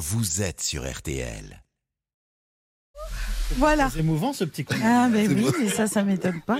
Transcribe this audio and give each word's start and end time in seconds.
vous 0.00 0.40
êtes 0.40 0.62
sur 0.62 0.90
RTL. 0.90 1.62
Voilà. 3.56 3.90
C'est 3.90 4.00
émouvant 4.00 4.32
ce 4.32 4.44
petit 4.44 4.64
con. 4.64 4.74
Ah, 4.82 5.08
ben 5.10 5.26
oui, 5.28 5.50
mais 5.60 5.68
ça, 5.68 5.86
ça 5.86 6.02
m'étonne 6.02 6.40
pas. 6.46 6.58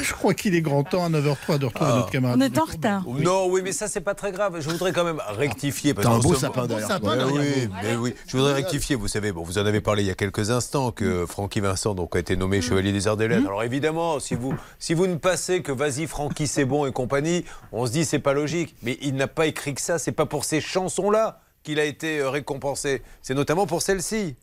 Je 0.00 0.12
crois, 0.12 0.34
qu'il 0.34 0.54
est 0.54 0.60
grand 0.60 0.84
temps 0.84 1.04
à 1.04 1.08
9h03 1.08 1.58
de 1.58 1.66
retrouver 1.66 1.90
notre 1.90 2.10
camarade. 2.10 2.38
On 2.38 2.40
est 2.40 2.58
en 2.58 2.64
retard. 2.64 3.04
Non, 3.06 3.48
oui, 3.48 3.60
mais 3.64 3.72
ça, 3.72 3.88
c'est 3.88 4.00
pas 4.00 4.14
très 4.14 4.30
grave. 4.30 4.60
Je 4.60 4.68
voudrais 4.70 4.92
quand 4.92 5.04
même 5.04 5.20
rectifier. 5.28 5.94
parce 5.94 6.06
T'as 6.06 6.14
un 6.14 6.18
beau 6.18 6.34
sapin 6.34 6.66
derrière. 6.66 7.02
Ouais, 7.02 7.16
oui, 7.32 7.68
mais 7.82 7.96
oui. 7.96 8.14
Je 8.26 8.36
voudrais 8.36 8.54
rectifier. 8.54 8.96
Vous 8.96 9.08
savez, 9.08 9.32
bon, 9.32 9.42
vous 9.42 9.58
en 9.58 9.66
avez 9.66 9.80
parlé 9.80 10.04
il 10.04 10.06
y 10.06 10.10
a 10.10 10.14
quelques 10.14 10.50
instants 10.50 10.92
que 10.92 11.26
Francky 11.26 11.60
Vincent 11.60 11.94
donc, 11.94 12.14
a 12.14 12.18
été 12.18 12.36
nommé 12.36 12.60
chevalier 12.60 12.92
des 12.92 13.08
Arts 13.08 13.16
des 13.16 13.28
Lettres. 13.28 13.46
Alors 13.46 13.64
évidemment, 13.64 14.20
si 14.20 14.34
vous, 14.34 14.54
si 14.78 14.94
vous 14.94 15.06
ne 15.06 15.16
passez 15.16 15.62
que 15.62 15.72
vas-y 15.72 16.06
Francky, 16.06 16.46
c'est 16.46 16.64
bon 16.64 16.86
et 16.86 16.92
compagnie, 16.92 17.44
on 17.72 17.86
se 17.86 17.92
dit 17.92 18.04
c'est 18.04 18.18
pas 18.18 18.34
logique. 18.34 18.76
Mais 18.82 18.98
il 19.02 19.16
n'a 19.16 19.26
pas 19.26 19.46
écrit 19.46 19.74
que 19.74 19.80
ça. 19.80 19.98
C'est 19.98 20.12
pas 20.12 20.26
pour 20.26 20.44
ces 20.44 20.60
chansons-là 20.60 21.40
qu'il 21.68 21.80
a 21.80 21.84
été 21.84 22.20
euh, 22.20 22.30
récompensé. 22.30 23.02
C'est 23.20 23.34
notamment 23.34 23.66
pour 23.66 23.82
celle-ci. 23.82 24.36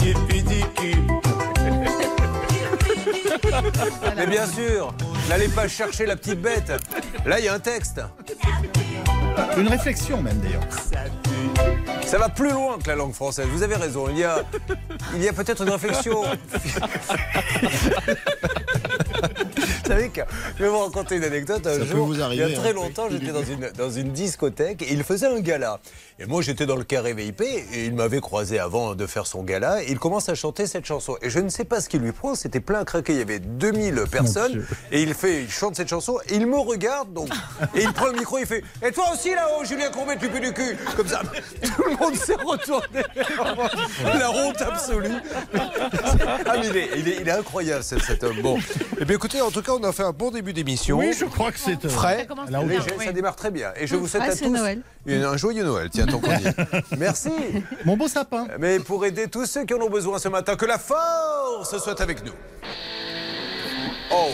Mais 4.16 4.26
bien 4.26 4.46
sûr, 4.46 4.94
n'allez 5.28 5.48
pas 5.48 5.68
chercher 5.68 6.06
la 6.06 6.16
petite 6.16 6.40
bête. 6.40 6.72
Là, 7.26 7.40
il 7.40 7.44
y 7.44 7.48
a 7.48 7.52
un 7.52 7.58
texte. 7.58 8.00
Une 9.58 9.68
réflexion 9.68 10.22
même 10.22 10.40
d'ailleurs. 10.40 10.62
Ça 12.06 12.16
va 12.16 12.30
plus 12.30 12.52
loin 12.52 12.78
que 12.78 12.88
la 12.88 12.96
langue 12.96 13.12
française. 13.12 13.46
Vous 13.50 13.62
avez 13.62 13.76
raison. 13.76 14.08
Il 14.08 14.16
y 14.16 14.24
a, 14.24 14.42
il 15.14 15.22
y 15.22 15.28
a 15.28 15.34
peut-être 15.34 15.62
une 15.62 15.70
réflexion. 15.70 16.22
Vous 19.86 19.92
savez 19.92 20.08
que 20.08 20.20
je 20.58 20.64
vais 20.64 20.68
vous 20.68 20.78
raconter 20.78 21.16
une 21.16 21.24
anecdote. 21.24 21.66
Un 21.66 21.78
Ça 21.78 21.84
peut 21.84 21.98
vous 21.98 22.20
arriver, 22.20 22.44
il 22.44 22.50
y 22.50 22.54
a 22.54 22.58
très 22.58 22.70
hein. 22.70 22.74
longtemps, 22.74 23.08
j'étais 23.10 23.32
dans 23.32 23.44
une, 23.44 23.70
dans 23.76 23.90
une 23.90 24.12
discothèque 24.12 24.82
et 24.82 24.92
il 24.92 25.04
faisait 25.04 25.26
un 25.26 25.40
gala. 25.40 25.80
Et 26.18 26.24
moi, 26.24 26.40
j'étais 26.40 26.64
dans 26.64 26.76
le 26.76 26.84
carré 26.84 27.12
VIP 27.12 27.42
et 27.42 27.84
il 27.84 27.94
m'avait 27.94 28.22
croisé 28.22 28.58
avant 28.58 28.94
de 28.94 29.06
faire 29.06 29.26
son 29.26 29.42
gala. 29.42 29.82
Et 29.82 29.90
il 29.90 29.98
commence 29.98 30.30
à 30.30 30.34
chanter 30.34 30.66
cette 30.66 30.86
chanson. 30.86 31.18
Et 31.20 31.28
je 31.28 31.40
ne 31.40 31.50
sais 31.50 31.66
pas 31.66 31.82
ce 31.82 31.90
qui 31.90 31.98
lui 31.98 32.12
prend. 32.12 32.34
C'était 32.34 32.60
plein 32.60 32.80
à 32.80 32.84
craquer. 32.86 33.12
Il 33.12 33.18
y 33.18 33.22
avait 33.22 33.38
2000 33.38 34.04
personnes. 34.10 34.64
Et 34.90 35.02
il 35.02 35.12
fait, 35.12 35.42
il 35.42 35.50
chante 35.50 35.76
cette 35.76 35.90
chanson. 35.90 36.16
Et 36.30 36.36
il 36.36 36.46
me 36.46 36.56
regarde 36.56 37.12
donc. 37.12 37.28
Et 37.74 37.82
il 37.82 37.92
prend 37.92 38.06
le 38.06 38.14
micro. 38.14 38.38
Il 38.38 38.46
fait 38.46 38.64
Et 38.82 38.92
toi 38.92 39.04
aussi 39.12 39.34
là-haut, 39.34 39.62
Julien 39.66 39.90
Courbet, 39.90 40.16
tu 40.18 40.30
pues 40.30 40.40
du 40.40 40.54
cul. 40.54 40.78
Comme 40.96 41.06
ça. 41.06 41.20
Tout 41.76 41.82
le 41.84 41.96
monde 41.98 42.14
s'est 42.16 42.34
retourné. 42.34 43.02
La 44.18 44.30
honte 44.30 44.62
absolue. 44.62 45.10
Ah, 46.46 46.54
mais 46.58 46.66
il 46.68 46.76
est, 46.78 46.88
il 46.96 47.08
est- 47.08 47.16
il 47.20 47.28
est 47.28 47.32
incroyable 47.32 47.84
cet, 47.84 48.00
cet 48.02 48.24
homme. 48.24 48.40
Bon. 48.40 48.58
Eh 48.98 49.04
bien, 49.04 49.16
écoutez, 49.16 49.42
en 49.42 49.50
tout 49.50 49.60
cas, 49.60 49.72
on 49.72 49.84
a 49.84 49.92
fait 49.92 50.02
un 50.04 50.12
bon 50.12 50.30
début 50.30 50.54
d'émission. 50.54 50.96
Oui, 50.98 51.12
je 51.12 51.26
crois 51.26 51.52
que 51.52 51.58
c'est. 51.58 51.84
euh, 51.84 51.88
Frais, 51.90 52.26
léger, 52.66 52.80
oui. 52.98 53.04
ça 53.04 53.12
démarre 53.12 53.36
très 53.36 53.50
bien. 53.50 53.72
Et 53.78 53.86
je 53.86 53.96
vous 53.96 54.08
souhaite 54.08 54.22
Ah, 54.26 54.30
à 54.32 54.34
tous 54.36 54.48
Noël. 54.48 54.80
une- 55.04 55.24
un 55.24 55.36
joyeux 55.36 55.64
Noël. 55.64 55.90
Tiens, 55.90 56.05
qu'on. 56.06 56.20
Merci. 56.98 57.30
Mon 57.84 57.96
beau 57.96 58.08
sapin. 58.08 58.46
Mais 58.58 58.78
pour 58.78 59.04
aider 59.04 59.28
tous 59.28 59.46
ceux 59.46 59.64
qui 59.64 59.74
en 59.74 59.80
ont 59.80 59.90
besoin 59.90 60.18
ce 60.18 60.28
matin, 60.28 60.56
que 60.56 60.66
la 60.66 60.78
force 60.78 61.78
soit 61.78 62.00
avec 62.00 62.24
nous. 62.24 62.32
Oh 64.10 64.30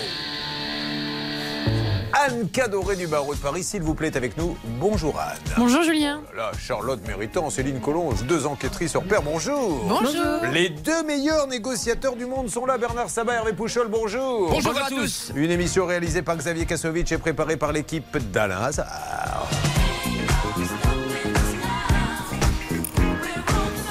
Anne 2.25 2.49
Cadoré 2.51 2.95
du 2.95 3.07
barreau 3.07 3.35
de 3.35 3.41
Paris, 3.41 3.65
s'il 3.65 3.83
vous 3.83 3.95
plaît, 3.95 4.09
est 4.09 4.17
avec 4.17 4.37
nous. 4.37 4.57
Bonjour 4.79 5.19
Anne. 5.19 5.39
Bonjour 5.57 5.83
Julien. 5.83 6.21
Là, 6.37 6.53
Charlotte 6.59 7.01
Méritant, 7.07 7.49
Céline 7.51 7.81
Collonge, 7.81 8.23
deux 8.25 8.47
enquêtrices 8.47 8.91
sur 8.91 9.03
Père, 9.03 9.23
bonjour. 9.23 9.83
Bonjour. 9.89 10.53
Les 10.53 10.69
deux 10.69 11.03
meilleurs 11.05 11.47
négociateurs 11.47 12.15
du 12.15 12.27
monde 12.27 12.51
sont 12.51 12.67
là, 12.67 12.77
Bernard 12.77 13.11
Sabat, 13.11 13.35
Hervé 13.35 13.55
Pouchol, 13.55 13.89
bonjour. 13.89 14.51
Bonjour 14.51 14.77
à 14.77 14.89
tous. 14.89 15.33
Une 15.35 15.51
émission 15.51 15.87
réalisée 15.87 16.23
par 16.23 16.37
Xavier 16.37 16.67
Kasovic 16.67 17.11
et 17.11 17.19
préparée 17.19 17.57
par 17.57 17.73
l'équipe 17.73 18.17
d'Alain 18.31 18.63
Hazard. 18.63 19.49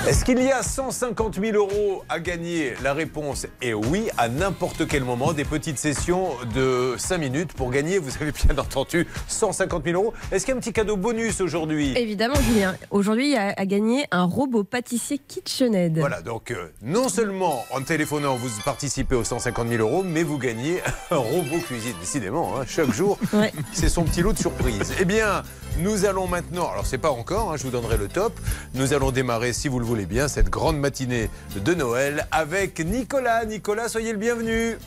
Est-ce 0.07 0.25
qu'il 0.25 0.41
y 0.41 0.51
a 0.51 0.63
150 0.63 1.39
000 1.39 1.55
euros 1.55 2.03
à 2.09 2.19
gagner 2.19 2.73
La 2.81 2.93
réponse 2.93 3.45
est 3.61 3.73
oui, 3.73 4.07
à 4.17 4.29
n'importe 4.29 4.87
quel 4.87 5.03
moment. 5.03 5.31
Des 5.31 5.45
petites 5.45 5.77
sessions 5.77 6.29
de 6.55 6.95
5 6.97 7.19
minutes 7.19 7.53
pour 7.53 7.69
gagner, 7.69 7.99
vous 7.99 8.09
avez 8.19 8.31
bien 8.31 8.57
entendu, 8.57 9.05
150 9.27 9.83
000 9.85 10.01
euros. 10.01 10.13
Est-ce 10.31 10.45
qu'il 10.45 10.53
y 10.53 10.55
a 10.55 10.57
un 10.57 10.59
petit 10.59 10.73
cadeau 10.73 10.97
bonus 10.97 11.39
aujourd'hui? 11.39 11.93
Évidemment, 11.95 12.33
Julien. 12.35 12.75
Aujourd'hui, 12.89 13.27
il 13.27 13.33
y 13.33 13.37
a 13.37 13.53
à 13.55 13.65
gagner 13.67 14.05
un 14.09 14.23
robot 14.23 14.63
pâtissier 14.63 15.19
KitchenAid. 15.19 15.99
Voilà, 15.99 16.21
donc 16.21 16.49
euh, 16.49 16.71
non 16.81 17.07
seulement 17.07 17.63
en 17.71 17.81
téléphonant, 17.81 18.35
vous 18.35 18.49
participez 18.65 19.13
aux 19.15 19.23
150 19.23 19.69
000 19.69 19.81
euros, 19.87 20.01
mais 20.03 20.23
vous 20.23 20.39
gagnez 20.39 20.79
un 21.11 21.17
robot 21.17 21.59
cuisine. 21.67 21.93
Décidément, 21.99 22.57
hein, 22.59 22.63
chaque 22.67 22.91
jour, 22.91 23.19
Ouais. 23.33 23.53
c'est 23.71 23.89
son 23.89 24.03
petit 24.03 24.21
lot 24.23 24.33
de 24.33 24.39
surprise. 24.39 24.93
Eh 24.99 25.05
bien, 25.05 25.43
nous 25.77 26.05
allons 26.05 26.27
maintenant, 26.27 26.69
alors 26.69 26.85
c'est 26.85 26.97
pas 26.97 27.11
encore, 27.11 27.51
hein, 27.51 27.57
je 27.57 27.63
vous 27.63 27.71
donnerai 27.71 27.97
le 27.97 28.07
top, 28.07 28.33
nous 28.73 28.93
allons 28.93 29.11
démarrer, 29.11 29.53
si 29.53 29.67
vous 29.67 29.79
le 29.79 29.85
voulez 29.85 30.05
bien, 30.05 30.27
cette 30.27 30.49
grande 30.49 30.77
matinée 30.77 31.29
de 31.55 31.73
Noël 31.73 32.27
avec 32.31 32.79
Nicolas. 32.79 33.45
Nicolas, 33.45 33.89
soyez 33.89 34.11
le 34.11 34.17
bienvenu. 34.17 34.77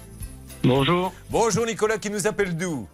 Bonjour, 0.62 1.12
Bonjour 1.30 1.66
Nicolas 1.66 1.98
qui 1.98 2.10
nous 2.10 2.26
appelle 2.26 2.56
d'où? 2.56 2.86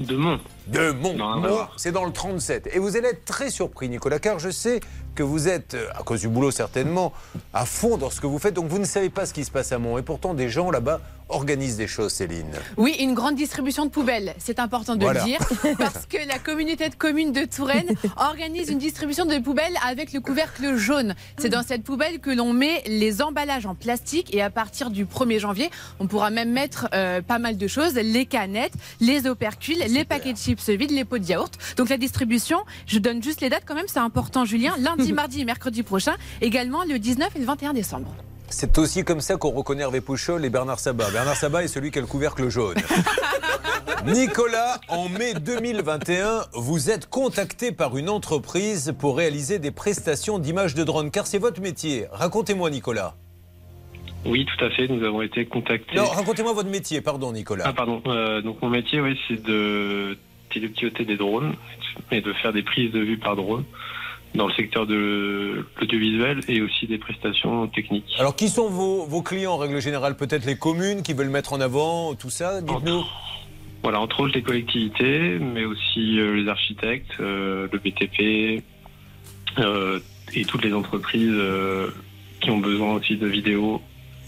De 0.00 0.16
Mont. 0.16 0.40
De 0.66 0.90
Mont. 0.92 1.14
Mont, 1.16 1.66
c'est 1.76 1.92
dans 1.92 2.04
le 2.04 2.12
37. 2.12 2.70
Et 2.72 2.78
vous 2.78 2.96
allez 2.96 3.08
être 3.08 3.24
très 3.24 3.50
surpris, 3.50 3.88
Nicolas, 3.88 4.18
car 4.18 4.38
je 4.38 4.50
sais 4.50 4.80
que 5.14 5.22
vous 5.22 5.48
êtes, 5.48 5.74
euh, 5.74 5.88
à 5.98 6.02
cause 6.04 6.20
du 6.20 6.28
boulot 6.28 6.50
certainement, 6.52 7.12
à 7.52 7.66
fond 7.66 7.96
dans 7.96 8.10
ce 8.10 8.20
que 8.20 8.26
vous 8.26 8.38
faites. 8.38 8.54
Donc 8.54 8.68
vous 8.68 8.78
ne 8.78 8.84
savez 8.84 9.10
pas 9.10 9.26
ce 9.26 9.32
qui 9.34 9.44
se 9.44 9.50
passe 9.50 9.72
à 9.72 9.78
Mont. 9.78 9.98
Et 9.98 10.02
pourtant, 10.02 10.34
des 10.34 10.48
gens 10.48 10.70
là-bas 10.70 11.00
organisent 11.28 11.76
des 11.76 11.86
choses, 11.86 12.12
Céline. 12.12 12.50
Oui, 12.76 12.96
une 12.98 13.14
grande 13.14 13.36
distribution 13.36 13.84
de 13.84 13.90
poubelles, 13.90 14.34
c'est 14.38 14.58
important 14.58 14.96
de 14.96 15.04
Voilà. 15.04 15.20
le 15.20 15.26
dire, 15.26 15.38
parce 15.78 16.06
que 16.06 16.16
la 16.26 16.40
communauté 16.40 16.88
de 16.88 16.94
communes 16.96 17.30
de 17.32 17.44
Touraine 17.44 17.86
organise 18.16 18.68
une 18.68 18.78
distribution 18.78 19.26
de 19.26 19.38
poubelles 19.38 19.76
avec 19.86 20.12
le 20.12 20.20
couvercle 20.20 20.74
jaune. 20.76 21.14
C'est 21.38 21.48
dans 21.48 21.62
cette 21.62 21.84
poubelle 21.84 22.18
que 22.18 22.30
l'on 22.30 22.52
met 22.52 22.82
les 22.86 23.22
emballages 23.22 23.64
en 23.66 23.76
plastique 23.76 24.34
et 24.34 24.42
à 24.42 24.50
partir 24.50 24.90
du 24.90 25.04
1er 25.06 25.38
janvier, 25.38 25.70
on 26.00 26.08
pourra 26.08 26.30
même 26.30 26.50
mettre 26.50 26.88
euh, 26.94 27.22
pas 27.22 27.38
mal 27.38 27.56
de 27.56 27.66
choses, 27.68 27.94
les 27.94 28.26
canettes, 28.26 28.74
les 29.00 29.28
opercules, 29.28 29.78
les 29.88 30.04
paquets 30.04 30.32
de 30.32 30.38
chips 30.38 30.49
vides, 30.54 30.90
les 30.90 31.04
pots 31.04 31.18
de 31.18 31.24
yaourt. 31.24 31.52
Donc 31.76 31.88
la 31.88 31.96
distribution, 31.96 32.58
je 32.86 32.98
donne 32.98 33.22
juste 33.22 33.40
les 33.40 33.48
dates 33.48 33.64
quand 33.66 33.74
même, 33.74 33.88
c'est 33.88 33.98
important 33.98 34.44
Julien, 34.44 34.74
lundi, 34.78 35.12
mardi 35.20 35.40
et 35.40 35.44
mercredi 35.44 35.82
prochain, 35.82 36.14
également 36.40 36.84
le 36.84 36.98
19 36.98 37.36
et 37.36 37.38
le 37.38 37.44
21 37.44 37.72
décembre. 37.72 38.14
C'est 38.48 38.78
aussi 38.78 39.04
comme 39.04 39.20
ça 39.20 39.36
qu'on 39.36 39.50
reconnaît 39.50 39.82
Hervé 39.82 40.00
Pouchol 40.00 40.44
et 40.44 40.50
Bernard 40.50 40.80
Sabat. 40.80 41.10
Bernard 41.12 41.36
Sabat 41.36 41.62
est 41.62 41.68
celui 41.68 41.92
qui 41.92 41.98
a 41.98 42.00
le 42.00 42.08
couvercle 42.08 42.48
jaune. 42.48 42.76
Nicolas, 44.06 44.80
en 44.88 45.08
mai 45.08 45.34
2021, 45.34 46.46
vous 46.54 46.90
êtes 46.90 47.08
contacté 47.08 47.70
par 47.70 47.96
une 47.96 48.08
entreprise 48.08 48.94
pour 48.98 49.16
réaliser 49.16 49.58
des 49.58 49.70
prestations 49.70 50.38
d'image 50.38 50.74
de 50.74 50.82
drone, 50.82 51.10
car 51.10 51.26
c'est 51.26 51.38
votre 51.38 51.60
métier. 51.60 52.06
Racontez-moi, 52.10 52.70
Nicolas. 52.70 53.14
Oui, 54.26 54.46
tout 54.46 54.64
à 54.64 54.70
fait, 54.70 54.88
nous 54.88 55.04
avons 55.04 55.22
été 55.22 55.46
contactés. 55.46 55.96
Non, 55.96 56.06
racontez-moi 56.06 56.52
votre 56.52 56.68
métier, 56.68 57.00
pardon, 57.00 57.32
Nicolas. 57.32 57.64
Ah, 57.66 57.72
pardon. 57.72 58.02
Euh, 58.06 58.42
donc, 58.42 58.60
mon 58.62 58.68
métier, 58.68 59.00
oui, 59.00 59.18
c'est 59.28 59.42
de 59.42 60.18
télépiloter 60.52 61.04
des 61.04 61.16
drones 61.16 61.54
et 62.10 62.20
de 62.20 62.32
faire 62.34 62.52
des 62.52 62.62
prises 62.62 62.92
de 62.92 63.00
vue 63.00 63.18
par 63.18 63.36
drone 63.36 63.64
dans 64.34 64.46
le 64.46 64.52
secteur 64.54 64.86
de 64.86 65.66
l'audiovisuel 65.80 66.40
et 66.48 66.60
aussi 66.60 66.86
des 66.86 66.98
prestations 66.98 67.66
techniques. 67.68 68.14
Alors, 68.18 68.36
qui 68.36 68.48
sont 68.48 68.68
vos, 68.68 69.04
vos 69.04 69.22
clients 69.22 69.54
en 69.54 69.56
règle 69.56 69.80
générale? 69.80 70.16
Peut-être 70.16 70.46
les 70.46 70.56
communes 70.56 71.02
qui 71.02 71.14
veulent 71.14 71.30
mettre 71.30 71.52
en 71.52 71.60
avant 71.60 72.14
tout 72.14 72.30
ça 72.30 72.60
Dites-nous. 72.60 73.04
Voilà, 73.82 74.00
entre 74.00 74.20
autres 74.20 74.34
les 74.34 74.42
collectivités, 74.42 75.38
mais 75.38 75.64
aussi 75.64 76.20
euh, 76.20 76.34
les 76.34 76.48
architectes, 76.48 77.12
euh, 77.20 77.66
le 77.72 77.78
BTP 77.78 78.62
euh, 79.58 79.98
et 80.34 80.44
toutes 80.44 80.64
les 80.64 80.74
entreprises 80.74 81.32
euh, 81.32 81.90
qui 82.40 82.50
ont 82.50 82.58
besoin 82.58 82.94
aussi 82.94 83.16
de 83.16 83.26
vidéos. 83.26 83.80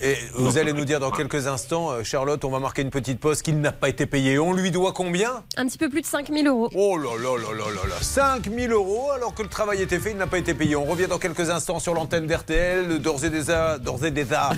Et 0.05 0.17
vous 0.35 0.59
allez 0.59 0.73
nous 0.73 0.85
dire 0.85 0.99
dans 0.99 1.13
quelques 1.13 1.47
instants, 1.47 1.91
euh, 1.93 2.03
Charlotte, 2.03 2.45
on 2.45 2.51
va 2.51 2.59
marquer 2.59 2.83
une 2.83 2.91
petite 2.91 3.21
pause 3.21 3.41
qu'il 3.41 3.61
n'a 3.61 3.71
pas 3.71 3.89
été 3.89 4.05
payé. 4.05 4.37
On 4.37 4.53
lui 4.53 4.73
doit 4.73 4.91
combien? 4.93 5.45
Un 5.57 5.65
petit 5.69 5.79
peu 5.79 5.89
plus 5.89 6.01
de 6.01 6.07
5000 6.07 6.45
euros. 6.49 6.69
Oh 6.75 6.97
là 6.99 7.11
là 7.17 7.37
là 7.39 7.53
là 7.57 7.67
là 7.73 7.89
là 7.89 7.95
5 8.01 8.51
000 8.53 8.73
euros 8.73 9.13
alors 9.15 9.33
que 9.33 9.43
le 9.45 9.49
travail 9.49 9.81
était 9.81 10.01
fait, 10.01 10.11
il 10.11 10.17
n'a 10.17 10.27
pas 10.27 10.39
été 10.39 10.55
payé. 10.55 10.75
On 10.75 10.85
revient 10.87 11.07
dans 11.07 11.19
quelques 11.19 11.51
instants 11.51 11.79
sur 11.79 11.95
l'antenne 11.95 12.27
d'RTL, 12.27 12.99
d'ores 12.99 13.25
et 13.25 13.31
déjà, 13.31 13.79
d'ores 13.79 14.05
et 14.05 14.11
déjà. 14.11 14.51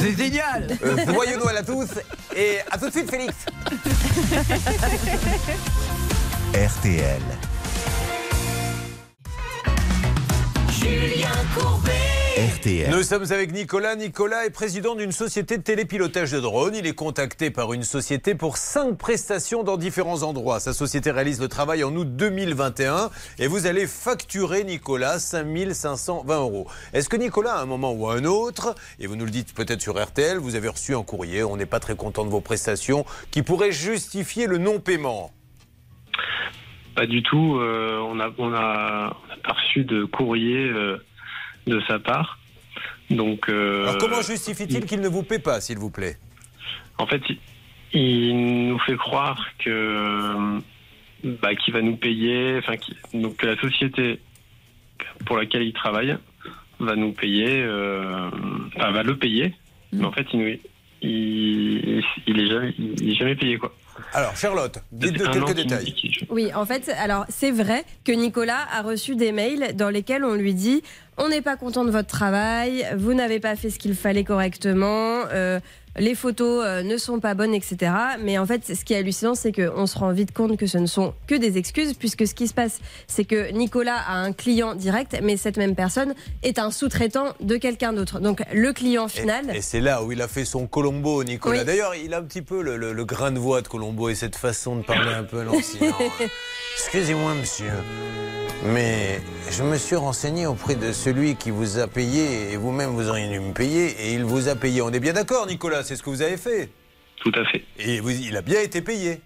C'est 0.00 0.14
génial 0.16 0.76
Euh, 0.84 0.96
joyeux 1.06 1.38
Noël 1.38 1.56
à 1.56 1.62
tous 1.62 1.88
et 2.36 2.58
à 2.70 2.76
tout 2.76 2.86
de 2.88 2.92
suite 2.92 3.10
Félix. 3.10 3.34
RTL. 6.54 7.22
RTL. 12.38 12.90
Nous 12.90 13.02
sommes 13.02 13.32
avec 13.32 13.52
Nicolas. 13.52 13.96
Nicolas 13.96 14.46
est 14.46 14.50
président 14.50 14.94
d'une 14.94 15.10
société 15.10 15.58
de 15.58 15.62
télépilotage 15.62 16.30
de 16.30 16.38
drones. 16.38 16.76
Il 16.76 16.86
est 16.86 16.94
contacté 16.94 17.50
par 17.50 17.72
une 17.72 17.82
société 17.82 18.36
pour 18.36 18.56
cinq 18.56 18.96
prestations 18.96 19.64
dans 19.64 19.76
différents 19.76 20.22
endroits. 20.22 20.60
Sa 20.60 20.72
société 20.72 21.10
réalise 21.10 21.40
le 21.40 21.48
travail 21.48 21.82
en 21.82 21.92
août 21.96 22.16
2021 22.16 23.10
et 23.40 23.48
vous 23.48 23.66
allez 23.66 23.88
facturer, 23.88 24.62
Nicolas, 24.62 25.18
5520 25.18 26.38
euros. 26.38 26.68
Est-ce 26.92 27.08
que 27.08 27.16
Nicolas, 27.16 27.54
à 27.54 27.62
un 27.62 27.66
moment 27.66 27.92
ou 27.92 28.08
à 28.08 28.14
un 28.14 28.24
autre, 28.24 28.76
et 29.00 29.08
vous 29.08 29.16
nous 29.16 29.24
le 29.24 29.32
dites 29.32 29.52
peut-être 29.52 29.82
sur 29.82 30.00
RTL, 30.00 30.38
vous 30.38 30.54
avez 30.54 30.68
reçu 30.68 30.94
un 30.94 31.02
courrier, 31.02 31.42
on 31.42 31.56
n'est 31.56 31.66
pas 31.66 31.80
très 31.80 31.96
content 31.96 32.24
de 32.24 32.30
vos 32.30 32.40
prestations, 32.40 33.04
qui 33.32 33.42
pourrait 33.42 33.72
justifier 33.72 34.46
le 34.46 34.58
non-paiement? 34.58 35.32
Pas 36.94 37.06
du 37.06 37.22
tout. 37.24 37.56
euh, 37.58 37.98
on 37.98 38.20
a 38.20 38.30
on 38.38 38.52
a 38.52 39.16
on 39.16 39.32
a 39.32 39.36
pas 39.42 39.52
reçu 39.52 39.84
de 39.84 40.04
courrier 40.04 40.68
euh, 40.68 40.98
de 41.70 41.80
sa 41.88 41.98
part. 41.98 42.38
Donc 43.08 43.48
euh, 43.48 43.82
Alors 43.82 43.98
comment 43.98 44.22
justifie-t-il 44.22 44.84
qu'il 44.84 45.00
ne 45.00 45.08
vous 45.08 45.22
paie 45.22 45.38
pas, 45.38 45.60
s'il 45.60 45.78
vous 45.78 45.90
plaît? 45.90 46.16
En 46.98 47.06
fait, 47.06 47.22
il, 47.30 47.38
il 47.92 48.68
nous 48.68 48.78
fait 48.80 48.96
croire 48.96 49.44
que 49.64 50.58
bah, 51.24 51.54
qu'il 51.54 51.74
va 51.74 51.82
nous 51.82 51.96
payer, 51.96 52.58
enfin 52.58 52.74
donc 53.14 53.36
que 53.36 53.46
la 53.46 53.56
société 53.56 54.20
pour 55.26 55.36
laquelle 55.36 55.62
il 55.62 55.72
travaille 55.72 56.16
va 56.78 56.94
nous 56.96 57.12
payer, 57.12 57.62
euh, 57.62 58.30
enfin, 58.76 58.90
va 58.90 59.02
le 59.02 59.16
payer, 59.16 59.54
mais 59.92 60.04
en 60.04 60.12
fait 60.12 60.26
il 60.32 60.38
nous 60.40 60.56
il, 61.02 62.02
il 62.26 62.40
est 62.40 62.48
jamais 62.48 62.74
il 62.78 63.10
est 63.10 63.14
jamais 63.14 63.34
payé 63.34 63.58
quoi. 63.58 63.74
Alors, 64.14 64.34
Charlotte, 64.36 64.78
dites 64.92 65.12
de 65.12 65.18
Depuis 65.18 65.38
un 65.38 65.42
an 65.42 65.44
quelques 65.44 65.56
détails. 65.56 65.94
Oui, 66.30 66.54
en 66.54 66.64
fait, 66.64 66.88
alors 66.98 67.26
c'est 67.28 67.50
vrai 67.50 67.84
que 68.04 68.12
Nicolas 68.12 68.66
a 68.72 68.82
reçu 68.82 69.14
des 69.14 69.30
mails 69.30 69.76
dans 69.76 69.90
lesquels 69.90 70.24
on 70.24 70.34
lui 70.34 70.54
dit 70.54 70.82
on 71.20 71.28
n'est 71.28 71.42
pas 71.42 71.56
content 71.56 71.84
de 71.84 71.90
votre 71.90 72.08
travail, 72.08 72.86
vous 72.96 73.12
n'avez 73.12 73.40
pas 73.40 73.54
fait 73.54 73.68
ce 73.68 73.78
qu'il 73.78 73.94
fallait 73.94 74.24
correctement, 74.24 75.24
euh, 75.32 75.60
les 75.98 76.14
photos 76.14 76.62
euh, 76.64 76.82
ne 76.82 76.96
sont 76.96 77.18
pas 77.20 77.34
bonnes, 77.34 77.52
etc. 77.54 77.92
Mais 78.22 78.38
en 78.38 78.46
fait, 78.46 78.64
ce 78.74 78.84
qui 78.84 78.94
est 78.94 78.98
hallucinant, 78.98 79.34
c'est 79.34 79.52
qu'on 79.52 79.86
se 79.86 79.98
rend 79.98 80.12
vite 80.12 80.32
compte 80.32 80.56
que 80.56 80.66
ce 80.66 80.78
ne 80.78 80.86
sont 80.86 81.14
que 81.26 81.34
des 81.34 81.58
excuses, 81.58 81.94
puisque 81.94 82.26
ce 82.26 82.34
qui 82.34 82.46
se 82.48 82.54
passe, 82.54 82.78
c'est 83.08 83.24
que 83.24 83.50
Nicolas 83.52 83.98
a 84.06 84.14
un 84.14 84.32
client 84.32 84.74
direct, 84.74 85.18
mais 85.22 85.36
cette 85.36 85.56
même 85.56 85.74
personne 85.74 86.14
est 86.42 86.58
un 86.58 86.70
sous-traitant 86.70 87.34
de 87.40 87.56
quelqu'un 87.56 87.92
d'autre. 87.92 88.20
Donc 88.20 88.42
le 88.52 88.72
client 88.72 89.08
final. 89.08 89.50
Et, 89.52 89.58
et 89.58 89.62
c'est 89.62 89.80
là 89.80 90.02
où 90.04 90.12
il 90.12 90.22
a 90.22 90.28
fait 90.28 90.44
son 90.44 90.66
Colombo, 90.66 91.24
Nicolas. 91.24 91.60
Oui. 91.60 91.64
D'ailleurs, 91.64 91.94
il 91.94 92.14
a 92.14 92.18
un 92.18 92.22
petit 92.22 92.42
peu 92.42 92.62
le, 92.62 92.76
le- 92.76 92.92
le 92.92 93.04
grain 93.04 93.32
de 93.32 93.38
voix 93.38 93.60
de 93.62 93.68
Colombo 93.68 94.08
et 94.08 94.14
cette 94.14 94.36
façon 94.36 94.76
de 94.76 94.82
parler 94.82 95.12
un 95.12 95.24
peu 95.24 95.42
lancinant. 95.42 95.94
Excusez-moi, 96.76 97.34
monsieur, 97.34 97.70
mais 98.72 99.20
je 99.50 99.62
me 99.62 99.76
suis 99.76 99.96
renseigné 99.96 100.46
auprès 100.46 100.74
de 100.74 100.92
celui 100.92 101.34
qui 101.36 101.50
vous 101.50 101.78
a 101.78 101.86
payé 101.86 102.52
et 102.52 102.56
vous-même 102.56 102.90
vous 102.90 103.08
auriez 103.08 103.28
dû 103.28 103.40
me 103.40 103.52
payer 103.52 103.86
et 103.88 104.14
il 104.14 104.24
vous 104.24 104.48
a 104.48 104.54
payé. 104.54 104.80
On 104.82 104.90
est 104.90 105.00
bien 105.00 105.12
d'accord, 105.12 105.46
Nicolas, 105.46 105.79
c'est 105.82 105.96
ce 105.96 106.02
que 106.02 106.10
vous 106.10 106.22
avez 106.22 106.36
fait. 106.36 106.70
Tout 107.16 107.32
à 107.34 107.44
fait. 107.44 107.64
Et 107.78 108.00
vous- 108.00 108.10
il 108.10 108.36
a 108.36 108.42
bien 108.42 108.60
été 108.60 108.80
payé. 108.80 109.20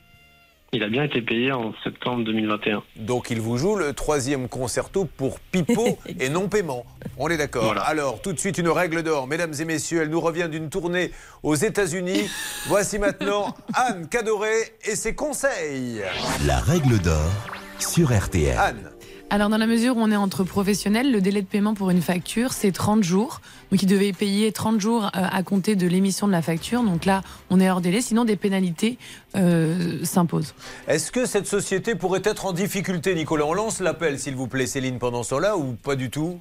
Il 0.72 0.82
a 0.82 0.88
bien 0.88 1.04
été 1.04 1.22
payé 1.22 1.52
en 1.52 1.72
septembre 1.84 2.24
2021. 2.24 2.82
Donc 2.96 3.30
il 3.30 3.40
vous 3.40 3.56
joue 3.58 3.76
le 3.76 3.92
troisième 3.92 4.48
concerto 4.48 5.04
pour 5.04 5.38
pipeau 5.38 5.96
et 6.20 6.28
non 6.28 6.48
paiement. 6.48 6.84
On 7.16 7.28
est 7.28 7.36
d'accord. 7.36 7.62
Voilà. 7.66 7.82
Alors 7.82 8.20
tout 8.20 8.32
de 8.32 8.40
suite 8.40 8.58
une 8.58 8.68
règle 8.68 9.04
d'or, 9.04 9.28
mesdames 9.28 9.54
et 9.60 9.64
messieurs, 9.64 10.02
elle 10.02 10.10
nous 10.10 10.20
revient 10.20 10.48
d'une 10.50 10.70
tournée 10.70 11.12
aux 11.44 11.54
États-Unis. 11.54 12.28
Voici 12.66 12.98
maintenant 12.98 13.54
Anne 13.72 14.08
Cadoré 14.08 14.50
et 14.84 14.96
ses 14.96 15.14
conseils. 15.14 16.02
La 16.44 16.58
règle 16.58 16.98
d'or 16.98 17.30
sur 17.78 18.12
RTL. 18.12 18.58
Anne, 18.58 18.90
Alors, 19.30 19.48
dans 19.48 19.58
la 19.58 19.66
mesure 19.66 19.96
où 19.96 20.00
on 20.00 20.10
est 20.10 20.16
entre 20.16 20.44
professionnels, 20.44 21.10
le 21.10 21.20
délai 21.20 21.42
de 21.42 21.46
paiement 21.46 21.74
pour 21.74 21.90
une 21.90 22.02
facture, 22.02 22.52
c'est 22.52 22.70
30 22.70 23.02
jours. 23.02 23.40
Donc, 23.70 23.82
il 23.82 23.86
devait 23.86 24.12
payer 24.12 24.52
30 24.52 24.80
jours 24.80 25.06
euh, 25.06 25.08
à 25.30 25.42
compter 25.42 25.74
de 25.74 25.86
l'émission 25.88 26.26
de 26.26 26.32
la 26.32 26.42
facture. 26.42 26.82
Donc 26.82 27.04
là, 27.04 27.22
on 27.50 27.58
est 27.58 27.68
hors 27.68 27.80
délai. 27.80 28.00
Sinon, 28.00 28.24
des 28.24 28.36
pénalités 28.36 28.96
euh, 29.34 30.04
s'imposent. 30.04 30.54
est-ce 30.86 31.10
que 31.10 31.26
cette 31.26 31.46
société 31.46 31.94
pourrait 31.96 32.22
être 32.24 32.46
en 32.46 32.52
difficulté, 32.52 33.14
Nicolas? 33.14 33.46
On 33.46 33.54
lance 33.54 33.80
l'appel, 33.80 34.18
s'il 34.18 34.36
vous 34.36 34.46
plaît, 34.46 34.66
Céline, 34.66 34.98
pendant 34.98 35.22
ce 35.22 35.30
temps-là 35.30 35.56
ou 35.56 35.72
pas 35.72 35.96
du 35.96 36.10
tout? 36.10 36.40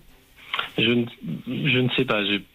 Je 0.77 0.91
ne, 0.91 1.05
je 1.47 1.79
ne 1.79 1.89
sais 1.95 2.05
pas, 2.05 2.23
j'ai 2.25 2.45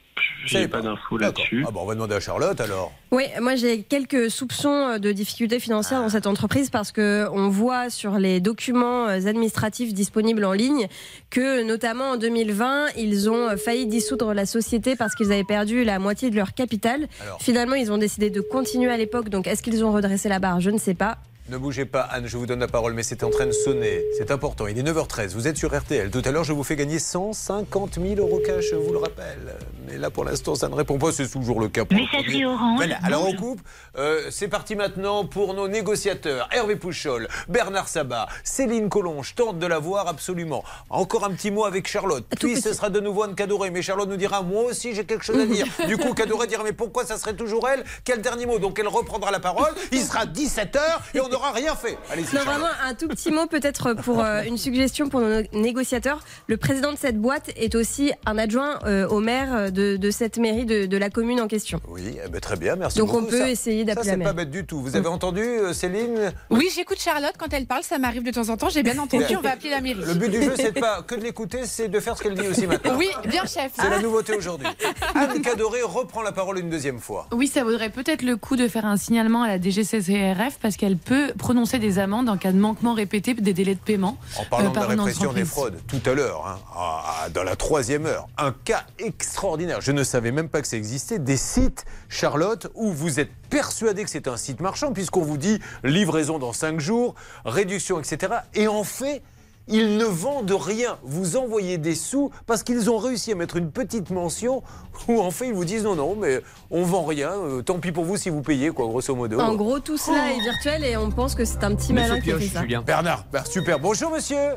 Savez 0.46 0.64
j'ai 0.64 0.68
pas 0.68 0.80
d'infos 0.80 1.18
là-dessus. 1.18 1.64
Ah 1.66 1.70
bon, 1.70 1.80
on 1.82 1.86
va 1.86 1.94
demander 1.94 2.14
à 2.14 2.20
Charlotte 2.20 2.60
alors. 2.60 2.92
Oui, 3.10 3.24
moi 3.40 3.54
j'ai 3.56 3.82
quelques 3.82 4.30
soupçons 4.30 4.98
de 4.98 5.12
difficultés 5.12 5.60
financières 5.60 6.00
dans 6.00 6.08
cette 6.08 6.26
entreprise 6.26 6.70
parce 6.70 6.92
que 6.92 7.26
on 7.32 7.48
voit 7.48 7.90
sur 7.90 8.18
les 8.18 8.40
documents 8.40 9.08
euh, 9.08 9.26
administratifs 9.26 9.94
disponibles 9.94 10.44
en 10.44 10.52
ligne 10.52 10.88
que 11.30 11.62
notamment 11.62 12.10
en 12.10 12.16
2020, 12.16 12.88
ils 12.96 13.30
ont 13.30 13.56
failli 13.56 13.86
dissoudre 13.86 14.34
la 14.34 14.46
société 14.46 14.96
parce 14.96 15.14
qu'ils 15.14 15.32
avaient 15.32 15.44
perdu 15.44 15.84
la 15.84 15.98
moitié 15.98 16.30
de 16.30 16.36
leur 16.36 16.54
capital. 16.54 17.08
Alors. 17.22 17.40
Finalement, 17.40 17.74
ils 17.74 17.92
ont 17.92 17.98
décidé 17.98 18.30
de 18.30 18.40
continuer 18.40 18.90
à 18.90 18.96
l'époque. 18.96 19.28
Donc 19.28 19.46
est-ce 19.46 19.62
qu'ils 19.62 19.84
ont 19.84 19.92
redressé 19.92 20.28
la 20.28 20.38
barre? 20.38 20.60
Je 20.60 20.70
ne 20.70 20.78
sais 20.78 20.94
pas. 20.94 21.18
Ne 21.48 21.56
bougez 21.56 21.86
pas, 21.86 22.02
Anne, 22.02 22.26
je 22.26 22.36
vous 22.36 22.44
donne 22.44 22.60
la 22.60 22.68
parole, 22.68 22.92
mais 22.92 23.02
c'est 23.02 23.24
en 23.24 23.30
train 23.30 23.46
de 23.46 23.52
sonner. 23.52 24.04
C'est 24.18 24.30
important. 24.30 24.66
Il 24.66 24.78
est 24.78 24.82
9h13. 24.82 25.32
Vous 25.32 25.48
êtes 25.48 25.56
sur 25.56 25.74
RTL. 25.74 26.10
Tout 26.10 26.20
à 26.26 26.30
l'heure, 26.30 26.44
je 26.44 26.52
vous 26.52 26.62
fais 26.62 26.76
gagner 26.76 26.98
150 26.98 27.94
000 27.94 28.16
euros 28.16 28.38
cash, 28.44 28.66
je 28.70 28.76
vous 28.76 28.92
le 28.92 28.98
rappelle. 28.98 29.56
Mais 29.86 29.96
là, 29.96 30.10
pour 30.10 30.26
l'instant, 30.26 30.54
ça 30.54 30.68
ne 30.68 30.74
répond 30.74 30.98
pas. 30.98 31.10
C'est 31.10 31.26
toujours 31.26 31.58
le 31.58 31.68
cas. 31.68 31.86
Pour 31.86 31.96
Messagerie 31.96 32.44
orange. 32.44 32.76
Voilà. 32.76 32.98
Alors, 33.02 33.26
on 33.26 33.32
coupe. 33.34 33.62
Euh, 33.96 34.26
c'est 34.30 34.48
parti 34.48 34.76
maintenant 34.76 35.24
pour 35.24 35.54
nos 35.54 35.68
négociateurs. 35.68 36.50
Hervé 36.52 36.76
Pouchol, 36.76 37.28
Bernard 37.48 37.88
Sabat, 37.88 38.28
Céline 38.44 38.90
Collonge. 38.90 39.34
Tente 39.34 39.58
de 39.58 39.66
la 39.66 39.78
voir 39.78 40.06
absolument. 40.06 40.62
Encore 40.90 41.24
un 41.24 41.30
petit 41.30 41.50
mot 41.50 41.64
avec 41.64 41.88
Charlotte. 41.88 42.26
Tout 42.38 42.46
Puis, 42.46 42.56
ce 42.60 42.68
petit. 42.68 42.76
sera 42.76 42.90
de 42.90 43.00
nouveau 43.00 43.22
Anne 43.22 43.34
Cadoré. 43.34 43.70
Mais 43.70 43.80
Charlotte 43.80 44.10
nous 44.10 44.18
dira 44.18 44.42
Moi 44.42 44.64
aussi, 44.64 44.94
j'ai 44.94 45.04
quelque 45.04 45.24
chose 45.24 45.38
à 45.38 45.46
dire. 45.46 45.66
du 45.86 45.96
coup, 45.96 46.12
Cadoré 46.12 46.46
dira 46.46 46.62
Mais 46.62 46.74
pourquoi 46.74 47.06
ça 47.06 47.16
serait 47.16 47.34
toujours 47.34 47.66
elle? 47.70 47.84
Quel 48.04 48.20
dernier 48.20 48.44
mot? 48.44 48.58
Donc, 48.58 48.78
elle 48.78 48.88
reprendra 48.88 49.30
la 49.30 49.40
parole. 49.40 49.72
Il 49.92 50.02
sera 50.02 50.26
17h 50.26 50.78
et 51.14 51.20
on 51.20 51.28
n'aura 51.38 51.52
rien 51.52 51.74
fait. 51.74 51.96
Allez-y, 52.12 52.24
Non, 52.34 52.42
Charlotte. 52.42 52.54
vraiment 52.60 52.68
un 52.84 52.94
tout 52.94 53.08
petit 53.08 53.30
mot 53.30 53.46
peut-être 53.46 53.94
pour 53.94 54.22
euh, 54.24 54.42
une 54.42 54.58
suggestion 54.58 55.08
pour 55.08 55.20
nos 55.20 55.42
négociateurs. 55.52 56.20
Le 56.46 56.56
président 56.56 56.92
de 56.92 56.98
cette 56.98 57.18
boîte 57.20 57.50
est 57.56 57.74
aussi 57.74 58.12
un 58.26 58.38
adjoint 58.38 58.78
euh, 58.84 59.06
au 59.08 59.20
maire 59.20 59.70
de, 59.72 59.96
de 59.96 60.10
cette 60.10 60.38
mairie 60.38 60.64
de, 60.64 60.86
de 60.86 60.96
la 60.96 61.10
commune 61.10 61.40
en 61.40 61.48
question. 61.48 61.80
Oui, 61.88 62.16
eh 62.24 62.28
ben, 62.28 62.40
très 62.40 62.56
bien, 62.56 62.76
merci 62.76 62.98
Donc 62.98 63.08
beaucoup. 63.12 63.24
on 63.24 63.26
peut 63.26 63.38
Ça- 63.38 63.50
essayer 63.50 63.80
Ça, 63.86 63.94
d'appeler 63.94 64.10
c'est 64.10 64.16
la 64.16 64.24
pas 64.24 64.32
bête 64.32 64.50
du 64.50 64.64
tout. 64.66 64.80
Vous 64.80 64.96
avez 64.96 65.08
entendu, 65.08 65.42
euh, 65.42 65.72
Céline? 65.72 66.32
Oui, 66.50 66.68
j'écoute 66.74 66.98
Charlotte 67.00 67.34
quand 67.38 67.52
elle 67.52 67.66
parle, 67.66 67.82
ça 67.82 67.98
m'arrive 67.98 68.22
de 68.22 68.30
temps 68.30 68.48
en 68.48 68.56
temps, 68.56 68.68
j'ai 68.68 68.82
bien 68.82 68.98
entendu, 68.98 69.36
on 69.36 69.40
va 69.40 69.52
appeler 69.52 69.70
la 69.70 69.80
mairie. 69.80 70.00
Le 70.04 70.14
but 70.14 70.30
du 70.30 70.42
jeu, 70.42 70.52
c'est 70.56 70.74
de 70.74 70.80
pas 70.80 71.02
que 71.02 71.14
de 71.14 71.22
l'écouter, 71.22 71.60
c'est 71.64 71.88
de 71.88 72.00
faire 72.00 72.16
ce 72.16 72.22
qu'elle 72.22 72.34
dit 72.34 72.48
aussi 72.48 72.66
maintenant. 72.66 72.96
Oui, 72.96 73.08
bien 73.26 73.44
chef. 73.44 73.72
C'est 73.78 73.88
la 73.90 74.00
nouveauté 74.00 74.34
aujourd'hui. 74.36 74.66
Anne 75.14 75.40
Cadoré 75.42 75.82
reprend 75.82 76.22
la 76.22 76.32
parole 76.32 76.58
une 76.58 76.70
deuxième 76.70 76.98
fois. 76.98 77.26
Oui, 77.32 77.46
ça 77.46 77.62
vaudrait 77.64 77.90
peut-être 77.90 78.22
le 78.22 78.36
coup 78.36 78.56
de 78.56 78.66
faire 78.68 78.84
un 78.86 78.96
signalement 78.96 79.42
à 79.42 79.48
la 79.48 79.58
DGCCRF 79.60 80.58
parce 80.60 80.76
qu'elle 80.76 80.96
peut 80.96 81.27
prononcer 81.36 81.78
des 81.78 81.98
amendes 81.98 82.28
en 82.28 82.36
cas 82.36 82.52
de 82.52 82.58
manquement 82.58 82.94
répété 82.94 83.34
des 83.34 83.52
délais 83.52 83.74
de 83.74 83.80
paiement. 83.80 84.18
En 84.38 84.44
parlant 84.44 84.68
euh, 84.68 84.70
de 84.70 84.74
la 84.74 84.86
répression 84.86 85.32
des 85.32 85.44
fraudes, 85.44 85.78
tout 85.86 86.00
à 86.08 86.14
l'heure, 86.14 86.46
hein, 86.46 87.30
dans 87.34 87.42
la 87.42 87.56
troisième 87.56 88.06
heure, 88.06 88.28
un 88.36 88.52
cas 88.52 88.84
extraordinaire. 88.98 89.80
Je 89.80 89.92
ne 89.92 90.04
savais 90.04 90.32
même 90.32 90.48
pas 90.48 90.60
que 90.60 90.68
ça 90.68 90.76
existait. 90.76 91.18
Des 91.18 91.36
sites, 91.36 91.84
Charlotte, 92.08 92.68
où 92.74 92.92
vous 92.92 93.20
êtes 93.20 93.30
persuadé 93.50 94.04
que 94.04 94.10
c'est 94.10 94.28
un 94.28 94.36
site 94.36 94.60
marchand, 94.60 94.92
puisqu'on 94.92 95.22
vous 95.22 95.38
dit 95.38 95.58
livraison 95.84 96.38
dans 96.38 96.52
cinq 96.52 96.80
jours, 96.80 97.14
réduction, 97.44 97.98
etc. 97.98 98.34
Et 98.54 98.68
en 98.68 98.84
fait, 98.84 99.22
ils 99.68 99.96
ne 99.96 100.04
vendent 100.04 100.50
rien. 100.50 100.98
Vous 101.02 101.36
envoyez 101.36 101.78
des 101.78 101.94
sous 101.94 102.30
parce 102.46 102.62
qu'ils 102.62 102.90
ont 102.90 102.98
réussi 102.98 103.32
à 103.32 103.34
mettre 103.34 103.56
une 103.56 103.70
petite 103.70 104.10
mention 104.10 104.62
où 105.06 105.20
en 105.20 105.30
fait 105.30 105.48
ils 105.48 105.54
vous 105.54 105.64
disent 105.64 105.84
non, 105.84 105.94
non, 105.94 106.16
mais 106.16 106.40
on 106.70 106.82
vend 106.82 107.04
rien. 107.04 107.30
euh, 107.30 107.62
tant 107.62 107.78
pis 107.78 107.92
pour 107.92 108.04
vous 108.04 108.16
si 108.16 108.30
vous 108.30 108.42
payez, 108.42 108.70
quoi, 108.70 108.86
grosso 108.86 109.14
modo. 109.14 109.38
En 109.40 109.54
gros, 109.54 109.78
tout 109.80 109.96
cela 109.98 110.32
est 110.32 110.40
virtuel 110.40 110.84
et 110.84 110.96
on 110.96 111.10
pense 111.10 111.34
que 111.34 111.44
c'est 111.44 111.62
un 111.64 111.74
petit 111.74 111.92
malin 111.92 112.20
qui 112.20 112.30
fait 112.32 112.46
ça. 112.48 112.62
Bernard, 112.84 113.24
bah, 113.32 113.44
super. 113.44 113.78
Bonjour 113.78 114.10
monsieur. 114.10 114.56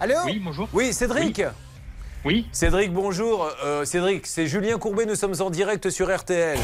Allô 0.00 0.14
Oui, 0.24 0.40
bonjour. 0.44 0.68
Oui, 0.72 0.92
Cédric. 0.92 1.42
Oui. 2.24 2.46
Cédric, 2.52 2.92
bonjour. 2.92 3.48
Euh, 3.64 3.84
Cédric, 3.84 4.26
c'est 4.26 4.46
Julien 4.46 4.78
Courbet, 4.78 5.04
nous 5.04 5.14
sommes 5.14 5.34
en 5.40 5.50
direct 5.50 5.90
sur 5.90 6.14
RTL. 6.14 6.58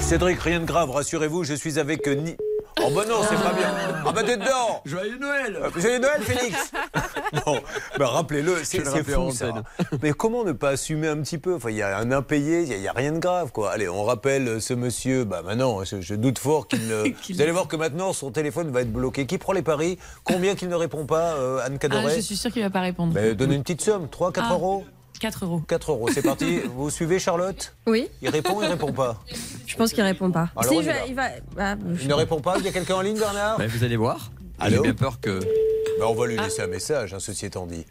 Cédric, 0.00 0.40
rien 0.40 0.60
de 0.60 0.66
grave, 0.66 0.90
rassurez-vous, 0.90 1.44
je 1.44 1.54
suis 1.54 1.78
avec 1.78 2.06
euh, 2.06 2.14
Ni... 2.14 2.36
Oh 2.80 2.90
bah 2.94 3.02
non, 3.08 3.16
c'est 3.28 3.34
pas 3.36 3.52
bien. 3.52 3.72
Ah 4.06 4.12
bah 4.12 4.22
t'es 4.24 4.36
dedans 4.36 4.80
Joyeux 4.84 5.18
Noël 5.18 5.58
Euh, 5.62 5.70
Joyeux 5.80 5.98
Noël, 5.98 6.20
Félix 6.22 6.72
Bon, 7.46 7.60
bah 7.98 8.06
rappelez-le, 8.06 8.56
c'est 8.64 8.80
fou 9.04 9.30
ça. 9.32 9.52
Mais 10.02 10.12
comment 10.12 10.44
ne 10.44 10.52
pas 10.52 10.70
assumer 10.70 11.08
un 11.08 11.16
petit 11.18 11.38
peu? 11.38 11.54
Enfin, 11.54 11.70
il 11.70 11.76
y 11.76 11.82
a 11.82 11.98
un 11.98 12.10
impayé, 12.12 12.62
il 12.62 12.80
n'y 12.80 12.88
a, 12.88 12.92
rien 12.92 13.12
de 13.12 13.18
grave, 13.18 13.52
quoi. 13.52 13.70
Allez, 13.72 13.88
on 13.88 14.04
rappelle 14.04 14.60
ce 14.60 14.74
monsieur, 14.74 15.24
bah 15.24 15.42
maintenant, 15.44 15.84
je, 15.84 16.00
je 16.00 16.14
doute 16.14 16.38
fort 16.38 16.68
qu'il 16.68 16.86
ne... 16.86 17.04
Vous 17.34 17.40
allez 17.42 17.52
voir 17.52 17.68
que 17.68 17.76
maintenant, 17.76 18.12
son 18.12 18.30
téléphone 18.30 18.70
va 18.70 18.80
être 18.82 18.92
bloqué. 18.92 19.26
Qui 19.26 19.38
prend 19.38 19.52
les 19.52 19.62
paris? 19.62 19.98
Combien 20.24 20.54
qu'il 20.54 20.68
ne 20.68 20.74
répond 20.74 21.04
pas, 21.04 21.34
euh, 21.34 21.60
Anne 21.64 21.74
Ah, 21.74 21.78
Cadoré 21.78 22.14
je 22.16 22.20
suis 22.20 22.36
sûre 22.36 22.50
qu'il 22.52 22.62
va 22.62 22.70
pas 22.70 22.80
répondre. 22.80 23.12
Ben, 23.12 23.34
Donnez 23.34 23.56
une 23.56 23.62
petite 23.62 23.82
somme, 23.82 24.08
3, 24.08 24.32
4 24.32 24.46
Ah. 24.48 24.52
euros 24.54 24.84
4 25.18 25.44
euros. 25.44 25.62
4 25.68 25.90
euros, 25.90 26.08
c'est 26.12 26.22
parti. 26.22 26.58
Vous 26.74 26.90
suivez 26.90 27.18
Charlotte? 27.18 27.74
Oui, 27.86 28.08
Il 28.22 28.28
répond, 28.30 28.62
il 28.62 28.66
répond 28.68 28.92
pas? 28.92 29.22
je 29.66 29.76
pense 29.76 29.92
qu'il 29.92 30.02
répond 30.02 30.30
pas. 30.30 30.48
Alors, 30.56 30.72
on 30.72 30.80
y 30.80 30.84
je- 30.84 30.88
va. 30.88 31.06
il 31.06 31.14
va. 31.14 31.28
bah, 31.54 31.76
je- 31.94 32.02
Il 32.02 32.08
ne 32.08 32.14
répond 32.14 32.40
pas 32.40 32.56
Il 32.58 32.64
y 32.64 32.68
a 32.68 32.72
quelqu'un 32.72 32.94
en 32.96 33.00
ligne, 33.02 33.18
Bernard? 33.18 33.58
Bah, 33.58 33.66
Vous 33.66 33.84
allez 33.84 33.96
voir. 33.96 34.30
J'ai 34.68 34.78
bien 34.80 34.94
peur 34.94 35.20
que. 35.20 35.38
Ben, 35.40 36.06
On 36.06 36.14
va 36.14 36.26
lui 36.26 36.36
laisser 36.36 36.62
un 36.62 36.66
message, 36.68 37.14
hein, 37.14 37.18
ceci 37.20 37.46
étant 37.46 37.66
dit. 37.66 37.84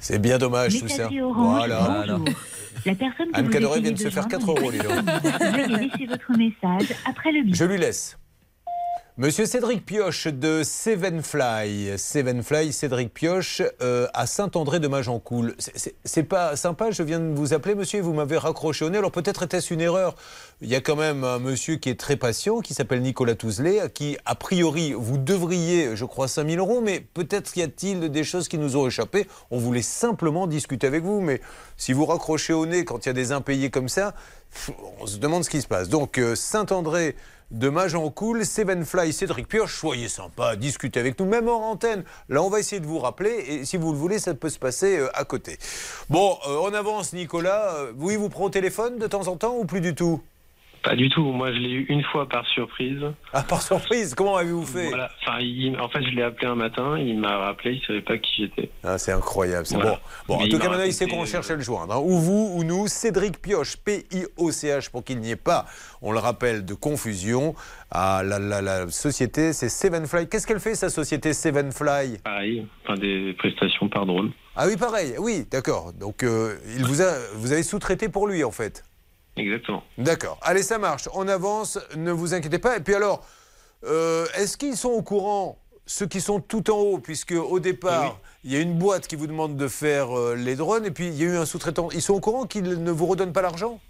C'est 0.00 0.18
bien 0.18 0.38
dommage 0.38 0.78
tout 0.80 0.88
ça. 0.88 1.08
Voilà. 1.34 2.06
La 2.86 2.94
personne 2.94 3.30
que 3.32 3.36
Anne 3.38 3.50
Cadoré 3.50 3.80
vient 3.80 3.90
de 3.92 3.96
se 3.98 4.04
faire 4.10 4.28
joindre 4.28 4.28
4 4.28 4.50
euros, 4.50 4.70
dis 4.70 4.78
donc. 4.78 4.92
Veuillez 4.92 5.88
laisser 5.90 6.06
votre 6.06 6.30
message 6.38 6.96
après 7.04 7.32
le 7.32 7.44
bip. 7.44 7.54
Je 7.54 7.64
lui 7.64 7.76
laisse. 7.78 8.16
Monsieur 9.20 9.46
Cédric 9.46 9.84
Pioche 9.84 10.28
de 10.28 10.62
Sevenfly. 10.62 11.98
Sevenfly, 11.98 12.72
Cédric 12.72 13.12
Pioche 13.12 13.62
euh, 13.82 14.06
à 14.14 14.28
Saint-André 14.28 14.78
de 14.78 14.86
Magencoul. 14.86 15.56
C'est 16.04 16.22
pas 16.22 16.54
sympa, 16.54 16.92
je 16.92 17.02
viens 17.02 17.18
de 17.18 17.34
vous 17.34 17.52
appeler, 17.52 17.74
monsieur, 17.74 17.98
et 17.98 18.00
vous 18.00 18.12
m'avez 18.12 18.38
raccroché 18.38 18.84
au 18.84 18.90
nez. 18.90 18.98
Alors 18.98 19.10
peut-être 19.10 19.42
était-ce 19.42 19.74
une 19.74 19.80
erreur. 19.80 20.14
Il 20.60 20.68
y 20.68 20.76
a 20.76 20.80
quand 20.80 20.94
même 20.94 21.24
un 21.24 21.40
monsieur 21.40 21.74
qui 21.78 21.88
est 21.88 21.98
très 21.98 22.14
patient, 22.14 22.60
qui 22.60 22.74
s'appelle 22.74 23.02
Nicolas 23.02 23.34
Touzelet, 23.34 23.80
à 23.80 23.88
qui, 23.88 24.16
a 24.24 24.36
priori, 24.36 24.92
vous 24.92 25.18
devriez, 25.18 25.96
je 25.96 26.04
crois, 26.04 26.28
5000 26.28 26.60
euros, 26.60 26.80
mais 26.80 27.00
peut-être 27.00 27.58
y 27.58 27.62
a-t-il 27.62 28.12
des 28.12 28.22
choses 28.22 28.46
qui 28.46 28.56
nous 28.56 28.76
ont 28.76 28.86
échappé. 28.86 29.26
On 29.50 29.58
voulait 29.58 29.82
simplement 29.82 30.46
discuter 30.46 30.86
avec 30.86 31.02
vous, 31.02 31.20
mais 31.20 31.40
si 31.76 31.92
vous 31.92 32.06
raccrochez 32.06 32.52
au 32.52 32.66
nez 32.66 32.84
quand 32.84 33.04
il 33.04 33.08
y 33.08 33.10
a 33.10 33.14
des 33.14 33.32
impayés 33.32 33.70
comme 33.70 33.88
ça, 33.88 34.14
on 35.00 35.06
se 35.06 35.18
demande 35.18 35.42
ce 35.42 35.50
qui 35.50 35.60
se 35.60 35.66
passe. 35.66 35.88
Donc, 35.88 36.18
euh, 36.18 36.36
Saint-André 36.36 37.16
de 37.50 37.68
Magencoul, 37.68 38.44
Sevenfly, 38.44 39.12
Cédric 39.12 39.48
Pioche, 39.48 39.78
soyez 39.78 40.08
sympa, 40.08 40.56
discutez 40.56 41.00
avec 41.00 41.18
nous, 41.18 41.26
même 41.26 41.48
en 41.48 41.70
antenne. 41.70 42.04
Là, 42.28 42.42
on 42.42 42.50
va 42.50 42.60
essayer 42.60 42.80
de 42.80 42.86
vous 42.86 42.98
rappeler, 42.98 43.30
et 43.30 43.64
si 43.64 43.76
vous 43.76 43.92
le 43.92 43.98
voulez, 43.98 44.18
ça 44.18 44.34
peut 44.34 44.50
se 44.50 44.58
passer 44.58 44.98
euh, 44.98 45.08
à 45.14 45.24
côté. 45.24 45.58
Bon, 46.10 46.36
euh, 46.46 46.58
on 46.62 46.74
avance, 46.74 47.12
Nicolas. 47.12 47.74
oui, 47.96 48.16
vous 48.16 48.28
prenez 48.28 48.46
au 48.46 48.50
téléphone 48.50 48.98
de 48.98 49.06
temps 49.06 49.28
en 49.28 49.36
temps 49.36 49.56
ou 49.56 49.64
plus 49.64 49.80
du 49.80 49.94
tout? 49.94 50.20
Pas 50.82 50.96
du 50.96 51.08
tout. 51.08 51.24
Moi, 51.24 51.52
je 51.52 51.58
l'ai 51.58 51.70
eu 51.70 51.86
une 51.88 52.02
fois 52.02 52.28
par 52.28 52.46
surprise. 52.46 53.00
Ah, 53.32 53.42
par 53.42 53.62
surprise 53.62 54.14
Comment 54.14 54.36
avez-vous 54.36 54.66
fait? 54.66 54.88
Voilà. 54.88 55.10
enfin, 55.22 55.38
En 55.80 55.88
fait, 55.88 56.02
je 56.02 56.10
l'ai 56.10 56.22
appelé 56.22 56.46
un 56.46 56.54
matin, 56.54 56.98
il 56.98 57.18
m'a 57.18 57.36
rappelé, 57.38 57.74
il 57.74 57.80
ne 57.80 57.86
savait 57.86 58.00
pas 58.02 58.18
qui 58.18 58.42
j'étais. 58.42 58.70
Ah, 58.84 58.98
c'est 58.98 59.12
incroyable. 59.12 59.66
C'est 59.66 59.76
bon. 59.76 59.96
bon 60.28 60.34
en 60.36 60.48
tout 60.48 60.58
cas, 60.58 60.68
maintenant, 60.68 60.84
il 60.84 60.92
sait 60.92 61.06
qu'on 61.06 61.24
cherche 61.24 61.50
à 61.50 61.56
le 61.56 61.62
joindre. 61.62 61.94
Hein. 61.94 62.02
Ou 62.02 62.18
vous, 62.18 62.52
ou 62.54 62.64
nous. 62.64 62.88
Cédric 62.88 63.40
Pioche, 63.40 63.76
P-I-O-C-H, 63.76 64.90
pour 64.90 65.04
qu'il 65.04 65.20
n'y 65.20 65.30
ait 65.30 65.36
pas, 65.36 65.66
on 66.02 66.12
le 66.12 66.18
rappelle, 66.18 66.64
de 66.64 66.74
confusion. 66.74 67.54
Ah, 67.90 68.22
la, 68.24 68.38
la, 68.38 68.88
société, 68.90 69.52
c'est 69.52 69.68
Sevenfly. 69.68 70.28
Qu'est-ce 70.28 70.46
qu'elle 70.46 70.60
fait, 70.60 70.74
sa 70.74 70.90
société 70.90 71.32
Sevenfly? 71.32 72.18
Pareil, 72.24 72.66
enfin, 72.84 72.94
des 72.98 73.34
prestations 73.38 73.88
par 73.88 74.06
drone. 74.06 74.32
Ah 74.56 74.66
oui, 74.66 74.76
pareil. 74.76 75.14
Oui, 75.18 75.46
d'accord. 75.50 75.92
Donc, 75.92 76.22
euh, 76.22 76.56
il 76.76 76.84
vous, 76.84 77.00
a, 77.02 77.12
vous 77.34 77.52
avez 77.52 77.62
sous-traité 77.62 78.08
pour 78.08 78.26
lui, 78.26 78.42
en 78.44 78.50
fait 78.50 78.84
Exactement. 79.38 79.82
D'accord. 79.96 80.38
Allez, 80.42 80.62
ça 80.62 80.78
marche. 80.78 81.08
On 81.14 81.28
avance, 81.28 81.78
ne 81.96 82.12
vous 82.12 82.34
inquiétez 82.34 82.58
pas. 82.58 82.76
Et 82.76 82.80
puis 82.80 82.94
alors, 82.94 83.24
euh, 83.84 84.26
est-ce 84.36 84.56
qu'ils 84.56 84.76
sont 84.76 84.90
au 84.90 85.02
courant, 85.02 85.58
ceux 85.86 86.06
qui 86.06 86.20
sont 86.20 86.40
tout 86.40 86.70
en 86.70 86.78
haut, 86.78 86.98
puisque 86.98 87.32
au 87.32 87.60
départ, 87.60 88.18
il 88.44 88.52
y 88.52 88.56
a 88.56 88.60
une 88.60 88.78
boîte 88.78 89.06
qui 89.06 89.16
vous 89.16 89.26
demande 89.26 89.56
de 89.56 89.68
faire 89.68 90.16
euh, 90.16 90.34
les 90.34 90.56
drones, 90.56 90.84
et 90.84 90.90
puis 90.90 91.06
il 91.06 91.14
y 91.14 91.22
a 91.22 91.26
eu 91.26 91.36
un 91.36 91.46
sous-traitant. 91.46 91.88
Ils 91.92 92.02
sont 92.02 92.14
au 92.14 92.20
courant 92.20 92.46
qu'ils 92.46 92.82
ne 92.82 92.90
vous 92.90 93.06
redonnent 93.06 93.32
pas 93.32 93.42
l'argent? 93.42 93.80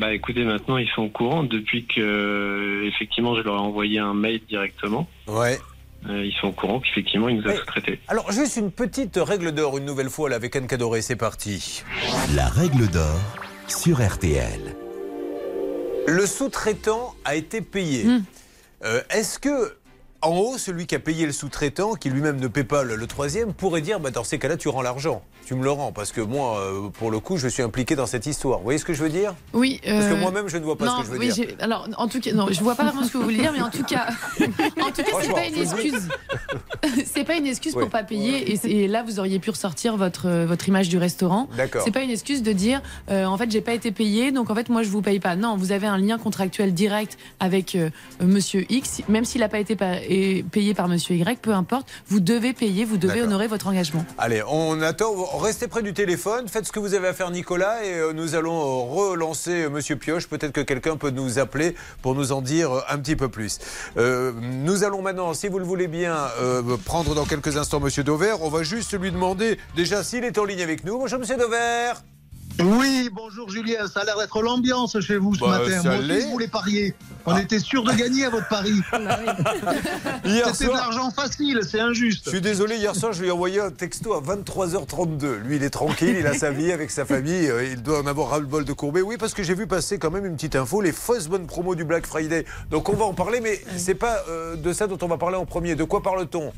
Bah 0.00 0.14
écoutez, 0.14 0.42
maintenant 0.44 0.78
ils 0.78 0.88
sont 0.88 1.02
au 1.02 1.08
courant 1.10 1.42
depuis 1.42 1.86
que 1.86 2.84
effectivement 2.86 3.36
je 3.36 3.42
leur 3.42 3.56
ai 3.56 3.58
envoyé 3.58 3.98
un 3.98 4.14
mail 4.14 4.40
directement. 4.48 5.06
Ouais. 5.26 5.58
Euh, 6.08 6.24
ils 6.24 6.32
sont 6.40 6.48
au 6.48 6.52
courant 6.52 6.80
qu'effectivement 6.80 7.28
ils 7.28 7.36
nous 7.36 7.46
ont 7.46 7.54
sous-traité. 7.54 8.00
Alors 8.08 8.32
juste 8.32 8.56
une 8.56 8.70
petite 8.70 9.18
règle 9.20 9.52
d'or 9.52 9.76
une 9.76 9.84
nouvelle 9.84 10.08
fois 10.08 10.30
là, 10.30 10.36
avec 10.36 10.56
Anne 10.56 10.66
Cadoré, 10.66 11.02
c'est 11.02 11.16
parti. 11.16 11.82
La 12.34 12.48
règle 12.48 12.88
d'or 12.88 13.20
sur 13.68 14.00
RTL. 14.00 14.76
Le 16.06 16.26
sous-traitant 16.26 17.14
a 17.24 17.34
été 17.34 17.60
payé. 17.60 18.04
Hmm. 18.04 18.22
Euh, 18.84 19.02
est-ce 19.10 19.38
que 19.38 19.76
en 20.22 20.36
haut, 20.36 20.58
celui 20.58 20.86
qui 20.86 20.94
a 20.94 20.98
payé 20.98 21.26
le 21.26 21.32
sous-traitant, 21.32 21.94
qui 21.94 22.10
lui-même 22.10 22.40
ne 22.40 22.48
paie 22.48 22.64
pas 22.64 22.82
le, 22.82 23.06
troisième, 23.06 23.52
pourrait 23.52 23.80
dire 23.80 24.00
bah, 24.00 24.10
dans 24.10 24.24
ces 24.24 24.38
cas-là, 24.38 24.56
tu 24.56 24.68
rends 24.68 24.82
l'argent. 24.82 25.22
Tu 25.46 25.54
me 25.54 25.62
le 25.62 25.70
rends. 25.70 25.92
Parce 25.92 26.10
que 26.10 26.20
moi, 26.20 26.58
euh, 26.58 26.88
pour 26.88 27.10
le 27.10 27.20
coup, 27.20 27.36
je 27.36 27.46
suis 27.46 27.62
impliqué 27.62 27.94
dans 27.94 28.06
cette 28.06 28.26
histoire. 28.26 28.58
Vous 28.58 28.64
voyez 28.64 28.78
ce 28.78 28.84
que 28.84 28.94
je 28.94 29.02
veux 29.02 29.08
dire? 29.08 29.34
Oui. 29.52 29.80
Parce 29.84 30.06
que 30.06 30.14
euh, 30.14 30.16
moi-même, 30.16 30.48
je 30.48 30.56
ne 30.58 30.64
vois 30.64 30.76
pas 30.76 30.86
ce 30.86 31.00
que 31.00 31.06
je 31.06 31.10
veux 31.12 31.18
oui, 31.18 31.32
dire. 31.32 31.48
Alors, 31.60 31.88
en 31.96 32.08
tout 32.08 32.20
cas, 32.20 32.32
non, 32.32 32.48
je 32.50 32.58
ne 32.58 32.64
vois 32.64 32.74
pas 32.74 32.84
vraiment 32.84 33.04
ce 33.04 33.12
que 33.12 33.18
vous 33.18 33.24
voulez 33.24 33.38
dire, 33.38 33.52
mais 33.52 33.62
en 33.62 33.70
tout 33.70 33.84
cas, 33.84 34.08
en 34.40 34.90
tout 34.90 35.02
cas, 35.02 35.12
c'est 35.20 35.32
pas 35.32 35.46
une 35.46 35.58
excuse. 35.58 36.08
c'est 37.06 37.24
pas 37.24 37.36
une 37.36 37.46
excuse 37.46 37.72
pour 37.72 37.82
pour 37.82 37.90
pas 37.90 38.02
payer. 38.02 38.58
Et, 38.64 38.88
là, 38.88 39.04
vous 39.04 39.20
auriez 39.20 39.38
pu 39.38 39.50
ressortir 39.50 39.96
votre, 39.96 40.28
votre 40.44 40.66
image 40.68 40.88
du 40.88 40.98
restaurant. 40.98 41.48
D'accord. 41.56 41.82
C'est 41.84 41.92
pas 41.92 42.02
une 42.02 42.10
excuse 42.10 42.42
de 42.42 42.52
dire, 42.52 42.82
euh, 43.10 43.26
en 43.26 43.36
fait, 43.38 43.50
j'ai 43.50 43.60
pas 43.60 43.74
été 43.74 43.92
payé, 43.92 44.32
donc 44.32 44.50
en 44.50 44.54
fait, 44.56 44.68
moi, 44.68 44.82
je 44.82 44.88
vous 44.88 45.02
paye 45.02 45.20
pas. 45.20 45.36
Non, 45.36 45.56
vous 45.56 45.70
avez 45.70 45.86
un 45.86 45.98
lien 45.98 46.18
contractuel 46.18 46.74
direct 46.74 47.16
avec 47.38 47.78
Monsieur 48.20 48.64
X, 48.68 49.02
même 49.08 49.24
s'il 49.24 49.42
n'a 49.42 49.48
pas 49.48 49.60
été 49.60 49.76
payé 49.76 50.06
par 50.74 50.88
Monsieur 50.88 51.16
Y, 51.16 51.40
peu 51.40 51.52
importe, 51.52 51.88
vous 52.08 52.20
devez 52.20 52.52
payer, 52.52 52.84
vous 52.84 52.96
devez 52.96 53.22
honorer 53.22 53.46
votre 53.46 53.66
engagement. 53.66 54.04
Allez, 54.18 54.42
on 54.48 54.80
attend. 54.82 55.12
Restez 55.38 55.68
près 55.68 55.82
du 55.82 55.92
téléphone, 55.92 56.48
faites 56.48 56.66
ce 56.66 56.72
que 56.72 56.78
vous 56.78 56.94
avez 56.94 57.08
à 57.08 57.12
faire, 57.12 57.30
Nicolas, 57.30 57.84
et 57.84 57.94
euh, 57.94 58.12
nous 58.12 58.34
allons 58.34 58.58
euh, 58.58 59.10
relancer 59.10 59.64
euh, 59.64 59.70
Monsieur 59.70 59.96
Pioche. 59.96 60.26
Peut-être 60.28 60.52
que 60.52 60.60
quelqu'un 60.60 60.96
peut 60.96 61.10
nous 61.10 61.38
appeler 61.38 61.74
pour 62.02 62.14
nous 62.14 62.32
en 62.32 62.42
dire 62.42 62.70
un 62.88 62.98
petit 62.98 63.16
peu 63.16 63.28
plus. 63.28 63.58
nous 63.96 64.84
allons 64.84 65.02
maintenant, 65.02 65.34
si 65.34 65.48
vous 65.48 65.58
le 65.58 65.64
voulez 65.64 65.88
bien, 65.88 66.16
prendre 66.84 67.14
dans 67.14 67.24
quelques 67.24 67.56
instants 67.56 67.80
Monsieur 67.80 68.04
Dover. 68.04 68.34
On 68.40 68.48
va 68.48 68.62
juste 68.62 68.98
lui 68.98 69.10
demander 69.10 69.58
déjà 69.74 70.02
s'il 70.02 70.24
est 70.24 70.38
en 70.38 70.44
ligne 70.44 70.62
avec 70.62 70.84
nous. 70.84 70.98
Bonjour, 70.98 71.18
Monsieur 71.18 71.36
Dover. 71.36 71.92
Oui, 72.62 73.10
bonjour 73.12 73.50
Julien, 73.50 73.86
ça 73.86 74.00
a 74.00 74.04
l'air 74.04 74.18
d'être 74.18 74.40
l'ambiance 74.40 74.98
chez 75.00 75.16
vous 75.16 75.34
ce 75.34 75.40
bah, 75.40 75.58
matin. 75.58 75.82
Moi 75.84 75.98
aussi, 75.98 76.20
je 76.22 76.26
voulais 76.28 76.48
parier. 76.48 76.94
On 77.26 77.32
ah. 77.32 77.42
était 77.42 77.58
sûr 77.58 77.84
de 77.84 77.92
gagner 77.92 78.24
à 78.24 78.30
votre 78.30 78.48
pari. 78.48 78.72
C'était 80.52 80.66
de 80.66 80.76
l'argent 80.76 81.10
facile, 81.10 81.60
c'est 81.68 81.80
injuste. 81.80 82.22
Je 82.24 82.30
suis 82.30 82.40
désolé, 82.40 82.76
hier 82.76 82.94
soir, 82.94 83.12
je 83.12 83.20
lui 83.20 83.28
ai 83.28 83.30
envoyé 83.30 83.60
un 83.60 83.70
texto 83.70 84.14
à 84.14 84.22
23h32. 84.22 85.38
Lui, 85.44 85.56
il 85.56 85.62
est 85.62 85.70
tranquille, 85.70 86.16
il 86.18 86.26
a 86.26 86.34
sa 86.34 86.50
vie 86.50 86.72
avec 86.72 86.90
sa 86.90 87.04
famille, 87.04 87.48
euh, 87.48 87.64
il 87.64 87.82
doit 87.82 88.00
en 88.00 88.06
avoir 88.06 88.30
ras-le-bol 88.30 88.64
de 88.64 88.72
courber. 88.72 89.02
Oui, 89.02 89.16
parce 89.18 89.34
que 89.34 89.42
j'ai 89.42 89.54
vu 89.54 89.66
passer 89.66 89.98
quand 89.98 90.10
même 90.10 90.24
une 90.24 90.36
petite 90.36 90.56
info, 90.56 90.80
les 90.80 90.92
fausses 90.92 91.28
bonnes 91.28 91.46
promos 91.46 91.74
du 91.74 91.84
Black 91.84 92.06
Friday. 92.06 92.46
Donc 92.70 92.88
on 92.88 92.94
va 92.94 93.04
en 93.04 93.14
parler, 93.14 93.40
mais 93.40 93.60
c'est 93.76 93.94
pas 93.94 94.24
euh, 94.28 94.56
de 94.56 94.72
ça 94.72 94.86
dont 94.86 94.98
on 95.02 95.08
va 95.08 95.18
parler 95.18 95.36
en 95.36 95.46
premier. 95.46 95.74
De 95.74 95.84
quoi 95.84 96.02
parle-t-on? 96.02 96.52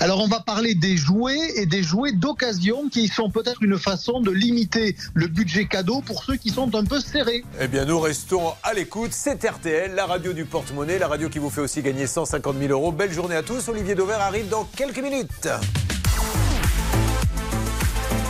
Alors 0.00 0.20
on 0.20 0.28
va 0.28 0.40
parler 0.40 0.74
des 0.74 0.96
jouets 0.96 1.52
et 1.56 1.66
des 1.66 1.82
jouets 1.82 2.12
d'occasion 2.12 2.88
qui 2.88 3.08
sont 3.08 3.30
peut-être 3.30 3.62
une 3.62 3.78
façon 3.78 4.20
de 4.20 4.30
limiter 4.30 4.96
le 5.14 5.26
budget 5.26 5.66
cadeau 5.66 6.00
pour 6.00 6.24
ceux 6.24 6.36
qui 6.36 6.50
sont 6.50 6.74
un 6.74 6.84
peu 6.84 7.00
serrés. 7.00 7.44
Eh 7.60 7.68
bien 7.68 7.84
nous 7.84 8.00
restons 8.00 8.52
à 8.62 8.74
l'écoute, 8.74 9.12
c'est 9.12 9.44
RTL, 9.44 9.94
la 9.94 10.06
radio 10.06 10.32
du 10.32 10.44
porte-monnaie, 10.44 10.98
la 10.98 11.08
radio 11.08 11.28
qui 11.28 11.38
vous 11.38 11.50
fait 11.50 11.60
aussi 11.60 11.82
gagner 11.82 12.06
150 12.06 12.56
000 12.58 12.72
euros. 12.72 12.92
Belle 12.92 13.12
journée 13.12 13.36
à 13.36 13.42
tous, 13.42 13.68
Olivier 13.68 13.94
Dauvert 13.94 14.20
arrive 14.20 14.48
dans 14.48 14.64
quelques 14.64 15.02
minutes. 15.02 15.48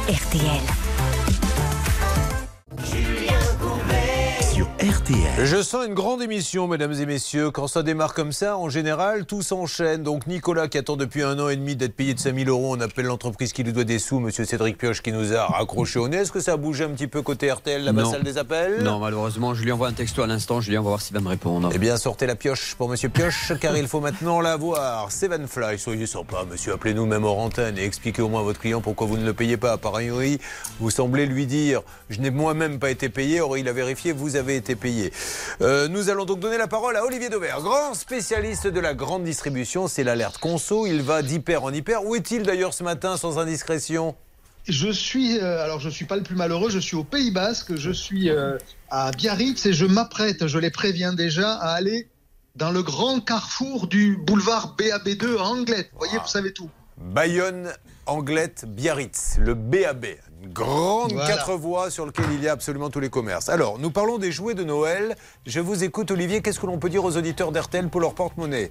RTL. 0.08 0.60
RTL. 4.84 5.46
Je 5.46 5.62
sens 5.62 5.86
une 5.86 5.94
grande 5.94 6.20
émission, 6.20 6.68
mesdames 6.68 6.92
et 6.92 7.06
messieurs. 7.06 7.50
Quand 7.50 7.68
ça 7.68 7.82
démarre 7.82 8.12
comme 8.12 8.32
ça, 8.32 8.58
en 8.58 8.68
général, 8.68 9.24
tout 9.24 9.40
s'enchaîne. 9.40 10.02
Donc 10.02 10.26
Nicolas, 10.26 10.68
qui 10.68 10.76
attend 10.76 10.96
depuis 10.96 11.22
un 11.22 11.38
an 11.38 11.48
et 11.48 11.56
demi 11.56 11.74
d'être 11.74 11.96
payé 11.96 12.12
de 12.12 12.18
5000 12.18 12.50
euros, 12.50 12.76
on 12.76 12.80
appelle 12.82 13.06
l'entreprise 13.06 13.54
qui 13.54 13.62
lui 13.62 13.72
doit 13.72 13.84
des 13.84 13.98
sous, 13.98 14.20
monsieur 14.20 14.44
Cédric 14.44 14.76
Pioche, 14.76 15.00
qui 15.00 15.10
nous 15.10 15.32
a 15.32 15.46
raccroché 15.46 15.98
au 15.98 16.08
nez. 16.08 16.18
Est-ce 16.18 16.32
que 16.32 16.40
ça 16.40 16.52
a 16.52 16.56
bougé 16.58 16.84
un 16.84 16.90
petit 16.90 17.06
peu 17.06 17.22
côté 17.22 17.50
RTL, 17.50 17.82
la 17.82 18.04
salle 18.04 18.24
des 18.24 18.36
appels? 18.36 18.82
Non, 18.82 18.98
malheureusement, 18.98 19.54
je 19.54 19.62
lui 19.62 19.72
envoie 19.72 19.88
un 19.88 19.94
texto 19.94 20.20
à 20.20 20.26
l'instant. 20.26 20.60
Je 20.60 20.68
lui 20.68 20.76
envoie 20.76 20.90
voir 20.90 21.00
s'il 21.00 21.14
va 21.14 21.22
me 21.22 21.28
répondre. 21.28 21.70
Eh 21.72 21.78
bien, 21.78 21.96
sortez 21.96 22.26
la 22.26 22.34
pioche 22.34 22.74
pour 22.74 22.90
monsieur 22.90 23.08
Pioche, 23.08 23.54
car 23.62 23.74
il 23.78 23.88
faut 23.88 24.00
maintenant 24.00 24.42
la 24.42 24.58
voir. 24.58 25.10
Seven 25.10 25.48
Fly, 25.48 25.78
soyez 25.78 26.06
sympa, 26.06 26.44
monsieur. 26.50 26.74
Appelez-nous 26.74 27.06
même 27.06 27.24
hors 27.24 27.38
antenne 27.38 27.78
et 27.78 27.84
expliquez 27.84 28.20
au 28.20 28.28
moins 28.28 28.40
à 28.40 28.44
votre 28.44 28.60
client 28.60 28.82
pourquoi 28.82 29.06
vous 29.06 29.16
ne 29.16 29.24
le 29.24 29.32
payez 29.32 29.56
pas. 29.56 29.78
Par 29.78 29.94
ailleurs, 29.94 30.20
vous 30.78 30.90
semblez 30.90 31.24
lui 31.24 31.46
dire 31.46 31.80
Je 32.10 32.20
n'ai 32.20 32.30
moi-même 32.30 32.78
pas 32.78 32.90
été 32.90 33.08
payé. 33.08 33.40
Or, 33.40 33.56
il 33.56 33.66
a 33.66 33.72
vérifié, 33.72 34.12
vous 34.12 34.36
avez 34.36 34.56
été 34.56 34.73
payé. 34.76 35.12
Euh, 35.60 35.88
nous 35.88 36.10
allons 36.10 36.24
donc 36.24 36.40
donner 36.40 36.58
la 36.58 36.68
parole 36.68 36.96
à 36.96 37.04
Olivier 37.04 37.28
Daubert, 37.28 37.60
grand 37.60 37.94
spécialiste 37.94 38.66
de 38.66 38.80
la 38.80 38.94
grande 38.94 39.24
distribution. 39.24 39.88
C'est 39.88 40.04
l'alerte 40.04 40.38
conso. 40.38 40.86
Il 40.86 41.02
va 41.02 41.22
d'hyper 41.22 41.64
en 41.64 41.72
hyper. 41.72 42.04
Où 42.04 42.14
est-il 42.14 42.42
d'ailleurs 42.42 42.74
ce 42.74 42.84
matin 42.84 43.16
sans 43.16 43.38
indiscrétion? 43.38 44.14
Je 44.66 44.90
suis, 44.90 45.38
euh, 45.38 45.62
alors 45.62 45.78
je 45.78 45.90
suis 45.90 46.06
pas 46.06 46.16
le 46.16 46.22
plus 46.22 46.36
malheureux, 46.36 46.70
je 46.70 46.78
suis 46.78 46.96
au 46.96 47.04
Pays 47.04 47.30
Basque, 47.30 47.76
je 47.76 47.90
suis 47.90 48.30
euh, 48.30 48.56
à 48.90 49.10
Biarritz 49.10 49.66
et 49.66 49.74
je 49.74 49.84
m'apprête, 49.84 50.46
je 50.46 50.58
les 50.58 50.70
préviens 50.70 51.12
déjà, 51.12 51.52
à 51.52 51.74
aller 51.74 52.08
dans 52.56 52.70
le 52.70 52.82
grand 52.82 53.20
carrefour 53.20 53.88
du 53.88 54.16
boulevard 54.16 54.74
BAB2 54.78 55.36
à 55.36 55.42
Anglette. 55.42 55.90
Vous 55.92 55.98
voyez, 55.98 56.16
vous 56.16 56.28
savez 56.28 56.52
tout. 56.52 56.70
Bayonne, 56.96 57.72
Anglette, 58.06 58.66
Biarritz, 58.66 59.36
le 59.38 59.54
BAB 59.54 60.06
grande 60.52 61.14
quatre 61.26 61.54
voies 61.54 61.90
sur 61.90 62.04
lequel 62.04 62.26
il 62.34 62.42
y 62.42 62.48
a 62.48 62.52
absolument 62.52 62.90
tous 62.90 63.00
les 63.00 63.08
commerces. 63.08 63.48
Alors, 63.48 63.78
nous 63.78 63.90
parlons 63.90 64.18
des 64.18 64.30
jouets 64.30 64.54
de 64.54 64.62
Noël. 64.62 65.16
Je 65.46 65.60
vous 65.60 65.84
écoute, 65.84 66.10
Olivier. 66.10 66.42
Qu'est-ce 66.42 66.60
que 66.60 66.66
l'on 66.66 66.78
peut 66.78 66.90
dire 66.90 67.04
aux 67.04 67.16
auditeurs 67.16 67.50
d'RTL 67.50 67.88
pour 67.88 68.02
leur 68.02 68.14
porte-monnaie? 68.14 68.70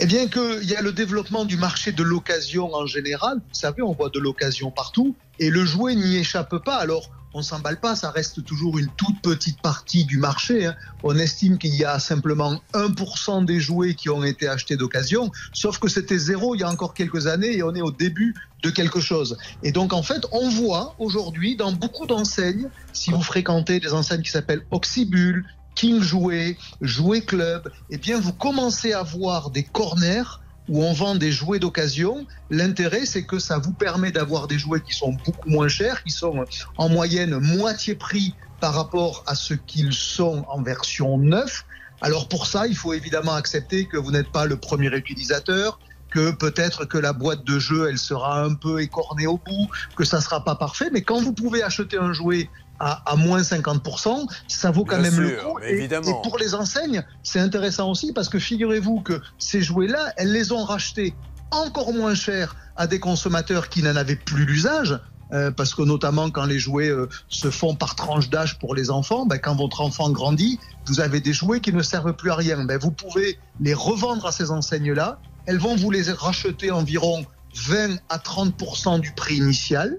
Eh 0.00 0.06
bien 0.06 0.28
qu'il 0.28 0.64
y 0.64 0.74
a 0.74 0.82
le 0.82 0.92
développement 0.92 1.44
du 1.44 1.56
marché 1.56 1.92
de 1.92 2.02
l'occasion 2.02 2.74
en 2.74 2.86
général. 2.86 3.36
Vous 3.36 3.54
savez, 3.54 3.82
on 3.82 3.92
voit 3.92 4.10
de 4.10 4.18
l'occasion 4.18 4.70
partout. 4.70 5.14
Et 5.38 5.50
le 5.50 5.64
jouet 5.64 5.94
n'y 5.94 6.16
échappe 6.16 6.56
pas. 6.64 6.76
Alors, 6.76 7.10
on 7.34 7.42
s'emballe 7.42 7.78
pas, 7.80 7.94
ça 7.94 8.10
reste 8.10 8.44
toujours 8.44 8.78
une 8.78 8.88
toute 8.96 9.20
petite 9.20 9.60
partie 9.60 10.04
du 10.04 10.18
marché. 10.18 10.66
Hein. 10.66 10.74
On 11.02 11.16
estime 11.16 11.58
qu'il 11.58 11.74
y 11.74 11.84
a 11.84 11.98
simplement 11.98 12.60
1% 12.72 13.44
des 13.44 13.60
jouets 13.60 13.94
qui 13.94 14.08
ont 14.10 14.24
été 14.24 14.48
achetés 14.48 14.76
d'occasion, 14.76 15.30
sauf 15.52 15.78
que 15.78 15.88
c'était 15.88 16.18
zéro 16.18 16.54
il 16.54 16.60
y 16.60 16.64
a 16.64 16.70
encore 16.70 16.94
quelques 16.94 17.26
années 17.26 17.56
et 17.56 17.62
on 17.62 17.74
est 17.74 17.82
au 17.82 17.92
début 17.92 18.34
de 18.62 18.70
quelque 18.70 19.00
chose. 19.00 19.36
Et 19.62 19.72
donc 19.72 19.92
en 19.92 20.02
fait, 20.02 20.26
on 20.32 20.48
voit 20.48 20.94
aujourd'hui 20.98 21.56
dans 21.56 21.72
beaucoup 21.72 22.06
d'enseignes, 22.06 22.68
si 22.92 23.10
vous 23.10 23.22
fréquentez 23.22 23.80
des 23.80 23.92
enseignes 23.92 24.22
qui 24.22 24.30
s'appellent 24.30 24.64
Oxybul, 24.70 25.44
King 25.78 26.02
Jouet, 26.02 26.56
Jouet 26.80 27.20
Club, 27.20 27.70
eh 27.90 27.98
bien, 27.98 28.18
vous 28.18 28.32
commencez 28.32 28.92
à 28.92 29.04
voir 29.04 29.50
des 29.50 29.62
corners 29.62 30.40
où 30.68 30.82
on 30.82 30.92
vend 30.92 31.14
des 31.14 31.32
jouets 31.32 31.58
d'occasion. 31.58 32.26
L'intérêt, 32.50 33.06
c'est 33.06 33.24
que 33.24 33.38
ça 33.38 33.58
vous 33.58 33.72
permet 33.72 34.12
d'avoir 34.12 34.46
des 34.46 34.58
jouets 34.58 34.80
qui 34.80 34.94
sont 34.94 35.12
beaucoup 35.24 35.48
moins 35.48 35.68
chers, 35.68 36.02
qui 36.02 36.10
sont 36.10 36.44
en 36.76 36.88
moyenne 36.88 37.38
moitié 37.38 37.94
prix 37.94 38.34
par 38.60 38.74
rapport 38.74 39.22
à 39.26 39.34
ce 39.34 39.54
qu'ils 39.54 39.92
sont 39.92 40.44
en 40.48 40.62
version 40.62 41.18
neuve. 41.18 41.62
Alors 42.00 42.28
pour 42.28 42.46
ça, 42.46 42.66
il 42.66 42.76
faut 42.76 42.92
évidemment 42.92 43.34
accepter 43.34 43.86
que 43.86 43.96
vous 43.96 44.10
n'êtes 44.10 44.30
pas 44.30 44.46
le 44.46 44.56
premier 44.56 44.94
utilisateur, 44.94 45.78
que 46.10 46.30
peut-être 46.30 46.84
que 46.84 46.98
la 46.98 47.12
boîte 47.12 47.44
de 47.44 47.58
jeu, 47.58 47.88
elle 47.88 47.98
sera 47.98 48.42
un 48.42 48.54
peu 48.54 48.80
écornée 48.80 49.26
au 49.26 49.38
bout, 49.38 49.68
que 49.96 50.04
ça 50.04 50.20
sera 50.20 50.44
pas 50.44 50.54
parfait. 50.54 50.90
Mais 50.92 51.02
quand 51.02 51.20
vous 51.20 51.32
pouvez 51.32 51.62
acheter 51.62 51.98
un 51.98 52.12
jouet 52.12 52.50
à, 52.80 53.10
à 53.10 53.16
moins 53.16 53.40
50%, 53.40 54.26
ça 54.48 54.70
vaut 54.70 54.84
quand 54.84 54.98
Bien 55.00 55.10
même 55.10 55.20
le 55.20 55.30
coup. 55.30 55.58
Et, 55.62 55.72
évidemment. 55.78 56.08
et 56.08 56.12
pour 56.22 56.38
les 56.38 56.54
enseignes, 56.54 57.02
c'est 57.22 57.40
intéressant 57.40 57.90
aussi 57.90 58.12
parce 58.12 58.28
que 58.28 58.38
figurez-vous 58.38 59.00
que 59.00 59.20
ces 59.38 59.60
jouets-là, 59.62 60.12
elles 60.16 60.32
les 60.32 60.52
ont 60.52 60.64
rachetés 60.64 61.14
encore 61.50 61.92
moins 61.92 62.14
cher 62.14 62.56
à 62.76 62.86
des 62.86 63.00
consommateurs 63.00 63.68
qui 63.68 63.82
n'en 63.82 63.96
avaient 63.96 64.16
plus 64.16 64.44
l'usage. 64.44 64.98
euh, 65.32 65.50
parce 65.50 65.74
que 65.74 65.82
notamment 65.82 66.30
quand 66.30 66.46
les 66.46 66.58
jouets 66.58 66.88
euh, 66.88 67.06
se 67.28 67.50
font 67.50 67.74
par 67.74 67.94
tranche 67.96 68.30
d'âge 68.30 68.58
pour 68.58 68.74
les 68.74 68.90
enfants, 68.90 69.26
ben, 69.26 69.38
quand 69.38 69.54
votre 69.56 69.82
enfant 69.82 70.08
grandit, 70.10 70.58
vous 70.86 71.00
avez 71.00 71.20
des 71.20 71.34
jouets 71.34 71.60
qui 71.60 71.72
ne 71.72 71.82
servent 71.82 72.14
plus 72.14 72.30
à 72.30 72.34
rien. 72.34 72.64
Ben, 72.64 72.78
vous 72.78 72.90
pouvez 72.90 73.38
les 73.60 73.74
revendre 73.74 74.24
à 74.26 74.32
ces 74.32 74.50
enseignes-là. 74.50 75.18
Elles 75.44 75.58
vont 75.58 75.76
vous 75.76 75.90
les 75.90 76.10
racheter 76.12 76.70
environ 76.70 77.26
20 77.54 77.96
à 78.08 78.16
30% 78.18 79.00
du 79.00 79.12
prix 79.12 79.36
initial 79.36 79.98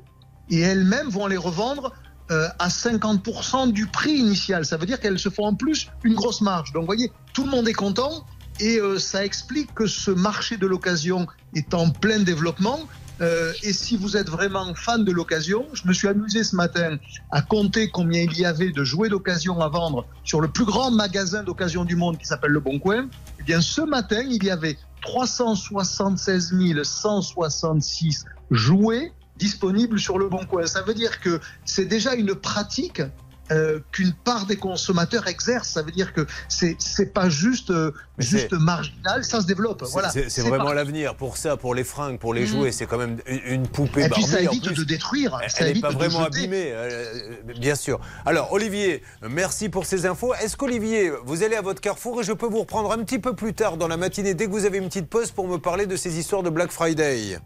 et 0.50 0.62
elles-mêmes 0.62 1.10
vont 1.10 1.28
les 1.28 1.38
revendre 1.38 1.94
euh, 2.32 2.48
à 2.60 2.68
50% 2.68 3.72
du 3.72 3.88
prix 3.88 4.14
initial. 4.14 4.66
Ça 4.66 4.78
veut 4.78 4.86
dire 4.86 5.00
qu'elles 5.00 5.20
se 5.20 5.30
font 5.30 5.46
en 5.46 5.56
plus 5.56 5.88
une 6.04 6.14
grosse 6.14 6.42
marge. 6.42 6.72
Donc, 6.74 6.82
vous 6.82 6.88
voyez, 6.88 7.12
tout 7.34 7.44
le 7.44 7.50
monde 7.50 7.68
est 7.68 7.74
content 7.74 8.26
et 8.60 8.78
euh, 8.80 9.00
ça 9.00 9.26
explique 9.26 9.74
que 9.74 9.88
ce 9.88 10.12
marché 10.12 10.58
de 10.58 10.68
l'occasion 10.68 11.28
est 11.56 11.74
en 11.74 11.90
plein 11.90 12.20
développement. 12.20 12.80
Euh, 13.22 13.52
et 13.64 13.74
si 13.74 13.98
vous 13.98 14.16
êtes 14.16 14.30
vraiment 14.30 14.74
fan 14.76 15.04
de 15.04 15.12
l'occasion, 15.12 15.66
je 15.74 15.88
me 15.88 15.94
suis 15.94 16.08
amusé 16.08 16.44
ce 16.44 16.56
matin 16.56 16.98
à 17.32 17.42
compter 17.42 17.90
combien 17.90 18.22
il 18.22 18.38
y 18.38 18.46
avait 18.46 18.72
de 18.72 18.84
jouets 18.84 19.10
d'occasion 19.10 19.60
à 19.60 19.68
vendre 19.68 20.06
sur 20.24 20.40
le 20.40 20.48
plus 20.48 20.66
grand 20.66 20.92
magasin 20.92 21.44
d'occasion 21.44 21.84
du 21.84 21.96
monde 21.96 22.18
qui 22.18 22.26
s'appelle 22.26 22.52
Le 22.52 22.60
Bon 22.60 22.80
Coin. 22.80 23.08
Eh 23.40 23.44
bien, 23.44 23.60
ce 23.60 23.82
matin, 23.82 24.22
il 24.30 24.44
y 24.44 24.52
avait 24.52 24.78
376 25.02 26.54
166 26.84 28.26
jouets 28.52 29.12
disponibles 29.40 30.00
sur 30.00 30.20
Le 30.20 30.28
Bon 30.30 30.46
Coin. 30.46 30.68
Ça 30.68 30.82
veut 30.84 30.94
dire 30.94 31.20
que 31.22 31.40
c'est 31.66 31.86
déjà 31.86 32.14
une 32.14 32.36
pratique 32.36 33.02
euh, 33.52 33.80
qu'une 33.92 34.14
part 34.14 34.46
des 34.46 34.58
consommateurs 34.58 35.26
exerce. 35.28 35.70
Ça 35.70 35.82
veut 35.82 35.90
dire 35.92 36.14
que 36.14 36.28
c'est 36.50 36.76
c'est 36.78 37.12
pas 37.12 37.30
juste 37.30 37.72
euh, 37.72 37.92
juste 38.20 38.54
marginal, 38.54 39.24
ça 39.24 39.42
se 39.42 39.48
développe. 39.48 39.82
C'est- 39.86 39.92
Voilà. 39.92 40.10
C'est 40.12 40.30
c'est 40.30 40.44
vraiment 40.44 40.72
l'avenir 40.72 41.16
pour 41.16 41.36
ça, 41.36 41.58
pour 41.58 41.74
les 41.74 41.84
fringues, 41.84 42.20
pour 42.20 42.36
les 42.36 42.42
Mhm. 42.42 42.48
jouets. 42.48 42.72
C'est 42.72 42.86
quand 42.86 43.00
même 43.00 43.18
une 43.26 43.42
une 43.56 43.68
poupée 43.68 44.04
Et 44.04 44.10
puis 44.10 44.22
ça 44.22 44.40
évite 44.42 44.68
plus. 44.68 44.76
de 44.76 44.84
détruire. 44.84 45.40
Elle- 45.58 45.74
n'est 45.74 45.82
pas 45.82 45.90
vraiment 45.90 46.26
jeter. 46.26 46.38
abîmée, 46.42 46.70
euh, 46.74 47.04
bien 47.58 47.74
sûr. 47.74 48.00
Alors, 48.24 48.54
Olivier, 48.54 49.02
merci 49.28 49.68
pour 49.70 49.88
ces 49.88 50.06
infos. 50.06 50.36
Est-ce 50.36 50.56
qu'Olivier, 50.56 51.12
vous 51.26 51.42
allez 51.42 51.56
à 51.56 51.64
votre 51.64 51.82
carrefour 51.82 52.22
et 52.22 52.24
je 52.24 52.34
peux 52.34 52.46
vous 52.46 52.60
reprendre 52.60 52.92
un 52.92 53.00
petit 53.04 53.18
peu 53.18 53.34
plus 53.36 53.56
tard 53.56 53.78
dans 53.78 53.88
la 53.88 53.98
matinée, 53.98 54.36
dès 54.36 54.46
que 54.46 54.52
vous 54.52 54.66
avez 54.66 54.78
une 54.78 54.90
petite 54.90 55.10
pause, 55.10 55.32
pour 55.32 55.48
me 55.48 55.58
parler 55.58 55.88
de 55.88 55.96
ces 55.96 56.20
histoires 56.20 56.44
de 56.44 56.52
Black 56.52 56.70
Friday? 56.72 57.40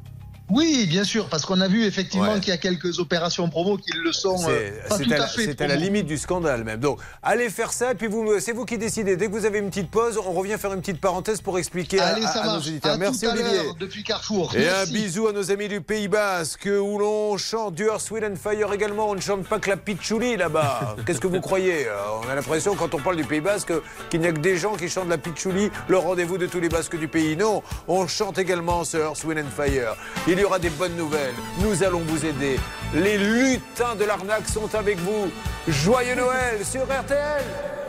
Oui, 0.54 0.86
bien 0.88 1.04
sûr, 1.04 1.28
parce 1.30 1.46
qu'on 1.46 1.60
a 1.62 1.68
vu 1.68 1.84
effectivement 1.86 2.34
Ouais. 2.34 2.40
qu'il 2.40 2.50
y 2.50 2.52
a 2.52 2.58
quelques 2.58 3.00
opérations 3.00 3.50
promo 3.50 3.78
qui 3.78 3.92
le 3.98 4.12
sont 4.12 4.38
euh, 4.50 4.70
pas 4.88 4.98
tout 5.00 5.10
à, 5.12 5.16
à 5.16 5.18
la- 5.20 5.28
fait. 5.28 5.46
c'est 5.46 5.62
à 5.62 5.68
la 5.68 5.76
limite 5.76 6.06
du 6.06 6.18
scandale 6.18 6.64
même. 6.64 6.80
Donc, 6.80 7.00
allez 7.24 7.50
faire 7.50 7.74
ça, 7.74 7.92
et 7.92 7.96
puis 7.96 8.08
vous, 8.08 8.40
c'est 8.40 8.52
vous 8.52 8.66
qui 8.66 8.78
décidez. 8.78 9.16
Dès 9.18 9.28
que 9.28 9.32
vous 9.32 9.46
avez 9.46 9.60
une 9.60 9.70
petite 9.70 9.90
pause, 9.90 10.18
on 10.18 10.32
revient 10.32 10.56
faire 10.60 10.74
une 10.74 10.82
petite 10.82 11.02
parenthèse 11.02 11.42
pour 11.42 11.58
expliquer 11.58 12.00
à, 12.00 12.08
Allez, 12.08 12.26
à- 12.26 12.32
ça 12.32 12.42
à 12.42 12.46
nos 12.46 12.52
marche. 12.54 12.68
auditeurs. 12.68 12.92
À 12.94 12.98
Merci 12.98 13.26
à 13.26 13.32
Olivier. 13.32 13.60
depuis 13.80 14.04
Carrefour. 14.04 14.54
Et 14.56 14.60
Merci. 14.60 14.90
un 14.90 14.94
bisou 14.94 15.28
à 15.28 15.32
nos 15.34 15.50
amis 15.52 15.68
du 15.68 15.82
Pays 15.82 16.08
Basque 16.08 16.70
où 16.70 17.00
l'on 17.00 17.36
chante 17.38 17.74
du 17.74 17.86
Earth, 17.86 18.12
Wind 18.12 18.26
and 18.34 18.36
Fire 18.36 18.72
également. 18.74 19.10
On 19.10 19.16
ne 19.16 19.22
chante 19.22 19.48
pas 19.48 19.58
que 19.60 19.70
la 19.70 19.78
pitchouli 19.78 20.38
là-bas. 20.38 20.98
Qu'est-ce 21.08 21.20
que 21.20 21.28
vous 21.28 21.42
croyez? 21.42 21.88
Euh, 21.88 21.94
On 22.24 22.30
a 22.30 22.36
l'impression 22.36 22.76
quand 22.76 22.94
on 22.94 23.00
parle 23.00 23.16
du 23.16 23.24
Pays 23.24 23.42
Basque 23.42 23.74
qu'il 24.12 24.20
n'y 24.20 24.28
a 24.28 24.32
que 24.32 24.40
des 24.40 24.58
gens 24.58 24.76
qui 24.76 24.88
chantent 24.90 25.10
la 25.10 25.18
pitchouli, 25.18 25.70
le 25.88 25.98
rendez-vous 25.98 26.38
de 26.38 26.46
tous 26.46 26.60
les 26.60 26.70
Basques 26.70 26.98
du 27.00 27.08
pays. 27.08 27.36
Non, 27.36 27.64
on 27.88 28.08
chante 28.08 28.38
également 28.38 28.84
ce 28.84 28.98
Earth, 28.98 29.24
Wind 29.24 29.40
and 29.46 29.50
Fire. 29.64 29.96
Il 30.28 30.43
y 30.44 30.46
aura 30.46 30.60
des 30.60 30.70
bonnes 30.72 30.98
nouvelles. 30.98 31.36
Nous 31.60 31.84
allons 31.84 32.02
vous 32.02 32.26
aider. 32.26 32.60
Les 32.94 33.18
lutins 33.18 33.96
de 33.96 34.04
l'arnaque 34.04 34.50
sont 34.50 34.76
avec 34.76 34.98
vous. 35.00 35.32
Joyeux 35.70 36.16
Noël 36.16 36.66
sur 36.66 36.84
RTL. 36.84 37.83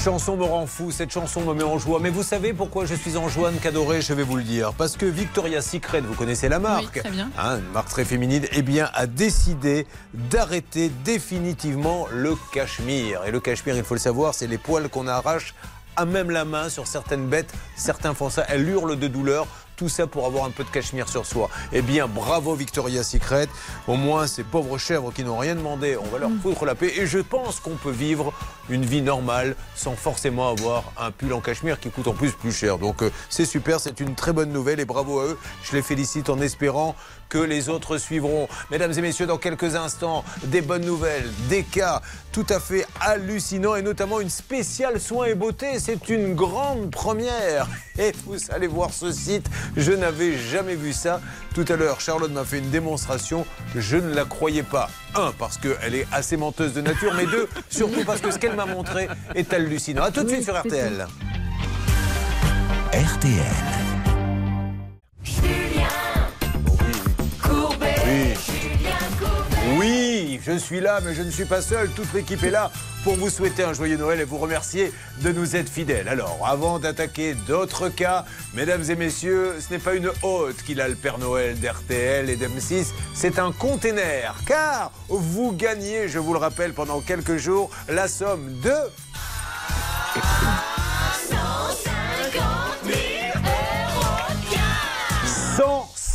Cette 0.00 0.12
chanson 0.12 0.38
me 0.38 0.44
rend 0.44 0.66
fou, 0.66 0.90
cette 0.90 1.12
chanson 1.12 1.42
me 1.42 1.52
met 1.52 1.62
en 1.62 1.78
joie. 1.78 2.00
Mais 2.00 2.08
vous 2.08 2.22
savez 2.22 2.54
pourquoi 2.54 2.86
je 2.86 2.94
suis 2.94 3.18
en 3.18 3.28
joie, 3.28 3.52
Cadoré 3.62 4.00
Je 4.00 4.14
vais 4.14 4.22
vous 4.22 4.38
le 4.38 4.42
dire. 4.42 4.72
Parce 4.72 4.96
que 4.96 5.04
Victoria's 5.04 5.68
Secret, 5.68 6.00
vous 6.00 6.14
connaissez 6.14 6.48
la 6.48 6.58
marque 6.58 6.92
Oui, 6.94 7.00
très 7.00 7.10
bien. 7.10 7.28
Hein, 7.38 7.58
une 7.58 7.70
marque 7.72 7.90
très 7.90 8.06
féminine, 8.06 8.46
eh 8.52 8.62
bien, 8.62 8.88
a 8.94 9.06
décidé 9.06 9.86
d'arrêter 10.14 10.90
définitivement 11.04 12.06
le 12.10 12.34
cachemire. 12.50 13.26
Et 13.26 13.30
le 13.30 13.40
cachemire, 13.40 13.76
il 13.76 13.84
faut 13.84 13.92
le 13.92 14.00
savoir, 14.00 14.32
c'est 14.32 14.46
les 14.46 14.56
poils 14.56 14.88
qu'on 14.88 15.06
arrache 15.06 15.54
à 15.96 16.06
même 16.06 16.30
la 16.30 16.46
main 16.46 16.70
sur 16.70 16.86
certaines 16.86 17.26
bêtes. 17.26 17.52
Certains 17.76 18.14
font 18.14 18.30
ça, 18.30 18.46
elles 18.48 18.66
hurlent 18.66 18.98
de 18.98 19.06
douleur. 19.06 19.46
Tout 19.80 19.88
ça 19.88 20.06
pour 20.06 20.26
avoir 20.26 20.44
un 20.44 20.50
peu 20.50 20.62
de 20.62 20.68
cachemire 20.68 21.08
sur 21.08 21.24
soi. 21.24 21.48
Eh 21.72 21.80
bien, 21.80 22.06
bravo 22.06 22.54
Victoria 22.54 23.02
Secret. 23.02 23.48
Au 23.88 23.94
moins, 23.94 24.26
ces 24.26 24.42
pauvres 24.42 24.76
chèvres 24.76 25.10
qui 25.10 25.24
n'ont 25.24 25.38
rien 25.38 25.54
demandé, 25.54 25.96
on 25.96 26.06
va 26.08 26.18
leur 26.18 26.28
foutre 26.42 26.66
la 26.66 26.74
paix. 26.74 26.92
Et 26.98 27.06
je 27.06 27.18
pense 27.18 27.60
qu'on 27.60 27.76
peut 27.76 27.90
vivre 27.90 28.34
une 28.68 28.84
vie 28.84 29.00
normale 29.00 29.56
sans 29.74 29.96
forcément 29.96 30.50
avoir 30.50 30.92
un 30.98 31.10
pull 31.10 31.32
en 31.32 31.40
cachemire 31.40 31.80
qui 31.80 31.88
coûte 31.88 32.08
en 32.08 32.12
plus 32.12 32.32
plus 32.32 32.52
cher. 32.52 32.76
Donc 32.76 33.02
euh, 33.02 33.10
c'est 33.30 33.46
super, 33.46 33.80
c'est 33.80 34.00
une 34.00 34.14
très 34.14 34.34
bonne 34.34 34.52
nouvelle 34.52 34.80
et 34.80 34.84
bravo 34.84 35.20
à 35.20 35.24
eux. 35.28 35.38
Je 35.62 35.74
les 35.74 35.80
félicite 35.80 36.28
en 36.28 36.42
espérant 36.42 36.94
que 37.30 37.38
les 37.38 37.70
autres 37.70 37.96
suivront. 37.96 38.48
Mesdames 38.70 38.92
et 38.92 39.00
messieurs, 39.00 39.26
dans 39.26 39.38
quelques 39.38 39.76
instants, 39.76 40.24
des 40.44 40.60
bonnes 40.60 40.84
nouvelles, 40.84 41.30
des 41.48 41.62
cas 41.62 42.02
tout 42.32 42.46
à 42.50 42.60
fait 42.60 42.86
hallucinants 43.00 43.76
et 43.76 43.82
notamment 43.82 44.20
une 44.20 44.28
spéciale 44.28 45.00
soins 45.00 45.26
et 45.26 45.34
beauté. 45.34 45.78
C'est 45.78 46.10
une 46.10 46.34
grande 46.34 46.90
première. 46.90 47.66
Et 47.98 48.12
vous 48.26 48.36
allez 48.50 48.66
voir 48.66 48.92
ce 48.92 49.12
site, 49.12 49.46
je 49.76 49.92
n'avais 49.92 50.36
jamais 50.36 50.74
vu 50.74 50.92
ça. 50.92 51.20
Tout 51.54 51.64
à 51.68 51.76
l'heure, 51.76 52.00
Charlotte 52.00 52.32
m'a 52.32 52.44
fait 52.44 52.58
une 52.58 52.70
démonstration. 52.70 53.46
Je 53.74 53.96
ne 53.96 54.12
la 54.12 54.24
croyais 54.24 54.62
pas. 54.62 54.90
Un, 55.14 55.32
parce 55.38 55.56
qu'elle 55.56 55.94
est 55.94 56.06
assez 56.12 56.36
menteuse 56.36 56.74
de 56.74 56.80
nature, 56.80 57.14
mais 57.16 57.26
deux, 57.26 57.48
surtout 57.68 58.04
parce 58.04 58.20
que 58.20 58.30
ce 58.30 58.38
qu'elle 58.38 58.56
m'a 58.56 58.66
montré 58.66 59.08
est 59.34 59.52
hallucinant. 59.52 60.02
A 60.02 60.10
tout 60.10 60.24
de 60.24 60.28
suite 60.28 60.44
sur 60.44 60.58
RTL. 60.58 61.06
RTL. 62.92 63.89
Je 70.54 70.58
suis 70.58 70.80
là, 70.80 71.00
mais 71.04 71.14
je 71.14 71.22
ne 71.22 71.30
suis 71.30 71.44
pas 71.44 71.62
seul. 71.62 71.88
Toute 71.90 72.12
l'équipe 72.12 72.42
est 72.42 72.50
là 72.50 72.70
pour 73.04 73.14
vous 73.14 73.30
souhaiter 73.30 73.62
un 73.62 73.72
joyeux 73.72 73.96
Noël 73.96 74.20
et 74.20 74.24
vous 74.24 74.38
remercier 74.38 74.92
de 75.22 75.32
nous 75.32 75.56
être 75.56 75.68
fidèles. 75.68 76.08
Alors, 76.08 76.38
avant 76.46 76.78
d'attaquer 76.78 77.34
d'autres 77.46 77.88
cas, 77.88 78.24
mesdames 78.54 78.82
et 78.88 78.96
messieurs, 78.96 79.56
ce 79.60 79.72
n'est 79.72 79.80
pas 79.80 79.94
une 79.94 80.10
hôte 80.22 80.62
qu'il 80.62 80.80
a 80.80 80.88
le 80.88 80.94
Père 80.94 81.18
Noël 81.18 81.58
d'RTL 81.58 82.28
et 82.28 82.36
d'M6, 82.36 82.86
c'est 83.14 83.38
un 83.38 83.52
container. 83.52 84.34
Car 84.46 84.92
vous 85.08 85.52
gagnez, 85.52 86.08
je 86.08 86.18
vous 86.18 86.32
le 86.32 86.38
rappelle, 86.38 86.72
pendant 86.72 87.00
quelques 87.00 87.36
jours, 87.36 87.70
la 87.88 88.08
somme 88.08 88.60
de... 88.62 88.74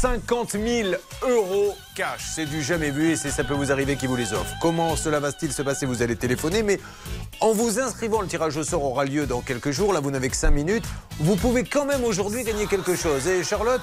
150 0.06 0.52
000 0.52 0.90
euros 1.28 1.76
cash. 1.96 2.22
C'est 2.36 2.46
du 2.46 2.62
jamais 2.62 2.92
vu 2.92 3.14
et 3.14 3.16
ça 3.16 3.44
peut 3.44 3.56
vous 3.56 3.72
arriver 3.72 3.96
qui 3.96 4.06
vous 4.06 4.16
les 4.16 4.34
offre. 4.34 4.54
Comment 4.62 4.96
cela 4.96 5.20
va-t-il 5.20 5.52
se 5.52 5.64
passer? 5.64 5.88
Vous 5.88 6.04
allez 6.04 6.16
téléphoner, 6.16 6.62
mais 6.62 6.80
en 7.42 7.54
vous 7.54 7.80
inscrivant, 7.80 8.22
le 8.22 8.28
tirage 8.28 8.56
au 8.56 8.64
sort 8.64 8.84
aura 8.84 9.04
lieu 9.04 9.26
dans 9.26 9.42
quelques 9.42 9.72
jours. 9.72 9.94
Là, 9.94 10.02
vous 10.02 10.12
n'avez 10.12 10.30
que 10.30 10.36
5 10.36 10.52
minutes. 10.52 10.86
Vous 11.20 11.36
pouvez 11.36 11.64
quand 11.64 11.86
même 11.86 12.04
aujourd'hui 12.04 12.44
gagner 12.44 12.68
quelque 12.68 12.96
chose. 12.96 13.28
Et 13.28 13.44
Charlotte, 13.44 13.82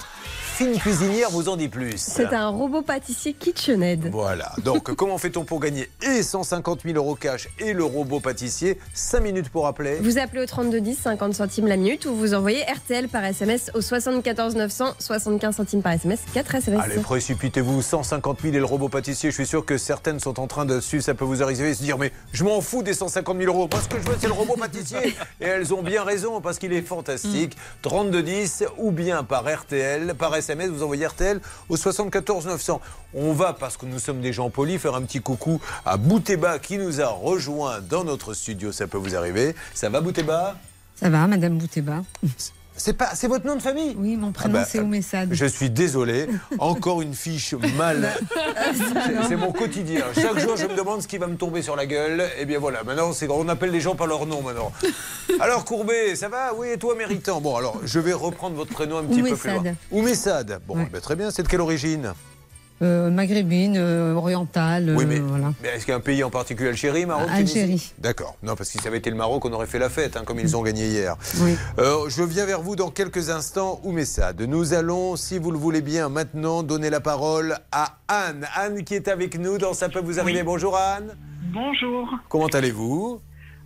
fine 0.63 0.79
cuisinière, 0.79 1.31
vous 1.31 1.49
en 1.49 1.57
dit 1.57 1.69
plus. 1.69 1.95
C'est 1.97 2.33
un 2.33 2.49
robot 2.49 2.83
pâtissier 2.83 3.33
KitchenAid. 3.33 4.11
Voilà. 4.11 4.53
Donc, 4.65 4.95
comment 4.97 5.19
fait-on 5.19 5.45
pour 5.45 5.61
gagner 5.61 5.89
et 6.03 6.23
150 6.23 6.83
000 6.85 6.97
euros 6.97 7.15
cash 7.15 7.49
et 7.59 7.73
le 7.73 7.85
robot 7.85 8.21
pâtissier? 8.21 8.79
5 8.95 9.21
minutes 9.21 9.49
pour 9.49 9.67
appeler. 9.67 9.97
Vous 10.01 10.19
appelez 10.19 10.43
au 10.43 10.47
3210, 10.47 10.99
50 10.99 11.35
centimes 11.35 11.67
la 11.67 11.77
minute, 11.77 12.07
ou 12.07 12.15
vous 12.15 12.35
envoyez 12.35 12.63
RTL 12.63 13.09
par 13.09 13.25
SMS 13.25 13.71
au 13.75 13.81
74 13.81 14.55
900, 14.55 14.95
75 14.99 15.57
centimes 15.57 15.83
par 15.83 15.93
SMS, 15.93 16.21
4 16.35 16.55
SMS. 16.55 16.81
Allez, 16.83 16.97
précipitez-vous, 16.97 17.83
150 17.83 18.43
000 18.43 18.55
et 18.55 18.59
le 18.59 18.65
robot 18.65 18.89
pâtissier. 18.89 19.31
Je 19.31 19.35
suis 19.35 19.47
sûr 19.47 19.65
que 19.65 19.79
certaines 19.79 20.21
sont 20.21 20.39
en 20.39 20.47
train 20.47 20.65
de 20.65 20.81
suivre, 20.81 21.03
ça 21.03 21.15
peut 21.15 21.25
vous 21.25 21.43
arriver 21.43 21.71
et 21.71 21.75
se 21.75 21.83
dire 21.83 21.99
Mais 21.99 22.13
je 22.33 22.45
m'en 22.45 22.61
fous 22.61 22.83
des 22.83 22.95
150 22.95 23.39
000 23.39 23.53
euros. 23.53 23.69
Moi, 23.71 23.81
ce 23.83 23.89
que 23.89 24.01
je 24.01 24.09
veux, 24.09 24.17
c'est 24.21 24.27
le 24.27 24.33
robot 24.33 24.55
pâtissier. 24.55 25.15
Et 25.41 25.45
elles 25.45 25.75
ont 25.75 25.83
bien 25.83 26.05
raison 26.05 26.41
parce 26.41 26.59
qu'il 26.59 26.73
est 26.73 26.83
fantastique. 26.83 27.57
3210 27.83 28.65
ou 28.79 28.91
bien 28.93 29.25
par 29.25 29.45
RTL, 29.45 30.15
par 30.15 30.35
SMS, 30.37 30.52
vous 30.55 30.83
envoyez 30.83 31.07
RTL 31.07 31.41
au 31.69 31.77
74 31.77 32.47
900. 32.47 32.81
On 33.15 33.33
va, 33.33 33.53
parce 33.53 33.77
que 33.77 33.87
nous 33.87 33.99
sommes 33.99 34.21
des 34.21 34.33
gens 34.33 34.51
polis, 34.51 34.79
faire 34.79 34.95
un 34.95 35.03
petit 35.03 35.21
coucou 35.21 35.61
à 35.85 35.97
Bouteba 35.97 36.59
qui 36.59 36.79
nous 36.79 37.01
a 37.01 37.07
rejoint 37.09 37.81
dans 37.81 38.05
notre 38.05 38.35
studio. 38.35 38.73
Ça 38.73 38.87
peut 38.87 38.99
vous 38.99 39.17
arriver. 39.17 39.55
Ça 39.75 39.89
va, 39.89 40.01
Bouteba? 40.01 40.57
Ça 40.97 41.11
va, 41.11 41.27
Madame 41.27 41.59
Bouteba 41.59 42.03
c'est 42.77 42.95
pas, 42.95 43.11
c'est 43.15 43.29
votre 43.29 43.47
nom 43.47 43.55
de 43.57 43.63
famille? 43.63 43.95
Oui, 43.99 44.17
mon 44.17 44.33
prénom 44.33 44.55
Ah 44.57 44.61
bah, 44.61 44.67
c'est 44.69 44.81
Oumessad. 44.81 45.29
Je 45.33 45.47
suis 45.47 45.71
désolé. 45.71 46.27
Encore 46.59 47.03
une 47.03 47.15
fiche 47.15 47.55
mal. 47.77 48.09
C'est- 49.29 49.37
mon 49.37 49.53
quotidien. 49.53 50.05
Chaque 50.15 50.39
jour, 50.39 50.57
je 50.57 50.67
me 50.67 50.75
demande 50.77 51.03
ce 51.03 51.09
qui 51.09 51.19
va 51.19 51.27
me 51.27 51.37
tomber 51.37 51.63
sur 51.63 51.77
la 51.77 51.87
gueule. 51.87 52.25
Et 52.39 52.45
bien 52.45 52.59
voilà, 52.59 52.83
maintenant, 52.85 53.13
c'est 53.13 53.29
on 53.31 53.49
appelle 53.49 53.71
les 53.71 53.81
gens 53.81 53.95
par 53.95 54.07
leur 54.07 54.27
nom 54.27 54.43
maintenant. 54.43 54.73
Alors, 55.41 55.65
Courbet, 55.65 56.15
ça 56.17 56.29
va? 56.29 56.53
Oui, 56.55 56.69
et 56.69 56.79
toi, 56.79 56.95
Méritant? 56.97 57.41
Bon, 57.41 57.57
alors, 57.57 57.81
je 57.85 57.99
vais 57.99 58.13
reprendre 58.13 58.57
votre 58.57 58.73
prénom 58.73 58.99
un 58.99 59.05
petit 59.05 59.23
peu 59.23 59.37
plus 59.37 59.51
loin. 59.51 59.59
Oumessad. 59.61 59.77
Oumessad. 59.91 60.61
Bon, 60.67 60.77
Ouais. 60.77 60.89
ben, 60.93 61.01
très 61.01 61.17
bien. 61.17 61.31
C'est 61.31 61.43
de 61.43 61.49
quelle 61.49 61.61
origine? 61.61 62.13
Euh, 62.83 63.11
maghrébine, 63.11 63.77
euh, 63.77 64.15
orientale, 64.15 64.93
Oui, 64.97 65.05
euh, 65.05 65.07
mais, 65.09 65.19
voilà. 65.21 65.53
mais 65.63 65.69
est-ce 65.69 65.85
qu'il 65.85 65.91
y 65.91 65.95
a 65.95 65.97
un 65.99 66.01
pays 66.01 66.25
en 66.25 66.31
particulier 66.31 66.71
Algérie, 66.71 67.07
Maroc 67.07 67.29
Algérie. 67.31 67.93
D'accord. 67.99 68.37
Non, 68.43 68.57
parce 68.57 68.71
que 68.71 68.79
si 68.79 68.83
ça 68.83 68.89
avait 68.89 68.99
été 68.99 69.09
le 69.09 69.15
Maroc, 69.17 69.45
on 69.45 69.53
aurait 69.53 69.67
fait 69.69 69.79
la 69.79 69.89
fête, 69.89 70.17
hein, 70.17 70.23
comme 70.25 70.41
ils 70.41 70.57
ont 70.57 70.63
gagné 70.63 70.89
hier. 70.89 71.17
Oui. 71.41 71.57
Euh, 71.79 72.09
je 72.09 72.23
viens 72.25 72.45
vers 72.45 72.61
vous 72.61 72.75
dans 72.75 72.91
quelques 72.91 73.31
instants, 73.31 73.81
Oumessad. 73.85 74.41
Nous 74.43 74.75
allons, 74.75 75.15
si 75.17 75.39
vous 75.39 75.53
le 75.53 75.59
voulez 75.59 75.81
bien, 75.81 76.09
maintenant 76.09 76.63
donner 76.65 76.91
la 76.91 77.01
parole 77.01 77.57
à 77.71 77.99
Anne. 78.09 78.47
Anne 78.57 78.83
qui 78.83 78.95
est 78.95 79.07
avec 79.09 79.39
nous 79.39 79.59
dans 79.59 79.75
Ça 79.75 79.89
peut 79.89 80.01
vous 80.01 80.19
arriver. 80.19 80.43
Bonjour 80.43 80.77
Anne. 80.77 81.15
Bonjour. 81.53 82.09
Comment 82.29 82.47
allez-vous? 82.47 83.21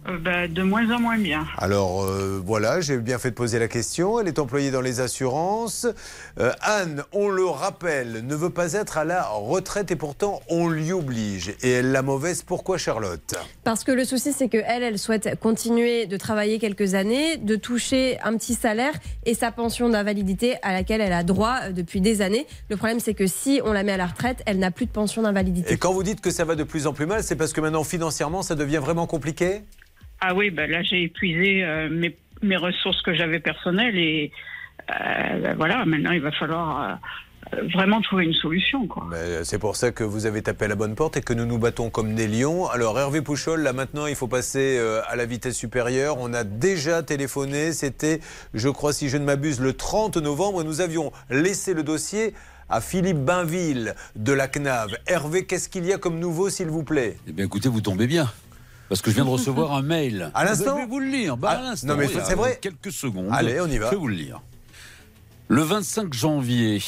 Euh, 0.08 0.18
bah, 0.18 0.46
de 0.48 0.62
moins 0.62 0.88
en 0.90 1.00
moins 1.00 1.18
bien. 1.18 1.46
Alors 1.58 2.04
euh, 2.04 2.40
voilà, 2.44 2.80
j'ai 2.80 2.98
bien 2.98 3.18
fait 3.18 3.30
de 3.30 3.34
poser 3.34 3.58
la 3.58 3.68
question. 3.68 4.20
Elle 4.20 4.28
est 4.28 4.38
employée 4.38 4.70
dans 4.70 4.80
les 4.80 5.00
assurances. 5.00 5.86
Euh, 6.38 6.52
Anne, 6.60 7.02
on 7.12 7.28
le 7.28 7.46
rappelle, 7.46 8.24
ne 8.26 8.34
veut 8.34 8.50
pas 8.50 8.74
être 8.74 8.98
à 8.98 9.04
la 9.04 9.24
retraite 9.24 9.90
et 9.90 9.96
pourtant 9.96 10.40
on 10.48 10.68
l'y 10.68 10.92
oblige. 10.92 11.54
Et 11.62 11.70
elle 11.70 11.92
la 11.92 12.02
mauvaise, 12.02 12.42
pourquoi 12.42 12.78
Charlotte? 12.78 13.34
Parce 13.64 13.84
que 13.84 13.92
le 13.92 14.04
souci, 14.04 14.32
c'est 14.32 14.48
qu'elle, 14.48 14.82
elle 14.82 14.98
souhaite 14.98 15.38
continuer 15.40 16.06
de 16.06 16.16
travailler 16.16 16.58
quelques 16.58 16.94
années, 16.94 17.36
de 17.36 17.56
toucher 17.56 18.18
un 18.22 18.36
petit 18.36 18.54
salaire 18.54 18.94
et 19.24 19.34
sa 19.34 19.50
pension 19.50 19.88
d'invalidité 19.88 20.56
à 20.62 20.72
laquelle 20.72 21.00
elle 21.00 21.12
a 21.12 21.24
droit 21.24 21.70
depuis 21.70 22.00
des 22.00 22.22
années. 22.22 22.46
Le 22.70 22.76
problème, 22.76 23.00
c'est 23.00 23.14
que 23.14 23.26
si 23.26 23.60
on 23.64 23.72
la 23.72 23.82
met 23.82 23.92
à 23.92 23.96
la 23.96 24.06
retraite, 24.06 24.42
elle 24.46 24.58
n'a 24.58 24.70
plus 24.70 24.86
de 24.86 24.92
pension 24.92 25.22
d'invalidité. 25.22 25.72
Et 25.72 25.78
quand 25.78 25.92
vous 25.92 26.02
dites 26.02 26.20
que 26.20 26.30
ça 26.30 26.44
va 26.44 26.54
de 26.54 26.64
plus 26.64 26.86
en 26.86 26.92
plus 26.92 27.06
mal, 27.06 27.22
c'est 27.22 27.36
parce 27.36 27.52
que 27.52 27.60
maintenant 27.60 27.84
financièrement 27.84 28.42
ça 28.42 28.54
devient 28.54 28.78
vraiment 28.78 29.06
compliqué? 29.06 29.62
Ah 30.20 30.34
oui, 30.34 30.50
bah, 30.50 30.66
là 30.66 30.82
j'ai 30.82 31.02
épuisé 31.02 31.64
euh, 31.64 31.88
mes, 31.90 32.16
mes 32.42 32.56
ressources 32.56 33.02
que 33.02 33.14
j'avais 33.14 33.40
personnelles 33.40 33.98
et 33.98 34.32
euh, 34.90 35.40
bah, 35.40 35.54
voilà, 35.56 35.84
maintenant 35.84 36.12
il 36.12 36.20
va 36.20 36.32
falloir 36.32 36.98
euh, 37.54 37.62
vraiment 37.74 38.00
trouver 38.00 38.24
une 38.24 38.34
solution. 38.34 38.88
Mais 39.10 39.44
C'est 39.44 39.58
pour 39.58 39.76
ça 39.76 39.92
que 39.92 40.04
vous 40.04 40.26
avez 40.26 40.42
tapé 40.42 40.64
à 40.64 40.68
la 40.68 40.74
bonne 40.74 40.94
porte 40.94 41.16
et 41.16 41.20
que 41.20 41.32
nous 41.32 41.46
nous 41.46 41.58
battons 41.58 41.90
comme 41.90 42.14
des 42.14 42.26
lions. 42.28 42.68
Alors 42.68 42.98
Hervé 42.98 43.22
Pouchol, 43.22 43.62
là 43.62 43.72
maintenant 43.72 44.06
il 44.06 44.16
faut 44.16 44.28
passer 44.28 44.78
euh, 44.78 45.00
à 45.08 45.16
la 45.16 45.26
vitesse 45.26 45.56
supérieure. 45.56 46.16
On 46.18 46.32
a 46.34 46.44
déjà 46.44 47.02
téléphoné, 47.02 47.72
c'était, 47.72 48.20
je 48.54 48.68
crois 48.68 48.92
si 48.92 49.08
je 49.08 49.16
ne 49.16 49.24
m'abuse, 49.24 49.60
le 49.60 49.72
30 49.72 50.16
novembre. 50.16 50.64
Nous 50.64 50.80
avions 50.80 51.12
laissé 51.30 51.74
le 51.74 51.82
dossier 51.82 52.34
à 52.68 52.80
Philippe 52.80 53.18
Bainville 53.18 53.94
de 54.16 54.32
la 54.32 54.48
CNAV. 54.48 54.96
Hervé, 55.06 55.46
qu'est-ce 55.46 55.68
qu'il 55.68 55.86
y 55.86 55.92
a 55.92 55.98
comme 55.98 56.18
nouveau 56.18 56.50
s'il 56.50 56.68
vous 56.68 56.82
plaît? 56.82 57.16
Eh 57.28 57.32
bien, 57.32 57.44
écoutez, 57.44 57.68
vous 57.68 57.80
tombez 57.80 58.08
bien. 58.08 58.28
Parce 58.88 59.02
que 59.02 59.10
je 59.10 59.16
viens 59.16 59.24
de 59.24 59.30
recevoir 59.30 59.72
un 59.72 59.82
mail. 59.82 60.30
À 60.34 60.44
l'instant 60.44 60.76
Je 60.76 60.82
vais 60.82 60.86
vous 60.86 61.00
le 61.00 61.06
lire. 61.08 61.36
Bah, 61.36 61.50
Ah, 61.52 61.58
à 61.58 61.62
l'instant, 61.62 61.88
non, 61.88 61.96
mais 61.96 62.08
c'est 62.08 62.34
vrai 62.34 62.58
Quelques 62.60 62.92
secondes. 62.92 63.28
Allez, 63.32 63.60
on 63.60 63.66
y 63.66 63.78
va. 63.78 63.86
Je 63.86 63.90
vais 63.92 63.96
vous 63.96 64.08
le 64.08 64.14
lire. 64.14 64.40
Le 65.48 65.62
25 65.62 66.12
janvier 66.12 66.82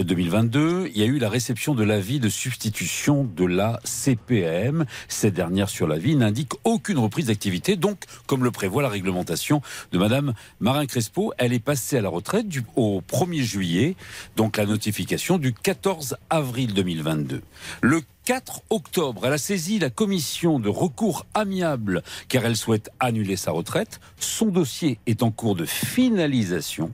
2022, 0.00 0.88
il 0.94 0.98
y 0.98 1.02
a 1.02 1.04
eu 1.04 1.18
la 1.18 1.28
réception 1.28 1.74
de 1.74 1.84
l'avis 1.84 2.20
de 2.20 2.30
substitution 2.30 3.24
de 3.24 3.44
la 3.44 3.80
CPAM. 3.84 4.86
Cette 5.08 5.34
dernière 5.34 5.68
sur 5.68 5.86
l'avis 5.86 6.16
n'indique 6.16 6.52
aucune 6.64 6.96
reprise 6.96 7.26
d'activité. 7.26 7.76
Donc, 7.76 8.04
comme 8.26 8.44
le 8.44 8.50
prévoit 8.50 8.80
la 8.80 8.88
réglementation 8.88 9.60
de 9.92 9.98
Madame 9.98 10.32
Marin 10.58 10.86
Crespo, 10.86 11.34
elle 11.36 11.52
est 11.52 11.58
passée 11.58 11.98
à 11.98 12.00
la 12.00 12.08
retraite 12.08 12.46
au 12.76 13.02
1er 13.02 13.42
juillet. 13.42 13.94
Donc, 14.36 14.56
la 14.56 14.64
notification 14.64 15.36
du 15.36 15.52
14 15.52 16.16
avril 16.30 16.72
2022. 16.72 17.42
Le 17.82 18.00
4 18.24 18.62
octobre, 18.70 19.26
elle 19.26 19.34
a 19.34 19.38
saisi 19.38 19.78
la 19.78 19.90
commission 19.90 20.58
de 20.58 20.68
recours 20.70 21.26
amiable 21.34 22.02
car 22.28 22.44
elle 22.46 22.56
souhaite 22.56 22.90
annuler 23.00 23.36
sa 23.36 23.52
retraite. 23.52 24.00
Son 24.18 24.46
dossier 24.46 24.98
est 25.06 25.22
en 25.22 25.30
cours 25.30 25.54
de 25.54 25.66
finalisation. 25.66 26.92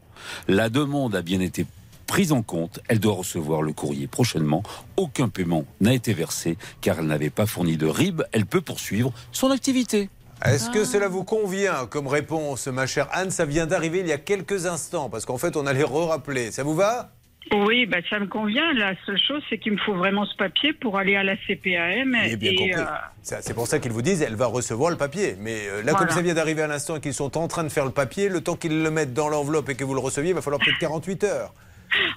La 0.49 0.69
demande 0.69 1.15
a 1.15 1.23
bien 1.23 1.41
été 1.41 1.67
prise 2.07 2.33
en 2.33 2.43
compte. 2.43 2.81
Elle 2.89 3.01
doit 3.01 3.15
recevoir 3.15 3.63
le 3.63 3.73
courrier 3.73 4.07
prochainement. 4.07 4.63
Aucun 4.97 5.29
paiement 5.29 5.65
n'a 5.81 5.95
été 5.95 6.13
versé 6.13 6.59
car 6.81 6.99
elle 6.99 7.07
n'avait 7.07 7.31
pas 7.31 7.47
fourni 7.47 7.77
de 7.77 7.87
RIB. 7.87 8.23
Elle 8.33 8.47
peut 8.47 8.61
poursuivre 8.61 9.13
son 9.33 9.51
activité. 9.51 10.11
Est-ce 10.45 10.69
que 10.69 10.85
cela 10.85 11.09
vous 11.09 11.25
convient 11.25 11.87
comme 11.87 12.07
réponse, 12.07 12.67
ma 12.67 12.87
chère 12.87 13.09
Anne? 13.13 13.31
Ça 13.31 13.47
vient 13.47 13.67
d'arriver 13.67 14.01
il 14.01 14.09
y 14.09 14.13
a 14.13 14.19
quelques 14.19 14.67
instants, 14.67 15.09
parce 15.09 15.25
qu'en 15.25 15.39
fait, 15.39 15.57
on 15.57 15.67
allait 15.67 15.85
re-rappeler. 15.85 16.53
Ça 16.53 16.65
vous 16.65 16.75
va? 16.75 17.14
Oui, 17.53 17.87
bah, 17.87 17.99
ça 18.09 18.19
me 18.19 18.27
convient. 18.27 18.73
La 18.73 18.95
seule 19.05 19.19
chose, 19.19 19.43
c'est 19.51 19.59
qu'il 19.59 19.73
me 19.73 19.79
faut 19.79 19.95
vraiment 19.95 20.25
ce 20.25 20.35
papier 20.37 20.73
pour 20.73 20.99
aller 20.99 21.15
à 21.15 21.23
la 21.23 21.37
CPAM. 21.37 22.13
Bien 22.39 22.51
et, 22.53 22.57
compris. 22.57 22.75
euh, 22.75 22.85
Ça, 23.23 23.43
C'est 23.43 23.55
pour 23.55 23.67
ça 23.67 23.79
qu'ils 23.79 23.93
vous 23.93 24.03
disent 24.03 24.23
elle 24.23 24.35
va 24.35 24.47
recevoir 24.47 24.91
le 24.91 24.97
papier. 24.97 25.37
Mais 25.39 25.69
euh, 25.69 25.77
là, 25.83 25.93
Voilà. 25.93 25.99
comme 25.99 26.11
ça 26.11 26.23
vient 26.23 26.35
d'arriver 26.35 26.63
à 26.63 26.67
l'instant 26.67 26.97
et 26.97 27.01
qu'ils 27.01 27.15
sont 27.15 27.37
en 27.37 27.47
train 27.49 27.63
de 27.65 27.69
faire 27.69 27.85
le 27.85 27.91
papier, 27.91 28.29
le 28.29 28.41
temps 28.41 28.57
qu'ils 28.57 28.83
le 28.83 28.91
mettent 28.91 29.13
dans 29.15 29.29
l'enveloppe 29.29 29.69
et 29.69 29.75
que 29.75 29.85
vous 29.85 29.95
le 29.95 30.01
receviez, 30.01 30.31
il 30.31 30.35
va 30.35 30.43
falloir 30.43 30.61
peut-être 30.61 30.79
48 30.79 31.25
heures. 31.25 31.53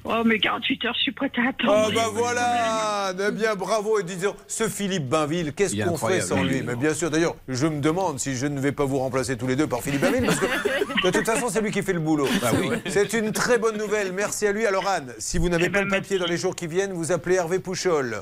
Oh, 0.04 0.24
mais 0.26 0.40
48 0.40 0.86
heures, 0.86 0.94
je 0.96 1.02
suis 1.02 1.12
prête 1.12 1.34
à 1.38 1.50
attendre. 1.50 1.88
Oh 1.90 1.92
bah 1.94 2.10
voilà 2.13 3.13
Eh 3.28 3.32
bien 3.32 3.56
bravo 3.56 4.00
et 4.00 4.04
disons, 4.04 4.36
ce 4.48 4.68
Philippe 4.68 5.08
Bainville, 5.08 5.54
qu'est-ce 5.54 5.76
qu'on 5.76 5.94
incroyable, 5.94 6.24
sans 6.24 6.42
oui. 6.42 6.48
lui? 6.50 6.62
Mais 6.63 6.76
bien 6.76 6.94
sûr, 6.94 7.10
d'ailleurs, 7.10 7.36
je 7.48 7.68
me 7.68 7.80
demande 7.80 8.20
si 8.20 8.36
je 8.36 8.48
ne 8.48 8.60
vais 8.60 8.72
pas 8.72 8.86
vous 8.86 9.00
remplacer 9.00 9.38
tous 9.38 9.48
les 9.48 9.56
deux 9.56 9.68
par 9.68 9.82
Philippe 9.82 10.02
Bainville, 10.02 10.26
parce 10.26 10.40
que 10.40 10.46
de 11.08 11.12
toute 11.12 11.26
façon, 11.26 11.50
c'est 11.50 11.62
lui 11.62 11.72
qui 11.72 11.84
fait 11.84 11.94
le 11.94 12.00
boulot. 12.00 12.28
Bah 12.42 12.52
oui. 12.60 12.70
C'est 12.88 13.13
une 13.13 13.32
très 13.32 13.58
bonne 13.58 13.78
nouvelle, 13.78 14.13
merci 14.13 14.48
à 14.48 14.52
lui. 14.52 14.66
Alors 14.66 14.88
Anne, 14.88 15.13
si 15.20 15.38
vous 15.38 15.50
n'avez 15.50 15.70
pas 15.70 15.82
le 15.82 15.90
papier 15.90 16.18
dans 16.18 16.26
les 16.26 16.38
jours 16.38 16.56
qui 16.56 16.68
viennent, 16.68 16.94
vous 16.94 17.12
appelez 17.12 17.36
Hervé 17.36 17.60
Pouchol. 17.60 18.22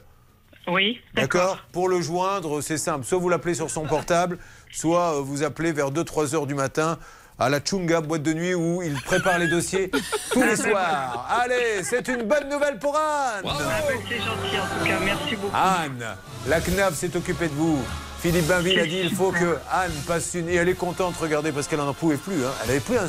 Oui, 0.67 0.99
D'accord 1.13 1.59
Pour 1.71 1.89
le 1.89 2.01
joindre, 2.01 2.61
c'est 2.61 2.79
simple. 2.79 3.05
Soit 3.05 3.19
vous 3.19 3.29
l'appelez 3.29 3.53
sur 3.53 3.69
son 3.69 3.83
portable, 3.85 4.39
soit 4.71 5.17
euh, 5.17 5.21
vous 5.21 5.43
appelez 5.43 5.71
vers 5.71 5.91
2-3 5.91 6.33
heures 6.33 6.47
du 6.47 6.55
matin 6.55 6.97
à 7.37 7.49
la 7.49 7.59
Chunga, 7.59 8.01
boîte 8.01 8.23
de 8.23 8.33
nuit, 8.33 8.53
où 8.53 8.81
il 8.81 8.93
prépare 9.01 9.37
les 9.39 9.47
dossiers 9.47 9.91
tous 10.31 10.41
les 10.43 10.55
soirs. 10.55 11.27
Allez, 11.41 11.83
c'est 11.83 12.07
une 12.07 12.23
bonne 12.23 12.49
nouvelle 12.49 12.77
pour 12.79 12.95
Anne 12.95 13.43
Ah, 13.45 13.57
ben, 13.87 13.97
c'est 14.07 14.17
gentil 14.17 14.59
en 14.59 14.79
tout 14.79 14.85
cas, 14.85 14.99
merci 15.03 15.35
beaucoup. 15.35 15.55
Anne, 15.55 16.05
la 16.47 16.61
CNAV 16.61 16.95
s'est 16.95 17.15
occupée 17.15 17.47
de 17.47 17.53
vous. 17.53 17.79
Philippe 18.21 18.47
Bainville 18.47 18.79
a 18.79 18.85
dit 18.85 19.01
il 19.03 19.13
faut 19.15 19.31
que 19.31 19.57
Anne 19.71 19.91
passe 20.07 20.33
une... 20.33 20.49
Et 20.49 20.55
elle 20.55 20.69
est 20.69 20.73
contente, 20.73 21.15
regardez, 21.19 21.51
parce 21.51 21.67
qu'elle 21.67 21.79
n'en 21.79 21.93
pouvait 21.93 22.17
plus. 22.17 22.43
hein. 22.45 22.51
Elle 22.63 22.71
avait 22.71 22.79
plus 22.79 22.97
un, 22.97 23.07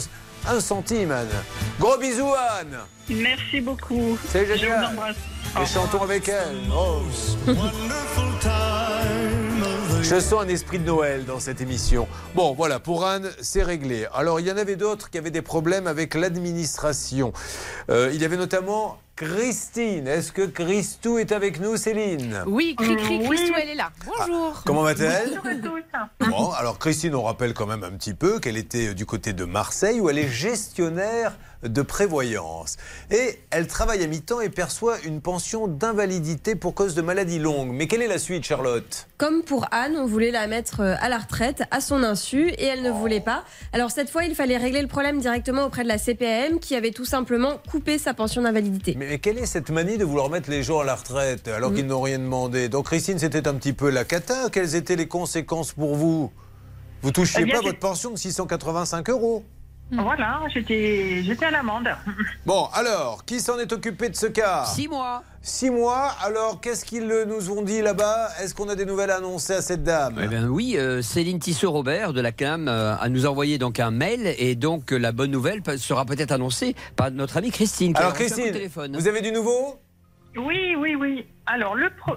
un 0.54 0.60
centime, 0.60 1.10
Anne. 1.12 1.28
Gros 1.80 1.96
bisous, 1.96 2.34
Anne 2.60 2.78
Merci 3.08 3.60
beaucoup. 3.60 4.18
C'est 4.30 4.44
Je 4.46 4.52
vous 4.52 4.58
génial. 4.58 4.84
embrasse. 4.86 5.16
Et 5.62 5.66
chantons 5.66 6.02
avec 6.02 6.28
elle. 6.28 6.56
Oh. 6.70 7.00
Je 10.08 10.20
sens 10.20 10.40
un 10.44 10.46
esprit 10.48 10.78
de 10.78 10.84
Noël 10.84 11.24
dans 11.24 11.40
cette 11.40 11.60
émission. 11.60 12.06
Bon, 12.36 12.54
voilà, 12.54 12.78
pour 12.78 13.04
Anne, 13.04 13.28
c'est 13.40 13.64
réglé. 13.64 14.06
Alors, 14.14 14.38
il 14.38 14.46
y 14.46 14.52
en 14.52 14.56
avait 14.56 14.76
d'autres 14.76 15.10
qui 15.10 15.18
avaient 15.18 15.32
des 15.32 15.42
problèmes 15.42 15.88
avec 15.88 16.14
l'administration. 16.14 17.32
Euh, 17.90 18.12
il 18.14 18.22
y 18.22 18.24
avait 18.24 18.36
notamment 18.36 18.98
Christine. 19.16 20.06
Est-ce 20.06 20.30
que 20.30 20.42
Christou 20.42 21.18
est 21.18 21.32
avec 21.32 21.58
nous, 21.58 21.76
Céline? 21.76 22.44
Oui, 22.46 22.76
cri 22.78 22.94
cri, 22.94 23.18
Oui. 23.18 23.36
Christou, 23.36 23.54
elle 23.60 23.70
est 23.70 23.74
là. 23.74 23.90
Bonjour. 24.06 24.62
Comment 24.64 24.82
va-t-elle? 24.82 25.40
Bonjour 25.42 25.76
à 25.90 26.08
tous. 26.20 26.30
Bon, 26.30 26.50
alors 26.52 26.78
Christine, 26.78 27.16
on 27.16 27.22
rappelle 27.24 27.52
quand 27.52 27.66
même 27.66 27.82
un 27.82 27.90
petit 27.90 28.14
peu 28.14 28.38
qu'elle 28.38 28.56
était 28.56 28.94
du 28.94 29.06
côté 29.06 29.32
de 29.32 29.44
Marseille 29.44 29.98
où 30.00 30.08
elle 30.08 30.18
est 30.18 30.28
gestionnaire 30.28 31.32
de 31.68 31.82
prévoyance. 31.82 32.76
Et 33.10 33.40
elle 33.50 33.66
travaille 33.66 34.02
à 34.02 34.06
mi-temps 34.06 34.40
et 34.40 34.48
perçoit 34.48 34.98
une 35.04 35.20
pension 35.20 35.68
d'invalidité 35.68 36.54
pour 36.54 36.74
cause 36.74 36.94
de 36.94 37.02
maladie 37.02 37.38
longue. 37.38 37.70
Mais 37.72 37.86
quelle 37.86 38.02
est 38.02 38.08
la 38.08 38.18
suite, 38.18 38.44
Charlotte? 38.44 39.06
Comme 39.18 39.42
pour 39.42 39.66
Anne, 39.70 39.96
on 39.96 40.06
voulait 40.06 40.30
la 40.30 40.46
mettre 40.46 40.80
euh, 40.80 40.94
à 41.00 41.08
la 41.08 41.18
retraite 41.18 41.62
à 41.70 41.80
son 41.80 42.02
insu 42.02 42.48
et 42.50 42.64
elle 42.64 42.82
ne 42.82 42.90
voulait 42.90 43.20
pas. 43.20 43.44
Alors 43.72 43.90
cette 43.90 44.10
fois, 44.10 44.24
il 44.24 44.34
fallait 44.34 44.56
régler 44.56 44.82
le 44.82 44.88
problème 44.88 45.20
directement 45.20 45.64
auprès 45.64 45.82
de 45.82 45.88
la 45.88 45.98
CPAM 45.98 46.60
qui 46.60 46.74
avait 46.74 46.90
tout 46.90 47.04
simplement 47.04 47.60
coupé 47.70 47.98
sa 47.98 48.14
pension 48.14 48.42
d'invalidité. 48.42 48.94
mais, 48.98 49.06
mais 49.08 49.18
quelle 49.18 49.38
est 49.38 49.46
cette 49.46 49.70
manie 49.70 49.98
de 49.98 50.04
vouloir 50.04 50.30
mettre 50.30 50.50
les 50.50 50.62
gens 50.62 50.80
à 50.80 50.84
la 50.84 50.94
retraite 50.94 51.48
alors 51.48 51.72
qu'ils 51.72 51.86
n'ont 51.86 52.00
rien 52.00 52.18
demandé? 52.18 52.68
Donc 52.68 52.86
Christine, 52.86 53.18
c'était 53.18 53.48
un 53.48 53.54
petit 53.54 53.72
peu 53.72 53.90
la 53.90 54.04
cata. 54.04 54.50
Quelles 54.50 54.74
étaient 54.74 54.96
les 54.96 55.08
conséquences 55.08 55.72
pour 55.72 55.94
vous? 55.94 56.30
Vous 57.02 57.10
touchiez 57.12 57.42
Eh 57.42 57.44
bien, 57.44 57.56
pas 57.56 57.62
votre 57.62 57.78
pension 57.78 58.10
de 58.10 58.16
685 58.16 59.10
euros 59.10 59.44
Voilà, 59.92 60.40
j'étais 60.52 61.22
j'étais 61.22 61.44
à 61.46 61.50
l'amende. 61.52 61.88
Bon, 62.46 62.66
alors, 62.74 63.24
qui 63.24 63.40
s'en 63.40 63.58
est 63.58 63.72
occupé 63.72 64.08
de 64.08 64.16
ce 64.16 64.26
cas 64.26 64.64
Six 64.64 64.88
mois. 64.88 65.22
Six 65.42 65.70
mois, 65.70 66.10
alors 66.24 66.60
qu'est-ce 66.60 66.84
qu'ils 66.84 67.06
nous 67.06 67.50
ont 67.52 67.62
dit 67.62 67.80
là-bas 67.82 68.30
Est-ce 68.42 68.52
qu'on 68.54 68.68
a 68.68 68.74
des 68.74 68.84
nouvelles 68.84 69.10
à 69.12 69.16
annoncer 69.18 69.52
à 69.52 69.62
cette 69.62 69.84
dame 69.84 70.18
Eh 70.20 70.26
bien, 70.26 70.48
oui, 70.48 70.74
euh, 70.76 71.02
Céline 71.02 71.38
Tissot-Robert 71.38 72.12
de 72.12 72.20
la 72.20 72.32
CAM 72.32 72.66
euh, 72.66 72.96
a 72.96 73.08
nous 73.08 73.26
envoyé 73.26 73.58
donc 73.58 73.78
un 73.78 73.92
mail 73.92 74.34
et 74.38 74.56
donc 74.56 74.92
euh, 74.92 74.96
la 74.98 75.12
bonne 75.12 75.30
nouvelle 75.30 75.62
sera 75.78 76.04
peut-être 76.04 76.32
annoncée 76.32 76.74
par 76.96 77.12
notre 77.12 77.36
amie 77.36 77.52
Christine. 77.52 77.92
qui 77.92 77.98
Alors 78.00 78.10
a 78.12 78.14
Christine, 78.14 78.50
téléphone. 78.52 78.96
vous 78.96 79.06
avez 79.06 79.20
du 79.20 79.30
nouveau 79.30 79.78
Oui, 80.36 80.74
oui, 80.76 80.96
oui. 80.96 81.24
Alors, 81.46 81.76
le, 81.76 81.90
pro- 81.90 82.16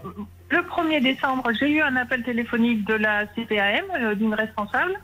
le 0.50 0.58
1er 0.58 1.04
décembre, 1.04 1.52
j'ai 1.60 1.70
eu 1.70 1.82
un 1.84 1.96
appel 1.98 2.24
téléphonique 2.24 2.84
de 2.88 2.96
la 2.96 3.28
CPAM, 3.28 3.86
euh, 3.96 4.16
d'une 4.16 4.34
responsable. 4.34 5.00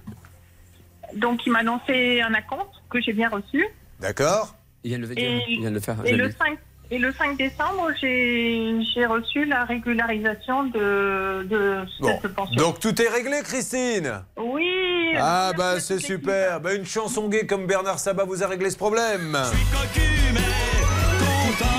Donc, 1.15 1.45
il 1.45 1.51
m'a 1.51 1.59
annoncé 1.59 2.21
un 2.21 2.33
acompte 2.33 2.73
que 2.89 3.01
j'ai 3.01 3.13
bien 3.13 3.29
reçu. 3.29 3.65
D'accord 3.99 4.55
Il 4.83 4.89
vient 4.89 4.99
de 4.99 5.05
le 5.05 5.11
Et- 5.13 5.15
dire. 5.15 5.41
Il 5.47 5.59
vient 5.61 5.69
de 5.71 5.75
le 5.75 5.81
faire. 5.81 5.95
Et 6.05 6.09
je 6.11 6.15
le, 6.15 6.25
l'ai. 6.25 6.31
5, 6.31 6.57
et 6.91 6.99
le 6.99 7.11
5 7.13 7.37
décembre, 7.37 7.89
j'ai 7.99 8.77
j'ai 8.93 9.05
reçu 9.05 9.45
la 9.45 9.63
régularisation 9.65 10.65
de, 10.65 11.43
de 11.49 11.77
Bon, 12.01 12.19
cette 12.21 12.35
pension. 12.35 12.55
donc 12.61 12.79
tout 12.79 13.01
est 13.01 13.07
réglé 13.09 13.41
Christine? 13.43 14.21
Oui. 14.37 14.63
Ah 15.17 15.51
bah 15.57 15.79
c'est 15.79 15.97
super, 15.99 16.59
bah, 16.59 16.73
une 16.73 16.85
chanson 16.85 17.27
gay 17.29 17.45
comme 17.47 17.65
Bernard 17.65 17.99
Sabat 17.99 18.25
vous 18.25 18.43
a 18.43 18.47
réglé 18.47 18.69
ce 18.69 18.77
problème 18.77 19.37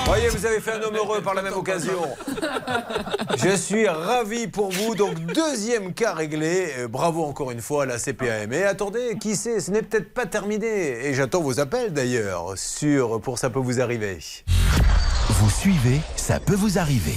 Voyez, 0.06 0.28
vous 0.28 0.46
avez 0.46 0.60
fait 0.60 0.72
un 0.72 0.82
homme 0.82 0.96
heureux 0.96 1.20
par 1.20 1.34
la 1.34 1.42
même 1.42 1.54
occasion. 1.54 2.00
Je 3.36 3.56
suis 3.56 3.88
ravi 3.88 4.46
pour 4.46 4.70
vous. 4.70 4.94
Donc, 4.94 5.18
deuxième 5.18 5.92
cas 5.92 6.14
réglé. 6.14 6.72
Euh, 6.78 6.88
Bravo 6.88 7.24
encore 7.24 7.50
une 7.50 7.60
fois 7.60 7.82
à 7.82 7.86
la 7.86 7.98
CPAM. 7.98 8.52
Et 8.52 8.64
attendez, 8.64 9.18
qui 9.20 9.36
sait, 9.36 9.60
ce 9.60 9.70
n'est 9.70 9.82
peut-être 9.82 10.14
pas 10.14 10.26
terminé. 10.26 11.06
Et 11.06 11.14
j'attends 11.14 11.42
vos 11.42 11.60
appels 11.60 11.92
d'ailleurs 11.92 12.54
sur 12.56 13.20
Pour 13.20 13.38
ça 13.38 13.50
peut 13.50 13.58
vous 13.58 13.80
arriver. 13.80 14.18
Vous 15.28 15.50
suivez, 15.50 16.00
ça 16.14 16.40
peut 16.40 16.54
vous 16.54 16.78
arriver. 16.78 17.16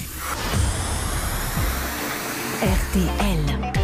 RTL. 2.61 3.78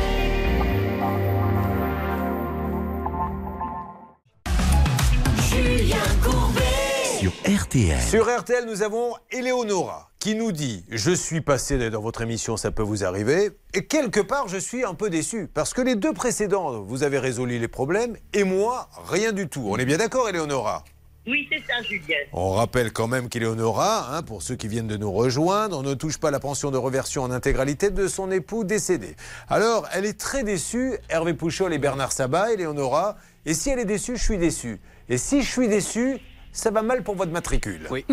RTL. 7.43 8.01
Sur 8.01 8.25
RTL, 8.25 8.65
nous 8.65 8.81
avons 8.81 9.13
Eleonora 9.29 10.09
qui 10.19 10.35
nous 10.35 10.51
dit 10.51 10.83
Je 10.89 11.11
suis 11.11 11.41
passé 11.41 11.89
dans 11.89 12.01
votre 12.01 12.21
émission, 12.21 12.57
ça 12.57 12.71
peut 12.71 12.81
vous 12.81 13.03
arriver. 13.03 13.51
Et 13.73 13.85
quelque 13.85 14.21
part, 14.21 14.47
je 14.47 14.57
suis 14.57 14.83
un 14.83 14.93
peu 14.93 15.09
déçu. 15.09 15.47
Parce 15.53 15.73
que 15.73 15.81
les 15.81 15.95
deux 15.95 16.13
précédents, 16.13 16.81
vous 16.81 17.03
avez 17.03 17.19
résolu 17.19 17.59
les 17.59 17.67
problèmes. 17.67 18.15
Et 18.33 18.43
moi, 18.43 18.89
rien 19.09 19.33
du 19.33 19.47
tout. 19.47 19.63
On 19.67 19.77
est 19.77 19.85
bien 19.85 19.97
d'accord, 19.97 20.29
Eleonora? 20.29 20.83
Oui, 21.27 21.47
c'est 21.51 21.61
ça, 21.67 21.81
Julien. 21.83 22.15
On 22.33 22.51
rappelle 22.51 22.93
quand 22.93 23.07
même 23.07 23.29
qu'Eleonora, 23.29 24.15
hein, 24.15 24.23
pour 24.23 24.41
ceux 24.41 24.55
qui 24.55 24.67
viennent 24.67 24.87
de 24.87 24.97
nous 24.97 25.11
rejoindre, 25.11 25.83
ne 25.83 25.93
touche 25.93 26.17
pas 26.17 26.31
la 26.31 26.39
pension 26.39 26.71
de 26.71 26.77
reversion 26.77 27.23
en 27.23 27.31
intégralité 27.31 27.89
de 27.89 28.07
son 28.07 28.31
époux 28.31 28.63
décédé. 28.63 29.15
Alors, 29.49 29.87
elle 29.91 30.05
est 30.05 30.19
très 30.19 30.43
déçue, 30.43 30.97
Hervé 31.09 31.33
Pouchol 31.33 31.73
et 31.73 31.79
Bernard 31.79 32.11
Sabat, 32.11 32.53
Eleonora. 32.53 33.17
Et 33.45 33.53
si 33.53 33.69
elle 33.69 33.79
est 33.79 33.85
déçue, 33.85 34.17
je 34.17 34.23
suis 34.23 34.37
déçu. 34.37 34.79
Et 35.09 35.17
si 35.17 35.43
je 35.43 35.51
suis 35.51 35.67
déçu, 35.67 36.19
ça 36.55 36.71
va 36.71 36.81
mal 36.81 37.03
pour 37.03 37.15
votre 37.15 37.31
matricule. 37.31 37.87
Oui. 37.91 38.05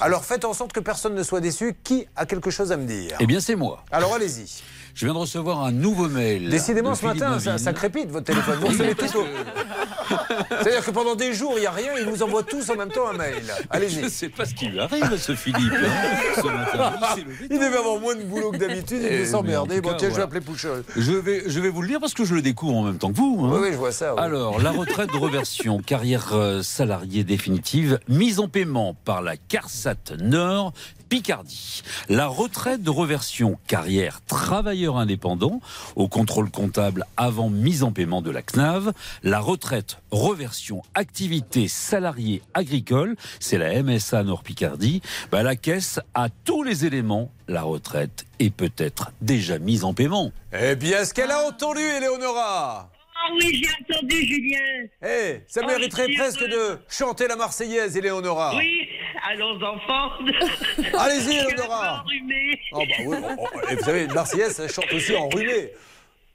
Alors 0.00 0.24
faites 0.24 0.44
en 0.44 0.54
sorte 0.54 0.72
que 0.72 0.80
personne 0.80 1.14
ne 1.14 1.22
soit 1.22 1.40
déçu. 1.40 1.74
Qui 1.82 2.06
a 2.16 2.24
quelque 2.26 2.50
chose 2.50 2.72
à 2.72 2.76
me 2.76 2.86
dire 2.86 3.16
Eh 3.20 3.26
bien, 3.26 3.40
c'est 3.40 3.56
moi. 3.56 3.84
Alors 3.90 4.14
allez-y. 4.14 4.62
Je 4.98 5.04
viens 5.04 5.14
de 5.14 5.18
recevoir 5.20 5.62
un 5.62 5.70
nouveau 5.70 6.08
mail. 6.08 6.50
Décidément, 6.50 6.92
ce 6.96 7.02
Philippe 7.02 7.20
matin, 7.20 7.56
ça, 7.56 7.72
crépite 7.72 8.10
votre 8.10 8.24
téléphone. 8.26 8.58
Vous 8.60 8.66
recevez 8.66 8.96
tous 8.96 9.12
vos- 9.14 9.26
C'est-à-dire 10.48 10.84
que 10.84 10.90
pendant 10.90 11.14
des 11.14 11.32
jours, 11.34 11.52
il 11.56 11.60
n'y 11.60 11.66
a 11.66 11.70
rien, 11.70 11.92
ils 12.00 12.06
vous 12.08 12.20
envoient 12.24 12.42
tous 12.42 12.68
en 12.68 12.74
même 12.74 12.88
temps 12.90 13.08
un 13.08 13.12
mail. 13.12 13.44
Je 13.46 13.52
Allez-y. 13.70 14.02
ne 14.02 14.08
sais 14.08 14.28
pas 14.28 14.44
ce 14.44 14.54
qui 14.54 14.66
lui 14.66 14.80
arrive 14.80 15.04
à 15.04 15.16
ce 15.16 15.36
Philippe. 15.36 15.72
hein, 15.72 16.32
ce 16.34 16.46
matin. 16.48 16.92
Il 17.00 17.14
s'est 17.14 17.24
levé 17.28 17.46
Il 17.48 17.58
devait 17.60 17.76
avoir 17.76 18.00
moins 18.00 18.16
de 18.16 18.24
boulot 18.24 18.50
que 18.50 18.56
d'habitude, 18.56 18.98
il 19.00 19.06
Eh, 19.06 19.10
devait 19.10 19.18
mais 19.20 19.24
s'emmerder. 19.26 19.76
tout 19.76 19.82
Bon, 19.82 19.94
tiens, 19.96 20.10
je 20.10 20.14
vais 20.16 20.22
appeler 20.22 20.40
Pouchol. 20.40 20.82
Je 20.96 21.12
vais, 21.12 21.44
je 21.46 21.60
vais 21.60 21.68
vous 21.70 21.82
le 21.82 21.86
dire 21.88 22.00
parce 22.00 22.14
que 22.14 22.24
je 22.24 22.34
le 22.34 22.42
découvre 22.42 22.74
en 22.78 22.82
même 22.82 22.98
temps 22.98 23.12
que 23.12 23.16
vous. 23.18 23.38
hein. 23.44 23.50
Oui, 23.52 23.60
oui, 23.62 23.68
je 23.70 23.76
vois 23.78 23.92
ça. 23.92 24.14
oui. 24.16 24.20
Alors, 24.20 24.60
la 24.60 24.72
retraite 24.72 25.12
de 25.12 25.16
reversion, 25.18 25.78
carrière 25.80 26.30
euh, 26.32 26.60
salariée 26.62 27.22
définitive, 27.22 28.00
mise 28.08 28.40
en 28.40 28.48
paiement 28.48 28.96
par 29.04 29.22
la 29.22 29.36
CARSAT 29.36 30.16
Nord, 30.18 30.72
Picardie. 31.08 31.82
La 32.08 32.26
retraite 32.26 32.82
de 32.82 32.90
reversion, 32.90 33.58
carrière 33.66 34.20
travailleur 34.26 34.96
indépendant, 34.98 35.60
au 35.96 36.08
contrôle 36.08 36.50
comptable 36.50 37.04
avant 37.16 37.48
mise 37.50 37.82
en 37.82 37.92
paiement 37.92 38.22
de 38.22 38.30
la 38.30 38.42
CNAV. 38.42 38.92
La 39.22 39.40
retraite 39.40 39.98
reversion 40.10 40.82
activité 40.94 41.68
salariée 41.68 42.42
agricole, 42.54 43.16
c'est 43.40 43.58
la 43.58 43.82
MSA 43.82 44.22
Nord 44.24 44.42
Picardie. 44.42 45.00
Bah, 45.32 45.42
la 45.42 45.56
caisse 45.56 46.00
a 46.14 46.28
tous 46.44 46.62
les 46.62 46.84
éléments. 46.84 47.30
La 47.48 47.62
retraite 47.62 48.26
est 48.38 48.50
peut-être 48.50 49.10
déjà 49.22 49.58
mise 49.58 49.84
en 49.84 49.94
paiement. 49.94 50.32
Eh 50.52 50.76
bien, 50.76 51.00
est-ce 51.00 51.14
qu'elle 51.14 51.30
a 51.30 51.46
entendu, 51.46 51.80
Eleonora 51.80 52.90
Ah 53.14 53.32
oui, 53.34 53.62
j'ai 53.62 53.94
entendu, 53.94 54.16
Julien. 54.26 54.58
Eh, 55.02 55.40
ça 55.48 55.60
Oh, 55.64 55.66
mériterait 55.66 56.08
presque 56.16 56.40
de 56.44 56.78
chanter 56.88 57.26
la 57.28 57.36
Marseillaise, 57.36 57.96
Eleonora. 57.96 58.54
Oui, 58.56 58.86
allons 59.30 59.56
enfants. 59.62 60.10
Allez-y, 60.98 61.36
Eleonora. 61.38 62.02
enrhumée. 62.04 62.58
Oh, 62.72 62.78
bah 62.78 62.94
oui, 63.06 63.16
oh, 63.38 63.46
oh, 63.54 63.58
et 63.70 63.74
vous 63.76 63.84
savez, 63.84 64.04
une 64.04 64.12
Marseillaise, 64.12 64.52
ça 64.52 64.68
chante 64.68 64.92
aussi 64.92 65.14
enrhumé. 65.16 65.70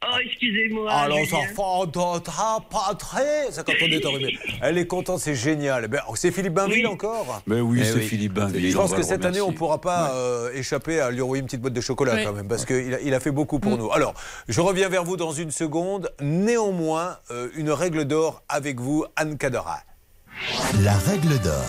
Oh, 0.06 0.18
excusez-moi. 0.26 0.92
Alors, 0.92 1.18
Julien. 1.24 1.38
enfants 1.40 1.86
de 1.86 2.20
ta 2.20 2.58
patrie. 2.70 3.22
C'est 3.52 3.66
quand 3.66 3.72
on 3.82 3.86
est 3.86 4.06
enrhumé. 4.06 4.38
Elle 4.62 4.78
est 4.78 4.86
contente, 4.86 5.20
c'est 5.22 5.34
génial. 5.34 5.88
Ben, 5.88 6.02
c'est 6.16 6.32
Philippe 6.32 6.56
Bainville 6.56 6.86
Oui. 6.86 6.94
encore 6.94 7.42
Mais 7.48 7.62
oui, 7.62 7.80
Eh 7.82 7.86
c'est 7.86 7.94
oui. 7.96 8.02
Philippe 8.08 8.34
Bainville. 8.34 8.70
Je 8.70 8.76
pense 8.76 8.94
que 8.94 9.02
cette 9.02 9.24
année, 9.24 9.40
on 9.40 9.52
ne 9.52 9.56
pourra 9.56 9.80
pas 9.80 10.12
euh, 10.14 10.52
échapper 10.54 11.00
à 11.00 11.10
lui 11.10 11.22
envoyer 11.22 11.40
une 11.40 11.46
petite 11.46 11.62
boîte 11.62 11.74
de 11.74 11.80
chocolat 11.82 12.22
quand 12.22 12.34
même, 12.34 12.50
parce 12.50 12.66
qu'il 12.66 12.94
a, 12.94 13.00
il 13.00 13.14
a 13.14 13.20
fait 13.22 13.32
beaucoup 13.32 13.60
pour 13.60 13.78
nous. 13.78 13.92
Alors, 13.94 14.14
je 14.50 14.60
reviens 14.60 14.90
vers 14.90 15.06
vous 15.06 15.16
dans 15.16 15.32
une 15.32 15.52
seconde. 15.52 16.12
Néanmoins, 16.20 17.18
euh, 17.32 17.48
une 17.56 17.72
règle 17.72 18.04
d'or 18.04 18.44
avec 18.50 18.82
vous, 18.82 19.06
Anne 19.16 19.38
Cadera. 19.38 19.80
La 20.84 20.94
règle 20.98 21.40
d'or. 21.40 21.64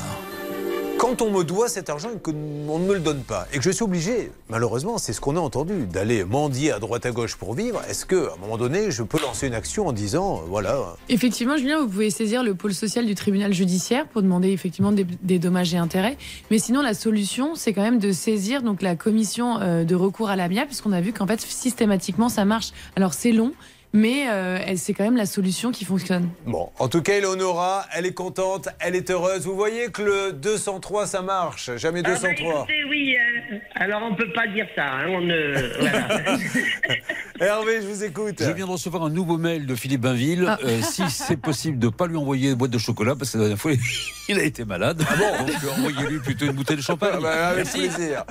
Quand 1.05 1.21
on 1.21 1.31
me 1.31 1.45
doit 1.45 1.69
cet 1.69 1.91
argent 1.91 2.09
et 2.17 2.19
qu'on 2.19 2.33
ne 2.33 2.87
me 2.87 2.95
le 2.95 3.01
donne 3.01 3.25
pas, 3.25 3.47
et 3.53 3.59
que 3.59 3.63
je 3.63 3.71
suis 3.71 3.83
obligé, 3.83 4.31
malheureusement, 4.49 4.97
c'est 4.97 5.13
ce 5.13 5.21
qu'on 5.21 5.37
a 5.37 5.39
entendu, 5.39 5.85
d'aller 5.85 6.25
mendier 6.25 6.73
à 6.73 6.79
droite 6.79 7.05
à 7.05 7.11
gauche 7.11 7.37
pour 7.37 7.53
vivre, 7.53 7.83
est-ce 7.91 8.07
qu'à 8.07 8.33
un 8.35 8.41
moment 8.41 8.57
donné, 8.57 8.91
je 8.91 9.03
peux 9.03 9.21
lancer 9.21 9.47
une 9.47 9.53
action 9.53 9.87
en 9.87 9.93
disant, 9.93 10.39
euh, 10.39 10.47
voilà, 10.49 10.97
Effectivement, 11.11 11.59
Julien, 11.59 11.79
vous 11.79 11.89
pouvez 11.89 12.09
saisir 12.09 12.43
le 12.43 12.55
pôle 12.55 12.73
social 12.73 13.05
du 13.05 13.15
tribunal 13.15 13.53
judiciaire 13.53 14.07
pour 14.07 14.23
demander 14.23 14.49
effectivement 14.49 14.93
des, 14.93 15.39
dommages 15.39 15.75
et 15.75 15.77
intérêts. 15.77 16.17
Mais 16.51 16.59
sinon, 16.59 16.81
la 16.81 16.95
solution, 16.95 17.55
c'est 17.55 17.75
quand 17.75 17.83
même 17.83 17.99
de 17.99 18.11
saisir 18.11 18.63
donc 18.63 18.81
la 18.81 18.97
commission 18.97 19.61
euh, 19.61 19.85
de 19.85 19.95
recours 19.95 20.31
à 20.31 20.37
l'amiable, 20.37 20.69
puisqu'on 20.69 20.93
a 20.93 21.03
vu 21.03 21.13
qu'en 21.13 21.27
fait, 21.27 21.43
systématiquement, 21.43 22.31
ça 22.31 22.47
marche. 22.47 22.71
Alors, 22.97 23.13
c'est 23.13 23.33
long. 23.33 23.53
Mais 23.97 24.29
euh, 24.29 24.59
c'est 24.77 24.93
quand 24.93 25.05
même 25.05 25.17
la 25.17 25.25
solution 25.25 25.71
qui 25.71 25.85
fonctionne. 25.85 26.29
Bon, 26.47 26.69
en 26.81 26.89
tout 26.89 27.01
cas, 27.01 27.13
Eleonora, 27.15 27.87
elle 27.95 28.07
est 28.07 28.13
contente, 28.13 28.69
elle 28.81 28.97
est 28.97 29.09
heureuse. 29.09 29.45
Vous 29.47 29.55
voyez 29.55 29.93
que 29.93 30.03
le 30.03 30.33
203, 30.33 31.07
ça 31.07 31.23
marche. 31.23 31.71
Jamais 31.77 32.01
Ah 32.05 32.09
bah, 32.09 32.15
203. 32.15 32.33
écoutez, 32.55 32.85
oui, 32.91 33.17
euh, 33.53 33.59
alors 33.77 34.03
on 34.03 34.17
peut 34.17 34.33
pas 34.33 34.49
dire 34.49 34.67
ça. 34.75 34.83
hein, 34.85 35.07
on 35.11 35.21
ne, 35.21 35.79
voilà. 35.79 36.09
Hervé, 37.41 37.83
je 37.83 37.87
vous 37.87 38.03
écoute. 38.03 38.37
Je 38.41 38.51
viens 38.51 38.67
de 38.67 38.71
recevoir 38.73 39.05
un 39.05 39.11
nouveau 39.11 39.39
mail 39.39 39.65
de 39.67 39.75
Philippe 39.77 40.01
Bainville. 40.01 40.47
Ah. 40.49 40.59
Euh, 40.65 40.81
si 40.83 41.03
c'est 41.09 41.37
possible 41.37 41.79
de 41.79 41.87
ne 41.87 41.93
pas 41.93 42.09
lui 42.09 42.17
envoyer 42.17 42.49
une 42.51 42.55
boîte 42.57 42.73
de 42.73 42.79
chocolat, 42.79 43.15
parce 43.15 43.31
que 43.31 43.39
la 43.39 43.45
dernière 43.45 43.59
fois, 43.61 43.73
il 44.29 44.39
a 44.41 44.43
été 44.43 44.65
malade. 44.65 44.99
Donc, 44.99 45.09
euh, 45.51 45.71
envoyez-lui 45.79 46.19
plutôt 46.19 46.47
une 46.47 46.53
bouteille 46.53 46.79
de 46.79 46.83
champagne. 46.83 47.11
Ah 47.15 47.21
bah, 47.21 47.49
avec 47.49 47.65
Merci. 47.65 47.79
plaisir. 47.89 48.25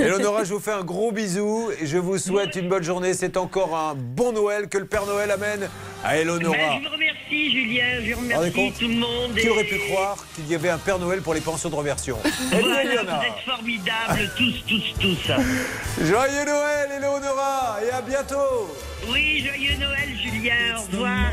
Eleonora, 0.00 0.42
je 0.42 0.52
vous 0.54 0.60
fais 0.60 0.72
un 0.72 0.82
gros 0.82 1.12
bisou 1.12 1.70
et 1.80 1.86
je 1.86 1.98
vous 1.98 2.18
souhaite 2.18 2.56
une 2.56 2.68
bonne 2.68 2.82
journée. 2.82 3.14
C'est 3.14 3.36
encore 3.36 3.76
un 3.76 3.94
bon 3.94 4.32
Noël 4.32 4.68
que 4.68 4.78
le 4.78 4.86
Père 4.86 5.03
Noël 5.06 5.30
amène 5.30 5.68
à 6.04 6.16
Eleonora. 6.18 6.56
Ben, 6.56 6.80
je 6.82 6.88
vous 6.88 6.92
remercie, 6.94 7.52
Julien. 7.52 7.84
Je 8.04 8.12
Vous 8.14 8.20
remercie 8.20 8.72
tout 8.78 8.88
le 8.88 8.94
monde. 8.94 9.34
Qui 9.36 9.48
aurait 9.48 9.64
pu 9.64 9.78
croire 9.90 10.16
qu'il 10.34 10.46
y 10.48 10.54
avait 10.54 10.68
un 10.68 10.78
Père 10.78 10.98
Noël 10.98 11.20
pour 11.22 11.34
les 11.34 11.40
pensions 11.40 11.68
de 11.70 11.74
reversion? 11.74 12.18
Voilà, 12.50 12.82
vous 12.82 13.26
êtes 13.26 13.44
formidables, 13.46 14.30
tous, 14.36 14.64
tous, 14.68 14.94
tous. 15.00 16.04
Joyeux 16.04 16.44
Noël, 16.44 16.90
Eleonora, 16.98 17.78
et 17.86 17.90
à 17.90 18.02
bientôt. 18.02 18.76
Oui, 19.10 19.44
joyeux 19.46 19.76
Noël, 19.78 20.08
Julien. 20.22 20.76
Au 20.76 20.82
revoir. 20.82 21.30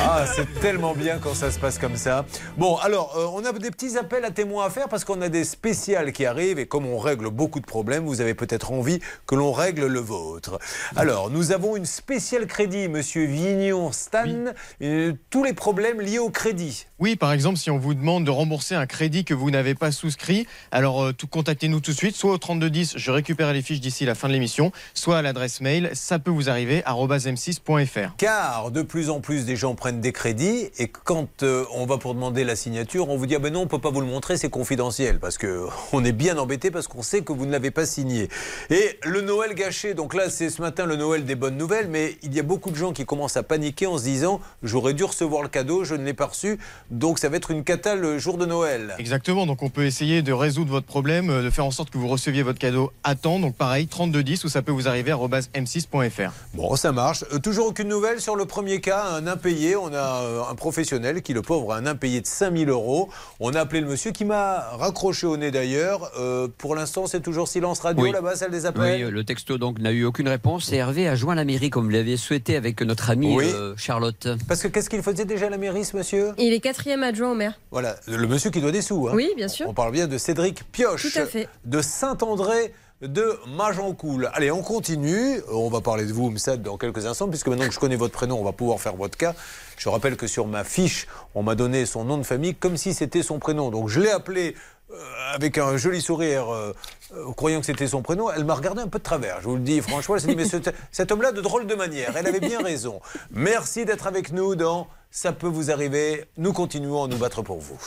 Ah, 0.00 0.24
c'est 0.26 0.60
tellement 0.60 0.94
bien 0.94 1.18
quand 1.18 1.34
ça 1.34 1.50
se 1.50 1.58
passe 1.58 1.78
comme 1.78 1.96
ça. 1.96 2.24
Bon, 2.56 2.76
alors, 2.76 3.16
euh, 3.16 3.26
on 3.32 3.44
a 3.44 3.52
des 3.52 3.70
petits 3.70 3.98
appels 3.98 4.24
à 4.24 4.30
témoins 4.30 4.66
à 4.66 4.70
faire 4.70 4.88
parce 4.88 5.04
qu'on 5.04 5.20
a 5.20 5.28
des 5.28 5.44
spéciales 5.44 6.12
qui 6.12 6.24
arrivent 6.24 6.58
et 6.58 6.66
comme 6.66 6.86
on 6.86 6.98
règle 6.98 7.30
beaucoup 7.30 7.60
de 7.60 7.66
problèmes, 7.66 8.04
vous 8.04 8.20
avez 8.20 8.34
peut-être 8.34 8.72
envie 8.72 9.00
que 9.26 9.34
l'on 9.34 9.52
règle 9.52 9.86
le 9.86 10.00
vôtre. 10.00 10.58
Alors, 10.96 11.30
nous 11.30 11.52
avons 11.52 11.76
une 11.76 11.84
spéciale 11.84 12.46
crédit, 12.46 12.88
monsieur 12.88 13.26
Vignon 13.26 13.90
Stan, 13.92 14.52
euh, 14.82 15.12
tous 15.30 15.44
les 15.44 15.52
problèmes 15.52 16.00
liés 16.00 16.18
au 16.18 16.30
crédit. 16.30 16.86
Oui, 16.98 17.16
par 17.16 17.32
exemple, 17.32 17.58
si 17.58 17.70
on 17.70 17.78
vous 17.78 17.94
demande 17.94 18.24
de 18.24 18.30
rembourser 18.30 18.74
un 18.74 18.86
crédit 18.86 19.24
que 19.24 19.34
vous 19.34 19.50
n'avez 19.50 19.74
pas 19.74 19.92
souscrit, 19.92 20.46
alors 20.70 21.02
euh, 21.02 21.12
contactez-nous 21.30 21.80
tout 21.80 21.92
de 21.92 21.96
suite, 21.96 22.16
soit 22.16 22.32
au 22.32 22.38
3210, 22.38 22.94
je 22.96 23.10
récupère 23.10 23.52
les 23.52 23.62
fiches 23.62 23.80
d'ici 23.80 24.04
la 24.04 24.14
fin 24.14 24.28
de 24.28 24.32
l'émission, 24.32 24.72
soit 24.94 25.18
à 25.18 25.22
l'adresse 25.22 25.60
mail, 25.60 25.90
ça 25.92 26.18
peut 26.18 26.30
vous 26.30 26.48
arriver, 26.48 26.82
arobase 26.84 27.26
m6.fr. 27.26 28.16
Car 28.16 28.70
de 28.70 28.82
plus 28.82 29.10
en 29.10 29.20
plus 29.20 29.44
des 29.44 29.56
gens 29.56 29.74
prennent 29.74 29.87
des 29.92 30.12
crédits 30.12 30.70
et 30.78 30.88
quand 30.88 31.42
euh, 31.42 31.64
on 31.74 31.86
va 31.86 31.98
pour 31.98 32.14
demander 32.14 32.44
la 32.44 32.56
signature, 32.56 33.08
on 33.08 33.16
vous 33.16 33.26
dit 33.26 33.34
ah 33.34 33.38
ben 33.38 33.52
non, 33.52 33.62
on 33.62 33.66
peut 33.66 33.78
pas 33.78 33.90
vous 33.90 34.00
le 34.00 34.06
montrer, 34.06 34.36
c'est 34.36 34.50
confidentiel 34.50 35.18
parce 35.18 35.38
que 35.38 35.66
on 35.92 36.04
est 36.04 36.12
bien 36.12 36.38
embêté 36.38 36.70
parce 36.70 36.88
qu'on 36.88 37.02
sait 37.02 37.22
que 37.22 37.32
vous 37.32 37.46
ne 37.46 37.52
l'avez 37.52 37.70
pas 37.70 37.86
signé. 37.86 38.28
Et 38.70 38.98
le 39.04 39.20
Noël 39.20 39.54
gâché, 39.54 39.94
donc 39.94 40.14
là 40.14 40.30
c'est 40.30 40.50
ce 40.50 40.62
matin 40.62 40.86
le 40.86 40.96
Noël 40.96 41.24
des 41.24 41.34
bonnes 41.34 41.56
nouvelles, 41.56 41.88
mais 41.88 42.16
il 42.22 42.34
y 42.34 42.40
a 42.40 42.42
beaucoup 42.42 42.70
de 42.70 42.76
gens 42.76 42.92
qui 42.92 43.04
commencent 43.04 43.36
à 43.36 43.42
paniquer 43.42 43.86
en 43.86 43.98
se 43.98 44.04
disant 44.04 44.40
j'aurais 44.62 44.94
dû 44.94 45.04
recevoir 45.04 45.42
le 45.42 45.48
cadeau, 45.48 45.84
je 45.84 45.94
ne 45.94 46.04
l'ai 46.04 46.14
pas 46.14 46.26
reçu, 46.26 46.58
donc 46.90 47.18
ça 47.18 47.28
va 47.28 47.36
être 47.36 47.50
une 47.50 47.64
cata 47.64 47.94
le 47.94 48.18
jour 48.18 48.38
de 48.38 48.46
Noël. 48.46 48.94
Exactement, 48.98 49.46
donc 49.46 49.62
on 49.62 49.70
peut 49.70 49.86
essayer 49.86 50.22
de 50.22 50.32
résoudre 50.32 50.70
votre 50.70 50.86
problème, 50.86 51.30
euh, 51.30 51.42
de 51.42 51.50
faire 51.50 51.64
en 51.64 51.70
sorte 51.70 51.90
que 51.90 51.98
vous 51.98 52.08
receviez 52.08 52.42
votre 52.42 52.58
cadeau 52.58 52.92
à 53.04 53.14
temps, 53.14 53.38
donc 53.38 53.54
pareil, 53.54 53.86
3210, 53.86 54.44
ou 54.44 54.48
ça 54.48 54.62
peut 54.62 54.72
vous 54.72 54.88
arriver, 54.88 55.10
arobase 55.10 55.50
m6.fr. 55.54 56.32
Bon, 56.54 56.76
ça 56.76 56.92
marche. 56.92 57.24
Euh, 57.32 57.38
toujours 57.38 57.68
aucune 57.68 57.88
nouvelle 57.88 58.20
sur 58.20 58.36
le 58.36 58.44
premier 58.44 58.80
cas, 58.80 59.04
un 59.04 59.26
impayé. 59.26 59.76
On 59.82 59.92
a 59.92 60.22
euh, 60.22 60.42
un 60.50 60.54
professionnel 60.54 61.22
qui, 61.22 61.32
le 61.32 61.42
pauvre, 61.42 61.72
a 61.72 61.76
un 61.76 61.86
impayé 61.86 62.20
de 62.20 62.26
5000 62.26 62.68
euros. 62.68 63.08
On 63.40 63.54
a 63.54 63.60
appelé 63.60 63.80
le 63.80 63.86
monsieur 63.86 64.10
qui 64.10 64.24
m'a 64.24 64.60
raccroché 64.76 65.26
au 65.26 65.36
nez 65.36 65.50
d'ailleurs. 65.50 66.10
Euh, 66.18 66.48
pour 66.58 66.74
l'instant, 66.74 67.06
c'est 67.06 67.20
toujours 67.20 67.48
silence 67.48 67.80
radio 67.80 68.02
Oui. 68.04 68.12
là-bas, 68.12 68.36
celle 68.36 68.50
des 68.50 68.60
Oui, 68.62 68.66
appels. 68.66 69.02
euh, 69.04 69.10
le 69.10 69.24
texto 69.24 69.58
donc 69.58 69.78
n'a 69.78 69.90
eu 69.92 70.04
aucune 70.04 70.28
réponse 70.28 70.72
et 70.72 70.76
Hervé 70.76 71.08
a 71.08 71.14
joint 71.14 71.34
la 71.34 71.44
mairie 71.44 71.70
comme 71.70 71.84
vous 71.84 71.90
l'aviez 71.90 72.16
souhaité 72.16 72.56
avec 72.56 72.80
notre 72.82 73.10
amie 73.10 73.34
Oui. 73.34 73.44
euh, 73.54 73.74
Charlotte. 73.76 74.28
Parce 74.48 74.62
que 74.62 74.68
qu'est-ce 74.68 74.90
qu'il 74.90 75.02
faisait 75.02 75.24
déjà 75.24 75.46
à 75.46 75.50
la 75.50 75.58
mairie, 75.58 75.84
ce 75.84 75.96
monsieur? 75.96 76.32
Il 76.38 76.52
est 76.52 76.60
quatrième 76.60 77.02
adjoint 77.02 77.32
au 77.32 77.34
maire. 77.34 77.58
Voilà, 77.70 77.96
le 78.06 78.26
monsieur 78.26 78.50
qui 78.50 78.60
doit 78.60 78.72
des 78.72 78.82
sous. 78.82 79.08
hein. 79.08 79.12
Oui, 79.14 79.30
bien 79.36 79.48
sûr. 79.48 79.68
On 79.68 79.74
parle 79.74 79.92
bien 79.92 80.06
de 80.06 80.18
Cédric 80.18 80.64
Pioche. 80.72 81.10
Tout 81.12 81.18
à 81.18 81.26
fait. 81.26 81.48
De 81.64 81.80
Saint-André 81.82 82.72
de 83.00 83.38
Magencoul. 83.56 84.28
Allez, 84.34 84.50
on 84.50 84.62
continue. 84.62 85.40
On 85.52 85.68
va 85.68 85.80
parler 85.80 86.04
de 86.04 86.12
vous, 86.12 86.30
Msad, 86.30 86.62
dans 86.62 86.76
quelques 86.76 87.06
instants, 87.06 87.28
puisque 87.28 87.46
maintenant 87.46 87.68
que 87.68 87.72
je 87.72 87.78
connais 87.78 87.94
votre 87.94 88.12
prénom, 88.12 88.40
on 88.40 88.44
va 88.44 88.50
pouvoir 88.50 88.80
faire 88.80 88.96
votre 88.96 89.16
cas. 89.16 89.34
Je 89.78 89.88
rappelle 89.88 90.16
que 90.16 90.26
sur 90.26 90.46
ma 90.46 90.64
fiche, 90.64 91.06
on 91.34 91.42
m'a 91.42 91.54
donné 91.54 91.86
son 91.86 92.04
nom 92.04 92.18
de 92.18 92.24
famille 92.24 92.54
comme 92.54 92.76
si 92.76 92.92
c'était 92.94 93.22
son 93.22 93.38
prénom. 93.38 93.70
Donc 93.70 93.88
je 93.88 94.00
l'ai 94.00 94.10
appelé 94.10 94.54
euh, 94.90 94.94
avec 95.34 95.56
un 95.58 95.76
joli 95.76 96.00
sourire, 96.00 96.52
euh, 96.52 96.74
euh, 97.14 97.32
croyant 97.32 97.60
que 97.60 97.66
c'était 97.66 97.86
son 97.86 98.02
prénom. 98.02 98.30
Elle 98.30 98.44
m'a 98.44 98.54
regardé 98.54 98.82
un 98.82 98.88
peu 98.88 98.98
de 98.98 99.04
travers, 99.04 99.40
je 99.40 99.48
vous 99.48 99.54
le 99.56 99.60
dis 99.62 99.80
franchement. 99.80 100.16
Elle 100.16 100.20
s'est 100.22 100.28
dit, 100.28 100.36
mais 100.36 100.46
ce- 100.46 100.56
cet 100.90 101.12
homme-là, 101.12 101.32
de 101.32 101.40
drôle 101.40 101.66
de 101.66 101.74
manière. 101.74 102.16
Elle 102.16 102.26
avait 102.26 102.40
bien 102.40 102.60
raison. 102.62 103.00
Merci 103.30 103.84
d'être 103.84 104.06
avec 104.06 104.32
nous 104.32 104.56
dans 104.56 104.88
Ça 105.10 105.32
peut 105.32 105.46
vous 105.48 105.70
arriver. 105.70 106.24
Nous 106.36 106.52
continuons 106.52 107.04
à 107.04 107.08
nous 107.08 107.16
battre 107.16 107.42
pour 107.42 107.58
vous. 107.60 107.78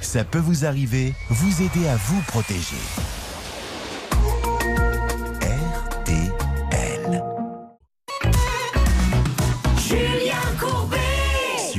Ça 0.00 0.24
peut 0.24 0.38
vous 0.38 0.64
arriver, 0.66 1.14
vous 1.30 1.62
aider 1.62 1.88
à 1.88 1.96
vous 1.96 2.20
protéger. 2.28 2.76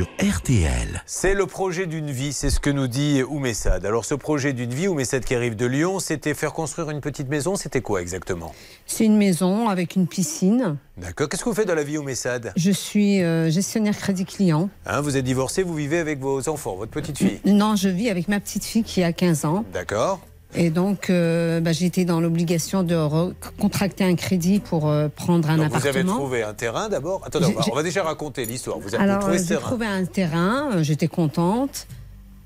Sur 0.06 0.36
RTL. 0.36 1.02
C'est 1.06 1.34
le 1.34 1.46
projet 1.48 1.88
d'une 1.88 2.12
vie, 2.12 2.32
c'est 2.34 2.50
ce 2.50 2.60
que 2.60 2.70
nous 2.70 2.88
dit 2.88 3.24
Oumessad. 3.24 3.86
Alors 3.86 4.06
ce 4.06 4.14
projet 4.14 4.54
d'une 4.54 4.72
vie, 4.74 4.88
Oumessad 4.88 5.24
qui 5.26 5.34
arrive 5.36 5.56
de 5.56 5.66
Lyon, 5.66 6.00
c'était 6.00 6.34
faire 6.34 6.54
construire 6.54 6.90
une 6.92 7.02
petite 7.02 7.28
maison, 7.30 7.56
c'était 7.56 7.82
quoi 7.82 8.02
exactement? 8.02 8.54
C'est 8.86 9.06
une 9.06 9.18
maison 9.18 9.68
avec 9.70 9.96
une 9.96 10.08
piscine. 10.08 10.78
D'accord, 10.98 11.28
qu'est-ce 11.30 11.44
que 11.44 11.50
vous 11.50 11.56
faites 11.56 11.68
dans 11.68 11.76
la 11.76 11.84
vie 11.84 11.98
Oumessad? 11.98 12.54
Je 12.56 12.72
suis 12.72 13.24
euh, 13.24 13.50
gestionnaire 13.50 13.98
crédit 13.98 14.26
client. 14.26 14.70
hein, 14.86 15.02
Vous 15.02 15.18
êtes 15.18 15.26
divorcé, 15.26 15.64
vous 15.64 15.74
vivez 15.76 15.98
avec 16.00 16.20
vos 16.20 16.48
enfants, 16.50 16.76
votre 16.76 16.92
petite 16.92 17.18
fille? 17.18 17.40
Non, 17.46 17.76
je 17.76 17.90
vis 17.90 18.10
avec 18.10 18.28
ma 18.28 18.40
petite 18.40 18.64
fille 18.66 18.84
qui 18.84 19.04
a 19.04 19.12
15 19.12 19.46
ans. 19.46 19.66
D'accord 19.74 20.20
Et 20.58 20.70
donc, 20.70 21.10
euh, 21.10 21.60
bah, 21.60 21.72
été 21.88 22.06
dans 22.06 22.20
l'obligation 22.22 22.84
de 22.84 22.96
contracter 23.60 24.04
un 24.04 24.16
crédit 24.16 24.60
pour 24.60 24.90
euh, 24.90 25.08
prendre 25.08 25.50
un 25.50 25.58
Donc 25.58 25.70
vous 25.72 25.76
avez 25.76 25.90
appartement. 25.90 26.14
trouvé 26.16 26.44
un 26.44 26.54
terrain 26.54 26.90
d'abord 26.90 27.22
Attendez, 27.26 27.48
on 27.48 27.52
va, 27.52 27.62
J'ai- 27.64 27.72
on 27.72 27.76
va 27.76 27.84
déjà 27.84 28.04
raconter 28.04 28.46
l'histoire. 28.46 28.80
Vous 28.80 28.96
avez 28.96 29.04
Alors, 29.04 29.20
trouvé 29.20 29.38
j'ai 29.38 29.56
trouvé 29.58 29.86
un 29.86 30.06
terrain, 30.06 30.70
euh, 30.76 30.84
j'étais 30.84 31.08
contente. 31.08 31.88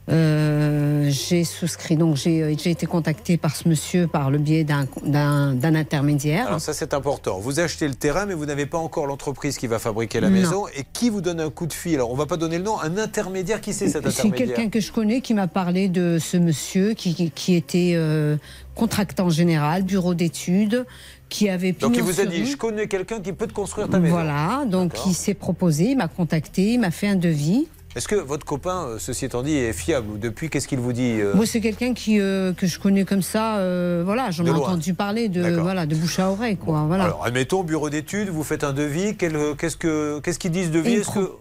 Euh, 0.10 1.08
j'ai 1.10 1.43
souscrit, 1.43 1.95
donc 1.95 2.15
j'ai 2.15 2.41
euh, 2.41 2.50
été 2.52 2.86
contactée 2.88 3.38
par 3.38 3.56
ce 3.56 3.67
monsieur 3.69 4.08
par 4.08 4.32
le 4.32 4.39
biais 4.39 4.63
d'un 4.63 5.76
intermédiaire. 5.76 6.48
Alors 6.48 6.62
ça 6.62 6.74
c'est 6.74 6.93
important. 6.93 7.38
Vous 7.39 7.60
achetez 7.60 7.88
le 7.88 7.93
terrain 7.93 8.26
mais 8.26 8.34
vous 8.34 8.45
n'avez 8.45 8.65
pas 8.65 8.80
encore 8.80 9.06
l'entreprise 9.06 9.58
qui 9.58 9.67
va 9.67 9.78
fabriquer 9.78 10.19
la 10.19 10.30
Non. 10.30 10.36
maison. 10.36 10.67
Et 10.76 10.84
qui 10.93 11.10
vous 11.10 11.22
donne 11.22 11.39
un 11.39 11.52
coup 11.52 11.67
de 11.67 11.74
fil 11.74 11.95
Alors 11.95 12.12
on 12.12 12.15
va 12.15 12.26
pas 12.26 12.38
donner 12.38 12.58
le 12.58 12.63
nom, 12.63 12.80
un 12.80 12.98
intermédiaire, 12.98 13.62
qui 13.62 13.72
c'est 13.72 13.88
cet 13.88 14.02
C'est 14.10 14.22
intermédiaire 14.22 14.56
quelqu'un 14.56 14.69
que 14.69 14.80
je 14.80 14.91
connais 14.91 15.22
qui 15.22 15.34
m'a 15.36 15.48
parlé 15.48 15.89
de 15.89 16.17
ce 16.19 16.38
monsieur 16.38 16.93
qui, 16.93 17.32
était 17.56 17.93
euh, 17.95 18.38
contractant 18.74 19.30
général, 19.30 19.84
bureau 19.84 20.15
d'études, 20.15 20.86
qui 21.30 21.50
avait 21.50 21.74
Donc 21.74 21.95
il 21.95 22.04
vous 22.04 22.19
a 22.19 22.26
dit, 22.26 22.45
je 22.45 22.58
connais 22.58 22.88
quelqu'un 22.88 23.19
qui 23.19 23.34
peut 23.34 23.48
te 23.48 23.54
construire 23.54 23.89
ta 23.89 24.00
maison. 24.00 24.15
Voilà, 24.15 24.63
donc 24.65 24.93
il 25.06 25.13
s'est 25.13 25.36
proposé, 25.36 25.91
il 25.91 25.98
m'a 25.98 26.08
contacté, 26.08 26.74
il 26.74 26.80
m'a 26.80 26.91
fait 26.91 27.08
un 27.08 27.15
devis. 27.15 27.67
Est-ce 27.95 28.08
que 28.08 28.15
votre 28.15 28.45
copain, 28.45 28.86
euh, 28.88 28.95
ceci 28.99 29.25
étant 29.25 29.41
dit, 29.41 29.56
est 29.56 29.73
fiable 29.73 30.12
ou 30.12 30.17
Depuis, 30.17 30.49
qu'est-ce 30.49 30.67
qu'il 30.67 30.80
vous 30.80 30.93
dit 30.93 31.19
euh 31.19 31.34
Moi, 31.34 31.45
c'est 31.47 31.60
quelqu'un 31.60 31.93
qui 31.93 32.19
euh, 32.19 32.54
que 32.54 32.67
je 32.67 32.80
connais 32.80 33.04
comme 33.04 33.23
ça. 33.23 33.58
euh, 33.58 34.04
voilà, 34.06 34.30
j'en 34.32 34.45
ai 34.45 34.52
entendu 34.52 34.93
parler 34.93 35.28
de 35.28 35.41
voilà 35.60 35.86
de 35.88 35.95
bouche 35.95 36.19
à 36.19 36.30
oreille, 36.30 36.58
quoi. 36.58 36.84
voilà. 36.88 37.06
Alors, 37.06 37.25
admettons, 37.25 37.63
bureau 37.63 37.89
d'études, 37.89 38.30
vous 38.30 38.43
faites 38.43 38.63
un 38.63 38.73
devis. 38.73 39.15
Qu'est-ce 39.17 39.75
que- 39.75 40.19
qu'est-ce 40.19 40.38
qu'ils 40.39 40.52
disent 40.52 40.71
devis 40.71 40.93
Est-ce 40.93 41.10
que 41.12 41.32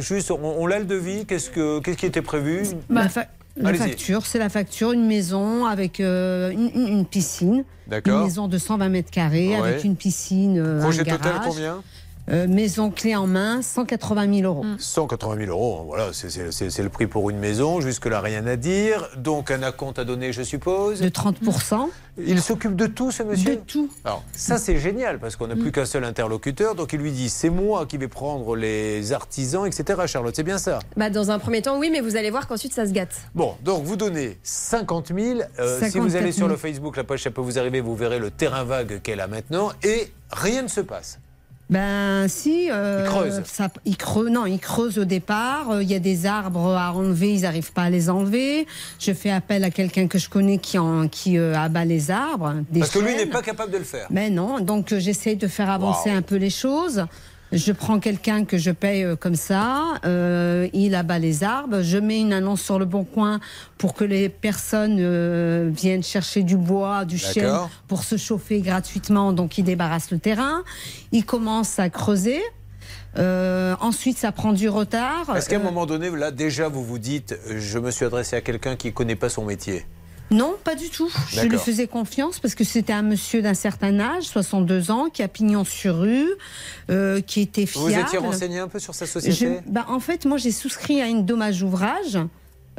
juste, 0.00 0.30
on, 0.30 0.38
on 0.42 0.66
l'a 0.66 0.78
le 0.78 0.84
devis? 0.84 1.24
Qu'est-ce 1.24 1.48
que 1.50 1.80
qu'est-ce 1.80 1.96
qui 1.96 2.06
était 2.06 2.22
prévu? 2.22 2.62
La, 2.90 3.08
fa- 3.08 3.26
la 3.56 3.72
facture, 3.72 4.26
c'est 4.26 4.38
la 4.38 4.50
facture, 4.50 4.92
une 4.92 5.06
maison 5.06 5.64
avec 5.64 6.00
euh, 6.00 6.50
une, 6.50 6.70
une- 6.74 7.06
piscine. 7.06 7.64
Une 8.04 8.24
maison 8.24 8.48
de 8.48 8.58
120 8.58 8.88
mètres 8.90 9.10
carrés 9.10 9.48
Ouais. 9.60 9.68
avec 9.68 9.84
une 9.84 9.96
piscine, 9.96 10.58
euh, 10.58 10.80
Projet 10.82 11.02
un 11.02 11.16
total 11.16 11.40
combien? 11.42 11.82
Euh, 12.28 12.46
maison 12.48 12.90
clé 12.90 13.14
en 13.14 13.26
main, 13.26 13.62
180 13.62 14.34
000 14.40 14.46
euros. 14.52 14.64
180 14.78 15.36
000 15.46 15.50
euros, 15.50 15.84
voilà, 15.86 16.08
c'est- 16.12 16.82
le 16.82 16.88
prix 16.88 17.06
pour 17.06 17.30
une 17.30 17.38
maison. 17.38 17.80
Jusque-là, 17.80 18.20
rien 18.20 18.46
à 18.46 18.56
dire. 18.56 19.08
Donc, 19.16 19.50
un 19.50 19.62
acompte 19.62 19.98
à 19.98 20.04
donner, 20.04 20.32
je 20.32 20.42
suppose 20.42 21.00
De 21.00 21.08
30%. 21.08 21.88
Il 22.18 22.40
s'occupe 22.40 22.74
de 22.76 22.86
tout, 22.86 23.10
ce 23.10 23.22
monsieur 23.22 23.56
De 23.56 23.60
tout. 23.60 23.90
Alors, 24.04 24.24
ça, 24.32 24.56
c'est 24.58 24.78
génial, 24.78 25.18
parce 25.18 25.36
qu'on 25.36 25.46
n'a 25.48 25.54
plus 25.56 25.70
qu'un 25.70 25.84
seul 25.84 26.02
interlocuteur. 26.04 26.74
Donc, 26.74 26.92
il 26.94 26.98
lui 27.00 27.12
dit 27.12 27.28
c'est 27.28 27.50
moi 27.50 27.84
qui 27.86 27.98
vais 27.98 28.08
prendre 28.08 28.56
les 28.56 29.12
artisans, 29.12 29.66
etc. 29.66 30.00
Charlotte, 30.06 30.34
c'est 30.34 30.42
bien 30.42 30.58
ça 30.58 30.78
Bah, 30.96 31.10
dans 31.10 31.30
un 31.30 31.38
premier 31.38 31.60
temps, 31.62 31.78
oui, 31.78 31.90
mais 31.92 32.00
vous 32.00 32.16
allez 32.16 32.30
voir 32.30 32.46
qu'ensuite 32.48 32.72
ça 32.72 32.86
se 32.86 32.92
gâte. 32.92 33.14
Bon, 33.34 33.54
donc 33.62 33.84
vous 33.84 33.96
donnez 33.96 34.38
50 34.42 35.12
000. 35.16 35.40
Euh, 35.58 35.78
si 35.78 35.98
vous 35.98 36.08
54 36.08 36.14
allez 36.16 36.32
000. 36.32 36.32
sur 36.32 36.48
le 36.48 36.56
Facebook, 36.56 36.96
la 36.96 37.04
page, 37.04 37.22
ça 37.22 37.30
peut 37.30 37.40
vous 37.42 37.58
arriver, 37.58 37.80
vous 37.80 37.94
verrez 37.94 38.18
le 38.18 38.30
terrain 38.30 38.64
vague 38.64 39.00
qu'elle 39.02 39.20
a 39.20 39.26
maintenant, 39.26 39.70
et 39.82 40.10
rien 40.32 40.62
ne 40.62 40.68
se 40.68 40.80
passe. 40.80 41.18
Ben 41.68 42.28
si. 42.28 42.68
euh, 42.70 43.02
Il 43.04 43.10
creuse. 43.10 43.42
Ça, 43.44 43.68
il 43.84 43.96
creuse. 43.96 44.30
Non, 44.30 44.46
il 44.46 44.58
creuse 44.60 44.98
au 44.98 45.04
départ. 45.04 45.70
Euh, 45.70 45.82
Il 45.82 45.90
y 45.90 45.94
a 45.94 45.98
des 45.98 46.24
arbres 46.26 46.74
à 46.76 46.92
enlever, 46.92 47.34
ils 47.34 47.40
n'arrivent 47.42 47.72
pas 47.72 47.82
à 47.84 47.90
les 47.90 48.08
enlever. 48.08 48.66
Je 49.00 49.12
fais 49.12 49.30
appel 49.30 49.64
à 49.64 49.70
quelqu'un 49.70 50.06
que 50.06 50.18
je 50.18 50.28
connais 50.28 50.58
qui, 50.58 50.78
en, 50.78 51.08
qui 51.08 51.38
euh, 51.38 51.54
abat 51.56 51.84
les 51.84 52.10
arbres. 52.10 52.54
Des 52.70 52.80
Parce 52.80 52.92
que 52.92 53.00
lui 53.00 53.16
n'est 53.16 53.26
pas 53.26 53.42
capable 53.42 53.72
de 53.72 53.78
le 53.78 53.84
faire. 53.84 54.06
Mais 54.10 54.30
non, 54.30 54.60
donc 54.60 54.92
euh, 54.92 55.00
j'essaye 55.00 55.36
de 55.36 55.48
faire 55.48 55.70
avancer 55.70 56.10
un 56.10 56.22
peu 56.22 56.36
les 56.36 56.50
choses. 56.50 57.04
Je 57.52 57.72
prends 57.72 58.00
quelqu'un 58.00 58.44
que 58.44 58.58
je 58.58 58.70
paye 58.70 59.04
euh, 59.04 59.16
comme 59.16 59.36
ça, 59.36 59.94
euh, 60.04 60.68
il 60.72 60.94
abat 60.94 61.18
les 61.18 61.44
arbres. 61.44 61.82
Je 61.82 61.98
mets 61.98 62.20
une 62.20 62.32
annonce 62.32 62.60
sur 62.60 62.78
le 62.78 62.84
bon 62.84 63.04
coin 63.04 63.40
pour 63.78 63.94
que 63.94 64.04
les 64.04 64.28
personnes 64.28 64.96
euh, 64.98 65.70
viennent 65.72 66.02
chercher 66.02 66.42
du 66.42 66.56
bois, 66.56 67.04
du 67.04 67.18
chêne 67.18 67.54
pour 67.86 68.02
se 68.02 68.16
chauffer 68.16 68.60
gratuitement. 68.60 69.32
Donc 69.32 69.58
il 69.58 69.64
débarrasse 69.64 70.10
le 70.10 70.18
terrain. 70.18 70.64
Il 71.12 71.24
commence 71.24 71.78
à 71.78 71.88
creuser. 71.88 72.42
Euh, 73.18 73.74
ensuite, 73.80 74.18
ça 74.18 74.32
prend 74.32 74.52
du 74.52 74.68
retard. 74.68 75.34
Est-ce 75.36 75.48
qu'à 75.48 75.56
un 75.56 75.60
moment 75.62 75.86
donné, 75.86 76.10
là, 76.10 76.30
déjà, 76.30 76.68
vous 76.68 76.84
vous 76.84 76.98
dites 76.98 77.38
je 77.48 77.78
me 77.78 77.90
suis 77.90 78.04
adressé 78.04 78.36
à 78.36 78.40
quelqu'un 78.40 78.76
qui 78.76 78.88
ne 78.88 78.92
connaît 78.92 79.16
pas 79.16 79.28
son 79.28 79.44
métier 79.44 79.86
Non, 80.30 80.54
pas 80.64 80.74
du 80.74 80.90
tout. 80.90 81.08
Je 81.30 81.42
lui 81.42 81.56
faisais 81.58 81.86
confiance 81.86 82.40
parce 82.40 82.54
que 82.56 82.64
c'était 82.64 82.92
un 82.92 83.02
monsieur 83.02 83.42
d'un 83.42 83.54
certain 83.54 84.00
âge, 84.00 84.24
62 84.24 84.90
ans, 84.90 85.06
qui 85.12 85.22
a 85.22 85.28
pignon 85.28 85.64
sur 85.64 85.98
rue, 86.00 86.26
euh, 86.90 87.20
qui 87.20 87.40
était 87.42 87.64
Vous 87.64 87.88
fiable. 87.88 87.94
vous 87.94 88.00
étiez 88.00 88.18
renseigné 88.18 88.58
un 88.58 88.68
peu 88.68 88.80
sur 88.80 88.94
sa 88.94 89.06
société? 89.06 89.36
Je- 89.64 89.70
bah, 89.70 89.86
En 89.88 90.00
fait, 90.00 90.24
moi, 90.24 90.36
j'ai 90.36 90.50
souscrit 90.50 91.00
à 91.00 91.06
une 91.06 91.24
dommage 91.24 91.62
ouvrage. 91.62 92.18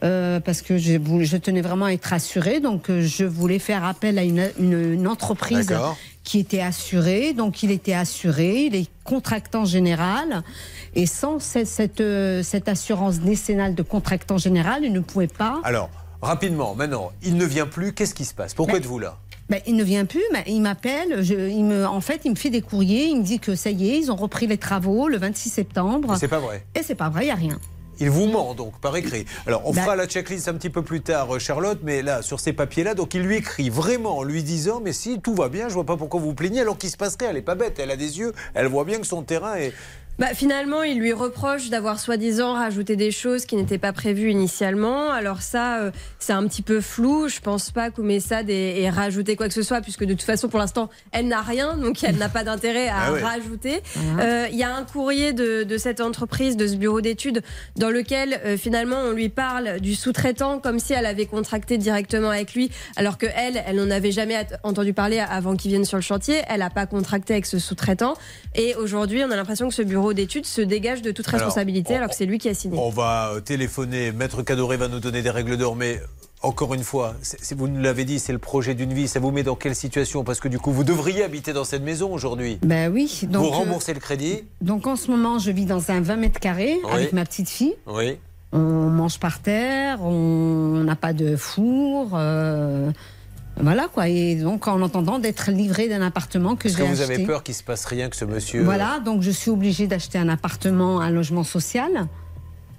euh, 0.03 0.39
parce 0.39 0.61
que 0.61 0.77
je, 0.77 1.37
tenais 1.37 1.61
vraiment 1.61 1.85
à 1.85 1.91
être 1.91 2.13
assurée, 2.13 2.59
donc 2.59 2.91
euh, 2.91 3.01
je 3.01 3.23
voulais 3.25 3.57
faire 3.57 3.83
appel 3.83 4.19
à 4.19 4.23
une, 4.23 4.47
une- 4.59 4.93
une 4.93 5.07
entreprise 5.07 5.73
qui 6.23 6.37
était 6.37 6.61
assurée, 6.61 7.33
donc 7.33 7.63
il 7.63 7.71
était 7.71 7.93
assuré, 7.95 8.65
il 8.65 8.75
est 8.75 8.85
contractant 9.03 9.65
général, 9.65 10.43
et 10.93 11.07
sans 11.07 11.39
cette, 11.39 11.65
cette, 11.65 12.03
cette 12.43 12.69
assurance 12.69 13.21
décennale 13.21 13.73
de 13.73 13.81
contractant 13.81 14.37
général, 14.37 14.83
il 14.83 14.93
ne 14.93 14.99
pouvait 14.99 15.25
pas 15.25 15.61
Alors, 15.63 15.89
rapidement, 16.21 16.75
maintenant, 16.75 17.11
il 17.23 17.35
ne 17.37 17.45
vient 17.45 17.67
plus, 17.67 17.93
qu'est-ce 17.93 18.13
qui 18.13 18.25
se 18.25 18.33
passe? 18.33 18.53
Pourquoi 18.53 18.73
Mais- 18.73 18.79
êtes-vous 18.79 18.99
là? 18.99 19.17
Ben, 19.49 19.61
il 19.65 19.75
ne 19.77 19.83
vient 19.83 20.03
plus, 20.05 20.23
il 20.45 20.61
m'appelle. 20.61 21.23
il 21.23 21.63
me, 21.63 21.85
en 21.87 22.01
fait, 22.01 22.21
il 22.25 22.31
me 22.31 22.35
fait 22.35 22.49
des 22.49 22.61
courriers. 22.61 23.05
Il 23.05 23.19
me 23.19 23.23
dit 23.23 23.39
que 23.39 23.55
ça 23.55 23.69
y 23.69 23.89
est, 23.89 23.97
ils 23.99 24.11
ont 24.11 24.17
repris 24.17 24.45
les 24.45 24.57
travaux 24.57 25.07
le 25.07 25.17
26 25.17 25.49
septembre. 25.49 26.17
C'est 26.19 26.27
pas 26.27 26.39
vrai. 26.39 26.65
Et 26.75 26.83
c'est 26.83 26.95
pas 26.95 27.07
vrai, 27.07 27.21
il 27.23 27.25
n'y 27.27 27.31
a 27.31 27.35
rien. 27.35 27.57
Il 27.99 28.09
vous 28.11 28.27
ment 28.27 28.53
donc 28.55 28.77
par 28.81 28.95
écrit. 28.97 29.25
Alors 29.47 29.61
on 29.65 29.71
Bah- 29.71 29.81
fera 29.83 29.95
la 29.95 30.05
checklist 30.05 30.47
un 30.49 30.53
petit 30.53 30.69
peu 30.69 30.81
plus 30.83 31.01
tard, 31.01 31.33
euh, 31.35 31.39
Charlotte, 31.39 31.79
mais 31.81 32.01
là 32.03 32.21
sur 32.21 32.39
ces 32.41 32.53
papiers-là, 32.53 32.93
donc 32.93 33.15
il 33.15 33.21
lui 33.21 33.37
écrit 33.37 33.69
vraiment 33.71 34.17
en 34.19 34.23
lui 34.23 34.43
disant 34.43 34.81
mais 34.83 34.93
si 34.93 35.19
tout 35.19 35.33
va 35.33 35.49
bien, 35.49 35.67
je 35.69 35.73
vois 35.73 35.85
pas 35.85 35.97
pourquoi 35.97 36.19
vous 36.19 36.27
vous 36.27 36.33
plaignez 36.35 36.59
alors 36.61 36.77
qu'il 36.77 36.91
se 36.91 36.97
passerait. 36.97 37.25
Elle 37.29 37.37
est 37.37 37.41
pas 37.41 37.55
bête, 37.55 37.79
elle 37.79 37.89
a 37.89 37.95
des 37.95 38.19
yeux, 38.19 38.33
elle 38.53 38.67
voit 38.67 38.83
bien 38.83 38.99
que 38.99 39.07
son 39.07 39.23
terrain 39.23 39.55
est. 39.55 39.73
Bah, 40.19 40.27
finalement, 40.33 40.81
il 40.81 40.97
lui 40.97 41.13
reproche 41.13 41.69
d'avoir 41.69 41.99
soi-disant 41.99 42.53
rajouté 42.53 42.95
des 42.95 43.11
choses 43.11 43.45
qui 43.45 43.55
n'étaient 43.55 43.77
pas 43.77 43.93
prévues 43.93 44.31
initialement. 44.31 45.11
Alors 45.11 45.43
ça, 45.43 45.77
euh, 45.77 45.91
c'est 46.17 46.33
un 46.33 46.47
petit 46.47 46.63
peu 46.63 46.81
flou. 46.81 47.27
Je 47.27 47.39
pense 47.39 47.69
pas 47.69 47.91
qu'Oumessad 47.91 48.49
ait, 48.49 48.81
ait 48.81 48.89
rajouté 48.89 49.35
quoi 49.35 49.47
que 49.47 49.53
ce 49.53 49.61
soit, 49.61 49.81
puisque 49.81 50.03
de 50.05 50.13
toute 50.13 50.23
façon, 50.23 50.47
pour 50.49 50.57
l'instant, 50.59 50.89
elle 51.11 51.27
n'a 51.27 51.41
rien, 51.41 51.77
donc 51.77 52.03
elle 52.03 52.15
n'a 52.17 52.29
pas 52.29 52.43
d'intérêt 52.43 52.87
à 52.87 52.95
Ah 52.97 53.13
ouais. 53.13 53.21
rajouter. 53.21 53.81
Mhm. 53.95 54.19
Euh, 54.19 54.47
Il 54.51 54.57
y 54.57 54.63
a 54.63 54.75
un 54.75 54.83
courrier 54.85 55.33
de, 55.33 55.61
de 55.63 55.77
cette 55.77 56.01
entreprise, 56.01 56.57
de 56.57 56.65
ce 56.65 56.75
bureau 56.77 56.99
d'études, 56.99 57.43
dans 57.75 57.91
lequel 57.91 58.41
euh, 58.43 58.57
finalement 58.57 58.97
on 59.05 59.11
lui 59.11 59.29
parle 59.29 59.79
du 59.81 59.93
sous-traitant 59.93 60.57
comme 60.57 60.79
si 60.79 60.93
elle 60.93 61.05
avait 61.05 61.27
contracté 61.27 61.77
directement 61.77 62.29
avec 62.31 62.55
lui, 62.55 62.71
alors 62.95 63.19
que 63.19 63.27
elle, 63.35 63.61
elle 63.67 63.75
n'en 63.75 63.91
avait 63.91 64.11
jamais 64.11 64.47
entendu 64.63 64.93
parler 64.93 65.19
avant 65.19 65.55
qu'il 65.55 65.69
vienne 65.69 65.85
sur 65.85 65.97
le 65.97 66.01
chantier. 66.01 66.41
Elle 66.49 66.61
n'a 66.61 66.71
pas 66.71 66.87
contracté 66.87 67.33
avec 67.33 67.45
ce 67.45 67.59
sous-traitant. 67.59 68.15
Et 68.55 68.73
aujourd'hui, 68.73 69.23
on 69.23 69.29
a 69.29 69.35
l'impression 69.35 69.67
que 69.69 69.75
ce 69.75 69.83
bureau 69.83 70.06
d'études 70.13 70.45
se 70.45 70.61
dégage 70.61 71.01
de 71.01 71.11
toute 71.11 71.27
Alors, 71.27 71.39
responsabilité, 71.41 71.93
on- 71.93 71.97
alors 71.97 72.09
que 72.09 72.15
c'est 72.15 72.25
lui 72.25 72.37
qui 72.37 72.49
a 72.49 72.53
signé. 72.53 72.77
On 72.79 72.89
va 72.89 73.31
euh, 73.33 73.39
téléphoner, 73.39 74.11
Maître 74.11 74.41
Cadoré 74.43 74.77
va 74.77 74.87
nous 74.87 74.99
donner 74.99 75.21
des 75.21 75.29
règles 75.29 75.57
d'or, 75.57 75.75
mais 75.75 76.01
encore 76.43 76.73
une 76.75 76.83
fois, 76.83 77.15
c'est- 77.21 77.55
vous 77.55 77.67
nous 77.67 77.81
l'avez 77.81 78.05
dit, 78.05 78.19
c'est 78.19 78.31
le 78.33 78.37
projet 78.39 78.75
d'une 78.75 78.93
vie. 78.93 79.07
Ça 79.07 79.19
vous 79.19 79.31
met 79.31 79.43
dans 79.43 79.55
quelle 79.55 79.75
situation? 79.75 80.23
Parce 80.23 80.39
que 80.39 80.47
du 80.47 80.59
coup, 80.59 80.71
vous 80.71 80.83
devriez 80.83 81.23
habiter 81.23 81.51
dans 81.53 81.63
cette 81.63 81.81
maison 81.83 82.13
aujourd'hui. 82.13 82.59
Ben 82.63 82.91
oui. 82.91 83.21
Donc, 83.23 83.43
vous 83.43 83.49
euh, 83.49 83.57
remboursez 83.57 83.93
le 83.93 83.99
crédit 83.99 84.43
donc 84.61 84.85
en 84.87 84.95
ce 84.95 85.09
moment, 85.09 85.39
je 85.39 85.49
vis 85.51 85.65
dans 85.65 85.89
un 85.91 86.01
20 86.01 86.15
mètres 86.17 86.39
carrés 86.39 86.77
Oui. 86.83 86.91
avec 86.91 87.13
ma 87.13 87.25
petite 87.25 87.49
fille. 87.49 87.73
Oui. 87.87 88.17
On 88.53 88.59
mange 88.59 89.19
par 89.19 89.41
terre, 89.41 90.01
on 90.03 90.81
n'a 90.83 90.95
pas 90.95 91.11
de 91.13 91.35
four. 91.35 92.11
euh, 92.13 92.91
voilà 93.61 93.87
quoi. 93.87 94.07
Et 94.07 94.35
donc 94.35 94.67
en 94.67 94.81
entendant 94.81 95.19
d'être 95.19 95.51
livré 95.51 95.87
d'un 95.87 96.01
appartement 96.01 96.55
que 96.55 96.67
Est-ce 96.67 96.77
j'ai 96.77 96.83
que 96.83 96.87
vous 96.89 97.01
acheté. 97.01 97.13
avez 97.15 97.25
peur 97.25 97.43
qu'il 97.43 97.55
se 97.55 97.63
passe 97.63 97.85
rien, 97.85 98.09
que 98.09 98.15
ce 98.15 98.25
monsieur. 98.25 98.63
Voilà, 98.63 98.99
donc 98.99 99.21
je 99.21 99.31
suis 99.31 99.49
obligée 99.51 99.87
d'acheter 99.87 100.17
un 100.17 100.29
appartement, 100.29 100.99
un 101.01 101.09
logement 101.09 101.43
social. 101.43 102.07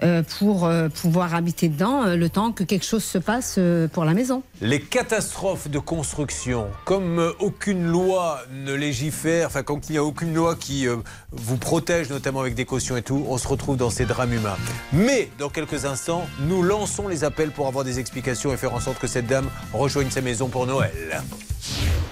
Euh, 0.03 0.23
pour 0.39 0.65
euh, 0.65 0.89
pouvoir 0.89 1.35
habiter 1.35 1.69
dedans 1.69 2.05
euh, 2.05 2.17
le 2.17 2.29
temps 2.29 2.53
que 2.53 2.63
quelque 2.63 2.85
chose 2.85 3.03
se 3.03 3.19
passe 3.19 3.59
pour 3.93 4.05
la 4.05 4.15
maison. 4.15 4.43
Les 4.61 4.81
catastrophes 4.81 5.69
de 5.69 5.79
construction, 5.79 6.69
comme 6.85 7.33
aucune 7.41 7.85
loi 7.87 8.41
ne 8.53 8.73
légifère, 8.75 9.49
enfin 9.49 9.63
quand 9.63 9.89
il 9.89 9.93
n'y 9.93 9.99
a 9.99 10.05
aucune 10.05 10.35
loi 10.35 10.55
qui 10.55 10.87
vous 11.33 11.57
protège, 11.57 12.11
notamment 12.11 12.41
avec 12.41 12.55
des 12.55 12.65
cautions 12.65 12.97
et 12.97 13.03
tout, 13.03 13.25
on 13.29 13.39
se 13.39 13.49
retrouve 13.49 13.77
dans 13.77 13.91
ces 13.91 14.05
drames 14.05 14.33
humains. 14.33 14.57
Mais 14.93 15.31
dans 15.39 15.49
quelques 15.49 15.85
instants, 15.85 16.27
nous 16.41 16.63
lançons 16.63 17.09
les 17.09 17.25
appels 17.25 17.51
pour 17.51 17.67
avoir 17.67 17.85
des 17.85 17.99
explications 17.99 18.53
et 18.53 18.57
faire 18.57 18.75
en 18.75 18.81
sorte 18.81 18.99
que 18.99 19.07
cette 19.07 19.27
dame 19.27 19.49
rejoigne 19.73 20.11
sa 20.11 20.21
maison 20.21 20.49
pour 20.49 20.67
Noël. 20.67 21.23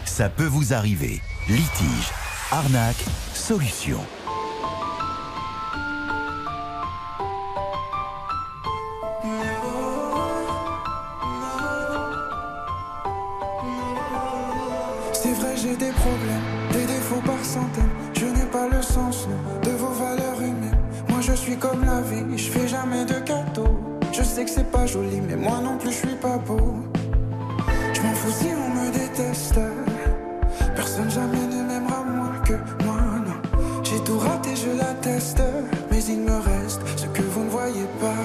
Ça 0.04 0.28
peut 0.28 0.44
vous 0.44 0.72
arriver. 0.72 1.20
Litige, 1.48 2.10
arnaque, 2.50 3.04
solution. 3.34 4.00
Comme 21.60 21.84
la 21.86 22.02
vie, 22.02 22.36
je 22.36 22.50
fais 22.50 22.68
jamais 22.68 23.04
de 23.06 23.14
cadeaux. 23.14 23.78
Je 24.12 24.22
sais 24.22 24.44
que 24.44 24.50
c'est 24.50 24.70
pas 24.70 24.84
joli, 24.84 25.20
mais 25.20 25.36
moi 25.36 25.58
non 25.62 25.78
plus, 25.78 25.90
je 25.90 26.06
suis 26.06 26.16
pas 26.16 26.36
beau. 26.36 26.74
Je 27.94 28.00
m'en 28.02 28.12
fous 28.14 28.30
si 28.30 28.48
on 28.48 28.68
me 28.74 28.90
déteste. 28.92 29.58
Personne 30.74 31.10
jamais 31.10 31.46
ne 31.46 31.62
m'aimera 31.62 32.04
moins 32.04 32.38
que 32.44 32.54
moi, 32.84 33.00
non. 33.26 33.82
J'ai 33.82 33.98
tout 34.04 34.18
raté, 34.18 34.50
je 34.54 34.76
l'atteste. 34.76 35.42
Mais 35.90 36.04
il 36.04 36.20
me 36.20 36.36
reste 36.36 36.82
ce 36.96 37.06
que 37.06 37.22
vous 37.22 37.44
ne 37.44 37.48
voyez 37.48 37.86
pas. 38.00 38.24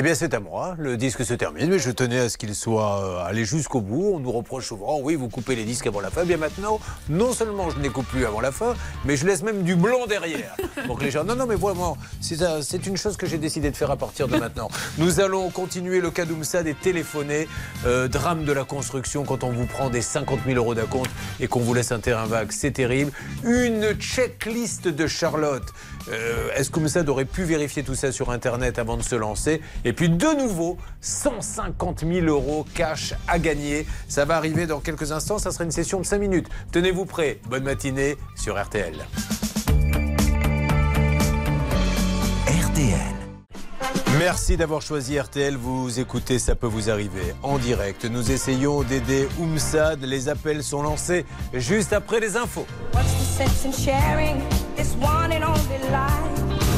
Eh 0.00 0.02
bien, 0.02 0.14
c'est 0.14 0.32
à 0.32 0.40
moi. 0.40 0.76
Le 0.78 0.96
disque 0.96 1.26
se 1.26 1.34
termine, 1.34 1.68
mais 1.68 1.78
je 1.78 1.90
tenais 1.90 2.20
à 2.20 2.30
ce 2.30 2.38
qu'il 2.38 2.54
soit 2.54 3.04
euh, 3.04 3.26
allé 3.26 3.44
jusqu'au 3.44 3.82
bout. 3.82 4.12
On 4.14 4.18
nous 4.18 4.32
reproche 4.32 4.66
souvent, 4.68 4.98
oui, 4.98 5.14
vous 5.14 5.28
coupez 5.28 5.54
les 5.54 5.64
disques 5.64 5.86
avant 5.86 6.00
la 6.00 6.08
fin. 6.08 6.22
Eh 6.22 6.26
Bien 6.26 6.38
maintenant, 6.38 6.80
non 7.10 7.34
seulement 7.34 7.68
je 7.68 7.76
ne 7.76 7.82
les 7.82 7.90
coupe 7.90 8.06
plus 8.06 8.24
avant 8.24 8.40
la 8.40 8.50
fin, 8.50 8.72
mais 9.04 9.18
je 9.18 9.26
laisse 9.26 9.42
même 9.42 9.62
du 9.62 9.76
blanc 9.76 10.06
derrière. 10.08 10.56
Donc 10.88 11.02
les 11.02 11.10
gens, 11.10 11.22
non, 11.22 11.36
non, 11.36 11.44
mais 11.44 11.54
vraiment, 11.54 11.98
c'est 12.22 12.86
une 12.86 12.96
chose 12.96 13.18
que 13.18 13.26
j'ai 13.26 13.36
décidé 13.36 13.70
de 13.70 13.76
faire 13.76 13.90
à 13.90 13.98
partir 13.98 14.26
de 14.26 14.38
maintenant. 14.38 14.70
Nous 14.96 15.20
allons 15.20 15.50
continuer 15.50 16.00
le 16.00 16.10
cas 16.10 16.24
d'Oumsad 16.24 16.66
et 16.66 16.72
téléphoner. 16.72 17.46
Euh, 17.84 18.08
drame 18.08 18.46
de 18.46 18.52
la 18.52 18.64
construction 18.64 19.24
quand 19.24 19.44
on 19.44 19.50
vous 19.50 19.66
prend 19.66 19.90
des 19.90 20.00
50 20.00 20.40
000 20.46 20.56
euros 20.56 20.74
d'acompte 20.74 21.10
et 21.40 21.46
qu'on 21.46 21.60
vous 21.60 21.74
laisse 21.74 21.92
un 21.92 22.00
terrain 22.00 22.24
vague, 22.24 22.52
c'est 22.52 22.70
terrible. 22.70 23.12
Une 23.44 23.92
checklist 23.92 24.88
de 24.88 25.06
Charlotte. 25.06 25.74
Euh, 26.12 26.50
Est-ce 26.54 26.70
qu'Oumsad 26.70 27.08
aurait 27.08 27.24
pu 27.24 27.42
vérifier 27.44 27.82
tout 27.82 27.94
ça 27.94 28.12
sur 28.12 28.30
Internet 28.30 28.78
avant 28.78 28.96
de 28.96 29.02
se 29.02 29.14
lancer 29.14 29.60
Et 29.84 29.92
puis 29.92 30.08
de 30.08 30.38
nouveau, 30.38 30.76
150 31.00 32.04
000 32.06 32.26
euros 32.26 32.64
cash 32.74 33.14
à 33.28 33.38
gagner. 33.38 33.86
Ça 34.08 34.24
va 34.24 34.36
arriver 34.36 34.66
dans 34.66 34.80
quelques 34.80 35.12
instants. 35.12 35.38
Ça 35.38 35.50
sera 35.50 35.64
une 35.64 35.70
session 35.70 36.00
de 36.00 36.06
5 36.06 36.18
minutes. 36.18 36.48
Tenez-vous 36.72 37.06
prêts. 37.06 37.38
Bonne 37.48 37.64
matinée 37.64 38.16
sur. 38.36 38.60
RTL. 38.60 38.94
Merci 44.20 44.58
d'avoir 44.58 44.82
choisi 44.82 45.18
RTL. 45.18 45.56
Vous 45.56 45.98
écoutez, 45.98 46.38
ça 46.38 46.54
peut 46.54 46.66
vous 46.66 46.90
arriver 46.90 47.34
en 47.42 47.56
direct. 47.56 48.04
Nous 48.04 48.30
essayons 48.30 48.82
d'aider 48.82 49.26
Oumsad. 49.38 50.04
Les 50.04 50.28
appels 50.28 50.62
sont 50.62 50.82
lancés 50.82 51.24
juste 51.54 51.94
après 51.94 52.20
les 52.20 52.36
infos. 52.36 52.66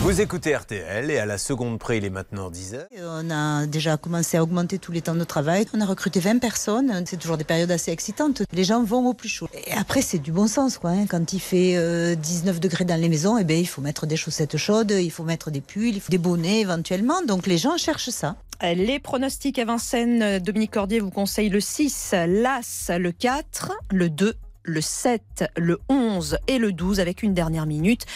Vous 0.03 0.21
écoutez 0.21 0.57
RTL 0.57 1.13
et 1.13 1.19
à 1.19 1.27
la 1.27 1.39
seconde 1.39 1.79
près, 1.79 1.99
il 1.99 2.05
est 2.05 2.11
maintenant 2.11 2.51
10h. 2.51 2.87
On 3.01 3.31
a 3.31 3.67
déjà 3.67 3.97
commencé 3.97 4.37
à 4.37 4.43
augmenter 4.43 4.81
tous 4.81 4.91
les 4.91 5.01
temps 5.01 5.15
de 5.15 5.23
travail. 5.23 5.65
On 5.75 5.81
a 5.81 5.87
recruté 5.87 6.19
20 6.19 6.41
personnes. 6.41 7.05
C'est 7.07 7.19
toujours 7.19 7.37
des 7.37 7.45
périodes 7.45 7.71
assez 7.71 7.93
excitantes. 7.93 8.43
Les 8.53 8.65
gens 8.65 8.83
vont 8.83 9.07
au 9.07 9.15
plus 9.15 9.29
chaud. 9.29 9.49
Et 9.55 9.73
après, 9.75 10.03
c'est 10.03 10.19
du 10.19 10.33
bon 10.33 10.49
sens. 10.49 10.79
Quoi, 10.79 10.91
hein. 10.91 11.07
Quand 11.09 11.33
il 11.33 11.39
fait 11.39 11.77
euh, 11.77 12.17
19 12.17 12.59
degrés 12.59 12.85
dans 12.85 13.01
les 13.01 13.09
maisons, 13.09 13.39
eh 13.39 13.45
ben, 13.45 13.57
il 13.57 13.69
faut 13.69 13.81
mettre 13.81 14.07
des 14.07 14.17
chaussettes 14.17 14.57
chaudes, 14.57 14.91
il 14.91 15.11
faut 15.13 15.23
mettre 15.23 15.53
des 15.53 15.61
pulls, 15.61 15.95
il 15.95 16.01
faut 16.01 16.11
des 16.11 16.19
bonnets 16.19 16.63
éventuellement. 16.63 17.23
Donc 17.23 17.47
les 17.47 17.57
gens 17.57 17.77
cherchent 17.77 18.11
ça. 18.11 18.35
Les 18.61 18.99
pronostics 18.99 19.59
à 19.59 19.65
Vincennes, 19.65 20.39
Dominique 20.41 20.73
Cordier 20.73 21.01
vous 21.01 21.11
conseille 21.11 21.49
le 21.49 21.61
6, 21.61 22.15
l'As 22.29 22.91
le 22.97 23.11
4, 23.11 23.73
le 23.91 24.09
2, 24.09 24.35
le 24.65 24.81
7, 24.81 25.45
le 25.57 25.79
11 25.89 26.39
et 26.47 26.59
le 26.59 26.73
12 26.73 27.01
avec 27.01 27.23
une 27.23 27.35
dernière 27.35 27.67
minute. 27.67 28.07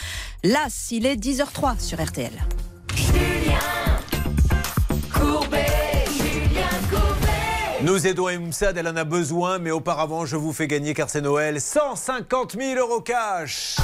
L'As, 0.45 0.89
il 0.91 1.07
est 1.07 1.17
10h03 1.17 1.81
sur 1.81 2.03
RTL. 2.05 2.33
Courbet, 5.13 5.67
Julien 6.17 6.69
Courbet. 6.91 7.83
Nous 7.83 8.07
aidons 8.07 8.29
Oumsad, 8.29 8.77
elle 8.77 8.89
en 8.89 8.97
a 8.97 9.05
besoin, 9.05 9.59
mais 9.59 9.71
auparavant, 9.71 10.25
je 10.27 10.37
vous 10.37 10.53
fais 10.53 10.67
gagner, 10.67 10.95
car 10.95 11.11
c'est 11.11 11.21
Noël, 11.21 11.61
150 11.61 12.57
000 12.59 12.79
euros 12.79 13.01
cash. 13.01 13.77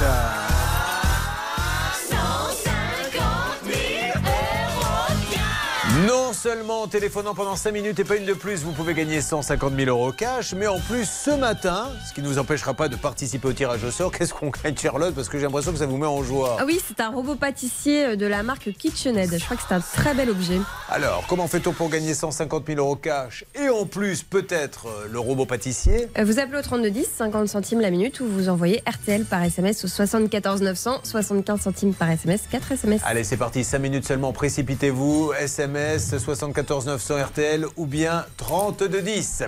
150 2.09 3.23
000 3.65 3.77
euros 4.25 6.07
Non 6.07 6.22
seulement 6.33 6.81
en 6.81 6.87
téléphonant 6.87 7.33
pendant 7.33 7.55
5 7.55 7.71
minutes 7.71 7.99
et 7.99 8.03
pas 8.03 8.15
une 8.17 8.25
de 8.25 8.33
plus, 8.33 8.63
vous 8.63 8.71
pouvez 8.71 8.93
gagner 8.93 9.21
150 9.21 9.73
000 9.75 9.89
euros 9.89 10.11
cash, 10.11 10.53
mais 10.53 10.67
en 10.67 10.79
plus 10.79 11.05
ce 11.09 11.31
matin, 11.31 11.89
ce 12.07 12.13
qui 12.13 12.21
ne 12.21 12.27
nous 12.27 12.39
empêchera 12.39 12.73
pas 12.73 12.87
de 12.89 12.95
participer 12.95 13.47
au 13.47 13.53
tirage 13.53 13.83
au 13.83 13.91
sort, 13.91 14.11
qu'est-ce 14.17 14.33
qu'on 14.33 14.49
gagne 14.49 14.75
Charlotte? 14.75 15.13
Parce 15.13 15.29
que 15.29 15.37
j'ai 15.37 15.45
l'impression 15.45 15.71
que 15.71 15.77
ça 15.77 15.85
vous 15.85 15.97
met 15.97 16.07
en 16.07 16.23
joie. 16.23 16.57
Ah 16.59 16.63
oui, 16.65 16.79
c'est 16.87 16.99
un 16.99 17.09
robot 17.09 17.35
pâtissier 17.35 18.05
euh, 18.05 18.15
de 18.15 18.25
la 18.25 18.43
marque 18.43 18.71
KitchenAid. 18.77 19.37
Je 19.37 19.43
crois 19.45 19.57
que 19.57 19.63
c'est 19.67 19.75
un 19.75 19.79
très 19.79 20.13
bel 20.13 20.29
objet. 20.29 20.59
Alors, 20.89 21.23
comment 21.27 21.47
fait-on 21.47 21.71
pour 21.71 21.89
gagner 21.89 22.13
150 22.13 22.65
000 22.67 22.79
euros 22.79 22.95
cash? 22.95 23.45
Et 23.55 23.69
en 23.69 23.85
plus 23.85 24.23
peut-être 24.23 24.87
euh, 24.87 25.07
le 25.11 25.19
robot 25.19 25.45
pâtissier? 25.45 26.07
Euh, 26.17 26.23
Vous 26.25 26.39
appelez 26.39 26.59
au 26.59 26.61
3210, 26.63 27.07
50 27.17 27.47
centimes 27.47 27.79
la 27.81 27.91
minute, 27.91 28.19
ou 28.19 28.25
vous 28.27 28.49
envoyez 28.49 28.81
RTL 28.87 29.25
par 29.25 29.43
SMS 29.43 29.85
au 29.85 29.87
74 29.87 30.61
900, 30.61 31.01
75 31.03 31.61
centimes 31.61 31.93
par 31.93 32.09
SMS, 32.09 32.41
4 32.51 32.71
SMS. 32.73 33.01
Allez, 33.05 33.23
c'est 33.23 33.37
parti, 33.37 33.63
5 33.63 33.79
minutes 33.79 34.07
seulement, 34.07 34.33
précipitez-vous. 34.33 35.33
SMS 35.39 36.17
74 36.23 36.85
900 36.85 37.15
RTL 37.25 37.65
ou 37.75 37.85
bien 37.85 38.25
3210. 38.37 39.43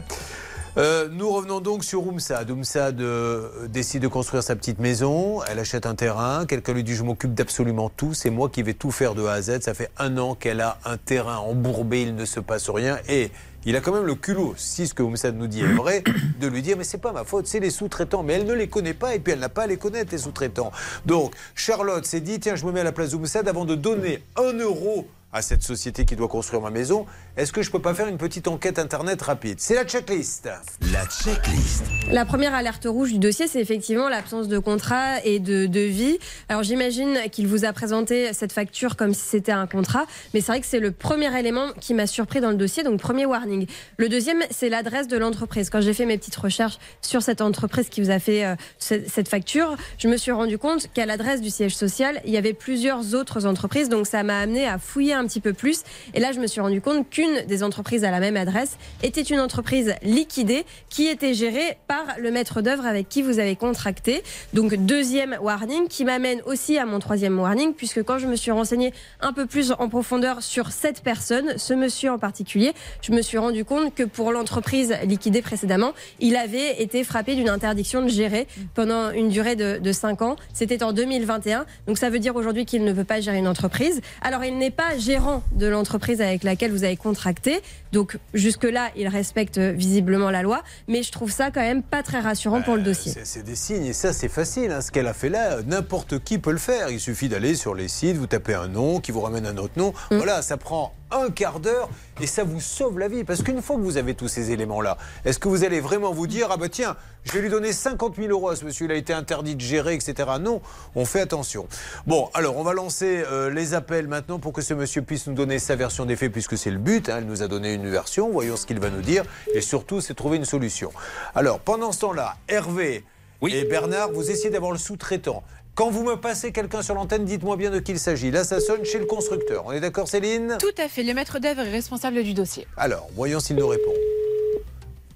Euh, 0.77 1.07
nous 1.09 1.31
revenons 1.31 1.61
donc 1.61 1.85
sur 1.85 2.05
Oumsad. 2.05 2.51
Oumsad 2.51 2.99
euh, 2.99 3.67
décide 3.69 4.01
de 4.01 4.09
construire 4.09 4.43
sa 4.43 4.57
petite 4.57 4.79
maison. 4.79 5.41
Elle 5.49 5.59
achète 5.59 5.85
un 5.85 5.95
terrain. 5.95 6.45
Quelqu'un 6.45 6.73
lui 6.73 6.83
dit 6.83 6.93
Je 6.93 7.03
m'occupe 7.03 7.33
d'absolument 7.33 7.89
tout. 7.89 8.13
C'est 8.13 8.29
moi 8.29 8.49
qui 8.49 8.61
vais 8.61 8.73
tout 8.73 8.91
faire 8.91 9.15
de 9.15 9.23
A 9.23 9.33
à 9.33 9.41
Z. 9.41 9.61
Ça 9.61 9.73
fait 9.73 9.89
un 9.97 10.17
an 10.17 10.35
qu'elle 10.35 10.59
a 10.59 10.77
un 10.83 10.97
terrain 10.97 11.37
embourbé. 11.37 12.01
Il 12.01 12.13
ne 12.13 12.25
se 12.25 12.41
passe 12.41 12.69
rien. 12.69 12.97
Et 13.07 13.31
il 13.65 13.77
a 13.77 13.79
quand 13.79 13.93
même 13.93 14.05
le 14.05 14.15
culot, 14.15 14.53
si 14.57 14.85
ce 14.85 14.93
que 14.93 15.01
Oumsad 15.01 15.37
nous 15.37 15.47
dit 15.47 15.61
est 15.61 15.73
vrai, 15.73 16.03
de 16.41 16.47
lui 16.47 16.61
dire 16.61 16.75
Mais 16.77 16.83
c'est 16.83 16.97
pas 16.97 17.13
ma 17.13 17.23
faute, 17.23 17.47
c'est 17.47 17.61
les 17.61 17.69
sous-traitants. 17.69 18.21
Mais 18.21 18.33
elle 18.33 18.45
ne 18.45 18.53
les 18.53 18.67
connaît 18.67 18.93
pas 18.93 19.15
et 19.15 19.19
puis 19.19 19.31
elle 19.31 19.39
n'a 19.39 19.47
pas 19.47 19.63
à 19.63 19.67
les 19.67 19.77
connaître, 19.77 20.11
les 20.11 20.17
sous-traitants. 20.17 20.73
Donc 21.05 21.33
Charlotte 21.55 22.05
s'est 22.05 22.19
dit 22.19 22.41
Tiens, 22.41 22.57
je 22.57 22.65
me 22.65 22.73
mets 22.73 22.81
à 22.81 22.83
la 22.83 22.91
place 22.91 23.11
d'Oumsad 23.11 23.47
avant 23.47 23.63
de 23.63 23.75
donner 23.75 24.21
un 24.35 24.51
euro 24.57 25.07
à 25.35 25.41
cette 25.41 25.63
société 25.63 26.05
qui 26.05 26.15
doit 26.15 26.29
construire 26.29 26.61
ma 26.61 26.69
maison, 26.69 27.05
est-ce 27.35 27.51
que 27.51 27.61
je 27.61 27.69
peux 27.69 27.81
pas 27.81 27.93
faire 27.93 28.07
une 28.07 28.17
petite 28.17 28.47
enquête 28.47 28.79
internet 28.79 29.21
rapide? 29.21 29.57
C'est 29.59 29.75
la 29.75 29.83
checklist. 29.83 30.47
La 30.93 31.05
checklist. 31.07 31.83
La 32.09 32.23
première 32.23 32.55
alerte 32.55 32.85
rouge 32.85 33.11
du 33.11 33.19
dossier, 33.19 33.45
c'est 33.49 33.59
effectivement 33.59 34.07
l'absence 34.07 34.47
de 34.47 34.57
contrat 34.59 35.21
et 35.25 35.39
de 35.39 35.65
devis. 35.65 36.19
Alors 36.47 36.63
j'imagine 36.63 37.17
qu'il 37.33 37.47
vous 37.47 37.65
a 37.65 37.73
présenté 37.73 38.31
cette 38.31 38.53
facture 38.53 38.95
comme 38.95 39.13
si 39.13 39.23
c'était 39.27 39.51
un 39.51 39.67
contrat, 39.67 40.05
mais 40.33 40.39
c'est 40.39 40.53
vrai 40.53 40.61
que 40.61 40.67
c'est 40.67 40.79
le 40.79 40.91
premier 40.91 41.37
élément 41.37 41.67
qui 41.81 41.93
m'a 41.93 42.07
surpris 42.07 42.39
dans 42.39 42.49
le 42.51 42.55
dossier, 42.55 42.83
donc 42.83 43.01
premier 43.01 43.25
warning. 43.25 43.67
Le 43.97 44.07
deuxième, 44.07 44.41
c'est 44.51 44.69
l'adresse 44.69 45.09
de 45.09 45.17
l'entreprise. 45.17 45.69
Quand 45.69 45.81
j'ai 45.81 45.93
fait 45.93 46.05
mes 46.05 46.17
petites 46.17 46.37
recherches 46.37 46.77
sur 47.01 47.21
cette 47.21 47.41
entreprise 47.41 47.89
qui 47.89 47.99
vous 48.01 48.09
a 48.09 48.19
fait 48.19 48.45
euh, 48.45 48.55
ce- 48.79 49.03
cette 49.05 49.27
facture, 49.27 49.75
je 49.97 50.07
me 50.07 50.15
suis 50.15 50.31
rendu 50.31 50.57
compte 50.57 50.87
qu'à 50.93 51.05
l'adresse 51.05 51.41
du 51.41 51.49
siège 51.49 51.75
social, 51.75 52.21
il 52.23 52.31
y 52.31 52.37
avait 52.37 52.53
plusieurs 52.53 53.13
autres 53.15 53.45
entreprises, 53.45 53.89
donc 53.89 54.07
ça 54.07 54.23
m'a 54.23 54.39
amené 54.39 54.65
à 54.65 54.77
fouiller 54.77 55.13
un 55.13 55.24
petit 55.25 55.39
peu 55.39 55.53
plus. 55.53 55.81
Et 56.13 56.19
là, 56.19 56.31
je 56.31 56.39
me 56.39 56.47
suis 56.47 56.61
rendu 56.61 56.81
compte 56.81 57.09
qu'une 57.09 57.45
des 57.47 57.63
entreprises 57.63 58.03
à 58.03 58.11
la 58.11 58.19
même 58.19 58.37
adresse 58.37 58.77
était 59.03 59.21
une 59.21 59.39
entreprise 59.39 59.95
liquidée 60.03 60.65
qui 60.89 61.07
était 61.07 61.33
gérée 61.33 61.77
par 61.87 62.03
le 62.19 62.31
maître 62.31 62.61
d'œuvre 62.61 62.85
avec 62.85 63.09
qui 63.09 63.21
vous 63.21 63.39
avez 63.39 63.55
contracté. 63.55 64.23
Donc 64.53 64.75
deuxième 64.75 65.37
warning 65.41 65.87
qui 65.87 66.05
m'amène 66.05 66.41
aussi 66.45 66.77
à 66.77 66.85
mon 66.85 66.99
troisième 66.99 67.39
warning 67.39 67.73
puisque 67.73 68.03
quand 68.03 68.17
je 68.17 68.27
me 68.27 68.35
suis 68.35 68.51
renseigné 68.51 68.93
un 69.21 69.33
peu 69.33 69.45
plus 69.45 69.73
en 69.77 69.89
profondeur 69.89 70.41
sur 70.41 70.71
cette 70.71 71.01
personne, 71.01 71.57
ce 71.57 71.73
monsieur 71.73 72.11
en 72.11 72.17
particulier, 72.17 72.73
je 73.01 73.11
me 73.11 73.21
suis 73.21 73.37
rendu 73.37 73.65
compte 73.65 73.93
que 73.93 74.03
pour 74.03 74.31
l'entreprise 74.31 74.95
liquidée 75.03 75.41
précédemment, 75.41 75.93
il 76.19 76.35
avait 76.35 76.81
été 76.81 77.03
frappé 77.03 77.35
d'une 77.35 77.49
interdiction 77.49 78.01
de 78.01 78.09
gérer 78.09 78.47
pendant 78.73 79.11
une 79.11 79.29
durée 79.29 79.55
de, 79.55 79.77
de 79.77 79.91
5 79.91 80.21
ans. 80.21 80.35
C'était 80.53 80.83
en 80.83 80.93
2021. 80.93 81.65
Donc 81.87 81.97
ça 81.97 82.09
veut 82.09 82.19
dire 82.19 82.35
aujourd'hui 82.35 82.65
qu'il 82.65 82.83
ne 82.83 82.93
peut 82.93 83.03
pas 83.03 83.21
gérer 83.21 83.37
une 83.37 83.47
entreprise. 83.47 84.01
Alors 84.21 84.43
il 84.43 84.57
n'est 84.57 84.71
pas 84.71 84.97
gérant 85.05 85.43
de 85.51 85.67
l'entreprise 85.67 86.19
avec 86.21 86.43
laquelle 86.43 86.71
vous 86.71 86.83
avez 86.83 86.97
contracté. 86.97 87.61
Donc 87.91 88.17
jusque-là, 88.33 88.89
il 88.97 89.07
respecte 89.07 89.57
visiblement 89.59 90.31
la 90.31 90.41
loi, 90.41 90.63
mais 90.87 91.03
je 91.03 91.11
trouve 91.11 91.31
ça 91.31 91.51
quand 91.51 91.61
même 91.61 91.83
pas 91.83 92.03
très 92.03 92.19
rassurant 92.19 92.61
pour 92.61 92.75
le 92.75 92.81
dossier. 92.81 93.13
C'est- 93.23 93.43
des 93.43 93.55
signes 93.55 93.85
et 93.85 93.93
ça 93.93 94.11
c'est 94.11 94.27
facile. 94.27 94.71
hein. 94.71 94.81
Ce 94.81 94.91
qu'elle 94.91 95.07
a 95.07 95.13
fait 95.13 95.29
là, 95.29 95.61
n'importe 95.67 96.19
qui 96.23 96.39
peut 96.39 96.51
le 96.51 96.57
faire. 96.57 96.89
Il 96.89 96.99
suffit 96.99 97.29
d'aller 97.29 97.53
sur 97.55 97.75
les 97.75 97.87
sites, 97.87 98.17
vous 98.17 98.27
tapez 98.27 98.55
un 98.55 98.67
nom 98.67 98.99
qui 98.99 99.11
vous 99.11 99.21
ramène 99.21 99.45
un 99.45 99.57
autre 99.57 99.73
nom. 99.77 99.93
Mm. 100.11 100.17
Voilà, 100.17 100.41
ça 100.41 100.57
prend 100.57 100.93
un 101.11 101.29
quart 101.29 101.59
d'heure 101.59 101.89
et 102.21 102.27
ça 102.27 102.43
vous 102.43 102.59
sauve 102.59 102.99
la 102.99 103.07
vie. 103.07 103.23
Parce 103.23 103.43
qu'une 103.43 103.61
fois 103.61 103.75
que 103.75 103.81
vous 103.81 103.97
avez 103.97 104.13
tous 104.15 104.27
ces 104.27 104.51
éléments-là, 104.51 104.97
est-ce 105.23 105.39
que 105.39 105.47
vous 105.47 105.63
allez 105.63 105.79
vraiment 105.79 106.11
vous 106.11 106.27
dire 106.27 106.47
ah 106.51 106.57
bah 106.57 106.69
tiens, 106.69 106.95
je 107.23 107.31
vais 107.31 107.41
lui 107.41 107.49
donner 107.49 107.73
50 107.73 108.15
000 108.15 108.29
euros 108.29 108.49
à 108.49 108.55
ce 108.55 108.65
monsieur, 108.65 108.85
il 108.85 108.91
a 108.91 108.95
été 108.95 109.13
interdit 109.13 109.55
de 109.55 109.61
gérer, 109.61 109.93
etc. 109.95 110.29
Non, 110.39 110.61
on 110.95 111.05
fait 111.05 111.21
attention. 111.21 111.67
Bon, 112.07 112.29
alors 112.33 112.57
on 112.57 112.63
va 112.63 112.73
lancer 112.73 113.23
euh, 113.31 113.49
les 113.49 113.73
appels 113.73 114.07
maintenant 114.07 114.39
pour 114.39 114.53
que 114.53 114.61
ce 114.61 114.73
monsieur 114.73 115.01
puisse 115.01 115.27
nous 115.27 115.33
donner 115.33 115.59
sa 115.59 115.75
version 115.75 116.05
des 116.05 116.15
faits 116.15 116.31
puisque 116.31 116.57
c'est 116.57 116.71
le 116.71 116.77
but. 116.79 117.09
hein. 117.09 117.15
Elle 117.19 117.25
nous 117.25 117.41
a 117.43 117.47
donné 117.47 117.73
une 117.73 117.89
version, 117.89 118.29
voyons 118.31 118.57
ce 118.57 118.65
qu'il 118.65 118.79
va 118.79 118.89
nous 118.89 119.01
dire 119.01 119.23
et 119.53 119.61
surtout 119.61 120.01
c'est 120.01 120.13
trouver 120.13 120.37
une 120.37 120.45
solution. 120.45 120.91
Alors 121.33 121.59
pendant 121.59 121.91
ce 121.91 121.99
temps-là, 122.01 122.35
Hervé 122.47 123.03
et 123.47 123.65
Bernard, 123.65 124.11
vous 124.11 124.31
essayez 124.31 124.49
d'avoir 124.49 124.71
le 124.71 124.77
sous-traitant. 124.77 125.43
Quand 125.75 125.89
vous 125.89 126.03
me 126.03 126.15
passez 126.15 126.53
quelqu'un 126.53 126.81
sur 126.81 126.95
l'antenne, 126.95 127.25
dites-moi 127.25 127.57
bien 127.57 127.69
de 127.69 127.79
qui 127.79 127.91
il 127.91 127.99
s'agit. 127.99 128.31
Là, 128.31 128.45
ça 128.45 128.61
sonne 128.61 128.85
chez 128.85 128.97
le 128.97 129.05
constructeur. 129.05 129.65
On 129.65 129.73
est 129.73 129.81
d'accord, 129.81 130.07
Céline? 130.07 130.57
Tout 130.57 130.67
à 130.77 130.87
fait. 130.87 131.03
Le 131.03 131.13
maître 131.13 131.39
d'œuvre 131.39 131.61
est 131.63 131.71
responsable 131.71 132.23
du 132.23 132.33
dossier. 132.33 132.65
Alors, 132.77 133.09
voyons 133.13 133.41
s'il 133.41 133.57
nous 133.57 133.67
répond. 133.67 133.91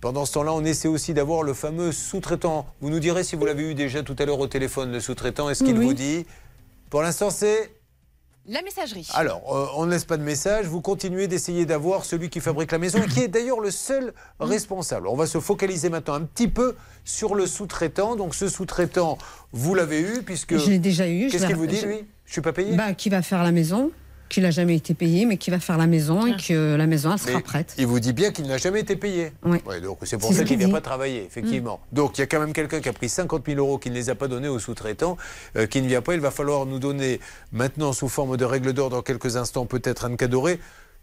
Pendant 0.02 0.26
ce 0.26 0.34
temps-là, 0.34 0.52
on 0.54 0.66
essaie 0.66 0.90
aussi 0.90 1.14
d'avoir 1.14 1.44
le 1.44 1.54
fameux 1.54 1.94
sous-traitant. 1.94 2.66
Vous 2.82 2.90
nous 2.90 3.00
direz 3.00 3.24
si 3.24 3.38
vous 3.38 3.46
l'avez 3.46 3.72
eu 3.72 3.74
déjà 3.74 4.04
tout 4.04 4.16
à 4.20 4.26
l'heure 4.26 4.40
au 4.40 4.48
téléphone, 4.48 4.92
le 4.92 5.00
sous-traitant. 5.00 5.50
Est-ce 5.50 5.64
qu'il 5.64 5.78
Oui. 5.78 5.86
vous 5.86 5.94
dit? 5.94 6.26
Pour 6.90 7.02
l'instant, 7.04 7.30
c'est 7.30 7.72
La 8.52 8.64
messagerie. 8.64 9.08
alors, 9.14 9.56
euh, 9.56 9.68
on 9.76 9.86
ne 9.86 9.92
laisse 9.92 10.06
pas 10.06 10.18
de 10.18 10.24
message. 10.24 10.66
Vous 10.66 10.82
continuez 10.82 11.28
d'essayer 11.28 11.68
d'avoir 11.68 12.04
celui 12.04 12.30
qui 12.32 12.40
fabrique 12.40 12.72
la 12.72 12.80
maison 12.80 13.00
et 13.00 13.06
qui 13.06 13.20
est 13.20 13.28
d'ailleurs 13.28 13.60
le 13.60 13.70
seul 13.70 14.12
responsable. 14.40 15.08
On 15.08 15.16
va 15.16 15.28
se 15.28 15.40
focaliser 15.40 15.90
maintenant 15.90 16.16
un 16.16 16.22
petit 16.24 16.48
peu 16.48 16.76
sur 17.06 17.36
le 17.36 17.46
sous-traitant. 17.46 18.16
Donc, 18.16 18.34
ce 18.34 18.50
sous-traitant, 18.50 19.20
vous 19.52 19.76
l'avez 19.76 20.02
eu 20.02 20.24
puisque. 20.24 20.58
Je 20.58 20.68
l'ai 20.68 20.80
déjà 20.80 21.08
eu. 21.08 21.28
Qu'est-ce 21.28 21.46
qu'il 21.46 21.56
vous 21.58 21.68
dit, 21.68 21.78
je- 21.78 21.86
lui? 21.86 22.06
Je 22.26 22.32
suis 22.32 22.42
pas 22.42 22.54
payé 22.54 22.76
bah, 22.76 22.94
Qui 22.96 23.10
va 23.10 23.22
faire 23.22 23.44
la 23.44 23.52
maison? 23.52 23.92
Qui 24.30 24.42
n'a 24.42 24.52
jamais 24.52 24.76
été 24.76 24.94
payé, 24.94 25.26
mais 25.26 25.38
qui 25.38 25.50
va 25.50 25.60
faire 25.60 25.78
la 25.78 25.88
maison 25.88 26.28
et 26.28 26.38
que 26.38 26.76
la 26.76 26.86
maison 26.86 27.12
elle 27.12 27.20
sera 27.20 27.38
Mais 27.38 27.42
prête. 27.42 27.74
Il 27.78 27.88
vous 27.88 28.00
dit 28.00 28.14
bien 28.14 28.32
qu'il 28.32 28.46
n'a 28.46 28.58
jamais 28.58 28.82
été 28.82 28.96
payé. 28.96 29.32
Oui. 29.44 29.58
Ouais, 29.66 29.82
donc 29.82 29.98
c'est 30.04 30.18
pour 30.18 30.32
ça 30.32 30.40
qu'il 30.40 30.50
qu'il 30.50 30.60
ne 30.60 30.66
vient 30.66 30.74
pas 30.74 30.82
travailler, 30.82 31.24
effectivement. 31.26 31.80
Donc 31.92 32.18
il 32.18 32.22
y 32.22 32.24
a 32.24 32.28
quand 32.28 32.40
même 32.40 32.54
quelqu'un 32.54 32.80
qui 32.80 32.90
a 32.90 32.94
pris 32.94 33.10
50 33.10 33.44
000 33.46 33.60
euros, 33.60 33.80
qui 33.80 33.90
ne 33.90 33.96
les 33.96 34.10
a 34.10 34.16
pas 34.16 34.28
donnés 34.28 34.48
au 34.48 34.60
sous-traitant, 34.60 35.18
euh, 35.56 35.66
qui 35.66 35.82
ne 35.82 35.88
vient 35.88 36.02
pas. 36.02 36.14
Il 36.14 36.22
va 36.22 36.32
falloir 36.32 36.66
nous 36.66 36.80
donner 36.80 37.20
maintenant 37.52 37.92
sous 37.92 38.08
forme 38.08 38.38
de 38.38 38.46
règle 38.46 38.74
d'or 38.74 38.90
dans 38.90 39.02
quelques 39.02 39.36
instants, 39.36 39.66
peut-être 39.66 40.06
Anne 40.06 40.18
Cadoré. 40.18 40.60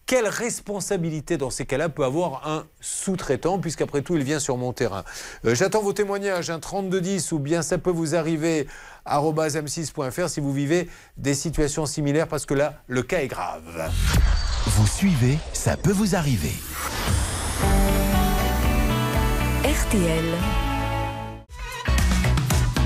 Quelle 0.06 0.28
responsabilité 0.28 1.36
dans 1.36 1.50
ces 1.50 1.66
cas-là 1.66 1.88
peut 1.88 2.04
avoir 2.04 2.46
un 2.48 2.64
sous-traitant, 2.80 3.58
puisqu'après 3.58 4.02
tout, 4.02 4.14
il 4.16 4.22
vient 4.22 4.38
sur 4.38 4.56
mon 4.56 4.72
terrain 4.72 5.02
Euh, 5.44 5.56
J'attends 5.56 5.82
vos 5.82 5.92
témoignages, 5.92 6.48
un 6.48 6.60
3210, 6.60 7.32
ou 7.32 7.40
bien 7.40 7.60
ça 7.62 7.76
peut 7.76 7.90
vous 7.90 8.14
arriver 8.14 8.68
arobase 9.04 9.56
m6.fr 9.56 10.28
si 10.28 10.38
vous 10.38 10.52
vivez 10.52 10.88
des 11.16 11.34
situations 11.34 11.86
similaires, 11.86 12.28
parce 12.28 12.46
que 12.46 12.54
là, 12.54 12.74
le 12.86 13.02
cas 13.02 13.18
est 13.20 13.26
grave. 13.26 13.90
Vous 14.66 14.86
suivez, 14.86 15.38
ça 15.52 15.76
peut 15.76 15.92
vous 15.92 16.14
arriver. 16.14 16.54
RTL. 19.64 20.24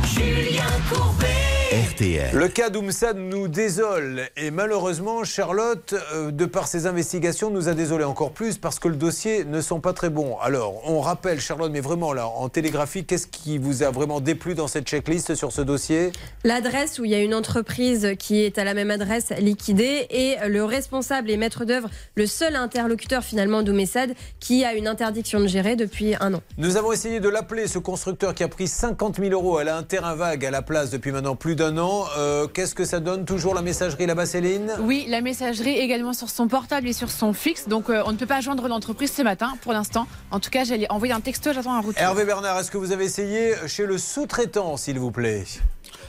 Julien 0.06 0.64
Courbet. 0.90 1.39
RTL. 1.70 2.30
Le 2.34 2.48
cas 2.48 2.68
d'Oumsad 2.68 3.16
nous 3.16 3.46
désole 3.46 4.22
et 4.36 4.50
malheureusement 4.50 5.22
Charlotte, 5.22 5.94
euh, 6.12 6.32
de 6.32 6.44
par 6.44 6.66
ses 6.66 6.88
investigations, 6.88 7.48
nous 7.48 7.68
a 7.68 7.74
désolé 7.74 8.02
encore 8.02 8.32
plus 8.32 8.58
parce 8.58 8.80
que 8.80 8.88
le 8.88 8.96
dossier 8.96 9.44
ne 9.44 9.60
sont 9.60 9.78
pas 9.78 9.92
très 9.92 10.10
bons. 10.10 10.36
Alors, 10.42 10.82
on 10.84 11.00
rappelle 11.00 11.40
Charlotte, 11.40 11.70
mais 11.70 11.80
vraiment 11.80 12.12
là, 12.12 12.26
en 12.26 12.48
télégraphie, 12.48 13.04
qu'est-ce 13.04 13.28
qui 13.28 13.56
vous 13.56 13.84
a 13.84 13.92
vraiment 13.92 14.20
déplu 14.20 14.56
dans 14.56 14.66
cette 14.66 14.88
checklist 14.88 15.36
sur 15.36 15.52
ce 15.52 15.62
dossier? 15.62 16.10
L'adresse 16.42 16.98
où 16.98 17.04
il 17.04 17.12
y 17.12 17.14
a 17.14 17.20
une 17.20 17.34
entreprise 17.34 18.14
qui 18.18 18.42
est 18.42 18.58
à 18.58 18.64
la 18.64 18.74
même 18.74 18.90
adresse 18.90 19.30
liquidée 19.38 20.08
et 20.10 20.38
le 20.48 20.64
responsable 20.64 21.30
et 21.30 21.36
maître 21.36 21.64
d'œuvre, 21.64 21.88
le 22.16 22.26
seul 22.26 22.56
interlocuteur 22.56 23.22
finalement 23.22 23.62
d'Oumessad 23.62 24.16
qui 24.40 24.64
a 24.64 24.74
une 24.74 24.88
interdiction 24.88 25.38
de 25.38 25.46
gérer 25.46 25.76
depuis 25.76 26.16
un 26.18 26.34
an. 26.34 26.42
Nous 26.58 26.76
avons 26.76 26.90
essayé 26.90 27.20
de 27.20 27.28
l'appeler, 27.28 27.68
ce 27.68 27.78
constructeur 27.78 28.34
qui 28.34 28.42
a 28.42 28.48
pris 28.48 28.66
50 28.66 29.20
000 29.20 29.30
euros. 29.30 29.60
Elle 29.60 29.68
a 29.68 29.76
un 29.76 29.84
terrain 29.84 30.16
vague 30.16 30.44
à 30.44 30.50
la 30.50 30.62
place 30.62 30.90
depuis 30.90 31.12
maintenant 31.12 31.36
plus 31.36 31.59
d'un 31.60 31.76
an. 31.76 32.06
Euh, 32.16 32.46
Qu'est-ce 32.46 32.74
que 32.74 32.86
ça 32.86 33.00
donne 33.00 33.26
Toujours 33.26 33.54
la 33.54 33.60
messagerie 33.60 34.06
là-bas, 34.06 34.24
Céline? 34.24 34.72
Oui, 34.80 35.04
la 35.08 35.20
messagerie 35.20 35.76
également 35.78 36.14
sur 36.14 36.30
son 36.30 36.48
portable 36.48 36.88
et 36.88 36.94
sur 36.94 37.10
son 37.10 37.34
fixe. 37.34 37.68
Donc 37.68 37.90
euh, 37.90 38.02
on 38.06 38.12
ne 38.12 38.16
peut 38.16 38.26
pas 38.26 38.40
joindre 38.40 38.66
l'entreprise 38.66 39.12
ce 39.12 39.20
matin 39.20 39.52
pour 39.60 39.74
l'instant. 39.74 40.06
En 40.30 40.40
tout 40.40 40.48
cas, 40.48 40.64
j'allais 40.64 40.90
envoyer 40.90 41.12
un 41.12 41.20
texto, 41.20 41.52
j'attends 41.52 41.74
un 41.74 41.80
retour. 41.80 42.00
Hervé 42.00 42.24
Bernard, 42.24 42.58
est-ce 42.58 42.70
que 42.70 42.78
vous 42.78 42.92
avez 42.92 43.04
essayé 43.04 43.52
chez 43.66 43.84
le 43.84 43.98
sous-traitant, 43.98 44.78
s'il 44.78 44.98
vous 44.98 45.10
plaît? 45.10 45.44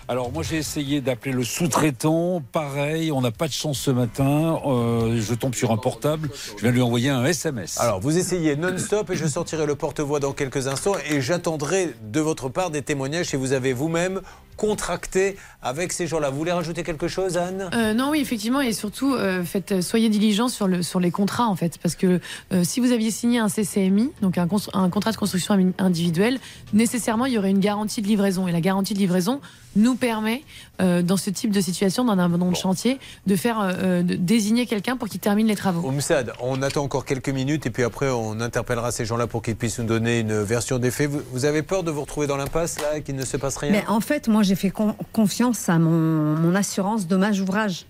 Alors 0.08 0.32
moi 0.32 0.44
j'ai 0.44 0.58
essayé 0.58 1.00
d'appeler 1.00 1.32
le 1.32 1.44
sous-traitant, 1.44 2.42
pareil, 2.52 3.12
on 3.14 3.22
n'a 3.22 3.32
pas 3.32 3.48
de 3.48 3.54
chance 3.54 3.80
ce 3.80 3.92
matin, 3.92 4.60
Euh, 4.66 5.20
je 5.22 5.34
tombe 5.34 5.56
sur 5.56 5.72
un 5.72 5.78
portable, 5.78 6.30
je 6.58 6.64
viens 6.64 6.72
lui 6.72 6.82
envoyer 6.82 7.10
un 7.10 7.24
SMS. 7.24 7.80
Alors, 7.80 8.00
vous 8.02 8.18
essayez 8.18 8.56
non-stop 8.56 9.10
et 9.10 9.16
je 9.16 9.26
sortirai 9.28 9.66
le 9.66 9.76
porte-voix 9.76 10.20
dans 10.20 10.34
quelques 10.34 10.68
instants 10.68 10.96
et 11.10 11.22
j'attendrai 11.22 11.94
de 12.02 12.20
votre 12.20 12.50
part 12.50 12.72
des 12.72 12.82
témoignages 12.82 13.28
si 13.28 13.36
vous 13.38 13.54
avez 13.54 13.74
vous-même 13.74 14.22
contracté 14.62 15.38
avec 15.62 15.94
ces 15.94 16.08
gens-là. 16.08 16.30
Vous 16.30 16.38
voulez 16.38 16.52
rajouter 16.52 16.84
quelque 16.84 17.08
chose, 17.08 17.38
Anne? 17.38 17.70
Euh, 17.74 17.94
non, 17.94 18.10
oui, 18.12 18.20
effectivement, 18.20 18.62
et 18.62 18.74
surtout, 18.74 19.14
euh, 19.14 19.44
faites, 19.44 19.82
soyez 19.82 20.10
diligents 20.10 20.48
sur, 20.50 20.68
le, 20.68 20.82
sur 20.82 21.00
les 21.00 21.12
contrats, 21.12 21.48
en 21.48 21.56
fait, 21.56 21.78
parce 21.82 21.96
que 21.96 22.20
euh, 22.52 22.64
si 22.64 22.80
vous 22.80 22.92
aviez 22.92 23.12
signé 23.12 23.40
un 23.40 23.48
CCMI, 23.48 24.12
donc 24.22 24.38
un, 24.38 24.48
contrat 24.48 25.12
de 25.12 25.18
construction 25.18 25.74
individuelle, 25.78 26.40
nécessairement, 26.74 27.26
il 27.26 27.34
y 27.34 27.38
aurait 27.38 27.52
une 27.52 27.60
garantie 27.60 28.02
de 28.02 28.08
livraison. 28.08 28.48
Et 28.48 28.52
la 28.52 28.62
garantie 28.62 28.94
de 28.94 29.00
livraison 29.00 29.42
nous 29.76 29.96
permet, 29.96 30.44
euh, 30.82 31.02
dans 31.02 31.16
ce 31.16 31.30
type 31.30 31.52
de 31.52 31.62
situation, 31.62 32.04
dans 32.04 32.14
un 32.14 32.20
abandon 32.20 32.52
de 32.52 32.56
chantier, 32.58 33.00
de 33.26 33.36
faire 33.36 33.60
euh, 33.62 34.02
de 34.04 34.16
désigner 34.16 34.66
quelqu'un 34.66 34.98
pour 34.98 35.08
qu'il 35.08 35.22
termine 35.22 35.48
les 35.48 35.56
travaux. 35.56 35.88
Oumsad, 35.88 36.34
on 36.42 36.62
attend 36.62 36.84
encore 36.84 37.06
quelques 37.06 37.30
minutes 37.30 37.66
et 37.68 37.70
puis 37.70 37.84
après 37.84 38.10
on 38.10 38.42
interpellera 38.42 38.92
ces 38.92 39.06
gens-là 39.06 39.28
pour 39.28 39.42
qu'ils 39.42 39.56
puissent 39.56 39.80
nous 39.80 39.86
donner 39.86 40.20
une 40.20 40.42
version 40.42 40.78
des 40.78 40.92
faits. 40.92 41.10
Vous, 41.10 41.22
vous 41.32 41.46
avez 41.46 41.62
peur 41.62 41.84
de 41.84 41.92
vous 41.92 42.02
retrouver 42.02 42.28
dans 42.28 42.36
l'impasse 42.36 42.82
là 42.82 42.98
et 42.98 43.02
qu'il 43.02 43.16
ne 43.16 43.24
se 43.24 43.38
passe 43.38 43.56
rien? 43.56 43.72
Mais 43.72 43.86
en 43.88 44.02
fait, 44.02 44.28
moi, 44.28 44.44
j'ai 44.44 44.56
fait 44.56 44.72
con- 44.72 44.96
confiance 45.14 45.51
à 45.70 45.80
mon, 45.80 46.36
mon 46.36 46.56
assurance 46.56 47.08
dommage 47.08 47.40
ouvrage. 47.42 47.86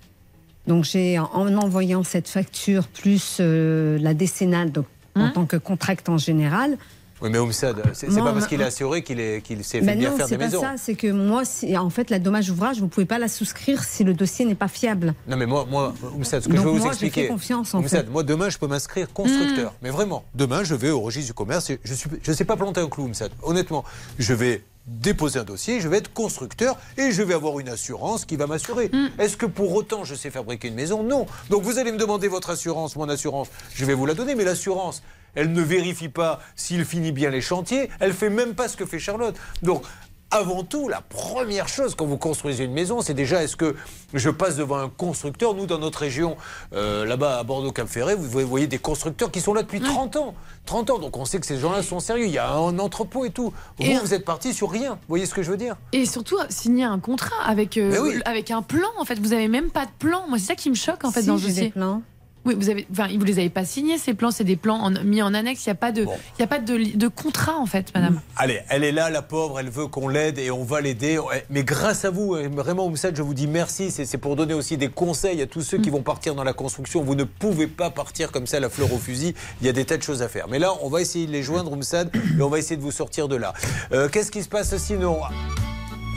Donc, 0.68 0.84
j'ai, 0.84 1.18
en, 1.18 1.26
en 1.34 1.55
envoyant 1.57 2.03
cette 2.03 2.28
facture 2.30 2.88
plus 2.88 3.38
euh, 3.39 3.97
la 3.99 4.14
décennale, 4.14 4.72
donc, 4.72 4.86
en 5.16 5.22
Hein 5.26 5.32
tant 5.34 5.45
que 5.45 5.57
contract 5.57 6.07
en 6.09 6.18
général. 6.18 6.78
Oui, 7.22 7.30
mais 7.30 7.38
Oumsad, 7.38 7.76
c'est 7.93 8.09
c'est 8.12 8.20
pas 8.20 8.34
parce 8.34 8.47
qu'il 8.47 8.59
est 8.62 8.64
assuré 8.64 9.03
qu'il 9.03 9.20
est- 9.20 9.41
qu'il 9.45 9.64
s'est 9.64 9.80
fait 9.80 9.86
Ben 9.86 9.99
bien 9.99 10.09
non, 10.09 10.18
faire 10.18 10.26
c'est 10.28 10.38
des 10.38 10.39
pas 10.39 10.45
maisons. 10.45 10.62
ça. 10.62 10.74
C'est 10.78 10.95
que 10.95 11.12
moi, 11.12 11.43
en 11.78 11.89
fait, 11.91 12.09
la 12.09 12.18
dommage 12.18 12.49
ouvrage, 12.49 12.80
vous 12.80 12.88
pouvez 12.88 13.05
pas 13.05 13.20
la 13.20 13.28
souscrire 13.28 13.84
si 13.84 14.03
le 14.03 14.16
dossier 14.16 14.43
n'est 14.45 14.55
pas 14.55 14.68
fiable. 14.68 15.14
Non 15.28 15.38
mais 15.38 15.45
moi, 15.45 15.68
moi 15.70 15.93
Oumsad, 16.16 16.41
ce 16.41 16.47
que 16.47 16.53
Donc 16.55 16.64
je 16.66 16.70
vais 16.72 16.80
vous 16.80 16.88
expliquer. 16.88 17.28
confiance, 17.28 17.76
en 17.76 17.80
Oumsad, 17.82 18.05
fait. 18.05 18.12
moi 18.12 18.24
demain 18.24 18.49
je 18.49 18.57
peux 18.57 18.66
m'inscrire 18.66 19.12
constructeur. 19.14 19.74
Mais 19.84 19.91
vraiment, 19.91 20.24
demain 20.34 20.64
je 20.64 20.74
vais 20.74 20.89
au 20.89 21.01
registre 21.01 21.28
du 21.28 21.34
commerce 21.36 21.70
et 21.70 21.80
je 21.84 21.93
je 22.24 22.32
sais 22.32 22.45
pas 22.45 22.57
planter 22.57 22.82
un 22.82 22.88
clou, 22.89 23.03
Oumsad. 23.03 23.32
Honnêtement, 23.43 23.84
je 24.18 24.34
vais 24.34 24.64
déposer 24.86 25.39
un 25.39 25.43
dossier, 25.43 25.79
je 25.79 25.88
vais 25.88 25.97
être 25.97 26.13
constructeur 26.13 26.77
et 26.97 27.11
je 27.11 27.21
vais 27.21 27.34
avoir 27.34 27.59
une 27.59 27.69
assurance 27.69 28.25
qui 28.25 28.36
va 28.36 28.47
m'assurer. 28.47 28.91
Est-ce 29.19 29.38
que 29.38 29.45
pour 29.45 29.73
autant 29.73 30.03
je 30.03 30.15
sais 30.15 30.32
fabriquer 30.32 30.69
une 30.69 30.75
maison? 30.75 31.03
Non. 31.03 31.27
Donc 31.49 31.63
vous 31.63 31.77
allez 31.77 31.91
me 31.91 31.97
demander 31.97 32.27
votre 32.27 32.49
assurance, 32.49 32.95
mon 32.95 33.09
assurance, 33.09 33.49
je 33.73 33.86
vais 33.86 33.93
vous 33.93 34.05
la 34.05 34.13
donner, 34.13 34.36
mais 34.36 34.43
l'assurance, 34.43 35.03
elle 35.36 35.53
ne 35.53 35.61
vérifie 35.61 36.09
pas 36.09 36.39
s'il 36.55 36.86
finit 36.86 37.11
bien 37.11 37.29
les 37.29 37.41
chantiers, 37.41 37.89
elle 37.99 38.13
fait 38.13 38.29
même 38.29 38.53
pas 38.53 38.67
ce 38.67 38.75
que 38.75 38.86
fait 38.86 38.99
Charlotte. 38.99 39.36
Donc 39.61 39.84
avant 40.32 40.63
tout, 40.63 40.88
la 40.88 41.01
première 41.01 41.67
chose 41.67 41.93
quand 41.95 42.05
vous 42.05 42.17
construisez 42.17 42.63
une 42.63 42.71
maison, 42.73 43.01
c'est 43.01 43.13
déjà 43.13 43.43
est-ce 43.43 43.55
que 43.55 43.75
je 44.13 44.29
passe 44.29 44.55
devant 44.55 44.77
un 44.77 44.89
constructeur? 44.89 45.53
Nous, 45.53 45.65
dans 45.65 45.77
notre 45.77 45.99
région, 45.99 46.38
euh, 46.73 47.05
là-bas 47.05 47.39
à 47.39 47.43
Bordeaux-Cap-Ferré, 47.43 48.15
vous 48.15 48.39
voyez 48.47 48.67
des 48.67 48.77
constructeurs 48.79 49.29
qui 49.32 49.41
sont 49.41 49.53
là 49.53 49.61
depuis 49.63 49.82
30 49.82 50.15
ans. 50.15 50.34
30 50.65 50.89
ans, 50.91 50.99
donc 50.99 51.17
on 51.17 51.25
sait 51.25 51.39
que 51.39 51.45
ces 51.45 51.57
gens-là 51.59 51.84
sont 51.84 51.99
sérieux. 51.99 52.25
Il 52.25 52.32
y 52.32 52.38
a 52.38 52.49
un 52.51 52.79
entrepôt 52.79 53.25
et 53.25 53.29
tout. 53.32 53.53
Vous, 53.77 53.86
Et- 53.86 53.97
vous 53.97 54.13
êtes 54.13 54.25
parti 54.25 54.53
sur 54.53 54.71
rien. 54.71 54.91
Vous 54.91 54.97
voyez 55.09 55.25
ce 55.25 55.34
que 55.34 55.43
je 55.43 55.51
veux 55.51 55.57
dire? 55.57 55.75
Et 55.91 56.05
surtout, 56.05 56.38
signer 56.49 56.84
un 56.86 56.99
contrat 56.99 57.43
avec, 57.45 57.77
euh, 57.77 57.99
oui. 58.01 58.21
avec 58.25 58.51
un 58.51 58.61
plan, 58.61 58.88
en 58.99 59.05
fait. 59.05 59.19
Vous 59.19 59.34
avez 59.34 59.47
même 59.47 59.69
pas 59.69 59.86
de 59.86 59.91
plan. 59.99 60.23
Moi, 60.29 60.38
c'est 60.39 60.45
ça 60.45 60.55
qui 60.55 60.69
me 60.69 60.75
choque, 60.75 61.03
en 61.03 61.11
fait, 61.11 61.21
Si, 61.21 61.27
dans 61.27 61.36
le 61.36 61.41
dossier. 61.41 61.63
des 61.63 61.69
plans. 61.71 62.01
Oui, 62.44 62.56
vous 62.58 62.70
avez, 62.70 62.88
enfin, 62.92 63.08
vous 63.16 63.24
les 63.24 63.38
avez 63.39 63.50
pas 63.52 63.66
signés 63.66 63.98
ces 64.00 64.14
plans, 64.16 64.32
c'est 64.32 64.44
des 64.44 64.56
plans 64.56 64.80
en- 64.80 65.04
mis 65.04 65.22
en 65.22 65.34
annexe. 65.34 65.66
Il 65.66 65.70
n'y 65.70 65.74
a 65.74 65.76
pas 65.76 65.92
de, 65.92 66.04
il 66.04 66.39
y 66.39 66.44
a 66.44 66.48
pas 66.48 66.58
de, 66.60 67.08
contrat 67.08 67.58
en 67.58 67.66
fait, 67.68 67.94
madame. 67.94 68.20
Allez, 68.36 68.62
elle 68.70 68.84
est 68.84 68.92
là, 68.92 69.10
la 69.10 69.22
pauvre, 69.22 69.60
elle 69.60 69.70
veut 69.70 69.88
qu'on 69.88 70.08
l'aide 70.08 70.39
et 70.39 70.50
on 70.50 70.64
va 70.64 70.82
l'aider. 70.82 71.20
Mais 71.50 71.64
grâce 71.64 72.04
à 72.04 72.10
vous, 72.10 72.34
euh, 72.36 72.50
vraiment, 72.52 72.86
Oumsad, 72.88 73.16
je 73.16 73.22
vous 73.22 73.34
dis 73.36 73.48
merci. 73.48 73.92
C'est 73.92 74.06
c'est 74.06 74.18
pour 74.18 74.36
donner 74.36 74.54
aussi 74.56 74.78
des 74.78 74.88
conseils 74.89 75.42
à 75.42 75.46
tous 75.46 75.62
ceux 75.62 75.78
qui 75.78 75.89
vont 75.89 76.02
partir 76.02 76.34
dans 76.36 76.44
la 76.44 76.54
construction. 76.54 77.04
Vous 77.04 77.16
ne 77.16 77.24
pouvez 77.26 77.68
pas 77.68 77.89
partir 77.92 78.32
comme 78.32 78.48
ça, 78.48 78.60
la 78.60 78.70
fleur 78.70 78.92
au 78.92 78.98
fusil. 78.98 79.36
Il 79.62 79.68
y 79.68 79.70
a 79.70 79.74
des 79.74 79.86
tas 79.86 79.98
de 79.98 80.04
choses 80.04 80.22
à 80.22 80.28
faire. 80.28 80.48
Mais 80.50 80.58
là, 80.60 80.74
on 80.82 80.89
va 80.89 81.02
essayer 81.02 81.28
de 81.28 81.32
les 81.32 81.44
joindre, 81.44 81.72
Oumsad, 81.72 82.10
et 82.16 82.42
on 82.42 82.50
va 82.50 82.58
essayer 82.60 82.78
de 82.78 82.82
vous 82.82 82.92
sortir 82.92 83.28
de 83.28 83.36
là. 83.36 83.54
Euh, 83.92 84.10
Qu'est-ce 84.10 84.32
qui 84.32 84.42
se 84.42 84.50
passe 84.50 84.76
sinon? 84.78 85.20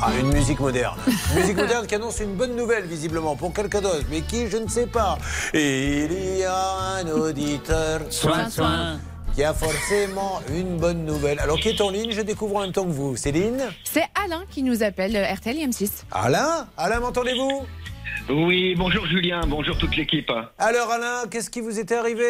Ah, 0.02 0.10
une 0.18 0.32
musique 0.32 0.60
moderne. 0.60 0.98
Une 1.06 1.40
musique 1.40 1.56
moderne 1.56 1.86
qui 1.86 1.94
annonce 1.94 2.20
une 2.20 2.34
bonne 2.34 2.56
nouvelle, 2.56 2.84
visiblement, 2.84 3.36
pour 3.36 3.52
quelqu'un 3.52 3.80
d'autre, 3.80 4.04
mais 4.10 4.20
qui, 4.22 4.48
je 4.48 4.56
ne 4.56 4.68
sais 4.68 4.86
pas. 4.86 5.18
Et 5.52 6.04
il 6.04 6.38
y 6.38 6.44
a 6.44 6.76
un 6.98 7.06
auditeur. 7.08 8.00
Soin, 8.10 8.50
soin. 8.50 8.98
Qui 9.34 9.42
a 9.42 9.54
forcément 9.54 10.40
une 10.52 10.76
bonne 10.76 11.04
nouvelle. 11.04 11.38
Alors, 11.40 11.58
qui 11.58 11.68
est 11.70 11.80
en 11.80 11.90
ligne? 11.90 12.12
Je 12.12 12.20
découvre 12.20 12.56
en 12.56 12.60
même 12.62 12.72
temps 12.72 12.84
que 12.84 12.90
vous. 12.92 13.16
Céline? 13.16 13.62
C'est 13.84 14.04
Alain 14.24 14.44
qui 14.50 14.62
nous 14.62 14.82
appelle, 14.82 15.16
euh, 15.16 15.32
RTL 15.34 15.58
et 15.58 15.66
M6. 15.66 16.04
Alain? 16.12 16.68
Alain, 16.76 17.00
m'entendez-vous? 17.00 17.62
Oui, 18.30 18.74
bonjour 18.76 19.04
Julien, 19.06 19.40
bonjour 19.46 19.76
toute 19.76 19.96
l'équipe. 19.96 20.30
Alors, 20.58 20.90
Alain, 20.90 21.24
qu'est-ce 21.30 21.50
qui 21.50 21.60
vous 21.60 21.78
était 21.78 21.96
arrivé? 21.96 22.24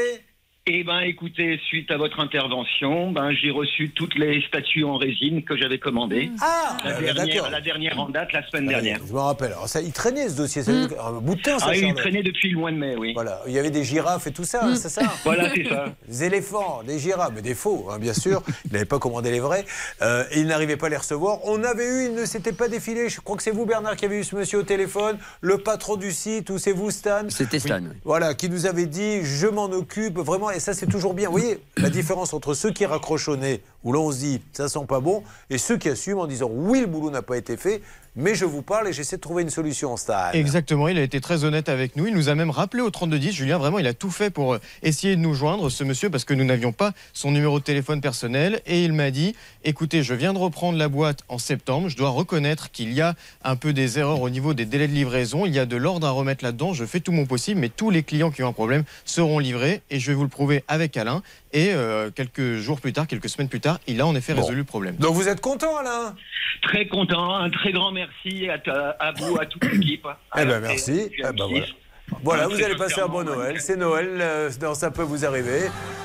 Eh 0.67 0.83
ben, 0.83 1.01
écoutez, 1.01 1.61
suite 1.69 1.91
à 1.91 1.99
votre 1.99 2.21
intervention, 2.21 3.11
ben, 3.13 3.33
j'ai 3.33 3.51
reçu 3.51 3.91
toutes 3.91 4.15
les 4.15 4.41
statues 4.49 4.83
en 4.83 4.97
résine 4.97 5.45
que 5.45 5.59
j'avais 5.59 5.79
commandées. 5.79 6.31
Ah, 6.41 6.79
la, 6.83 6.91
euh, 6.93 7.01
dernière, 7.03 7.27
d'accord. 7.27 7.51
la 7.51 7.61
dernière 7.61 8.01
en 8.01 8.09
date, 8.09 8.33
la 8.33 8.49
semaine 8.49 8.69
dernière. 8.69 8.99
Je 9.07 9.13
me 9.13 9.19
rappelle. 9.19 9.53
Alors, 9.53 9.69
ça, 9.69 9.83
il 9.83 9.93
traînait 9.93 10.27
ce 10.31 10.37
dossier. 10.39 10.63
Ça, 10.63 10.73
Un 10.73 11.21
bout 11.21 11.35
de 11.35 11.43
temps, 11.43 11.59
ça, 11.59 11.67
Ah, 11.69 11.77
il 11.77 11.93
traînait 11.93 12.23
depuis 12.23 12.49
le 12.49 12.57
mois 12.57 12.71
de 12.71 12.79
mai, 12.79 12.97
oui. 12.97 13.13
Voilà, 13.13 13.43
il 13.47 13.53
y 13.53 13.59
avait 13.59 13.71
des 13.71 13.85
girafes 13.85 14.27
et 14.27 14.33
tout 14.33 14.45
ça, 14.45 14.65
hein, 14.65 14.75
c'est 14.75 14.89
ça 14.89 15.03
Voilà, 15.25 15.51
c'est 15.55 15.69
ça. 15.69 15.95
Des 16.09 16.25
éléphants, 16.25 16.83
des 16.83 16.99
girafes, 16.99 17.33
mais 17.35 17.43
des 17.43 17.55
faux, 17.55 17.89
hein, 17.91 17.99
bien 17.99 18.15
sûr. 18.15 18.43
Il 18.65 18.73
n'avait 18.73 18.87
pas 18.87 18.99
commandé 18.99 19.31
les 19.31 19.41
vrais. 19.41 19.67
Euh, 20.01 20.25
et 20.33 20.41
il 20.41 20.47
n'arrivait 20.47 20.79
pas 20.79 20.87
à 20.87 20.89
les 20.89 20.97
recevoir. 20.97 21.41
On 21.45 21.63
avait 21.63 21.85
eu, 21.87 22.07
il 22.07 22.15
ne 22.15 22.25
s'était 22.25 22.55
pas 22.55 22.69
défilé. 22.69 23.11
Je 23.11 23.21
crois 23.21 23.37
que 23.37 23.43
c'est 23.43 23.51
vous, 23.51 23.67
Bernard, 23.67 23.97
qui 23.97 24.07
avez 24.07 24.19
eu 24.21 24.25
ce 24.25 24.35
monsieur 24.35 24.61
au 24.61 24.63
téléphone, 24.63 25.19
le 25.43 25.59
patron 25.59 25.97
du 25.97 26.11
site, 26.11 26.49
ou 26.49 26.57
c'est 26.57 26.73
vous, 26.73 26.91
Stan 26.91 27.25
C'était 27.29 27.59
Stan. 27.59 27.81
oui. 27.83 27.89
Voilà, 28.03 28.33
qui 28.33 28.49
nous 28.49 28.65
avait 28.65 28.87
dit 28.87 29.23
je 29.25 29.47
m'en 29.47 29.67
occupe 29.67 30.17
vraiment, 30.17 30.53
et 30.55 30.61
ça 30.61 30.75
c'est 30.75 30.87
toujours 30.87 31.15
bien. 31.15 31.29
Vous 31.29 31.39
voyez 31.39 31.61
la 31.77 31.91
différence 31.91 32.33
entre 32.33 32.55
ceux 32.55 32.71
qui 32.71 32.87
raccrochent 32.87 33.29
au 33.29 33.37
nez, 33.37 33.63
où 33.85 33.93
l'on 33.93 34.11
se 34.11 34.19
dit 34.19 34.41
ça 34.53 34.69
sent 34.69 34.87
pas 34.89 35.01
bon, 35.01 35.23
et 35.51 35.59
ceux 35.59 35.77
qui 35.77 35.89
assument 35.89 36.21
en 36.21 36.27
disant 36.27 36.51
oui, 36.53 36.81
le 36.81 36.87
boulot 36.87 37.11
n'a 37.11 37.23
pas 37.23 37.37
été 37.37 37.57
fait, 37.57 37.83
mais 38.17 38.37
je 38.37 38.45
vous 38.45 38.63
parle 38.63 38.87
et 38.87 38.93
j'essaie 38.93 39.17
de 39.17 39.21
trouver 39.21 39.43
une 39.43 39.51
solution, 39.51 39.97
Stan. 39.97 40.31
Exactement, 40.33 40.87
il 40.87 40.97
a 40.99 41.03
été 41.03 41.21
très 41.21 41.43
honnête 41.43 41.69
avec 41.69 41.97
nous. 41.97 42.07
Il 42.07 42.15
nous 42.15 42.29
a 42.29 42.37
même 42.37 42.51
rappelé 42.51 42.81
au 42.81 42.89
3210. 42.89 43.33
Julien, 43.33 43.59
vraiment, 43.59 43.81
il 43.81 43.89
a 43.89 43.93
tout 43.93 44.11
fait 44.11 44.31
pour 44.31 44.55
euh, 44.55 44.61
essayer 44.85 45.17
de 45.17 45.21
nous 45.21 45.35
joindre, 45.35 45.69
ce 45.69 45.83
monsieur, 45.83 46.11
parce 46.11 46.25
que 46.25 46.33
nous 46.33 46.45
n'avions 46.45 46.71
pas 46.71 46.93
son 47.13 47.33
numéro 47.33 47.59
de 47.59 47.65
téléphone 47.65 48.01
personnel. 48.01 48.61
Et 48.67 48.85
il 48.85 48.93
m'a 48.93 49.11
dit 49.11 49.35
écoutez, 49.65 50.05
je 50.05 50.15
viens 50.15 50.33
de 50.33 50.39
reprendre 50.39 50.79
la 50.79 50.87
boîte 50.87 51.25
en 51.29 51.39
septembre. 51.39 51.89
Je 51.89 51.97
dois 51.97 52.11
reconnaître 52.11 52.71
qu'il 52.71 52.93
y 52.93 53.01
a 53.01 53.17
un 53.43 53.57
peu 53.57 53.73
des 53.73 53.99
erreurs 53.99 54.21
au 54.21 54.31
niveau 54.31 54.55
des 54.55 54.65
délais 54.65 54.87
de 54.87 54.93
livraison. 54.93 55.45
Il 55.45 55.53
y 55.53 55.59
a 55.59 55.67
de 55.67 55.77
l'ordre 55.77 56.07
à 56.07 56.13
remettre 56.13 56.45
là-dedans. 56.45 56.73
Je 56.73 56.85
fais 56.85 57.01
tout 57.01 57.11
mon 57.11 57.27
possible, 57.27 57.61
mais 57.61 57.69
tous 57.69 57.91
les 57.91 58.05
clients 58.05 58.31
qui 58.31 58.45
ont 58.45 58.49
un 58.49 58.53
problème 58.53 58.85
seront 59.05 59.41
livrés. 59.41 59.83
Et 59.91 59.99
je 59.99 60.13
vais 60.13 60.15
vous 60.15 60.23
le 60.23 60.29
prouver 60.29 60.63
avec 60.69 60.97
Alain. 60.97 61.23
Et 61.55 61.73
euh, 61.73 62.11
quelques 62.11 62.57
jours 62.57 62.81
plus 62.81 62.93
tard, 62.93 63.07
quelques 63.07 63.29
semaines 63.29 63.49
plus 63.49 63.61
tard, 63.61 63.79
il 63.87 64.01
a 64.01 64.07
en 64.07 64.15
effet 64.17 64.35
Bon. 64.35 64.41
résolu 64.41 64.59
le 64.59 64.65
problème. 64.65 64.97
Donc 64.97 65.15
vous 65.15 65.29
êtes 65.29 65.41
content, 65.41 65.77
Alain? 65.77 66.15
Très 66.63 66.87
content, 66.89 67.33
un 67.37 67.49
très 67.49 67.71
grand 67.73 67.93
merci 67.93 68.49
à, 68.51 68.59
ta- 68.59 68.91
à 68.99 69.13
vous, 69.13 69.39
à 69.41 69.47
toute 69.47 69.65
l'équipe. 69.65 70.07
Eh 70.37 70.45
ben 70.45 70.59
merci. 70.61 71.11
Eh 71.17 71.23
ben 71.23 71.33
M6. 71.33 71.65
voilà. 72.23 72.49
Vous 72.49 72.63
allez 72.63 72.75
passer 72.77 73.01
un 73.01 73.07
bon 73.09 73.23
Noël. 73.25 73.61
C'est 73.61 73.77
Noël, 73.77 74.09
euh, 74.21 74.51
non, 74.61 74.75
ça 74.75 74.91
peut 74.91 75.03
vous 75.03 75.25
arriver. 75.25 75.61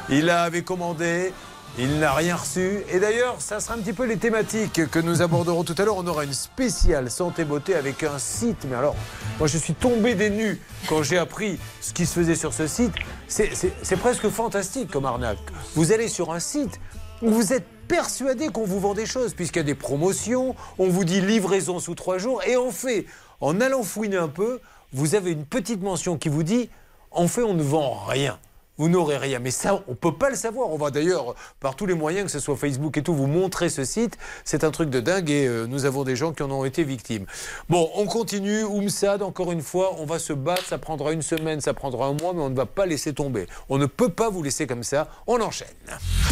Il 0.10 0.30
avait 0.30 0.62
commandé, 0.62 1.32
il 1.78 1.99
n'a 1.99 2.13
rien 2.13 2.36
reçu. 2.36 2.80
Et 2.91 2.99
d'ailleurs, 2.99 3.36
ça 3.39 3.59
sera 3.59 3.76
un 3.76 3.78
petit 3.78 3.93
peu 3.93 4.05
les 4.05 4.17
thématiques 4.17 4.89
que 4.89 4.99
nous 4.99 5.22
aborderons 5.22 5.63
tout 5.63 5.76
à 5.78 5.86
l'heure. 5.86 5.97
On 5.97 6.07
aura 6.07 6.26
une 6.26 6.34
spéciale 6.34 7.09
santé 7.09 7.45
beauté 7.45 7.76
avec 7.76 8.03
un 8.03 8.20
site. 8.20 8.65
Mais 8.70 8.76
alors, 8.76 8.95
moi, 9.38 9.47
je 9.47 9.57
suis 9.57 9.74
tombé 9.74 10.15
des 10.15 10.30
nues 10.30 10.59
quand 10.88 11.03
j'ai 11.03 11.17
appris 11.17 11.59
ce 11.82 11.93
qui 11.93 12.05
se 12.05 12.13
faisait 12.13 12.36
sur 12.36 12.53
ce 12.53 12.67
site. 12.67 12.93
C'est 13.28 13.99
presque 13.99 14.28
fantastique 14.30 14.91
comme 14.91 15.05
arnaque. 15.05 15.39
Vous 15.76 15.91
allez 15.91 16.07
sur 16.07 16.34
un 16.34 16.39
site 16.39 16.80
où 17.22 17.30
vous 17.30 17.53
êtes 17.53 17.65
persuadé 17.88 18.49
qu'on 18.49 18.65
vous 18.65 18.80
vend 18.80 18.93
des 18.93 19.05
choses, 19.05 19.34
puisqu'il 19.34 19.59
y 19.59 19.61
a 19.61 19.63
des 19.63 19.76
promotions, 19.76 20.55
on 20.78 20.89
vous 20.89 21.03
dit 21.03 21.22
livraison 21.22 21.80
sous 21.80 21.95
trois 21.95 22.17
jours, 22.20 22.43
et 22.43 22.55
en 22.55 22.72
fait, 22.72 23.07
en 23.41 23.59
allant 23.59 23.84
fouiner 23.84 24.17
un 24.17 24.28
peu, 24.28 24.61
vous 24.93 25.15
avez 25.15 25.32
une 25.32 25.45
petite 25.45 25.82
mention 25.82 26.17
qui 26.17 26.30
vous 26.30 26.43
dit, 26.43 26.70
en 27.11 27.28
fait, 27.28 27.41
on 27.41 27.55
ne 27.55 27.63
vend 27.63 28.05
rien. 28.05 28.38
Vous 28.80 28.89
n'aurez 28.89 29.17
rien. 29.17 29.39
Mais 29.39 29.51
ça, 29.51 29.75
on 29.88 29.91
ne 29.91 29.95
peut 29.95 30.15
pas 30.15 30.30
le 30.30 30.36
savoir. 30.36 30.69
On 30.69 30.77
va 30.77 30.89
d'ailleurs, 30.89 31.36
par 31.59 31.75
tous 31.75 31.86
les 31.86 31.93
moyens, 31.93 32.25
que 32.25 32.32
ce 32.32 32.39
soit 32.39 32.55
Facebook 32.55 32.97
et 32.97 33.03
tout, 33.03 33.13
vous 33.13 33.27
montrer 33.27 33.69
ce 33.69 33.84
site. 33.84 34.17
C'est 34.43 34.63
un 34.63 34.71
truc 34.71 34.89
de 34.89 34.99
dingue 34.99 35.30
et 35.30 35.45
euh, 35.45 35.67
nous 35.67 35.86
avons 35.86 36.03
des 36.03 36.15
gens 36.15 36.32
qui 36.32 36.41
en 36.41 36.49
ont 36.49 36.65
été 36.65 36.84
victimes. 36.84 37.25
Bon, 37.69 37.91
on 37.95 38.05
continue. 38.05 38.63
Oumsad, 38.63 39.21
encore 39.21 39.51
une 39.51 39.61
fois, 39.61 39.95
on 39.99 40.05
va 40.05 40.17
se 40.17 40.34
battre. 40.34 40.65
Ça 40.65 40.77
prendra 40.77 41.11
une 41.11 41.21
semaine, 41.21 41.61
ça 41.61 41.73
prendra 41.73 42.07
un 42.07 42.13
mois, 42.13 42.34
mais 42.34 42.41
on 42.41 42.49
ne 42.49 42.55
va 42.55 42.65
pas 42.65 42.86
laisser 42.86 43.13
tomber. 43.13 43.45
On 43.67 43.77
ne 43.77 43.86
peut 43.86 44.09
pas 44.09 44.30
vous 44.30 44.41
laisser 44.41 44.65
comme 44.65 44.84
ça. 44.84 45.09
On 45.27 45.41
enchaîne. 45.41 45.67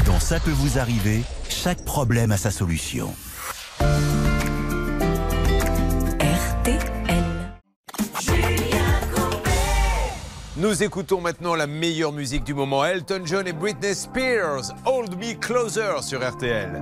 Dans 0.06 0.20
Ça 0.20 0.40
peut 0.40 0.52
vous 0.52 0.80
arriver, 0.80 1.22
chaque 1.50 1.84
problème 1.84 2.32
a 2.32 2.38
sa 2.38 2.52
solution. 2.52 3.14
Nous 10.60 10.82
écoutons 10.82 11.22
maintenant 11.22 11.54
la 11.54 11.68
meilleure 11.68 12.12
musique 12.12 12.44
du 12.44 12.56
moment. 12.56 12.84
Elton 12.84 13.22
John 13.26 13.48
et 13.48 13.54
Britney 13.54 13.94
Spears. 13.94 14.74
Hold 14.86 15.16
Me 15.20 15.36
Closer 15.36 16.02
sur 16.02 16.28
RTL. 16.28 16.82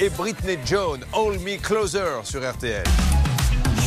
Et 0.00 0.10
Britney 0.10 0.58
John. 0.66 1.00
Hold 1.12 1.42
Me 1.42 1.56
Closer 1.58 2.24
sur 2.24 2.40
RTL. 2.40 2.84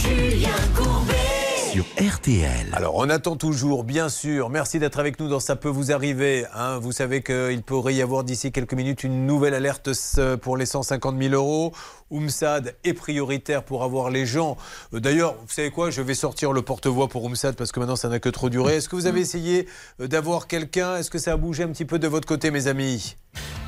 Julien 0.01 0.49
Courbet. 0.76 1.74
RTL. 2.10 2.68
Alors, 2.74 2.95
on 2.95 3.10
attend 3.10 3.38
toujours, 3.38 3.86
bien 3.86 4.10
sûr. 4.10 4.49
Merci 4.49 4.78
d'être 4.80 4.99
avec 4.99 5.20
nous 5.22 5.30
dans 5.30 5.39
Ça 5.39 5.56
peut 5.56 5.70
vous 5.70 5.91
arriver. 5.93 6.43
hein. 6.54 6.78
Vous 6.80 6.91
savez 6.91 7.22
qu'il 7.24 7.62
pourrait 7.64 7.93
y 7.95 8.01
avoir 8.01 8.26
d'ici 8.26 8.51
quelques 8.51 8.74
minutes 8.74 9.04
une 9.06 9.26
nouvelle 9.26 9.54
alerte 9.54 9.89
euh, 10.18 10.36
pour 10.36 10.58
les 10.58 10.66
150 10.66 11.18
000 11.22 11.34
euros. 11.34 11.72
Oumsad 12.12 12.76
est 12.84 12.93
prioritaire 12.93 13.64
pour 13.64 13.84
avoir 13.84 14.10
les 14.10 14.26
gens. 14.26 14.58
Euh, 14.93 14.99
D'ailleurs, 14.99 15.36
vous 15.36 15.54
savez 15.54 15.72
quoi? 15.72 15.91
Je 15.91 16.01
vais 16.01 16.14
sortir 16.14 16.51
le 16.51 16.62
porte-voix 16.62 17.08
pour 17.08 17.24
Oumsad 17.24 17.56
parce 17.56 17.72
que 17.72 17.80
maintenant 17.80 17.95
ça 17.95 18.10
n'a 18.10 18.20
que 18.20 18.30
trop 18.30 18.49
duré. 18.49 18.76
Est-ce 18.76 18.89
que 18.89 18.95
vous 18.97 19.06
avez 19.08 19.22
essayé 19.22 19.68
euh, 20.01 20.08
d'avoir 20.08 20.47
quelqu'un? 20.47 20.97
Est-ce 20.97 21.10
que 21.10 21.20
ça 21.20 21.32
a 21.34 21.38
bougé 21.38 21.64
un 21.64 21.70
petit 21.70 21.86
peu 21.86 21.99
de 21.99 22.08
votre 22.08 22.28
côté, 22.28 22.51
mes 22.51 22.68
amis? 22.68 23.16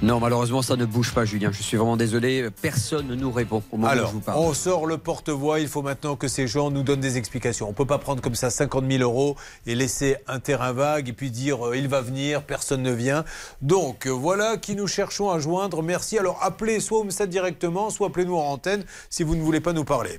Non, 0.03 0.19
malheureusement, 0.19 0.61
ça 0.61 0.75
ne 0.75 0.85
bouge 0.85 1.13
pas, 1.13 1.25
Julien. 1.25 1.51
Je 1.51 1.63
suis 1.63 1.77
vraiment 1.77 1.97
désolé. 1.97 2.49
Personne 2.61 3.07
ne 3.07 3.15
nous 3.15 3.31
répond 3.31 3.63
au 3.71 3.77
moment 3.77 3.87
où 3.87 3.91
Alors, 3.91 4.09
je 4.09 4.13
vous 4.13 4.19
parle. 4.19 4.37
on 4.39 4.53
sort 4.53 4.85
le 4.85 4.97
porte-voix. 4.99 5.59
Il 5.59 5.67
faut 5.67 5.81
maintenant 5.81 6.15
que 6.15 6.27
ces 6.27 6.45
gens 6.47 6.69
nous 6.69 6.83
donnent 6.83 6.99
des 6.99 7.17
explications. 7.17 7.65
On 7.65 7.69
ne 7.69 7.75
peut 7.75 7.85
pas 7.85 7.97
prendre 7.97 8.21
comme 8.25 8.33
ça 8.33 8.49
50 8.49 8.89
000 8.89 9.03
euros 9.03 9.35
et 9.67 9.75
laisser 9.75 10.17
un 10.25 10.39
terrain 10.39 10.73
vague 10.73 11.09
et 11.09 11.13
puis 11.13 11.29
dire 11.29 11.67
euh, 11.67 11.77
il 11.77 11.87
va 11.87 12.01
venir, 12.01 12.41
personne 12.41 12.81
ne 12.81 12.91
vient. 12.91 13.23
Donc 13.61 14.07
euh, 14.07 14.09
voilà 14.09 14.57
qui 14.57 14.75
nous 14.75 14.87
cherchons 14.87 15.29
à 15.29 15.37
joindre. 15.37 15.83
Merci. 15.83 16.17
Alors 16.17 16.39
appelez 16.41 16.79
soit 16.79 17.01
Oumsad 17.01 17.29
directement, 17.29 17.91
soit 17.91 18.07
appelez-nous 18.07 18.35
en 18.35 18.47
antenne 18.53 18.83
si 19.11 19.21
vous 19.21 19.35
ne 19.35 19.43
voulez 19.43 19.59
pas 19.59 19.73
nous 19.73 19.83
parler. 19.83 20.17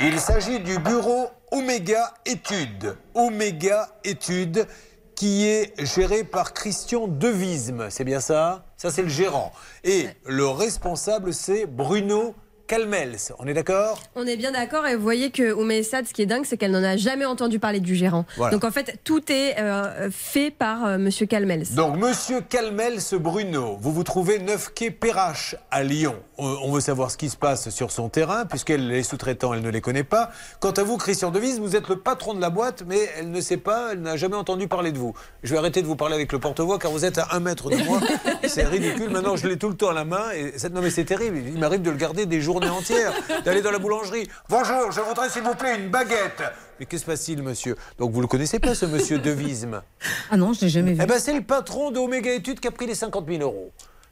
Il 0.00 0.18
s'agit 0.18 0.58
du 0.58 0.80
bureau 0.80 1.28
Omega 1.52 2.12
Études. 2.26 2.96
Omega 3.14 3.88
Études 4.02 4.66
qui 5.14 5.46
est 5.46 5.72
géré 5.78 6.24
par 6.24 6.54
Christian 6.54 7.06
Devisme. 7.06 7.86
C'est 7.88 8.02
bien 8.02 8.18
ça? 8.18 8.66
Ça, 8.76 8.90
c'est 8.90 9.02
le 9.02 9.08
gérant. 9.08 9.52
Et 9.84 10.08
le 10.26 10.48
responsable, 10.48 11.32
c'est 11.32 11.66
Bruno 11.66 12.34
Calmels. 12.66 13.16
On 13.38 13.46
est 13.46 13.54
d'accord? 13.54 14.00
On 14.16 14.26
est 14.26 14.36
bien 14.36 14.52
d'accord 14.52 14.86
et 14.86 14.96
vous 14.96 15.02
voyez 15.02 15.30
que 15.30 15.52
Oumé 15.52 15.82
Sad, 15.82 16.06
ce 16.06 16.12
qui 16.12 16.22
est 16.22 16.26
dingue, 16.26 16.44
c'est 16.44 16.56
qu'elle 16.56 16.72
n'en 16.72 16.82
a 16.82 16.96
jamais 16.96 17.24
entendu 17.24 17.58
parler 17.58 17.80
du 17.80 17.94
gérant. 17.94 18.24
Voilà. 18.36 18.52
Donc 18.52 18.64
en 18.64 18.70
fait, 18.70 18.98
tout 19.04 19.30
est 19.30 19.58
euh, 19.58 20.08
fait 20.10 20.50
par 20.50 20.84
euh, 20.84 20.98
Monsieur 20.98 21.26
Calmels. 21.26 21.74
Donc, 21.74 21.96
monsieur 21.96 22.40
Calmels 22.40 23.00
Bruno, 23.12 23.76
vous 23.80 23.92
vous 23.92 24.04
trouvez 24.04 24.38
9 24.38 24.72
quai 24.74 24.90
Perrache 24.90 25.56
à 25.70 25.82
Lyon. 25.82 26.16
On 26.38 26.64
on 26.64 26.72
veut 26.72 26.80
savoir 26.80 27.10
ce 27.10 27.18
qui 27.18 27.28
se 27.28 27.36
passe 27.36 27.68
sur 27.68 27.90
son 27.90 28.08
terrain, 28.08 28.46
puisqu'elle, 28.46 28.88
les 28.88 29.02
sous-traitants, 29.02 29.54
elle 29.54 29.62
ne 29.62 29.68
les 29.68 29.80
connaît 29.80 30.02
pas. 30.02 30.30
Quant 30.60 30.70
à 30.70 30.82
vous, 30.82 30.96
Christian 30.96 31.30
Devise, 31.30 31.60
vous 31.60 31.76
êtes 31.76 31.88
le 31.88 31.96
patron 31.96 32.34
de 32.34 32.40
la 32.40 32.50
boîte, 32.50 32.84
mais 32.86 32.98
elle 33.18 33.30
ne 33.30 33.40
sait 33.40 33.58
pas, 33.58 33.92
elle 33.92 34.00
n'a 34.00 34.16
jamais 34.16 34.36
entendu 34.36 34.66
parler 34.66 34.90
de 34.90 34.98
vous. 34.98 35.14
Je 35.42 35.52
vais 35.52 35.58
arrêter 35.58 35.82
de 35.82 35.86
vous 35.86 35.96
parler 35.96 36.14
avec 36.14 36.32
le 36.32 36.38
porte-voix, 36.38 36.78
car 36.78 36.90
vous 36.90 37.04
êtes 37.04 37.18
à 37.18 37.28
un 37.32 37.40
mètre 37.40 37.68
de 37.68 37.76
moi. 37.84 38.00
C'est 38.48 38.64
ridicule. 38.64 39.10
Maintenant, 39.10 39.36
je 39.36 39.46
l'ai 39.46 39.58
tout 39.58 39.68
le 39.68 39.76
temps 39.76 39.90
à 39.90 39.92
la 39.92 40.04
main. 40.04 40.30
Et 40.34 40.54
non, 40.70 40.80
mais 40.80 40.90
c'est 40.90 41.04
terrible. 41.04 41.38
Il 41.46 41.58
m'arrive 41.58 41.82
de 41.82 41.90
le 41.90 41.96
garder 41.96 42.26
des 42.26 42.40
d'aller 42.60 43.62
dans 43.62 43.70
la 43.70 43.78
boulangerie. 43.78 44.28
Bonjour, 44.48 44.90
je 44.92 45.00
voudrais, 45.00 45.28
s'il 45.30 45.42
vous 45.42 45.54
plaît, 45.54 45.76
une 45.78 45.88
baguette. 45.90 46.42
Mais 46.80 46.86
que 46.86 46.98
se 46.98 47.04
passe-t-il, 47.04 47.42
monsieur? 47.42 47.76
Donc, 47.98 48.12
vous 48.12 48.20
le 48.20 48.26
connaissez 48.26 48.58
pas, 48.58 48.74
ce 48.74 48.86
monsieur 48.86 49.18
Devisme 49.18 49.82
Ah 50.30 50.36
non, 50.36 50.52
je 50.52 50.62
l'ai 50.62 50.68
jamais 50.68 50.92
vu. 50.92 51.00
eh 51.02 51.06
ben, 51.06 51.18
c'est 51.18 51.32
le 51.34 51.42
patron 51.42 51.90
de 51.90 51.98
Omega 51.98 52.32
Études 52.32 52.60
qui 52.60 52.68
a 52.68 52.70
pris 52.70 52.86
les 52.86 52.94
50 52.94 53.26
000 53.28 53.42
euros. 53.42 53.70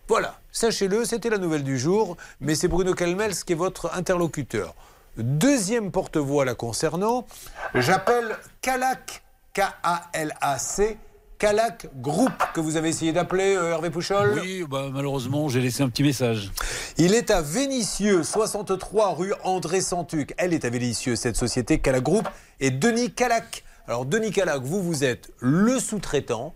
Voilà, 0.09 0.39
sachez-le, 0.51 1.05
c'était 1.05 1.31
la 1.31 1.39
nouvelle 1.39 1.65
du 1.65 1.79
jour, 1.79 2.17
mais 2.41 2.55
c'est 2.55 2.69
Bruno 2.69 2.93
Calmels 2.95 3.35
qui 3.35 3.53
est 3.53 3.57
votre 3.57 3.95
interlocuteur. 3.97 4.75
Deuxième 5.17 5.91
porte-voix 5.91 6.45
la 6.45 6.55
concernant, 6.55 7.27
j'appelle 7.75 8.37
Calac, 8.63 9.23
K-A-L-A-C, 9.55 10.97
Calac 11.43 11.89
Group, 12.01 12.31
que 12.55 12.61
vous 12.61 12.77
avez 12.77 12.91
essayé 12.91 13.11
d'appeler, 13.13 13.57
euh, 13.57 13.73
Hervé 13.73 13.91
Pouchol 13.91 14.39
Oui, 14.41 14.65
bah, 14.71 14.91
malheureusement, 14.93 15.49
j'ai 15.49 15.61
laissé 15.61 15.83
un 15.83 15.89
petit 15.89 16.05
message. 16.05 16.53
Il 16.99 17.15
est 17.15 17.33
à 17.33 17.43
Vénissieux, 17.43 18.23
63 18.23 19.15
rue 19.15 19.35
André 19.43 19.81
Santuc. 19.81 20.35
Elle 20.37 20.55
est 20.55 20.65
à 20.65 20.71
Vénissieux, 20.71 21.17
cette 21.17 21.35
société 21.35 21.81
Calac 21.81 22.05
Group, 22.05 22.29
et 22.61 22.71
Denis 22.71 23.11
Calac. 23.11 23.65
Alors, 23.89 24.07
Denis 24.07 24.31
Calac, 24.31 24.63
vous, 24.63 24.81
vous 24.81 25.03
êtes 25.03 25.33
le 25.41 25.81
sous-traitant. 25.81 26.55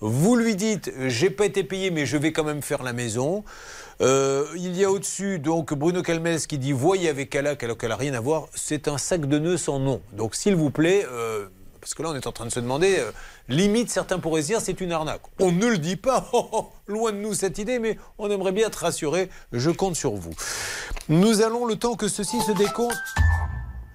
Vous 0.00 0.36
lui 0.36 0.56
dites, 0.56 0.90
j'ai 1.08 1.28
pas 1.28 1.44
été 1.44 1.62
payé, 1.62 1.90
mais 1.90 2.06
je 2.06 2.16
vais 2.16 2.32
quand 2.32 2.44
même 2.44 2.62
faire 2.62 2.82
la 2.82 2.94
maison. 2.94 3.44
Euh, 4.00 4.46
il 4.56 4.74
y 4.74 4.84
a 4.84 4.90
au-dessus 4.90 5.38
donc 5.38 5.74
Bruno 5.74 6.02
Calmès 6.02 6.46
qui 6.46 6.56
dit 6.56 6.70
voyez 6.70 7.08
avec 7.08 7.30
Calac 7.30 7.62
alors 7.64 7.76
qu'elle 7.76 7.90
n'a 7.90 7.96
rien 7.96 8.14
à 8.14 8.20
voir. 8.20 8.46
C'est 8.54 8.88
un 8.88 8.96
sac 8.96 9.26
de 9.26 9.38
nœuds 9.38 9.58
sans 9.58 9.80
nom. 9.80 10.00
Donc 10.12 10.34
s'il 10.34 10.54
vous 10.54 10.70
plaît, 10.70 11.04
euh, 11.10 11.48
parce 11.80 11.94
que 11.94 12.02
là 12.02 12.10
on 12.10 12.14
est 12.14 12.26
en 12.26 12.32
train 12.32 12.44
de 12.46 12.50
se 12.50 12.60
demander, 12.60 12.98
euh, 12.98 13.10
limite 13.48 13.90
certains 13.90 14.18
pourraient 14.18 14.42
se 14.42 14.48
dire 14.48 14.60
c'est 14.60 14.80
une 14.80 14.92
arnaque. 14.92 15.22
On 15.40 15.52
ne 15.52 15.66
le 15.66 15.78
dit 15.78 15.96
pas, 15.96 16.28
Oh, 16.32 16.48
oh, 16.52 16.72
loin 16.86 17.12
de 17.12 17.18
nous 17.18 17.34
cette 17.34 17.58
idée, 17.58 17.78
mais 17.78 17.98
on 18.18 18.30
aimerait 18.30 18.52
bien 18.52 18.66
être 18.68 18.76
rassuré. 18.82 19.30
Je 19.52 19.70
compte 19.70 19.96
sur 19.96 20.12
vous. 20.14 20.32
Nous 21.08 21.42
allons 21.42 21.64
le 21.66 21.76
temps 21.76 21.94
que 21.94 22.08
ceci 22.08 22.40
se 22.42 22.52
décompte. 22.52 22.96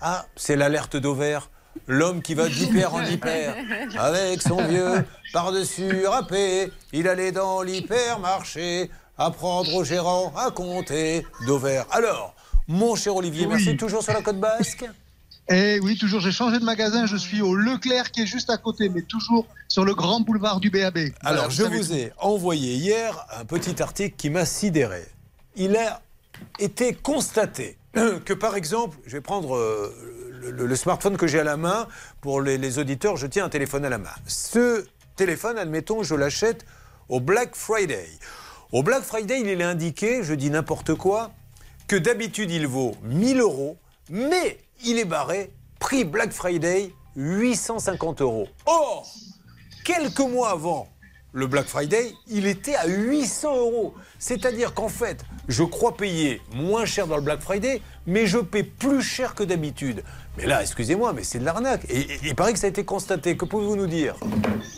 Ah, 0.01 0.25
c'est 0.35 0.55
l'alerte 0.55 0.97
d'Auvert. 0.97 1.49
L'homme 1.87 2.21
qui 2.21 2.35
va 2.35 2.49
d'hyper 2.49 2.93
en 2.93 3.03
hyper. 3.03 3.55
Avec 3.97 4.41
son 4.41 4.63
vieux 4.63 5.03
par-dessus 5.31 6.05
râpé, 6.05 6.71
il 6.91 7.07
allait 7.07 7.31
dans 7.31 7.61
l'hypermarché 7.63 8.91
apprendre 9.17 9.73
au 9.75 9.83
gérant 9.83 10.33
à 10.35 10.51
compter 10.51 11.25
d'Auvert. 11.47 11.85
Alors, 11.91 12.35
mon 12.67 12.95
cher 12.95 13.15
Olivier, 13.15 13.45
Oui. 13.47 13.53
merci 13.55 13.75
toujours 13.77 14.03
sur 14.03 14.13
la 14.13 14.21
côte 14.21 14.39
basque. 14.39 14.85
Eh 15.49 15.79
oui, 15.81 15.97
toujours, 15.97 16.21
j'ai 16.21 16.31
changé 16.31 16.57
de 16.59 16.63
magasin, 16.63 17.05
je 17.05 17.17
suis 17.17 17.41
au 17.41 17.53
Leclerc 17.55 18.11
qui 18.11 18.21
est 18.21 18.25
juste 18.25 18.49
à 18.49 18.57
côté, 18.57 18.87
mais 18.89 19.01
toujours 19.01 19.45
sur 19.67 19.83
le 19.83 19.93
grand 19.93 20.21
boulevard 20.21 20.59
du 20.61 20.69
BAB. 20.69 20.97
Voilà, 20.97 21.11
Alors, 21.39 21.49
je 21.51 21.63
vous 21.63 21.87
tout. 21.87 21.93
ai 21.93 22.13
envoyé 22.19 22.75
hier 22.75 23.25
un 23.37 23.43
petit 23.43 23.81
article 23.81 24.15
qui 24.15 24.29
m'a 24.29 24.45
sidéré. 24.45 25.03
Il 25.55 25.75
a 25.75 26.01
été 26.59 26.93
constaté 26.93 27.77
que, 27.93 28.33
par 28.33 28.55
exemple, 28.55 28.97
je 29.05 29.11
vais 29.11 29.21
prendre 29.21 29.55
euh, 29.57 30.29
le, 30.31 30.51
le- 30.51 30.65
le 30.65 30.75
smartphone 30.77 31.17
que 31.17 31.27
j'ai 31.27 31.39
à 31.41 31.43
la 31.43 31.57
main. 31.57 31.87
Pour 32.21 32.41
les, 32.41 32.57
les 32.57 32.79
auditeurs, 32.79 33.17
je 33.17 33.27
tiens 33.27 33.45
un 33.45 33.49
téléphone 33.49 33.83
à 33.83 33.89
la 33.89 33.97
main. 33.97 34.09
Ce 34.25 34.85
téléphone, 35.17 35.57
admettons, 35.57 36.03
je 36.03 36.15
l'achète 36.15 36.65
au 37.09 37.19
Black 37.19 37.55
Friday. 37.55 38.07
Au 38.71 38.81
Black 38.81 39.03
Friday, 39.03 39.41
il 39.41 39.47
est 39.49 39.61
indiqué, 39.61 40.23
je 40.23 40.33
dis 40.33 40.49
n'importe 40.49 40.95
quoi, 40.95 41.31
que 41.87 41.97
d'habitude 41.97 42.49
il 42.49 42.65
vaut 42.65 42.95
1000 43.03 43.39
euros, 43.41 43.77
mais 44.09 44.57
il 44.85 44.99
est 44.99 45.05
barré, 45.05 45.51
prix 45.79 46.03
Black 46.03 46.31
Friday, 46.31 46.91
850 47.15 48.21
euros. 48.21 48.47
Or, 48.65 49.07
quelques 49.83 50.19
mois 50.19 50.51
avant 50.51 50.87
le 51.31 51.47
Black 51.47 51.65
Friday, 51.65 52.13
il 52.27 52.45
était 52.45 52.75
à 52.75 52.85
800 52.85 53.57
euros. 53.57 53.93
C'est-à-dire 54.19 54.73
qu'en 54.73 54.89
fait, 54.89 55.25
je 55.47 55.63
crois 55.63 55.97
payer 55.97 56.41
moins 56.53 56.85
cher 56.85 57.07
dans 57.07 57.15
le 57.15 57.23
Black 57.23 57.41
Friday, 57.41 57.81
mais 58.05 58.27
je 58.27 58.37
paie 58.37 58.63
plus 58.63 59.01
cher 59.01 59.33
que 59.33 59.43
d'habitude. 59.43 60.03
Mais 60.37 60.47
là, 60.47 60.61
excusez-moi, 60.61 61.13
mais 61.13 61.23
c'est 61.23 61.37
de 61.37 61.45
l'arnaque. 61.45 61.85
Et, 61.89 62.07
il 62.23 62.33
paraît 62.33 62.53
que 62.53 62.59
ça 62.59 62.65
a 62.65 62.69
été 62.69 62.83
constaté. 62.83 63.37
Que 63.37 63.45
pouvez-vous 63.45 63.75
nous 63.75 63.87
dire? 63.87 64.15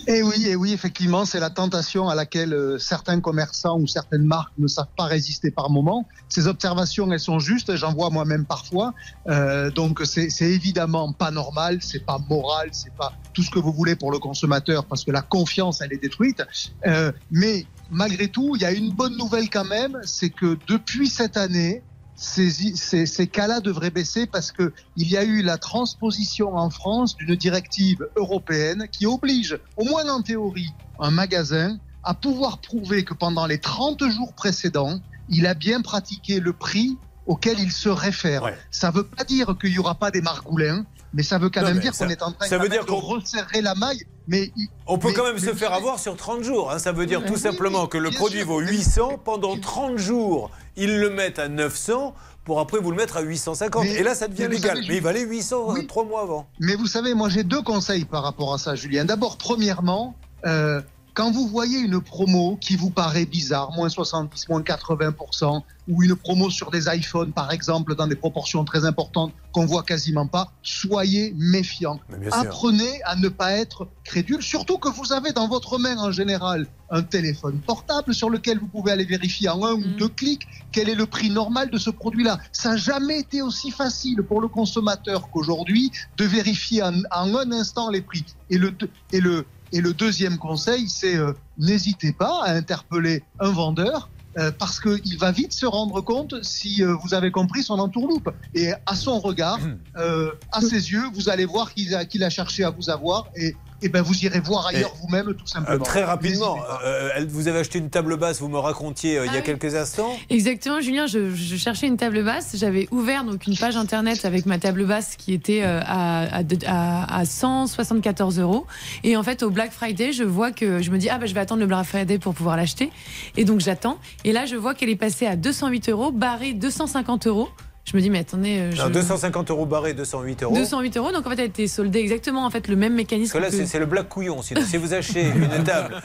Eh 0.07 0.21
oui, 0.21 0.45
eh 0.47 0.55
oui, 0.55 0.73
effectivement, 0.73 1.23
c'est 1.23 1.39
la 1.39 1.49
tentation 1.49 2.09
à 2.09 2.15
laquelle 2.15 2.53
euh, 2.53 2.77
certains 2.77 3.21
commerçants 3.21 3.79
ou 3.79 3.87
certaines 3.87 4.25
marques 4.25 4.51
ne 4.57 4.67
savent 4.67 4.91
pas 4.97 5.05
résister 5.05 5.51
par 5.51 5.69
moment. 5.69 6.05
Ces 6.27 6.47
observations, 6.47 7.09
elles 7.11 7.21
sont 7.21 7.39
justes, 7.39 7.75
j'en 7.75 7.93
vois 7.93 8.09
moi-même 8.09 8.45
parfois. 8.45 8.93
Euh, 9.27 9.71
donc 9.71 10.01
c'est 10.03 10.29
c'est 10.29 10.51
évidemment 10.51 11.13
pas 11.13 11.31
normal, 11.31 11.79
c'est 11.81 12.05
pas 12.05 12.19
moral, 12.29 12.69
c'est 12.71 12.93
pas 12.93 13.13
tout 13.33 13.41
ce 13.41 13.49
que 13.49 13.59
vous 13.59 13.71
voulez 13.71 13.95
pour 13.95 14.11
le 14.11 14.19
consommateur 14.19 14.85
parce 14.85 15.05
que 15.05 15.11
la 15.11 15.21
confiance, 15.21 15.81
elle 15.81 15.93
est 15.93 16.01
détruite. 16.01 16.43
Euh, 16.85 17.11
mais 17.31 17.65
malgré 17.89 18.27
tout, 18.27 18.55
il 18.55 18.61
y 18.61 18.65
a 18.65 18.71
une 18.71 18.91
bonne 18.91 19.15
nouvelle 19.17 19.49
quand 19.49 19.65
même, 19.65 19.99
c'est 20.03 20.29
que 20.29 20.57
depuis 20.67 21.07
cette 21.07 21.37
année, 21.37 21.81
ces, 22.15 22.49
ces, 22.49 23.05
ces 23.05 23.27
cas-là 23.27 23.59
devraient 23.59 23.89
baisser 23.91 24.25
parce 24.25 24.51
que 24.51 24.73
il 24.95 25.09
y 25.09 25.17
a 25.17 25.23
eu 25.23 25.41
la 25.41 25.57
transposition 25.57 26.55
en 26.55 26.69
France 26.69 27.15
d'une 27.15 27.35
directive 27.35 28.07
européenne 28.15 28.87
qui 28.91 29.05
oblige, 29.05 29.59
au 29.77 29.83
moins 29.85 30.07
en 30.09 30.21
théorie, 30.21 30.71
un 30.99 31.11
magasin 31.11 31.77
à 32.03 32.13
pouvoir 32.13 32.59
prouver 32.59 33.03
que 33.03 33.13
pendant 33.13 33.45
les 33.47 33.57
30 33.59 34.07
jours 34.09 34.33
précédents, 34.33 34.99
il 35.29 35.47
a 35.47 35.53
bien 35.55 35.81
pratiqué 35.81 36.39
le 36.39 36.53
prix 36.53 36.97
auquel 37.25 37.59
il 37.59 37.71
se 37.71 37.89
réfère. 37.89 38.43
Ça 38.71 38.91
ne 38.91 38.97
veut 38.97 39.07
pas 39.07 39.23
dire 39.23 39.55
qu'il 39.59 39.71
n'y 39.71 39.79
aura 39.79 39.95
pas 39.95 40.11
des 40.11 40.21
margoulins, 40.21 40.85
mais 41.13 41.23
ça 41.23 41.39
veut 41.39 41.49
quand 41.49 41.61
Non, 41.61 41.69
même 41.69 41.79
dire 41.79 41.93
qu'on 41.97 42.07
est 42.09 42.21
en 42.21 42.31
train 42.31 42.45
ça 42.45 42.57
quand 42.57 42.63
veut 42.63 42.69
même 42.69 42.77
dire 42.77 42.85
de 42.85 42.91
resserrer 42.91 43.61
la 43.61 43.73
maille. 43.73 44.03
Mais 44.27 44.51
On 44.87 44.97
peut 44.99 45.07
mais- 45.09 45.13
quand 45.15 45.23
même 45.23 45.33
mais 45.35 45.39
se 45.41 45.53
faire 45.53 45.73
avoir 45.73 45.99
sur 45.99 46.15
30 46.15 46.43
jours. 46.43 46.71
hein. 46.71 46.77
Ça 46.79 46.91
veut 46.91 47.05
dire 47.07 47.23
tout 47.25 47.33
Oui, 47.33 47.39
simplement 47.39 47.83
oui, 47.83 47.89
que 47.89 47.97
le 47.97 48.11
produit 48.11 48.39
sûr. 48.39 48.47
vaut 48.47 48.59
800. 48.59 49.19
Pendant 49.23 49.57
30 49.57 49.97
jours, 49.97 50.51
ils 50.77 50.99
le 50.99 51.09
mettent 51.09 51.39
à 51.39 51.47
900 51.47 52.13
pour 52.43 52.59
après 52.59 52.77
vous 52.79 52.91
le 52.91 52.97
mettre 52.97 53.17
à 53.17 53.21
850. 53.21 53.83
Mais- 53.83 53.93
Et 53.95 54.03
là, 54.03 54.13
ça 54.15 54.27
devient 54.27 54.47
légal. 54.49 54.75
savez, 54.77 54.87
Mais 54.87 54.97
il 54.97 55.01
valait 55.01 55.21
800 55.21 55.65
Oui. 55.73 55.87
trois 55.87 56.05
mois 56.05 56.21
avant. 56.21 56.47
Mais 56.59 56.75
vous 56.75 56.85
savez, 56.87 57.13
moi 57.13 57.29
j'ai 57.29 57.43
deux 57.43 57.61
conseils 57.61 58.05
par 58.05 58.23
rapport 58.23 58.53
à 58.53 58.57
ça, 58.57 58.75
Julien. 58.75 59.03
D'abord, 59.05 59.37
premièrement, 59.37 60.15
euh, 60.45 60.81
quand 61.15 61.31
vous 61.31 61.47
voyez 61.47 61.79
une 61.79 62.01
promo 62.01 62.57
qui 62.59 62.75
vous 62.75 62.89
paraît 62.89 63.25
bizarre, 63.25 63.71
moins 63.71 63.87
70, 63.87 64.49
moins 64.49 64.61
80%, 64.61 65.61
ou 65.87 66.03
une 66.03 66.15
promo 66.15 66.49
sur 66.49 66.71
des 66.71 66.93
iPhones, 66.93 67.31
par 67.31 67.51
exemple, 67.51 67.95
dans 67.95 68.05
des 68.05 68.17
proportions 68.17 68.65
très 68.65 68.83
importantes 68.85 69.31
qu'on 69.53 69.65
voit 69.65 69.83
quasiment 69.83 70.27
pas, 70.27 70.51
soyez 70.61 71.33
méfiants. 71.37 72.01
Apprenez 72.31 73.01
à 73.05 73.15
ne 73.15 73.29
pas 73.29 73.53
être 73.53 73.87
crédule, 74.03 74.41
surtout 74.41 74.77
que 74.77 74.89
vous 74.89 75.13
avez 75.13 75.31
dans 75.31 75.47
votre 75.47 75.77
main 75.77 75.97
en 75.97 76.11
général 76.11 76.67
un 76.89 77.01
téléphone 77.01 77.61
portable 77.65 78.13
sur 78.13 78.29
lequel 78.29 78.59
vous 78.59 78.67
pouvez 78.67 78.91
aller 78.91 79.05
vérifier 79.05 79.47
en 79.47 79.63
un 79.63 79.73
ou 79.73 79.83
deux 79.97 80.09
clics 80.09 80.45
quel 80.73 80.89
est 80.89 80.95
le 80.95 81.05
prix 81.05 81.29
normal 81.29 81.69
de 81.69 81.77
ce 81.77 81.89
produit-là. 81.89 82.39
Ça 82.51 82.71
n'a 82.71 82.77
jamais 82.77 83.19
été 83.19 83.41
aussi 83.41 83.71
facile 83.71 84.21
pour 84.21 84.41
le 84.41 84.49
consommateur 84.49 85.29
qu'aujourd'hui 85.29 85.91
de 86.17 86.25
vérifier 86.25 86.83
en, 86.83 86.93
en 87.11 87.35
un 87.35 87.51
instant 87.53 87.89
les 87.89 88.01
prix. 88.01 88.25
Et 88.49 88.57
le, 88.57 88.73
et 89.13 89.21
le, 89.21 89.45
et 89.75 89.81
le 89.81 89.93
deuxième 89.93 90.37
conseil, 90.37 90.87
c'est 90.87 91.17
euh, 91.17 91.33
n'hésitez 91.57 92.13
pas 92.13 92.43
à 92.45 92.53
interpeller 92.53 93.23
un 93.41 93.49
vendeur 93.49 94.09
euh, 94.37 94.49
parce 94.57 94.79
qu'il 94.79 95.17
va 95.17 95.31
vite 95.31 95.51
se 95.51 95.65
rendre 95.65 95.99
compte 95.99 96.41
si 96.43 96.81
euh, 96.81 96.95
vous 97.03 97.13
avez 97.13 97.29
compris 97.29 97.61
son 97.61 97.79
entourloupe. 97.79 98.29
Et 98.53 98.71
à 98.85 98.95
son 98.95 99.19
regard, 99.19 99.59
euh, 99.97 100.31
à 100.53 100.61
ses 100.61 100.91
yeux, 100.91 101.03
vous 101.13 101.27
allez 101.27 101.43
voir 101.43 101.73
qu'il 101.73 101.93
a, 101.93 102.05
qu'il 102.05 102.23
a 102.23 102.29
cherché 102.29 102.63
à 102.63 102.69
vous 102.69 102.89
avoir 102.89 103.27
et, 103.35 103.55
et 103.81 103.89
ben 103.89 104.01
vous 104.01 104.23
irez 104.25 104.39
voir 104.39 104.67
ailleurs 104.67 104.93
vous-même 105.01 105.33
tout 105.33 105.43
Euh, 105.45 105.47
simplement. 105.47 105.83
très 105.83 106.03
rapidement, 106.03 106.57
euh, 106.85 107.09
vous 107.27 107.47
avez 107.47 107.59
acheté 107.59 107.79
une 107.79 107.89
table 107.89 108.17
basse, 108.17 108.39
vous 108.39 108.47
me 108.47 108.57
racontiez 108.57 109.17
euh, 109.17 109.25
il 109.25 109.33
y 109.33 109.37
a 109.37 109.41
quelques 109.41 109.75
instants. 109.75 110.15
Exactement, 110.29 110.79
Julien, 110.81 111.07
je, 111.07 111.33
je 111.35 111.55
cherchais 111.55 111.87
une 111.87 111.97
table 111.97 112.23
basse. 112.23 112.55
J'avais 112.57 112.87
ouvert 112.91 113.23
donc 113.23 113.45
une 113.47 113.57
page 113.57 113.75
internet 113.75 114.25
avec 114.25 114.45
ma 114.45 114.57
table 114.59 114.85
basse 114.85 115.15
qui 115.17 115.33
était 115.33 115.61
euh, 115.63 115.81
à, 115.85 116.37
à, 116.37 116.43
de- 116.43 116.57
à- 116.65 117.19
à 117.19 117.25
174 117.25 118.39
euros. 118.39 118.65
Et 119.03 119.17
en 119.17 119.23
fait, 119.23 119.43
au 119.43 119.49
Black 119.49 119.71
Friday, 119.71 120.11
je 120.13 120.23
vois 120.23 120.51
que 120.51 120.81
je 120.81 120.91
me 120.91 120.97
dis, 120.97 121.09
ah 121.09 121.17
bah, 121.17 121.25
je 121.25 121.33
vais 121.33 121.39
attendre 121.41 121.61
le 121.61 121.67
Black 121.67 121.85
Friday 121.85 122.17
pour 122.19 122.33
pouvoir 122.33 122.57
l'acheter. 122.57 122.91
Et 123.37 123.43
donc 123.45 123.59
j'attends. 123.59 123.97
Et 124.23 124.31
là, 124.31 124.45
je 124.45 124.55
vois 124.55 124.73
qu'elle 124.73 124.89
est 124.89 124.95
passée 124.95 125.25
à 125.27 125.35
208 125.35 125.89
euros, 125.89 126.11
barrée 126.11 126.53
250 126.53 127.27
euros. 127.27 127.49
Je 127.85 127.95
me 127.95 128.01
dis, 128.01 128.09
mais 128.09 128.17
attendez, 128.19 128.57
euh, 128.57 128.71
je... 128.71 128.81
Non, 128.81 128.89
250 128.89 129.51
euros 129.51 129.67
barré, 129.67 129.93
208 129.93 130.41
euros. 130.41 130.55
208 130.55 130.97
euros, 130.97 131.11
donc 131.11 131.27
en 131.27 131.29
fait, 131.29 131.35
elle 131.37 131.45
était 131.49 131.67
soldée 131.67 131.99
exactement 131.99 132.43
en 132.43 132.49
fait 132.49 132.67
le 132.67 132.75
même 132.75 132.95
mécanisme. 132.95 133.31
Parce 133.31 133.45
que 133.45 133.51
là, 133.51 133.55
c'est- 133.55 133.67
c'est 133.69 133.77
le 133.77 133.85
black 133.85 134.09
couillon. 134.09 134.41
Si, 134.41 134.55
si 134.65 134.77
vous 134.77 134.95
achetez 134.95 135.21
une 135.21 135.63
table 135.63 136.01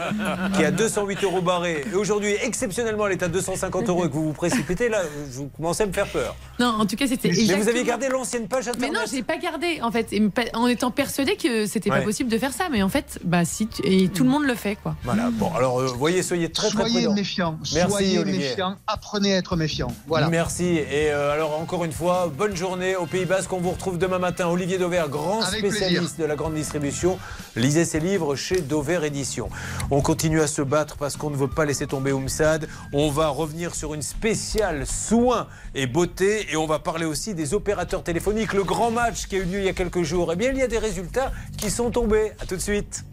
qui 0.57 0.63
a 0.65 0.71
208 0.73 1.25
euros 1.25 1.41
barré, 1.41 1.83
et 1.91 1.95
aujourd'hui, 1.97 2.35
exceptionnellement, 2.43 3.07
elle 3.07 3.15
est 3.15 3.23
à 3.23 3.29
250 3.29 3.89
euros 3.89 4.05
et 4.05 4.09
que 4.09 4.13
vous 4.13 4.25
vous 4.27 4.33
précipitez, 4.35 4.91
là, 4.91 4.99
vous 5.31 5.49
commencez 5.57 5.85
à 5.85 5.87
me 5.87 5.93
faire 5.93 6.07
peur. 6.07 6.37
Non, 6.59 6.67
en 6.67 6.85
tout 6.85 6.97
cas, 6.97 7.07
c'était. 7.07 7.31
Mais 7.31 7.55
vous 7.55 7.69
avez 7.71 7.83
gardé 7.83 8.09
l'ancienne 8.11 8.47
page 8.47 8.67
Mais 8.67 8.73
internet 8.73 8.93
non, 8.95 9.01
j'ai 9.11 9.23
pas 9.23 9.39
gardé 9.39 9.81
en 9.81 9.91
fait, 9.91 10.15
en 10.53 10.67
étant 10.67 10.91
persuadée 10.91 11.37
que 11.37 11.65
c'était 11.65 11.91
Ouais. 11.91 12.01
pas 12.01 12.05
possible 12.05 12.29
de 12.29 12.37
faire 12.37 12.53
ça. 12.53 12.65
Mais 12.71 12.83
en 12.83 12.91
fait, 12.91 13.19
bah 13.25 13.47
si, 13.47 13.67
tu- 13.69 13.81
et 13.87 14.09
tout 14.09 14.25
le 14.25 14.29
monde 14.31 14.45
le 14.45 14.55
fait 14.55 14.77
quoi. 14.77 14.97
Voilà, 15.03 15.31
bon, 15.33 15.51
alors, 15.55 15.81
euh, 15.81 15.87
voyez, 15.87 16.23
soyez 16.23 16.53
très, 16.53 16.69
très 16.69 16.79
soyez 16.81 16.95
prudents. 16.97 17.15
méfiants, 17.15 17.59
Merci, 17.73 17.91
soyez 17.91 18.19
Olivier. 18.19 18.49
méfiants, 18.51 18.77
apprenez 18.87 19.33
à 19.33 19.39
être 19.39 19.57
méfiants. 19.57 19.93
Voilà. 20.07 20.29
Merci. 20.29 20.65
Et 20.77 21.11
euh, 21.11 21.33
alors, 21.33 21.59
encore 21.71 21.85
une 21.85 21.93
fois, 21.93 22.33
bonne 22.37 22.57
journée 22.57 22.97
au 22.97 23.07
Pays 23.07 23.27
Basque. 23.27 23.53
On 23.53 23.61
vous 23.61 23.71
retrouve 23.71 23.97
demain 23.97 24.19
matin. 24.19 24.49
Olivier 24.49 24.77
Dauvert, 24.77 25.09
grand 25.09 25.41
Avec 25.41 25.61
spécialiste 25.61 26.01
plaisir. 26.01 26.19
de 26.19 26.25
la 26.25 26.35
grande 26.35 26.55
distribution. 26.55 27.17
Lisez 27.55 27.85
ses 27.85 28.01
livres 28.01 28.35
chez 28.35 28.61
Dauvert 28.61 29.05
Édition. 29.05 29.49
On 29.93 30.01
continue 30.01 30.41
à 30.41 30.49
se 30.49 30.63
battre 30.63 30.97
parce 30.97 31.17
qu'on 31.17 31.31
ne 31.31 31.37
veut 31.37 31.47
pas 31.47 31.65
laisser 31.65 31.87
tomber 31.87 32.11
Oumsad. 32.11 32.67
On 32.93 33.09
va 33.09 33.29
revenir 33.29 33.77
sur 33.77 33.95
une 33.95 34.03
spéciale 34.03 34.85
soins 34.85 35.47
et 35.77 35.87
beauté. 35.87 36.49
Et 36.51 36.57
on 36.57 36.67
va 36.67 36.81
parler 36.81 37.05
aussi 37.05 37.35
des 37.35 37.55
opérateurs 37.55 38.03
téléphoniques. 38.03 38.53
Le 38.53 38.65
grand 38.65 38.91
match 38.91 39.29
qui 39.29 39.37
a 39.37 39.39
eu 39.39 39.45
lieu 39.45 39.59
il 39.61 39.65
y 39.67 39.69
a 39.69 39.73
quelques 39.73 40.03
jours. 40.03 40.33
Eh 40.33 40.37
bien, 40.37 40.51
il 40.51 40.59
y 40.59 40.63
a 40.63 40.67
des 40.67 40.79
résultats 40.79 41.31
qui 41.57 41.71
sont 41.71 41.93
tombés. 41.93 42.33
À 42.41 42.47
tout 42.47 42.57
de 42.57 42.61
suite. 42.61 43.05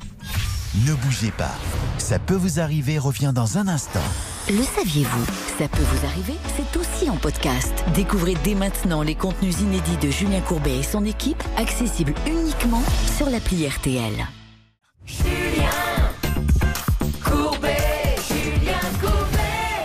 Ne 0.88 0.96
bougez 0.96 1.30
pas. 1.30 1.54
Ça 2.00 2.18
peut 2.18 2.34
vous 2.34 2.60
arriver 2.60 2.98
revient 2.98 3.34
dans 3.36 3.60
un 3.60 3.68
instant. 3.68 4.00
Le 4.50 4.64
saviez-vous 4.64 5.26
Ça 5.60 5.68
peut 5.68 5.84
vous 5.84 6.06
arriver, 6.06 6.36
c'est 6.56 6.80
aussi 6.80 7.10
en 7.10 7.18
podcast. 7.18 7.74
Découvrez 7.94 8.34
dès 8.46 8.56
maintenant 8.56 9.02
les 9.02 9.14
contenus 9.14 9.60
inédits 9.60 9.98
de 9.98 10.10
Julien 10.10 10.40
Courbet 10.40 10.78
et 10.78 10.84
son 10.84 11.04
équipe, 11.04 11.44
accessibles 11.58 12.14
uniquement 12.26 12.82
sur 13.18 13.30
l'appli 13.30 13.68
RTL. 13.68 14.14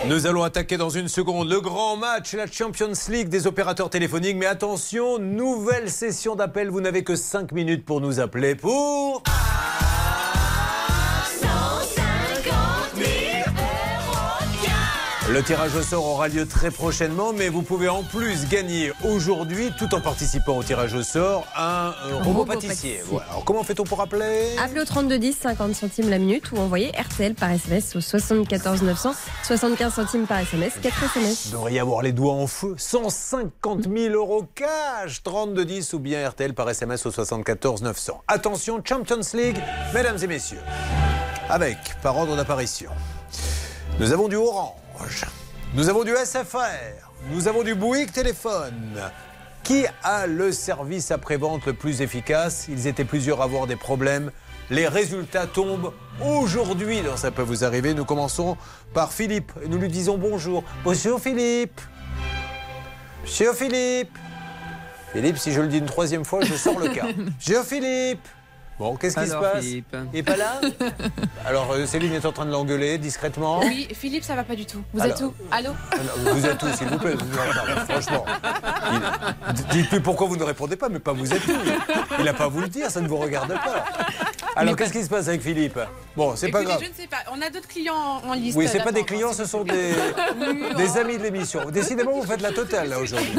Nous 0.07 0.27
allons 0.27 0.43
attaquer 0.43 0.77
dans 0.77 0.89
une 0.89 1.09
seconde 1.09 1.49
le 1.49 1.59
grand 1.59 1.97
match, 1.97 2.33
la 2.33 2.47
Champions 2.47 2.93
League 3.09 3.27
des 3.27 3.47
opérateurs 3.47 3.89
téléphoniques. 3.89 4.37
Mais 4.37 4.45
attention, 4.45 5.19
nouvelle 5.19 5.89
session 5.89 6.35
d'appel. 6.35 6.69
Vous 6.69 6.79
n'avez 6.79 7.03
que 7.03 7.17
5 7.17 7.51
minutes 7.51 7.83
pour 7.83 7.99
nous 7.99 8.21
appeler 8.21 8.55
pour. 8.55 9.23
Le 15.33 15.41
tirage 15.41 15.73
au 15.73 15.81
sort 15.81 16.05
aura 16.05 16.27
lieu 16.27 16.47
très 16.47 16.69
prochainement, 16.69 17.33
mais 17.33 17.49
vous 17.49 17.63
pouvez 17.63 17.89
en 17.89 18.03
plus 18.03 18.47
gagner 18.49 18.91
aujourd'hui, 19.03 19.71
tout 19.79 19.95
en 19.95 19.99
participant 19.99 20.57
au 20.57 20.61
tirage 20.61 20.93
au 20.93 21.01
sort, 21.01 21.47
un 21.57 21.91
euh, 22.05 22.17
robot, 22.17 22.41
robot 22.41 22.45
pâtissier. 22.45 22.69
pâtissier. 22.69 23.01
Voilà. 23.09 23.29
Alors, 23.31 23.43
comment 23.43 23.63
fait-on 23.63 23.83
pour 23.83 23.99
appeler 23.99 24.55
Appelez 24.63 24.81
au 24.81 24.85
3210, 24.85 25.35
50 25.35 25.73
centimes 25.73 26.11
la 26.11 26.19
minute 26.19 26.51
ou 26.51 26.57
envoyez 26.57 26.91
RTL 26.91 27.33
par 27.33 27.49
SMS 27.49 27.95
au 27.95 28.01
74 28.01 28.83
900, 28.83 29.13
75 29.41 29.93
centimes 29.95 30.27
par 30.27 30.37
SMS, 30.37 30.73
4 30.79 31.03
SMS. 31.03 31.47
Vous 31.47 31.53
devriez 31.53 31.79
avoir 31.79 32.03
les 32.03 32.11
doigts 32.11 32.33
en 32.33 32.45
feu. 32.45 32.75
150 32.77 33.85
000 33.91 34.13
euros 34.13 34.45
cash 34.53 35.23
32 35.23 35.65
10 35.65 35.93
ou 35.93 35.99
bien 35.99 36.29
RTL 36.29 36.53
par 36.53 36.69
SMS 36.69 37.07
au 37.07 37.11
74 37.11 37.81
900. 37.81 38.21
Attention, 38.27 38.83
Champions 38.85 39.21
League, 39.33 39.57
mesdames 39.95 40.19
et 40.21 40.27
messieurs. 40.27 40.61
Avec, 41.49 41.77
par 42.03 42.15
ordre 42.15 42.35
d'apparition, 42.35 42.91
nous 43.99 44.11
avons 44.11 44.27
du 44.27 44.35
Orange, 44.35 44.82
nous 45.73 45.89
avons 45.89 46.03
du 46.03 46.11
SFR, 46.11 47.09
nous 47.31 47.47
avons 47.47 47.63
du 47.63 47.75
Bouygues 47.75 48.11
Téléphone. 48.11 48.99
Qui 49.63 49.85
a 50.03 50.27
le 50.27 50.51
service 50.51 51.09
après-vente 51.11 51.65
le 51.65 51.73
plus 51.73 52.01
efficace? 52.01 52.67
Ils 52.69 52.85
étaient 52.85 53.05
plusieurs 53.05 53.41
à 53.41 53.45
avoir 53.45 53.65
des 53.65 53.75
problèmes. 53.77 54.31
Les 54.69 54.87
résultats 54.87 55.47
tombent 55.47 55.93
aujourd'hui 56.21 57.01
dans 57.01 57.17
Ça 57.17 57.31
peut 57.31 57.41
vous 57.41 57.63
arriver. 57.63 57.93
Nous 57.93 58.05
commençons 58.05 58.57
par 58.93 59.13
Philippe. 59.13 59.51
et 59.63 59.67
Nous 59.67 59.77
lui 59.77 59.87
disons 59.87 60.17
bonjour. 60.17 60.63
Bonjour 60.83 61.19
Philippe. 61.19 61.79
Monsieur 63.23 63.53
Philippe. 63.53 64.17
Philippe, 65.13 65.37
si 65.37 65.53
je 65.53 65.61
le 65.61 65.67
dis 65.67 65.77
une 65.77 65.85
troisième 65.85 66.25
fois, 66.25 66.43
je 66.43 66.55
sors 66.55 66.79
le 66.79 66.89
cas. 66.89 67.05
Monsieur 67.37 67.63
Philippe. 67.63 68.27
Bon, 68.79 68.95
qu'est-ce 68.95 69.19
qui 69.19 69.27
se 69.27 69.35
passe 69.35 69.63
Philippe 69.63 69.95
Il 70.13 70.19
est 70.19 70.23
pas 70.23 70.35
là 70.35 70.59
Alors, 71.45 71.71
euh, 71.71 71.85
Céline 71.85 72.13
est 72.13 72.25
en 72.25 72.31
train 72.31 72.45
de 72.45 72.51
l'engueuler 72.51 72.97
discrètement. 72.97 73.59
Oui, 73.59 73.87
Philippe, 73.93 74.23
ça 74.23 74.35
va 74.35 74.43
pas 74.43 74.55
du 74.55 74.65
tout. 74.65 74.81
Vous 74.93 75.01
Alors- 75.01 75.15
êtes 75.15 75.21
où? 75.23 75.33
Allô? 75.51 75.69
Vous 76.33 76.45
êtes 76.45 76.61
où, 76.63 76.67
s'il 76.73 76.87
vous 76.87 76.97
plaît? 76.97 77.13
Non, 77.15 77.85
Franchement. 77.87 78.25
Il- 78.91 79.63
Dites-lui 79.81 79.99
pourquoi 79.99 80.27
vous 80.27 80.37
ne 80.37 80.43
répondez 80.43 80.75
pas, 80.75 80.89
mais 80.89 80.99
pas 80.99 81.13
vous 81.13 81.31
êtes 81.33 81.45
où. 81.47 81.51
Il 82.19 82.25
n'a 82.25 82.33
pas 82.33 82.45
à 82.45 82.47
vous 82.47 82.61
le 82.61 82.67
dire, 82.67 82.89
ça 82.89 82.99
ne 83.01 83.07
vous 83.07 83.17
regarde 83.17 83.53
pas. 83.53 83.85
Alors, 84.55 84.75
qu'est-ce 84.75 84.93
qui 84.93 85.03
se 85.03 85.09
passe 85.09 85.27
avec 85.27 85.41
Philippe? 85.41 85.79
Bon, 86.15 86.35
c'est 86.35 86.49
pas 86.49 86.63
grave. 86.63 86.79
Je 86.83 86.89
ne 86.89 86.93
sais 86.93 87.07
pas. 87.07 87.17
On 87.31 87.41
a 87.41 87.49
d'autres 87.49 87.67
clients 87.67 87.95
en 87.95 88.29
en 88.29 88.33
liste. 88.33 88.57
Oui, 88.57 88.67
c'est 88.71 88.83
pas 88.83 88.91
des 88.91 89.03
clients, 89.03 89.33
ce 89.33 89.45
sont 89.45 89.63
des, 89.63 89.93
Oui, 90.39 90.75
des 90.77 90.91
oh. 90.95 90.99
amis 90.99 91.17
de 91.17 91.23
l'émission. 91.23 91.69
Décidément, 91.69 92.11
vous 92.11 92.25
faites 92.25 92.41
la 92.41 92.51
totale, 92.51 92.89
là, 92.89 92.99
aujourd'hui. 92.99 93.33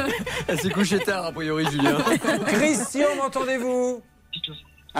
Elle 0.48 0.60
s'est 0.60 0.70
couchée 0.70 0.98
tard, 1.00 1.26
a 1.26 1.32
priori, 1.32 1.66
Julien. 1.70 1.96
Christian, 2.46 3.08
m'entendez-vous? 3.16 4.00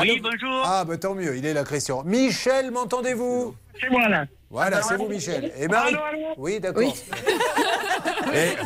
Oui, 0.00 0.20
bonjour. 0.20 0.62
Ah, 0.64 0.84
bah 0.84 0.96
tant 0.98 1.14
mieux, 1.14 1.36
il 1.36 1.46
est 1.46 1.54
là, 1.54 1.62
Christian. 1.64 2.02
Michel, 2.04 2.70
m'entendez-vous 2.70 3.54
C'est 3.80 3.90
moi 3.90 4.08
là. 4.08 4.26
Voilà, 4.50 4.82
c'est 4.82 4.96
vous, 4.96 5.08
Michel. 5.08 5.52
Et 5.58 5.68
Marie. 5.68 5.94
Allô, 5.94 6.02
allô 6.04 6.34
Oui, 6.36 6.60
d'accord. 6.60 6.82
Et 8.34 8.56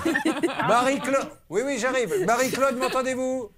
Marie-Claude. 0.67 1.29
Oui, 1.51 1.63
oui, 1.65 1.79
j'arrive. 1.79 2.25
Marie-Claude, 2.27 2.77
m'entendez-vous 2.77 3.51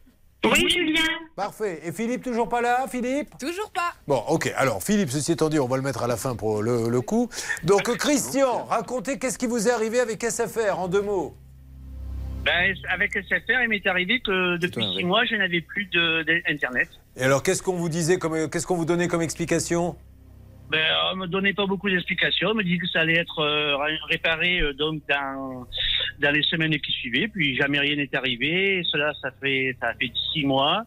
Oui, 0.45 0.69
Julien. 0.71 1.03
Parfait. 1.37 1.81
Et 1.85 1.93
Philippe, 1.93 2.23
toujours 2.25 2.49
pas 2.49 2.61
là, 2.61 2.87
Philippe 2.91 3.37
Toujours 3.39 3.71
pas. 3.73 3.93
Bon, 4.07 4.23
ok. 4.29 4.53
Alors, 4.57 4.83
Philippe, 4.83 5.11
ceci 5.11 5.33
étant 5.33 5.49
dit, 5.49 5.59
on 5.59 5.67
va 5.67 5.77
le 5.77 5.83
mettre 5.83 6.03
à 6.03 6.07
la 6.09 6.17
fin 6.17 6.35
pour 6.37 6.63
le, 6.63 6.89
le 6.89 7.01
coup. 7.01 7.29
Donc, 7.65 7.97
Christian, 7.97 8.65
racontez 8.65 9.19
qu'est-ce 9.19 9.39
qui 9.39 9.47
vous 9.47 9.69
est 9.69 9.73
arrivé 9.73 10.01
avec 10.01 10.23
SFR 10.25 10.79
en 10.79 10.89
deux 10.89 11.03
mots? 11.03 11.35
Ben, 12.45 12.75
avec 12.91 13.13
SFR, 13.13 13.63
il 13.63 13.69
m'est 13.69 13.87
arrivé 13.87 14.21
que 14.21 14.57
depuis 14.57 14.85
six 14.97 15.05
mois, 15.05 15.25
je 15.25 15.35
n'avais 15.37 15.61
plus 15.61 15.85
de- 15.87 16.25
d'Internet. 16.49 16.89
Et 17.17 17.23
alors, 17.23 17.43
qu'est-ce 17.43 17.63
qu'on 17.63 17.77
vous 17.77 17.89
disait 17.89 18.19
comme, 18.19 18.49
qu'est-ce 18.49 18.67
qu'on 18.67 18.77
vous 18.77 18.85
donnait 18.85 19.09
comme 19.09 19.23
explication? 19.23 19.97
Ben, 20.71 20.85
on 21.13 21.17
me 21.17 21.27
donnait 21.27 21.53
pas 21.53 21.67
beaucoup 21.67 21.91
d'explications. 21.91 22.51
On 22.51 22.55
me 22.55 22.63
disait 22.63 22.79
que 22.79 22.87
ça 22.89 23.01
allait 23.01 23.19
être 23.19 23.41
euh, 23.41 23.77
ré- 23.77 23.99
réparé 24.09 24.61
euh, 24.61 24.73
donc 24.73 25.03
dans, 25.09 25.67
dans 26.21 26.31
les 26.31 26.43
semaines 26.43 26.79
qui 26.79 26.93
suivaient. 26.93 27.27
Puis 27.29 27.57
jamais 27.57 27.81
rien 27.81 27.97
n'est 27.97 28.15
arrivé. 28.15 28.79
Et 28.79 28.83
cela, 28.85 29.13
ça 29.21 29.31
fait 29.43 29.77
ça 29.81 29.93
fait 30.01 30.13
six 30.33 30.45
mois. 30.47 30.85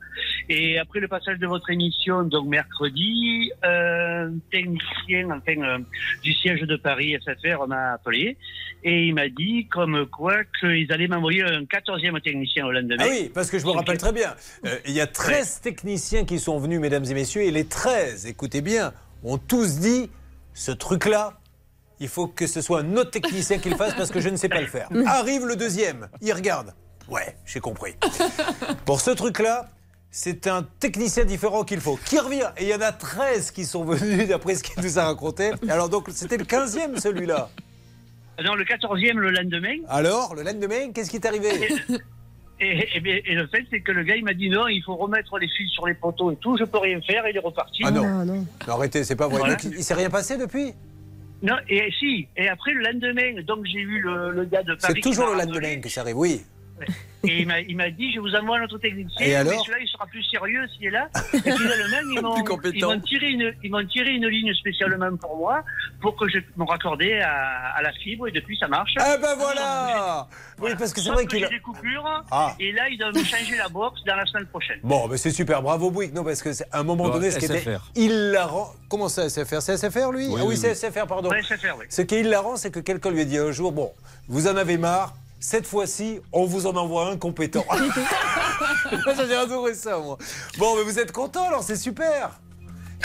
Et 0.48 0.78
après 0.80 1.00
le 1.02 1.08
passage 1.10 1.38
de 1.40 1.48
votre 1.48 1.70
émission, 1.70 2.24
donc 2.24 2.48
mercredi, 2.48 3.52
euh, 3.66 4.28
un 4.28 4.34
technicien 4.52 5.30
enfin, 5.32 5.84
du 6.24 6.34
siège 6.34 6.62
de 6.62 6.76
Paris 6.78 7.18
SFR 7.22 7.68
m'a 7.68 7.94
appelé 7.94 8.38
et 8.86 9.06
il 9.08 9.14
m'a 9.14 9.28
dit 9.30 9.68
comme 9.68 10.06
quoi 10.08 10.44
qu'ils 10.60 10.92
allaient 10.92 11.08
m'envoyer 11.08 11.44
un 11.44 11.66
quatorzième 11.66 12.20
technicien 12.22 12.66
au 12.66 12.72
lendemain. 12.72 12.98
Ah 13.00 13.08
oui, 13.10 13.32
parce 13.34 13.50
que 13.50 13.60
je 13.60 13.66
me 13.66 13.72
rappelle 13.72 13.98
très 13.98 14.12
bien. 14.14 14.34
Il 14.86 14.94
y 14.94 15.02
a 15.02 15.08
13 15.08 15.62
techniciens 15.62 16.26
qui 16.26 16.40
sont 16.40 16.58
venus, 16.58 16.80
mesdames 16.80 17.06
et 17.10 17.14
messieurs, 17.14 17.42
et 17.44 17.52
les 17.52 17.66
13, 17.68 18.28
écoutez 18.28 18.62
bien, 18.62 18.92
ont 19.24 19.38
tous 19.38 19.80
dit 19.80 20.10
ce 20.54 20.72
truc-là, 20.72 21.40
il 22.00 22.08
faut 22.08 22.28
que 22.28 22.48
ce 22.48 22.62
soit 22.62 22.80
un 22.80 22.96
autre 22.98 23.12
technicien 23.12 23.58
qui 23.60 23.70
le 23.70 23.76
fasse 23.76 23.94
parce 23.96 24.12
que 24.12 24.20
je 24.20 24.30
ne 24.30 24.36
sais 24.36 24.50
pas 24.50 24.62
le 24.62 24.68
faire. 24.68 24.90
Arrive 25.06 25.46
le 25.46 25.56
deuxième, 25.56 26.10
il 26.22 26.34
regarde. 26.34 26.74
Ouais, 27.10 27.36
j'ai 27.46 27.60
compris. 27.60 27.96
Pour 28.86 29.02
ce 29.02 29.12
truc-là, 29.12 29.70
c'est 30.10 30.48
un 30.48 30.64
technicien 30.80 31.26
différent 31.26 31.64
qu'il 31.64 31.82
faut. 31.82 31.98
Qui 32.06 32.20
revient 32.20 32.50
Et 32.58 32.64
il 32.64 32.70
y 32.70 32.76
en 32.76 32.82
a 32.82 32.92
13 32.92 33.52
qui 33.52 33.66
sont 33.66 33.84
venus 33.84 34.28
d'après 34.28 34.56
ce 34.56 34.64
qu'il 34.64 34.82
nous 34.82 35.00
a 35.00 35.06
raconté. 35.06 35.52
Alors 35.70 35.90
donc, 35.90 36.08
c'était 36.12 36.38
le 36.38 36.46
15e 36.46 37.00
celui-là. 37.00 37.50
Non, 38.44 38.56
le 38.56 38.64
14e 38.64 39.16
le 39.16 39.32
lendemain. 39.32 39.78
Alors, 39.90 40.34
le 40.36 40.44
lendemain, 40.44 40.92
qu'est-ce 40.92 41.10
qui 41.10 41.18
est 41.18 41.26
arrivé? 41.26 41.52
Et, 42.60 42.66
et- 42.68 43.02
et- 43.06 43.32
et 43.32 43.36
le 43.36 43.48
fait, 43.48 43.66
c'est 43.72 43.82
que 43.82 43.92
le 43.92 44.04
gars, 44.04 44.16
il 44.16 44.24
m'a 44.24 44.34
dit 44.34 44.50
non, 44.50 44.68
il 44.68 44.82
faut 44.84 44.96
remettre 44.96 45.38
les 45.40 45.48
fils 45.50 45.70
sur 45.72 45.86
les 45.88 45.96
poteaux 45.96 46.32
et 46.32 46.36
tout, 46.38 46.56
je 46.58 46.64
peux 46.64 46.78
rien 46.78 47.02
faire, 47.02 47.28
il 47.28 47.36
est 47.36 47.40
reparti. 47.40 47.82
Ah 47.86 47.92
non. 47.92 48.24
Non, 48.26 48.46
arrêtez, 48.68 49.04
c'est 49.04 49.16
pas 49.16 49.28
vrai. 49.28 49.40
Voilà. 49.40 49.56
Donc, 49.56 49.64
il 49.66 49.74
il 49.78 49.84
s'est 49.84 49.94
rien 49.96 50.10
passé 50.10 50.38
depuis? 50.38 50.72
Non, 51.42 51.56
et 51.68 51.92
si, 52.00 52.28
et 52.38 52.48
après 52.48 52.72
le 52.72 52.84
lendemain, 52.84 53.42
donc 53.44 53.66
j'ai 53.66 53.80
eu 53.80 54.00
le, 54.00 54.32
le 54.32 54.46
gars 54.46 54.64
de 54.64 54.76
Paris. 54.76 54.94
C'est 54.96 55.02
toujours 55.02 55.28
le 55.32 55.38
lendemain 55.40 55.82
que 55.82 55.90
ça 55.90 56.02
arrive, 56.02 56.18
oui. 56.18 56.42
Et 57.26 57.40
il 57.70 57.78
m'a- 57.78 57.90
dit, 57.90 58.12
je 58.14 58.20
vous 58.20 58.36
envoie 58.36 58.60
notre 58.60 58.78
technicien, 58.80 59.26
Et 59.26 59.30
mais 59.30 59.36
alors 59.36 59.54
celui-là, 59.64 59.78
il 59.82 59.88
sera 59.88 60.06
plus 60.08 60.24
sérieux 60.24 60.68
s'il 60.76 60.88
est 60.88 60.90
là. 60.90 61.08
Et 61.34 61.38
finalement, 61.40 61.56
ils 62.14 62.22
m'ont- 62.22 62.34
Plus 62.36 62.44
compétent. 62.44 62.76
ils 62.92 62.96
m'ont 62.96 63.00
tiré, 63.00 63.28
une, 63.30 63.54
ils 63.64 63.72
m'ont 63.72 63.86
tiré 63.86 64.10
une 64.12 64.28
ligne 64.28 64.54
spécialement 64.56 65.16
pour 65.16 65.38
moi, 65.38 65.64
pour 66.02 66.18
que 66.18 66.28
je 66.28 66.40
me 66.58 66.66
raccordais 66.66 67.22
à, 67.22 67.76
à 67.78 67.82
la 67.82 67.94
fibre, 67.94 68.28
et 68.28 68.32
depuis, 68.32 68.58
ça 68.58 68.68
marche. 68.68 68.92
Ah 69.00 69.16
ben 69.22 69.36
voilà 69.38 70.28
Oui, 70.60 70.72
parce 70.78 70.92
que 70.94 71.00
c'est 71.00 71.06
Sauf 71.08 71.16
vrai 71.16 71.26
que 71.26 71.30
qu'il 71.36 71.46
a... 71.46 71.50
des 71.50 71.60
coupures, 71.62 72.24
Ah. 72.30 72.56
et 72.60 72.74
là, 72.74 72.90
ils 72.90 72.98
doivent 72.98 73.16
me 73.16 73.24
changer 73.24 73.56
la 73.58 73.70
box 73.70 74.02
dans 74.06 74.16
la 74.18 74.26
semaine 74.26 74.48
prochaine. 74.48 74.80
Bon, 74.84 75.08
mais 75.08 75.16
c'est 75.16 75.32
super, 75.32 75.62
bravo 75.62 75.92
Bouygues. 75.92 76.14
Non, 76.14 76.26
parce 76.26 76.42
que 76.42 76.52
c'est- 76.52 76.68
à 76.74 76.80
un 76.80 76.84
moment 76.84 77.06
Bon, 77.06 77.12
donné, 77.12 77.32
ce 77.32 77.40
qui 77.40 77.46
était 77.46 77.60
SFR. 77.60 77.90
hilarant. 77.96 78.74
Comment 78.90 79.08
ça, 79.08 79.30
SFR 79.30 79.62
C'est 79.62 79.78
SFR 79.78 80.12
lui? 80.12 80.28
Oui, 80.28 80.36
Ah 80.38 80.42
oui, 80.42 80.50
oui, 80.50 80.58
c'est 80.58 80.72
oui. 80.72 80.76
SFR, 80.76 81.08
pardon. 81.08 81.30
Ouais, 81.30 81.42
SFR, 81.42 81.78
oui. 81.80 81.86
Ce 81.88 82.02
qui 82.02 82.16
est 82.16 82.20
hilarant, 82.22 82.58
c'est 82.58 82.70
que 82.72 82.80
quelqu'un 82.82 83.12
lui 83.12 83.22
a 83.22 83.26
dit 83.26 83.38
un 83.38 83.52
jour 83.54 83.72
Bon, 83.72 83.94
vous 84.28 84.48
en 84.48 84.58
avez 84.58 84.78
marre, 84.78 85.14
cette 85.44 85.68
fois-ci, 85.68 86.22
on 86.32 86.46
vous 86.46 86.68
en 86.68 86.76
envoie 86.78 87.10
un 87.10 87.18
compétent. 87.18 87.66
J'ai 89.28 89.36
adoré 89.36 89.74
ça, 89.74 89.98
moi. 89.98 90.18
Bon, 90.58 90.78
mais 90.78 90.84
vous 90.84 91.00
êtes 91.00 91.12
content 91.12 91.48
alors, 91.48 91.64
c'est 91.64 91.76
super. 91.76 92.40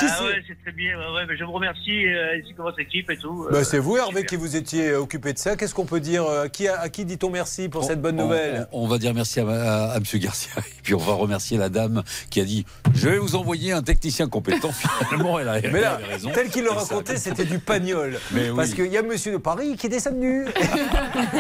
Ah 0.00 0.16
c'est 0.18 0.24
ouais, 0.24 0.42
c'est 0.46 0.60
très 0.62 0.72
bien. 0.72 0.96
Ouais, 0.98 1.14
ouais, 1.14 1.26
mais 1.28 1.36
je 1.36 1.44
vous 1.44 1.52
remercie 1.52 2.06
euh, 2.06 2.36
ainsi 2.40 2.54
que 2.54 2.62
votre 2.62 2.78
équipe 2.80 3.10
et 3.10 3.16
tout. 3.16 3.46
Bah, 3.50 3.58
Euh, 3.58 3.64
c'est 3.64 3.78
vous, 3.78 3.96
Hervé, 3.96 4.24
qui 4.24 4.36
vous 4.36 4.56
étiez 4.56 4.94
occupé 4.94 5.32
de 5.32 5.38
ça. 5.38 5.56
Qu'est-ce 5.56 5.74
qu'on 5.74 5.84
peut 5.86 6.00
dire 6.00 6.24
euh, 6.24 6.44
À 6.44 6.48
qui, 6.48 6.68
à 6.68 6.88
qui 6.88 7.04
dit-on 7.04 7.30
merci 7.30 7.68
pour 7.68 7.84
cette 7.84 8.00
bonne 8.00 8.20
On- 8.20 8.24
nouvelle? 8.24 8.68
On, 8.72 8.84
on 8.84 8.88
va 8.88 8.98
dire 8.98 9.12
merci 9.14 9.40
à, 9.40 9.48
à, 9.48 9.84
à 9.92 9.96
M. 9.96 10.02
Garcia 10.14 10.52
et 10.58 10.82
puis 10.82 10.94
on 10.94 10.98
va 10.98 11.14
remercier 11.14 11.58
la 11.58 11.68
dame 11.68 12.02
qui 12.30 12.40
a 12.40 12.44
dit 12.44 12.64
Je 12.94 13.08
vais 13.08 13.18
vous 13.18 13.34
envoyer 13.36 13.72
un 13.72 13.82
technicien 13.82 14.28
compétent. 14.28 14.70
Finalement, 15.08 15.38
elle 15.38 15.48
a, 15.48 15.60
Mais 15.60 15.80
là, 15.80 15.98
elle 15.98 16.04
avait 16.04 16.14
raison. 16.14 16.30
tel 16.32 16.48
qu'il 16.48 16.64
le 16.64 16.70
racontait, 16.70 17.16
c'était 17.16 17.44
du 17.44 17.58
pagnol. 17.58 18.18
Mais 18.32 18.50
oui. 18.50 18.56
Parce 18.56 18.74
qu'il 18.74 18.86
y 18.92 18.96
a 18.96 19.02
monsieur 19.02 19.32
de 19.32 19.36
Paris 19.38 19.76
qui 19.76 19.86
est 19.86 19.90
descendu. 19.90 20.46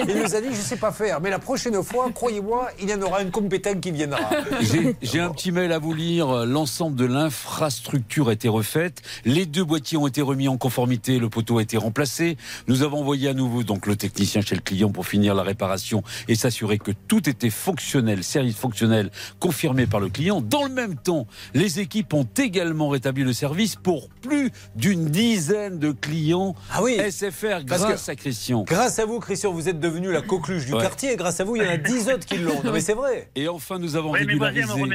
Il 0.08 0.16
nous 0.16 0.34
a 0.34 0.40
dit, 0.40 0.48
je 0.48 0.50
ne 0.50 0.54
sais 0.56 0.76
pas 0.76 0.92
faire. 0.92 1.20
Mais 1.20 1.30
la 1.30 1.38
prochaine 1.38 1.80
fois, 1.82 2.10
croyez-moi, 2.12 2.68
il 2.80 2.90
y 2.90 2.94
en 2.94 3.02
aura 3.02 3.20
un 3.20 3.30
compétent 3.30 3.74
qui 3.80 3.90
viendra. 3.92 4.20
J'ai- 4.60 5.20
un 5.20 5.30
petit 5.30 5.52
mail 5.52 5.72
à 5.72 5.78
vous 5.78 5.92
lire. 5.94 6.46
L'ensemble 6.46 6.96
de 6.96 7.04
l'infrastructure 7.04 8.28
a 8.28 8.32
été 8.48 8.56
refaite. 8.56 9.02
Les 9.26 9.44
deux 9.46 9.64
boîtiers 9.64 9.98
ont 9.98 10.06
été 10.06 10.22
remis 10.22 10.48
en 10.48 10.56
conformité. 10.56 11.18
Le 11.18 11.28
poteau 11.28 11.58
a 11.58 11.62
été 11.62 11.76
remplacé. 11.76 12.36
Nous 12.66 12.82
avons 12.82 13.00
envoyé 13.00 13.28
à 13.28 13.34
nouveau 13.34 13.62
donc 13.62 13.86
le 13.86 13.94
technicien 13.96 14.40
chez 14.40 14.54
le 14.54 14.60
client 14.62 14.90
pour 14.90 15.06
finir 15.06 15.34
la 15.34 15.42
réparation 15.42 16.02
et 16.28 16.34
s'assurer 16.34 16.78
que 16.78 16.92
tout 17.08 17.28
était 17.28 17.50
fonctionnel, 17.50 18.24
service 18.24 18.56
fonctionnel 18.56 19.10
confirmé 19.38 19.86
par 19.86 20.00
le 20.00 20.08
client. 20.08 20.40
Dans 20.40 20.64
le 20.64 20.70
même 20.72 20.96
temps, 20.96 21.26
les 21.54 21.80
équipes 21.80 22.14
ont 22.14 22.26
également 22.38 22.88
rétabli 22.88 23.22
le 23.22 23.32
service 23.34 23.76
pour 23.76 24.08
plus 24.22 24.50
d'une 24.76 25.06
dizaine 25.06 25.78
de 25.78 25.92
clients 25.92 26.54
Ah 26.72 26.82
oui. 26.82 26.96
SFR 26.98 27.64
Parce 27.68 27.82
grâce 27.82 28.06
que- 28.06 28.10
à 28.12 28.16
Christian. 28.16 28.64
Grâce 28.66 28.98
à 28.98 29.04
vous, 29.04 29.20
Christian, 29.20 29.52
vous 29.52 29.68
êtes 29.68 29.80
devenu 29.80 30.10
la 30.10 30.22
coqueluche 30.22 30.64
du 30.66 30.72
Ouais. 30.74 30.80
quartier. 30.82 31.12
Et 31.12 31.16
grâce 31.16 31.40
à 31.40 31.44
vous, 31.44 31.56
il 31.56 31.62
y 31.62 31.66
en 31.66 31.70
a 31.70 31.76
10 31.76 32.08
autres 32.08 32.24
qui 32.26 32.38
l'ont. 32.38 32.62
Non, 32.64 32.72
mais 32.72 32.80
c'est 32.80 32.94
vrai. 32.94 33.30
Et 33.36 33.48
enfin, 33.48 33.78
nous 33.78 33.96
avons 33.96 34.10
régularisé. 34.12 34.72
ouais. 34.72 34.88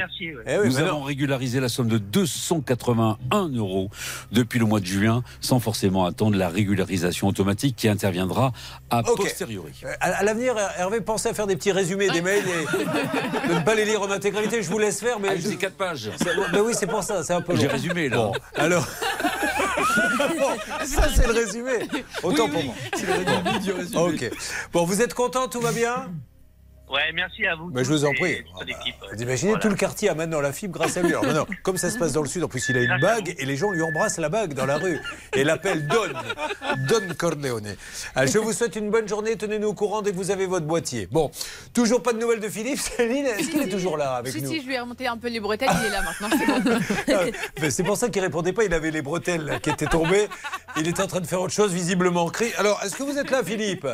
Eh 0.46 0.58
oui, 0.58 0.68
nous 0.68 0.74
mais 0.74 0.80
avons 0.80 0.98
non. 0.98 1.02
régularisé 1.04 1.60
la 1.60 1.68
somme 1.68 1.88
de 1.88 1.98
281 1.98 3.43
euros 3.48 3.90
depuis 4.32 4.58
le 4.58 4.66
mois 4.66 4.80
de 4.80 4.86
juin, 4.86 5.22
sans 5.40 5.60
forcément 5.60 6.04
attendre 6.06 6.36
la 6.36 6.48
régularisation 6.48 7.28
automatique 7.28 7.76
qui 7.76 7.88
interviendra 7.88 8.52
Ok. 8.92 9.16
posteriori. 9.16 9.72
Euh, 9.84 9.92
À, 10.00 10.22
l'avenir, 10.22 10.54
Hervé, 10.78 11.00
pensez 11.00 11.28
à 11.28 11.34
faire 11.34 11.46
des 11.46 11.56
petits 11.56 11.72
résumés 11.72 12.08
des 12.10 12.20
mails 12.22 12.44
et 12.46 13.48
de 13.48 13.54
ne 13.54 13.60
pas 13.64 13.74
les 13.74 13.84
lire 13.84 14.02
en 14.02 14.10
intégralité. 14.10 14.62
Je 14.62 14.70
vous 14.70 14.78
laisse 14.78 15.00
faire, 15.00 15.18
mais. 15.18 15.28
Ah, 15.32 15.36
je- 15.36 15.48
quatre 15.56 15.76
pages. 15.76 16.10
c'est- 16.16 16.36
Ben 16.52 16.60
oui, 16.64 16.72
c'est 16.78 16.86
pour 16.86 17.02
ça, 17.02 17.22
c'est 17.22 17.32
un 17.34 17.40
peu 17.40 17.52
long. 17.54 17.60
J'ai 17.60 17.66
résumé 17.68 18.08
là. 18.08 18.16
Bon, 18.16 18.32
alors. 18.56 18.86
Bon, 20.38 20.84
ça, 20.86 21.08
c'est 21.14 21.26
le 21.26 21.32
résumé. 21.32 21.72
Autant 22.22 22.44
Oui, 22.44 22.50
pour 22.50 22.64
moi. 22.64 22.74
c'est 22.96 23.06
le 23.06 23.12
résumé 23.12 23.58
du 23.60 23.72
résumé. 23.72 24.00
Ok. 24.00 24.30
Bon, 24.72 24.84
vous 24.84 25.02
êtes 25.02 25.14
content, 25.14 25.48
tout 25.48 25.60
va 25.60 25.72
bien? 25.72 26.08
Ouais, 26.90 27.12
merci 27.14 27.46
à 27.46 27.56
vous. 27.56 27.70
Mais 27.72 27.82
je 27.82 27.88
vous 27.88 28.04
en 28.04 28.12
prie. 28.12 28.42
toute 28.58 28.66
l'équipe. 28.68 28.94
Vous 29.12 29.20
imaginez, 29.22 29.52
Voilà. 29.52 29.62
tout 29.62 29.68
le 29.70 29.74
quartier 29.74 30.10
a 30.10 30.14
maintenant 30.14 30.40
la 30.40 30.52
fibre 30.52 30.78
grâce 30.78 30.96
à 30.96 31.02
lui. 31.02 31.08
Alors 31.10 31.24
maintenant, 31.24 31.46
comme 31.62 31.78
ça 31.78 31.90
se 31.90 31.98
passe 31.98 32.12
dans 32.12 32.20
le 32.22 32.28
sud, 32.28 32.44
en 32.44 32.48
plus 32.48 32.68
il 32.68 32.76
a 32.76 32.82
une 32.82 33.00
bague 33.00 33.34
et 33.38 33.44
les 33.46 33.56
gens 33.56 33.70
lui 33.70 33.82
embrassent 33.82 34.18
la 34.18 34.28
bague 34.28 34.52
dans 34.54 34.66
la 34.66 34.76
rue 34.76 35.00
et 35.34 35.44
l'appellent 35.44 35.86
Don, 35.88 36.12
Don 36.88 37.14
Corleone. 37.16 37.74
Ah, 38.14 38.26
je 38.26 38.38
vous 38.38 38.52
souhaite 38.52 38.76
une 38.76 38.90
bonne 38.90 39.08
journée, 39.08 39.36
tenez-nous 39.36 39.68
au 39.68 39.74
courant 39.74 40.02
dès 40.02 40.12
que 40.12 40.16
vous 40.16 40.30
avez 40.30 40.46
votre 40.46 40.66
boîtier. 40.66 41.08
Bon, 41.10 41.30
toujours 41.72 42.02
pas 42.02 42.12
de 42.12 42.18
nouvelles 42.18 42.40
de 42.40 42.48
Philippe. 42.48 42.78
Céline, 42.78 43.26
est-ce 43.26 43.50
qu'il 43.50 43.62
est 43.62 43.68
toujours 43.68 43.96
là 43.96 44.16
avec 44.16 44.32
si, 44.32 44.42
nous 44.42 44.50
si, 44.50 44.60
je 44.60 44.66
lui 44.66 44.74
ai 44.74 44.80
remonté 44.80 45.06
un 45.06 45.16
peu 45.16 45.28
les 45.28 45.40
bretelles, 45.40 45.70
il 45.80 45.86
est 45.86 45.90
là 45.90 46.02
maintenant. 46.02 46.28
c'est 46.38 46.46
bon. 46.46 46.78
Ah, 47.16 47.38
mais 47.62 47.70
C'est 47.70 47.82
pour 47.82 47.96
ça 47.96 48.08
qu'il 48.10 48.20
répondait 48.22 48.52
pas, 48.52 48.64
il 48.64 48.74
avait 48.74 48.90
les 48.90 49.02
bretelles 49.02 49.58
qui 49.62 49.70
étaient 49.70 49.86
tombées. 49.86 50.28
Il 50.76 50.86
était 50.86 51.02
en 51.02 51.06
train 51.06 51.20
de 51.20 51.26
faire 51.26 51.40
autre 51.40 51.54
chose, 51.54 51.72
visiblement. 51.72 52.28
Cri- 52.30 52.52
Alors, 52.58 52.80
est-ce 52.84 52.94
que 52.96 53.02
vous 53.04 53.16
êtes 53.18 53.30
là, 53.30 53.42
Philippe? 53.42 53.86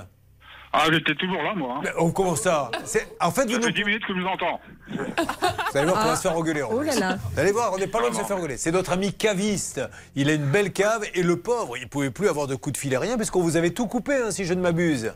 Ah, 0.73 0.85
j'étais 0.93 1.15
toujours 1.17 1.43
là, 1.43 1.53
moi. 1.57 1.75
hein. 1.79 1.81
Mais, 1.85 1.91
oh, 1.99 2.13
Comment 2.13 2.37
ça 2.37 2.71
C'est- 2.85 3.17
En 3.21 3.31
fait, 3.33 3.45
vous 3.47 3.53
Ça 3.55 3.59
nous... 3.59 3.65
fait 3.65 3.73
10 3.73 3.85
minutes 3.85 4.07
que 4.07 4.15
je 4.15 4.21
vous 4.21 4.27
entends. 4.27 4.61
Vous 4.89 5.77
allez 5.77 5.87
voir 5.87 5.99
qu'on 6.01 6.07
va 6.07 6.13
Ah. 6.13 6.17
se 6.17 6.23
faire 6.23 6.37
engueuler. 6.37 6.63
en 6.63 6.71
Oh 6.73 6.83
là 6.83 6.95
là. 6.95 7.17
Vous 7.33 7.41
allez 7.41 7.53
voir, 7.53 7.73
on 7.73 7.79
n'est 7.79 7.87
pas 7.89 7.99
loin 8.01 8.11
de 8.11 8.15
se 8.15 8.23
faire 8.23 8.37
engueuler. 8.37 8.57
C'est 8.57 8.71
notre 8.71 8.93
ami 8.93 9.13
caviste. 9.13 9.81
Il 10.15 10.31
a 10.31 10.35
une 10.35 10.47
belle 10.51 10.73
cave 10.73 11.05
et 11.15 11.23
le 11.23 11.37
pauvre, 11.41 11.77
il 11.77 11.83
ne 11.85 11.89
pouvait 11.89 12.11
plus 12.11 12.29
avoir 12.29 12.47
de 12.47 12.55
coup 12.55 12.71
de 12.71 12.77
fil 12.77 12.93
et 12.93 12.97
rien 12.99 13.17
puisqu'on 13.17 13.43
vous 13.43 13.57
avait 13.57 13.71
tout 13.71 13.87
coupé, 13.89 14.15
hein, 14.15 14.31
si 14.31 14.45
je 14.45 14.55
ne 14.55 14.61
m'abuse. 14.61 15.13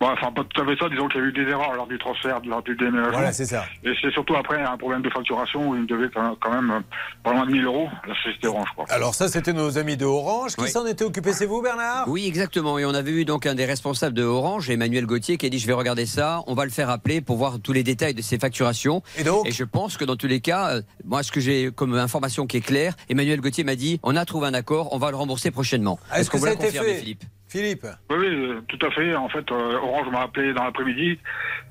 Bon, 0.00 0.08
enfin, 0.10 0.32
pas 0.32 0.42
tout 0.44 0.60
à 0.60 0.64
fait 0.66 0.76
ça. 0.78 0.88
Disons 0.88 1.08
qu'il 1.08 1.20
y 1.20 1.24
a 1.24 1.26
eu 1.28 1.32
des 1.32 1.48
erreurs 1.50 1.72
lors 1.74 1.86
du 1.86 1.96
transfert, 1.98 2.40
lors 2.44 2.62
du 2.62 2.74
déménagement. 2.76 3.12
Voilà, 3.12 3.32
c'est 3.32 3.46
ça. 3.46 3.64
Et 3.84 3.92
c'est 4.02 4.10
surtout 4.10 4.34
après 4.34 4.60
un 4.60 4.76
problème 4.76 5.02
de 5.02 5.08
facturation 5.10 5.68
où 5.68 5.74
il 5.76 5.82
me 5.82 5.86
devait 5.86 6.08
quand 6.12 6.50
même 6.50 6.82
pas 7.22 7.32
loin 7.32 7.46
de 7.46 7.52
1000 7.52 7.64
euros, 7.64 7.88
la 8.06 8.14
société 8.16 8.48
Orange, 8.48 8.68
quoi. 8.74 8.84
Alors 8.90 9.14
ça, 9.14 9.28
c'était 9.28 9.52
nos 9.52 9.78
amis 9.78 9.96
de 9.96 10.04
Orange. 10.04 10.56
Qui 10.56 10.62
Oui. 10.64 10.68
s'en 10.70 10.84
était 10.86 11.04
occupé? 11.04 11.32
C'est 11.32 11.46
vous, 11.46 11.62
Bernard? 11.62 12.08
Oui, 12.08 12.26
exactement. 12.26 12.78
Et 12.78 12.84
on 12.84 12.92
avait 12.94 13.12
eu 13.12 13.24
donc 13.24 13.46
un 13.46 13.54
des 13.54 13.64
responsables 13.64 14.14
de 14.14 14.24
Orange, 14.24 14.68
Emmanuel 14.68 15.06
Gauthier, 15.06 15.36
qui 15.38 15.46
a 15.46 15.48
dit 15.48 15.58
je 15.58 15.66
vais 15.66 15.72
regarder 15.72 16.06
ça, 16.06 16.42
on 16.48 16.54
va 16.54 16.64
le 16.64 16.70
faire 16.70 16.90
appeler 16.90 17.20
pour 17.20 17.36
voir 17.36 17.60
tous 17.62 17.72
les 17.72 17.82
détails 17.84 18.14
de 18.14 18.22
ces 18.22 18.38
facturations. 18.38 19.02
Et 19.16 19.24
donc? 19.24 19.48
Je 19.50 19.64
pense 19.64 19.96
que 19.96 20.04
dans 20.04 20.16
tous 20.16 20.26
les 20.26 20.40
cas, 20.40 20.70
euh, 20.76 20.82
moi 21.04 21.22
ce 21.22 21.30
que 21.32 21.40
j'ai 21.40 21.70
comme 21.70 21.94
information 21.94 22.46
qui 22.46 22.56
est 22.58 22.60
claire, 22.60 22.94
Emmanuel 23.08 23.40
Gauthier 23.40 23.64
m'a 23.64 23.76
dit 23.76 24.00
on 24.02 24.16
a 24.16 24.24
trouvé 24.24 24.48
un 24.48 24.54
accord, 24.54 24.88
on 24.92 24.98
va 24.98 25.10
le 25.10 25.16
rembourser 25.16 25.50
prochainement. 25.50 25.98
Ah, 26.10 26.20
Est-ce 26.20 26.30
qu'on 26.30 26.38
que 26.38 26.42
peut 26.42 26.48
ça 26.50 26.52
a 26.52 26.54
le 26.56 26.60
été 26.60 26.66
confirmer, 26.78 26.94
fait? 26.94 27.00
Philippe? 27.00 27.24
Philippe 27.54 27.86
Oui, 28.10 28.16
oui, 28.18 28.26
euh, 28.50 28.60
tout 28.66 28.84
à 28.84 28.90
fait. 28.90 29.14
En 29.14 29.28
fait, 29.28 29.48
euh, 29.52 29.76
Orange 29.80 30.08
m'a 30.10 30.22
appelé 30.22 30.52
dans 30.52 30.64
l'après-midi 30.64 31.20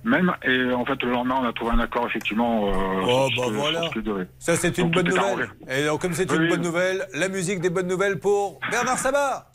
même. 0.05 0.34
Et 0.43 0.71
en 0.71 0.86
fait, 0.86 1.01
le 1.03 1.11
lendemain, 1.11 1.39
on 1.41 1.45
a 1.45 1.51
trouvé 1.51 1.71
un 1.71 1.79
accord, 1.79 2.05
effectivement. 2.07 2.69
euh, 2.69 3.01
Oh, 3.05 3.27
bah 3.36 3.43
que- 3.47 3.51
voilà. 3.51 3.81
ce. 3.93 4.27
Ça, 4.39 4.55
c'est 4.55 4.77
une 4.77 4.86
Donc, 4.91 4.93
bonne 4.93 5.09
nouvelle. 5.09 5.49
Et 5.69 5.86
donc, 5.86 6.01
comme 6.01 6.13
c'est 6.13 6.29
Oui, 6.31 6.38
une 6.38 6.43
oui. 6.43 6.49
bonne 6.51 6.61
nouvelle, 6.61 7.05
la 7.13 7.27
musique 7.27 7.59
des 7.59 7.69
bonnes 7.69 7.88
nouvelles 7.88 8.17
pour 8.17 8.61
Bernard 8.71 8.97
Sabat. 8.97 9.51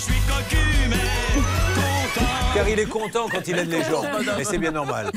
Car 2.55 2.69
il 2.69 2.79
est 2.79 2.87
content 2.87 3.29
quand 3.31 3.47
il 3.47 3.59
aide 3.59 3.71
les 3.71 3.83
gens. 3.85 4.03
Et 4.39 4.45
c'est 4.45 4.59
bien 4.59 4.73
normal. 4.73 5.11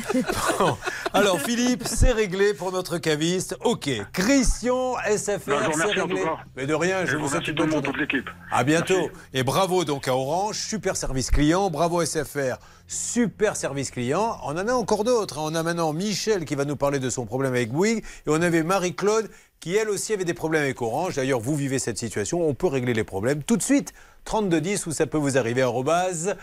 Bon. 0.58 0.76
Alors, 1.12 1.40
Philippe, 1.40 1.82
c'est 1.86 2.12
réglé 2.12 2.54
pour 2.54 2.72
notre 2.72 2.98
caviste. 2.98 3.56
OK. 3.64 3.90
Christian, 4.12 4.94
SFR, 5.06 5.40
Ben, 5.46 5.58
je 5.62 5.70
vous 5.70 5.78
c'est 5.78 6.00
réglé. 6.00 6.22
Mais 6.56 6.66
de 6.66 6.74
rien, 6.74 7.04
je 7.06 7.16
vous 7.16 7.28
souhaite 7.28 7.48
une 7.48 7.54
bonne 7.54 7.70
journée. 7.70 7.86
toute 7.86 7.98
l'équipe. 7.98 8.30
À 8.50 8.64
bientôt. 8.64 9.10
Et 9.32 9.42
bravo 9.42 9.84
donc 9.84 10.08
à 10.08 10.14
Orange, 10.14 10.58
super 10.58 10.96
service 10.96 11.30
client. 11.30 11.70
Bravo 11.70 12.04
SFR, 12.04 12.56
super 12.86 13.56
service 13.56 13.90
client. 13.90 14.38
On 14.44 14.50
en 14.50 14.68
a 14.68 14.72
encore 14.72 15.04
d'autres. 15.04 15.38
On 15.40 15.54
a 15.54 15.62
maintenant 15.62 15.92
Michel 15.92 16.44
qui 16.44 16.54
va 16.54 16.64
nous 16.64 16.76
parler 16.76 16.98
de 16.98 17.10
son 17.10 17.26
problème 17.26 17.52
avec 17.54 17.70
Bouygues. 17.72 18.04
Et 18.26 18.28
on 18.28 18.40
avait 18.40 18.62
Marie-Claude 18.62 19.28
qui, 19.60 19.76
elle 19.76 19.90
aussi, 19.90 20.12
avait 20.12 20.24
des 20.24 20.34
problèmes 20.34 20.64
avec 20.64 20.82
Orange. 20.82 21.14
D'ailleurs, 21.14 21.38
vous 21.38 21.54
vivez 21.54 21.78
cette 21.78 21.96
situation. 21.96 22.46
On 22.46 22.52
peut 22.52 22.66
régler 22.66 22.94
les 22.94 23.04
problèmes 23.04 23.42
tout 23.44 23.56
de 23.56 23.62
suite. 23.62 23.92
3210 24.24 24.86
où 24.86 24.92
ça 24.92 25.06
peut 25.06 25.18
vous 25.18 25.36
arriver 25.38 25.62
arrobase, 25.62 26.36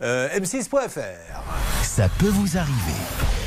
m6.fr. 0.00 1.42
Ça 1.82 2.08
peut 2.18 2.28
vous 2.28 2.56
arriver. 2.56 3.45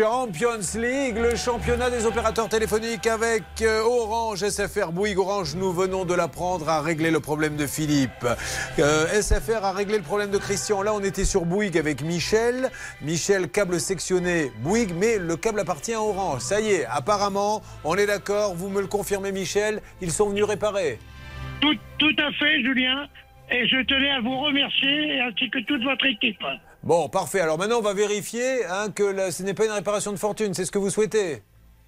Champions 0.00 0.80
League, 0.80 1.18
le 1.18 1.36
championnat 1.36 1.90
des 1.90 2.06
opérateurs 2.06 2.48
téléphoniques 2.48 3.06
avec 3.06 3.42
euh, 3.60 3.82
Orange, 3.82 4.38
SFR, 4.38 4.92
Bouygues, 4.92 5.18
Orange. 5.18 5.56
Nous 5.56 5.72
venons 5.72 6.06
de 6.06 6.14
l'apprendre 6.14 6.70
à 6.70 6.80
régler 6.80 7.10
le 7.10 7.20
problème 7.20 7.54
de 7.56 7.66
Philippe. 7.66 8.24
Euh, 8.78 9.20
SFR 9.20 9.62
a 9.62 9.72
réglé 9.72 9.98
le 9.98 10.02
problème 10.02 10.30
de 10.30 10.38
Christian. 10.38 10.80
Là, 10.80 10.94
on 10.94 11.00
était 11.00 11.26
sur 11.26 11.44
Bouygues 11.44 11.76
avec 11.76 12.00
Michel. 12.00 12.70
Michel, 13.02 13.50
câble 13.50 13.78
sectionné 13.78 14.50
Bouygues, 14.62 14.94
mais 14.96 15.18
le 15.18 15.36
câble 15.36 15.60
appartient 15.60 15.92
à 15.92 16.00
Orange. 16.00 16.40
Ça 16.40 16.62
y 16.62 16.70
est, 16.70 16.86
apparemment, 16.86 17.60
on 17.84 17.94
est 17.96 18.06
d'accord. 18.06 18.54
Vous 18.54 18.70
me 18.70 18.80
le 18.80 18.86
confirmez, 18.86 19.32
Michel. 19.32 19.82
Ils 20.00 20.12
sont 20.12 20.30
venus 20.30 20.44
réparer. 20.44 20.98
Tout, 21.60 21.76
tout 21.98 22.16
à 22.18 22.32
fait, 22.32 22.62
Julien. 22.62 23.06
Et 23.50 23.68
je 23.68 23.82
tenais 23.84 24.12
à 24.12 24.20
vous 24.20 24.40
remercier, 24.40 25.20
ainsi 25.20 25.50
que 25.50 25.58
toute 25.58 25.82
votre 25.82 26.06
équipe. 26.06 26.42
Bon, 26.82 27.08
parfait. 27.08 27.40
Alors 27.40 27.58
maintenant, 27.58 27.78
on 27.78 27.82
va 27.82 27.94
vérifier 27.94 28.64
hein, 28.66 28.90
que 28.94 29.02
la- 29.02 29.30
ce 29.30 29.42
n'est 29.42 29.54
pas 29.54 29.66
une 29.66 29.70
réparation 29.72 30.12
de 30.12 30.16
fortune. 30.18 30.54
C'est 30.54 30.64
ce 30.64 30.70
que 30.72 30.78
vous 30.78 30.90
souhaitez 30.90 31.42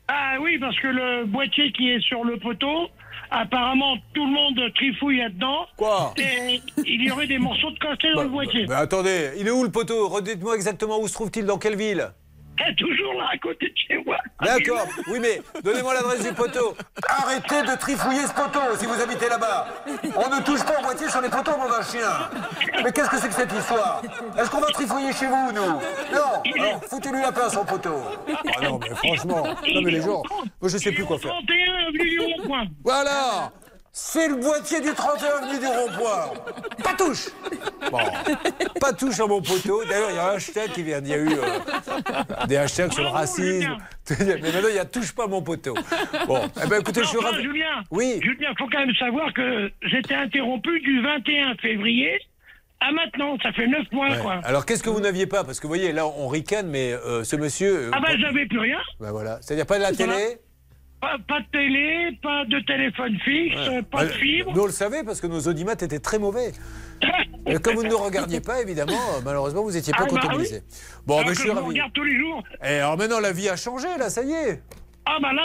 Ah 0.09 0.37
oui, 0.41 0.59
parce 0.59 0.79
que 0.81 0.89
le 0.89 1.25
boîtier 1.27 1.73
qui 1.73 1.91
est 1.91 2.01
sur 2.01 2.25
le 2.25 2.39
poteau, 2.39 2.89
apparemment 3.31 3.97
tout 4.13 4.27
le 4.27 4.33
monde 4.33 4.73
trifouille 4.75 5.19
là-dedans. 5.19 5.67
Quoi 5.79 6.13
Et 6.19 6.61
il 6.85 7.05
y 7.07 7.11
aurait 7.11 7.27
des 7.27 7.39
morceaux 7.39 7.71
de 7.71 7.79
cassé 7.79 8.13
dans 8.15 8.25
le 8.25 8.29
boîtier. 8.29 8.67
Mais 8.69 8.75
attendez, 8.75 9.31
il 9.39 9.47
est 9.47 9.51
où 9.51 9.63
le 9.65 9.71
poteau? 9.71 10.09
Redites-moi 10.09 10.55
exactement 10.57 10.99
où 11.01 11.09
se 11.09 11.15
trouve-t-il, 11.15 11.47
dans 11.47 11.59
quelle 11.59 11.77
ville? 11.77 12.11
Eh, 12.61 12.75
toujours 12.77 13.15
là, 13.15 13.29
à 13.33 13.39
côté 13.39 13.69
de 13.69 13.75
chez 13.77 13.97
moi. 14.05 14.17
D'accord, 14.41 14.87
oui 15.09 15.19
mais 15.21 15.41
donnez-moi 15.65 15.95
l'adresse 15.95 16.23
du 16.23 16.33
poteau. 16.33 16.77
Arrêtez 17.09 17.63
de 17.63 17.77
trifouiller 17.79 18.27
ce 18.27 18.33
poteau 18.33 18.61
si 18.77 18.87
vous 18.87 19.01
habitez 19.01 19.29
là-bas. 19.29 19.67
On 20.17 20.29
ne 20.35 20.43
touche 20.43 20.63
pas 20.65 20.79
au 20.79 20.83
boîtier 20.83 21.09
sur 21.09 21.21
les 21.21 21.29
poteaux, 21.29 21.57
mon 21.57 21.83
chien. 21.83 22.29
Mais 22.85 22.93
qu'est-ce 22.93 23.11
que 23.11 23.17
c'est 23.17 23.29
que 23.29 23.35
cette 23.35 23.53
histoire? 23.53 24.03
Est-ce 24.39 24.51
qu'on 24.51 24.61
va 24.61 24.67
trifouiller 24.67 25.13
chez 25.13 25.27
vous, 25.27 25.53
nous? 25.53 25.63
Non 25.63 26.43
Alors 26.59 26.85
foutez-lui 26.89 27.23
la 27.23 27.33
paix 27.33 27.43
à 27.43 27.51
son 27.51 27.65
poteau. 27.65 27.97
Ah 28.29 28.61
non 28.63 28.79
mais 28.79 28.95
franchement, 28.95 29.43
non 29.75 29.81
mais 29.83 29.91
les 29.91 30.03
gens, 30.03 30.23
moi 30.61 30.71
je 30.71 30.77
sais 30.77 30.93
plus 30.93 31.05
quoi 31.05 31.19
faire. 31.19 31.33
31 31.33 31.89
avenue 31.89 32.11
du 32.11 32.21
Rond-Point. 32.21 32.65
Voilà 32.85 33.51
c'est 33.95 34.29
le 34.29 34.37
boîtier 34.37 34.81
du 34.81 34.91
31 34.93 35.29
avenue 35.43 35.59
du 35.59 35.67
rond-point. 35.67 36.33
Pas 36.83 36.95
touche 36.95 37.29
Bon, 37.91 37.99
pas 38.81 38.93
touche 38.95 39.21
à 39.21 39.27
mon 39.27 39.43
poteau. 39.43 39.85
D'ailleurs, 39.85 40.11
il 40.11 40.17
y 40.17 40.19
a 40.19 40.31
un 40.31 40.35
hashtag 40.37 40.71
qui 40.73 40.83
vient. 40.83 41.01
Il 41.03 41.09
y 41.09 41.13
a 41.13 41.19
eu 41.19 41.29
euh, 41.29 42.47
des 42.47 42.57
hashtags 42.57 42.93
sur 42.93 43.03
le 43.03 43.09
racisme. 43.11 43.77
Mais 44.19 44.25
maintenant, 44.41 44.69
il 44.71 44.77
y 44.77 44.79
a 44.79 44.85
touche 44.87 45.13
pas 45.13 45.25
à 45.25 45.27
mon 45.27 45.43
poteau. 45.43 45.75
Bon, 46.27 46.41
eh 46.65 46.69
ben 46.69 46.81
écoutez, 46.81 47.03
je 47.03 47.09
suis. 47.09 47.19
Julien, 47.43 47.83
Oui. 47.91 48.19
Julien, 48.23 48.49
faut 48.59 48.67
quand 48.73 48.79
même 48.81 48.95
savoir 48.97 49.33
que 49.35 49.71
j'étais 49.83 50.15
interrompu 50.15 50.81
du 50.81 51.03
21 51.03 51.57
février 51.57 52.19
à 52.81 52.91
maintenant. 52.93 53.37
Ça 53.43 53.53
fait 53.53 53.67
9 53.67 53.81
mois, 53.93 54.09
Ouais. 54.09 54.19
quoi. 54.23 54.41
Alors, 54.45 54.65
qu'est-ce 54.65 54.83
que 54.83 54.91
vous 54.91 55.01
n'aviez 55.01 55.27
pas? 55.27 55.45
Parce 55.45 55.59
que 55.61 55.65
vous 55.65 55.75
voyez, 55.75 55.93
là, 55.93 56.07
on 56.07 56.29
ricane, 56.29 56.69
mais 56.69 56.93
euh, 56.95 57.25
ce 57.25 57.37
monsieur. 57.37 57.75
euh, 57.89 57.91
Ah 57.93 58.01
ben, 58.01 58.19
j'avais 58.19 58.47
plus 58.47 58.59
rien. 58.59 58.79
ben 59.01 59.11
voilà. 59.13 59.39
C'est-à-dire 59.43 59.67
pas 59.67 59.77
de 59.77 59.83
la 59.83 59.93
Voilà. 59.93 60.15
télé? 60.15 60.39
Pas, 61.03 61.19
pas 61.27 61.41
de 61.41 61.47
télé, 61.51 62.17
pas 62.23 62.45
de 62.45 62.61
téléphone 62.61 63.19
fixe, 63.25 63.57
Ouais. 63.69 63.83
pas 63.83 64.05
de 64.05 64.11
Ah, 64.11 64.19
fibre. 64.19 64.53
Nous, 64.55 64.63
on 64.63 64.67
le 64.67 64.71
savait 64.71 65.03
parce 65.03 65.21
que 65.21 65.27
nos 65.27 65.41
audimates 65.49 65.83
étaient 65.83 65.99
très 65.99 66.21
mauvais. 66.21 66.53
Et 67.47 67.57
comme 67.59 67.75
vous 67.75 67.83
ne 67.83 67.89
nous 67.89 67.99
regardiez 67.99 68.41
pas, 68.41 68.63
évidemment, 68.63 68.93
euh, 68.93 69.21
malheureusement, 69.25 69.63
vous 69.65 69.73
n'étiez 69.73 69.93
pas 69.93 70.05
Ah, 70.09 70.13
bah 70.15 70.35
oui. 70.39 70.47
Bon, 71.05 71.15
Alors 71.17 71.27
mais 71.27 71.33
que 71.33 71.39
je 71.39 71.41
suis 71.43 71.51
ravi. 71.51 71.67
regarde 71.67 71.93
tous 71.93 72.05
les 72.05 72.17
jours. 72.17 72.41
Et 72.65 72.77
alors 72.79 72.97
maintenant, 72.97 73.19
la 73.19 73.33
vie 73.33 73.49
a 73.49 73.57
changé, 73.57 73.89
là, 73.99 74.11
ça 74.11 74.23
y 74.23 74.31
est. 74.31 74.63
Ah 75.05 75.19
bah 75.21 75.33
là, 75.33 75.43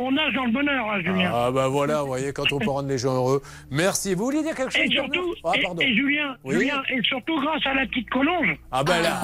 on 0.00 0.12
nage 0.12 0.32
dans 0.34 0.46
le 0.46 0.52
bonheur, 0.52 0.86
là, 0.86 1.00
Julien. 1.02 1.30
Ah 1.32 1.50
bah 1.50 1.68
voilà, 1.68 2.00
vous 2.00 2.06
voyez, 2.08 2.32
quand 2.32 2.50
on 2.52 2.58
peut 2.58 2.70
rendre 2.70 2.88
les 2.88 2.96
gens 2.96 3.14
heureux. 3.14 3.42
Merci. 3.70 4.14
Vous 4.14 4.24
vouliez 4.24 4.42
dire 4.42 4.54
quelque 4.54 4.72
chose 4.72 4.82
Et 4.82 4.90
surtout, 4.90 5.34
Ah, 5.44 5.50
et- 5.54 5.62
pardon. 5.62 5.82
et, 5.82 5.94
Julien, 5.94 6.36
Oui. 6.42 6.54
Julien, 6.54 6.82
et 6.88 7.02
surtout 7.02 7.38
grâce 7.40 7.64
à 7.66 7.74
la 7.74 7.86
petite 7.86 8.08
collonge. 8.08 8.56
Ah 8.72 8.82
ben 8.82 9.02
là, 9.02 9.20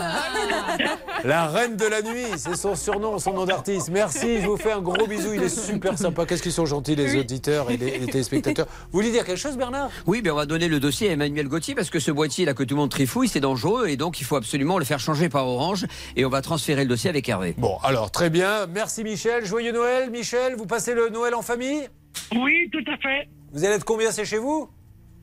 la 1.24 1.47
reine 1.48 1.77
de 1.77 1.86
la 1.86 2.02
nuit, 2.02 2.27
c'est 2.36 2.57
son 2.57 2.74
surnom, 2.77 3.19
son 3.19 3.32
nom 3.32 3.44
d'artiste. 3.47 3.89
Merci, 3.90 4.40
je 4.43 4.47
vous 4.47 4.57
fais 4.59 4.73
un 4.73 4.81
gros 4.81 5.07
bisou, 5.07 5.32
il 5.35 5.43
est 5.43 5.48
super 5.48 5.97
sympa. 5.98 6.27
Qu'est-ce 6.27 6.43
qu'ils 6.43 6.52
sont 6.52 6.66
gentils 6.66 6.94
les 6.94 7.19
auditeurs 7.19 7.70
et 7.70 7.77
les, 7.77 7.98
les 7.98 8.07
téléspectateurs. 8.07 8.66
Vous 8.93 8.98
voulez 9.01 9.11
dire 9.11 9.24
quelque 9.24 9.39
chose 9.39 9.57
Bernard? 9.57 9.89
Oui, 10.07 10.20
ben 10.23 10.32
on 10.32 10.36
va 10.36 10.47
donner 10.47 10.69
le 10.69 10.78
dossier 10.81 11.09
à 11.09 11.12
Emmanuel 11.12 11.48
Gauthier 11.48 11.74
parce 11.74 11.90
que 11.90 12.01
ce 12.01 12.11
boîtier 12.11 12.44
là 12.44 12.52
que 12.55 12.62
tout 12.65 12.74
le 12.74 12.81
monde 12.81 12.90
trifouille, 12.90 13.28
c'est 13.28 13.40
dangereux 13.40 13.89
et 13.89 13.97
donc 13.97 14.20
il 14.20 14.24
faut 14.24 14.36
absolument 14.36 14.78
le 14.78 14.85
faire 14.85 15.01
changer 15.01 15.28
par 15.28 15.47
Orange 15.48 15.86
et 16.16 16.24
on 16.24 16.28
va 16.31 16.43
transférer 16.43 16.82
le 16.82 16.89
dossier 16.89 17.09
avec 17.11 17.28
Hervé. 17.28 17.55
Bon, 17.59 17.78
alors 17.82 18.11
très 18.11 18.28
bien, 18.31 18.66
merci 18.66 19.05
Michel. 19.05 19.44
Joyeux 19.47 19.69
Noël, 19.72 20.10
Michel. 20.10 20.55
Vous 20.56 20.66
passez 20.66 20.94
le 20.94 21.09
Noël 21.09 21.34
en 21.34 21.42
famille? 21.42 21.88
Oui, 22.36 22.68
tout 22.72 22.84
à 22.90 22.97
fait. 22.98 23.28
Vous 23.52 23.64
allez 23.64 23.74
être 23.74 23.84
combien 23.84 24.10
c'est 24.12 24.24
chez 24.24 24.38
vous? 24.38 24.68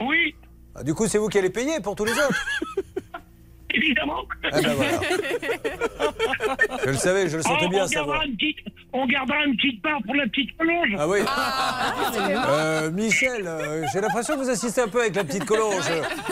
Oui, 0.02 0.36
Ah, 0.76 0.84
Du 0.84 0.94
coup, 0.94 1.08
c'est 1.08 1.18
vous 1.18 1.28
qui 1.30 1.38
allez 1.38 1.50
payer 1.50 1.80
pour 1.80 1.96
tous 1.96 2.06
les 2.06 2.14
autres 2.14 2.46
évidemment. 3.78 4.22
Ah 4.44 4.62
ben 4.62 4.74
voilà. 4.74 5.00
Je 6.86 6.90
le 6.90 6.98
savais, 6.98 7.28
je 7.30 7.38
le 7.38 7.44
sentais 7.44 7.66
Oh, 7.66 7.70
bien 7.70 7.84
on, 7.84 7.88
savoir. 7.88 8.18
gardera 8.20 8.26
une 8.26 8.36
petite, 8.38 8.58
on 8.94 9.06
gardera 9.08 9.44
une 9.46 9.56
petite 9.58 9.82
part 9.82 10.00
pour 10.06 10.16
la 10.16 10.24
petite 10.28 10.58
collonge. 10.58 10.90
Ah 10.98 11.08
oui. 11.08 11.20
Euh, 12.50 12.92
Michel, 12.92 13.46
euh, 13.48 13.86
j'ai 13.92 14.02
l'impression 14.02 14.36
que 14.36 14.42
vous 14.42 14.50
assistez 14.50 14.82
un 14.82 14.88
peu 14.88 15.02
avec 15.02 15.16
la 15.16 15.24
petite 15.24 15.46
collonge. 15.46 15.84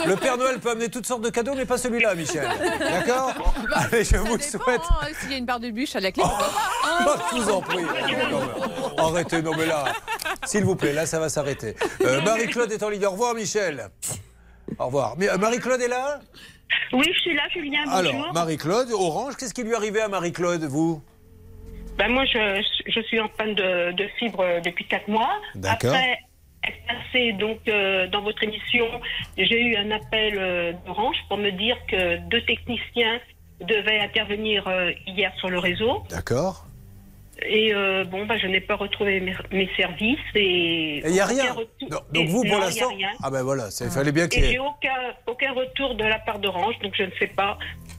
Le 0.06 0.16
Père 0.16 0.36
Noël 0.38 0.58
peut 0.58 0.70
amener 0.70 0.88
toutes 0.88 1.06
sortes 1.06 1.22
de 1.22 1.30
cadeaux, 1.30 1.54
mais 1.56 1.64
pas 1.66 1.78
celui-là, 1.78 2.14
Michel. 2.14 2.48
D'accord 2.78 3.34
Allez, 3.74 4.04
je 4.04 4.16
vous 4.16 4.38
souhaite. 4.40 4.80
Oh, 4.90 5.04
S'il 5.20 5.32
y 5.32 5.34
a 5.34 5.38
une 5.38 5.46
barre 5.46 5.60
de 5.60 5.70
bûche 5.70 5.96
à 5.96 6.00
la 6.00 6.12
clé. 6.12 6.22
Oh, 6.26 7.10
je 7.32 7.40
vous 7.42 7.50
en 7.50 7.60
prie. 7.60 7.84
Mais 7.84 9.02
Arrêtez, 9.02 9.42
non 9.42 9.52
mais 9.56 9.66
là, 9.66 9.84
s'il 10.44 10.64
vous 10.64 10.76
plaît, 10.76 10.92
là 10.92 11.06
ça 11.06 11.18
va 11.20 11.28
s'arrêter. 11.28 11.74
Euh, 12.02 12.20
Marie-Claude 12.22 12.72
est 12.72 12.82
en 12.82 12.88
ligne. 12.88 13.04
Au 13.06 13.10
revoir, 13.10 13.34
Michel. 13.34 13.88
Au 14.78 14.86
revoir. 14.86 15.14
Mais 15.18 15.28
euh, 15.28 15.36
Marie-Claude 15.38 15.80
est 15.80 15.88
là? 15.88 16.20
Oui, 16.92 17.04
je 17.12 17.20
suis 17.20 17.34
là, 17.34 17.42
Julien. 17.52 17.84
Bonjour. 17.84 17.98
Alors, 17.98 18.32
Marie-Claude, 18.34 18.88
Orange, 18.92 19.36
qu'est-ce 19.36 19.54
qui 19.54 19.62
lui 19.62 19.74
arrivait 19.74 20.00
à 20.00 20.08
Marie-Claude, 20.08 20.64
vous? 20.64 21.02
Ben, 21.98 22.08
moi, 22.08 22.24
je, 22.26 22.62
je 22.86 23.00
suis 23.02 23.20
en 23.20 23.28
panne 23.28 23.54
de, 23.54 23.92
de 23.92 24.08
fibre 24.18 24.44
depuis 24.64 24.86
4 24.86 25.08
mois. 25.08 25.40
D'accord. 25.54 25.90
Après 25.90 26.18
être 26.66 26.86
passée 26.86 27.32
donc, 27.32 27.58
euh, 27.68 28.06
dans 28.08 28.22
votre 28.22 28.42
émission, 28.42 28.86
j'ai 29.36 29.60
eu 29.62 29.76
un 29.76 29.90
appel 29.90 30.34
euh, 30.36 30.72
d'Orange 30.84 31.16
pour 31.28 31.38
me 31.38 31.50
dire 31.50 31.76
que 31.88 32.16
deux 32.28 32.42
techniciens 32.44 33.20
devaient 33.60 34.00
intervenir 34.00 34.66
euh, 34.68 34.90
hier 35.06 35.32
sur 35.38 35.48
le 35.48 35.58
réseau. 35.58 36.02
D'accord. 36.10 36.65
Et 37.42 37.74
euh, 37.74 38.04
bon, 38.04 38.24
ben, 38.24 38.38
je 38.38 38.46
n'ai 38.46 38.60
pas 38.60 38.76
retrouvé 38.76 39.20
mes, 39.20 39.34
mes 39.52 39.68
services. 39.76 40.18
Et 40.34 41.02
il 41.06 41.12
n'y 41.12 41.20
a 41.20 41.26
rien. 41.26 41.54
Non, 41.90 41.98
donc 42.12 42.28
vous, 42.28 42.42
pour 42.44 42.58
l'instant. 42.58 42.90
Ah 43.22 43.30
ben 43.30 43.42
voilà, 43.42 43.68
il 43.80 43.90
fallait 43.90 44.12
bien 44.12 44.26
qu'il 44.26 44.42
y 44.42 44.46
ait. 44.46 44.52
j'ai 44.52 44.58
aucun, 44.58 45.14
aucun 45.26 45.52
retour 45.52 45.94
de 45.96 46.04
la 46.04 46.18
part 46.18 46.38
d'Orange, 46.38 46.78
donc 46.82 46.94
je 46.96 47.02
ne 47.02 47.10
sais 47.18 47.26
pas. 47.26 47.58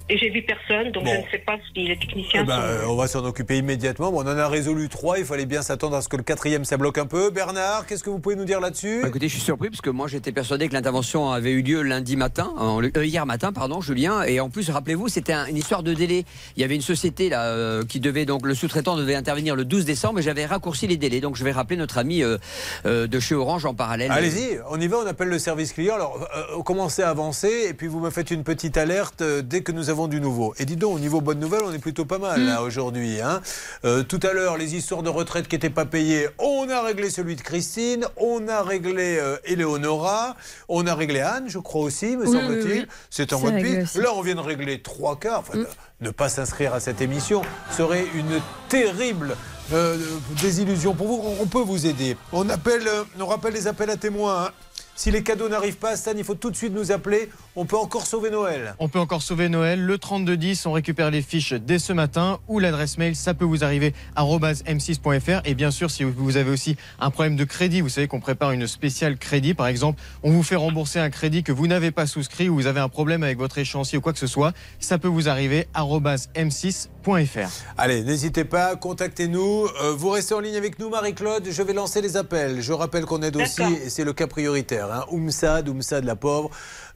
Et 0.09 0.17
j'ai 0.17 0.29
vu 0.29 0.41
personne, 0.41 0.91
donc 0.93 1.03
Bon. 1.03 1.11
je 1.13 1.25
ne 1.25 1.31
sais 1.31 1.37
pas 1.39 1.57
si 1.73 1.83
les 1.83 1.91
Eh 1.93 1.97
techniciens 1.99 2.45
ben, 2.45 2.55
sont... 2.55 2.61
euh, 2.61 2.85
on 2.87 2.95
va 2.95 3.07
s'en 3.07 3.25
occuper 3.25 3.57
immédiatement. 3.57 4.09
Bon, 4.11 4.19
on 4.23 4.27
en 4.27 4.37
a 4.37 4.47
résolu 4.47 4.87
trois. 4.87 5.19
Il 5.19 5.25
fallait 5.25 5.45
bien 5.45 5.61
s'attendre 5.61 5.97
à 5.97 6.01
ce 6.01 6.07
que 6.07 6.15
le 6.15 6.23
quatrième, 6.23 6.63
ça 6.63 6.77
bloque 6.77 6.97
un 6.97 7.05
peu. 7.05 7.29
Bernard, 7.29 7.85
qu'est-ce 7.85 8.03
que 8.03 8.09
vous 8.09 8.19
pouvez 8.19 8.37
nous 8.37 8.45
dire 8.45 8.61
là-dessus? 8.61 8.99
Bah, 9.01 9.09
écoutez, 9.09 9.27
je 9.27 9.33
suis 9.33 9.43
surpris 9.43 9.69
parce 9.69 9.81
que 9.81 9.89
moi 9.89 10.07
j'étais 10.07 10.31
persuadé 10.31 10.69
que 10.69 10.73
l'intervention 10.73 11.29
avait 11.31 11.51
eu 11.51 11.61
lieu 11.61 11.81
lundi 11.81 12.15
matin, 12.15 12.53
en- 12.57 12.81
euh, 12.81 13.05
hier 13.05 13.25
matin, 13.25 13.51
pardon, 13.51 13.81
Julien. 13.81 14.23
Et 14.23 14.39
en 14.39 14.49
plus, 14.49 14.69
rappelez-vous, 14.69 15.09
c'était 15.09 15.33
un- 15.33 15.45
une 15.47 15.57
histoire 15.57 15.83
de 15.83 15.93
délai. 15.93 16.23
Il 16.55 16.61
y 16.61 16.63
avait 16.63 16.75
une 16.75 16.81
société 16.81 17.27
là 17.27 17.43
euh, 17.47 17.83
qui 17.83 17.99
devait 17.99 18.25
donc 18.25 18.45
le 18.45 18.55
sous-traitant 18.55 18.95
devait 18.95 19.15
intervenir 19.15 19.57
le 19.57 19.65
12 19.65 19.83
décembre, 19.83 20.15
mais 20.15 20.21
j'avais 20.21 20.45
raccourci 20.45 20.87
les 20.87 20.95
délais. 20.97 21.19
Donc 21.19 21.35
je 21.35 21.43
vais 21.43 21.51
rappeler 21.51 21.75
notre 21.75 21.97
ami 21.97 22.23
euh, 22.23 22.37
euh, 22.85 23.07
de 23.07 23.19
chez 23.19 23.35
Orange 23.35 23.65
en 23.65 23.73
parallèle. 23.73 24.09
Allez-y, 24.11 24.57
on 24.69 24.79
y 24.79 24.87
va, 24.87 24.99
on 25.03 25.05
appelle 25.07 25.27
le 25.27 25.39
service 25.39 25.73
client. 25.73 25.95
Alors, 25.95 26.27
euh, 26.57 26.63
commencez 26.63 27.01
à 27.01 27.09
avancer 27.09 27.65
et 27.69 27.73
puis 27.73 27.87
vous 27.87 27.99
me 27.99 28.09
faites 28.09 28.31
une 28.31 28.45
petite 28.45 28.77
alerte 28.77 29.21
euh, 29.21 29.41
dès 29.41 29.61
que 29.63 29.73
nous 29.73 29.89
avons 29.89 29.96
du 30.07 30.21
nouveau. 30.21 30.53
Et 30.59 30.65
dis 30.65 30.75
donc, 30.75 30.97
au 30.97 30.99
niveau 30.99 31.19
bonne 31.21 31.39
nouvelle, 31.39 31.61
on 31.65 31.73
est 31.73 31.79
plutôt 31.79 32.05
pas 32.05 32.19
mal 32.19 32.45
là 32.45 32.61
aujourd'hui. 32.61 33.19
hein. 33.21 33.41
Euh, 33.85 34.03
tout 34.03 34.19
à 34.21 34.33
l'heure, 34.33 34.55
les 34.57 34.75
histoires 34.75 35.01
de 35.01 35.09
retraite 35.09 35.47
qui 35.47 35.55
n'étaient 35.55 35.71
pas 35.71 35.85
payées, 35.85 36.27
on 36.37 36.69
a 36.69 36.81
réglé 36.83 37.09
celui 37.09 37.35
de 37.35 37.41
Christine, 37.41 38.05
on 38.17 38.47
a 38.47 38.61
réglé 38.61 39.17
euh, 39.19 39.37
Éléonora, 39.45 40.35
on 40.69 40.85
a 40.85 40.93
réglé 40.93 41.21
Anne, 41.21 41.45
je 41.47 41.57
crois 41.57 41.81
aussi, 41.81 42.15
me 42.15 42.27
Oui, 42.27 42.31
semble-t-il. 42.31 42.65
oui, 42.71 42.79
oui. 42.81 42.85
C'est 43.09 43.33
en 43.33 43.39
mode. 43.39 43.55
Là, 43.95 44.13
on 44.13 44.21
vient 44.21 44.35
de 44.35 44.41
régler 44.41 44.81
trois 44.83 45.17
cas. 45.17 45.39
Enfin, 45.39 45.57
Ne 45.99 46.11
pas 46.11 46.29
s'inscrire 46.29 46.75
à 46.75 46.79
cette 46.79 47.01
émission 47.01 47.41
serait 47.75 48.05
une 48.13 48.39
terrible 48.69 49.35
euh, 49.73 49.97
désillusion 50.41 50.93
pour 50.93 51.07
vous. 51.07 51.23
On, 51.41 51.45
peut 51.47 51.59
vous 51.61 51.87
aider. 51.87 52.15
On 52.33 52.47
appelle, 52.49 52.87
euh, 52.87 53.03
on 53.19 53.25
rappelle 53.25 53.53
les 53.53 53.65
appels 53.67 53.89
à 53.89 53.97
témoins. 53.97 54.45
hein. 54.45 54.51
Si 54.97 55.11
les 55.11 55.21
cadeaux 55.21 55.47
n'arrivent 55.47 55.77
pas, 55.77 55.95
Stan, 55.95 56.13
il 56.17 56.23
faut 56.23 56.33
tout 56.33 56.49
de 56.49 56.55
suite 56.55 56.73
nous 56.73 56.91
appeler. 56.91 57.29
On 57.55 57.65
peut 57.65 57.77
encore 57.77 58.07
sauver 58.07 58.31
Noël. 58.31 58.73
On 58.79 58.89
peut 58.89 58.97
encore 58.97 59.21
sauver 59.21 59.47
Noël. 59.47 59.79
Le 59.79 59.99
3210, 59.99 60.65
on 60.65 60.71
récupère 60.71 61.11
les 61.11 61.21
fiches 61.21 61.53
dès 61.53 61.77
ce 61.77 61.93
matin 61.93 62.39
ou 62.47 62.57
l'adresse 62.57 62.97
mail, 62.97 63.15
ça 63.15 63.35
peut 63.35 63.45
vous 63.45 63.63
arriver 63.63 63.93
arobase 64.15 64.63
m6.fr. 64.63 65.41
Et 65.45 65.53
bien 65.53 65.69
sûr, 65.69 65.91
si 65.91 66.03
vous 66.03 66.35
avez 66.35 66.49
aussi 66.49 66.77
un 66.99 67.11
problème 67.11 67.35
de 67.35 67.43
crédit, 67.43 67.81
vous 67.81 67.89
savez 67.89 68.07
qu'on 68.07 68.19
prépare 68.19 68.53
une 68.53 68.65
spéciale 68.65 69.19
crédit. 69.19 69.53
Par 69.53 69.67
exemple, 69.67 70.01
on 70.23 70.31
vous 70.31 70.41
fait 70.41 70.55
rembourser 70.55 70.97
un 70.97 71.11
crédit 71.11 71.43
que 71.43 71.51
vous 71.51 71.67
n'avez 71.67 71.91
pas 71.91 72.07
souscrit 72.07 72.49
ou 72.49 72.55
vous 72.55 72.65
avez 72.65 72.79
un 72.79 72.89
problème 72.89 73.21
avec 73.21 73.37
votre 73.37 73.59
échéancier 73.59 73.99
ou 73.99 74.01
quoi 74.01 74.13
que 74.13 74.19
ce 74.19 74.25
soit, 74.25 74.53
ça 74.79 74.97
peut 74.97 75.07
vous 75.07 75.29
arriver 75.29 75.67
arobase 75.75 76.29
m6.fr. 76.35 76.96
m6.fr. 77.07 77.49
Allez, 77.77 78.03
n'hésitez 78.03 78.43
pas, 78.43 78.75
contactez-nous. 78.75 79.67
Euh, 79.81 79.93
vous 79.95 80.09
restez 80.09 80.33
en 80.33 80.39
ligne 80.39 80.55
avec 80.55 80.79
nous, 80.79 80.89
Marie-Claude. 80.89 81.47
Je 81.49 81.63
vais 81.63 81.73
lancer 81.73 82.01
les 82.01 82.17
appels. 82.17 82.61
Je 82.61 82.73
rappelle 82.73 83.05
qu'on 83.05 83.21
aide 83.21 83.37
aussi, 83.37 83.63
et 83.85 83.89
c'est 83.89 84.03
le 84.03 84.13
cas 84.13 84.27
prioritaire. 84.27 84.91
Hein, 84.91 85.05
Oumsad, 85.11 85.69
Oumsad 85.69 86.03
la 86.03 86.15
pauvre. 86.15 86.49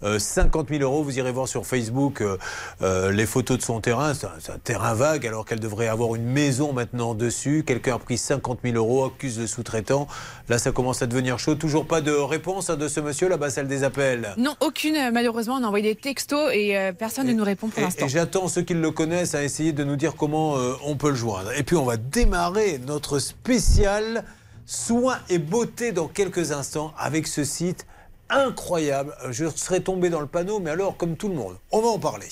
Euh, 0.04 0.20
50 0.20 0.70
000 0.70 0.82
euros, 0.84 1.04
vous 1.04 1.18
irez 1.18 1.32
voir 1.32 1.48
sur 1.48 1.66
Facebook 1.66 2.22
euh, 2.22 2.38
euh, 2.82 3.12
les 3.12 3.26
photos 3.26 3.58
de 3.58 3.64
son 3.64 3.82
terrain. 3.82 4.14
C'est 4.14 4.52
un, 4.52 4.58
terrain 4.64 4.94
vague 4.94 5.26
alors 5.26 5.46
qu'elle 5.46 5.60
devrait 5.60 5.88
avoir 5.88 6.16
une 6.16 6.26
maison 6.26 6.74
maintenant 6.74 7.14
dessus. 7.14 7.64
Quelqu'un 7.66 7.96
a 7.96 8.00
pris 8.00 8.18
50 8.18 8.60
000 8.64 8.76
euros, 8.76 9.06
accuse 9.06 9.40
le 9.40 9.48
sous-traitant. 9.48 10.08
Là, 10.50 10.58
ça 10.58 10.72
commence 10.72 11.02
à 11.02 11.08
devenir 11.08 11.40
chaud. 11.40 11.56
Toujours 11.56 11.86
pas 11.86 12.02
de 12.02 12.12
réponse 12.12 12.70
hein, 12.70 12.76
de 12.76 12.88
ce 12.88 13.00
monsieur 13.00 13.30
là-bas, 13.30 13.50
celle 13.50 13.68
des 13.68 13.84
appels. 13.84 14.34
Non, 14.38 14.56
aucune, 14.60 14.96
euh, 14.96 15.12
malheureusement. 15.12 15.56
On 15.56 15.64
a 15.64 15.68
envoyé 15.68 15.94
des 15.94 16.00
textos 16.00 16.52
et 16.54 16.78
euh, 16.78 16.92
personne 16.92 17.28
ne 17.28 17.34
nous 17.34 17.44
répond 17.44 17.70
pour 17.70 17.82
l'instant. 17.82 18.06
et 18.06 18.10
j'attends 18.10 18.48
ceux 18.48 18.62
qui 18.62 18.74
le 18.74 18.92
connaissent 18.92 19.36
à 19.36 19.44
essayer 19.44 19.72
de 19.72 19.84
nous 19.84 19.96
dire 19.96 20.16
comment 20.16 20.58
euh, 20.58 20.74
on 20.86 20.96
peut 20.96 21.10
le 21.10 21.16
joindre. 21.16 21.52
Et 21.58 21.64
puis 21.64 21.76
on 21.76 21.86
va 21.86 21.98
démarrer 21.98 22.80
notre 22.86 23.20
spécial 23.20 24.26
soins 24.66 25.20
et 25.30 25.40
beauté 25.40 25.92
dans 25.92 26.08
quelques 26.08 26.52
instants 26.52 26.94
avec 26.98 27.28
ce 27.28 27.44
site 27.44 27.86
incroyable. 28.32 29.14
Euh, 29.24 29.32
Je 29.32 29.46
serais 29.56 29.82
tombé 29.82 30.10
dans 30.10 30.20
le 30.22 30.28
panneau, 30.28 30.60
mais 30.60 30.72
alors 30.72 30.98
comme 30.98 31.16
tout 31.16 31.28
le 31.28 31.36
monde. 31.36 31.58
On 31.72 31.82
va 31.82 31.90
en 31.90 32.00
parler. 32.00 32.28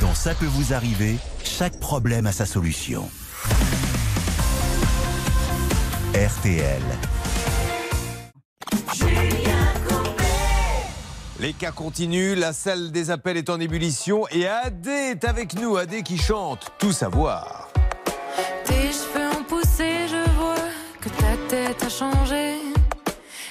Dans 0.00 0.14
Ça 0.14 0.34
peut 0.34 0.46
vous 0.46 0.72
arriver, 0.72 1.16
chaque 1.44 1.78
problème 1.80 2.26
a 2.26 2.32
sa 2.32 2.46
solution. 2.46 3.08
RTL. 6.14 6.82
Les 11.38 11.54
cas 11.54 11.70
continuent, 11.72 12.34
la 12.36 12.52
salle 12.52 12.92
des 12.92 13.10
appels 13.10 13.38
est 13.38 13.48
en 13.48 13.58
ébullition 13.60 14.26
et 14.30 14.46
Adé 14.46 14.90
est 14.90 15.24
avec 15.24 15.58
nous, 15.58 15.78
Adé 15.78 16.02
qui 16.02 16.18
chante 16.18 16.70
Tout 16.78 16.92
savoir. 16.92 17.70
Tes 18.66 18.90
cheveux 18.92 19.28
ont 19.38 19.44
poussé, 19.44 20.06
je 20.06 20.30
vois 20.38 20.56
que 21.00 21.08
ta 21.08 21.36
tête 21.48 21.82
a 21.82 21.88
changé. 21.88 22.49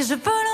Et 0.00 0.02
je 0.02 0.14
vole 0.14 0.16
encore 0.24 0.49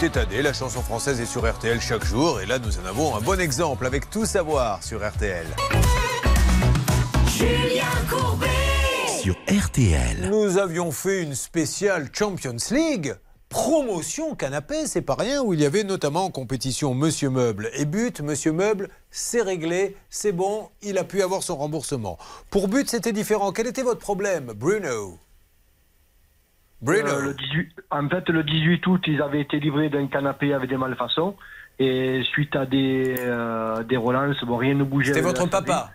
C'était 0.00 0.18
Adé, 0.18 0.40
la 0.40 0.54
chanson 0.54 0.80
française 0.80 1.20
est 1.20 1.26
sur 1.26 1.46
RTL 1.46 1.78
chaque 1.78 2.06
jour 2.06 2.40
et 2.40 2.46
là 2.46 2.58
nous 2.58 2.78
en 2.78 2.86
avons 2.86 3.14
un 3.14 3.20
bon 3.20 3.38
exemple 3.38 3.84
avec 3.84 4.08
Tout 4.08 4.24
savoir 4.24 4.82
sur 4.82 5.06
RTL. 5.06 5.46
Julien 7.36 7.84
Courbet 8.08 8.46
Sur 9.20 9.34
RTL. 9.46 10.30
Nous 10.30 10.56
avions 10.56 10.90
fait 10.90 11.22
une 11.22 11.34
spéciale 11.34 12.08
Champions 12.14 12.56
League. 12.70 13.14
Promotion 13.50 14.34
canapé, 14.34 14.86
c'est 14.86 15.02
pas 15.02 15.16
rien, 15.16 15.42
où 15.42 15.52
il 15.52 15.60
y 15.60 15.66
avait 15.66 15.84
notamment 15.84 16.24
en 16.24 16.30
compétition 16.30 16.94
Monsieur 16.94 17.28
Meuble 17.28 17.68
et 17.74 17.84
But. 17.84 18.22
Monsieur 18.22 18.52
Meuble, 18.52 18.88
c'est 19.10 19.42
réglé, 19.42 19.98
c'est 20.08 20.32
bon, 20.32 20.70
il 20.80 20.96
a 20.96 21.04
pu 21.04 21.20
avoir 21.20 21.42
son 21.42 21.56
remboursement. 21.56 22.16
Pour 22.48 22.68
But, 22.68 22.88
c'était 22.88 23.12
différent. 23.12 23.52
Quel 23.52 23.66
était 23.66 23.82
votre 23.82 24.00
problème, 24.00 24.54
Bruno? 24.56 25.18
Euh, 26.88 27.20
le 27.20 27.34
18 27.34 27.68
en 27.90 28.08
fait, 28.08 28.28
le 28.28 28.42
18 28.42 28.86
août, 28.86 29.02
ils 29.06 29.20
avaient 29.20 29.40
été 29.40 29.60
livrés 29.60 29.88
d'un 29.88 30.06
canapé 30.06 30.54
avec 30.54 30.70
des 30.70 30.76
malfaçons. 30.76 31.36
Et 31.78 32.22
suite 32.32 32.56
à 32.56 32.66
des, 32.66 33.16
euh, 33.18 33.82
des 33.84 33.96
relances, 33.96 34.42
bon, 34.44 34.56
rien 34.56 34.74
ne 34.74 34.84
bougeait. 34.84 35.14
C'était 35.14 35.26
votre 35.26 35.46
papa 35.46 35.90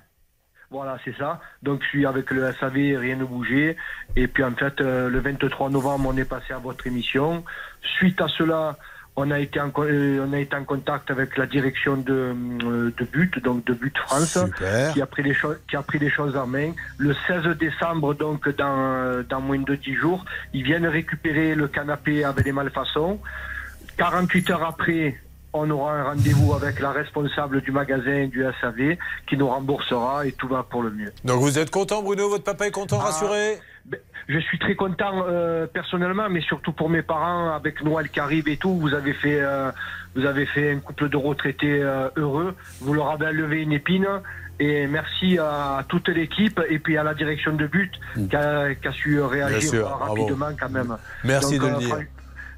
Voilà, 0.72 0.98
c'est 1.06 1.16
ça. 1.16 1.40
Donc, 1.62 1.84
je 1.84 1.88
suis 1.90 2.06
avec 2.07 2.32
le 2.32 2.52
SAV, 2.53 2.98
rien 2.98 3.16
ne 3.16 3.26
bougeait. 3.26 3.78
Et 4.16 4.28
puis, 4.28 4.44
en 4.44 4.56
fait, 4.56 4.82
euh, 4.82 5.10
le 5.10 5.20
23 5.20 5.70
novembre, 5.70 6.10
on 6.12 6.18
est 6.18 6.26
passé 6.26 6.53
à 6.53 6.57
votre 6.57 6.88
émission. 6.88 7.44
Suite 7.98 8.20
à 8.20 8.28
cela, 8.28 8.78
on 9.18 9.32
a 9.32 9.40
été 9.40 9.60
en, 9.62 9.72
euh, 9.80 10.26
on 10.28 10.34
a 10.34 10.40
été 10.40 10.56
en 10.56 10.64
contact 10.66 11.10
avec 11.10 11.38
la 11.38 11.46
direction 11.46 11.96
de, 11.96 12.14
euh, 12.64 12.92
de 12.98 13.06
But, 13.06 13.40
donc 13.42 13.64
de 13.66 13.74
But 13.74 13.98
France, 13.98 14.38
Super. 14.46 14.94
qui 14.94 15.02
a 15.02 15.06
pris 15.06 15.24
les 15.24 15.34
choses, 15.34 15.58
qui 15.70 15.76
a 15.78 15.82
pris 15.82 16.00
les 16.00 16.10
choses 16.10 16.36
en 16.36 16.48
main. 16.48 16.72
Le 16.98 17.16
16 17.28 17.58
décembre, 17.58 18.14
donc 18.14 18.50
dans, 18.58 19.24
dans 19.28 19.42
moins 19.42 19.60
de 19.60 19.76
10 19.76 19.94
jours, 19.96 20.26
ils 20.54 20.64
viennent 20.64 20.88
récupérer 20.88 21.56
le 21.56 21.68
canapé 21.68 22.24
avec 22.26 22.46
les 22.46 22.52
malfaçons. 22.52 23.20
48 23.98 24.50
heures 24.52 24.64
après, 24.64 25.16
on 25.54 25.70
aura 25.70 25.94
un 25.94 26.04
rendez-vous 26.04 26.54
avec 26.54 26.82
la 26.82 26.92
responsable 26.92 27.62
du 27.62 27.72
magasin 27.72 28.28
du 28.28 28.44
SAV 28.60 28.98
qui 29.28 29.38
nous 29.38 29.48
remboursera 29.48 30.28
et 30.28 30.34
tout 30.34 30.50
va 30.50 30.64
pour 30.64 30.84
le 30.84 30.90
mieux. 30.90 31.14
Donc 31.24 31.40
vous 31.40 31.58
êtes 31.58 31.72
content, 31.72 32.02
Bruno? 32.04 32.28
Votre 32.28 32.44
papa 32.44 32.68
est 32.68 32.72
content, 32.72 32.98
Ah, 33.00 33.06
rassuré? 33.06 33.58
Je 34.28 34.40
suis 34.40 34.57
très 34.57 34.76
content 34.76 35.26
euh, 35.28 35.68
personnellement, 35.68 36.30
mais 36.30 36.41
surtout 36.41 36.72
pour 36.72 36.90
mes 36.90 37.03
parents, 37.03 37.53
avec 37.53 37.84
Noël 37.84 38.10
qui 38.10 38.20
arrive 38.20 38.48
et 38.48 38.57
tout. 38.57 38.76
Vous 38.80 38.94
avez 38.94 39.14
fait, 39.14 39.40
euh, 39.40 39.72
vous 40.16 40.26
avez 40.26 40.45
fait 40.48 40.72
un 40.74 40.80
couple 40.80 41.10
de 41.10 41.18
retraités 41.18 41.82
euh, 41.82 42.10
heureux. 42.16 42.56
Vous 42.82 42.94
leur 42.94 43.10
avez 43.12 43.32
levé 43.32 43.62
une 43.62 43.74
épine. 43.74 44.07
Et 44.57 44.88
merci 44.88 45.38
à 45.38 45.84
toute 45.88 46.07
l'équipe 46.07 46.62
et 46.70 46.80
puis 46.80 46.98
à 46.98 47.03
la 47.03 47.14
direction 47.14 47.53
de 47.53 47.68
but 47.68 47.91
qui, 48.30 48.36
a, 48.36 48.74
qui 48.74 48.88
a 48.88 48.91
su 48.94 49.22
réagir 49.22 49.74
Mm. 49.74 49.80
Bravo. 49.82 50.14
rapidement 50.14 50.49
quand 50.60 50.70
même. 50.70 50.98
Merci 51.24 51.60
de 51.60 51.66
le 51.68 51.74
euh, 51.74 51.78
dire. 51.78 51.98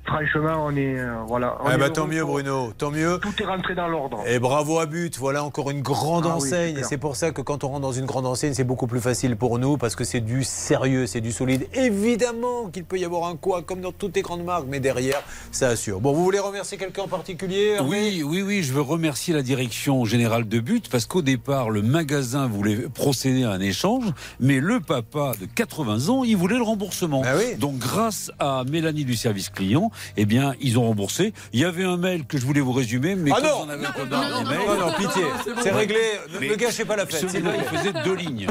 Fran- 0.08 0.18
Franchement, 0.18 0.64
on 0.66 0.76
est 0.76 0.98
euh, 1.00 1.14
voilà. 1.28 1.58
on 1.64 1.70
Eh 1.70 1.74
est 1.74 1.78
ben, 1.78 1.84
heureux 1.84 1.94
tant 1.94 2.08
mieux, 2.08 2.24
Bruno, 2.26 2.74
tant 2.78 2.90
mieux. 2.92 3.20
Tout 3.22 3.34
est 3.42 3.46
rentré 3.46 3.76
dans 3.76 3.88
l'ordre. 3.88 4.24
Et 4.28 4.40
bravo 4.40 4.80
à 4.80 4.86
But, 4.88 5.18
voilà 5.20 5.44
encore 5.44 5.70
une 5.70 5.82
grande 5.82 6.24
Ah 6.26 6.30
oui, 6.40 6.48
enseigne. 6.48 6.78
et 6.80 6.84
c'est 6.84 6.98
pour 6.98 7.16
ça 7.16 7.32
que 7.32 7.42
quand 7.42 7.64
on 7.64 7.68
rentre 7.70 7.82
dans 7.82 7.92
une 7.92 8.06
grande 8.06 8.26
enseigne, 8.26 8.54
c'est 8.54 8.64
beaucoup 8.64 8.88
plus 8.88 9.00
facile 9.02 9.36
pour 9.36 9.60
nous 9.60 9.78
parce 9.78 9.96
que 9.96 10.04
c'est 10.04 10.20
du 10.22 10.44
sérieux, 10.44 11.06
c'est 11.08 11.22
du 11.22 11.32
solide. 11.32 11.68
Évidemment 11.74 12.70
qu'il 12.72 12.84
peut 12.86 12.98
y 12.98 13.06
avoir 13.06 13.30
un 13.30 13.36
quoi 13.36 13.62
comme 13.62 13.82
dans 13.82 13.92
toutes 13.92 14.16
les 14.16 14.22
grandes 14.22 14.44
marques, 14.44 14.66
mais 14.68 14.80
derrière, 14.80 15.22
ça 15.52 15.68
assure. 15.70 16.00
Bon, 16.00 16.14
vous 16.14 16.24
voulez 16.24 16.40
remercier 16.40 16.78
quelqu'un 16.78 17.04
en 17.04 17.08
particulier 17.08 17.76
Hervé? 17.78 17.90
Oui, 17.90 18.24
oui, 18.26 18.42
oui, 18.42 18.64
je 18.64 18.74
veux 18.74 18.82
remercier 18.82 19.34
la 19.34 19.42
direction 19.42 20.06
générale 20.06 20.48
de 20.48 20.60
But 20.60 20.90
parce 20.90 21.06
qu'au 21.06 21.22
départ, 21.22 21.70
le 21.70 21.82
magasin 21.82 22.48
voulait 22.48 22.78
procéder 22.90 23.44
à 23.44 23.52
un 23.52 23.60
échange, 23.60 24.06
mais 24.40 24.60
le 24.60 24.80
papa 24.80 25.34
de 25.40 25.46
80 25.46 26.10
ans, 26.10 26.24
il 26.24 26.38
voulait 26.38 26.58
le 26.58 26.64
remboursement. 26.64 27.24
Donc, 27.60 27.78
grâce 27.78 28.32
à 28.40 28.64
Mélanie 28.70 29.06
du 29.06 29.16
service 29.16 29.50
client, 29.50 29.92
eh 30.18 30.26
bien, 30.26 30.54
ils 30.62 30.78
ont 30.78 30.84
remboursé. 30.84 31.34
Il 31.54 31.60
y 31.60 31.66
avait 31.66 31.84
un 31.84 31.98
mail 31.98 32.26
que 32.26 32.38
je 32.38 32.46
voulais 32.46 32.62
vous 32.62 32.72
résumer, 32.74 33.16
mais 33.16 33.32
Ah 33.34 33.40
non 33.42 33.70
avais 33.70 33.82
Non, 33.82 33.90
pas 33.92 34.00
non, 34.04 34.06
dans 34.10 34.18
non, 34.44 34.50
les 34.50 34.58
mails- 34.58 34.68
non, 34.68 34.88
non, 34.88 34.94
pitié. 34.94 35.24
C'est 35.62 35.72
réglé. 35.72 35.98
Ne- 36.40 36.56
gâchez 36.56 36.86
pas 36.86 36.96
la 36.96 37.06
fête, 37.06 37.30
Celui-là, 37.30 37.52
vous 37.52 37.64
il 37.72 37.78
faisait 37.78 37.94
deux 38.04 38.16
lignes. 38.16 38.48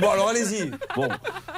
Bon, 0.00 0.10
alors 0.10 0.28
allez-y. 0.28 0.70
Bon, 0.96 1.08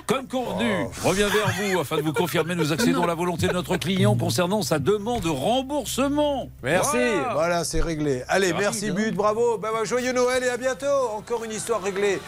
comme 0.06 0.26
convenu, 0.26 0.86
je 0.92 1.08
reviens 1.08 1.28
vers 1.28 1.52
vous 1.60 1.80
afin 1.80 1.96
de 1.96 2.02
vous 2.02 2.12
confirmer 2.12 2.54
nous 2.54 2.72
accédons 2.72 3.04
à 3.04 3.06
la 3.06 3.14
volonté 3.14 3.46
de 3.48 3.52
notre 3.52 3.76
client 3.76 4.16
concernant 4.16 4.62
sa 4.62 4.78
demande 4.78 5.22
de 5.22 5.28
remboursement. 5.28 6.48
Merci, 6.62 6.90
Voilà. 6.96 7.32
voilà, 7.34 7.64
c'est 7.64 7.80
réglé. 7.80 8.22
Allez, 8.28 8.52
merci 8.52 8.90
rapide, 8.90 9.00
hein. 9.00 9.08
But, 9.10 9.14
bravo. 9.14 9.58
Bah, 9.58 9.70
bah, 9.72 9.84
joyeux 9.84 10.12
Noël 10.12 10.42
et 10.44 10.48
à 10.48 10.56
bientôt. 10.56 10.86
Encore 11.16 11.44
une 11.44 11.52
histoire 11.52 11.82
réglée. 11.82 12.20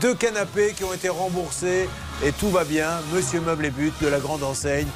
Deux 0.00 0.14
canapés 0.14 0.72
qui 0.76 0.84
ont 0.84 0.92
été 0.92 1.08
remboursés 1.08 1.88
et 2.24 2.32
tout 2.32 2.50
va 2.50 2.64
bien. 2.64 2.88
Monsieur 3.12 3.40
Meuble 3.40 3.66
et 3.66 3.70
But 3.70 3.94
de 4.02 4.08
la 4.08 4.18
grande 4.18 4.42
enseigne. 4.42 4.86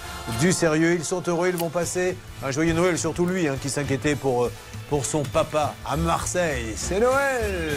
Du 0.40 0.52
sérieux, 0.52 0.94
ils 0.94 1.04
sont 1.04 1.22
heureux, 1.26 1.48
ils 1.48 1.56
vont 1.56 1.70
passer 1.70 2.16
un 2.42 2.50
joyeux 2.50 2.72
Noël, 2.72 2.98
surtout 2.98 3.26
lui 3.26 3.48
hein, 3.48 3.56
qui 3.60 3.70
s'inquiétait 3.70 4.14
pour, 4.14 4.44
euh, 4.44 4.52
pour 4.88 5.04
son 5.04 5.22
papa 5.22 5.74
à 5.86 5.96
Marseille. 5.96 6.74
C'est 6.76 7.00
Noël. 7.00 7.72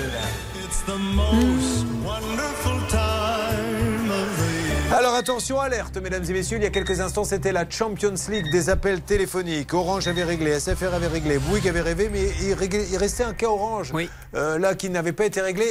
Alors 4.95 5.15
attention, 5.15 5.59
alerte, 5.59 5.97
mesdames 5.97 6.23
et 6.27 6.33
messieurs, 6.33 6.57
il 6.57 6.63
y 6.63 6.65
a 6.65 6.69
quelques 6.69 7.01
instants, 7.01 7.25
c'était 7.25 7.51
la 7.51 7.69
Champions 7.69 8.13
League 8.29 8.49
des 8.51 8.69
appels 8.69 9.01
téléphoniques. 9.01 9.73
Orange 9.73 10.07
avait 10.07 10.23
réglé, 10.23 10.59
SFR 10.59 10.93
avait 10.93 11.07
réglé, 11.07 11.37
Bouygues 11.39 11.67
avait 11.67 11.81
rêvé, 11.81 12.09
mais 12.11 12.29
il, 12.41 12.53
réglait- 12.53 12.87
il 12.89 12.97
restait 12.97 13.23
un 13.25 13.33
cas 13.33 13.47
Orange, 13.47 13.91
euh, 14.33 14.57
là, 14.57 14.75
qui 14.75 14.89
n'avait 14.89 15.11
pas 15.11 15.25
été 15.25 15.41
réglé. 15.41 15.65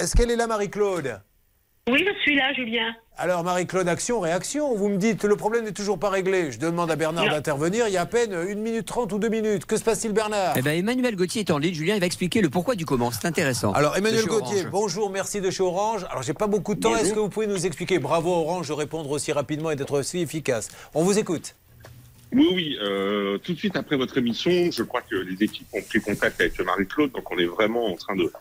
Est-ce 0.00 0.16
qu'elle 0.16 0.30
est 0.30 0.36
là, 0.36 0.46
Marie-Claude? 0.46 1.20
Oui, 1.90 2.04
je 2.06 2.20
suis 2.20 2.36
là, 2.36 2.52
Julien. 2.52 2.94
Alors, 3.16 3.42
Marie-Claude, 3.42 3.88
action, 3.88 4.20
réaction. 4.20 4.72
Vous 4.76 4.88
me 4.88 4.98
dites, 4.98 5.24
le 5.24 5.34
problème 5.34 5.64
n'est 5.64 5.72
toujours 5.72 5.98
pas 5.98 6.10
réglé. 6.10 6.52
Je 6.52 6.60
demande 6.60 6.92
à 6.92 6.96
Bernard 6.96 7.28
d'intervenir. 7.28 7.88
Il 7.88 7.92
y 7.92 7.96
a 7.96 8.02
à 8.02 8.06
peine 8.06 8.32
1 8.32 8.54
minute 8.54 8.86
30 8.86 9.12
ou 9.12 9.18
2 9.18 9.28
minutes. 9.28 9.64
Que 9.66 9.76
se 9.76 9.82
passe-t-il, 9.82 10.14
Bernard? 10.14 10.54
Eh 10.56 10.62
ben, 10.62 10.78
Emmanuel 10.78 11.16
Gauthier 11.16 11.40
est 11.40 11.50
en 11.50 11.58
ligne. 11.58 11.74
Julien, 11.74 11.96
il 11.96 12.00
va 12.00 12.06
expliquer 12.06 12.40
le 12.40 12.50
pourquoi 12.50 12.76
du 12.76 12.86
comment. 12.86 13.10
C'est 13.10 13.26
intéressant. 13.26 13.72
Alors 13.72 13.96
Emmanuel 13.96 14.26
Gauthier, 14.26 14.60
Orange. 14.60 14.70
bonjour, 14.70 15.10
merci 15.10 15.40
de 15.40 15.50
chez 15.50 15.64
Orange. 15.64 16.06
Alors 16.08 16.22
j'ai 16.22 16.34
pas 16.34 16.46
beaucoup 16.46 16.76
de 16.76 16.80
temps, 16.80 16.94
est-ce 16.94 17.12
que 17.12 17.18
vous 17.18 17.28
pouvez 17.28 17.48
nous 17.48 17.66
expliquer? 17.66 17.98
Bravo 17.98 18.30
Orange 18.30 18.68
de 18.68 18.74
répondre 18.74 19.10
aussi 19.10 19.32
rapidement 19.32 19.72
et 19.72 19.76
d'être 19.76 19.98
aussi 19.98 20.20
efficace. 20.20 20.68
On 20.94 21.02
vous 21.02 21.18
écoute. 21.18 21.56
Oui, 22.32 22.48
oui. 22.54 22.78
euh, 22.80 23.38
tout 23.38 23.54
de 23.54 23.58
suite 23.58 23.74
après 23.76 23.96
votre 23.96 24.16
émission, 24.18 24.70
je 24.70 24.84
crois 24.84 25.02
que 25.02 25.16
les 25.16 25.42
équipes 25.42 25.66
ont 25.72 25.82
pris 25.82 26.00
contact 26.00 26.40
avec 26.40 26.58
Marie-Claude, 26.60 27.10
donc 27.10 27.28
on 27.32 27.38
est 27.38 27.44
vraiment 27.46 27.86
en 27.92 27.96
train 27.96 28.14
de, 28.14 28.32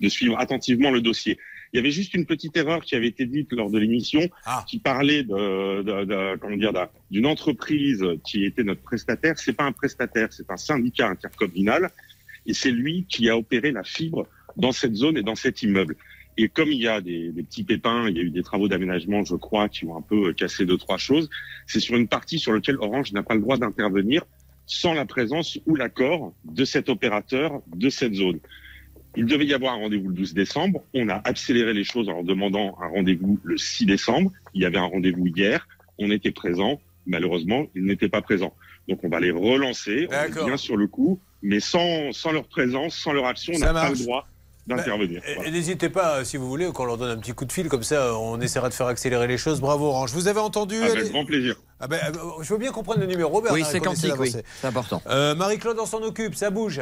de 0.00 0.08
suivre 0.10 0.38
attentivement 0.38 0.90
le 0.90 1.00
dossier. 1.00 1.38
Il 1.72 1.76
y 1.76 1.78
avait 1.80 1.90
juste 1.92 2.14
une 2.14 2.26
petite 2.26 2.56
erreur 2.56 2.80
qui 2.82 2.96
avait 2.96 3.06
été 3.08 3.26
dite 3.26 3.52
lors 3.52 3.70
de 3.70 3.78
l'émission, 3.78 4.20
qui 4.66 4.78
parlait 4.80 5.22
de, 5.22 5.82
de- 5.82 6.04
de- 6.04 6.36
comment 6.38 6.56
dire, 6.56 6.72
d'un- 6.72 6.88
d'une 7.10 7.26
entreprise 7.26 8.04
qui 8.24 8.44
était 8.44 8.64
notre 8.64 8.82
prestataire. 8.82 9.38
C'est 9.38 9.52
pas 9.52 9.64
un 9.64 9.72
prestataire, 9.72 10.32
c'est 10.32 10.50
un 10.50 10.56
syndicat 10.56 11.08
intercommunal, 11.08 11.90
et 12.46 12.54
c'est 12.54 12.72
lui 12.72 13.06
qui 13.08 13.28
a 13.28 13.36
opéré 13.36 13.70
la 13.70 13.84
fibre 13.84 14.26
dans 14.56 14.72
cette 14.72 14.94
zone 14.96 15.16
et 15.16 15.22
dans 15.22 15.36
cet 15.36 15.62
immeuble. 15.62 15.94
Et 16.36 16.48
comme 16.48 16.70
il 16.72 16.78
y 16.80 16.88
a 16.88 17.00
des, 17.00 17.30
des 17.30 17.42
petits 17.42 17.64
pépins, 17.64 18.08
il 18.08 18.16
y 18.16 18.20
a 18.20 18.22
eu 18.22 18.30
des 18.30 18.42
travaux 18.42 18.66
d'aménagement, 18.66 19.22
je 19.24 19.34
crois, 19.36 19.68
qui 19.68 19.84
ont 19.84 19.96
un 19.96 20.00
peu 20.02 20.32
cassé 20.32 20.64
deux 20.64 20.78
trois 20.78 20.96
choses. 20.98 21.28
C'est 21.66 21.80
sur 21.80 21.96
une 21.96 22.08
partie 22.08 22.38
sur 22.38 22.52
laquelle 22.52 22.76
Orange 22.80 23.12
n'a 23.12 23.22
pas 23.22 23.34
le 23.34 23.40
droit 23.40 23.58
d'intervenir 23.58 24.24
sans 24.66 24.94
la 24.94 25.04
présence 25.04 25.58
ou 25.66 25.74
l'accord 25.76 26.32
de 26.44 26.64
cet 26.64 26.88
opérateur 26.88 27.60
de 27.74 27.90
cette 27.90 28.14
zone. 28.14 28.38
Il 29.16 29.26
devait 29.26 29.46
y 29.46 29.54
avoir 29.54 29.74
un 29.74 29.78
rendez-vous 29.78 30.08
le 30.08 30.14
12 30.14 30.34
décembre. 30.34 30.82
On 30.94 31.08
a 31.08 31.20
accéléré 31.24 31.72
les 31.74 31.84
choses 31.84 32.08
en 32.08 32.12
leur 32.12 32.24
demandant 32.24 32.76
un 32.80 32.88
rendez-vous 32.88 33.38
le 33.42 33.56
6 33.58 33.86
décembre. 33.86 34.30
Il 34.54 34.62
y 34.62 34.64
avait 34.64 34.78
un 34.78 34.84
rendez-vous 34.86 35.26
hier. 35.26 35.66
On 35.98 36.10
était 36.10 36.30
présent. 36.30 36.80
Malheureusement, 37.06 37.66
ils 37.74 37.84
n'étaient 37.84 38.08
pas 38.08 38.22
présents. 38.22 38.54
Donc 38.88 39.00
on 39.04 39.08
va 39.08 39.20
les 39.20 39.30
relancer. 39.30 40.06
On 40.08 40.12
est 40.12 40.44
bien 40.46 40.56
sur 40.56 40.76
le 40.76 40.86
coup, 40.86 41.18
mais 41.42 41.60
sans, 41.60 42.12
sans 42.12 42.32
leur 42.32 42.44
présence, 42.44 42.94
sans 42.94 43.12
leur 43.12 43.26
action, 43.26 43.52
on 43.56 43.58
n'a 43.58 43.72
pas 43.72 43.90
le 43.90 43.96
droit 44.04 44.28
d'intervenir. 44.66 45.22
Et- 45.26 45.34
Voilà. 45.34 45.50
N'hésitez 45.50 45.88
pas, 45.88 46.18
euh, 46.18 46.24
si 46.24 46.36
vous 46.36 46.48
voulez, 46.48 46.70
qu'on 46.72 46.84
leur 46.84 46.96
donne 46.98 47.10
un 47.10 47.20
petit 47.20 47.32
coup 47.32 47.44
de 47.46 47.52
fil, 47.52 47.68
comme 47.68 47.82
ça 47.82 48.16
on 48.16 48.40
essaiera 48.40 48.68
de 48.68 48.74
faire 48.74 48.86
accélérer 48.86 49.26
les 49.26 49.38
choses. 49.38 49.60
Bravo 49.60 49.86
Orange. 49.86 50.12
Vous 50.12 50.28
avez 50.28 50.38
entendu 50.40 50.76
Avec 50.76 51.06
est- 51.06 51.10
grand 51.10 51.24
plaisir. 51.24 51.56
Ah 51.80 51.88
ben, 51.88 51.98
euh, 52.14 52.42
Je 52.42 52.52
veux 52.52 52.58
bien 52.58 52.70
qu'on 52.70 52.82
prenne 52.84 53.00
le 53.00 53.06
numéro, 53.06 53.40
Bernard. 53.40 53.54
Oui, 53.54 53.64
c'est 53.68 53.80
quantique, 53.80 54.14
oui. 54.18 54.30
C'est 54.60 54.66
important. 54.66 55.02
Euh, 55.08 55.34
Marie-Claude, 55.34 55.78
on 55.80 55.86
s'en 55.86 56.02
occupe, 56.02 56.34
ça 56.34 56.50
bouge. 56.50 56.80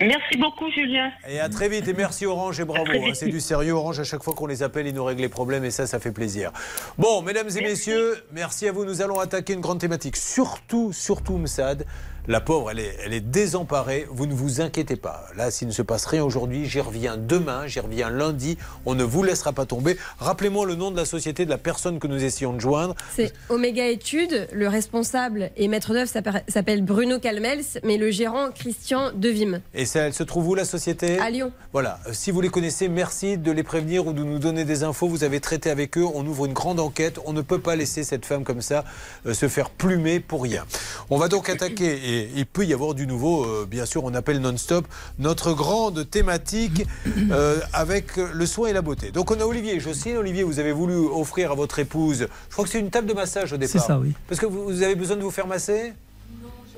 Merci 0.00 0.38
beaucoup, 0.38 0.70
Julien. 0.70 1.10
Et 1.28 1.40
à 1.40 1.50
très 1.50 1.68
vite 1.68 1.86
et 1.86 1.92
merci 1.92 2.24
Orange 2.24 2.58
et 2.58 2.64
bravo. 2.64 2.90
Hein, 2.90 3.12
c'est 3.12 3.28
du 3.28 3.40
sérieux 3.40 3.72
Orange 3.72 4.00
à 4.00 4.04
chaque 4.04 4.22
fois 4.22 4.32
qu'on 4.32 4.46
les 4.46 4.62
appelle, 4.62 4.86
ils 4.86 4.94
nous 4.94 5.04
règlent 5.04 5.20
les 5.20 5.28
problèmes 5.28 5.64
et 5.64 5.70
ça, 5.70 5.86
ça 5.86 6.00
fait 6.00 6.10
plaisir. 6.10 6.52
Bon, 6.96 7.20
mesdames 7.20 7.48
et 7.54 7.60
messieurs, 7.60 8.16
merci 8.32 8.66
à 8.66 8.72
vous. 8.72 8.86
Nous 8.86 9.02
allons 9.02 9.20
attaquer 9.20 9.52
une 9.52 9.60
grande 9.60 9.78
thématique. 9.78 10.16
Surtout, 10.16 10.92
surtout 10.94 11.36
Msad. 11.36 11.84
La 12.28 12.40
pauvre, 12.40 12.70
elle 12.70 12.78
est, 12.80 12.96
elle 13.04 13.12
est 13.14 13.20
désemparée. 13.20 14.06
Vous 14.10 14.26
ne 14.26 14.34
vous 14.34 14.60
inquiétez 14.60 14.96
pas. 14.96 15.26
Là, 15.36 15.50
s'il 15.50 15.66
ne 15.68 15.72
se 15.72 15.82
passe 15.82 16.04
rien 16.06 16.22
aujourd'hui, 16.22 16.66
j'y 16.66 16.80
reviens 16.80 17.16
demain, 17.16 17.66
j'y 17.66 17.80
reviens 17.80 18.10
lundi. 18.10 18.56
On 18.86 18.94
ne 18.94 19.02
vous 19.02 19.22
laissera 19.22 19.52
pas 19.52 19.66
tomber. 19.66 19.96
Rappelez-moi 20.18 20.66
le 20.66 20.74
nom 20.74 20.90
de 20.90 20.96
la 20.96 21.04
société, 21.04 21.44
de 21.44 21.50
la 21.50 21.58
personne 21.58 21.98
que 21.98 22.06
nous 22.06 22.22
essayons 22.22 22.52
de 22.52 22.60
joindre. 22.60 22.94
C'est 23.16 23.32
Omega 23.48 23.86
Études. 23.88 24.48
Le 24.52 24.68
responsable 24.68 25.50
et 25.56 25.66
maître 25.66 25.92
d'œuvre 25.92 26.08
s'appelle- 26.48 26.84
Bruno 26.84 27.18
Calmels, 27.18 27.64
mais 27.84 27.96
le 27.96 28.10
gérant 28.10 28.50
Christian 28.54 29.10
Devim. 29.14 29.60
Et 29.74 29.84
ça, 29.86 30.00
elle 30.02 30.14
se 30.14 30.22
trouve 30.22 30.48
où 30.48 30.54
la 30.54 30.64
société? 30.64 31.18
À 31.18 31.30
Lyon. 31.30 31.52
Voilà, 31.72 31.98
Euh, 32.06 32.10
si 32.12 32.30
vous 32.30 32.40
les 32.40 32.48
connaissez, 32.48 32.88
merci 32.88 33.38
de 33.38 33.50
les 33.50 33.62
prévenir 33.62 34.06
ou 34.06 34.12
de 34.12 34.22
nous 34.22 34.38
donner 34.38 34.64
des 34.64 34.82
infos. 34.84 35.08
Vous 35.08 35.24
avez 35.24 35.40
traité 35.40 35.70
avec 35.70 35.96
eux, 35.98 36.04
on 36.14 36.24
ouvre 36.26 36.46
une 36.46 36.52
grande 36.52 36.78
enquête. 36.80 37.18
On 37.26 37.32
ne 37.32 37.42
peut 37.42 37.58
pas 37.60 37.76
laisser 37.76 38.04
cette 38.04 38.24
femme 38.26 38.44
comme 38.44 38.62
ça 38.62 38.84
euh, 39.26 39.34
se 39.34 39.48
faire 39.48 39.70
plumer 39.70 40.20
pour 40.20 40.42
rien. 40.42 40.64
On 41.10 41.16
va 41.18 41.28
donc 41.28 41.48
attaquer, 41.48 42.09
et 42.10 42.30
il 42.34 42.46
peut 42.46 42.64
y 42.64 42.74
avoir 42.74 42.94
du 42.94 43.06
nouveau, 43.06 43.44
euh, 43.44 43.66
bien 43.70 43.86
sûr, 43.86 44.04
on 44.04 44.14
appelle 44.14 44.40
non-stop, 44.40 44.86
notre 45.18 45.52
grande 45.52 46.08
thématique 46.10 46.86
euh, 47.30 47.60
avec 47.72 48.16
le 48.16 48.46
soin 48.46 48.68
et 48.68 48.72
la 48.72 48.82
beauté. 48.82 49.12
Donc 49.12 49.30
on 49.30 49.40
a 49.40 49.44
Olivier, 49.44 49.78
Jocelyne. 49.78 50.16
Olivier, 50.16 50.42
vous 50.42 50.58
avez 50.58 50.72
voulu 50.72 50.96
offrir 50.96 51.52
à 51.52 51.54
votre 51.54 51.78
épouse, 51.78 52.26
je 52.48 52.52
crois 52.52 52.64
que 52.64 52.70
c'est 52.70 52.80
une 52.80 52.90
table 52.90 53.06
de 53.06 53.14
massage 53.14 53.52
au 53.52 53.56
départ. 53.56 53.80
C'est 53.80 53.86
ça, 53.86 53.98
oui. 53.98 54.12
Parce 54.28 54.40
que 54.40 54.46
vous, 54.46 54.64
vous 54.64 54.82
avez 54.82 54.96
besoin 54.96 55.16
de 55.16 55.22
vous 55.22 55.30
faire 55.30 55.46
masser? 55.46 55.92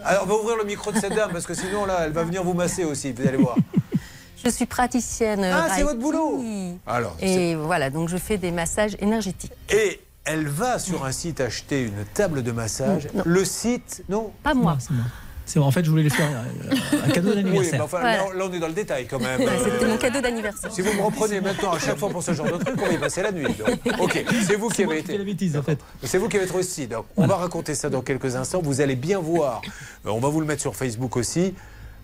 Alors, 0.05 0.25
on 0.25 0.27
va 0.27 0.35
ouvrir 0.35 0.57
le 0.57 0.65
micro 0.65 0.91
de 0.93 0.99
cette 0.99 1.15
dame 1.15 1.31
parce 1.33 1.47
que 1.47 1.55
sinon, 1.55 1.87
là, 1.87 2.01
elle 2.05 2.13
va 2.13 2.25
venir 2.25 2.43
vous 2.43 2.55
masser 2.55 2.85
aussi, 2.85 3.13
vous 3.13 3.27
allez 3.27 3.39
voir. 3.39 3.57
Je 4.45 4.51
suis 4.51 4.67
praticienne. 4.67 5.45
Ah, 5.45 5.69
c'est 5.75 5.85
votre 5.85 6.01
boulot 6.01 6.43
Alors, 6.87 7.17
Et 7.21 7.55
voilà, 7.55 7.91
donc 7.91 8.09
je 8.09 8.17
fais 8.17 8.39
des 8.39 8.51
massages 8.51 8.97
énergétiques. 8.99 9.53
Et 9.71 10.01
elle 10.25 10.47
va 10.49 10.79
sur 10.79 11.05
un 11.05 11.13
site 11.13 11.41
acheter 11.41 11.83
une 11.83 12.05
table 12.15 12.43
de 12.43 12.53
massage. 12.53 13.09
Non. 13.15 13.23
Le 13.27 13.45
site, 13.45 14.05
non 14.09 14.33
Pas 14.43 14.55
moi. 14.55 14.77
C'est 14.81 14.93
moi. 14.93 15.05
C'est 15.45 15.59
moi. 15.59 15.67
En 15.69 15.73
fait, 15.73 15.85
je 15.85 15.91
voulais 15.91 16.05
lui 16.05 16.11
faire 16.11 16.29
euh, 16.31 16.77
un 17.05 17.09
cadeau 17.11 17.31
Oui, 17.31 17.35
d'anniversaire. 17.43 17.73
mais 17.75 17.81
enfin, 17.81 17.99
Voilà. 18.01 18.17
là, 18.19 18.25
là, 18.35 18.45
on 18.49 18.53
est 18.53 18.61
dans 18.61 18.69
le 18.69 18.73
détail 18.75 19.07
quand 19.09 19.19
même. 19.19 19.41
C'était 19.65 19.87
mon 19.89 19.97
cadeau 19.99 20.21
d'anniversaire. 20.21 20.73
Si 20.73 20.81
vous 20.83 20.93
me 20.93 21.03
reprenez 21.03 21.41
maintenant 21.41 21.73
à 21.73 21.79
chaque 21.81 21.99
fois 21.99 22.09
pour 22.11 22.23
ce 22.23 22.33
genre 22.33 22.47
de 22.47 22.63
truc, 22.65 22.77
on 22.81 22.87
va 22.87 22.93
y 22.93 22.99
passer 22.99 23.23
la 23.23 23.33
nuit. 23.33 23.47
donc. 23.59 24.01
Ok, 24.01 24.25
c'est 24.47 24.55
vous 24.55 24.69
qui 24.69 24.85
avez 24.85 25.01
été. 25.01 25.19
la 25.19 25.25
bêtise, 25.25 25.57
en 25.57 25.63
fait. 25.63 25.79
C'est 26.05 26.19
vous 26.19 26.29
qui 26.29 26.37
avez 26.37 26.47
trouvé 26.47 26.63
ce 26.63 26.71
site. 26.71 26.91
Donc, 26.93 27.07
on 27.17 27.27
va 27.27 27.35
raconter 27.37 27.75
ça 27.75 27.91
dans 27.91 28.03
quelques 28.03 28.37
instants. 28.37 28.61
Vous 28.63 28.81
allez 28.81 28.95
bien 28.97 29.19
voir. 29.19 29.61
Euh, 30.07 30.11
On 30.11 30.21
va 30.21 30.29
vous 30.29 30.41
le 30.41 30.47
mettre 30.47 30.63
sur 30.63 30.77
Facebook 30.77 31.17
aussi. 31.17 31.55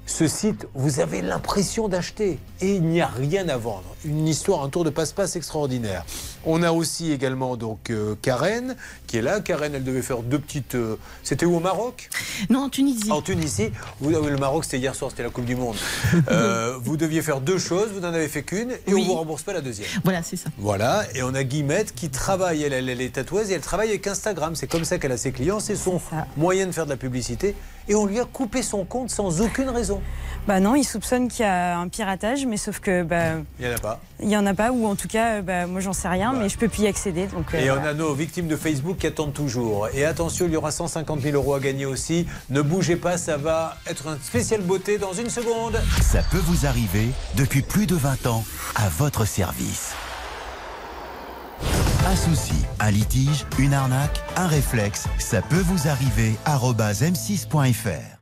ce 0.06 0.26
site, 0.26 0.66
vous 0.74 0.98
avez 1.00 1.20
l'impression 1.22 1.86
d'acheter 1.86 2.38
et 2.60 2.74
il 2.74 2.82
n'y 2.82 3.00
a 3.02 3.06
rien 3.06 3.48
à 3.50 3.56
vendre. 3.58 3.84
Une 4.04 4.26
histoire, 4.26 4.62
un 4.64 4.68
tour 4.70 4.82
de 4.82 4.90
passe-passe 4.90 5.36
extraordinaire. 5.36 6.04
On 6.50 6.62
a 6.62 6.72
aussi 6.72 7.12
également 7.12 7.56
donc 7.56 7.90
euh, 7.90 8.14
Karen 8.22 8.74
qui 9.06 9.18
est 9.18 9.22
là. 9.22 9.40
Karen, 9.40 9.74
elle 9.74 9.84
devait 9.84 10.00
faire 10.02 10.20
deux 10.22 10.38
petites. 10.38 10.74
euh, 10.76 10.96
C'était 11.22 11.44
où 11.44 11.54
au 11.56 11.60
Maroc? 11.60 12.08
Non, 12.48 12.60
en 12.64 12.68
Tunisie. 12.70 13.12
En 13.12 13.20
Tunisie. 13.20 13.70
Vous, 14.00 14.16
ah 14.16 14.26
le 14.26 14.36
Maroc, 14.38 14.64
c'était 14.64 14.78
hier 14.78 14.94
soir, 14.94 15.10
c'était 15.10 15.22
la 15.24 15.28
Coupe 15.28 15.44
du 15.44 15.56
Monde. 15.56 15.76
Euh, 16.30 16.78
vous 16.82 16.96
deviez 16.96 17.20
faire 17.20 17.40
deux 17.42 17.58
choses, 17.58 17.88
vous 17.92 18.00
n'en 18.00 18.14
avez 18.14 18.28
fait 18.28 18.42
qu'une 18.42 18.70
et 18.86 18.94
Oui. 18.94 19.02
on 19.02 19.04
vous 19.08 19.14
rembourse 19.14 19.42
pas 19.42 19.52
la 19.52 19.60
deuxième. 19.60 19.88
Voilà, 20.04 20.22
c'est 20.22 20.36
ça. 20.36 20.48
Voilà, 20.56 21.04
et 21.14 21.22
on 21.22 21.34
a 21.34 21.44
Guillemette 21.44 21.94
qui 21.94 22.08
travaille, 22.08 22.62
elle, 22.62 22.72
elle, 22.72 22.88
elle 22.88 23.00
est 23.02 23.12
tatoueuse 23.14 23.50
et 23.50 23.54
elle 23.54 23.60
travaille 23.60 23.90
avec 23.90 24.06
Instagram. 24.06 24.54
C'est 24.56 24.66
comme 24.68 24.84
ça 24.84 24.98
qu'elle 24.98 25.12
a 25.12 25.18
ses 25.18 25.32
clients, 25.32 25.60
c'est 25.60 25.76
son 25.76 26.00
moyen 26.38 26.66
de 26.66 26.72
faire 26.72 26.86
de 26.86 26.90
la 26.90 26.96
publicité. 26.96 27.54
Et 27.90 27.94
on 27.94 28.04
lui 28.04 28.20
a 28.20 28.24
coupé 28.26 28.62
son 28.62 28.84
compte 28.84 29.08
sans 29.10 29.40
aucune 29.40 29.70
raison. 29.70 30.02
Bah 30.46 30.60
non, 30.60 30.74
ils 30.74 30.84
soupçonnent 30.84 31.28
qu'il 31.28 31.40
y 31.44 31.48
a 31.48 31.78
un 31.78 31.88
piratage, 31.88 32.44
mais 32.46 32.58
sauf 32.58 32.80
que 32.80 33.02
bah, 33.02 33.36
Il 33.58 33.66
n'y 33.66 33.72
en 33.72 33.76
a 33.76 33.78
pas. 33.80 34.00
il 34.22 34.28
y 34.28 34.36
en 34.36 34.44
a 34.46 34.52
pas, 34.54 34.72
ou 34.72 34.86
en 34.86 34.94
tout 34.94 35.08
cas, 35.08 35.40
bah, 35.40 35.66
moi 35.66 35.80
j'en 35.80 35.94
sais 35.94 36.08
rien, 36.08 36.32
mais 36.38 36.48
je 36.48 36.58
peux 36.58 36.68
plus 36.68 36.82
y 36.82 36.86
accéder. 36.86 37.26
Donc, 37.26 37.54
euh, 37.54 37.58
Et 37.58 37.70
on 37.70 37.82
a 37.82 37.94
nos 37.94 38.14
victimes 38.14 38.48
de 38.48 38.56
Facebook 38.56 38.98
qui 38.98 39.06
attendent 39.06 39.32
toujours. 39.32 39.88
Et 39.94 40.04
attention, 40.04 40.46
il 40.46 40.52
y 40.52 40.56
aura 40.56 40.70
150 40.70 41.20
000 41.20 41.34
euros 41.36 41.54
à 41.54 41.60
gagner 41.60 41.86
aussi. 41.86 42.26
Ne 42.50 42.62
bougez 42.62 42.96
pas, 42.96 43.18
ça 43.18 43.36
va 43.36 43.76
être 43.86 44.08
un 44.08 44.18
spécial 44.22 44.62
beauté 44.62 44.98
dans 44.98 45.12
une 45.12 45.30
seconde. 45.30 45.80
Ça 46.02 46.22
peut 46.30 46.42
vous 46.44 46.66
arriver 46.66 47.08
depuis 47.36 47.62
plus 47.62 47.86
de 47.86 47.94
20 47.94 48.26
ans 48.26 48.44
à 48.76 48.88
votre 48.88 49.24
service. 49.26 49.92
Un 52.06 52.16
souci, 52.16 52.54
un 52.80 52.90
litige, 52.90 53.44
une 53.58 53.74
arnaque, 53.74 54.22
un 54.36 54.46
réflexe, 54.46 55.04
ça 55.18 55.42
peut 55.42 55.62
vous 55.66 55.88
arriver. 55.88 56.32
arobase 56.46 57.02
m6.fr. 57.02 58.18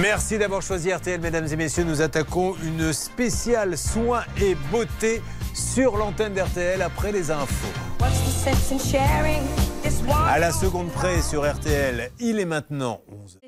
Merci 0.00 0.38
d'avoir 0.38 0.60
choisi 0.60 0.92
RTL, 0.92 1.20
mesdames 1.20 1.46
et 1.50 1.56
messieurs. 1.56 1.84
Nous 1.84 2.02
attaquons 2.02 2.56
une 2.64 2.92
spéciale 2.92 3.78
soins 3.78 4.24
et 4.40 4.56
beauté 4.72 5.22
sur 5.54 5.96
l'antenne 5.96 6.34
d'RTL 6.34 6.82
après 6.82 7.12
les 7.12 7.30
infos. 7.30 7.72
À 10.26 10.38
la 10.38 10.52
seconde 10.52 10.90
près 10.90 11.22
sur 11.22 11.50
RTL, 11.50 12.10
il 12.20 12.40
est 12.40 12.44
maintenant 12.44 13.00
11. 13.08 13.40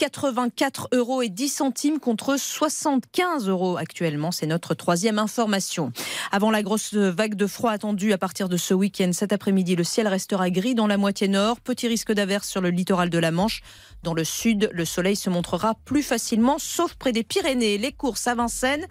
84 0.00 0.88
euros 0.94 1.20
et 1.20 1.28
10 1.28 1.48
centimes 1.50 2.00
contre 2.00 2.38
75 2.38 3.48
euros 3.50 3.76
actuellement. 3.76 4.32
C'est 4.32 4.46
notre 4.46 4.72
troisième 4.72 5.18
information. 5.18 5.92
Avant 6.32 6.50
la 6.50 6.62
grosse 6.62 6.94
vague 6.94 7.34
de 7.34 7.46
froid 7.46 7.70
attendue 7.70 8.14
à 8.14 8.18
partir 8.18 8.48
de 8.48 8.56
ce 8.56 8.72
week-end, 8.72 9.10
cet 9.12 9.34
après-midi, 9.34 9.76
le 9.76 9.84
ciel 9.84 10.08
restera 10.08 10.48
gris 10.48 10.74
dans 10.74 10.86
la 10.86 10.96
moitié 10.96 11.28
nord. 11.28 11.60
Petit 11.60 11.86
risque 11.86 12.12
d'averse 12.12 12.48
sur 12.48 12.62
le 12.62 12.70
littoral 12.70 13.10
de 13.10 13.18
la 13.18 13.30
Manche. 13.30 13.60
Dans 14.02 14.14
le 14.14 14.24
sud, 14.24 14.70
le 14.72 14.86
soleil 14.86 15.16
se 15.16 15.28
montrera 15.28 15.74
plus 15.84 16.02
facilement, 16.02 16.56
sauf 16.58 16.94
près 16.94 17.12
des 17.12 17.22
Pyrénées. 17.22 17.76
Les 17.76 17.92
courses 17.92 18.26
à 18.26 18.34
Vincennes. 18.34 18.86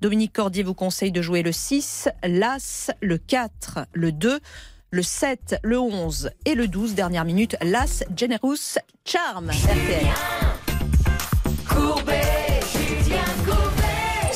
Dominique 0.00 0.32
Cordier 0.32 0.62
vous 0.62 0.72
conseille 0.72 1.12
de 1.12 1.20
jouer 1.20 1.42
le 1.42 1.52
6, 1.52 2.08
l'As, 2.22 2.90
le 3.02 3.18
4, 3.18 3.80
le 3.92 4.12
2 4.12 4.40
le 4.94 5.02
7, 5.02 5.56
le 5.64 5.80
11 5.80 6.30
et 6.44 6.54
le 6.54 6.68
12. 6.68 6.94
Dernière 6.94 7.24
minute, 7.24 7.56
Las 7.62 8.04
Generous 8.16 8.78
Charm. 9.04 9.50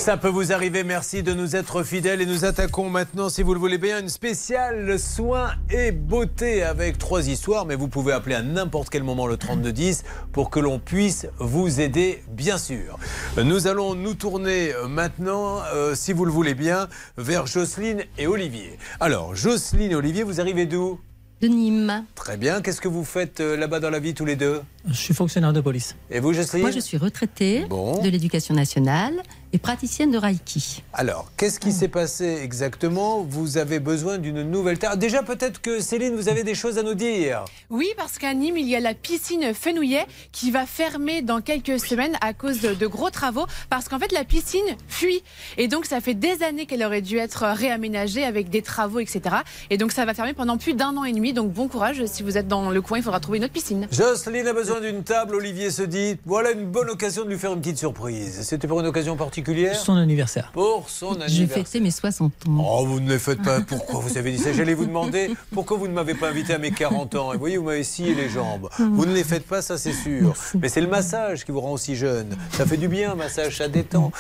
Ça 0.08 0.16
peut 0.16 0.28
vous 0.28 0.54
arriver, 0.54 0.84
merci 0.84 1.22
de 1.22 1.34
nous 1.34 1.54
être 1.54 1.82
fidèles 1.82 2.22
et 2.22 2.24
nous 2.24 2.46
attaquons 2.46 2.88
maintenant, 2.88 3.28
si 3.28 3.42
vous 3.42 3.52
le 3.52 3.60
voulez 3.60 3.76
bien, 3.76 4.00
une 4.00 4.08
spéciale 4.08 4.98
soins 4.98 5.50
et 5.70 5.92
beauté 5.92 6.62
avec 6.62 6.96
trois 6.96 7.28
histoires, 7.28 7.66
mais 7.66 7.74
vous 7.74 7.88
pouvez 7.88 8.14
appeler 8.14 8.34
à 8.34 8.40
n'importe 8.40 8.88
quel 8.88 9.02
moment 9.02 9.26
le 9.26 9.36
3210 9.36 10.04
pour 10.32 10.48
que 10.48 10.60
l'on 10.60 10.78
puisse 10.78 11.26
vous 11.38 11.82
aider, 11.82 12.22
bien 12.30 12.56
sûr. 12.56 12.98
Nous 13.36 13.66
allons 13.66 13.94
nous 13.94 14.14
tourner 14.14 14.72
euh, 14.72 14.88
maintenant, 14.88 15.58
euh, 15.74 15.94
si 15.94 16.14
vous 16.14 16.24
le 16.24 16.32
voulez 16.32 16.54
bien, 16.54 16.88
vers 17.18 17.46
Jocelyne 17.46 18.04
et 18.16 18.26
Olivier. 18.26 18.78
Alors, 19.00 19.34
Jocelyne 19.34 19.90
et 19.90 19.94
Olivier, 19.94 20.22
vous 20.22 20.40
arrivez 20.40 20.64
d'où? 20.64 20.98
De 21.40 21.46
Nîmes. 21.46 22.04
Très 22.16 22.36
bien, 22.36 22.60
qu'est-ce 22.60 22.80
que 22.80 22.88
vous 22.88 23.04
faites 23.04 23.38
euh, 23.38 23.56
là-bas 23.56 23.78
dans 23.78 23.90
la 23.90 24.00
vie 24.00 24.12
tous 24.12 24.24
les 24.24 24.34
deux? 24.34 24.60
Je 24.88 24.92
suis 24.94 25.14
fonctionnaire 25.14 25.52
de 25.52 25.60
police. 25.60 25.94
Et 26.10 26.18
vous, 26.18 26.32
Jocelyne? 26.32 26.62
Moi, 26.62 26.72
je 26.72 26.80
suis 26.80 26.96
retraitée 26.96 27.64
Bon. 27.68 28.02
de 28.02 28.08
l'éducation 28.08 28.54
nationale 28.56 29.14
et 29.52 29.58
praticienne 29.58 30.10
de 30.10 30.18
Reiki. 30.18 30.82
Alors, 30.92 31.30
qu'est-ce 31.36 31.58
qui 31.58 31.72
s'est 31.72 31.88
passé 31.88 32.40
exactement? 32.42 33.22
Vous 33.22 33.56
avez 33.56 33.78
besoin 33.80 34.18
d'une 34.18 34.42
nouvelle 34.42 34.78
terre. 34.78 34.96
Déjà, 34.96 35.22
peut-être 35.22 35.60
que 35.60 35.80
Céline, 35.80 36.14
vous 36.14 36.28
avez 36.28 36.44
des 36.44 36.54
choses 36.54 36.78
à 36.78 36.82
nous 36.82 36.94
dire. 36.94 37.44
Oui, 37.70 37.88
parce 37.96 38.18
qu'à 38.18 38.34
Nîmes, 38.34 38.58
il 38.58 38.68
y 38.68 38.76
a 38.76 38.80
la 38.80 38.94
piscine 38.94 39.54
Fenouillet 39.54 40.06
qui 40.32 40.50
va 40.50 40.66
fermer 40.66 41.22
dans 41.22 41.40
quelques 41.40 41.80
semaines 41.80 42.16
à 42.20 42.34
cause 42.34 42.60
de, 42.60 42.74
de 42.74 42.86
gros 42.86 43.10
travaux. 43.10 43.46
Parce 43.70 43.88
qu'en 43.88 43.98
fait, 43.98 44.12
la 44.12 44.24
piscine 44.24 44.76
fuit. 44.88 45.22
Et 45.56 45.68
donc, 45.68 45.86
ça 45.86 46.00
fait 46.00 46.14
des 46.14 46.42
années 46.42 46.66
qu'elle 46.66 46.84
aurait 46.84 47.02
dû 47.02 47.16
être 47.16 47.44
réaménagée 47.44 48.24
avec 48.24 48.50
des 48.50 48.62
travaux, 48.62 48.98
etc. 48.98 49.36
Et 49.70 49.78
donc, 49.78 49.92
ça 49.92 50.04
va 50.04 50.12
fermer 50.12 50.34
pendant 50.34 50.58
plus 50.58 50.74
d'un 50.74 50.96
an 50.96 51.04
et 51.04 51.12
demi. 51.12 51.32
Donc, 51.32 51.52
bon 51.52 51.68
courage. 51.68 52.04
Si 52.06 52.22
vous 52.22 52.36
êtes 52.36 52.48
dans 52.48 52.70
le 52.70 52.82
coin, 52.82 52.98
il 52.98 53.02
faudra 53.04 53.20
trouver 53.20 53.38
une 53.38 53.44
autre 53.44 53.54
piscine. 53.54 53.88
Jocelyne 53.92 54.46
a 54.46 54.52
besoin 54.52 54.80
d'une 54.80 55.04
table. 55.04 55.34
Olivier 55.36 55.70
se 55.70 55.82
dit 55.82 56.18
voilà 56.26 56.50
une 56.50 56.66
bonne 56.66 56.90
occasion 56.90 57.24
de 57.24 57.30
lui 57.30 57.38
faire 57.38 57.52
une 57.52 57.60
petite 57.60 57.78
surprise. 57.78 58.42
C'était 58.42 58.68
pour 58.68 58.80
une 58.80 58.86
occasion 58.86 59.16
particulière 59.16 59.37
Son 59.74 59.96
anniversaire. 59.96 60.50
Pour 60.52 60.88
son 60.90 61.14
J'ai 61.14 61.22
anniversaire. 61.22 61.66
fêté 61.66 61.80
mes 61.80 61.90
60 61.90 62.32
ans. 62.48 62.64
Oh, 62.64 62.84
vous 62.86 63.00
ne 63.00 63.08
les 63.10 63.18
faites 63.18 63.42
pas. 63.42 63.60
Pourquoi 63.60 64.00
vous 64.00 64.16
avez 64.18 64.32
dit 64.32 64.38
ça? 64.38 64.52
J'allais 64.52 64.74
vous 64.74 64.86
demander 64.86 65.30
pourquoi 65.52 65.76
vous 65.76 65.88
ne 65.88 65.92
m'avez 65.92 66.14
pas 66.14 66.28
invité 66.28 66.54
à 66.54 66.58
mes 66.58 66.70
40 66.70 67.14
ans. 67.14 67.30
Et 67.32 67.34
vous 67.34 67.40
voyez, 67.40 67.56
vous 67.56 67.64
m'avez 67.64 67.84
scié 67.84 68.14
les 68.14 68.28
jambes. 68.28 68.68
Vous 68.78 69.06
ne 69.06 69.14
les 69.14 69.24
faites 69.24 69.46
pas, 69.46 69.62
ça 69.62 69.78
c'est 69.78 69.92
sûr. 69.92 70.34
Mais 70.60 70.68
c'est 70.68 70.80
le 70.80 70.88
massage 70.88 71.44
qui 71.44 71.52
vous 71.52 71.60
rend 71.60 71.72
aussi 71.72 71.96
jeune. 71.96 72.36
Ça 72.52 72.66
fait 72.66 72.76
du 72.76 72.88
bien, 72.88 73.12
un 73.12 73.14
massage, 73.14 73.58
ça 73.58 73.68
détend. 73.68 74.12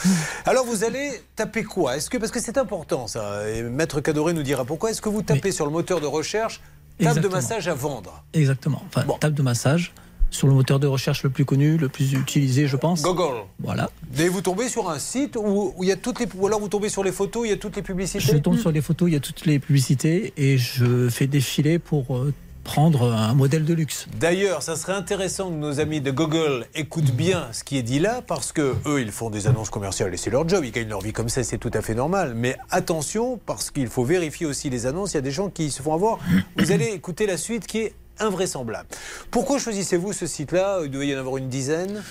Alors 0.44 0.64
vous 0.64 0.84
allez 0.84 1.10
taper 1.36 1.64
quoi? 1.64 1.96
Est-ce 1.96 2.10
que 2.10 2.18
parce 2.18 2.32
que 2.32 2.40
c'est 2.40 2.58
important 2.58 3.06
ça 3.06 3.48
Et 3.50 3.62
Maître 3.62 4.00
Cadoré 4.00 4.32
nous 4.32 4.42
dira 4.42 4.64
pourquoi. 4.64 4.90
Est-ce 4.90 5.00
que 5.02 5.08
vous 5.08 5.22
tapez 5.22 5.52
sur 5.52 5.66
le 5.66 5.72
moteur 5.72 6.00
de 6.00 6.06
recherche 6.06 6.60
table 7.02 7.20
de 7.20 7.28
massage 7.28 7.68
à 7.68 7.74
vendre? 7.74 8.24
Exactement. 8.32 8.82
Enfin, 8.88 9.04
table 9.20 9.34
de 9.36 9.42
massage 9.42 9.92
sur 10.30 10.46
le 10.46 10.54
moteur 10.54 10.78
de 10.78 10.86
recherche 10.86 11.22
le 11.22 11.30
plus 11.30 11.44
connu, 11.44 11.76
le 11.76 11.88
plus 11.88 12.12
utilisé, 12.12 12.66
je 12.66 12.76
pense. 12.76 13.02
Google. 13.02 13.44
Voilà. 13.60 13.90
Et 14.18 14.28
vous 14.28 14.40
tombez 14.40 14.68
sur 14.68 14.90
un 14.90 14.98
site 14.98 15.36
où, 15.36 15.72
où 15.76 15.84
il 15.84 15.88
y 15.88 15.92
a 15.92 15.96
toutes 15.96 16.20
les 16.20 16.28
ou 16.34 16.46
alors 16.46 16.60
vous 16.60 16.68
tombez 16.68 16.88
sur 16.88 17.02
les 17.02 17.12
photos, 17.12 17.46
il 17.46 17.50
y 17.50 17.52
a 17.52 17.56
toutes 17.56 17.76
les 17.76 17.82
publicités. 17.82 18.20
Je 18.20 18.36
tombe 18.36 18.58
sur 18.58 18.70
les 18.70 18.82
photos, 18.82 19.08
il 19.08 19.14
y 19.14 19.16
a 19.16 19.20
toutes 19.20 19.46
les 19.46 19.58
publicités 19.58 20.32
et 20.36 20.58
je 20.58 21.08
fais 21.08 21.26
défiler 21.26 21.78
pour 21.78 22.16
euh, 22.16 22.32
prendre 22.68 23.10
un 23.10 23.32
modèle 23.32 23.64
de 23.64 23.72
luxe. 23.72 24.06
D'ailleurs, 24.20 24.62
ça 24.62 24.76
serait 24.76 24.92
intéressant 24.92 25.48
que 25.48 25.54
nos 25.54 25.80
amis 25.80 26.02
de 26.02 26.10
Google 26.10 26.66
écoutent 26.74 27.12
bien 27.12 27.46
ce 27.52 27.64
qui 27.64 27.78
est 27.78 27.82
dit 27.82 27.98
là, 27.98 28.22
parce 28.26 28.52
que 28.52 28.76
eux, 28.84 29.00
ils 29.00 29.10
font 29.10 29.30
des 29.30 29.46
annonces 29.46 29.70
commerciales 29.70 30.12
et 30.12 30.18
c'est 30.18 30.28
leur 30.28 30.46
job, 30.46 30.64
ils 30.64 30.70
gagnent 30.70 30.90
leur 30.90 31.00
vie 31.00 31.14
comme 31.14 31.30
ça, 31.30 31.42
c'est 31.42 31.56
tout 31.56 31.70
à 31.72 31.80
fait 31.80 31.94
normal. 31.94 32.34
Mais 32.36 32.56
attention, 32.70 33.40
parce 33.46 33.70
qu'il 33.70 33.88
faut 33.88 34.04
vérifier 34.04 34.44
aussi 34.44 34.68
les 34.68 34.84
annonces, 34.84 35.12
il 35.12 35.16
y 35.16 35.18
a 35.18 35.22
des 35.22 35.30
gens 35.30 35.48
qui 35.48 35.70
se 35.70 35.80
font 35.82 35.94
avoir. 35.94 36.18
Vous 36.58 36.70
allez 36.70 36.88
écouter 36.88 37.26
la 37.26 37.38
suite 37.38 37.66
qui 37.66 37.78
est 37.78 37.94
invraisemblable. 38.20 38.88
Pourquoi 39.30 39.58
choisissez-vous 39.58 40.12
ce 40.12 40.26
site-là 40.26 40.80
Il 40.84 40.90
doit 40.90 41.04
y 41.04 41.14
en 41.14 41.18
avoir 41.18 41.36
une 41.36 41.48
dizaine? 41.48 42.02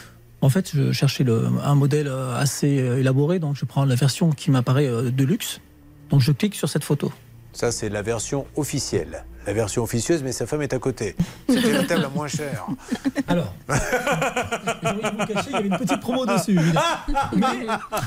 En 0.41 0.49
fait, 0.49 0.71
je 0.73 0.91
cherchais 0.91 1.23
le- 1.23 1.47
un 1.63 1.75
modèle 1.75 2.07
euh, 2.07 2.35
assez 2.37 2.79
euh, 2.79 2.99
élaboré, 2.99 3.39
donc 3.39 3.55
je 3.55 3.65
prends 3.65 3.85
la 3.85 3.95
version 3.95 4.29
qui 4.31 4.51
m'apparaît 4.51 4.85
euh, 4.87 5.09
de 5.09 5.23
luxe. 5.23 5.59
Donc 6.11 6.21
je 6.21 6.31
clique 6.31 6.55
sur 6.55 6.69
cette 6.69 6.83
photo. 6.83 7.11
Ça, 7.53 7.71
c'est 7.71 7.89
la 7.89 8.03
version 8.03 8.45
officielle. 8.55 9.25
La 9.47 9.53
version 9.53 9.81
officieuse, 9.81 10.23
mais 10.23 10.33
sa 10.33 10.45
femme 10.45 10.61
est 10.61 10.73
à 10.73 10.79
côté. 10.79 11.15
C'était 11.47 11.71
la 11.71 11.83
table 11.85 12.01
la 12.01 12.09
moins 12.09 12.27
chère. 12.27 12.67
Alors, 13.29 13.53
je 13.69 14.89
voulais 14.93 15.09
vous 15.17 15.25
cacher, 15.25 15.47
il 15.47 15.51
y 15.53 15.55
avait 15.55 15.67
une 15.69 15.77
petite 15.77 15.99
promo 16.01 16.25
dessus. 16.25 16.59
Mais 17.33 17.45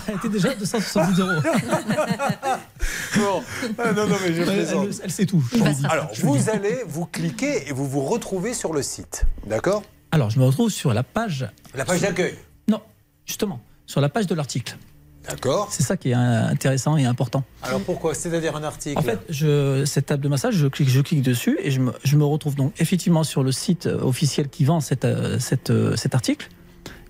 elle 0.06 0.14
était 0.16 0.28
déjà 0.28 0.54
270 0.54 1.18
euros. 1.20 1.40
Bon. 3.16 3.42
Ah, 3.78 3.92
non, 3.92 4.06
non, 4.06 4.16
mais 4.22 4.34
je 4.34 4.42
Elle- 4.42 4.48
elle- 4.50 4.90
elle 5.04 5.10
sait 5.10 5.24
tout. 5.26 5.42
Alors, 5.88 6.10
Je 6.12 6.22
vous 6.26 6.50
allez, 6.50 6.82
vous 6.86 7.06
cliquez 7.06 7.68
et 7.68 7.72
vous 7.72 7.88
vous 7.88 8.02
retrouvez 8.02 8.52
sur 8.52 8.72
le 8.74 8.82
site. 8.82 9.24
D'accord? 9.46 9.82
Alors, 10.12 10.28
je 10.28 10.38
me 10.38 10.44
retrouve 10.44 10.70
sur 10.70 10.92
la 10.92 11.02
page. 11.02 11.48
La 11.74 11.84
page 11.86 12.00
d'accueil 12.02 12.36
Non, 12.68 12.82
justement, 13.24 13.60
sur 13.86 14.00
la 14.02 14.10
page 14.10 14.26
de 14.26 14.34
l'article. 14.34 14.76
D'accord. 15.28 15.68
C'est 15.70 15.82
ça 15.82 15.96
qui 15.96 16.10
est 16.10 16.14
intéressant 16.14 16.96
et 16.96 17.04
important. 17.04 17.44
Alors 17.62 17.80
pourquoi? 17.80 18.14
C'est-à-dire 18.14 18.56
un 18.56 18.62
article? 18.62 18.98
En 18.98 19.02
fait, 19.02 19.20
je, 19.28 19.84
cette 19.84 20.06
table 20.06 20.22
de 20.22 20.28
massage, 20.28 20.54
je 20.54 20.66
clique, 20.66 20.88
je 20.88 21.00
clique 21.00 21.22
dessus 21.22 21.58
et 21.62 21.70
je 21.70 21.80
me, 21.80 21.92
je 22.04 22.16
me 22.16 22.24
retrouve 22.24 22.54
donc 22.54 22.72
effectivement 22.80 23.22
sur 23.22 23.42
le 23.42 23.52
site 23.52 23.86
officiel 23.86 24.48
qui 24.48 24.64
vend 24.64 24.80
cette, 24.80 25.04
euh, 25.04 25.38
cette, 25.38 25.70
euh, 25.70 25.94
cet 25.96 26.14
article, 26.14 26.48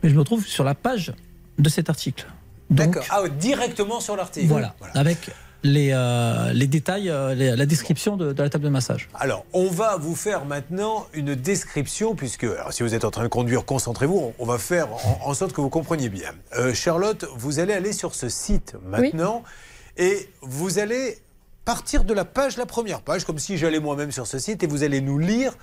mais 0.02 0.10
je 0.10 0.14
me 0.14 0.20
retrouve 0.20 0.46
sur 0.46 0.64
la 0.64 0.74
page 0.74 1.12
de 1.58 1.68
cet 1.68 1.88
article. 1.88 2.26
D'accord. 2.68 3.04
Ah, 3.10 3.28
directement 3.28 4.00
sur 4.00 4.16
l'article. 4.16 4.46
voilà, 4.46 4.74
avec 4.94 5.30
les, 5.62 5.90
euh, 5.92 6.52
les 6.52 6.66
détails, 6.66 7.10
euh, 7.10 7.34
les- 7.34 7.54
la 7.56 7.66
description 7.66 8.16
de, 8.16 8.32
de 8.32 8.42
la 8.42 8.48
table 8.48 8.64
de 8.64 8.70
massage. 8.70 9.08
Alors, 9.14 9.44
on 9.52 9.68
va 9.68 9.96
vous 9.96 10.14
faire 10.14 10.44
maintenant 10.46 11.06
une 11.12 11.34
description, 11.34 12.14
puisque 12.14 12.44
alors, 12.44 12.72
si 12.72 12.82
vous 12.82 12.94
êtes 12.94 13.04
en 13.04 13.10
train 13.10 13.22
de 13.24 13.28
conduire, 13.28 13.64
concentrez-vous, 13.64 14.18
on, 14.18 14.34
on 14.38 14.46
va 14.46 14.58
faire 14.58 14.88
en, 14.92 15.20
en 15.30 15.34
sorte 15.34 15.52
que 15.52 15.60
vous 15.60 15.68
compreniez 15.70 16.08
bien. 16.08 16.30
Euh, 16.56 16.72
Charlotte, 16.74 17.26
vous 17.36 17.58
allez 17.58 17.72
aller 17.74 17.92
sur 17.92 18.14
ce 18.14 18.28
site 18.28 18.74
maintenant, 18.86 19.42
et 19.96 20.28
vous 20.40 20.78
allez 20.78 21.18
partir 21.64 22.04
de 22.04 22.14
la 22.14 22.24
page, 22.24 22.56
la 22.56 22.66
première 22.66 23.02
page, 23.02 23.24
comme 23.24 23.38
si 23.38 23.58
j'allais 23.58 23.80
moi-même 23.80 24.12
sur 24.12 24.26
ce 24.26 24.38
site, 24.38 24.62
et 24.62 24.66
vous 24.66 24.82
allez 24.82 25.00
nous 25.00 25.18
lire 25.18 25.52
euh, 25.52 25.56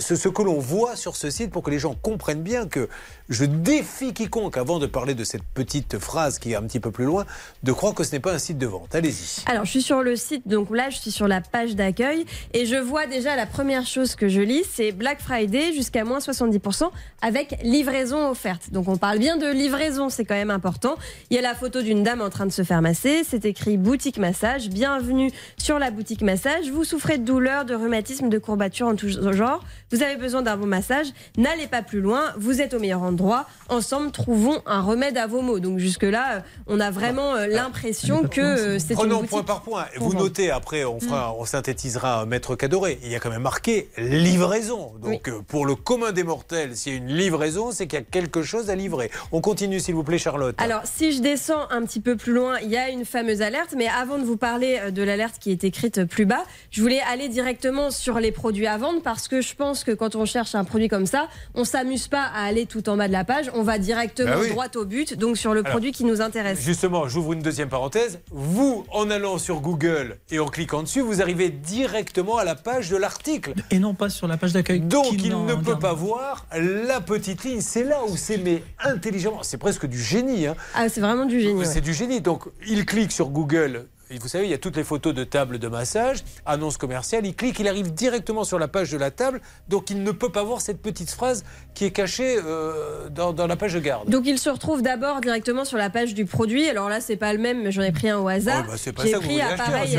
ce, 0.00 0.16
ce 0.16 0.28
que 0.28 0.42
l'on 0.42 0.58
voit 0.58 0.96
sur 0.96 1.16
ce 1.16 1.30
site 1.30 1.50
pour 1.50 1.62
que 1.62 1.70
les 1.70 1.78
gens 1.78 1.94
comprennent 1.94 2.42
bien 2.42 2.66
que 2.66 2.88
je 3.28 3.44
défie 3.44 4.14
quiconque, 4.14 4.56
avant 4.56 4.78
de 4.78 4.86
parler 4.86 5.14
de 5.14 5.24
cette 5.24 5.42
petite 5.42 5.98
phrase 5.98 6.38
qui 6.38 6.52
est 6.52 6.56
un 6.56 6.62
petit 6.62 6.80
peu 6.80 6.90
plus 6.90 7.04
loin, 7.04 7.26
de 7.62 7.72
croire 7.72 7.94
que 7.94 8.04
ce 8.04 8.12
n'est 8.12 8.20
pas 8.20 8.32
un 8.32 8.38
site 8.38 8.58
de 8.58 8.66
vente. 8.66 8.94
Allez-y. 8.94 9.42
Alors, 9.46 9.64
je 9.64 9.70
suis 9.70 9.82
sur 9.82 10.02
le 10.02 10.16
site, 10.16 10.48
donc 10.48 10.70
là, 10.70 10.90
je 10.90 10.96
suis 10.96 11.10
sur 11.10 11.28
la 11.28 11.40
page 11.40 11.76
d'accueil 11.76 12.24
et 12.54 12.64
je 12.64 12.76
vois 12.76 13.06
déjà 13.06 13.36
la 13.36 13.46
première 13.46 13.86
chose 13.86 14.14
que 14.14 14.28
je 14.28 14.40
lis, 14.40 14.64
c'est 14.72 14.92
Black 14.92 15.20
Friday 15.20 15.72
jusqu'à 15.72 16.04
moins 16.04 16.18
70% 16.18 16.90
avec 17.20 17.58
livraison 17.62 18.30
offerte. 18.30 18.70
Donc, 18.72 18.88
on 18.88 18.96
parle 18.96 19.18
bien 19.18 19.36
de 19.36 19.50
livraison, 19.50 20.08
c'est 20.08 20.24
quand 20.24 20.34
même 20.34 20.50
important. 20.50 20.96
Il 21.30 21.36
y 21.36 21.38
a 21.38 21.42
la 21.42 21.54
photo 21.54 21.82
d'une 21.82 22.02
dame 22.02 22.22
en 22.22 22.30
train 22.30 22.46
de 22.46 22.52
se 22.52 22.62
faire 22.62 22.80
masser, 22.80 23.22
c'est 23.28 23.44
écrit 23.44 23.76
boutique 23.76 24.18
massage. 24.18 24.70
Bienvenue 24.70 25.30
sur 25.58 25.78
la 25.78 25.90
boutique 25.90 26.22
massage. 26.22 26.70
Vous 26.70 26.84
souffrez 26.84 27.18
de 27.18 27.24
douleurs, 27.24 27.64
de 27.64 27.74
rhumatisme, 27.74 28.28
de 28.28 28.38
courbatures 28.38 28.88
en 28.88 28.96
tout 28.96 29.08
genre. 29.32 29.57
Vous 29.92 30.02
avez 30.02 30.16
besoin 30.16 30.42
d'un 30.42 30.56
bon 30.56 30.66
massage. 30.66 31.06
N'allez 31.36 31.66
pas 31.66 31.82
plus 31.82 32.00
loin, 32.00 32.24
vous 32.36 32.60
êtes 32.60 32.74
au 32.74 32.78
meilleur 32.78 33.02
endroit. 33.02 33.46
Ensemble, 33.68 34.10
trouvons 34.10 34.60
un 34.66 34.82
remède 34.82 35.16
à 35.18 35.26
vos 35.26 35.40
maux. 35.42 35.60
Donc, 35.60 35.78
jusque-là, 35.78 36.36
euh, 36.36 36.40
on 36.66 36.80
a 36.80 36.90
vraiment 36.90 37.34
euh, 37.34 37.46
l'impression 37.46 38.22
que 38.28 38.40
euh, 38.40 38.78
c'est 38.78 38.90
une 38.90 38.96
Prenons 38.96 39.16
boutique. 39.16 39.30
point 39.30 39.42
par 39.42 39.62
point. 39.62 39.86
Vous 39.96 40.14
notez, 40.14 40.50
après, 40.50 40.84
on, 40.84 41.00
fera, 41.00 41.30
Mm. 41.30 41.36
on 41.40 41.44
synthétisera 41.44 42.26
Maître 42.26 42.54
Cadoré. 42.56 42.98
Il 43.02 43.10
y 43.10 43.14
a 43.14 43.20
quand 43.20 43.30
même 43.30 43.42
marqué 43.42 43.88
livraison. 43.96 44.92
Donc, 45.02 45.30
pour 45.48 45.66
le 45.66 45.74
commun 45.74 46.12
des 46.12 46.22
mortels, 46.24 46.76
s'il 46.76 46.92
y 46.92 46.96
a 46.96 46.98
une 46.98 47.08
livraison, 47.14 47.70
c'est 47.72 47.86
qu'il 47.86 47.98
y 47.98 48.02
a 48.02 48.04
quelque 48.04 48.42
chose 48.42 48.70
à 48.70 48.74
livrer. 48.74 49.10
On 49.32 49.40
continue, 49.40 49.80
s'il 49.80 49.94
vous 49.94 50.04
plaît, 50.04 50.18
Charlotte. 50.18 50.54
Alors, 50.58 50.82
si 50.84 51.12
je 51.12 51.20
descends 51.20 51.68
un 51.70 51.84
petit 51.84 52.00
peu 52.00 52.16
plus 52.16 52.32
loin, 52.32 52.58
il 52.62 52.68
y 52.70 52.76
a 52.76 52.88
une 52.90 53.04
fameuse 53.04 53.42
alerte. 53.42 53.74
Mais 53.76 53.88
avant 53.88 54.18
de 54.18 54.24
vous 54.24 54.36
parler 54.36 54.90
de 54.90 55.02
l'alerte 55.02 55.36
qui 55.40 55.50
est 55.50 55.64
écrite 55.64 56.04
plus 56.04 56.26
bas, 56.26 56.44
je 56.70 56.82
voulais 56.82 57.00
aller 57.10 57.28
directement 57.28 57.90
sur 57.90 58.20
les 58.20 58.32
produits 58.32 58.66
à 58.66 58.76
vendre 58.76 59.02
parce 59.02 59.28
que 59.28 59.40
je 59.40 59.47
pense 59.54 59.84
que 59.84 59.92
quand 59.92 60.14
on 60.16 60.24
cherche 60.24 60.54
un 60.54 60.64
produit 60.64 60.88
comme 60.88 61.06
ça, 61.06 61.28
on 61.54 61.64
s'amuse 61.64 62.08
pas 62.08 62.22
à 62.22 62.44
aller 62.44 62.66
tout 62.66 62.88
en 62.88 62.96
bas 62.96 63.08
de 63.08 63.12
la 63.12 63.24
page. 63.24 63.50
On 63.54 63.62
va 63.62 63.78
directement 63.78 64.30
Bah 64.30 64.38
oui. 64.40 64.50
droit 64.50 64.66
au 64.76 64.84
but, 64.84 65.14
donc 65.16 65.36
sur 65.36 65.54
le 65.54 65.60
Alors, 65.60 65.70
produit 65.70 65.92
qui 65.92 66.04
nous 66.04 66.20
intéresse. 66.20 66.60
Justement, 66.60 67.08
j'ouvre 67.08 67.32
une 67.32 67.42
deuxième 67.42 67.68
parenthèse. 67.68 68.20
Vous, 68.30 68.84
en 68.92 69.10
allant 69.10 69.38
sur 69.38 69.60
Google 69.60 70.18
et 70.30 70.38
en 70.38 70.46
cliquant 70.46 70.82
dessus, 70.82 71.00
vous 71.00 71.20
arrivez 71.22 71.48
directement 71.50 72.38
à 72.38 72.44
la 72.44 72.54
page 72.54 72.90
de 72.90 72.96
l'article. 72.96 73.54
Et 73.70 73.78
non 73.78 73.94
pas 73.94 74.08
sur 74.10 74.26
la 74.28 74.36
page 74.36 74.52
d'accueil. 74.52 74.80
Donc, 74.80 75.12
il 75.12 75.30
ne 75.44 75.54
peut 75.54 75.62
garde 75.62 75.80
pas 75.80 75.92
voir 75.92 76.46
la 76.56 77.00
petite 77.00 77.44
ligne. 77.44 77.60
C'est 77.60 77.84
là 77.84 78.00
où 78.08 78.16
c'est, 78.16 78.38
mais 78.38 78.62
intelligemment, 78.82 79.42
c'est 79.42 79.58
presque 79.58 79.86
du 79.86 80.00
génie. 80.02 80.46
hein. 80.46 80.54
Ah, 80.74 80.88
c'est 80.88 81.00
vraiment 81.00 81.24
du 81.26 81.40
génie. 81.40 81.54
ouais. 81.60 81.64
C'est 81.64 81.80
du 81.80 81.92
génie. 81.94 82.20
Donc, 82.20 82.44
il 82.66 82.84
clique 82.86 83.12
sur 83.12 83.28
Google. 83.28 83.86
Vous 84.10 84.28
savez, 84.28 84.44
il 84.44 84.50
y 84.50 84.54
a 84.54 84.58
toutes 84.58 84.76
les 84.76 84.84
photos 84.84 85.12
de 85.14 85.22
table 85.24 85.58
de 85.58 85.68
massage, 85.68 86.18
annonce 86.46 86.78
commerciale. 86.78 87.26
Il 87.26 87.34
clique, 87.34 87.58
il 87.58 87.68
arrive 87.68 87.92
directement 87.92 88.42
sur 88.44 88.58
la 88.58 88.66
page 88.68 88.90
de 88.90 88.96
la 88.96 89.10
table. 89.10 89.40
Donc, 89.68 89.90
il 89.90 90.02
ne 90.02 90.10
peut 90.12 90.30
pas 90.32 90.42
voir 90.42 90.60
cette 90.62 90.80
petite 90.80 91.10
phrase 91.10 91.44
qui 91.74 91.84
est 91.84 91.90
cachée 91.90 92.38
euh, 92.44 93.08
dans, 93.10 93.32
dans 93.32 93.46
la 93.46 93.56
page 93.56 93.74
de 93.74 93.80
garde. 93.80 94.08
Donc 94.08 94.24
il 94.26 94.38
se 94.38 94.48
retrouve 94.50 94.82
d'abord 94.82 95.20
directement 95.20 95.64
sur 95.64 95.76
la 95.78 95.90
page 95.90 96.14
du 96.14 96.24
produit. 96.24 96.68
Alors 96.68 96.88
là, 96.88 97.00
c'est 97.00 97.16
pas 97.16 97.32
le 97.32 97.38
même, 97.38 97.62
mais 97.62 97.70
j'en 97.70 97.82
ai 97.82 97.92
pris 97.92 98.08
un 98.08 98.18
au 98.18 98.28
hasard. 98.28 98.64
Oh, 98.66 98.70
bah, 98.72 98.76
c'est 98.78 98.92
pas 98.92 99.02
ça 99.04 99.10
que 99.10 99.16
vous 99.16 99.22
voulez 99.22 99.40
acheter. 99.40 99.98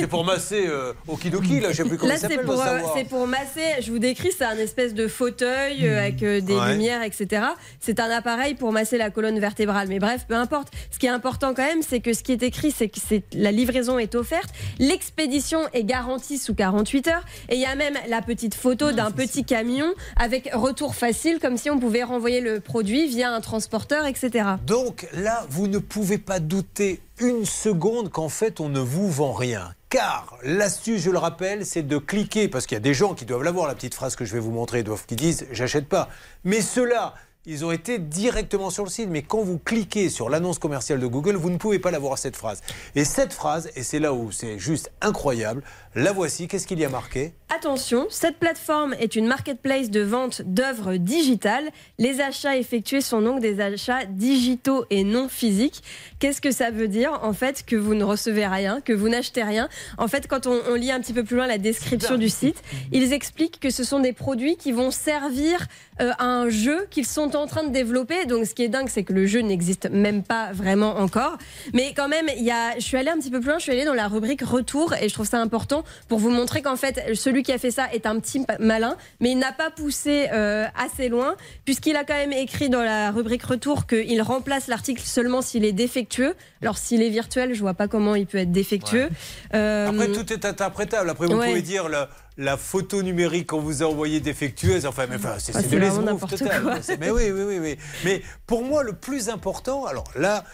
Ça, 0.00 0.06
pour 0.06 0.24
masser 0.24 0.64
euh, 0.66 0.92
Okidoki, 1.08 1.60
là, 1.60 1.72
je 1.72 1.82
sais 1.82 1.84
plus 1.88 1.98
comment 1.98 2.10
Là, 2.12 2.18
c'est 2.18 2.28
s'appelle. 2.28 2.48
euh, 2.48 2.80
c'est 2.96 3.04
pour 3.04 3.26
masser. 3.26 3.82
Je 3.82 3.90
vous 3.90 3.98
décris, 3.98 4.30
c'est 4.36 4.44
un 4.44 4.56
espèce 4.58 4.94
de 4.94 5.08
fauteuil 5.08 5.86
euh, 5.86 5.98
avec 6.00 6.22
euh, 6.22 6.40
des 6.40 6.54
Ouais. 6.54 6.72
lumières, 6.72 7.02
etc. 7.02 7.42
C'est 7.80 8.00
un 8.00 8.10
appareil 8.10 8.54
pour 8.54 8.72
masser 8.72 8.96
la 8.98 9.10
colonne 9.10 9.38
vertébrale. 9.38 9.88
Mais 9.88 9.98
bref, 9.98 10.24
peu 10.28 10.34
importe. 10.34 10.68
Ce 10.90 10.98
qui 10.98 11.06
est 11.06 11.10
important 11.10 11.52
quand 11.54 11.64
même, 11.64 11.82
c'est 11.82 12.00
que 12.00 12.12
ce 12.12 12.22
qui 12.22 12.32
est 12.32 12.42
écrit, 12.42 12.70
c'est 12.70 12.88
que 12.88 12.98
c'est 13.06 13.07
la 13.32 13.52
livraison 13.52 13.98
est 13.98 14.14
offerte, 14.14 14.50
l'expédition 14.78 15.60
est 15.72 15.84
garantie 15.84 16.38
sous 16.38 16.54
48 16.54 17.08
heures, 17.08 17.24
et 17.48 17.54
il 17.54 17.60
y 17.60 17.66
a 17.66 17.74
même 17.74 17.94
la 18.08 18.22
petite 18.22 18.54
photo 18.54 18.92
d'un 18.92 19.10
petit 19.10 19.44
camion 19.44 19.92
avec 20.16 20.50
retour 20.52 20.94
facile, 20.94 21.38
comme 21.40 21.56
si 21.56 21.70
on 21.70 21.78
pouvait 21.78 22.02
renvoyer 22.02 22.40
le 22.40 22.60
produit 22.60 23.08
via 23.08 23.32
un 23.32 23.40
transporteur, 23.40 24.06
etc. 24.06 24.48
Donc 24.66 25.06
là, 25.14 25.46
vous 25.50 25.66
ne 25.66 25.78
pouvez 25.78 26.18
pas 26.18 26.40
douter 26.40 27.00
une 27.20 27.44
seconde 27.44 28.10
qu'en 28.10 28.28
fait, 28.28 28.60
on 28.60 28.68
ne 28.68 28.80
vous 28.80 29.10
vend 29.10 29.32
rien. 29.32 29.74
Car 29.90 30.36
l'astuce, 30.42 31.00
je 31.00 31.10
le 31.10 31.18
rappelle, 31.18 31.64
c'est 31.64 31.82
de 31.82 31.96
cliquer, 31.96 32.48
parce 32.48 32.66
qu'il 32.66 32.76
y 32.76 32.76
a 32.76 32.80
des 32.80 32.94
gens 32.94 33.14
qui 33.14 33.24
doivent 33.24 33.42
l'avoir, 33.42 33.66
la 33.66 33.74
petite 33.74 33.94
phrase 33.94 34.16
que 34.16 34.26
je 34.26 34.34
vais 34.34 34.40
vous 34.40 34.50
montrer, 34.50 34.82
doivent, 34.82 35.06
qui 35.06 35.16
disent 35.16 35.46
j'achète 35.50 35.88
pas. 35.88 36.10
Mais 36.44 36.60
ceux-là, 36.60 37.14
ils 37.48 37.64
ont 37.64 37.72
été 37.72 37.98
directement 37.98 38.68
sur 38.68 38.84
le 38.84 38.90
site. 38.90 39.08
Mais 39.08 39.22
quand 39.22 39.40
vous 39.40 39.58
cliquez 39.58 40.10
sur 40.10 40.28
l'annonce 40.28 40.58
commerciale 40.58 41.00
de 41.00 41.06
Google, 41.06 41.36
vous 41.36 41.50
ne 41.50 41.56
pouvez 41.56 41.78
pas 41.78 41.90
l'avoir 41.90 42.18
cette 42.18 42.36
phrase. 42.36 42.60
Et 42.94 43.04
cette 43.04 43.32
phrase, 43.32 43.70
et 43.74 43.82
c'est 43.82 43.98
là 43.98 44.12
où 44.12 44.30
c'est 44.30 44.58
juste 44.58 44.92
incroyable, 45.00 45.62
la 45.94 46.12
voici. 46.12 46.46
Qu'est-ce 46.46 46.66
qu'il 46.66 46.78
y 46.78 46.84
a 46.84 46.90
marqué? 46.90 47.32
Attention, 47.48 48.06
cette 48.10 48.36
plateforme 48.38 48.94
est 49.00 49.16
une 49.16 49.26
marketplace 49.26 49.90
de 49.90 50.02
vente 50.02 50.42
d'œuvres 50.42 50.96
digitales. 50.96 51.70
Les 51.98 52.20
achats 52.20 52.56
effectués 52.58 53.00
sont 53.00 53.22
donc 53.22 53.40
des 53.40 53.60
achats 53.60 54.04
digitaux 54.04 54.84
et 54.90 55.02
non 55.02 55.28
physiques. 55.28 55.82
Qu'est-ce 56.18 56.42
que 56.42 56.50
ça 56.50 56.70
veut 56.70 56.88
dire 56.88 57.18
En 57.22 57.32
fait, 57.32 57.64
que 57.64 57.76
vous 57.76 57.94
ne 57.94 58.04
recevez 58.04 58.46
rien, 58.46 58.82
que 58.82 58.92
vous 58.92 59.08
n'achetez 59.08 59.42
rien? 59.42 59.70
En 59.96 60.08
fait, 60.08 60.28
quand 60.28 60.46
on, 60.46 60.60
on 60.68 60.74
lit 60.74 60.92
un 60.92 61.00
petit 61.00 61.14
peu 61.14 61.24
plus 61.24 61.36
loin 61.36 61.46
la 61.46 61.58
description 61.58 62.18
du 62.18 62.28
site, 62.28 62.62
ils 62.92 63.14
expliquent 63.14 63.58
que 63.58 63.70
ce 63.70 63.82
sont 63.82 64.00
des 64.00 64.12
produits 64.12 64.56
qui 64.56 64.72
vont 64.72 64.90
servir 64.90 65.66
euh, 66.00 66.12
à 66.18 66.24
un 66.24 66.48
jeu 66.48 66.86
qu'ils 66.90 67.06
sont 67.06 67.36
en 67.36 67.46
train 67.46 67.64
de 67.64 67.72
développer. 67.72 68.26
Donc, 68.26 68.46
ce 68.46 68.54
qui 68.54 68.62
est 68.62 68.68
dingue, 68.68 68.88
c'est 68.88 69.04
que 69.04 69.12
le 69.12 69.26
jeu 69.26 69.40
n'existe 69.40 69.88
même 69.90 70.22
pas 70.22 70.52
vraiment 70.52 70.96
encore. 70.98 71.38
Mais 71.74 71.92
quand 71.96 72.08
même, 72.08 72.26
il 72.36 72.44
y 72.44 72.50
a, 72.50 72.74
je 72.76 72.84
suis 72.84 72.96
allée 72.96 73.10
un 73.10 73.18
petit 73.18 73.30
peu 73.30 73.40
plus 73.40 73.48
loin. 73.48 73.58
Je 73.58 73.64
suis 73.64 73.72
allée 73.72 73.84
dans 73.84 73.94
la 73.94 74.08
rubrique 74.08 74.42
retour 74.42 74.94
et 74.94 75.08
je 75.08 75.14
trouve 75.14 75.26
ça 75.26 75.40
important 75.40 75.84
pour 76.08 76.18
vous 76.18 76.30
montrer 76.30 76.62
qu'en 76.62 76.76
fait, 76.76 77.14
celui 77.14 77.42
qui 77.42 77.52
a 77.52 77.58
fait 77.58 77.70
ça 77.70 77.88
est 77.92 78.06
un 78.06 78.18
petit 78.20 78.44
malin, 78.58 78.96
mais 79.20 79.30
il 79.30 79.38
n'a 79.38 79.52
pas 79.52 79.70
poussé 79.70 80.28
euh, 80.32 80.66
assez 80.76 81.08
loin, 81.08 81.36
puisqu'il 81.64 81.96
a 81.96 82.04
quand 82.04 82.14
même 82.14 82.32
écrit 82.32 82.68
dans 82.68 82.82
la 82.82 83.10
rubrique 83.10 83.42
retour 83.42 83.86
qu'il 83.86 84.20
remplace 84.22 84.68
l'article 84.68 85.02
seulement 85.04 85.42
s'il 85.42 85.64
est 85.64 85.72
défectueux. 85.72 86.34
Alors, 86.62 86.78
s'il 86.78 87.02
est 87.02 87.10
virtuel, 87.10 87.54
je 87.54 87.60
vois 87.60 87.74
pas 87.74 87.88
comment 87.88 88.14
il 88.14 88.26
peut 88.26 88.38
être 88.38 88.52
défectueux. 88.52 89.08
Euh, 89.54 89.88
Après, 89.88 90.08
tout 90.08 90.32
est 90.32 90.44
interprétable. 90.44 91.10
Après, 91.10 91.26
vous 91.26 91.36
ouais. 91.36 91.48
pouvez 91.48 91.62
dire 91.62 91.88
la, 91.88 92.08
la 92.38 92.56
photo 92.56 93.02
numérique 93.02 93.48
qu'on 93.48 93.60
vous 93.60 93.82
a 93.82 93.86
envoyée 93.86 94.20
défectueuse. 94.20 94.86
Enfin, 94.86 95.06
mais 95.10 95.16
enfin, 95.16 95.34
c'est 95.38 95.54
Ah, 95.56 95.62
de 95.62 95.76
l'esbrouf 95.76 96.26
total. 96.30 96.62
quoi. 96.62 96.74
Mais 97.00 97.10
oui, 97.10 97.30
oui, 97.32 97.42
oui, 97.46 97.58
oui. 97.60 97.76
Mais 98.04 98.22
pour 98.46 98.62
moi, 98.64 98.82
le 98.82 98.92
plus 98.94 99.28
important, 99.28 99.84
alors 99.84 100.04
là. 100.16 100.44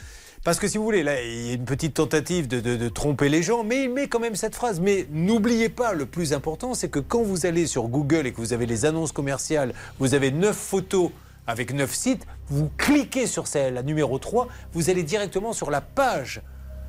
Parce 0.45 0.59
que 0.59 0.69
si 0.69 0.77
vous 0.77 0.85
voulez, 0.85 1.03
là, 1.03 1.23
il 1.23 1.47
y 1.47 1.51
a 1.53 1.55
une 1.55 1.65
petite 1.65 1.95
tentative 1.95 2.49
de, 2.49 2.61
de- 2.61 2.77
de 2.77 2.89
tromper 2.91 3.31
les 3.31 3.43
gens, 3.43 3.65
mais 3.65 3.85
il 3.85 3.91
met 3.91 4.09
quand 4.09 4.21
même 4.21 4.35
cette 4.37 4.55
phrase. 4.55 4.79
Mais 4.81 5.07
n'oubliez 5.11 5.71
pas, 5.71 5.95
le 5.95 6.05
plus 6.05 6.35
important, 6.35 6.75
c'est 6.75 6.89
que 6.91 6.99
quand 6.99 7.23
vous 7.23 7.47
allez 7.47 7.67
sur 7.67 7.85
Google 7.89 8.27
et 8.27 8.33
que 8.33 8.39
vous 8.43 8.53
avez 8.53 8.67
les 8.67 8.85
annonces 8.85 9.13
commerciales, 9.13 9.73
vous 9.99 10.13
avez 10.15 10.31
neuf 10.31 10.57
photos 10.57 11.11
avec 11.47 11.73
neuf 11.73 11.95
sites, 11.95 12.27
vous 12.49 12.71
cliquez 12.77 13.27
sur 13.27 13.47
celle, 13.47 13.75
la 13.75 13.83
numéro 13.83 14.19
3, 14.19 14.49
vous 14.75 14.91
allez 14.91 15.03
directement 15.03 15.53
sur 15.55 15.71
la 15.71 15.81
page 15.83 16.43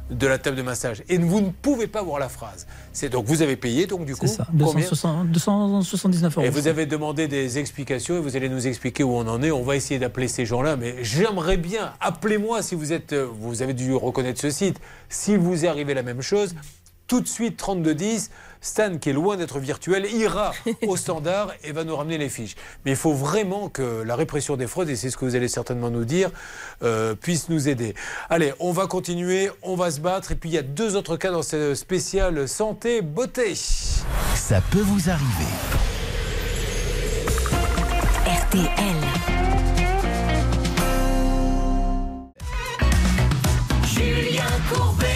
de 0.09 0.27
la 0.27 0.37
table 0.37 0.57
de 0.57 0.61
massage. 0.61 1.03
Et 1.09 1.17
vous 1.17 1.41
ne 1.41 1.49
pouvez 1.49 1.87
pas 1.87 2.03
voir 2.03 2.19
la 2.19 2.29
phrase. 2.29 2.67
C'est 2.93 3.09
donc 3.09 3.25
vous 3.25 3.41
avez 3.41 3.55
payé, 3.55 3.87
donc 3.87 4.05
du 4.05 4.15
coup, 4.15 4.27
ça, 4.27 4.45
combien 4.47 4.65
260 4.65 5.31
279 5.31 6.37
euros. 6.37 6.45
et 6.45 6.49
vous 6.49 6.67
avez 6.67 6.85
demandé 6.85 7.27
des 7.27 7.57
explications 7.57 8.17
et 8.17 8.19
vous 8.19 8.35
allez 8.35 8.49
nous 8.49 8.67
expliquer 8.67 9.03
où 9.03 9.13
on 9.13 9.27
en 9.27 9.41
est. 9.41 9.51
On 9.51 9.63
va 9.63 9.75
essayer 9.75 9.99
d'appeler 9.99 10.27
ces 10.27 10.45
gens-là, 10.45 10.75
mais 10.75 11.03
j'aimerais 11.03 11.57
bien, 11.57 11.93
appelez-moi 11.99 12.61
si 12.61 12.75
vous 12.75 12.93
êtes, 12.93 13.13
euh, 13.13 13.27
vous 13.39 13.61
avez 13.61 13.73
dû 13.73 13.93
reconnaître 13.93 14.39
ce 14.39 14.49
site. 14.49 14.79
Si 15.09 15.37
vous 15.37 15.65
est 15.65 15.67
arrivé 15.67 15.93
la 15.93 16.03
même 16.03 16.21
chose, 16.21 16.55
tout 17.07 17.21
de 17.21 17.27
suite 17.27 17.57
3210, 17.57 18.31
Stan 18.61 18.97
qui 18.97 19.11
est 19.11 19.13
loin 19.13 19.37
d'être 19.37 19.59
virtuel 19.59 20.05
ira 20.11 20.51
au 20.87 20.97
standard 20.97 21.53
et 21.63 21.71
va 21.71 21.83
nous 21.83 21.95
ramener 21.95 22.17
les 22.17 22.29
fiches. 22.29 22.55
Mais 22.83 22.91
il 22.91 22.97
faut 22.97 23.13
vraiment 23.13 23.69
que 23.69 24.01
la 24.01 24.15
répression 24.15 24.57
des 24.57 24.67
fraudes, 24.67 24.89
et 24.89 24.95
c'est 24.95 25.09
ce 25.09 25.17
que 25.17 25.25
vous 25.25 25.35
allez 25.35 25.47
certainement 25.47 25.91
nous 25.91 26.05
dire, 26.05 26.31
euh, 26.83 27.13
puisse 27.15 27.49
nous 27.49 27.69
aider. 27.69 27.93
Allez, 28.29 28.53
on 28.59 28.71
va 28.71 28.87
continuer, 28.87 29.51
on 29.61 29.75
va 29.75 29.91
se 29.91 29.99
battre. 29.99 30.31
Et 30.31 30.35
puis 30.35 30.49
il 30.49 30.53
y 30.53 30.57
a 30.57 30.63
deux 30.63 30.95
autres 30.95 31.17
cas 31.17 31.31
dans 31.31 31.43
ce 31.43 31.75
spécial 31.75 32.47
santé 32.47 33.01
beauté. 33.01 33.53
Ça 34.35 34.61
peut 34.71 34.81
vous 34.81 35.09
arriver. 35.09 35.51
RTL. 38.25 38.65
Julien 43.85 44.43
Courbet. 44.71 45.14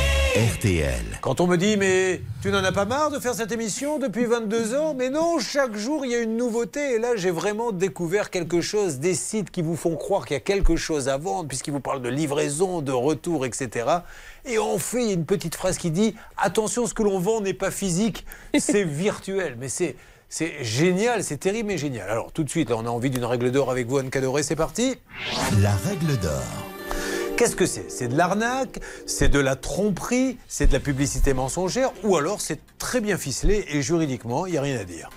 RTL. 0.59 1.19
Quand 1.21 1.39
on 1.39 1.47
me 1.47 1.55
dit, 1.55 1.77
mais 1.77 2.21
tu 2.41 2.51
n'en 2.51 2.63
as 2.65 2.73
pas 2.73 2.83
marre 2.83 3.11
de 3.11 3.19
faire 3.19 3.33
cette 3.33 3.53
émission 3.53 3.97
depuis 3.97 4.25
22 4.25 4.75
ans? 4.75 4.93
Mais 4.93 5.09
non, 5.09 5.39
chaque 5.39 5.75
jour, 5.77 6.05
il 6.05 6.11
y 6.11 6.15
a 6.15 6.19
une 6.19 6.35
nouveauté. 6.35 6.95
Et 6.95 6.99
là, 6.99 7.15
j'ai 7.15 7.31
vraiment 7.31 7.71
découvert 7.71 8.29
quelque 8.29 8.59
chose, 8.59 8.99
des 8.99 9.13
sites 9.15 9.51
qui 9.51 9.61
vous 9.61 9.77
font 9.77 9.95
croire 9.95 10.25
qu'il 10.25 10.33
y 10.33 10.37
a 10.37 10.41
quelque 10.41 10.75
chose 10.75 11.07
à 11.07 11.17
vendre, 11.17 11.47
puisqu'ils 11.47 11.71
vous 11.71 11.79
parlent 11.79 12.01
de 12.01 12.09
livraison, 12.09 12.81
de 12.81 12.91
retour, 12.91 13.45
etc. 13.45 13.85
Et 14.43 14.57
en 14.57 14.77
fait, 14.77 15.01
il 15.03 15.07
y 15.07 15.11
a 15.11 15.13
une 15.13 15.25
petite 15.25 15.55
phrase 15.55 15.77
qui 15.77 15.91
dit, 15.91 16.13
attention, 16.37 16.87
ce 16.87 16.93
que 16.93 17.03
l'on 17.03 17.19
vend 17.19 17.39
n'est 17.39 17.53
pas 17.53 17.71
physique, 17.71 18.25
c'est 18.57 18.83
virtuel. 18.83 19.55
Mais 19.59 19.69
c'est... 19.69 19.95
C'est 20.31 20.63
génial, 20.63 21.23
c'est 21.23 21.37
terrible 21.37 21.69
mais 21.69 21.79
génial. 21.79 22.07
Alors 22.07 22.31
tout 22.31 22.43
de 22.43 22.51
suite, 22.51 22.69
là, 22.69 22.75
on 22.77 22.85
a 22.85 22.89
envie 22.89 23.09
d'une 23.09 23.25
règle 23.25 23.49
d'or 23.51 23.71
avec 23.71 23.87
vous, 23.87 23.97
Anne 23.97 24.11
Cadoré, 24.11 24.43
c'est 24.43 24.55
parti 24.55 24.95
La 25.59 25.75
règle 25.75 26.19
d'or. 26.19 26.68
Qu'est-ce 27.39 27.55
que 27.55 27.65
c'est? 27.65 27.89
C'est 27.89 28.09
de 28.09 28.17
l'arnaque, 28.17 28.81
c'est 29.05 29.29
de 29.29 29.39
la 29.39 29.55
tromperie, 29.55 30.37
c'est 30.49 30.67
de 30.67 30.73
la 30.73 30.81
publicité 30.81 31.33
mensongère, 31.33 31.89
ou 32.03 32.17
alors 32.17 32.41
c'est 32.41 32.59
très 32.77 32.99
bien 32.99 33.17
ficelé 33.17 33.63
et 33.69 33.81
juridiquement, 33.81 34.45
il 34.45 34.51
n'y 34.51 34.57
a 34.57 34.61
rien 34.61 34.77
à 34.77 34.83
dire. 34.83 35.09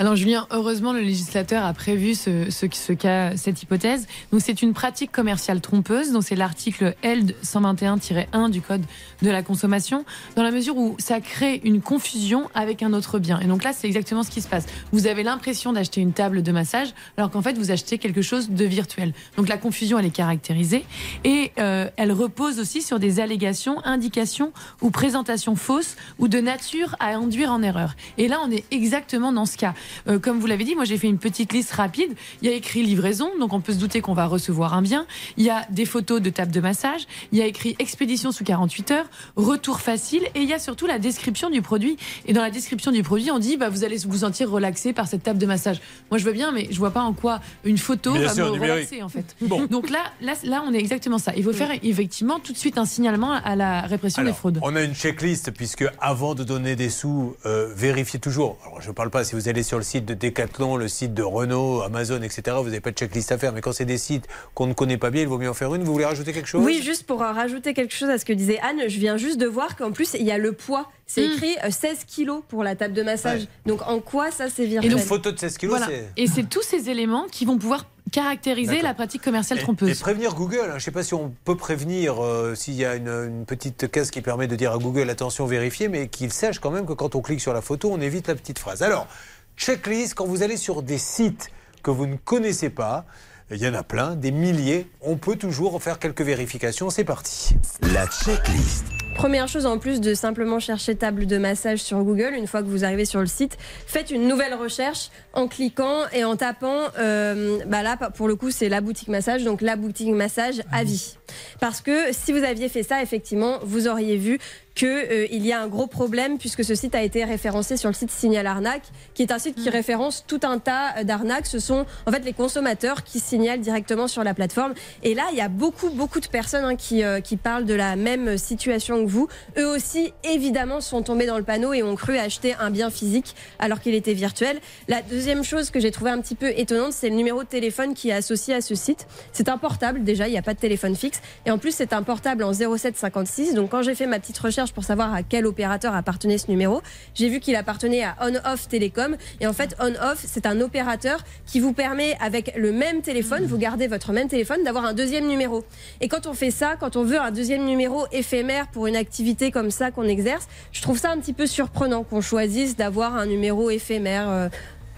Alors 0.00 0.16
Julien, 0.16 0.48
heureusement 0.50 0.92
le 0.92 1.00
législateur 1.00 1.64
a 1.64 1.72
prévu 1.72 2.16
ce, 2.16 2.50
ce, 2.50 2.66
ce 2.72 2.92
cas, 2.92 3.36
cette 3.36 3.62
hypothèse. 3.62 4.08
Donc 4.32 4.40
c'est 4.44 4.60
une 4.60 4.72
pratique 4.72 5.12
commerciale 5.12 5.60
trompeuse. 5.60 6.10
Donc 6.10 6.24
c'est 6.24 6.34
l'article 6.34 6.96
L 7.02 7.32
121-1 7.44 8.50
du 8.50 8.60
code 8.60 8.82
de 9.22 9.30
la 9.30 9.44
consommation, 9.44 10.04
dans 10.34 10.42
la 10.42 10.50
mesure 10.50 10.76
où 10.76 10.96
ça 10.98 11.20
crée 11.20 11.60
une 11.62 11.80
confusion 11.80 12.50
avec 12.54 12.82
un 12.82 12.92
autre 12.92 13.20
bien. 13.20 13.38
Et 13.38 13.44
donc 13.44 13.62
là 13.62 13.72
c'est 13.72 13.86
exactement 13.86 14.24
ce 14.24 14.30
qui 14.30 14.40
se 14.40 14.48
passe. 14.48 14.66
Vous 14.90 15.06
avez 15.06 15.22
l'impression 15.22 15.72
d'acheter 15.72 16.00
une 16.00 16.12
table 16.12 16.42
de 16.42 16.50
massage, 16.50 16.88
alors 17.16 17.30
qu'en 17.30 17.42
fait 17.42 17.56
vous 17.56 17.70
achetez 17.70 17.98
quelque 17.98 18.20
chose 18.20 18.50
de 18.50 18.64
virtuel. 18.64 19.12
Donc 19.36 19.48
la 19.48 19.58
confusion 19.58 20.00
elle 20.00 20.06
est 20.06 20.10
caractérisée 20.10 20.84
et 21.22 21.52
euh, 21.60 21.88
elle 21.96 22.10
repose 22.10 22.58
aussi 22.58 22.82
sur 22.82 22.98
des 22.98 23.20
allégations, 23.20 23.78
indications 23.84 24.52
ou 24.82 24.90
présentations 24.90 25.54
fausses 25.54 25.94
ou 26.18 26.26
de 26.26 26.40
nature 26.40 26.96
à 26.98 27.14
induire 27.14 27.52
en 27.52 27.62
erreur. 27.62 27.94
Et 28.18 28.26
là 28.26 28.40
on 28.44 28.50
est 28.50 28.64
exactement 28.72 29.32
dans 29.32 29.46
ce 29.46 29.56
cas. 29.56 29.74
Euh, 30.08 30.18
comme 30.18 30.38
vous 30.38 30.46
l'avez 30.46 30.64
dit, 30.64 30.74
moi 30.74 30.84
j'ai 30.84 30.98
fait 30.98 31.08
une 31.08 31.18
petite 31.18 31.52
liste 31.52 31.72
rapide. 31.72 32.14
Il 32.42 32.48
y 32.48 32.52
a 32.52 32.54
écrit 32.54 32.82
livraison, 32.82 33.30
donc 33.38 33.52
on 33.52 33.60
peut 33.60 33.72
se 33.72 33.78
douter 33.78 34.00
qu'on 34.00 34.14
va 34.14 34.26
recevoir 34.26 34.74
un 34.74 34.82
bien. 34.82 35.06
Il 35.36 35.44
y 35.44 35.50
a 35.50 35.66
des 35.70 35.84
photos 35.84 36.20
de 36.20 36.30
table 36.30 36.52
de 36.52 36.60
massage. 36.60 37.06
Il 37.32 37.38
y 37.38 37.42
a 37.42 37.46
écrit 37.46 37.76
expédition 37.78 38.32
sous 38.32 38.44
48 38.44 38.90
heures, 38.90 39.06
retour 39.36 39.80
facile, 39.80 40.22
et 40.34 40.40
il 40.40 40.48
y 40.48 40.52
a 40.52 40.58
surtout 40.58 40.86
la 40.86 40.98
description 40.98 41.50
du 41.50 41.62
produit. 41.62 41.96
Et 42.26 42.32
dans 42.32 42.42
la 42.42 42.50
description 42.50 42.92
du 42.92 43.02
produit, 43.02 43.30
on 43.30 43.38
dit 43.38 43.56
bah, 43.56 43.68
vous 43.68 43.84
allez 43.84 43.98
vous 44.06 44.18
sentir 44.18 44.50
relaxé 44.50 44.92
par 44.92 45.06
cette 45.06 45.22
table 45.22 45.38
de 45.38 45.46
massage. 45.46 45.80
Moi 46.10 46.18
je 46.18 46.24
veux 46.24 46.32
bien, 46.32 46.52
mais 46.52 46.68
je 46.70 46.78
vois 46.78 46.90
pas 46.90 47.02
en 47.02 47.12
quoi 47.12 47.40
une 47.64 47.78
photo 47.78 48.12
va 48.12 48.34
me 48.34 48.42
relaxer 48.44 49.02
en 49.02 49.08
fait. 49.08 49.36
Bon. 49.40 49.66
Donc 49.66 49.90
là, 49.90 50.00
là, 50.20 50.34
là, 50.44 50.62
on 50.66 50.72
est 50.72 50.78
exactement 50.78 51.18
ça. 51.18 51.32
Il 51.36 51.44
faut 51.44 51.52
faire 51.52 51.70
effectivement 51.82 52.38
tout 52.38 52.52
de 52.52 52.58
suite 52.58 52.78
un 52.78 52.84
signalement 52.84 53.32
à 53.32 53.56
la 53.56 53.82
répression 53.82 54.22
Alors, 54.22 54.32
des 54.32 54.38
fraudes. 54.38 54.58
On 54.62 54.76
a 54.76 54.82
une 54.82 54.94
checklist 54.94 55.50
puisque 55.50 55.84
avant 56.00 56.34
de 56.34 56.44
donner 56.44 56.76
des 56.76 56.90
sous, 56.90 57.36
euh, 57.46 57.72
vérifiez 57.74 58.20
toujours. 58.20 58.58
Alors 58.64 58.80
je 58.80 58.88
ne 58.88 58.92
parle 58.92 59.10
pas 59.10 59.24
si 59.24 59.34
vous 59.34 59.48
allez 59.48 59.62
sur 59.62 59.73
le 59.78 59.84
site 59.84 60.04
de 60.04 60.14
Decathlon, 60.14 60.76
le 60.76 60.88
site 60.88 61.14
de 61.14 61.22
Renault, 61.22 61.82
Amazon, 61.82 62.20
etc. 62.22 62.56
Vous 62.58 62.64
n'avez 62.64 62.80
pas 62.80 62.90
de 62.90 62.96
checklist 62.96 63.30
à 63.32 63.38
faire. 63.38 63.52
Mais 63.52 63.60
quand 63.60 63.72
c'est 63.72 63.84
des 63.84 63.98
sites 63.98 64.26
qu'on 64.54 64.66
ne 64.66 64.72
connaît 64.74 64.98
pas 64.98 65.10
bien, 65.10 65.22
il 65.22 65.28
vaut 65.28 65.38
mieux 65.38 65.50
en 65.50 65.54
faire 65.54 65.74
une. 65.74 65.82
Vous 65.84 65.92
voulez 65.92 66.04
rajouter 66.04 66.32
quelque 66.32 66.48
chose? 66.48 66.64
Oui, 66.64 66.80
juste 66.82 67.04
pour 67.06 67.22
euh, 67.22 67.32
rajouter 67.32 67.74
quelque 67.74 67.94
chose 67.94 68.10
à 68.10 68.18
ce 68.18 68.24
que 68.24 68.32
disait 68.32 68.58
Anne, 68.60 68.80
je 68.88 68.98
viens 68.98 69.16
juste 69.16 69.38
de 69.38 69.46
voir 69.46 69.76
qu'en 69.76 69.92
plus, 69.92 70.14
il 70.14 70.24
y 70.26 70.30
a 70.32 70.38
le 70.38 70.52
poids. 70.52 70.90
C'est 71.06 71.26
Mm. 71.28 71.32
écrit 71.32 71.56
euh, 71.64 71.70
16 71.70 72.04
kilos 72.06 72.42
pour 72.48 72.64
la 72.64 72.76
table 72.76 72.94
de 72.94 73.02
massage. 73.02 73.42
Ouais. 73.42 73.48
Donc 73.66 73.82
en 73.86 74.00
quoi 74.00 74.30
ça 74.30 74.48
c'est 74.48 74.62
Et 74.64 74.66
virtuel 74.66 74.92
donc, 74.92 75.02
photo 75.02 75.32
de 75.32 75.38
16 75.38 75.58
kilos, 75.58 75.76
Voilà. 75.78 75.92
c'est- 75.92 76.22
Et 76.22 76.26
c'est 76.26 76.48
tous 76.48 76.62
ces 76.62 76.88
éléments 76.88 77.26
qui 77.30 77.44
vont 77.44 77.58
pouvoir 77.58 77.86
caractériser 78.10 78.80
la 78.80 78.94
pratique 78.94 79.22
commerciale 79.22 79.58
Et- 79.58 79.62
trompeuse. 79.62 79.90
Et, 79.90 79.94
prévenir 80.00 80.34
Google. 80.34 80.60
hein. 80.66 80.68
Je 80.70 80.74
ne 80.74 80.78
sais 80.78 80.90
pas 80.92 81.02
si 81.02 81.14
on 81.14 81.34
peut 81.44 81.56
prévenir 81.56 82.22
euh, 82.24 82.54
s'il 82.54 82.74
y 82.74 82.84
a 82.84 82.94
une, 82.94 83.08
une 83.08 83.44
petite 83.44 83.90
case 83.90 84.10
qui 84.10 84.20
permet 84.20 84.46
de 84.46 84.54
dire 84.56 84.72
à 84.72 84.78
Google 84.78 85.10
attention, 85.10 85.46
vérifiez, 85.46 85.88
mais 85.88 86.08
qu'il 86.08 86.32
sache 86.32 86.58
quand 86.60 86.70
même 86.70 86.86
que 86.86 86.92
quand 86.92 87.14
on 87.16 87.20
clique 87.20 87.40
sur 87.40 87.52
la 87.52 87.60
photo, 87.60 87.90
on 87.92 88.00
évite 88.00 88.28
la 88.28 88.34
petite 88.36 88.58
phrase. 88.58 88.82
Alors, 88.82 89.08
checklist, 89.56 90.14
quand 90.14 90.26
vous 90.26 90.42
allez 90.42 90.56
sur 90.56 90.82
des 90.82 90.98
sites 90.98 91.50
que 91.82 91.90
vous 91.90 92.06
ne 92.06 92.16
connaissez 92.16 92.70
pas, 92.70 93.04
il 93.50 93.58
y 93.58 93.68
en 93.68 93.74
a 93.74 93.82
plein, 93.82 94.16
des 94.16 94.30
milliers, 94.30 94.86
on 95.02 95.16
peut 95.16 95.36
toujours 95.36 95.82
faire 95.82 95.98
quelques 95.98 96.22
vérifications. 96.22 96.90
C'est 96.90 97.04
parti. 97.04 97.54
La 97.92 98.06
checklist. 98.06 98.86
Première 99.14 99.46
chose, 99.46 99.64
en 99.64 99.78
plus 99.78 100.00
de 100.00 100.12
simplement 100.14 100.58
chercher 100.58 100.96
table 100.96 101.26
de 101.26 101.38
massage 101.38 101.78
sur 101.78 102.02
Google, 102.02 102.34
une 102.34 102.48
fois 102.48 102.62
que 102.62 102.68
vous 102.68 102.84
arrivez 102.84 103.04
sur 103.04 103.20
le 103.20 103.26
site, 103.26 103.56
faites 103.86 104.10
une 104.10 104.26
nouvelle 104.26 104.54
recherche 104.54 105.10
en 105.34 105.48
cliquant 105.48 106.02
et 106.12 106.24
en 106.24 106.36
tapant. 106.36 106.78
euh, 106.98 107.58
bah 107.66 107.82
là, 107.82 107.96
pour 107.96 108.28
le 108.28 108.36
coup, 108.36 108.50
c'est 108.50 108.68
la 108.68 108.80
boutique 108.80 109.08
massage, 109.08 109.44
donc 109.44 109.60
la 109.60 109.76
boutique 109.76 110.12
massage 110.12 110.62
à 110.72 110.84
vie. 110.84 111.16
Parce 111.60 111.80
que 111.80 112.12
si 112.12 112.32
vous 112.32 112.44
aviez 112.44 112.68
fait 112.68 112.82
ça, 112.82 113.02
effectivement, 113.02 113.58
vous 113.62 113.88
auriez 113.88 114.16
vu 114.16 114.38
que 114.74 114.86
euh, 114.86 115.26
y 115.30 115.52
a 115.52 115.60
un 115.60 115.68
gros 115.68 115.86
problème 115.86 116.38
puisque 116.38 116.64
ce 116.64 116.74
site 116.74 116.94
a 116.94 117.02
été 117.02 117.24
référencé 117.24 117.76
sur 117.76 117.88
le 117.88 117.94
site 117.94 118.10
Signal 118.10 118.46
Arnaque, 118.46 118.84
qui 119.14 119.22
est 119.22 119.32
un 119.32 119.38
site 119.38 119.56
qui 119.56 119.70
référence 119.70 120.24
tout 120.26 120.40
un 120.42 120.58
tas 120.58 120.98
euh, 120.98 121.04
d'arnaques. 121.04 121.46
Ce 121.46 121.58
sont 121.58 121.86
en 122.06 122.12
fait 122.12 122.24
les 122.24 122.32
consommateurs 122.32 123.04
qui 123.04 123.20
signalent 123.20 123.60
directement 123.60 124.08
sur 124.08 124.24
la 124.24 124.34
plateforme. 124.34 124.74
Et 125.02 125.14
là, 125.14 125.24
il 125.32 125.38
y 125.38 125.40
a 125.40 125.48
beaucoup, 125.48 125.90
beaucoup 125.90 126.20
de 126.20 126.26
personnes 126.26 126.64
hein, 126.64 126.76
qui, 126.76 127.02
euh, 127.04 127.20
qui 127.20 127.36
parlent 127.36 127.64
de 127.64 127.74
la 127.74 127.96
même 127.96 128.36
situation 128.36 129.04
que 129.04 129.10
vous. 129.10 129.28
Eux 129.58 129.66
aussi, 129.66 130.12
évidemment, 130.24 130.80
sont 130.80 131.02
tombés 131.02 131.26
dans 131.26 131.38
le 131.38 131.44
panneau 131.44 131.72
et 131.72 131.82
ont 131.82 131.94
cru 131.94 132.18
acheter 132.18 132.54
un 132.58 132.70
bien 132.70 132.90
physique 132.90 133.34
alors 133.58 133.80
qu'il 133.80 133.94
était 133.94 134.14
virtuel. 134.14 134.58
La 134.88 135.02
deuxième 135.02 135.23
chose 135.42 135.70
que 135.70 135.80
j'ai 135.80 135.90
trouvé 135.90 136.10
un 136.10 136.20
petit 136.20 136.34
peu 136.34 136.50
étonnante, 136.50 136.92
c'est 136.92 137.08
le 137.08 137.14
numéro 137.14 137.42
de 137.42 137.48
téléphone 137.48 137.94
qui 137.94 138.10
est 138.10 138.12
associé 138.12 138.54
à 138.54 138.60
ce 138.60 138.74
site. 138.74 139.06
C'est 139.32 139.48
un 139.48 139.58
portable, 139.58 140.04
déjà, 140.04 140.28
il 140.28 140.32
n'y 140.32 140.38
a 140.38 140.42
pas 140.42 140.54
de 140.54 140.58
téléphone 140.58 140.94
fixe. 140.94 141.20
Et 141.46 141.50
en 141.50 141.58
plus, 141.58 141.74
c'est 141.74 141.92
un 141.92 142.02
portable 142.02 142.44
en 142.44 142.52
0756. 142.52 143.54
Donc, 143.54 143.70
quand 143.70 143.82
j'ai 143.82 143.94
fait 143.94 144.06
ma 144.06 144.20
petite 144.20 144.38
recherche 144.38 144.72
pour 144.72 144.84
savoir 144.84 145.14
à 145.14 145.22
quel 145.22 145.46
opérateur 145.46 145.94
appartenait 145.94 146.38
ce 146.38 146.50
numéro, 146.50 146.82
j'ai 147.14 147.28
vu 147.28 147.40
qu'il 147.40 147.56
appartenait 147.56 148.04
à 148.04 148.16
On-Off 148.20 148.68
Télécom. 148.68 149.16
Et 149.40 149.46
en 149.46 149.52
fait, 149.52 149.74
On-Off, 149.80 150.24
c'est 150.26 150.46
un 150.46 150.60
opérateur 150.60 151.24
qui 151.46 151.60
vous 151.60 151.72
permet, 151.72 152.16
avec 152.20 152.52
le 152.56 152.72
même 152.72 153.00
téléphone, 153.00 153.46
vous 153.46 153.58
gardez 153.58 153.86
votre 153.86 154.12
même 154.12 154.28
téléphone, 154.28 154.62
d'avoir 154.62 154.84
un 154.84 154.92
deuxième 154.92 155.26
numéro. 155.26 155.64
Et 156.00 156.08
quand 156.08 156.26
on 156.26 156.34
fait 156.34 156.50
ça, 156.50 156.76
quand 156.78 156.96
on 156.96 157.02
veut 157.02 157.20
un 157.20 157.30
deuxième 157.30 157.64
numéro 157.64 158.06
éphémère 158.12 158.68
pour 158.68 158.86
une 158.86 158.96
activité 158.96 159.50
comme 159.50 159.70
ça 159.70 159.90
qu'on 159.90 160.04
exerce, 160.04 160.48
je 160.72 160.82
trouve 160.82 160.98
ça 160.98 161.10
un 161.10 161.18
petit 161.18 161.32
peu 161.32 161.46
surprenant 161.46 162.04
qu'on 162.04 162.20
choisisse 162.20 162.76
d'avoir 162.76 163.16
un 163.16 163.26
numéro 163.26 163.70
éphémère. 163.70 164.28
euh, 164.28 164.48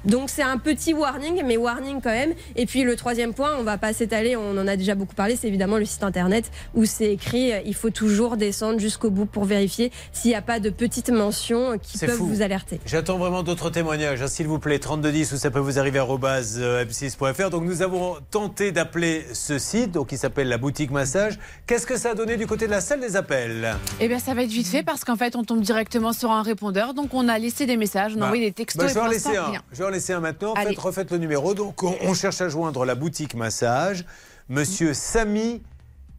donc 0.07 0.31
c'est 0.31 0.43
un 0.43 0.59
petit 0.59 0.95
warning, 0.95 1.43
mais 1.45 1.57
warning 1.57 2.01
quand 2.01 2.11
même. 2.11 2.33
Et 2.57 2.67
puis 2.67 2.83
le 2.83 2.97
troisième 2.97 3.35
point, 3.35 3.51
on 3.59 3.63
va 3.63 3.77
pas 3.79 3.93
s'étaler, 3.93 4.37
on 4.37 4.57
en 4.59 4.67
a 4.67 4.77
déjà 4.77 4.95
beaucoup 4.95 5.15
parlé, 5.15 5.37
c'est 5.37 5.49
évidemment 5.49 5.77
le 5.79 5.85
site 5.85 6.03
internet 6.03 6.51
où 6.75 6.85
c'est 6.85 7.13
écrit 7.13 7.53
euh, 7.53 7.61
il 7.65 7.75
faut 7.75 7.91
toujours 7.91 8.37
descendre 8.37 8.79
jusqu'au 8.79 9.11
bout 9.11 9.27
pour 9.27 9.45
vérifier 9.45 9.93
s'il 10.13 10.31
n'y 10.31 10.37
a 10.37 10.43
pas 10.43 10.61
de 10.61 10.71
petites 10.71 11.11
mentions 11.11 11.79
qui 11.79 11.99
peuvent 11.99 12.11
fou. 12.17 12.27
vous 12.27 12.43
alerter. 12.43 12.81
J'attends 12.87 13.19
vraiment 13.19 13.43
d'autres 13.43 13.71
témoignages, 13.71 14.23
hein, 14.23 14.29
s'il 14.29 14.47
vous 14.47 14.59
plaît. 14.59 14.79
3210 14.79 15.33
ou 15.33 15.37
ça 15.37 15.51
peut 15.51 15.59
vous 15.59 15.79
arriver 15.79 15.99
à 15.99 16.05
euh, 16.07 16.85
m6.fr. 16.85 17.51
Donc 17.51 17.65
nous 17.65 17.83
avons 17.83 18.17
tenté 18.31 18.73
d'appeler 18.73 19.25
ce 19.33 19.59
site, 19.59 19.93
donc 19.93 20.09
qui 20.09 20.17
s'appelle 20.17 20.49
la 20.49 20.59
boutique 20.59 20.91
massage. 20.91 21.39
Qu'est-ce 21.67 21.87
que 21.87 21.97
ça 21.99 22.11
a 22.11 22.15
donné 22.15 22.37
du 22.37 22.47
côté 22.47 22.67
de 22.67 22.71
la 22.71 22.81
salle 22.81 23.01
des 23.01 23.17
appels? 23.17 23.75
Eh 24.01 24.09
bien, 24.09 24.19
ça 24.19 24.35
va 24.35 24.43
être 24.43 24.51
vite 24.51 24.69
fait 24.69 24.83
parce 24.83 25.05
qu'en 25.05 25.17
fait, 25.17 25.37
on 25.37 25.45
tombe 25.45 25.61
directement 25.61 26.13
sur 26.13 26.31
un 26.31 26.43
répondeur. 26.43 26.95
Donc, 26.95 27.13
on 27.15 27.29
a 27.29 27.39
laissé 27.39 27.67
des 27.67 27.77
messages, 27.77 28.13
on 28.15 28.19
a 28.19 28.21
Bah, 28.21 28.27
envoyé 28.27 28.47
des 28.47 28.53
textos. 28.53 28.83
bah, 28.83 28.87
et 28.87 28.89
je 28.91 28.95
vais 28.95 29.01
en 29.01 29.09
laisser 29.11 29.37
un. 29.37 29.45
rien. 29.51 29.63
Je 29.73 29.79
vais 29.79 29.85
en 29.85 29.91
laisser 29.97 30.13
un 30.13 30.21
maintenant. 30.21 30.55
Allez. 30.55 30.71
Faites, 30.71 30.79
refaites 30.79 31.11
le 31.11 31.19
numéro. 31.19 31.55
Donc, 31.55 31.83
on, 31.83 31.95
on 32.03 32.15
cherche 32.15 32.41
à 32.41 32.49
joindre 32.49 32.85
la 32.85 32.95
boutique 32.95 33.35
massage. 33.35 34.05
Monsieur 34.49 34.95
Sami 34.95 35.63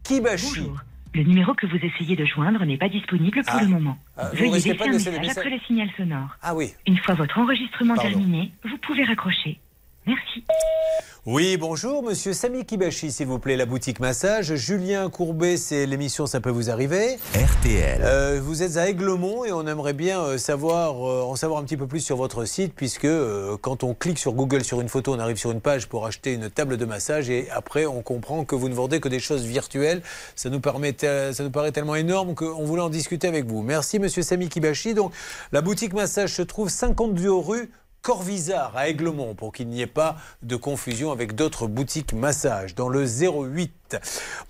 Kibashi. 0.02 0.68
Le 1.14 1.22
numéro 1.22 1.54
que 1.54 1.66
vous 1.66 1.76
essayez 1.76 2.16
de 2.16 2.24
joindre 2.26 2.62
n'est 2.64 2.76
pas 2.76 2.88
disponible 2.90 3.42
pour 3.42 3.54
Ah. 3.56 3.62
le 3.62 3.68
moment. 3.68 3.96
Vous 4.16 4.36
Veuillez 4.38 4.52
laisser 4.52 4.74
pas 4.74 4.84
de 4.84 4.90
un 4.90 4.92
message 4.92 5.18
messages 5.18 5.38
après 5.38 5.50
le 5.50 5.58
signal 5.66 5.88
sonore. 5.96 6.36
Ah 6.42 6.54
oui. 6.54 6.74
Une 6.86 6.98
fois 6.98 7.14
votre 7.14 7.38
enregistrement 7.38 7.94
Pardon. 7.94 8.10
terminé, 8.10 8.52
vous 8.64 8.76
pouvez 8.78 9.04
raccrocher. 9.04 9.58
Merci. 10.08 10.42
Oui, 11.26 11.58
bonjour, 11.58 12.02
monsieur 12.02 12.32
Sami 12.32 12.64
Kibashi, 12.64 13.12
s'il 13.12 13.26
vous 13.26 13.38
plaît, 13.38 13.56
la 13.56 13.66
boutique 13.66 14.00
massage. 14.00 14.54
Julien 14.54 15.10
Courbet, 15.10 15.58
c'est 15.58 15.84
l'émission 15.84 16.24
Ça 16.26 16.40
peut 16.40 16.48
vous 16.48 16.70
arriver. 16.70 17.18
RTL. 17.34 18.00
Euh, 18.02 18.40
vous 18.42 18.62
êtes 18.62 18.78
à 18.78 18.88
Aiglemont 18.88 19.44
et 19.44 19.52
on 19.52 19.66
aimerait 19.66 19.92
bien 19.92 20.22
euh, 20.22 20.38
savoir, 20.38 21.06
euh, 21.06 21.20
en 21.24 21.36
savoir 21.36 21.60
un 21.60 21.64
petit 21.64 21.76
peu 21.76 21.86
plus 21.86 22.00
sur 22.00 22.16
votre 22.16 22.46
site, 22.46 22.72
puisque 22.74 23.04
euh, 23.04 23.58
quand 23.60 23.84
on 23.84 23.92
clique 23.92 24.18
sur 24.18 24.32
Google 24.32 24.64
sur 24.64 24.80
une 24.80 24.88
photo, 24.88 25.12
on 25.14 25.18
arrive 25.18 25.36
sur 25.36 25.50
une 25.50 25.60
page 25.60 25.88
pour 25.88 26.06
acheter 26.06 26.32
une 26.32 26.48
table 26.48 26.78
de 26.78 26.84
massage 26.86 27.28
et 27.28 27.50
après 27.50 27.84
on 27.84 28.00
comprend 28.00 28.46
que 28.46 28.54
vous 28.54 28.70
ne 28.70 28.74
vendez 28.74 28.98
que 29.00 29.08
des 29.10 29.20
choses 29.20 29.44
virtuelles. 29.44 30.00
Ça 30.36 30.48
nous, 30.48 30.60
permet, 30.60 30.94
te- 30.94 31.32
ça 31.34 31.44
nous 31.44 31.50
paraît 31.50 31.72
tellement 31.72 31.96
énorme 31.96 32.34
qu'on 32.34 32.64
voulait 32.64 32.80
en 32.82 32.88
discuter 32.88 33.28
avec 33.28 33.44
vous. 33.44 33.60
Merci, 33.62 33.98
monsieur 33.98 34.22
Sami 34.22 34.48
Kibashi. 34.48 34.94
Donc, 34.94 35.12
la 35.52 35.60
boutique 35.60 35.92
massage 35.92 36.32
se 36.32 36.40
trouve 36.42 36.70
52 36.70 37.30
rue. 37.30 37.70
Corvisart 38.08 38.74
à 38.74 38.88
Aiglemont 38.88 39.34
pour 39.34 39.52
qu'il 39.52 39.68
n'y 39.68 39.82
ait 39.82 39.86
pas 39.86 40.16
de 40.42 40.56
confusion 40.56 41.12
avec 41.12 41.34
d'autres 41.34 41.66
boutiques 41.66 42.14
massage 42.14 42.74
dans 42.74 42.88
le 42.88 43.04
08. 43.04 43.70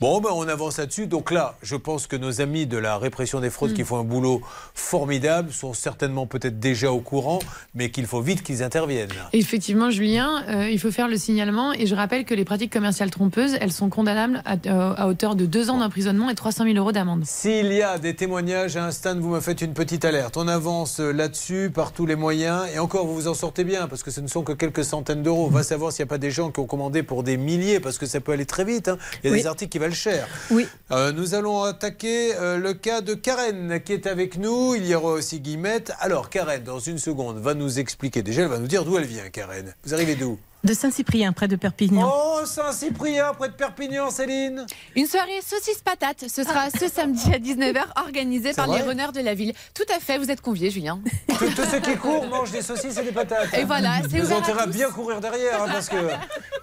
Bon, 0.01 0.21
ben 0.21 0.31
on 0.33 0.47
avance 0.49 0.79
là-dessus. 0.79 1.07
Donc 1.07 1.31
là, 1.31 1.57
je 1.63 1.77
pense 1.77 2.07
que 2.07 2.17
nos 2.17 2.41
amis 2.41 2.67
de 2.67 2.77
la 2.79 2.99
répression 2.99 3.41
des 3.41 3.51
fraudes 3.51 3.75
qui 3.75 3.85
font 3.85 3.99
un 3.99 4.05
boulot 4.05 4.41
formidable 4.75 5.53
sont 5.53 5.75
certainement 5.75 6.27
peut-être 6.27 6.59
déjà 6.59 6.93
au 6.93 7.01
courant, 7.01 7.39
mais 7.75 7.91
qu'il 7.91 8.07
faut 8.07 8.21
vite 8.21 8.43
qu'ils 8.43 8.63
interviennent. 8.63 9.09
Effectivement, 9.33 9.91
Julien, 9.91 10.45
euh, 10.49 10.71
il 10.71 10.79
faut 10.81 10.91
faire 10.91 11.09
le 11.09 11.17
signalement. 11.17 11.73
Et 11.73 11.87
je 11.87 11.95
rappelle 11.95 12.25
que 12.25 12.35
les 12.35 12.45
pratiques 12.45 12.73
commerciales 12.73 13.11
trompeuses, 13.11 13.57
elles 13.61 13.73
sont 13.73 13.89
condamnables 13.91 14.43
à, 14.45 14.55
euh, 14.67 14.95
à 14.97 15.09
hauteur 15.09 15.35
de 15.37 15.47
deux 15.47 15.71
ans 15.71 15.79
d'emprisonnement 15.79 16.31
et 16.31 16.35
300 16.35 16.65
000 16.65 16.77
euros 16.77 16.93
d'amende. 16.93 17.23
S'il 17.25 17.73
y 17.73 17.83
a 17.83 17.99
des 17.99 18.15
témoignages 18.15 18.77
à 18.77 18.85
un 18.85 18.91
stand, 18.91 19.19
vous 19.21 19.31
me 19.31 19.41
faites 19.41 19.61
une 19.61 19.75
petite 19.75 20.05
alerte. 20.05 20.37
On 20.37 20.49
avance 20.49 21.01
là-dessus 21.01 21.71
par 21.75 21.93
tous 21.93 22.07
les 22.07 22.17
moyens. 22.17 22.63
Et 22.75 22.79
encore, 22.79 23.07
vous 23.07 23.15
vous 23.15 23.29
en 23.29 23.35
sortez 23.35 23.65
bien 23.65 23.89
parce 23.89 24.03
que 24.03 24.11
ce 24.11 24.21
ne 24.21 24.27
sont 24.29 24.43
que 24.43 24.53
quelques 24.53 24.85
centaines 24.85 25.23
d'euros. 25.23 25.47
On 25.47 25.51
va 25.51 25.63
savoir 25.63 25.93
s'il 25.93 26.05
n'y 26.05 26.09
a 26.09 26.11
pas 26.11 26.19
des 26.19 26.31
gens 26.31 26.51
qui 26.51 26.61
ont 26.61 26.67
commandé 26.67 27.03
pour 27.03 27.23
des 27.23 27.37
milliers 27.37 27.81
parce 27.81 27.99
que 27.99 28.07
ça 28.07 28.21
peut 28.21 28.33
aller 28.33 28.47
très 28.47 28.65
vite. 28.65 28.89
hein. 28.89 28.99
Il 29.25 29.28
y 29.29 29.31
a 29.31 29.35
Oui. 29.35 29.41
des 29.43 29.47
articles 29.47 29.71
qui 29.71 29.79
valent 29.79 29.95
cher. 29.95 30.27
Oui. 30.51 30.67
Euh, 30.91 31.13
nous 31.13 31.35
allons 31.35 31.63
attaquer 31.63 32.35
euh, 32.37 32.57
le 32.59 32.75
cas 32.75 33.01
de 33.01 33.15
Karen 33.15 33.81
qui 33.85 33.93
est 33.93 34.07
avec 34.07 34.37
nous. 34.39 34.75
Il 34.75 34.87
y 34.87 34.95
aura 34.95 35.13
aussi 35.13 35.41
Guillemette. 35.41 35.93
Alors, 36.01 36.31
Karen, 36.31 36.63
dans 36.63 36.81
une 36.81 36.99
seconde, 36.99 37.39
va 37.39 37.55
nous 37.55 37.79
expliquer. 37.79 38.23
Déjà, 38.23 38.43
elle 38.43 38.49
va 38.49 38.59
nous 38.59 38.67
dire 38.67 38.85
d'où 38.85 38.99
elle 38.99 39.05
vient, 39.07 39.29
Karen. 39.31 39.75
Vous 39.85 39.95
arrivez 39.95 40.15
d'où? 40.15 40.39
De 40.65 40.75
Saint-Cyprien, 40.75 41.33
près 41.33 41.47
de 41.47 41.55
Perpignan. 41.55 42.11
Oh, 42.13 42.41
Saint-Cyprien, 42.45 43.33
près 43.39 43.49
de 43.49 43.55
Perpignan, 43.55 44.11
Céline 44.11 44.67
Une 44.97 45.07
soirée 45.07 45.41
saucisse 45.41 45.81
patate, 45.85 46.25
ce 46.29 46.43
sera 46.43 46.69
ce 46.71 46.89
samedi 46.89 47.33
à 47.33 47.39
19h, 47.39 47.81
organisée 47.97 48.53
par 48.55 48.67
les 48.67 48.83
runners 48.83 49.13
de 49.15 49.21
la 49.21 49.35
ville. 49.35 49.53
Tout 49.73 49.85
à 49.97 50.01
fait, 50.01 50.19
vous 50.19 50.31
êtes 50.33 50.41
conviés, 50.41 50.71
Julien. 50.71 50.99
Tous 51.39 51.47
tous 51.55 51.65
ceux 51.71 51.79
qui 51.79 51.97
courent 51.97 52.27
mangent 52.27 52.51
des 52.51 52.63
saucisses 52.63 52.99
et 52.99 53.05
des 53.05 53.13
patates. 53.13 53.55
Et 53.57 53.63
voilà, 53.63 54.01
c'est 54.11 54.19
Vous 54.19 54.25
ouvert 54.27 54.37
à 54.39 54.41
intérêt 54.41 54.61
à 54.63 54.65
tous. 54.65 54.73
bien 54.73 54.91
courir 54.91 55.21
derrière, 55.21 55.63
hein, 55.63 55.67
parce 55.71 55.89
que 55.89 55.97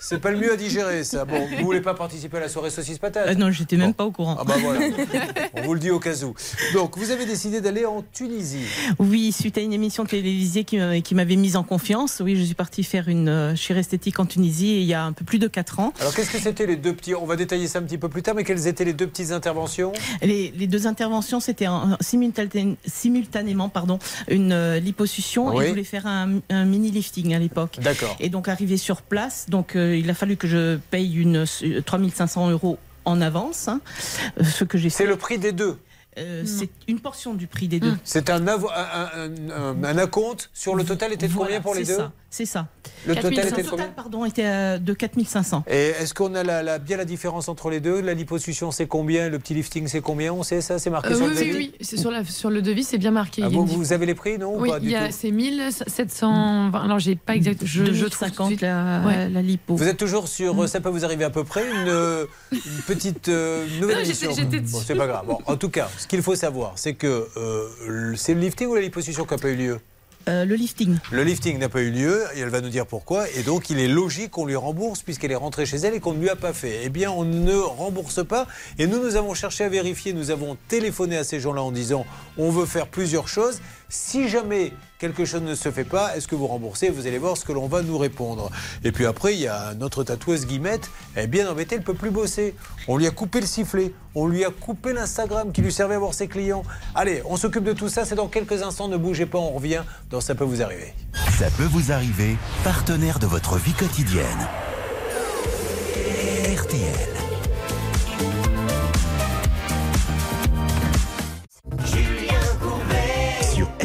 c'est 0.01 0.19
pas 0.19 0.31
le 0.31 0.39
mieux 0.39 0.51
à 0.51 0.57
digérer, 0.57 1.05
ça. 1.05 1.23
Bon, 1.23 1.47
vous 1.57 1.63
voulez 1.63 1.79
pas 1.81 1.93
participer 1.93 2.35
à 2.37 2.41
la 2.41 2.49
soirée 2.49 2.71
saucisse 2.71 2.99
patate 2.99 3.29
Euh, 3.29 3.35
non, 3.35 3.49
j'étais 3.49 3.77
même 3.77 3.93
pas 3.93 4.03
au 4.03 4.11
courant. 4.11 4.35
Ah 4.37 4.43
bah 4.43 4.55
voilà, 4.59 4.87
on 5.53 5.61
vous 5.61 5.73
le 5.73 5.79
dit 5.79 5.91
au 5.91 5.99
cas 6.01 6.21
où. 6.23 6.33
Donc, 6.73 6.97
vous 6.97 7.11
avez 7.11 7.25
décidé 7.25 7.61
d'aller 7.61 7.85
en 7.85 8.03
Tunisie. 8.11 8.65
Oui, 8.99 9.31
suite 9.31 9.57
à 9.57 9.61
une 9.61 9.71
émission 9.73 10.03
télévisée 10.05 10.65
qui 10.65 10.77
m'avait- 11.15 11.35
mise 11.37 11.55
en 11.55 11.63
confiance, 11.63 12.21
oui, 12.23 12.35
je 12.35 12.43
suis 12.43 12.55
partie 12.55 12.83
faire 12.83 13.07
une 13.07 13.29
euh, 13.29 13.55
chirurgie 13.55 13.84
esthétique 13.85 14.19
en 14.19 14.25
Tunisie 14.25 14.77
il 14.81 14.83
y 14.85 14.93
a 14.95 15.03
un 15.05 15.13
peu 15.13 15.23
plus 15.23 15.37
de 15.39 15.47
4 15.47 15.79
ans. 15.79 15.93
Alors, 15.99 16.13
qu'est-ce 16.15 16.31
que 16.31 16.39
c'était 16.39 16.65
les 16.65 16.75
deux 16.75 16.93
petits 16.93 17.13
On 17.13 17.25
va 17.25 17.35
détailler 17.35 17.67
ça 17.67 17.79
un 17.79 17.83
petit 17.83 17.97
peu 17.99 18.09
plus 18.09 18.23
tard, 18.23 18.33
mais 18.35 18.43
quelles 18.43 18.65
étaient 18.67 18.83
les 18.85 18.93
deux 18.93 19.05
petites 19.07 19.31
interventions? 19.31 19.93
Les, 20.21 20.51
les 20.57 20.67
deux 20.67 20.87
interventions, 20.87 21.39
c'était 21.39 21.67
en- 21.67 21.95
simultané- 22.01 22.77
simultanément 22.85 23.69
pardon, 23.69 23.99
une 24.27 24.51
euh, 24.51 24.79
liposuction 24.79 25.47
Oui. 25.49 25.63
et 25.63 25.65
je 25.67 25.69
voulais 25.71 25.83
faire 25.83 26.07
un, 26.07 26.39
un 26.49 26.65
mini 26.65 26.89
lifting 26.91 27.33
à 27.35 27.39
l'époque. 27.39 27.77
D'accord. 27.81 28.15
Et 28.19 28.29
donc 28.29 28.47
arrivé 28.47 28.77
sur 28.77 29.01
place, 29.03 29.45
donc 29.49 29.75
euh, 29.75 29.95
il 29.95 30.09
a 30.09 30.13
fallu 30.15 30.35
que 30.37 30.47
je 30.47 30.77
paye 30.89 31.15
une 31.15 31.45
euh, 31.63 31.81
3500 31.85 32.49
euros 32.49 32.77
en 33.05 33.21
avance, 33.21 33.67
hein, 33.67 33.81
euh, 34.39 34.43
ce 34.43 34.63
que 34.63 34.77
j'ai. 34.79 34.89
C'est 34.89 35.05
le 35.05 35.15
prix 35.15 35.37
des 35.37 35.51
deux 35.51 35.77
Euh, 36.17 36.43
C'est 36.45 36.69
une 36.87 36.99
portion 36.99 37.33
du 37.33 37.47
prix 37.47 37.67
des 37.67 37.79
deux. 37.79 37.93
C'est 38.03 38.29
un, 38.29 38.47
un, 38.47 38.57
un- 38.57 39.51
un- 39.51 39.83
un 39.83 39.97
acompte 39.97 40.49
sur 40.53 40.75
le 40.75 40.83
total 40.85 41.11
était 41.13 41.27
de 41.27 41.33
Voilà, 41.33 41.47
combien 41.57 41.61
pour 41.61 41.75
les 41.75 41.83
deux 41.83 41.97
C'est 42.29 42.45
ça. 42.45 42.67
Le 43.05 43.15
total 43.15 43.33
était 43.47 43.63
de 43.63 43.69
total, 43.69 43.91
pardon, 43.95 44.23
était 44.25 44.45
euh, 44.45 44.77
de 44.77 44.93
4500. 44.93 45.63
Et 45.67 45.89
est-ce 45.99 46.13
qu'on 46.13 46.33
a 46.35 46.43
la, 46.43 46.63
la- 46.63 46.79
bien 46.79 46.97
la 46.97 47.05
différence 47.05 47.49
entre 47.49 47.69
les 47.69 47.79
deux? 47.81 47.99
La 48.01 48.13
liposuction, 48.13 48.71
c'est 48.71 48.87
combien? 48.87 49.27
Le 49.29 49.39
petit 49.39 49.53
lifting, 49.53 49.87
c'est 49.87 50.01
combien? 50.01 50.31
On 50.33 50.43
sait 50.43 50.61
ça 50.61 50.79
C'est 50.79 50.89
marqué 50.89 51.09
Euh, 51.13 51.15
sur 51.17 51.25
oui, 51.25 51.31
le 51.33 51.39
oui, 51.39 51.47
devis? 51.47 51.57
oui, 51.57 51.73
c'est 51.81 51.97
sur, 51.97 52.11
la, 52.11 52.23
sur 52.23 52.49
le 52.49 52.61
devis, 52.61 52.83
c'est 52.83 52.97
bien 52.97 53.11
marqué. 53.11 53.41
Ah, 53.43 53.49
vous, 53.49 53.93
avez 53.93 54.05
les 54.05 54.15
prix, 54.15 54.37
non 54.37 54.55
ou 54.57 54.61
Oui, 54.61 54.71
c'est 55.11 55.31
1720. 55.31 56.71
Alors, 56.83 56.99
j'ai 56.99 57.15
pas 57.15 57.35
exact. 57.35 57.61
Je, 57.65 57.93
je 57.93 58.05
trouve 58.05 58.31
tout 58.31 58.43
de 58.43 58.47
suite. 58.47 58.61
la, 58.61 59.01
Ouais. 59.05 59.29
la 59.29 59.41
lipo. 59.41 59.75
Vous 59.75 59.87
êtes 59.87 59.97
toujours 59.97 60.27
sur 60.27 60.63
euh, 60.63 60.67
Ça 60.67 60.79
peut 60.81 60.89
vous 60.89 61.05
arriver 61.05 61.23
à 61.25 61.29
peu 61.29 61.43
près 61.43 61.63
une, 61.69 62.25
une 62.53 62.81
petite 62.87 63.29
euh, 63.29 63.65
nouvelle 63.81 63.97
Non, 63.99 64.03
j'étais- 64.03 64.25
émission. 64.25 64.43
Bon, 64.45 64.61
dessus. 64.61 64.85
c'est 64.87 64.95
pas 64.95 65.07
grave. 65.07 65.25
Bon, 65.27 65.37
en 65.45 65.55
tout 65.57 65.69
cas, 65.69 65.89
ce 66.05 66.07
qu'il 66.07 66.21
faut 66.21 66.35
savoir, 66.35 66.73
c'est 66.75 66.93
que 66.93 67.27
euh, 67.35 68.13
c'est 68.15 68.35
le 68.35 68.39
lifting 68.39 68.67
ou 68.67 68.75
la 68.75 68.81
liposuction 68.81 69.25
qui 69.25 69.33
n'a 69.33 69.39
pas 69.39 69.49
eu 69.49 69.55
lieu? 69.55 69.79
Euh, 70.27 70.45
le 70.45 70.53
lifting. 70.53 70.97
Le 71.11 71.23
lifting 71.23 71.57
n'a 71.57 71.67
pas 71.67 71.81
eu 71.81 71.89
lieu 71.89 72.25
et 72.35 72.41
elle 72.41 72.49
va 72.49 72.61
nous 72.61 72.69
dire 72.69 72.85
pourquoi. 72.85 73.27
Et 73.31 73.41
donc, 73.41 73.71
il 73.71 73.79
est 73.79 73.87
logique 73.87 74.29
qu'on 74.29 74.45
lui 74.45 74.55
rembourse 74.55 75.01
puisqu'elle 75.01 75.31
est 75.31 75.35
rentrée 75.35 75.65
chez 75.65 75.77
elle 75.77 75.95
et 75.95 75.99
qu'on 75.99 76.13
ne 76.13 76.19
lui 76.19 76.29
a 76.29 76.35
pas 76.35 76.53
fait. 76.53 76.81
Eh 76.83 76.89
bien, 76.89 77.09
on 77.09 77.25
ne 77.25 77.55
rembourse 77.55 78.23
pas. 78.23 78.45
Et 78.77 78.85
nous, 78.85 79.01
nous 79.01 79.15
avons 79.15 79.33
cherché 79.33 79.63
à 79.63 79.69
vérifier. 79.69 80.13
Nous 80.13 80.29
avons 80.29 80.57
téléphoné 80.67 81.17
à 81.17 81.23
ces 81.23 81.39
gens-là 81.39 81.63
en 81.63 81.71
disant 81.71 82.05
on 82.37 82.51
veut 82.51 82.67
faire 82.67 82.85
plusieurs 82.85 83.27
choses. 83.27 83.61
Si 83.89 84.29
jamais 84.29 84.73
quelque 84.99 85.25
chose 85.25 85.41
ne 85.41 85.55
se 85.55 85.71
fait 85.71 85.83
pas, 85.83 86.15
est-ce 86.15 86.27
que 86.27 86.35
vous 86.35 86.47
remboursez 86.47 86.89
Vous 86.89 87.05
allez 87.07 87.17
voir 87.17 87.37
ce 87.37 87.45
que 87.45 87.51
l'on 87.51 87.67
va 87.67 87.81
nous 87.81 87.97
répondre. 87.97 88.49
Et 88.83 88.91
puis 88.91 89.05
après, 89.05 89.35
il 89.35 89.41
y 89.41 89.47
a 89.47 89.73
notre 89.75 90.03
tatoueuse 90.03 90.47
Guimette. 90.47 90.89
Elle 91.15 91.25
est 91.25 91.27
bien 91.27 91.49
embêtée, 91.49 91.75
elle 91.75 91.81
ne 91.81 91.85
peut 91.85 91.93
plus 91.93 92.11
bosser. 92.11 92.55
On 92.87 92.97
lui 92.97 93.07
a 93.07 93.11
coupé 93.11 93.41
le 93.41 93.47
sifflet. 93.47 93.93
On 94.15 94.27
lui 94.27 94.43
a 94.45 94.49
coupé 94.49 94.93
l'Instagram 94.93 95.51
qui 95.51 95.61
lui 95.61 95.71
servait 95.71 95.95
à 95.95 95.99
voir 95.99 96.13
ses 96.13 96.27
clients. 96.27 96.63
Allez, 96.95 97.21
on 97.25 97.37
s'occupe 97.37 97.63
de 97.63 97.73
tout 97.73 97.89
ça. 97.89 98.05
C'est 98.05 98.15
dans 98.15 98.27
quelques 98.27 98.63
instants. 98.63 98.87
Ne 98.87 98.97
bougez 98.97 99.25
pas, 99.25 99.39
on 99.39 99.51
revient 99.51 99.83
dans 100.09 100.21
Ça 100.21 100.35
peut 100.35 100.45
vous 100.45 100.61
arriver. 100.61 100.93
Ça 101.37 101.49
peut 101.57 101.65
vous 101.65 101.91
arriver, 101.91 102.37
partenaire 102.63 103.19
de 103.19 103.27
votre 103.27 103.57
vie 103.57 103.73
quotidienne. 103.73 104.47
RTL. 106.55 107.24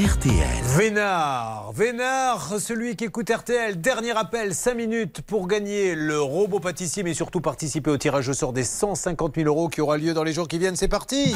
RTL. 0.01 0.32
Vénard, 0.78 1.72
Vénard, 1.74 2.59
celui 2.59 2.97
qui 2.97 3.05
écoute 3.05 3.28
RTL, 3.28 3.78
dernier 3.78 4.12
appel, 4.12 4.55
5 4.55 4.72
minutes 4.72 5.20
pour 5.20 5.47
gagner 5.47 5.94
le 5.94 6.18
robot 6.18 6.59
pâtissier, 6.59 7.02
mais 7.02 7.12
surtout 7.12 7.43
participer 7.43 7.90
au 7.90 7.98
tirage 7.98 8.27
au 8.31 8.32
sort 8.32 8.55
des 8.55 8.64
150 8.64 9.35
000 9.35 9.47
euros 9.47 9.68
qui 9.68 9.82
aura 9.82 9.98
lieu 9.98 10.14
dans 10.14 10.24
les 10.24 10.32
jours 10.32 10.48
qui 10.48 10.59
viennent. 10.59 10.77
C'est 10.77 10.89
parti 10.89 11.35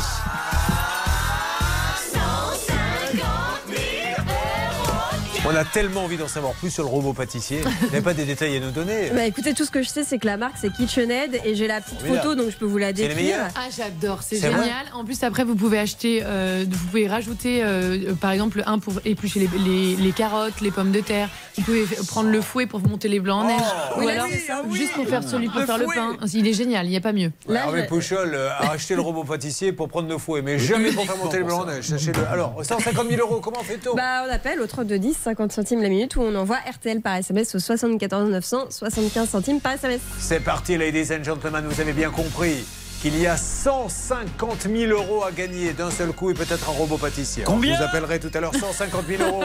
On 5.47 5.55
a 5.55 5.65
tellement 5.65 6.05
envie 6.05 6.17
d'en 6.17 6.27
savoir 6.27 6.55
plus 6.55 6.71
sur 6.71 6.85
le 6.85 6.89
robot 6.89 7.13
pâtissier. 7.13 7.61
Vous 7.61 7.87
n'avez 7.89 8.01
pas 8.01 8.15
des 8.15 8.25
détails 8.25 8.57
à 8.57 8.61
nous 8.61 8.71
donner 8.71 9.11
Bah 9.15 9.27
écoutez, 9.27 9.53
tout 9.53 9.67
ce 9.67 9.71
que 9.71 9.83
je 9.83 9.89
sais, 9.89 10.03
c'est 10.03 10.19
que 10.19 10.25
la 10.27 10.39
marque 10.39 10.55
c'est 10.59 10.73
KitchenAid 10.73 11.39
et 11.45 11.55
j'ai 11.55 11.67
la 11.67 11.83
petite 11.83 11.99
Formidable. 11.99 12.23
photo 12.23 12.35
donc 12.43 12.51
je 12.51 12.57
peux 12.57 12.65
vous 12.65 12.79
la 12.79 12.95
décrire. 12.95 13.37
Ah, 13.55 13.69
j'adore, 13.77 14.23
c'est 14.23 14.39
génial. 14.41 14.87
En 14.95 15.05
plus, 15.05 15.23
après, 15.23 15.45
vous 15.45 15.55
pouvez 15.55 15.79
acheter, 15.79 16.23
euh, 16.25 16.65
vous 16.69 16.87
pouvez 16.87 17.07
rajouter, 17.09 17.63
euh, 17.63 17.67
euh, 18.11 18.15
par 18.15 18.31
exemple, 18.31 18.63
un 18.65 18.79
pour 18.79 18.95
éplucher 19.05 19.41
les, 19.41 19.49
les- 19.59 19.97
les 19.97 20.13
carottes, 20.13 20.63
les 20.63 20.71
pommes 20.71 20.93
de 20.93 21.01
terre. 21.01 21.29
Vous 21.59 21.63
pouvez 21.63 21.85
prendre 22.09 22.31
le 22.31 22.41
fouet 22.41 22.67
pour 22.67 22.81
monter 22.81 23.09
les 23.09 23.21
blancs 23.21 23.45
en 23.45 23.49
neige. 23.49 23.61
Oh, 23.61 23.99
Ou 24.01 24.05
oui, 24.07 24.13
alors, 24.13 24.27
ah 24.51 24.63
oui. 24.67 24.79
juste 24.79 24.93
pour 24.95 25.07
faire 25.07 25.23
celui 25.23 25.49
pour 25.49 25.61
Le 25.61 25.67
faire 25.67 25.79
le 25.79 25.85
fouet. 25.85 25.95
pain. 25.97 26.17
Il 26.33 26.49
est 26.49 26.53
génial, 26.55 26.87
il 26.87 26.91
n'y 26.91 26.97
a 26.97 27.01
pas 27.03 27.13
mieux. 27.13 27.31
Hervé 27.51 27.85
Pouchol 27.87 28.33
euh, 28.35 28.49
a 28.51 28.71
acheté 28.73 28.95
le 28.95 29.03
robot 29.03 29.25
pâtissier 29.25 29.73
pour 29.73 29.89
prendre 29.89 30.09
nos 30.09 30.19
fouets, 30.19 30.41
mais 30.43 30.59
jamais 30.59 30.91
pour 30.91 31.05
faire 31.05 31.19
monter 31.19 31.37
les 31.39 31.45
blancs 31.45 31.63
en 31.63 31.67
neige. 31.67 31.85
Sachez-le. 31.85 32.27
Alors, 32.29 32.65
150 32.65 33.09
000 33.11 33.21
euros, 33.21 33.41
comment 33.41 33.63
fait-on? 33.63 33.95
Bah 33.95 34.25
on 34.27 34.33
appelle 34.33 34.61
au 34.61 34.67
32 34.67 34.99
10 34.99 35.15
50 35.35 35.53
centimes 35.53 35.83
la 35.83 35.89
minute 35.89 36.15
ou 36.15 36.23
on 36.23 36.35
envoie 36.37 36.59
RTL 36.59 37.01
par 37.01 37.17
SMS 37.17 37.57
au 37.57 37.59
74 37.59 38.31
900 38.31 38.67
75 38.71 39.29
centimes 39.29 39.61
par 39.61 39.73
SMS. 39.73 40.01
C'est 40.19 40.39
parti, 40.39 40.77
ladies 40.77 41.13
and 41.13 41.25
gentlemen, 41.25 41.65
vous 41.69 41.81
avez 41.81 41.93
bien 41.93 42.11
compris 42.11 42.65
qu'il 43.03 43.21
y 43.21 43.27
a 43.27 43.37
150 43.37 44.69
000 44.73 44.93
euros 44.93 45.25
à 45.25 45.33
gagner 45.33 45.73
d'un 45.73 45.91
seul 45.91 46.13
coup 46.13 46.31
et 46.31 46.35
peut-être 46.35 46.71
un 46.71 46.73
robot 46.73 46.99
pâtissier. 46.99 47.43
Combien 47.45 47.75
Je 47.75 47.79
vous 47.79 47.85
appellerai 47.85 48.21
tout 48.21 48.31
à 48.33 48.41
l'heure 48.41 48.55
150 48.55 49.05
000 49.07 49.23
euros. 49.25 49.43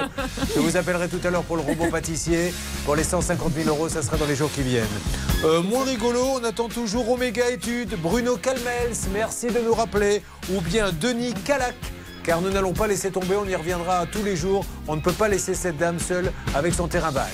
Je 0.56 0.60
vous 0.60 0.78
appellerai 0.78 1.10
tout 1.10 1.20
à 1.24 1.32
l'heure 1.32 1.44
pour 1.44 1.58
le 1.58 1.64
robot 1.64 1.88
pâtissier. 1.88 2.54
Pour 2.86 2.96
les 2.96 3.04
150 3.04 3.52
000 3.54 3.68
euros, 3.68 3.90
ça 3.90 4.04
sera 4.04 4.18
dans 4.18 4.28
les 4.28 4.36
jours 4.36 4.52
qui 4.52 4.62
viennent. 4.62 4.86
Euh, 5.44 5.64
moins 5.64 5.84
rigolo, 5.84 6.22
on 6.40 6.44
attend 6.44 6.70
toujours 6.70 7.10
Oméga 7.10 7.50
Études, 7.50 7.96
Bruno 8.00 8.38
Calmels, 8.38 8.96
merci 9.12 9.48
de 9.48 9.60
nous 9.60 9.74
rappeler, 9.74 10.22
ou 10.54 10.62
bien 10.62 10.92
Denis 10.92 11.34
Calac. 11.46 11.76
Car 12.30 12.42
nous 12.42 12.52
n'allons 12.52 12.74
pas 12.74 12.86
laisser 12.86 13.10
tomber, 13.10 13.36
on 13.38 13.50
y 13.50 13.56
reviendra 13.56 14.06
tous 14.06 14.22
les 14.24 14.36
jours. 14.36 14.64
On 14.88 14.96
ne 14.96 15.02
peut 15.02 15.12
pas 15.12 15.28
laisser 15.28 15.56
cette 15.56 15.78
dame 15.78 15.98
seule 15.98 16.32
avec 16.54 16.76
son 16.76 16.88
terrain 16.88 17.10
vague. 17.10 17.26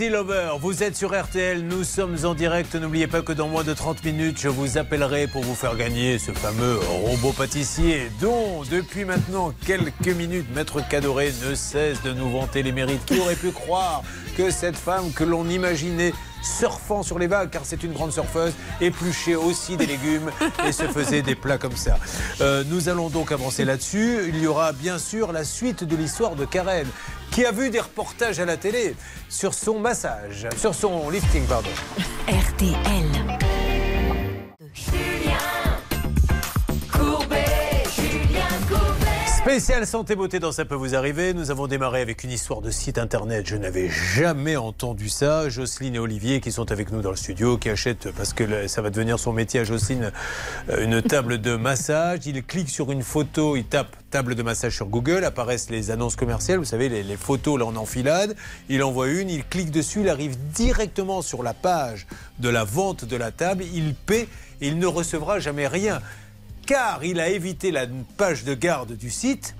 Lover, 0.00 0.52
vous 0.60 0.82
êtes 0.82 0.96
sur 0.96 1.10
RTL, 1.10 1.62
nous 1.62 1.84
sommes 1.84 2.16
en 2.24 2.34
direct. 2.34 2.74
N'oubliez 2.74 3.06
pas 3.06 3.20
que 3.20 3.32
dans 3.32 3.48
moins 3.48 3.62
de 3.62 3.74
30 3.74 4.02
minutes, 4.04 4.40
je 4.40 4.48
vous 4.48 4.78
appellerai 4.78 5.26
pour 5.26 5.42
vous 5.42 5.54
faire 5.54 5.76
gagner 5.76 6.18
ce 6.18 6.32
fameux 6.32 6.78
robot 7.04 7.32
pâtissier 7.32 8.10
dont, 8.20 8.62
depuis 8.70 9.04
maintenant 9.04 9.52
quelques 9.66 10.08
minutes, 10.08 10.46
Maître 10.54 10.80
Cadoré 10.88 11.32
ne 11.46 11.54
cesse 11.54 12.02
de 12.02 12.12
nous 12.12 12.30
vanter 12.30 12.62
les 12.62 12.72
mérites. 12.72 13.04
Qui 13.04 13.20
aurait 13.20 13.36
pu 13.36 13.50
croire 13.50 14.02
que 14.36 14.50
cette 14.50 14.76
femme 14.76 15.12
que 15.12 15.24
l'on 15.24 15.48
imaginait 15.48 16.12
surfant 16.42 17.02
sur 17.02 17.18
les 17.18 17.26
vagues, 17.26 17.50
car 17.50 17.62
c'est 17.64 17.82
une 17.82 17.92
grande 17.92 18.12
surfeuse, 18.12 18.52
épluchait 18.80 19.34
aussi 19.34 19.76
des 19.76 19.86
légumes 19.86 20.30
et 20.66 20.72
se 20.72 20.84
faisait 20.84 21.22
des 21.22 21.34
plats 21.34 21.58
comme 21.58 21.76
ça. 21.76 21.98
Euh, 22.40 22.64
nous 22.66 22.88
allons 22.88 23.08
donc 23.08 23.32
avancer 23.32 23.64
là-dessus. 23.64 24.24
Il 24.28 24.38
y 24.40 24.46
aura 24.46 24.72
bien 24.72 24.98
sûr 24.98 25.32
la 25.32 25.44
suite 25.44 25.84
de 25.84 25.96
l'histoire 25.96 26.34
de 26.34 26.44
Karen, 26.44 26.86
qui 27.32 27.46
a 27.46 27.50
vu 27.50 27.70
des 27.70 27.80
reportages 27.80 28.38
à 28.40 28.44
la 28.44 28.58
télé 28.58 28.94
sur 29.28 29.54
son 29.54 29.80
massage, 29.80 30.46
sur 30.58 30.74
son 30.74 31.08
lifting, 31.08 31.46
pardon. 31.46 31.70
RTL. 32.28 33.21
Spécial 39.52 39.86
santé 39.86 40.16
beauté 40.16 40.38
dans 40.38 40.50
ça 40.50 40.64
peut 40.64 40.74
vous 40.74 40.94
arriver. 40.94 41.34
Nous 41.34 41.50
avons 41.50 41.66
démarré 41.66 42.00
avec 42.00 42.24
une 42.24 42.30
histoire 42.30 42.62
de 42.62 42.70
site 42.70 42.96
internet. 42.96 43.46
Je 43.46 43.56
n'avais 43.56 43.90
jamais 43.90 44.56
entendu 44.56 45.10
ça. 45.10 45.50
Jocelyne 45.50 45.96
et 45.96 45.98
Olivier 45.98 46.40
qui 46.40 46.50
sont 46.50 46.72
avec 46.72 46.90
nous 46.90 47.02
dans 47.02 47.10
le 47.10 47.16
studio, 47.16 47.58
qui 47.58 47.68
achètent 47.68 48.10
parce 48.12 48.32
que 48.32 48.66
ça 48.66 48.80
va 48.80 48.88
devenir 48.88 49.18
son 49.18 49.34
métier 49.34 49.60
à 49.60 49.64
Jocelyne 49.64 50.10
euh, 50.70 50.82
une 50.82 51.02
table 51.02 51.38
de 51.38 51.54
massage. 51.54 52.20
Il 52.24 52.42
clique 52.42 52.70
sur 52.70 52.90
une 52.92 53.02
photo, 53.02 53.54
il 53.54 53.64
tape 53.64 53.94
table 54.10 54.36
de 54.36 54.42
massage 54.42 54.74
sur 54.74 54.86
Google, 54.86 55.22
apparaissent 55.22 55.68
les 55.68 55.90
annonces 55.90 56.16
commerciales. 56.16 56.58
Vous 56.58 56.64
savez 56.64 56.88
les, 56.88 57.16
photos 57.18 57.58
là 57.58 57.66
en 57.66 57.76
enfilade. 57.76 58.34
Il 58.70 58.82
envoie 58.82 59.08
une, 59.08 59.28
il 59.28 59.44
clique 59.44 59.70
dessus, 59.70 60.00
il 60.00 60.08
arrive 60.08 60.34
directement 60.54 61.20
sur 61.20 61.42
la 61.42 61.52
page 61.52 62.06
de 62.38 62.48
la 62.48 62.64
vente 62.64 63.04
de 63.04 63.16
la 63.16 63.32
table. 63.32 63.64
Il 63.74 63.94
paie 63.94 64.28
et 64.62 64.68
il 64.68 64.78
ne 64.78 64.86
recevra 64.86 65.40
jamais 65.40 65.66
rien 65.66 66.00
car 66.72 67.04
il 67.04 67.20
a 67.20 67.28
évité 67.28 67.70
la 67.70 67.86
page 68.16 68.44
de 68.44 68.54
garde 68.54 68.96
du 68.96 69.10
site. 69.10 69.54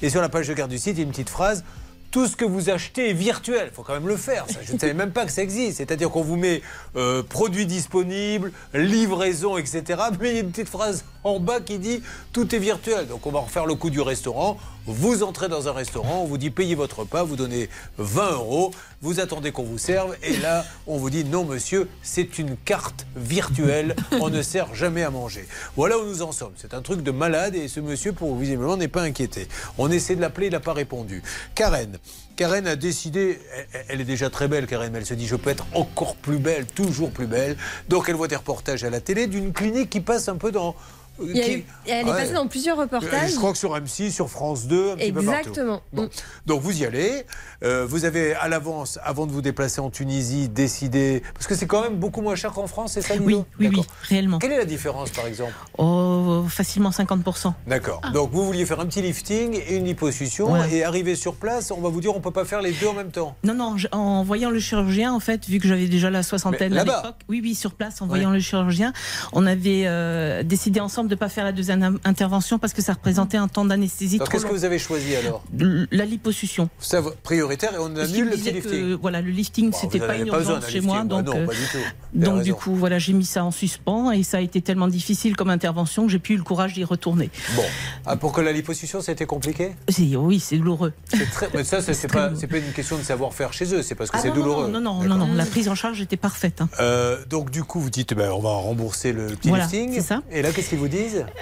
Et 0.00 0.08
sur 0.08 0.22
la 0.22 0.30
page 0.30 0.48
de 0.48 0.54
garde 0.54 0.70
du 0.70 0.78
site, 0.78 0.96
il 0.96 1.00
y 1.00 1.02
a 1.02 1.04
une 1.04 1.10
petite 1.10 1.28
phrase. 1.28 1.62
Tout 2.10 2.26
ce 2.26 2.36
que 2.36 2.46
vous 2.46 2.70
achetez 2.70 3.10
est 3.10 3.12
virtuel. 3.12 3.68
Il 3.70 3.74
faut 3.74 3.82
quand 3.82 3.92
même 3.92 4.08
le 4.08 4.16
faire. 4.16 4.46
Je 4.66 4.72
ne 4.72 4.78
savais 4.78 4.94
même 4.94 5.10
pas 5.10 5.26
que 5.26 5.30
ça 5.30 5.42
existe. 5.42 5.76
C'est-à-dire 5.76 6.08
qu'on 6.08 6.22
vous 6.22 6.36
met 6.36 6.62
euh, 6.96 7.22
produits 7.22 7.66
disponibles, 7.66 8.50
livraison, 8.72 9.58
etc. 9.58 9.82
Mais 10.18 10.30
il 10.30 10.34
y 10.36 10.38
a 10.38 10.40
une 10.40 10.52
petite 10.52 10.70
phrase 10.70 11.04
en 11.22 11.38
bas 11.38 11.60
qui 11.60 11.78
dit 11.78 12.02
tout 12.32 12.54
est 12.54 12.58
virtuel. 12.58 13.08
Donc 13.08 13.26
on 13.26 13.30
va 13.30 13.40
refaire 13.40 13.66
le 13.66 13.74
coup 13.74 13.90
du 13.90 14.00
restaurant. 14.00 14.56
Vous 14.86 15.22
entrez 15.22 15.48
dans 15.48 15.66
un 15.68 15.72
restaurant, 15.72 16.20
on 16.22 16.26
vous 16.26 16.36
dit 16.36 16.50
payez 16.50 16.74
votre 16.74 17.00
repas, 17.00 17.22
vous 17.22 17.36
donnez 17.36 17.70
20 17.96 18.32
euros, 18.32 18.70
vous 19.00 19.18
attendez 19.18 19.50
qu'on 19.50 19.62
vous 19.62 19.78
serve, 19.78 20.14
et 20.22 20.36
là 20.36 20.64
on 20.86 20.98
vous 20.98 21.08
dit 21.08 21.24
non 21.24 21.44
monsieur, 21.44 21.88
c'est 22.02 22.38
une 22.38 22.54
carte 22.58 23.06
virtuelle, 23.16 23.96
on 24.20 24.28
ne 24.28 24.42
sert 24.42 24.74
jamais 24.74 25.02
à 25.02 25.08
manger. 25.10 25.48
Voilà 25.76 25.98
où 25.98 26.04
nous 26.04 26.20
en 26.20 26.32
sommes. 26.32 26.52
C'est 26.56 26.74
un 26.74 26.82
truc 26.82 27.02
de 27.02 27.10
malade 27.10 27.54
et 27.54 27.66
ce 27.68 27.80
monsieur, 27.80 28.12
pour 28.12 28.36
visiblement, 28.36 28.76
n'est 28.76 28.88
pas 28.88 29.00
inquiété. 29.02 29.48
On 29.78 29.90
essaie 29.90 30.16
de 30.16 30.20
l'appeler, 30.20 30.48
il 30.48 30.52
n'a 30.52 30.60
pas 30.60 30.74
répondu. 30.74 31.22
Karen. 31.54 31.96
Karen 32.36 32.66
a 32.66 32.76
décidé, 32.76 33.38
elle- 33.72 33.84
elle 33.88 34.00
est 34.02 34.04
déjà 34.04 34.28
très 34.28 34.48
belle 34.48 34.66
Karen, 34.66 34.92
mais 34.92 34.98
elle 34.98 35.06
se 35.06 35.14
dit 35.14 35.26
je 35.26 35.36
peux 35.36 35.48
être 35.50 35.66
encore 35.72 36.16
plus 36.16 36.38
belle, 36.38 36.66
toujours 36.66 37.10
plus 37.10 37.26
belle. 37.26 37.56
Donc 37.88 38.08
elle 38.10 38.16
voit 38.16 38.28
des 38.28 38.36
reportages 38.36 38.84
à 38.84 38.90
la 38.90 39.00
télé 39.00 39.28
d'une 39.28 39.52
clinique 39.54 39.88
qui 39.88 40.00
passe 40.00 40.28
un 40.28 40.36
peu 40.36 40.52
dans... 40.52 40.74
Il 41.22 41.36
y 41.36 41.40
a 41.40 41.44
qui- 41.44 41.52
eu- 41.54 41.64
elle 41.86 42.06
est 42.06 42.10
Ouais. 42.10 42.16
passée 42.18 42.32
dans 42.34 42.46
plusieurs 42.46 42.76
reportages. 42.76 43.30
Je 43.32 43.36
crois 43.36 43.52
que 43.52 43.58
sur 43.58 43.76
M6, 43.76 44.10
sur 44.10 44.28
France 44.30 44.66
2, 44.66 44.92
un 44.92 44.96
petit 44.96 45.12
peu 45.12 45.22
partout. 45.22 45.38
Exactement. 45.48 45.82
Bon. 45.92 46.08
Donc 46.46 46.60
vous 46.62 46.80
y 46.80 46.84
allez, 46.84 47.24
euh, 47.62 47.86
vous 47.88 48.04
avez 48.04 48.34
à 48.34 48.48
l'avance, 48.48 48.98
avant 49.02 49.26
de 49.26 49.32
vous 49.32 49.42
déplacer 49.42 49.80
en 49.80 49.90
Tunisie, 49.90 50.48
décidé, 50.48 51.22
parce 51.34 51.46
que 51.46 51.54
c'est 51.54 51.66
quand 51.66 51.82
même 51.82 51.96
beaucoup 51.96 52.20
moins 52.20 52.34
cher 52.34 52.52
qu'en 52.52 52.66
France, 52.66 52.92
c'est 52.94 53.02
ça 53.02 53.14
Oui, 53.20 53.36
oui, 53.60 53.68
oui, 53.68 53.82
réellement. 54.08 54.38
Quelle 54.38 54.52
est 54.52 54.58
la 54.58 54.64
différence 54.64 55.10
par 55.10 55.26
exemple? 55.26 55.52
Oh, 55.78 56.44
facilement 56.48 56.90
50%. 56.90 57.54
D'accord. 57.66 58.00
Donc 58.12 58.30
vous 58.32 58.44
vouliez 58.44 58.66
faire 58.66 58.80
un 58.80 58.86
petit 58.86 59.02
lifting 59.02 59.54
et 59.68 59.76
une 59.76 59.84
liposuction, 59.84 60.52
Ouais. 60.52 60.72
et 60.72 60.84
arriver 60.84 61.14
sur 61.14 61.34
place, 61.36 61.70
on 61.70 61.80
va 61.80 61.88
vous 61.88 62.00
dire 62.00 62.14
on 62.14 62.20
peut 62.20 62.30
pas 62.30 62.44
faire 62.44 62.60
les 62.62 62.72
deux 62.72 62.88
en 62.88 62.92
même 62.94 63.10
temps. 63.10 63.36
Non, 63.44 63.54
non, 63.54 63.76
je- 63.76 63.88
en 63.92 64.22
voyant 64.24 64.50
le 64.50 64.58
chirurgien, 64.58 65.12
en 65.12 65.20
fait, 65.20 65.46
vu 65.46 65.58
que 65.58 65.68
j'avais 65.68 65.86
déjà 65.86 66.10
la 66.10 66.22
soixantaine 66.22 66.72
à 66.72 66.76
là-bas 66.76 66.96
l'époque, 67.04 67.16
oui, 67.28 67.40
oui, 67.42 67.54
sur 67.54 67.72
place, 67.74 68.02
en 68.02 68.06
voyant 68.06 68.30
le 68.30 68.40
chirurgien, 68.40 68.92
on 69.32 69.46
avait 69.46 69.84
euh, 69.86 70.42
décidé 70.42 70.80
ensemble 70.80 71.03
de 71.08 71.10
ne 71.14 71.18
pas 71.18 71.28
faire 71.28 71.44
la 71.44 71.52
deuxième 71.52 71.82
in- 71.82 71.94
intervention 72.04 72.58
parce 72.58 72.72
que 72.72 72.82
ça 72.82 72.92
représentait 72.94 73.36
un 73.36 73.48
temps 73.48 73.64
d'anesthésie 73.64 74.18
trop 74.18 74.28
qu'est-ce 74.28 74.46
que 74.46 74.52
vous 74.52 74.64
avez 74.64 74.78
choisi 74.78 75.14
alors 75.16 75.42
La 75.90 76.04
liposuction. 76.04 76.68
Ça, 76.78 77.02
prioritaire 77.22 77.74
et 77.74 77.78
on 77.78 77.94
annule 77.96 78.30
le 78.30 78.36
que, 78.36 78.50
lifting. 78.50 78.92
voilà, 78.94 79.20
le 79.20 79.30
lifting, 79.30 79.70
Bon, 79.70 79.78
c'était 79.80 79.98
vous 79.98 80.04
en 80.04 80.08
pas 80.08 80.16
une 80.16 80.28
pas 80.30 80.38
urgence 80.38 80.68
chez 80.68 80.80
moi. 80.80 81.02
Bah 81.04 81.22
Donc, 81.22 81.26
non, 81.26 81.36
euh, 81.42 81.46
pas 81.46 81.52
du 81.52 81.58
tout. 81.72 81.78
Donc 82.14 82.42
du 82.42 82.54
coup, 82.54 82.74
voilà, 82.74 82.98
j'ai 82.98 83.12
mis 83.12 83.24
ça 83.24 83.44
en 83.44 83.50
suspens 83.50 84.10
et 84.12 84.22
ça 84.22 84.38
a 84.38 84.40
été 84.40 84.60
tellement 84.62 84.88
difficile 84.88 85.36
comme 85.36 85.50
intervention 85.50 86.06
que 86.06 86.12
j'ai 86.12 86.18
plus 86.18 86.34
eu 86.34 86.38
le 86.38 86.44
courage 86.44 86.74
d'y 86.74 86.84
retourner. 86.84 87.30
Bon, 87.56 87.62
Ah, 88.06 88.16
pour 88.16 88.32
que 88.32 88.40
la 88.40 88.52
liposuction, 88.52 89.00
c'était 89.00 89.26
compliqué 89.26 89.72
Oui, 90.16 90.40
c'est 90.40 90.56
douloureux. 90.56 90.92
Très- 91.32 91.48
Mais 91.54 91.64
ça, 91.64 91.80
c'est 91.82 92.08
pas, 92.08 92.28
pas 92.30 92.56
une 92.58 92.72
question 92.72 92.96
de 92.98 93.02
savoir-faire 93.02 93.52
chez 93.52 93.72
eux, 93.74 93.82
c'est 93.82 93.94
parce 93.94 94.10
que 94.10 94.16
Ah 94.18 94.20
c'est 94.22 94.30
douloureux. 94.30 94.68
Non, 94.68 94.80
non, 94.80 95.02
non, 95.02 95.16
non, 95.16 95.28
la 95.34 95.46
prise 95.46 95.68
en 95.68 95.74
charge 95.74 96.00
était 96.00 96.16
parfaite. 96.16 96.60
hein. 96.60 96.68
Euh, 96.80 97.18
donc 97.28 97.50
du 97.50 97.62
coup, 97.64 97.80
vous 97.80 97.90
dites, 97.90 98.14
ben, 98.14 98.30
on 98.30 98.40
va 98.40 98.50
rembourser 98.50 99.12
le 99.12 99.26
petit 99.26 99.48
Voilà, 99.48 99.64
lifting. 99.64 99.92
c'est 99.94 100.00
ça. 100.00 100.22
Et 100.30 100.42
là, 100.42 100.50
qu'est-ce 100.52 100.68
qu'ils 100.70 100.78
vous 100.78 100.88
disent 100.88 100.93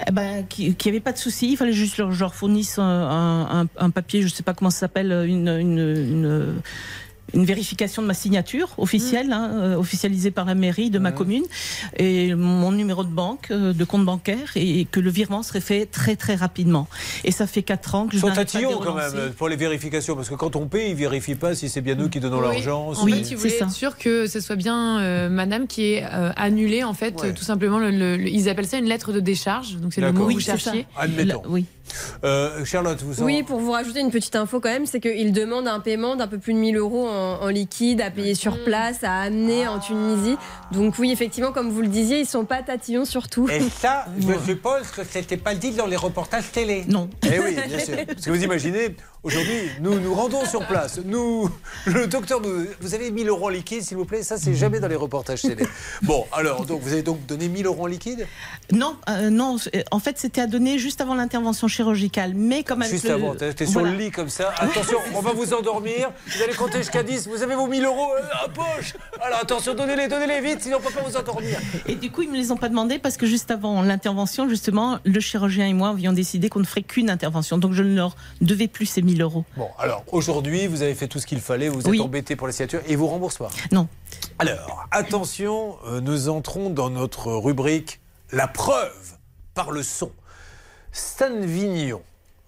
Eh 0.07 0.11
ben, 0.11 0.45
qu'il 0.47 0.69
n'y 0.69 0.89
avait 0.89 0.99
pas 0.99 1.11
de 1.13 1.17
souci, 1.17 1.51
il 1.51 1.57
fallait 1.57 1.73
juste 1.73 1.95
je 1.95 2.19
leur 2.19 2.35
fournisse 2.35 2.77
un, 2.79 3.67
papier, 3.93 4.21
je 4.21 4.27
ne 4.27 4.31
sais 4.31 4.43
pas 4.43 4.53
comment 4.53 4.69
ça 4.69 4.79
s'appelle, 4.79 5.11
une- 5.27 6.61
une 7.33 7.45
vérification 7.45 8.01
de 8.01 8.07
ma 8.07 8.13
signature 8.13 8.69
officielle, 8.77 9.31
hein, 9.33 9.49
euh, 9.53 9.75
officialisée 9.75 10.31
par 10.31 10.45
la 10.45 10.55
mairie 10.55 10.89
de 10.89 10.99
ma 10.99 11.11
commune, 11.11 11.43
et 11.97 12.35
mon 12.35 12.71
numéro 12.71 13.03
de 13.03 13.09
banque, 13.09 13.47
euh, 13.51 13.73
de 13.73 13.83
compte 13.83 14.05
bancaire, 14.05 14.51
et 14.55 14.85
que 14.85 14.99
le 14.99 15.09
virement 15.09 15.43
serait 15.43 15.61
fait 15.61 15.85
très 15.85 16.15
très 16.15 16.35
rapidement. 16.35 16.87
Et 17.23 17.31
ça 17.31 17.47
fait 17.47 17.63
4 17.63 17.95
ans 17.95 18.07
que 18.07 18.13
Ils 18.13 18.17
je 18.17 18.21
sont 18.21 18.27
pas 18.27 18.33
de 18.33 18.37
tatillons 18.51 18.79
quand 18.83 18.93
même 18.95 19.31
pour 19.37 19.49
les 19.49 19.55
vérifications, 19.55 20.15
parce 20.15 20.29
que 20.29 20.35
quand 20.35 20.55
on 20.55 20.67
paye, 20.67 20.91
ils 20.91 20.95
vérifient 20.95 21.35
pas 21.35 21.55
si 21.55 21.69
c'est 21.69 21.81
bien 21.81 21.95
nous 21.95 22.09
qui 22.09 22.19
donnons 22.19 22.39
Oui. 22.39 22.45
l'argent. 22.53 22.87
En 22.89 22.93
si- 22.95 23.11
fait, 23.11 23.31
ils 23.31 23.37
voulaient 23.37 23.55
être 23.55 23.71
sûr 23.71 23.97
que 23.97 24.27
ce 24.27 24.39
soit 24.39 24.55
bien 24.55 24.99
euh, 24.99 25.29
madame 25.29 25.67
qui 25.67 25.93
est 25.93 26.03
euh, 26.11 26.31
annulée, 26.35 26.83
en 26.83 26.93
fait, 26.93 27.19
Ouais. 27.21 27.29
euh, 27.29 27.33
tout 27.33 27.43
simplement, 27.43 27.79
le- 27.79 27.91
le- 27.91 28.17
le- 28.17 28.27
ils 28.29 28.49
appellent 28.49 28.67
ça 28.67 28.77
une 28.77 28.85
lettre 28.85 29.11
de 29.11 29.19
décharge, 29.19 29.77
donc 29.77 29.93
c'est 29.93 30.01
le 30.01 30.07
mot 30.07 30.13
D'accord. 30.13 30.27
que 30.27 30.31
vous 30.33 30.37
Oui, 30.37 30.43
cherchiez. 30.43 30.85
Admettons. 30.97 31.41
oui. 31.47 31.65
Euh, 32.23 32.63
Charlotte, 32.65 33.01
vous 33.03 33.21
en... 33.21 33.25
Oui, 33.25 33.43
pour 33.43 33.59
vous 33.59 33.71
rajouter 33.71 33.99
une 33.99 34.09
petite 34.09 34.35
info 34.35 34.59
quand 34.59 34.69
même, 34.69 34.85
c'est 34.85 34.99
qu'il 35.01 35.33
demande 35.33 35.67
un 35.67 35.79
paiement 35.79 36.15
d'un 36.15 36.27
peu 36.27 36.37
plus 36.37 36.53
de 36.53 36.57
1000 36.59 36.77
euros 36.77 37.07
en, 37.07 37.22
en 37.41 37.47
liquide 37.47 38.01
à 38.01 38.11
payer 38.11 38.35
sur 38.35 38.63
place, 38.63 39.03
à 39.03 39.21
amener 39.21 39.67
en 39.67 39.79
Tunisie. 39.79 40.37
Donc 40.71 40.95
oui, 40.99 41.11
effectivement, 41.11 41.51
comme 41.51 41.69
vous 41.69 41.81
le 41.81 41.87
disiez, 41.87 42.19
ils 42.19 42.25
sont 42.25 42.45
pas 42.45 42.61
tatillons 42.61 43.05
sur 43.05 43.27
tout. 43.27 43.49
Et 43.49 43.61
ça, 43.61 44.05
je 44.19 44.33
suppose 44.45 44.89
que 44.91 45.03
c'était 45.03 45.37
pas 45.37 45.55
dit 45.55 45.71
dans 45.71 45.87
les 45.87 45.95
reportages 45.95 46.51
télé. 46.51 46.83
Non. 46.87 47.09
Eh 47.23 47.39
oui, 47.39 47.55
bien 47.67 47.79
sûr. 47.79 47.97
Parce 48.07 48.25
que 48.25 48.29
vous 48.29 48.43
imaginez, 48.43 48.95
aujourd'hui, 49.23 49.69
nous 49.81 49.99
nous 49.99 50.13
rendons 50.13 50.45
sur 50.45 50.65
place. 50.67 50.99
Nous, 51.03 51.49
le 51.85 52.07
docteur, 52.07 52.41
nous, 52.41 52.65
vous 52.81 52.93
avez 52.93 53.09
1000 53.11 53.27
euros 53.29 53.45
en 53.45 53.49
liquide, 53.49 53.81
s'il 53.81 53.97
vous 53.97 54.05
plaît. 54.05 54.23
Ça, 54.23 54.37
c'est 54.37 54.53
jamais 54.53 54.79
dans 54.79 54.87
les 54.87 54.95
reportages 54.95 55.41
télé. 55.41 55.65
Bon, 56.01 56.25
alors, 56.31 56.65
donc, 56.65 56.81
vous 56.81 56.93
avez 56.93 57.03
donc 57.03 57.25
donné 57.25 57.47
1000 57.47 57.65
euros 57.65 57.83
en 57.83 57.87
liquide? 57.87 58.27
Non, 58.71 58.95
euh, 59.09 59.29
non. 59.29 59.57
En 59.91 59.99
fait, 59.99 60.17
c'était 60.17 60.41
à 60.41 60.47
donner 60.47 60.77
juste 60.77 61.01
avant 61.01 61.15
l'intervention 61.15 61.67
chirurgicale, 61.67 62.33
mais 62.35 62.63
comme 62.63 62.83
Juste 62.83 63.05
le- 63.05 63.13
avant, 63.13 63.35
t'es 63.35 63.65
sur 63.65 63.79
Voilà. 63.79 63.91
le 63.91 63.97
lit 63.97 64.11
comme 64.11 64.29
ça. 64.29 64.53
Attention, 64.57 64.97
on 65.15 65.21
va 65.21 65.31
vous 65.31 65.53
endormir. 65.53 66.11
Vous 66.27 66.41
allez 66.41 66.53
compter 66.53 66.79
jusqu'à 66.79 67.03
10. 67.03 67.27
Vous 67.27 67.41
avez 67.43 67.55
vos 67.55 67.67
1000 67.67 67.85
euros 67.85 68.11
euh, 68.17 68.45
en 68.45 68.49
poche. 68.49 68.93
Alors 69.21 69.39
attention, 69.41 69.73
donnez-les, 69.73 70.07
donnez-les 70.07 70.41
vite, 70.41 70.61
sinon 70.61 70.77
on 70.79 70.81
peut 70.81 70.93
pas 70.93 71.01
vous 71.07 71.15
endormir. 71.15 71.57
Et 71.87 71.95
du 71.95 72.11
coup, 72.11 72.23
ils 72.23 72.29
me 72.29 72.35
les 72.37 72.51
ont 72.51 72.57
pas 72.57 72.69
demandé 72.69 72.99
parce 72.99 73.17
que 73.17 73.25
juste 73.25 73.51
avant 73.51 73.81
l'intervention, 73.81 74.49
justement, 74.49 74.99
le 75.05 75.19
chirurgien 75.19 75.67
et 75.67 75.73
moi 75.73 75.89
avions 75.89 76.11
décidé 76.13 76.49
qu'on 76.49 76.59
ne 76.59 76.65
ferait 76.65 76.83
qu'une 76.83 77.09
intervention. 77.09 77.57
Donc, 77.57 77.73
je 77.73 77.83
ne 77.83 77.95
leur 77.95 78.15
devais 78.41 78.67
plus 78.67 78.85
ces 78.85 79.01
1000 79.01 79.12
euros. 79.21 79.45
Bon, 79.57 79.69
alors 79.77 80.03
aujourd'hui, 80.11 80.67
vous 80.67 80.81
avez 80.81 80.95
fait 80.95 81.07
tout 81.07 81.19
ce 81.19 81.25
qu'il 81.27 81.39
fallait. 81.41 81.69
Vous 81.69 81.81
êtes 81.81 81.87
Oui. 81.87 82.01
embêté 82.01 82.35
pour 82.35 82.47
la 82.47 82.53
signature 82.53 82.81
et 82.87 82.95
vous 82.95 83.07
remboursent 83.07 83.37
pas. 83.37 83.49
Non. 83.71 83.87
Alors, 84.39 84.85
attention, 84.91 85.77
euh, 85.87 86.01
nous 86.01 86.29
entrons 86.29 86.69
dans 86.69 86.89
notre 86.89 87.31
rubrique 87.33 87.99
La 88.31 88.47
preuve 88.47 89.13
par 89.53 89.71
le 89.71 89.83
son. 89.83 90.11
Stan 90.91 91.41
Vignon, 91.41 92.01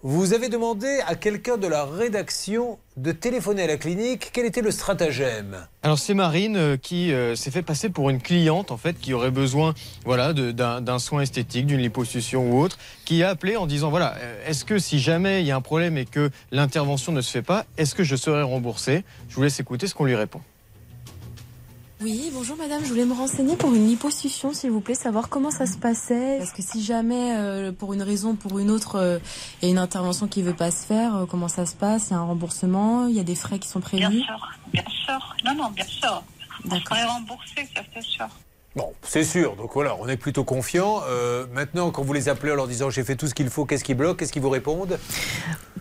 vous 0.08 0.34
avez 0.34 0.48
demandé 0.48 1.00
à 1.08 1.16
quelqu'un 1.16 1.56
de 1.56 1.66
la 1.66 1.84
rédaction 1.84 2.78
de 2.96 3.10
téléphoner 3.10 3.64
à 3.64 3.66
la 3.66 3.76
clinique. 3.76 4.30
Quel 4.32 4.46
était 4.46 4.60
le 4.60 4.70
stratagème? 4.70 5.66
Alors 5.82 5.98
c'est 5.98 6.14
Marine 6.14 6.56
euh, 6.56 6.76
qui 6.76 7.12
euh, 7.12 7.34
s'est 7.34 7.50
fait 7.50 7.62
passer 7.62 7.88
pour 7.88 8.08
une 8.08 8.20
cliente 8.20 8.70
en 8.70 8.76
fait 8.76 9.00
qui 9.00 9.14
aurait 9.14 9.32
besoin 9.32 9.74
voilà 10.04 10.32
d'un 10.32 10.98
soin 11.00 11.22
esthétique, 11.22 11.66
d'une 11.66 11.80
liposuction 11.80 12.52
ou 12.52 12.60
autre, 12.60 12.78
qui 13.04 13.24
a 13.24 13.30
appelé 13.30 13.56
en 13.56 13.66
disant 13.66 13.90
voilà 13.90 14.14
euh, 14.18 14.48
est-ce 14.48 14.64
que 14.64 14.78
si 14.78 15.00
jamais 15.00 15.40
il 15.40 15.46
y 15.48 15.50
a 15.50 15.56
un 15.56 15.60
problème 15.60 15.98
et 15.98 16.04
que 16.04 16.30
l'intervention 16.52 17.10
ne 17.10 17.20
se 17.20 17.32
fait 17.32 17.42
pas, 17.42 17.66
est-ce 17.76 17.96
que 17.96 18.04
je 18.04 18.14
serai 18.14 18.42
remboursé? 18.42 19.02
Je 19.28 19.34
vous 19.34 19.42
laisse 19.42 19.58
écouter 19.58 19.88
ce 19.88 19.94
qu'on 19.94 20.04
lui 20.04 20.14
répond. 20.14 20.40
Oui, 22.02 22.30
bonjour 22.34 22.58
madame, 22.58 22.82
je 22.84 22.90
voulais 22.90 23.06
me 23.06 23.14
renseigner 23.14 23.56
pour 23.56 23.72
une 23.74 23.86
liposuction 23.88 24.52
s'il 24.52 24.70
vous 24.70 24.80
plaît, 24.82 24.94
savoir 24.94 25.30
comment 25.30 25.50
ça 25.50 25.64
se 25.64 25.78
passait. 25.78 26.36
Parce 26.38 26.52
que 26.52 26.60
si 26.60 26.84
jamais, 26.84 27.34
euh, 27.38 27.72
pour 27.72 27.94
une 27.94 28.02
raison 28.02 28.30
ou 28.30 28.34
pour 28.34 28.58
une 28.58 28.70
autre, 28.70 28.96
euh, 28.96 29.18
il 29.62 29.66
y 29.66 29.68
a 29.70 29.72
une 29.72 29.78
intervention 29.78 30.28
qui 30.28 30.42
veut 30.42 30.52
pas 30.52 30.70
se 30.70 30.84
faire, 30.84 31.16
euh, 31.16 31.24
comment 31.26 31.48
ça 31.48 31.64
se 31.64 31.74
passe? 31.74 32.08
Il 32.08 32.12
y 32.12 32.14
a 32.14 32.18
un 32.18 32.24
remboursement, 32.24 33.06
il 33.06 33.16
y 33.16 33.20
a 33.20 33.22
des 33.24 33.34
frais 33.34 33.58
qui 33.58 33.68
sont 33.68 33.78
Bien 33.78 34.08
prévus? 34.10 34.20
sûr, 34.22 34.48
bien 34.74 34.84
sûr. 35.06 35.36
Non, 35.46 35.54
non, 35.54 35.70
bien 35.70 35.86
sûr. 35.86 36.22
On 36.70 36.78
serait 36.80 37.04
remboursé, 37.04 37.66
ça 37.74 37.80
c'est 37.94 38.02
sûr. 38.02 38.28
Bon, 38.74 38.92
c'est 39.00 39.24
sûr. 39.24 39.56
Donc 39.56 39.70
voilà, 39.72 39.96
on 39.98 40.06
est 40.06 40.18
plutôt 40.18 40.44
confiant. 40.44 41.00
Euh, 41.08 41.46
maintenant, 41.54 41.90
quand 41.92 42.02
vous 42.02 42.12
les 42.12 42.28
appelez 42.28 42.52
en 42.52 42.56
leur 42.56 42.68
disant 42.68 42.90
j'ai 42.90 43.04
fait 43.04 43.16
tout 43.16 43.26
ce 43.26 43.34
qu'il 43.34 43.48
faut, 43.48 43.64
qu'est-ce 43.64 43.84
qui 43.84 43.94
bloque 43.94 44.18
Qu'est-ce 44.18 44.34
qu'ils 44.34 44.42
vous 44.42 44.50
répondent? 44.50 44.98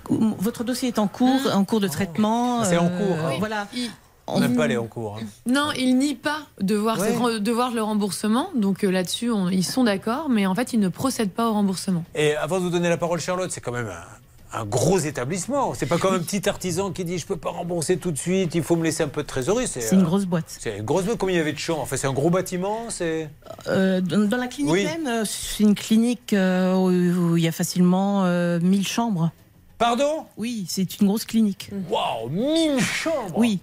Votre 0.10 0.64
dossier 0.64 0.88
est 0.90 1.00
en 1.00 1.08
cours, 1.08 1.42
en 1.54 1.66
cours 1.66 1.82
de 1.82 1.90
traitement. 1.90 2.62
Ah, 2.62 2.66
c'est 2.66 2.78
en 2.78 2.88
cours, 2.88 3.18
hein. 3.20 3.34
Voilà. 3.40 3.68
On 4.28 4.40
n'aime 4.40 4.56
pas 4.56 4.64
aller 4.64 4.78
en 4.78 4.88
cours. 4.88 5.18
hein. 5.22 5.26
Non, 5.46 5.70
ils 5.78 5.96
nient 5.98 6.16
pas 6.16 6.40
devoir, 6.60 7.00
Ouais. 7.00 7.40
devoir 7.40 7.72
le 7.72 7.84
remboursement, 7.84 8.50
donc 8.56 8.84
euh, 8.84 8.90
là-dessus 8.90 9.30
on- 9.32 9.50
ils 9.50 9.64
sont 9.66 9.84
d'accord, 9.84 10.30
mais 10.30 10.46
en 10.48 10.56
fait 10.56 10.74
ils 10.74 10.80
ne 10.80 10.90
procèdent 10.90 11.32
pas 11.32 11.48
au 11.50 11.54
remboursement. 11.54 12.04
Et 12.16 12.36
avant 12.36 12.58
de 12.58 12.64
vous 12.64 12.70
donner 12.72 12.90
la 12.90 12.98
parole, 12.98 13.20
Charlotte, 13.20 13.52
c'est 13.52 13.62
quand 13.62 13.72
même 13.72 13.88
un, 13.88 14.60
un 14.60 14.66
gros 14.66 14.98
établissement. 14.98 15.74
C'est 15.76 15.86
pas 15.86 15.98
comme 16.00 16.16
un 16.16 16.20
petit 16.20 16.48
artisan 16.50 16.92
qui 16.92 17.06
dit 17.06 17.20
je 17.20 17.26
peux 17.28 17.36
pas 17.38 17.52
rembourser 17.52 17.98
tout 17.98 18.10
de 18.12 18.18
suite, 18.18 18.56
il 18.56 18.64
faut 18.64 18.76
me 18.76 18.84
laisser 18.84 19.04
un 19.04 19.10
peu 19.10 19.22
de 19.22 19.28
trésorerie. 19.28 19.68
C'est 19.68 19.92
une 19.92 20.02
euh, 20.02 20.04
grosse 20.04 20.26
boîte. 20.26 20.46
C'est 20.48 20.78
une 20.78 20.84
grosse 20.86 21.04
boîte. 21.06 21.18
Combien 21.20 21.36
il 21.36 21.38
y 21.38 21.42
avait 21.42 21.54
de 21.54 21.60
champs? 21.60 21.80
Enfin, 21.82 21.96
c'est 21.98 22.08
un 22.08 22.14
gros 22.14 22.30
bâtiment. 22.32 22.86
C'est. 22.90 23.30
Euh, 23.68 24.02
dans 24.02 24.28
dans 24.28 24.38
la 24.38 24.48
clinique 24.48 24.74
Oui. 24.74 24.86
même, 24.86 25.24
c'est 25.26 25.62
une 25.64 25.76
clinique 25.76 26.34
euh, 26.34 26.74
où, 26.74 26.88
où 27.34 27.38
il 27.38 27.44
y 27.44 27.48
a 27.48 27.52
facilement 27.52 28.24
euh, 28.26 28.60
1000 28.60 28.88
chambres. 28.88 29.30
Pardon? 29.78 30.26
Oui, 30.38 30.66
c'est 30.70 31.00
une 31.00 31.08
grosse 31.08 31.26
clinique. 31.26 31.70
Waouh, 31.90 32.30
1000 32.30 32.80
chambres 32.82 33.38
Oui. 33.38 33.60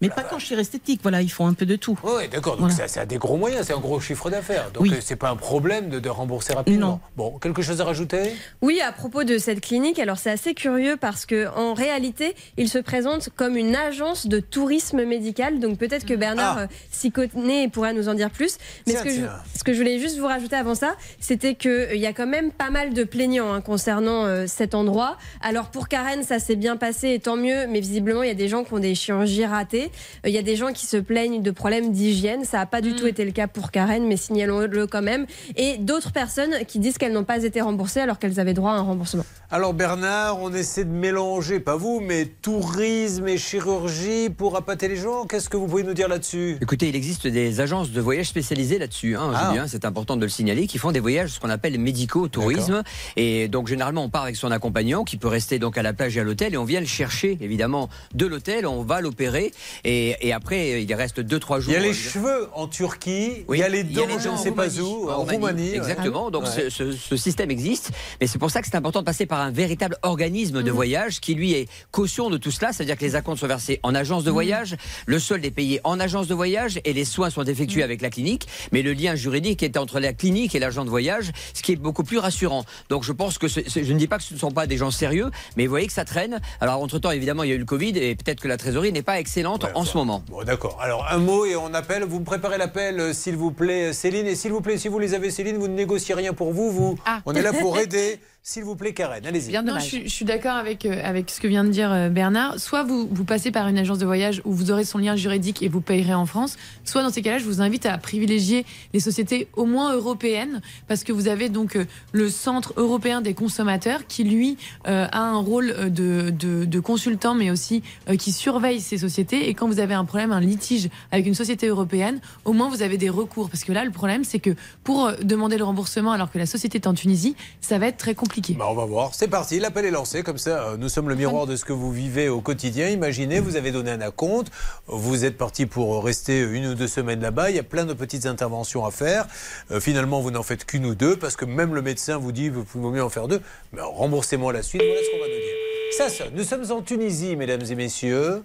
Mais 0.00 0.08
pas 0.10 0.22
qu'en 0.22 0.38
chirurgie 0.38 0.62
esthétique, 0.62 1.00
voilà, 1.02 1.22
ils 1.22 1.28
font 1.30 1.46
un 1.46 1.54
peu 1.54 1.66
de 1.66 1.76
tout. 1.76 1.98
Oui, 2.04 2.28
d'accord. 2.28 2.52
Donc 2.56 2.70
Voilà. 2.70 2.74
ça, 2.74 2.88
ça 2.88 3.00
a 3.00 3.06
des 3.06 3.18
gros 3.18 3.36
moyens, 3.36 3.66
c'est 3.66 3.72
un 3.74 3.80
gros 3.80 3.98
chiffre 4.00 4.30
d'affaires. 4.30 4.70
Donc 4.72 4.84
Oui. 4.84 4.92
euh, 4.92 4.98
c'est 5.00 5.16
pas 5.16 5.30
un 5.30 5.36
problème 5.36 5.88
de, 5.88 5.98
de 5.98 6.08
rembourser 6.08 6.52
rapidement. 6.54 6.86
Non. 6.88 7.00
Bon, 7.16 7.38
quelque 7.38 7.62
chose 7.62 7.80
à 7.80 7.84
rajouter? 7.84 8.32
Oui, 8.62 8.80
à 8.80 8.92
propos 8.92 9.24
de 9.24 9.38
cette 9.38 9.60
clinique, 9.60 9.98
alors 9.98 10.18
c'est 10.18 10.30
assez 10.30 10.54
curieux 10.54 10.96
parce 10.96 11.26
que 11.26 11.48
en 11.56 11.74
réalité, 11.74 12.34
il 12.56 12.68
se 12.68 12.78
présente 12.78 13.28
comme 13.34 13.56
une 13.56 13.74
agence 13.74 14.26
de 14.26 14.38
tourisme 14.40 15.04
médical. 15.04 15.58
Donc 15.58 15.78
peut-être 15.78 16.06
que 16.06 16.14
Bernard 16.14 16.56
Ah. 16.58 16.62
euh, 16.62 16.66
s'y 16.90 17.10
connaît 17.10 17.64
et 17.64 17.68
pourra 17.68 17.92
nous 17.92 18.08
en 18.08 18.14
dire 18.14 18.30
plus. 18.30 18.58
Mais 18.86 18.92
Tiens, 18.94 19.00
ce, 19.00 19.04
que 19.04 19.10
je, 19.12 19.20
ce 19.58 19.64
que 19.64 19.72
je 19.72 19.78
voulais 19.78 19.98
juste 19.98 20.18
vous 20.18 20.26
rajouter 20.26 20.56
avant 20.56 20.74
ça, 20.74 20.94
c'était 21.20 21.54
qu'il 21.54 21.88
y 21.96 22.06
a 22.06 22.12
quand 22.12 22.26
même 22.26 22.52
pas 22.52 22.70
mal 22.70 22.94
de 22.94 23.04
plaignants 23.04 23.52
hein, 23.52 23.60
concernant 23.60 24.24
euh, 24.26 24.44
cet 24.46 24.74
endroit. 24.74 25.16
Alors 25.42 25.70
pour 25.70 25.88
Karen, 25.88 26.22
ça 26.22 26.38
s'est 26.38 26.56
bien 26.56 26.76
passé 26.76 27.10
et 27.14 27.18
tant 27.20 27.36
mieux. 27.36 27.66
Mais 27.68 27.80
visiblement, 27.80 28.22
il 28.22 28.28
y 28.28 28.32
a 28.32 28.34
des 28.34 28.48
gens 28.48 28.62
qui 28.64 28.72
ont 28.74 28.78
des 28.78 28.94
chirurgies 28.94 29.44
ratées. 29.46 29.87
Euh, 30.24 30.28
Il 30.28 30.34
y 30.34 30.38
a 30.38 30.42
des 30.42 30.56
gens 30.56 30.72
qui 30.72 30.86
se 30.86 30.96
plaignent 30.96 31.42
de 31.42 31.50
problèmes 31.50 31.92
d'hygiène. 31.92 32.44
Ça 32.44 32.58
n'a 32.58 32.66
pas 32.66 32.80
du 32.80 32.94
tout 32.94 33.06
été 33.06 33.24
le 33.24 33.32
cas 33.32 33.46
pour 33.46 33.70
Karen, 33.70 34.06
mais 34.06 34.16
signalons-le 34.16 34.86
quand 34.86 35.02
même. 35.02 35.26
Et 35.56 35.76
d'autres 35.78 36.12
personnes 36.12 36.64
qui 36.66 36.78
disent 36.78 36.98
qu'elles 36.98 37.12
n'ont 37.12 37.24
pas 37.24 37.42
été 37.44 37.60
remboursées 37.60 38.00
alors 38.00 38.18
qu'elles 38.18 38.40
avaient 38.40 38.54
droit 38.54 38.72
à 38.72 38.74
un 38.74 38.82
remboursement. 38.82 39.24
Alors 39.50 39.72
Bernard, 39.72 40.40
on 40.42 40.52
essaie 40.52 40.84
de 40.84 40.90
mélanger, 40.92 41.58
pas 41.60 41.76
vous, 41.76 42.00
mais 42.00 42.26
tourisme 42.26 43.26
et 43.28 43.38
chirurgie 43.38 44.28
pour 44.30 44.56
appâter 44.56 44.88
les 44.88 44.96
gens. 44.96 45.24
Qu'est-ce 45.26 45.48
que 45.48 45.56
vous 45.56 45.66
pouvez 45.66 45.82
nous 45.84 45.94
dire 45.94 46.08
là-dessus? 46.08 46.58
Écoutez, 46.60 46.88
il 46.88 46.96
existe 46.96 47.26
des 47.26 47.60
agences 47.60 47.90
de 47.90 48.00
voyage 48.00 48.26
spécialisées 48.26 48.78
là-dessus, 48.78 49.16
hein, 49.16 49.32
Ah. 49.34 49.48
Julien, 49.50 49.66
c'est 49.66 49.84
important 49.84 50.16
de 50.16 50.22
le 50.22 50.28
signaler, 50.28 50.66
qui 50.66 50.76
font 50.78 50.92
des 50.92 51.00
voyages, 51.00 51.30
ce 51.30 51.40
qu'on 51.40 51.48
appelle 51.50 51.78
médicaux, 51.78 52.28
tourisme. 52.28 52.82
Et 53.16 53.48
donc, 53.48 53.68
généralement, 53.68 54.04
on 54.04 54.10
part 54.10 54.24
avec 54.24 54.36
son 54.36 54.50
accompagnant 54.50 55.04
qui 55.04 55.16
peut 55.16 55.28
rester 55.28 55.58
donc 55.58 55.78
à 55.78 55.82
la 55.82 55.92
plage 55.92 56.16
et 56.16 56.20
à 56.20 56.24
l'hôtel 56.24 56.52
et 56.52 56.56
on 56.56 56.64
vient 56.64 56.80
le 56.80 56.86
chercher, 56.86 57.38
évidemment, 57.40 57.88
de 58.14 58.26
l'hôtel, 58.26 58.66
on 58.66 58.82
va 58.82 59.00
l'opérer 59.00 59.52
et, 59.84 60.16
et 60.26 60.32
après, 60.32 60.82
il 60.82 60.94
reste 60.94 61.20
2-3 61.20 61.60
jours. 61.60 61.70
Il 61.70 61.74
y 61.74 61.76
a 61.76 61.80
les 61.80 61.90
euh, 61.90 61.92
cheveux 61.92 62.48
en 62.54 62.66
Turquie, 62.68 63.44
Oui, 63.48 63.58
il 63.58 63.60
y 63.60 63.62
a 63.62 63.68
les 63.68 63.84
dents, 63.84 64.06
les 64.06 64.18
je 64.20 64.28
ne 64.28 64.36
sais 64.36 64.52
pas 64.52 64.68
où, 64.80 65.10
en 65.10 65.24
Roumanie. 65.24 65.74
Exactement. 65.74 66.30
Donc 66.30 66.44
Ouais. 66.44 66.50
ce, 66.68 66.70
ce- 66.70 66.92
ce 66.92 67.16
système 67.16 67.50
existe, 67.50 67.90
mais 68.20 68.26
c'est 68.26 68.38
pour 68.38 68.50
ça 68.50 68.60
que 68.60 68.66
c'est 68.70 68.76
important 68.76 69.00
de 69.00 69.04
passer 69.04 69.26
par 69.26 69.40
un 69.40 69.50
véritable 69.50 69.96
organisme 70.02 70.62
de 70.62 70.70
voyage 70.70 71.20
qui 71.20 71.34
lui 71.34 71.52
est 71.52 71.68
caution 71.90 72.30
de 72.30 72.36
tout 72.36 72.50
cela, 72.50 72.72
c'est-à-dire 72.72 72.96
que 72.96 73.04
les 73.04 73.14
acomptes 73.16 73.40
sont 73.40 73.46
versés 73.46 73.80
en 73.82 73.94
agence 73.94 74.24
de 74.24 74.30
voyage, 74.30 74.76
le 75.06 75.18
solde 75.18 75.44
est 75.44 75.50
payé 75.50 75.80
en 75.84 75.98
agence 76.00 76.26
de 76.28 76.34
voyage 76.34 76.80
et 76.84 76.92
les 76.92 77.04
soins 77.04 77.30
sont 77.30 77.44
effectués 77.44 77.82
avec 77.82 78.00
la 78.02 78.10
clinique, 78.10 78.46
mais 78.72 78.82
le 78.82 78.92
lien 78.92 79.14
juridique 79.14 79.62
est 79.62 79.76
entre 79.76 80.00
la 80.00 80.12
clinique 80.12 80.54
et 80.54 80.58
l'agent 80.58 80.84
de 80.84 80.90
voyage, 80.90 81.32
ce 81.54 81.62
qui 81.62 81.72
est 81.72 81.76
beaucoup 81.76 82.04
plus 82.04 82.18
rassurant. 82.18 82.64
Donc 82.88 83.04
je 83.04 83.12
pense 83.12 83.38
que 83.38 83.48
c'est- 83.48 83.68
je 83.68 83.92
ne 83.92 83.98
dis 83.98 84.06
pas 84.08 84.18
que 84.18 84.24
ce 84.24 84.34
ne 84.34 84.38
sont 84.38 84.50
pas 84.50 84.66
des 84.66 84.76
gens 84.76 84.90
sérieux, 84.90 85.30
mais 85.56 85.64
vous 85.66 85.70
voyez 85.70 85.86
que 85.86 85.92
ça 85.92 86.04
traîne. 86.04 86.40
Alors 86.60 86.80
entre-temps, 86.82 87.10
évidemment, 87.10 87.42
il 87.42 87.50
y 87.50 87.52
a 87.52 87.56
eu 87.56 87.58
le 87.58 87.64
Covid 87.64 87.96
et 87.98 88.14
peut-être 88.14 88.40
que 88.40 88.48
la 88.48 88.56
trésorerie 88.56 88.92
n'est 88.92 89.02
pas 89.02 89.18
excellente 89.20 89.64
en 89.74 89.84
ce 89.84 89.96
moment. 89.96 90.22
Bon, 90.28 90.42
d'accord. 90.44 90.78
Alors, 90.80 91.06
un 91.10 91.18
mot 91.18 91.44
et 91.44 91.56
on 91.56 91.72
appelle. 91.74 92.04
Vous 92.04 92.20
me 92.20 92.24
préparez 92.24 92.58
l'appel, 92.58 93.00
euh, 93.00 93.12
s'il 93.12 93.36
vous 93.36 93.50
plaît, 93.50 93.92
Céline. 93.92 94.26
Et 94.26 94.34
s'il 94.34 94.52
vous 94.52 94.60
plaît, 94.60 94.78
si 94.78 94.88
vous 94.88 94.98
les 94.98 95.14
avez, 95.14 95.30
Céline, 95.30 95.56
vous 95.58 95.68
ne 95.68 95.74
négociez 95.74 96.14
rien 96.14 96.32
pour 96.32 96.52
vous. 96.52 96.70
vous 96.70 96.98
Ah. 97.06 97.20
On 97.26 97.34
est 97.34 97.42
là 97.42 97.52
pour 97.52 97.78
aider. 97.80 98.20
S'il 98.50 98.64
vous 98.64 98.76
plaît, 98.76 98.94
Karen, 98.94 99.26
allez-y. 99.26 99.52
Non, 99.52 99.74
je, 99.78 99.84
suis- 99.84 100.02
je 100.04 100.08
suis 100.08 100.24
d'accord 100.24 100.54
avec, 100.54 100.86
euh, 100.86 101.02
avec 101.04 101.28
ce 101.28 101.38
que 101.38 101.46
vient 101.46 101.64
de 101.64 101.68
dire 101.68 101.92
euh, 101.92 102.08
Bernard. 102.08 102.58
Soit 102.58 102.82
vous, 102.82 103.06
vous 103.12 103.24
passez 103.24 103.50
par 103.50 103.68
une 103.68 103.76
agence 103.76 103.98
de 103.98 104.06
voyage 104.06 104.40
où 104.46 104.54
vous 104.54 104.70
aurez 104.70 104.86
son 104.86 104.96
lien 104.96 105.16
juridique 105.16 105.62
et 105.62 105.68
vous 105.68 105.82
payerez 105.82 106.14
en 106.14 106.24
France. 106.24 106.56
Soit 106.82 107.02
dans 107.02 107.10
ces 107.10 107.20
cas-là, 107.20 107.36
je 107.36 107.44
vous 107.44 107.60
invite 107.60 107.84
à 107.84 107.98
privilégier 107.98 108.64
les 108.94 109.00
sociétés 109.00 109.48
au 109.54 109.66
moins 109.66 109.92
européennes 109.94 110.62
parce 110.86 111.04
que 111.04 111.12
vous 111.12 111.28
avez 111.28 111.50
donc 111.50 111.76
euh, 111.76 111.84
le 112.12 112.30
Centre 112.30 112.72
européen 112.78 113.20
des 113.20 113.34
consommateurs 113.34 114.06
qui, 114.06 114.24
lui, 114.24 114.56
euh, 114.86 115.06
a 115.12 115.20
un 115.20 115.36
rôle 115.36 115.90
de, 115.92 116.30
de, 116.30 116.64
de 116.64 116.80
consultant 116.80 117.34
mais 117.34 117.50
aussi 117.50 117.82
euh, 118.08 118.16
qui 118.16 118.32
surveille 118.32 118.80
ces 118.80 118.96
sociétés. 118.96 119.50
Et 119.50 119.52
quand 119.52 119.66
vous 119.68 119.78
avez 119.78 119.92
un 119.92 120.06
problème, 120.06 120.32
un 120.32 120.40
litige 120.40 120.88
avec 121.12 121.26
une 121.26 121.34
société 121.34 121.66
européenne, 121.66 122.18
au 122.46 122.54
moins 122.54 122.70
vous 122.70 122.80
avez 122.80 122.96
des 122.96 123.10
recours. 123.10 123.50
Parce 123.50 123.64
que 123.64 123.72
là, 123.72 123.84
le 123.84 123.90
problème, 123.90 124.24
c'est 124.24 124.38
que 124.38 124.54
pour 124.84 125.04
euh, 125.04 125.16
demander 125.22 125.58
le 125.58 125.64
remboursement 125.64 126.12
alors 126.12 126.32
que 126.32 126.38
la 126.38 126.46
société 126.46 126.78
est 126.78 126.86
en 126.86 126.94
Tunisie, 126.94 127.36
ça 127.60 127.76
va 127.78 127.88
être 127.88 127.98
très 127.98 128.14
compliqué. 128.14 128.37
Bah, 128.56 128.66
on 128.68 128.74
va 128.74 128.84
voir. 128.84 129.14
C'est 129.14 129.28
parti, 129.28 129.58
l'appel 129.58 129.84
est 129.84 129.90
lancé. 129.90 130.22
Comme 130.22 130.38
ça, 130.38 130.62
euh, 130.62 130.76
nous 130.76 130.88
sommes 130.88 131.08
le 131.08 131.14
miroir 131.14 131.46
de 131.46 131.56
ce 131.56 131.64
que 131.64 131.72
vous 131.72 131.92
vivez 131.92 132.28
au 132.28 132.40
quotidien. 132.40 132.88
Imaginez, 132.88 133.40
vous 133.40 133.56
avez 133.56 133.72
donné 133.72 133.90
un 133.90 134.00
acompte, 134.00 134.52
vous 134.86 135.24
êtes 135.24 135.36
parti 135.36 135.66
pour 135.66 136.04
rester 136.04 136.40
une 136.40 136.66
ou 136.66 136.74
deux 136.74 136.88
semaines 136.88 137.20
là-bas. 137.20 137.50
Il 137.50 137.56
y 137.56 137.58
a 137.58 137.64
plein 137.64 137.84
de 137.84 137.94
petites 137.94 138.26
interventions 138.26 138.84
à 138.84 138.90
faire. 138.90 139.26
Euh, 139.70 139.80
finalement, 139.80 140.20
vous 140.20 140.30
n'en 140.30 140.42
faites 140.42 140.64
qu'une 140.64 140.86
ou 140.86 140.94
deux 140.94 141.16
parce 141.16 141.36
que 141.36 141.44
même 141.44 141.74
le 141.74 141.82
médecin 141.82 142.16
vous 142.16 142.32
dit 142.32 142.48
vous 142.48 142.64
pouvez 142.64 142.96
mieux 142.96 143.02
en 143.02 143.10
faire 143.10 143.28
deux. 143.28 143.40
Mais 143.72 143.82
remboursez-moi 143.82 144.52
la 144.52 144.62
suite. 144.62 144.82
Voilà 144.84 145.02
ce 145.02 145.10
qu'on 145.10 145.18
va 145.18 145.28
nous 145.28 145.40
dire. 145.40 145.58
Ça 145.96 146.08
sonne. 146.08 146.34
Nous 146.34 146.44
sommes 146.44 146.70
en 146.70 146.82
Tunisie, 146.82 147.34
mesdames 147.36 147.62
et 147.68 147.74
messieurs. 147.74 148.44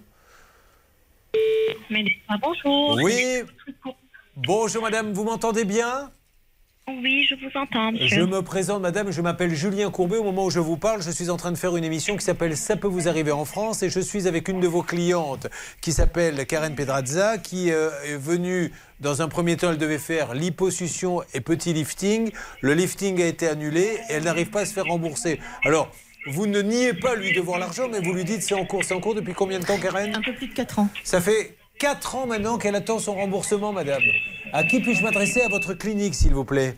bonjour. 2.40 2.98
Oui. 3.02 3.42
Bonjour, 4.36 4.82
madame. 4.82 5.12
Vous 5.12 5.24
m'entendez 5.24 5.64
bien? 5.64 6.10
Oui, 6.86 7.26
je 7.28 7.34
vous 7.36 7.50
entends, 7.58 7.96
Je 7.96 8.02
monsieur. 8.02 8.26
me 8.26 8.42
présente, 8.42 8.82
madame, 8.82 9.10
je 9.10 9.22
m'appelle 9.22 9.54
Julien 9.54 9.90
Courbet. 9.90 10.18
Au 10.18 10.22
moment 10.24 10.44
où 10.44 10.50
je 10.50 10.60
vous 10.60 10.76
parle, 10.76 11.02
je 11.02 11.10
suis 11.10 11.30
en 11.30 11.38
train 11.38 11.50
de 11.50 11.56
faire 11.56 11.74
une 11.76 11.84
émission 11.84 12.14
qui 12.14 12.24
s'appelle 12.24 12.58
Ça 12.58 12.76
peut 12.76 12.88
vous 12.88 13.08
arriver 13.08 13.32
en 13.32 13.46
France 13.46 13.82
et 13.82 13.88
je 13.88 14.00
suis 14.00 14.28
avec 14.28 14.48
une 14.48 14.60
de 14.60 14.68
vos 14.68 14.82
clientes 14.82 15.46
qui 15.80 15.92
s'appelle 15.92 16.46
Karen 16.46 16.74
Pedrazza 16.74 17.38
qui 17.38 17.72
euh, 17.72 17.88
est 18.04 18.18
venue. 18.18 18.70
Dans 19.00 19.22
un 19.22 19.28
premier 19.28 19.56
temps, 19.56 19.70
elle 19.70 19.78
devait 19.78 19.98
faire 19.98 20.34
liposuction 20.34 21.22
et 21.32 21.40
petit 21.40 21.72
lifting. 21.72 22.30
Le 22.60 22.74
lifting 22.74 23.20
a 23.22 23.26
été 23.26 23.48
annulé 23.48 23.98
et 24.10 24.12
elle 24.12 24.24
n'arrive 24.24 24.50
pas 24.50 24.60
à 24.60 24.66
se 24.66 24.74
faire 24.74 24.84
rembourser. 24.84 25.40
Alors, 25.64 25.90
vous 26.26 26.46
ne 26.46 26.60
niez 26.60 26.92
pas 26.92 27.14
lui 27.16 27.32
devoir 27.32 27.58
l'argent, 27.58 27.88
mais 27.90 28.00
vous 28.00 28.12
lui 28.12 28.24
dites 28.24 28.42
c'est 28.42 28.54
en 28.54 28.66
cours. 28.66 28.84
C'est 28.84 28.94
en 28.94 29.00
cours 29.00 29.14
depuis 29.14 29.32
combien 29.32 29.58
de 29.58 29.64
temps, 29.64 29.78
Karen? 29.78 30.14
Un 30.14 30.20
peu 30.20 30.34
plus 30.34 30.48
de 30.48 30.54
4 30.54 30.80
ans. 30.80 30.88
Ça 31.02 31.22
fait 31.22 31.56
4 31.78 32.14
ans 32.16 32.26
maintenant 32.26 32.58
qu'elle 32.58 32.76
attend 32.76 32.98
son 32.98 33.14
remboursement, 33.14 33.72
madame. 33.72 34.02
À 34.52 34.64
qui 34.64 34.80
puis-je 34.80 35.02
m'adresser 35.02 35.42
à 35.42 35.48
votre 35.48 35.74
clinique, 35.74 36.14
s'il 36.14 36.32
vous 36.32 36.44
plaît? 36.44 36.76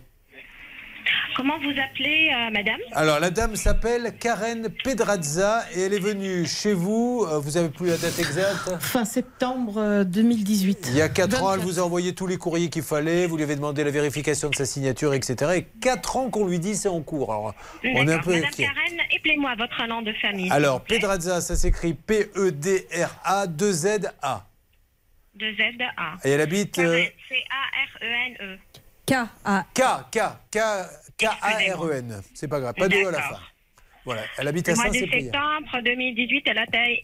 Comment 1.37 1.59
vous 1.59 1.69
appelez, 1.79 2.31
euh, 2.35 2.51
madame? 2.51 2.81
Alors, 2.93 3.21
la 3.21 3.29
dame 3.29 3.57
s'appelle 3.57 4.15
Karen 4.19 4.69
Pedrazza 4.83 5.65
et 5.75 5.83
elle 5.83 5.93
est 5.93 5.99
venue 6.01 6.47
chez 6.47 6.73
vous. 6.73 7.27
euh, 7.31 7.39
Vous 7.39 7.59
avez 7.59 7.69
plus 7.69 7.89
la 7.89 7.99
date 7.99 8.19
exacte? 8.19 8.71
Fin 8.81 9.05
septembre 9.05 9.75
euh, 9.77 10.05
2018. 10.05 10.87
Il 10.93 10.97
y 10.97 11.03
a 11.03 11.11
4 11.11 11.43
ans, 11.43 11.53
elle 11.53 11.59
24. 11.61 11.61
vous 11.61 11.79
a 11.79 11.83
envoyé 11.83 12.15
tous 12.15 12.27
les 12.27 12.39
courriers 12.39 12.71
qu'il 12.71 12.83
fallait. 12.83 13.27
Vous 13.27 13.37
lui 13.37 13.43
avez 13.43 13.55
demandé 13.55 13.85
la 13.85 13.91
vérification 13.91 14.49
de 14.49 14.55
sa 14.55 14.65
signature, 14.65 15.13
etc. 15.13 15.53
Et 15.57 15.67
4 15.81 16.17
ans 16.17 16.31
qu'on 16.31 16.47
lui 16.47 16.59
dit 16.59 16.75
c'est 16.75 16.89
en 16.89 17.03
cours. 17.03 17.31
Alors, 17.31 17.55
on 17.85 18.09
est 18.09 18.15
un 18.15 18.19
peu 18.19 18.31
Madame 18.31 18.47
inquiet. 18.49 18.65
Karen, 18.65 19.01
appelez-moi 19.15 19.55
votre 19.59 19.87
nom 19.89 20.01
de 20.01 20.15
famille. 20.15 20.51
Alors, 20.51 20.81
Pedrazza, 20.81 21.43
ça 21.43 21.55
s'écrit 21.55 21.95
P-E-D-R-A 25.39 25.45
2-Z-A. 25.45 25.73
De 25.73 26.23
Z-A. 26.25 26.29
Et 26.29 26.31
elle 26.33 26.41
habite. 26.41 26.79
euh, 26.79 27.05
C-A-R-E-N-E. 27.29 28.59
K-A. 29.07 29.65
K, 29.75 29.83
K, 30.11 30.19
K, 30.51 30.59
K-A-R-E-N. 31.19 32.13
E 32.13 32.23
C'est 32.35 32.49
pas 32.49 32.61
grave, 32.61 32.75
pas 32.75 32.89
de 32.89 32.97
E 32.97 33.09
à 33.09 33.11
la 33.13 33.23
fin. 33.23 33.41
Voilà, 34.05 34.23
elle 34.39 34.49
habite 34.49 34.69
à 34.69 34.73
Le 34.73 34.77
mois 34.77 34.87
de 34.89 34.93
Saint-Cyprien. 34.93 35.21
septembre 35.33 35.81
2018, 35.85 36.45
elle 36.47 36.59
a 36.59 36.67
taille. 36.67 37.03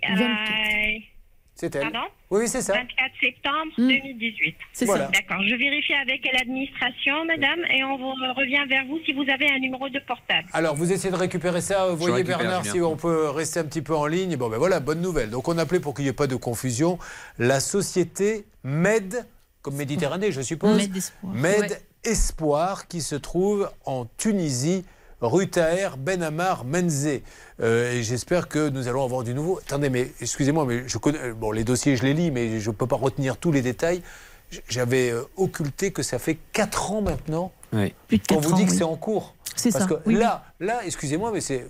C'est 1.63 1.77
elle. 1.77 1.93
Pardon? 1.93 2.09
Oui, 2.33 2.41
oui, 2.41 2.49
c'est 2.49 2.61
ça. 2.61 2.73
24 2.73 2.89
septembre 3.21 3.73
2018. 3.79 4.57
C'est 4.73 4.85
ça. 4.87 4.99
D'accord. 5.13 5.45
Je 5.49 5.55
vérifie 5.55 5.95
avec 5.95 6.29
l'administration, 6.33 7.25
madame, 7.25 7.61
et 7.71 7.85
on 7.85 7.97
vous 7.99 8.11
revient 8.37 8.69
vers 8.69 8.85
vous 8.87 8.99
si 9.05 9.13
vous 9.13 9.23
avez 9.33 9.49
un 9.49 9.61
numéro 9.61 9.89
de 9.89 10.01
portable. 10.01 10.49
Alors, 10.55 10.75
vous 10.75 10.91
essayez 10.91 11.13
de 11.13 11.17
récupérer 11.17 11.61
ça. 11.61 11.91
Vous 11.91 12.05
Je 12.07 12.11
voyez, 12.11 12.25
Bernard, 12.25 12.67
si 12.67 12.81
on 12.81 12.97
peut 12.97 13.29
rester 13.29 13.61
un 13.61 13.65
petit 13.65 13.81
peu 13.81 13.95
en 13.95 14.07
ligne. 14.07 14.35
Bon, 14.35 14.49
ben 14.49 14.59
voilà, 14.59 14.81
bonne 14.81 15.01
nouvelle. 15.01 15.31
Donc, 15.31 15.47
on 15.47 15.57
appelait 15.57 15.79
pour 15.79 15.95
qu'il 15.95 16.03
n'y 16.05 16.09
ait 16.11 16.13
pas 16.13 16.27
de 16.27 16.35
confusion 16.35 16.99
la 17.39 17.61
société 17.61 18.45
Med 18.65 19.25
comme 19.61 19.77
Méditerranée, 19.77 20.33
je 20.33 20.41
suppose. 20.41 20.77
Med 20.77 20.97
Espoir. 20.97 21.33
Med 21.33 21.61
Ouais. 21.61 21.83
Espoir, 22.03 22.89
qui 22.89 23.03
se 23.03 23.15
trouve 23.15 23.71
en 23.85 24.07
Tunisie, 24.19 24.85
rue 25.23 25.49
Taher 25.49 25.91
Ben 25.99 26.23
Ammar 26.23 26.65
Menzé. 26.65 27.23
Euh, 27.61 27.93
et 27.93 28.03
j'espère 28.03 28.49
que 28.49 28.69
nous 28.69 28.89
allons 28.89 29.05
avoir 29.05 29.23
du 29.23 29.35
nouveau. 29.35 29.59
Attendez, 29.59 29.89
mais 29.91 30.11
excusez-moi, 30.21 30.65
mais 30.67 30.85
je 30.87 30.99
connais. 30.99 31.33
Bon, 31.33 31.51
les 31.53 31.65
dossiers, 31.65 31.97
je 31.97 32.03
les 32.03 32.15
lis, 32.15 32.31
mais 32.31 32.61
je 32.61 32.71
ne 32.71 32.75
peux 32.75 32.87
pas 32.87 32.97
retenir 32.97 33.37
tous 33.37 33.53
les 33.53 33.63
détails. 33.63 34.03
J'avais 34.69 35.11
euh, 35.11 35.23
occulté 35.37 35.93
que 35.93 36.03
ça 36.03 36.19
fait 36.19 36.37
4 36.53 36.93
ans 36.93 37.01
maintenant 37.03 37.53
Oui. 37.73 37.95
Quatre 38.27 38.41
vous 38.43 38.53
dit 38.55 38.63
ans, 38.63 38.67
que 38.67 38.71
oui. 38.71 38.77
c'est 38.77 38.85
en 38.85 38.97
cours. 38.97 39.35
C'est 39.57 39.71
Parce 39.73 39.85
ça, 39.85 39.91
que 39.91 40.01
oui, 40.07 40.15
là, 40.15 40.45
là, 40.61 40.81
excusez-moi, 40.85 41.31
mais 41.33 41.41
c'est. 41.41 41.67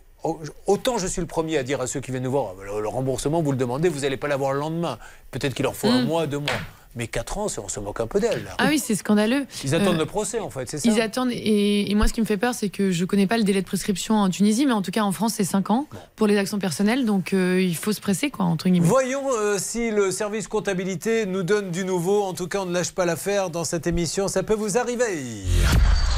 Autant 0.66 0.98
je 0.98 1.08
suis 1.08 1.20
le 1.20 1.26
premier 1.26 1.58
à 1.58 1.64
dire 1.64 1.80
à 1.80 1.88
ceux 1.88 1.98
qui 2.00 2.12
viennent 2.12 2.22
nous 2.22 2.30
voir, 2.30 2.54
le, 2.54 2.80
le 2.80 2.88
remboursement, 2.88 3.42
vous 3.42 3.50
le 3.50 3.56
demandez, 3.58 3.88
vous 3.88 4.00
n'allez 4.00 4.16
pas 4.16 4.28
l'avoir 4.28 4.52
le 4.52 4.60
lendemain. 4.60 4.96
Peut-être 5.32 5.52
qu'il 5.52 5.64
leur 5.64 5.74
faut 5.74 5.88
un 5.88 6.02
Mm. 6.02 6.06
mois, 6.06 6.26
deux 6.28 6.38
mois. 6.38 6.52
Mais 6.94 7.06
4 7.06 7.38
ans, 7.38 7.48
c'est- 7.48 7.60
on 7.60 7.68
se 7.68 7.80
moque 7.80 8.00
un 8.00 8.06
peu 8.06 8.20
d'elle. 8.20 8.44
là. 8.44 8.50
Ah 8.58 8.66
oui, 8.68 8.78
c'est 8.78 8.94
scandaleux. 8.94 9.46
Ils 9.64 9.74
attendent 9.74 9.94
Euh, 9.94 9.98
le 9.98 10.06
procès, 10.06 10.40
en 10.40 10.50
fait, 10.50 10.68
c'est 10.68 10.78
ça 10.78 10.88
Ils 10.90 11.00
attendent, 11.00 11.30
et, 11.32 11.90
et 11.90 11.94
moi 11.94 12.06
ce 12.06 12.12
qui 12.12 12.20
me 12.20 12.26
fait 12.26 12.36
peur, 12.36 12.52
c'est 12.54 12.68
que 12.68 12.90
je 12.90 13.04
connais 13.04 13.26
pas 13.26 13.38
le 13.38 13.44
délai 13.44 13.60
de 13.62 13.66
prescription 13.66 14.16
en 14.16 14.28
Tunisie, 14.28 14.66
mais 14.66 14.72
en 14.72 14.82
tout 14.82 14.90
cas 14.90 15.02
en 15.02 15.12
France 15.12 15.34
c'est 15.36 15.44
5 15.44 15.70
ans 15.70 15.86
pour 16.16 16.26
les 16.26 16.36
actions 16.36 16.58
personnelles, 16.58 17.06
donc 17.06 17.32
euh, 17.32 17.62
il 17.62 17.76
faut 17.76 17.92
se 17.92 18.00
presser, 18.00 18.30
quoi, 18.30 18.44
entre 18.44 18.68
guillemets. 18.68 18.86
Voyons 18.86 19.22
euh, 19.38 19.56
si 19.58 19.90
le 19.90 20.10
service 20.10 20.48
comptabilité 20.48 21.24
nous 21.26 21.42
donne 21.42 21.70
du 21.70 21.84
nouveau. 21.84 22.22
En 22.24 22.34
tout 22.34 22.46
cas, 22.48 22.60
on 22.60 22.66
ne 22.66 22.74
lâche 22.74 22.92
pas 22.92 23.06
l'affaire 23.06 23.48
dans 23.50 23.64
cette 23.64 23.86
émission. 23.86 24.28
Ça 24.28 24.42
peut 24.42 24.54
vous 24.54 24.76
arriver. 24.76 25.22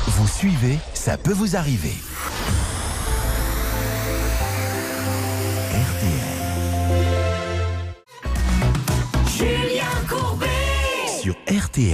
Vous 0.07 0.29
suivez, 0.29 0.79
ça 0.93 1.17
peut 1.17 1.33
vous 1.33 1.57
arriver. 1.57 1.93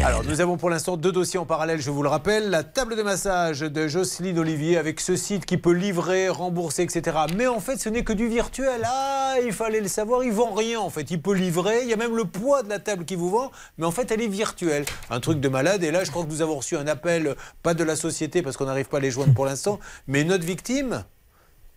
Alors, 0.02 0.24
nous 0.24 0.40
avons 0.40 0.56
pour 0.56 0.70
l'instant 0.70 0.96
deux 0.96 1.12
dossiers 1.12 1.38
en 1.38 1.46
parallèle, 1.46 1.80
je 1.80 1.90
vous 1.90 2.02
le 2.02 2.08
rappelle. 2.08 2.50
La 2.50 2.64
table 2.64 2.96
de 2.96 3.02
massage 3.02 3.60
de 3.60 3.86
Jocelyne 3.86 4.38
Olivier 4.38 4.76
avec 4.76 4.98
ce 5.00 5.14
site 5.14 5.46
qui 5.46 5.56
peut 5.56 5.72
livrer, 5.72 6.28
rembourser, 6.28 6.82
etc. 6.82 7.16
Mais 7.36 7.46
en 7.46 7.60
fait, 7.60 7.76
ce 7.76 7.88
n'est 7.88 8.02
que 8.02 8.12
du 8.12 8.26
virtuel. 8.26 8.82
Ah, 8.84 9.36
il 9.44 9.52
fallait 9.52 9.80
le 9.80 9.88
savoir, 9.88 10.24
il 10.24 10.32
vend 10.32 10.52
rien 10.52 10.80
en 10.80 10.90
fait. 10.90 11.10
Il 11.10 11.22
peut 11.22 11.34
livrer, 11.34 11.82
il 11.82 11.88
y 11.88 11.92
a 11.92 11.96
même 11.96 12.16
le 12.16 12.24
poids 12.24 12.62
de 12.62 12.68
la 12.68 12.80
table 12.80 13.04
qui 13.04 13.14
vous 13.14 13.30
vend, 13.30 13.52
mais 13.78 13.86
en 13.86 13.92
fait, 13.92 14.10
elle 14.10 14.20
est 14.20 14.26
virtuelle. 14.28 14.84
Un 15.10 15.20
truc 15.20 15.38
de 15.38 15.48
malade. 15.48 15.84
Et 15.84 15.92
là, 15.92 16.02
je 16.02 16.10
crois 16.10 16.24
que 16.24 16.30
nous 16.30 16.42
avons 16.42 16.56
reçu 16.56 16.76
un 16.76 16.86
appel, 16.88 17.36
pas 17.62 17.74
de 17.74 17.84
la 17.84 17.94
société 17.94 18.42
parce 18.42 18.56
qu'on 18.56 18.66
n'arrive 18.66 18.88
pas 18.88 18.96
à 18.96 19.00
les 19.00 19.10
joindre 19.10 19.34
pour 19.34 19.46
l'instant, 19.46 19.78
mais 20.08 20.24
notre 20.24 20.44
victime. 20.44 21.04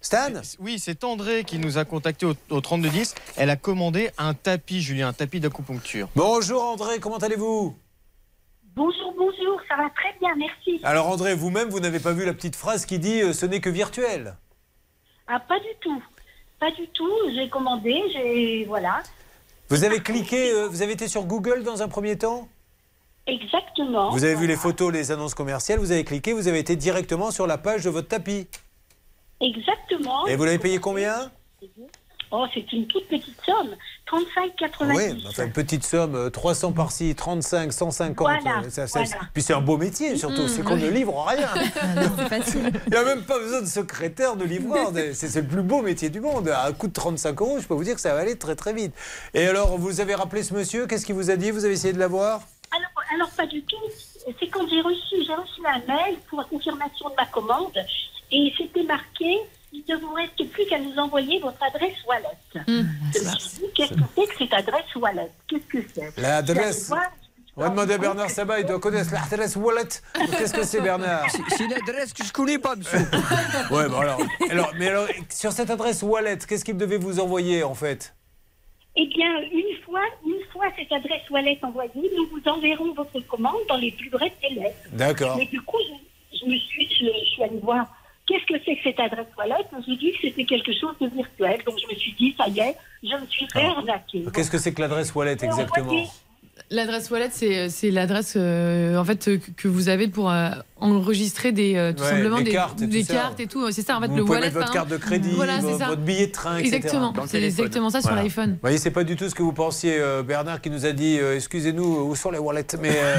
Stan 0.03 0.34
Oui, 0.59 0.80
c'est 0.80 1.05
André 1.05 1.45
qui 1.45 1.57
nous 1.57 1.77
a 1.77 1.85
contacté 1.85 2.25
au, 2.25 2.34
au 2.49 2.59
3210. 2.59 3.15
Elle 3.38 3.49
a 3.49 3.55
commandé 3.55 4.11
un 4.17 4.34
tapis, 4.34 4.81
Julien, 4.81 5.07
un 5.07 5.13
tapis 5.13 5.39
d'acupuncture. 5.39 6.09
Bonjour 6.15 6.61
André, 6.61 6.99
comment 6.99 7.17
allez-vous? 7.17 7.73
Bonjour, 8.75 9.13
bonjour, 9.17 9.61
ça 9.69 9.77
va 9.77 9.89
très 9.91 10.13
bien, 10.19 10.35
merci. 10.35 10.81
Alors 10.84 11.07
André, 11.07 11.35
vous-même, 11.35 11.69
vous 11.69 11.80
n'avez 11.80 12.01
pas 12.01 12.11
vu 12.11 12.25
la 12.25 12.34
petite 12.34 12.57
phrase 12.57 12.85
qui 12.85 12.99
dit 12.99 13.21
euh, 13.21 13.31
ce 13.31 13.45
n'est 13.45 13.61
que 13.61 13.69
virtuel 13.69 14.35
Ah, 15.27 15.39
pas 15.39 15.59
du 15.59 15.67
tout. 15.80 16.03
Pas 16.59 16.71
du 16.71 16.85
tout, 16.89 17.11
j'ai 17.34 17.47
commandé, 17.49 18.01
j'ai. 18.11 18.65
Voilà. 18.65 19.03
Vous 19.69 19.85
avez 19.85 20.01
cliqué, 20.01 20.51
euh, 20.51 20.67
vous 20.67 20.81
avez 20.81 20.91
été 20.91 21.07
sur 21.07 21.23
Google 21.23 21.63
dans 21.63 21.81
un 21.81 21.88
premier 21.88 22.17
temps? 22.17 22.49
Exactement. 23.25 24.11
Vous 24.11 24.25
avez 24.25 24.35
vu 24.35 24.47
les 24.47 24.57
photos, 24.57 24.91
les 24.91 25.11
annonces 25.11 25.34
commerciales, 25.34 25.80
vous 25.80 25.93
avez 25.93 26.03
cliqué, 26.03 26.34
vous 26.34 26.49
avez 26.49 26.59
été 26.59 26.75
directement 26.75 27.31
sur 27.31 27.47
la 27.47 27.57
page 27.57 27.85
de 27.85 27.89
votre 27.89 28.09
tapis. 28.09 28.47
Exactement. 29.41 30.26
Et 30.27 30.35
vous 30.35 30.43
l'avez 30.45 30.60
payé 30.60 30.80
combien 30.80 31.31
Oh, 32.35 32.45
c'est 32.51 32.72
une 32.73 32.88
toute 32.88 33.07
petite 33.10 33.38
somme. 33.45 33.76
35,90. 34.11 34.95
Oui, 34.95 35.23
enfin, 35.30 35.45
une 35.45 35.51
petite 35.51 35.84
somme, 35.84 36.15
euh, 36.15 36.30
300 36.31 36.72
par-ci, 36.72 37.14
35, 37.14 37.72
150. 37.72 38.27
Voilà, 38.27 38.61
euh, 38.65 38.69
ça- 38.72 38.88
ça- 38.88 39.03
voilà. 39.03 39.22
Puis 39.34 39.43
c'est 39.43 39.53
un 39.53 39.61
beau 39.61 39.77
métier 39.77 40.18
surtout, 40.18 40.41
Mm, 40.43 40.47
c'est 40.47 40.64
qu'on 40.64 40.73
oui. 40.76 40.81
ne 40.84 40.89
livre 40.89 41.23
rien. 41.27 41.47
facile. 42.30 42.72
Il 42.88 42.91
n'y 42.91 42.97
a 42.97 43.03
même 43.03 43.23
pas 43.23 43.38
besoin 43.38 43.61
de 43.61 43.68
secrétaire, 43.68 44.35
de 44.35 44.45
livreur. 44.45 44.91
C'est 45.14 45.27
c'est 45.27 45.41
le 45.41 45.47
plus 45.47 45.61
beau 45.61 45.84
métier 45.84 46.10
du 46.10 46.22
monde. 46.22 46.49
À 46.49 46.65
un 46.65 46.73
coût 46.73 46.88
de 46.88 46.93
35 46.93 47.39
euros, 47.39 47.60
je 47.60 47.68
peux 47.68 47.76
vous 47.76 47.84
dire 47.84 47.93
que 47.95 48.01
ça 48.01 48.15
va 48.15 48.22
aller 48.22 48.35
très 48.38 48.55
très 48.55 48.73
vite. 48.73 48.93
Et 49.35 49.45
alors, 49.45 49.77
vous 49.77 50.01
avez 50.01 50.15
rappelé 50.15 50.41
ce 50.41 50.55
monsieur, 50.55 50.88
qu'est-ce 50.88 51.05
qu'il 51.05 51.15
vous 51.15 51.30
a 51.30 51.35
dit 51.35 51.51
Vous 51.51 51.65
avez 51.65 51.76
essayé 51.76 51.93
de 51.93 51.99
l'avoir? 51.99 52.41
Alors, 52.76 52.89
alors, 53.14 53.30
pas 53.30 53.45
du 53.45 53.61
tout. 53.64 53.77
C'est 54.39 54.47
quand 54.47 54.68
j'ai 54.68 54.81
reçu, 54.81 55.18
j'ai 55.23 55.34
reçu 55.35 55.61
un 55.68 55.80
mail 55.88 56.18
pour 56.30 56.39
la 56.39 56.45
confirmation 56.45 57.10
de 57.10 57.15
ma 57.15 57.26
commande 57.27 57.73
et 58.34 58.53
c'était 58.57 58.84
marqué 58.84 59.38
il 59.73 59.84
ne 59.89 59.95
vous 59.97 60.14
reste 60.14 60.51
plus 60.51 60.65
qu'à 60.68 60.80
nous 60.80 60.95
envoyer 60.97 61.39
votre 61.39 61.61
adresse 61.64 61.95
wallet. 62.07 62.27
Mmh. 62.68 62.84
Je 63.14 63.19
me 63.19 63.39
suis 63.39 63.57
dit, 63.57 63.65
qu'est-ce 63.76 63.93
que 63.93 64.01
c'est 64.15 64.27
que 64.27 64.38
cette 64.38 64.53
adresse 64.53 64.95
wallet 64.95 65.31
Qu'est-ce 65.47 65.65
que 65.65 65.80
c'est 65.93 66.22
L'adresse. 66.22 66.91
On 67.55 67.61
va 67.61 67.69
demander 67.69 67.93
à 67.93 67.97
Bernard 67.97 68.30
Sabat, 68.30 68.60
il 68.61 68.65
doit 68.65 68.80
connaître 68.80 69.11
l'adresse 69.14 69.55
wallet. 69.55 69.88
Qu'est-ce 70.38 70.53
que 70.53 70.64
c'est 70.64 70.81
Bernard 70.81 71.26
C'est 71.49 71.64
une 71.64 71.73
adresse 71.73 72.14
que 72.14 72.23
je 72.23 72.31
connais 72.31 72.60
pas, 72.60 72.76
monsieur. 72.76 72.99
Ouais, 73.72 73.89
bon 73.89 73.97
alors, 73.97 74.19
alors, 74.49 74.72
mais 74.77 74.89
alors, 74.89 75.07
sur 75.30 75.51
cette 75.51 75.69
adresse 75.69 76.03
wallet, 76.03 76.38
qu'est-ce 76.47 76.65
qu'il 76.65 76.77
devait 76.77 76.97
vous 76.97 77.19
envoyer 77.19 77.64
en 77.64 77.73
fait 77.73 78.15
Eh 78.95 79.07
bien, 79.07 79.39
une 79.51 79.76
fois, 79.85 80.01
une 80.26 80.43
fois 80.51 80.65
cette 80.76 80.91
adresse 80.91 81.27
wallet 81.31 81.57
envoyée, 81.64 81.91
nous 81.95 82.27
vous 82.27 82.47
enverrons 82.47 82.93
votre 82.93 83.19
commande 83.27 83.61
dans 83.68 83.77
les 83.77 83.91
plus 83.91 84.10
brefs 84.10 84.39
délais. 84.41 84.73
D'accord. 84.91 85.38
Mais 85.38 85.45
du 85.45 85.61
coup, 85.61 85.77
je, 86.31 86.38
je 86.39 86.45
me 86.45 86.57
suis, 86.57 86.88
je, 86.89 87.05
je 87.05 87.26
suis 87.31 87.43
allée 87.43 87.60
voir 87.60 87.88
qu'est-ce 88.27 88.45
que 88.45 88.59
c'est 88.65 88.75
que 88.75 88.83
cette 88.83 88.99
adresse 88.99 89.27
wallet. 89.37 89.55
et 89.61 89.83
J'ai 89.87 89.95
dit 89.97 90.11
que 90.13 90.17
c'était 90.21 90.45
quelque 90.45 90.71
chose 90.73 90.95
de 91.01 91.07
virtuel. 91.07 91.59
Donc 91.65 91.75
je 91.81 91.93
me 91.93 91.97
suis 91.99 92.13
dit, 92.13 92.33
ça 92.37 92.47
y 92.47 92.59
est, 92.59 92.75
je 93.03 93.15
me 93.15 93.25
suis 93.27 93.47
fait 93.51 93.65
arnaquer. 93.65 94.23
Qu'est-ce 94.33 94.51
que 94.51 94.57
c'est 94.57 94.73
que 94.73 94.81
l'adresse 94.81 95.13
wallet 95.15 95.33
exactement? 95.33 96.05
L'adresse 96.69 97.09
wallet, 97.09 97.29
c'est 97.31 97.69
c'est 97.69 97.89
l'adresse 97.91 98.35
euh, 98.37 98.95
en 98.97 99.03
fait 99.05 99.27
euh, 99.27 99.37
que- 99.37 99.51
que 99.63 99.67
vous 99.67 99.89
avez 99.89 100.07
pour 100.07 100.29
euh, 100.31 100.51
enregistrer 100.84 101.51
des 101.51 101.76
euh, 101.76 101.93
tout 101.93 102.03
Ouais, 102.03 102.10
simplement 102.10 102.38
des 102.39 102.43
des, 102.45 102.51
cartes 102.51 102.81
et 102.81 102.85
tout 102.85 102.91
des 102.91 103.03
ça. 103.03 103.14
cartes 103.14 103.39
et 103.39 103.47
tout. 103.47 103.72
C'est 103.72 103.81
ça 103.85 103.97
en 103.97 104.01
fait 104.01 104.07
Vous 104.07 104.15
le 104.18 104.22
pouvez 104.23 104.35
wallet. 104.39 104.47
mettre 104.47 104.57
votre 104.60 104.69
hein. 104.72 104.73
carte 104.73 104.89
de 104.89 104.97
crédit, 104.97 105.31
Voilà, 105.35 105.55
c'est 105.61 105.68
vo- 105.68 105.80
ça. 105.80 105.88
votre 105.88 106.01
billet 106.01 106.27
de 106.27 106.31
train, 106.31 106.57
etc. 106.57 106.76
Exactement. 106.76 107.14
C'est 107.27 107.41
exactement 107.41 107.89
ça 107.89 108.01
sur 108.01 108.14
l'iPhone. 108.15 108.51
Vous 108.51 108.57
voyez, 108.61 108.77
c'est 108.77 108.91
pas 108.91 109.03
du 109.03 109.15
tout 109.15 109.30
ce 109.30 109.35
que 109.35 109.43
vous 109.43 109.53
pensiez, 109.53 109.97
euh, 109.99 110.23
Bernard, 110.23 110.61
qui 110.61 110.69
nous 110.69 110.85
a 110.85 110.91
dit 110.91 111.18
euh, 111.19 111.35
excusez-nous, 111.35 111.84
où 112.10 112.15
sont 112.15 112.31
les 112.31 112.39
wallets? 112.39 112.64
Mais 112.81 112.91
euh, 112.95 113.15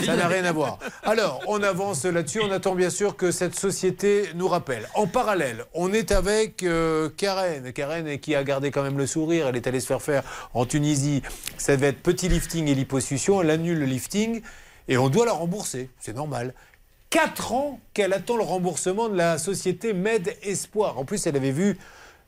ça 0.04 0.16
n'a 0.16 0.26
rien 0.28 0.44
à 0.44 0.52
voir. 0.52 0.78
Alors, 1.04 1.40
on 1.46 1.62
avance 1.62 2.04
là-dessus. 2.04 2.40
On 2.42 2.50
attend 2.50 2.74
bien 2.74 2.90
sûr 2.90 3.16
que 3.16 3.30
cette 3.30 3.54
société 3.58 4.24
nous 4.34 4.48
rappelle. 4.48 4.88
En 4.94 5.06
parallèle, 5.06 5.64
on 5.74 5.92
est 5.92 6.10
avec 6.12 6.62
euh, 6.62 7.08
Karen. 7.16 7.72
Karen 7.72 8.18
qui 8.18 8.34
a 8.34 8.42
gardé 8.44 8.70
quand 8.70 8.82
même 8.82 8.98
le 8.98 9.06
sourire. 9.06 9.46
Elle 9.48 9.56
est 9.56 9.66
allée 9.66 9.80
se 9.80 9.86
faire 9.86 10.02
faire 10.02 10.22
en 10.52 10.66
Tunisie. 10.66 11.22
Ça 11.58 11.76
devait 11.76 11.88
être 11.88 12.02
petit 12.02 12.28
lifting 12.28 12.66
et 12.68 12.74
liposuction. 12.74 13.40
Elle 13.42 13.50
annule 13.50 13.78
le 13.78 13.86
lifting 13.86 14.40
et 14.88 14.96
on 14.98 15.08
doit 15.08 15.24
la 15.26 15.32
rembourser. 15.32 15.90
C'est 16.00 16.14
normal. 16.14 16.54
4 17.14 17.52
ans 17.52 17.78
qu'elle 17.92 18.12
attend 18.12 18.36
le 18.36 18.42
remboursement 18.42 19.08
de 19.08 19.16
la 19.16 19.38
société 19.38 19.92
Med 19.92 20.34
Espoir. 20.42 20.98
En 20.98 21.04
plus, 21.04 21.24
elle 21.28 21.36
avait 21.36 21.52
vu 21.52 21.78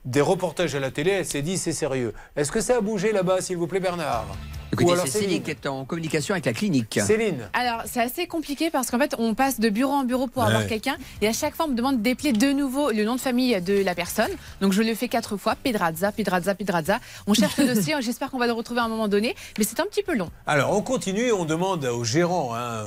des 0.04 0.20
reportages 0.20 0.76
à 0.76 0.78
la 0.78 0.92
télé, 0.92 1.10
elle 1.10 1.26
s'est 1.26 1.42
dit 1.42 1.58
c'est 1.58 1.72
sérieux. 1.72 2.14
Est-ce 2.36 2.52
que 2.52 2.60
ça 2.60 2.76
a 2.76 2.80
bougé 2.80 3.10
là-bas, 3.10 3.40
s'il 3.40 3.56
vous 3.56 3.66
plaît, 3.66 3.80
Bernard? 3.80 4.26
Écoutez, 4.72 4.92
c'est 5.02 5.18
Céline 5.18 5.42
qui 5.42 5.50
est 5.50 5.66
en 5.66 5.84
communication 5.84 6.34
avec 6.34 6.44
la 6.46 6.52
clinique. 6.52 7.00
Céline 7.04 7.48
Alors, 7.52 7.82
c'est 7.86 8.00
assez 8.00 8.28
compliqué 8.28 8.70
parce 8.70 8.92
qu'en 8.92 8.98
fait, 9.00 9.16
on 9.18 9.34
passe 9.34 9.58
de 9.58 9.70
bureau 9.70 9.92
en 9.92 10.04
bureau 10.04 10.28
pour 10.28 10.44
Ouais. 10.44 10.50
avoir 10.50 10.68
quelqu'un 10.68 10.96
et 11.20 11.26
à 11.26 11.32
chaque 11.32 11.56
fois, 11.56 11.64
on 11.64 11.70
me 11.70 11.74
demande 11.74 12.00
d'épeler 12.00 12.30
de 12.32 12.52
nouveau 12.52 12.92
le 12.92 13.04
nom 13.04 13.16
de 13.16 13.20
famille 13.20 13.60
de 13.60 13.82
la 13.82 13.96
personne. 13.96 14.30
Donc, 14.60 14.72
je 14.72 14.82
le 14.82 14.94
fais 14.94 15.08
quatre 15.08 15.36
fois 15.36 15.56
Pedrazza, 15.60 16.12
Pedrazza, 16.12 16.54
Pedrazza. 16.54 17.00
On 17.26 17.34
cherche 17.34 17.56
le 17.58 17.66
dossier, 17.74 17.96
j'espère 18.02 18.30
qu'on 18.30 18.38
va 18.38 18.46
le 18.46 18.52
retrouver 18.52 18.78
à 18.82 18.84
un 18.84 18.88
moment 18.88 19.08
donné, 19.08 19.34
mais 19.58 19.64
c'est 19.64 19.80
un 19.80 19.86
petit 19.86 20.04
peu 20.04 20.14
long. 20.16 20.30
Alors, 20.46 20.76
on 20.78 20.82
continue 20.82 21.22
et 21.22 21.32
on 21.32 21.44
demande 21.44 21.84
au 21.86 22.04
gérant, 22.04 22.54
hein, 22.54 22.84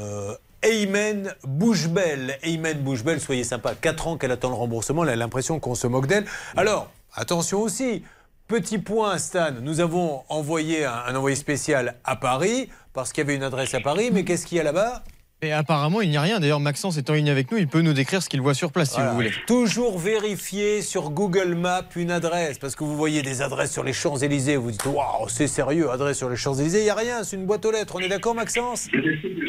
Aymen 0.62 1.34
Bouchebel. 1.44 2.38
Aymen 2.44 2.80
Bouchebel, 2.80 3.20
soyez 3.20 3.44
sympa, 3.44 3.76
4 3.76 4.08
ans 4.08 4.18
qu'elle 4.18 4.32
attend 4.32 4.50
le 4.50 4.56
remboursement, 4.56 5.04
elle 5.04 5.10
a 5.10 5.16
l'impression 5.16 5.60
qu'on 5.60 5.76
se 5.76 5.88
moque 5.88 6.08
d'elle. 6.08 6.26
Alors, 6.58 6.92
attention 7.14 7.62
aussi, 7.62 8.04
petit 8.48 8.78
point, 8.78 9.18
Stan, 9.18 9.52
nous 9.62 9.80
avons 9.80 10.24
envoyé 10.30 10.86
un, 10.86 10.94
un 11.08 11.16
envoyé 11.16 11.36
spécial 11.36 11.96
à 12.04 12.16
Paris, 12.16 12.70
parce 12.94 13.14
qu'il 13.14 13.24
y 13.24 13.26
avait 13.28 13.36
une 13.36 13.44
adresse 13.44 13.74
à 13.74 13.80
Paris, 13.80 14.10
mais 14.12 14.26
qu'est-ce 14.26 14.46
qu'il 14.46 14.58
y 14.58 14.62
a 14.62 14.64
là-bas? 14.64 15.04
Et 15.42 15.54
apparemment, 15.54 16.02
il 16.02 16.10
n'y 16.10 16.18
a 16.18 16.22
rien. 16.22 16.42
D'ailleurs, 16.42 16.60
Maxence 16.60 16.98
est 16.98 17.10
en 17.10 17.14
ligne 17.14 17.30
avec 17.30 17.50
nous. 17.50 17.58
Il 17.58 17.68
peut 17.70 17.80
nous 17.80 17.94
décrire 17.94 18.22
ce 18.22 18.28
qu'il 18.28 18.42
voit 18.42 18.54
sur 18.54 18.74
place, 18.74 18.90
si 18.90 18.96
Voilà. 18.96 19.12
vous 19.12 19.16
voulez. 19.16 19.32
Toujours 19.48 19.98
vérifier 19.98 20.82
sur 20.82 21.12
Google 21.12 21.56
Maps 21.56 21.88
une 21.96 22.12
adresse, 22.12 22.60
parce 22.60 22.76
que 22.76 22.84
vous 22.84 22.98
voyez 22.98 23.22
des 23.22 23.42
adresses 23.42 23.72
sur 23.72 23.86
les 23.86 23.94
Champs-Élysées, 23.94 24.58
vous 24.58 24.72
dites 24.72 24.86
waouh, 24.86 25.30
c'est 25.30 25.48
sérieux, 25.48 25.90
adresse 25.92 26.18
sur 26.18 26.30
les 26.30 26.36
Champs-Élysées, 26.36 26.80
il 26.80 26.84
n'y 26.84 26.90
a 26.90 26.96
rien, 26.96 27.24
c'est 27.24 27.38
une 27.38 27.46
boîte 27.46 27.64
aux 27.66 27.72
lettres, 27.72 27.96
on 27.96 28.00
est 28.02 28.10
d'accord, 28.10 28.36
Maxence? 28.36 28.90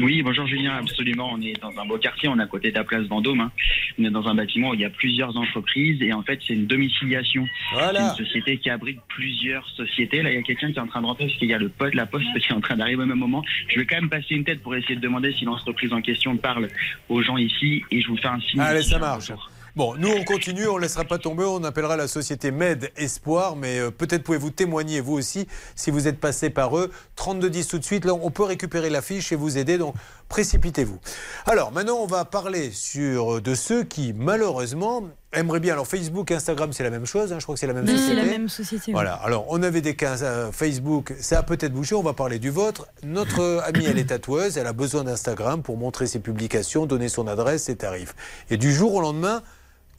Oui, 0.01 0.23
bonjour 0.23 0.47
Julien, 0.47 0.77
absolument. 0.77 1.31
On 1.35 1.41
est 1.43 1.61
dans 1.61 1.73
un 1.77 1.85
beau 1.87 1.99
quartier, 1.99 2.29
on 2.29 2.39
est 2.39 2.43
à 2.43 2.47
côté 2.47 2.71
de 2.71 2.77
la 2.77 2.85
place 2.85 3.03
Vendôme. 3.09 3.41
hein. 3.41 3.51
On 3.99 4.05
est 4.05 4.11
dans 4.11 4.27
un 4.29 4.35
bâtiment 4.37 4.71
où 4.71 4.75
il 4.75 4.81
y 4.81 4.85
a 4.85 4.91
plusieurs 4.91 5.37
entreprises 5.37 6.01
et 6.03 6.13
en 6.13 6.23
fait 6.23 6.39
c'est 6.47 6.55
une 6.55 6.67
domiciliation. 6.67 7.45
Voilà. 7.73 8.15
C'est 8.15 8.23
une 8.23 8.27
société 8.29 8.59
qui 8.59 8.71
abrite 8.71 9.01
plusieurs 9.09 9.69
sociétés. 9.77 10.23
Là, 10.23 10.31
il 10.31 10.37
y 10.37 10.39
a 10.39 10.43
quelqu'un 10.43 10.71
qui 10.71 10.79
est 10.79 10.83
en 10.83 10.87
train 10.87 11.03
de 11.03 11.07
rentrer 11.07 11.27
parce 11.27 11.37
qu'il 11.39 11.49
y 11.49 11.55
a 11.55 11.59
le 11.59 11.69
poste, 11.69 11.95
la 11.95 12.07
poste 12.07 12.25
qui 12.41 12.53
est 12.53 12.55
en 12.55 12.61
train 12.61 12.77
d'arriver 12.77 13.03
au 13.03 13.07
même 13.07 13.19
moment. 13.19 13.43
Je 13.69 13.79
vais 13.81 13.87
quand 13.87 13.97
même 13.97 14.09
passer 14.09 14.35
une 14.37 14.45
tête 14.45 14.63
pour 14.63 14.75
essayer 14.77 14.95
de 14.97 15.01
demander 15.01 15.33
si 15.33 15.45
l'entreprise 15.45 15.80
en 15.93 16.01
question 16.03 16.37
parle 16.37 16.69
aux 17.09 17.23
gens 17.23 17.37
ici 17.37 17.83
et 17.91 18.01
je 18.01 18.09
vous 18.09 18.17
fais 18.17 18.29
un 18.29 18.41
signe. 18.41 18.61
Allez, 18.61 18.83
ça 18.83 18.99
marche. 18.99 19.33
Bon, 19.77 19.95
nous 19.97 20.09
on 20.09 20.25
continue, 20.25 20.67
on 20.67 20.77
ne 20.77 20.81
laissera 20.81 21.05
pas 21.05 21.19
tomber, 21.19 21.45
on 21.45 21.63
appellera 21.63 21.97
la 21.97 22.09
société 22.09 22.51
Med 22.51 22.91
Espoir, 22.97 23.55
mais 23.55 23.79
euh, 23.79 23.93
peut-être 23.93 24.25
pouvez-vous 24.25 24.51
témoigner 24.51 25.01
vous 25.01 25.13
aussi 25.15 25.47
si 25.77 25.93
vous 25.93 26.09
êtes 26.09 26.19
passé 26.19 26.51
par 26.51 26.77
eux. 26.77 26.91
3210 27.15 27.69
tout 27.69 27.79
de 27.79 27.85
suite, 27.85 28.05
là 28.05 28.13
on 28.15 28.31
peut 28.33 28.43
récupérer 28.43 28.91
la 28.91 29.01
fiche 29.01 29.31
et 29.31 29.37
vous 29.37 29.59
aider, 29.59 29.79
donc 29.79 29.95
précipitez-vous. 30.29 30.99
Alors 31.47 31.71
maintenant 31.71 31.99
on 31.99 32.07
va 32.07 32.25
parler 32.25 32.73
sur 32.73 33.37
euh, 33.37 33.41
de 33.41 33.55
ceux 33.55 33.85
qui 33.85 34.13
malheureusement 34.13 35.09
aimeraient 35.33 35.61
bien. 35.61 35.75
Alors 35.75 35.87
Facebook, 35.87 36.31
Instagram 36.31 36.73
c'est 36.73 36.83
la 36.83 36.91
même 36.91 37.07
chose, 37.07 37.33
hein, 37.33 37.39
je 37.39 37.45
crois 37.45 37.55
que 37.55 37.61
c'est 37.61 37.67
la 37.67 37.73
même 37.73 37.87
société. 37.87 38.09
c'est 38.09 38.15
la 38.15 38.25
même 38.25 38.49
société. 38.49 38.93
Voilà, 38.93 39.15
alors 39.15 39.47
on 39.49 39.63
avait 39.63 39.81
des 39.81 39.95
cas 39.95 40.23
euh, 40.23 40.53
Facebook, 40.53 41.15
ça 41.21 41.39
a 41.39 41.43
peut-être 41.43 41.73
bougé, 41.73 41.95
on 41.95 42.03
va 42.03 42.13
parler 42.13 42.39
du 42.39 42.51
vôtre. 42.51 42.89
Notre 43.05 43.41
euh, 43.41 43.61
amie, 43.65 43.87
elle 43.87 43.99
est 43.99 44.09
tatoueuse, 44.11 44.59
elle 44.59 44.67
a 44.67 44.73
besoin 44.73 45.05
d'Instagram 45.05 45.63
pour 45.63 45.77
montrer 45.77 46.07
ses 46.07 46.21
publications, 46.21 46.87
donner 46.87 47.09
son 47.09 47.27
adresse, 47.27 47.65
ses 47.65 47.77
tarifs. 47.77 48.15
Et 48.51 48.57
du 48.57 48.73
jour 48.73 48.95
au 48.95 49.01
lendemain, 49.01 49.43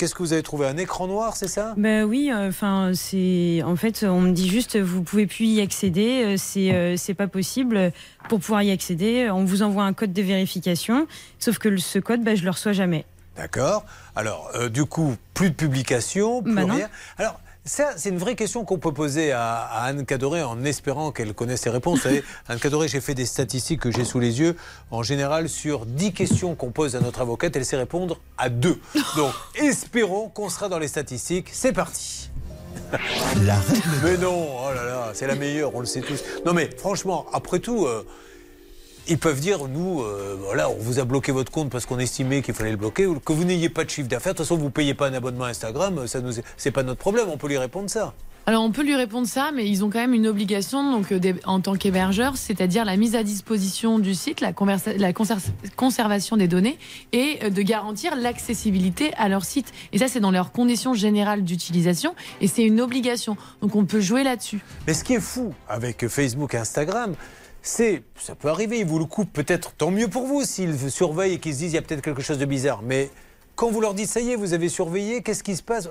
qu'est-ce 0.02 0.16
que 0.16 0.24
vous 0.24 0.34
avez 0.34 0.42
trouvé? 0.42 0.66
Un 0.66 0.78
écran 0.78 1.08
noir, 1.08 1.36
c'est 1.36 1.48
ça? 1.48 1.76
Ben 1.78 2.04
oui, 2.04 2.32
enfin 2.34 2.92
c'est 2.96 3.62
en 3.64 3.76
fait 3.76 4.04
on 4.04 4.22
me 4.22 4.32
dit 4.32 4.50
juste 4.50 4.76
vous 4.76 5.04
pouvez 5.04 5.28
plus 5.28 5.46
y 5.46 5.62
accéder, 5.62 6.24
euh, 6.24 6.36
c'est 6.38 6.74
euh, 6.74 6.96
c'est 6.98 7.14
pas 7.14 7.28
possible. 7.28 7.92
Pour 8.28 8.40
pouvoir 8.40 8.64
y 8.64 8.72
accéder, 8.72 9.30
on 9.30 9.46
vous 9.46 9.62
envoie 9.62 9.84
un 9.84 9.94
code 9.94 10.12
de 10.12 10.22
vérification, 10.24 11.08
sauf 11.38 11.60
que 11.60 11.78
ce 11.78 12.00
code, 12.00 12.24
ben, 12.24 12.36
je 12.36 12.44
le 12.44 12.50
reçois 12.50 12.74
jamais. 12.74 13.06
D'accord. 13.42 13.86
Alors, 14.16 14.52
euh, 14.54 14.70
du 14.70 14.86
coup, 14.86 15.16
plus 15.34 15.50
de 15.50 15.56
publications, 15.56 16.44
plus 16.44 16.54
Bah 16.54 16.62
rien. 16.70 16.90
Alors, 17.18 17.40
ça, 17.66 17.94
c'est 17.96 18.10
une 18.10 18.20
vraie 18.20 18.36
question 18.36 18.66
qu'on 18.66 18.78
peut 18.78 18.94
poser 18.94 19.32
à, 19.32 19.62
à 19.64 19.86
Anne 19.86 20.06
Cadoré 20.06 20.44
en 20.44 20.64
espérant 20.64 21.12
qu'elle 21.12 21.34
connaisse 21.34 21.66
les 21.66 21.72
réponses. 21.72 21.98
Vous 21.98 22.04
savez, 22.04 22.24
Anne 22.48 22.60
Cadoré, 22.60 22.88
j'ai 22.88 23.02
fait 23.02 23.16
des 23.16 23.26
statistiques 23.26 23.80
que 23.80 23.90
j'ai 23.90 24.06
sous 24.06 24.20
les 24.20 24.40
yeux. 24.40 24.56
En 24.92 25.02
général, 25.02 25.50
sur 25.50 25.88
10 25.88 26.14
questions 26.14 26.54
qu'on 26.54 26.70
pose 26.70 26.96
à 26.96 27.00
notre 27.00 27.22
avocate, 27.22 27.56
elle 27.56 27.66
sait 27.66 27.78
répondre 27.78 28.20
à 28.38 28.50
deux. 28.50 28.80
Donc, 29.16 29.34
espérons 29.56 30.30
qu'on 30.30 30.50
sera 30.50 30.70
dans 30.70 30.78
les 30.78 30.88
statistiques. 30.88 31.50
C'est 31.52 31.74
parti. 31.74 32.30
La 33.44 33.56
règle 33.56 33.82
Mais 34.04 34.18
non, 34.18 34.50
oh 34.60 34.74
là 34.76 34.84
là, 34.84 35.12
c'est 35.16 35.26
la 35.26 35.36
meilleure, 35.36 35.74
on 35.74 35.80
le 35.80 35.86
sait 35.88 36.02
tous. 36.02 36.24
Non 36.46 36.54
mais 36.54 36.70
franchement, 36.78 37.26
après 37.34 37.60
tout, 37.60 37.86
euh, 37.86 38.06
ils 39.08 39.18
peuvent 39.18 39.40
dire, 39.40 39.68
nous, 39.68 40.02
euh, 40.02 40.38
voilà, 40.44 40.70
on 40.70 40.78
vous 40.80 41.00
a 41.00 41.04
bloqué 41.06 41.32
votre 41.32 41.52
compte 41.52 41.70
parce 41.70 41.86
qu'on 41.86 42.00
estimait 42.00 42.42
qu'il 42.42 42.54
fallait 42.54 42.72
le 42.72 42.78
bloquer, 42.78 43.06
ou 43.06 43.20
que 43.20 43.34
vous 43.34 43.44
n'ayez 43.46 43.70
pas 43.70 43.84
de 43.84 43.90
chiffre 43.90 44.08
d'affaires. 44.08 44.34
De 44.34 44.38
toute 44.38 44.46
façon, 44.46 44.58
vous 44.58 44.66
ne 44.66 44.70
payez 44.70 44.94
pas 44.94 45.08
un 45.08 45.14
abonnement 45.14 45.46
Instagram, 45.46 46.08
ça 46.08 46.22
nous, 46.22 46.40
est- 46.40 46.44
c'est 46.58 46.72
pas 46.72 46.84
notre 46.84 47.00
problème, 47.00 47.28
on 47.32 47.38
peut 47.38 47.48
lui 47.48 47.58
répondre 47.58 47.90
ça. 47.90 48.14
Alors 48.48 48.64
on 48.64 48.72
peut 48.72 48.82
lui 48.82 48.96
répondre 48.96 49.28
ça, 49.28 49.52
mais 49.54 49.70
ils 49.70 49.86
ont 49.86 49.92
quand 49.92 50.00
même 50.00 50.16
une 50.16 50.26
obligation 50.26 50.92
donc 50.92 51.12
euh, 51.12 51.20
en 51.46 51.60
tant 51.62 51.76
qu'hébergeur, 51.76 52.38
c'est-à-dire 52.38 52.86
la 52.86 52.98
mise 52.98 53.16
à 53.16 53.22
disposition 53.22 54.00
du 54.00 54.16
site, 54.16 54.42
la, 54.42 54.52
conversa- 54.52 54.98
la 54.98 55.14
conser- 55.14 55.36
conservation 55.76 56.38
des 56.38 56.48
données 56.48 56.80
et 57.14 57.38
euh, 57.44 57.50
de 57.52 57.62
garantir 57.62 58.16
l'accessibilité 58.16 59.14
à 59.18 59.30
leur 59.30 59.46
site. 59.46 59.72
Et 59.94 60.00
ça, 60.00 60.08
c'est 60.08 60.20
dans 60.20 60.32
leurs 60.32 60.52
conditions 60.52 60.96
générales 60.96 61.44
d'utilisation 61.44 62.16
et 62.42 62.48
c'est 62.48 62.64
une 62.64 62.82
obligation. 62.82 63.38
Donc 63.62 63.76
on 63.76 63.86
peut 63.86 64.02
jouer 64.02 64.24
là-dessus. 64.24 64.60
Mais 64.88 64.96
ce 64.96 65.04
qui 65.04 65.14
est 65.14 65.20
fou 65.22 65.54
avec 65.70 66.08
Facebook 66.08 66.56
et 66.56 66.58
Instagram, 66.58 67.14
c'est, 67.62 68.04
ça 68.16 68.36
peut 68.36 68.50
arriver, 68.50 68.80
ils 68.80 68.86
vous 68.86 69.00
le 69.00 69.06
coupent 69.06 69.32
peut-être, 69.32 69.74
tant 69.74 69.92
mieux 69.92 70.08
pour 70.08 70.26
vous 70.26 70.44
s'ils 70.44 70.90
surveillent 70.90 71.34
et 71.34 71.40
qu'ils 71.40 71.54
se 71.54 71.60
disent 71.60 71.74
il 71.74 71.76
y 71.76 71.80
a 71.80 71.82
peut-être 71.82 72.02
quelque 72.02 72.22
chose 72.22 72.38
de 72.38 72.46
bizarre. 72.46 72.82
Mais 72.82 73.10
quand 73.56 73.70
vous 73.70 73.82
leur 73.82 73.94
dites 73.94 74.10
ça 74.10 74.20
y 74.22 74.32
est, 74.32 74.36
vous 74.36 74.54
avez 74.54 74.70
surveillé, 74.70 75.22
qu'est-ce 75.22 75.44
qui 75.44 75.56
se 75.56 75.64
passe 75.64 75.90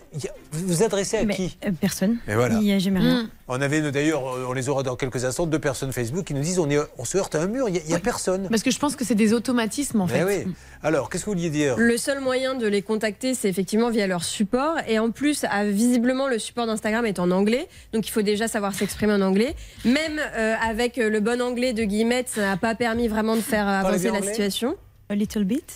Vous 0.52 0.66
vous 0.66 0.82
adressez 0.82 1.18
à 1.18 1.24
Mais, 1.24 1.34
qui 1.34 1.56
euh, 1.64 1.70
Personne. 1.80 2.18
Et 2.26 2.34
voilà. 2.34 2.56
Il 2.56 2.62
n'y 2.62 2.72
a 2.72 2.78
jamais 2.78 3.00
rien. 3.00 3.30
On 3.48 3.60
avait 3.60 3.80
d'ailleurs, 3.90 4.28
euh, 4.28 4.46
on 4.48 4.52
les 4.52 4.68
aura 4.68 4.82
dans 4.82 4.96
quelques 4.96 5.24
instants, 5.24 5.46
deux 5.46 5.58
personnes 5.58 5.92
Facebook 5.92 6.24
qui 6.24 6.34
nous 6.34 6.42
disent 6.42 6.58
on, 6.58 6.70
est, 6.70 6.78
on 6.98 7.04
se 7.04 7.18
heurte 7.18 7.34
à 7.34 7.42
un 7.42 7.46
mur, 7.46 7.68
il 7.68 7.82
n'y 7.82 7.94
a, 7.94 7.98
personne. 7.98 8.48
Parce 8.48 8.62
que 8.62 8.70
je 8.70 8.78
pense 8.78 8.96
que 8.96 9.04
c'est 9.04 9.14
des 9.14 9.32
automatismes 9.32 10.00
en 10.00 10.06
Mais 10.06 10.20
fait. 10.20 10.44
oui. 10.46 10.54
Alors, 10.82 11.10
qu'est-ce 11.10 11.24
que 11.24 11.30
vous 11.30 11.36
vouliez 11.36 11.50
dire 11.50 11.74
Le 11.76 11.96
seul 11.96 12.20
moyen 12.20 12.54
de 12.54 12.66
les 12.66 12.82
contacter, 12.82 13.34
c'est 13.34 13.48
effectivement 13.48 13.90
via 13.90 14.06
leur 14.06 14.24
support. 14.24 14.76
Et 14.88 14.98
en 14.98 15.10
plus, 15.10 15.44
ah, 15.50 15.64
visiblement, 15.64 16.28
le 16.28 16.38
support 16.38 16.66
d'Instagram 16.66 17.04
est 17.06 17.18
en 17.18 17.30
anglais. 17.30 17.68
Donc, 17.92 18.06
il 18.08 18.10
faut 18.10 18.22
déjà 18.22 18.48
savoir 18.48 18.74
s'exprimer 18.74 19.12
en 19.12 19.20
anglais. 19.20 19.54
Même 19.84 20.18
euh, 20.36 20.54
avec 20.62 20.96
le 20.96 21.20
bon 21.20 21.42
anglais 21.42 21.72
de 21.72 21.84
Guillemette, 21.84 22.28
ça 22.28 22.42
n'a 22.42 22.56
pas 22.56 22.74
permis 22.74 23.08
vraiment 23.08 23.36
de 23.36 23.42
faire 23.42 23.66
avancer 23.66 24.10
la 24.10 24.18
anglais 24.18 24.28
situation. 24.28 24.76
A 25.10 25.14
little 25.16 25.42
bit. 25.44 25.74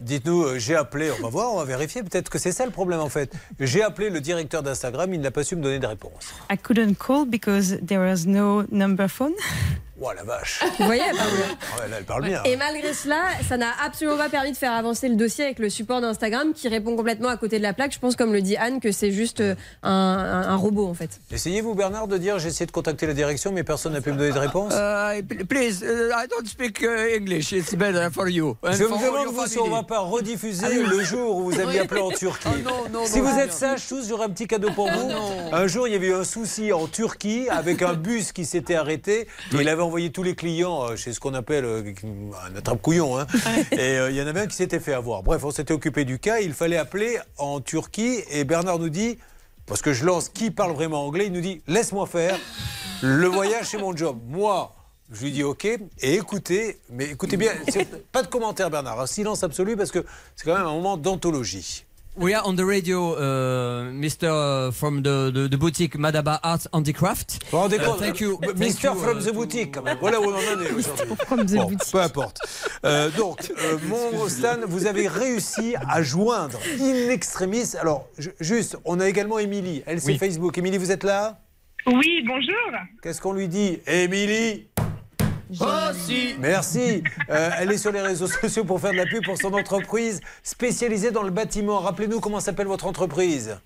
Dites-nous, 0.00 0.42
euh, 0.42 0.58
j'ai 0.58 0.74
appelé, 0.74 1.10
on 1.18 1.24
va 1.24 1.28
voir, 1.28 1.52
on 1.52 1.58
va 1.58 1.64
vérifier. 1.66 2.02
Peut-être 2.02 2.30
que 2.30 2.38
c'est 2.38 2.52
ça 2.52 2.64
le 2.64 2.70
problème 2.70 3.00
en 3.00 3.10
fait. 3.10 3.30
J'ai 3.60 3.82
appelé 3.82 4.08
le 4.08 4.22
directeur 4.22 4.62
d'Instagram, 4.62 5.12
il 5.12 5.20
n'a 5.20 5.30
pas 5.30 5.44
su 5.44 5.56
me 5.56 5.62
donner 5.62 5.78
de 5.78 5.86
réponse. 5.86 6.32
I 6.50 6.56
couldn't 6.56 6.94
call 6.94 7.26
because 7.26 7.76
there 7.86 8.00
was 8.00 8.24
no 8.26 8.64
number 8.70 9.08
phone. 9.10 9.34
Oh 10.00 10.10
la 10.14 10.22
vache. 10.22 10.60
Vous 10.78 10.84
voyez, 10.84 11.02
elle 11.10 11.16
parle 11.16 11.30
bien. 11.36 11.46
Ah 11.60 11.80
ouais, 11.82 11.88
là, 11.88 11.96
elle 11.98 12.04
parle 12.04 12.24
bien. 12.24 12.42
Et 12.44 12.56
malgré 12.56 12.92
cela, 12.94 13.22
ça 13.48 13.56
n'a 13.56 13.70
absolument 13.84 14.16
pas 14.16 14.28
permis 14.28 14.52
de 14.52 14.56
faire 14.56 14.72
avancer 14.72 15.08
le 15.08 15.16
dossier 15.16 15.44
avec 15.44 15.58
le 15.58 15.68
support 15.70 16.00
d'Instagram 16.00 16.52
qui 16.54 16.68
répond 16.68 16.94
complètement 16.94 17.28
à 17.30 17.36
côté 17.36 17.58
de 17.58 17.64
la 17.64 17.72
plaque. 17.72 17.92
Je 17.92 17.98
pense, 17.98 18.14
comme 18.14 18.32
le 18.32 18.40
dit 18.40 18.56
Anne, 18.56 18.78
que 18.80 18.92
c'est 18.92 19.10
juste 19.10 19.40
euh, 19.40 19.56
un, 19.82 19.90
un- 19.90 20.48
un 20.50 20.56
robot 20.56 20.86
en 20.86 20.94
fait. 20.94 21.10
Essayez-vous, 21.32 21.74
Bernard, 21.74 22.06
de 22.06 22.16
dire 22.16 22.38
j'ai 22.38 22.48
essayé 22.48 22.66
de 22.66 22.70
contacter 22.70 23.06
la 23.08 23.14
direction, 23.14 23.50
mais 23.50 23.64
personne 23.64 23.92
n'a 23.92 24.00
pu 24.00 24.12
me 24.12 24.18
donner 24.18 24.32
de 24.32 24.38
réponse? 24.38 24.72
Uh, 24.72 25.22
please, 25.46 25.82
uh, 25.82 26.12
I 26.14 26.26
don't 26.30 26.46
speak 26.46 26.80
uh, 26.82 27.16
English. 27.16 27.52
It's 27.52 27.74
better 27.74 28.08
for 28.12 28.28
you. 28.28 28.56
And 28.62 28.72
Je 28.72 28.84
for 28.84 28.98
me 29.00 29.04
demande, 29.04 29.34
vous, 29.34 29.46
si 29.46 29.58
on 29.58 29.64
family. 29.64 29.80
va 29.80 29.82
pas 29.82 29.98
rediffuser 29.98 30.66
Ah 30.66 30.90
le 30.90 31.02
jour 31.02 31.36
où 31.38 31.50
vous 31.50 31.58
aviez 31.60 31.80
appelé 31.80 32.00
en 32.00 32.10
Turquie. 32.10 32.46
Ah 32.46 32.56
non, 32.64 32.84
non, 33.00 33.04
si 33.04 33.18
non, 33.18 33.24
vous 33.24 33.32
non. 33.36 33.38
êtes 33.42 33.52
sages 33.52 33.86
tous, 33.88 34.08
j'aurai 34.08 34.26
un 34.26 34.30
petit 34.30 34.46
cadeau 34.46 34.70
pour 34.70 34.88
vous. 34.90 35.10
Un 35.52 35.66
jour, 35.66 35.88
il 35.88 35.92
y 35.92 35.96
avait 35.96 36.08
eu 36.08 36.14
un 36.14 36.24
souci 36.24 36.72
en 36.72 36.86
Turquie 36.86 37.48
avec 37.50 37.82
un 37.82 37.94
bus 37.94 38.30
qui 38.32 38.44
s'était 38.44 38.76
arrêté. 38.76 39.22
Et 39.52 39.56
il 39.60 39.68
avait 39.68 39.82
envoyé 39.88 40.12
tous 40.12 40.22
les 40.22 40.34
clients 40.34 40.84
euh, 40.84 40.96
chez 40.96 41.12
ce 41.12 41.18
qu'on 41.20 41.34
appelle 41.34 41.64
euh, 41.64 41.92
un 42.46 42.54
attrape-couillon. 42.56 43.18
hein. 43.18 43.26
Et 43.72 43.98
euh, 43.98 44.10
il 44.10 44.16
y 44.16 44.22
en 44.22 44.26
avait 44.26 44.40
un 44.40 44.46
qui 44.46 44.54
s'était 44.54 44.78
fait 44.80 44.92
avoir. 44.92 45.22
Bref, 45.22 45.42
on 45.44 45.50
s'était 45.50 45.74
occupé 45.74 46.04
du 46.04 46.18
cas. 46.18 46.38
Il 46.40 46.52
fallait 46.52 46.76
appeler 46.76 47.18
en 47.38 47.60
Turquie. 47.60 48.20
Et 48.30 48.44
Bernard 48.44 48.78
nous 48.78 48.90
dit, 48.90 49.18
parce 49.66 49.82
que 49.82 49.92
je 49.92 50.04
lance 50.04 50.28
qui 50.28 50.50
parle 50.50 50.72
vraiment 50.72 51.04
anglais, 51.06 51.26
il 51.26 51.32
nous 51.32 51.40
dit 51.40 51.62
laisse-moi 51.66 52.06
faire. 52.06 52.38
Le 53.02 53.26
voyage, 53.26 53.66
c'est 53.66 53.78
mon 53.78 53.96
job. 53.96 54.18
Moi, 54.28 54.74
je 55.10 55.24
lui 55.24 55.32
dis 55.32 55.42
OK. 55.42 55.64
Et 55.64 55.78
écoutez, 56.14 56.78
mais 56.90 57.06
écoutez 57.06 57.36
bien, 57.36 57.52
pas 58.12 58.22
de 58.22 58.28
commentaire, 58.28 58.70
Bernard. 58.70 59.00
Un 59.00 59.06
silence 59.06 59.42
absolu 59.42 59.76
parce 59.76 59.90
que 59.90 60.04
c'est 60.36 60.44
quand 60.44 60.56
même 60.56 60.66
un 60.66 60.74
moment 60.74 60.96
d'anthologie. 60.96 61.84
We 62.18 62.34
are 62.34 62.42
on 62.44 62.56
the 62.56 62.64
radio, 62.66 63.14
uh, 63.14 63.84
Mr. 63.92 64.72
from 64.74 65.02
the, 65.04 65.30
the, 65.32 65.48
the 65.48 65.56
boutique 65.56 65.96
Madaba 65.96 66.40
Arts 66.42 66.66
Handicraft. 66.72 67.44
Rendez 67.52 67.78
Uh, 67.78 67.94
thank 67.94 68.18
you. 68.20 68.40
you, 68.42 68.94
from 68.96 69.18
uh, 69.18 69.20
the 69.22 69.32
boutique, 69.32 69.72
quand 69.74 69.84
même. 69.84 69.98
Voilà 70.00 70.20
où 70.20 70.24
on 70.24 70.34
en 70.34 70.60
est 70.60 70.72
aujourd'hui. 70.76 71.14
From 71.26 71.46
the 71.46 71.54
Bon, 71.54 71.64
boutique. 71.68 71.92
peu 71.92 72.00
importe. 72.00 72.38
Euh, 72.84 73.08
donc, 73.16 73.38
euh, 73.50 73.78
mon 73.88 74.28
Stan, 74.28 74.56
vous 74.66 74.86
avez 74.86 75.06
réussi 75.06 75.76
à 75.88 76.02
joindre 76.02 76.58
in 76.80 77.08
extremis. 77.10 77.76
Alors, 77.80 78.08
ju- 78.18 78.32
juste, 78.40 78.76
on 78.84 78.98
a 78.98 79.08
également 79.08 79.38
Émilie. 79.38 79.84
Elle, 79.86 80.00
c'est 80.00 80.12
Oui. 80.12 80.18
Facebook. 80.18 80.58
Émilie, 80.58 80.78
vous 80.78 80.90
êtes 80.90 81.04
là? 81.04 81.38
Oui, 81.86 82.24
bonjour. 82.26 82.54
Qu'est-ce 83.00 83.20
qu'on 83.20 83.32
lui 83.32 83.46
dit? 83.46 83.78
Émilie? 83.86 84.66
Merci. 86.38 87.02
Euh, 87.30 87.50
elle 87.58 87.72
est 87.72 87.78
sur 87.78 87.92
les 87.92 88.00
réseaux 88.00 88.26
sociaux 88.26 88.64
pour 88.64 88.80
faire 88.80 88.92
de 88.92 88.96
la 88.96 89.06
pub 89.06 89.24
pour 89.24 89.38
son 89.38 89.52
entreprise 89.54 90.20
spécialisée 90.42 91.10
dans 91.10 91.22
le 91.22 91.30
bâtiment. 91.30 91.80
Rappelez-nous 91.80 92.20
comment 92.20 92.40
s'appelle 92.40 92.66
votre 92.66 92.86
entreprise. 92.86 93.60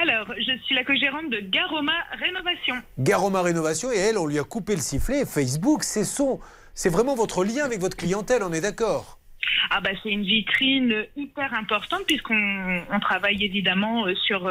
Alors, 0.00 0.26
je 0.36 0.56
suis 0.64 0.74
la 0.74 0.84
co-gérante 0.84 1.30
de 1.30 1.40
Garoma 1.40 1.92
Rénovation. 2.18 2.76
Garoma 2.98 3.42
Rénovation 3.42 3.92
et 3.92 3.98
elle, 3.98 4.18
on 4.18 4.26
lui 4.26 4.38
a 4.38 4.44
coupé 4.44 4.74
le 4.74 4.80
sifflet. 4.80 5.24
Facebook, 5.24 5.84
c'est 5.84 6.04
son, 6.04 6.40
c'est 6.74 6.90
vraiment 6.90 7.14
votre 7.14 7.44
lien 7.44 7.64
avec 7.64 7.80
votre 7.80 7.96
clientèle. 7.96 8.42
On 8.42 8.52
est 8.52 8.60
d'accord? 8.60 9.18
Ah 9.70 9.80
bah 9.80 9.90
c'est 10.02 10.10
une 10.10 10.24
vitrine 10.24 11.06
hyper 11.16 11.54
importante 11.54 12.02
puisqu'on 12.06 12.82
on 12.90 13.00
travaille 13.00 13.44
évidemment 13.44 14.06
euh, 14.06 14.14
sur 14.14 14.40
sur, 14.40 14.50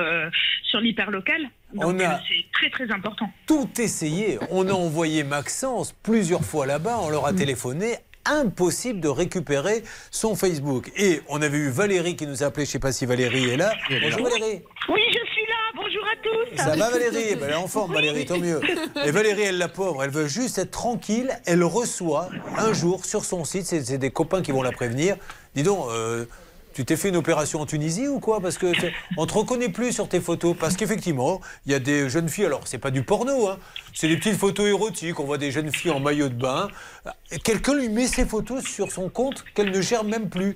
sur 0.64 0.80
l'hyperlocal. 0.80 1.50
Donc 1.74 1.86
On 1.86 2.00
a- 2.00 2.20
c'est 2.28 2.46
très 2.54 2.70
très 2.70 2.92
important. 2.94 3.30
tout 3.46 3.70
essayé. 3.80 4.40
On 4.50 4.68
a 4.68 4.74
envoyé 4.74 5.24
Maxence 5.24 5.94
plusieurs 6.04 6.44
fois 6.44 6.66
là-bas, 6.66 6.98
on 7.02 7.10
leur 7.10 7.26
a 7.26 7.34
téléphoné. 7.34 7.96
Impossible 8.26 9.00
de 9.00 9.08
récupérer 9.08 9.84
son 10.12 10.36
Facebook. 10.36 10.92
Et 10.98 11.22
on 11.30 11.42
avait 11.42 11.58
eu 11.58 11.70
Valérie 11.70 12.16
qui 12.16 12.28
nous 12.28 12.44
a 12.44 12.48
appelé, 12.48 12.66
je 12.66 12.70
ne 12.70 12.74
sais 12.74 12.80
pas 12.80 12.92
si 12.92 13.06
Valérie 13.06 13.50
est 13.50 13.58
là. 13.58 13.72
Bonjour 13.90 14.24
Valérie. 14.30 14.62
Oui, 14.90 15.02
je 15.08 15.32
suis 15.32 15.46
là. 15.48 15.56
Bonjour 15.76 16.04
à 16.06 16.16
tous. 16.22 16.58
Ça 16.58 16.76
va 16.76 16.90
Valérie? 16.92 17.36
Ben, 17.36 17.46
Elle 17.46 17.52
est 17.52 17.56
en 17.56 17.68
forme 17.68 17.94
Valérie, 17.94 18.26
tant 18.26 18.38
mieux. 18.38 18.60
Et 19.06 19.12
Valérie, 19.12 19.44
elle 19.44 19.58
la 19.58 19.68
pauvre, 19.70 20.04
elle 20.04 20.12
veut 20.12 20.28
juste 20.28 20.58
être 20.60 20.70
tranquille. 20.72 21.32
Elle 21.46 21.64
reçoit 21.64 22.30
un 22.58 22.74
jour 22.74 23.06
sur 23.06 23.24
son 23.26 23.46
site, 23.46 23.66
c'est 23.66 23.84
c'est 23.84 23.98
des 23.98 24.12
copains 24.12 24.42
qui 24.42 24.52
vont 24.52 24.62
la 24.64 24.72
prévenir. 24.74 25.16
Dis 25.56 25.64
donc, 25.64 25.88
euh, 25.90 26.26
tu 26.74 26.86
t'es 26.86 26.96
fait 26.96 27.10
une 27.10 27.16
opération 27.16 27.62
en 27.62 27.66
Tunisie 27.66 28.08
ou 28.08 28.20
quoi? 28.20 28.40
Parce 28.40 28.58
que 28.58 28.72
on 29.18 29.26
te 29.26 29.34
reconnaît 29.34 29.70
plus 29.70 29.94
sur 29.94 30.08
tes 30.08 30.20
photos. 30.20 30.56
Parce 30.60 30.76
qu'effectivement, 30.76 31.42
il 31.66 31.72
y 31.72 31.76
a 31.76 31.80
des 31.80 32.10
jeunes 32.10 32.30
filles, 32.30 32.46
alors 32.46 32.68
c'est 32.68 32.78
pas 32.78 32.92
du 32.92 33.04
porno, 33.04 33.48
hein, 33.48 33.58
c'est 33.94 34.08
des 34.08 34.18
petites 34.18 34.38
photos 34.38 34.68
érotiques. 34.68 35.20
On 35.20 35.26
voit 35.26 35.38
des 35.38 35.52
jeunes 35.52 35.72
filles 35.72 35.92
en 35.92 36.00
maillot 36.00 36.30
de 36.30 36.36
bain. 36.36 36.70
Quelqu'un 37.44 37.76
lui 37.76 37.90
met 37.90 38.08
ses 38.08 38.26
photos 38.26 38.64
sur 38.64 38.92
son 38.92 39.10
compte 39.10 39.44
qu'elle 39.54 39.72
ne 39.72 39.82
gère 39.82 40.04
même 40.04 40.30
plus. 40.30 40.56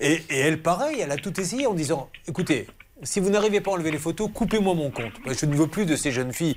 Et, 0.00 0.22
et 0.28 0.38
elle, 0.38 0.60
pareil, 0.60 1.00
elle 1.00 1.10
a 1.10 1.16
tout 1.16 1.40
essayé 1.40 1.66
en 1.66 1.74
disant 1.74 2.10
écoutez, 2.28 2.66
si 3.02 3.20
vous 3.20 3.30
n'arrivez 3.30 3.60
pas 3.60 3.70
à 3.70 3.74
enlever 3.74 3.90
les 3.90 3.98
photos, 3.98 4.30
coupez-moi 4.32 4.74
mon 4.74 4.90
compte. 4.90 5.12
Je 5.26 5.46
ne 5.46 5.54
veux 5.54 5.66
plus 5.66 5.86
de 5.86 5.96
ces 5.96 6.12
jeunes 6.12 6.32
filles. 6.32 6.56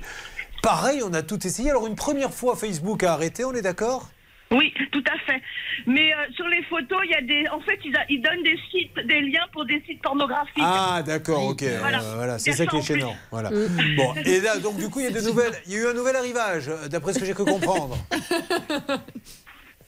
Pareil, 0.62 1.02
on 1.02 1.12
a 1.14 1.22
tout 1.22 1.46
essayé. 1.46 1.70
Alors, 1.70 1.86
une 1.86 1.96
première 1.96 2.32
fois, 2.32 2.54
Facebook 2.54 3.02
a 3.02 3.12
arrêté, 3.12 3.44
on 3.44 3.52
est 3.54 3.62
d'accord? 3.62 4.08
Oui, 4.52 4.74
tout 4.90 5.04
à 5.06 5.16
fait. 5.30 5.40
Mais 5.86 6.12
euh, 6.12 6.16
sur 6.34 6.46
les 6.48 6.62
photos, 6.64 6.98
il 7.04 7.10
y 7.10 7.14
a 7.14 7.20
des. 7.22 7.48
En 7.50 7.60
fait, 7.60 7.78
ils, 7.84 7.94
a- 7.96 8.04
ils 8.08 8.20
donnent 8.20 8.42
des 8.42 8.58
sites, 8.70 8.94
des 9.06 9.20
liens 9.20 9.46
pour 9.52 9.64
des 9.64 9.80
sites 9.86 10.02
pornographiques. 10.02 10.58
Ah, 10.60 11.02
d'accord, 11.06 11.44
ok. 11.46 11.62
Voilà. 11.78 12.02
Euh, 12.02 12.14
voilà, 12.16 12.38
c'est 12.40 12.52
ça 12.52 12.66
qui 12.66 12.76
est 12.78 12.82
gênant. 12.82 13.14
Voilà. 13.30 13.50
Mm. 13.50 13.96
Bon, 13.96 14.14
et 14.24 14.40
là, 14.40 14.58
donc, 14.58 14.76
du 14.76 14.88
coup, 14.90 14.98
il 15.00 15.04
y 15.04 15.08
a 15.08 15.12
de 15.12 15.20
nouvelles. 15.24 15.52
Il 15.66 15.72
y 15.72 15.76
a 15.76 15.78
eu 15.82 15.86
un 15.86 15.92
nouvel 15.94 16.16
arrivage, 16.16 16.68
euh, 16.68 16.88
d'après 16.88 17.12
ce 17.12 17.20
que 17.20 17.24
j'ai 17.24 17.34
cru 17.34 17.44
comprendre. 17.44 17.96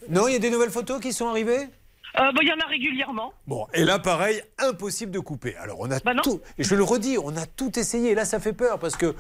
Non, 0.08 0.26
il 0.26 0.32
y 0.32 0.36
a 0.36 0.40
des 0.40 0.50
nouvelles 0.50 0.70
photos 0.72 1.00
qui 1.00 1.12
sont 1.12 1.28
arrivées? 1.28 1.60
Euh, 2.18 2.32
bon, 2.32 2.40
Il 2.42 2.48
y 2.48 2.52
en 2.52 2.58
a 2.58 2.66
régulièrement. 2.68 3.32
Bon, 3.46 3.66
et 3.72 3.84
là, 3.84 3.98
pareil, 4.00 4.42
impossible 4.58 5.12
de 5.12 5.20
couper. 5.20 5.54
Alors, 5.56 5.78
on 5.80 5.90
a 5.92 6.00
Bah 6.00 6.12
tout. 6.22 6.40
Et 6.58 6.64
je 6.64 6.74
le 6.74 6.82
redis, 6.82 7.18
on 7.22 7.36
a 7.36 7.46
tout 7.46 7.78
essayé. 7.78 8.10
Et 8.10 8.14
là, 8.16 8.24
ça 8.24 8.40
fait 8.40 8.52
peur 8.52 8.78
parce 8.80 8.96
que. 8.96 9.14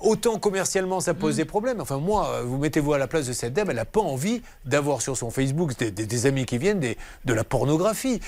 Autant 0.00 0.38
commercialement 0.38 1.00
ça 1.00 1.12
pose 1.14 1.36
des 1.36 1.44
problèmes. 1.44 1.80
Enfin 1.80 1.98
moi, 1.98 2.28
euh, 2.28 2.42
vous 2.44 2.56
mettez-vous 2.56 2.92
à 2.92 2.98
la 2.98 3.08
place 3.08 3.26
de 3.26 3.32
cette 3.32 3.52
dame, 3.52 3.70
elle 3.70 3.76
n'a 3.76 3.84
pas 3.84 4.00
envie 4.00 4.42
d'avoir 4.64 5.02
sur 5.02 5.16
son 5.16 5.30
Facebook 5.30 5.76
des, 5.76 5.90
des- 5.90 6.06
des 6.06 6.26
amis 6.26 6.46
qui 6.46 6.58
viennent 6.58 6.78
des- 6.80 6.96
de 7.24 7.34
la 7.34 7.42
pornographie. 7.44 8.20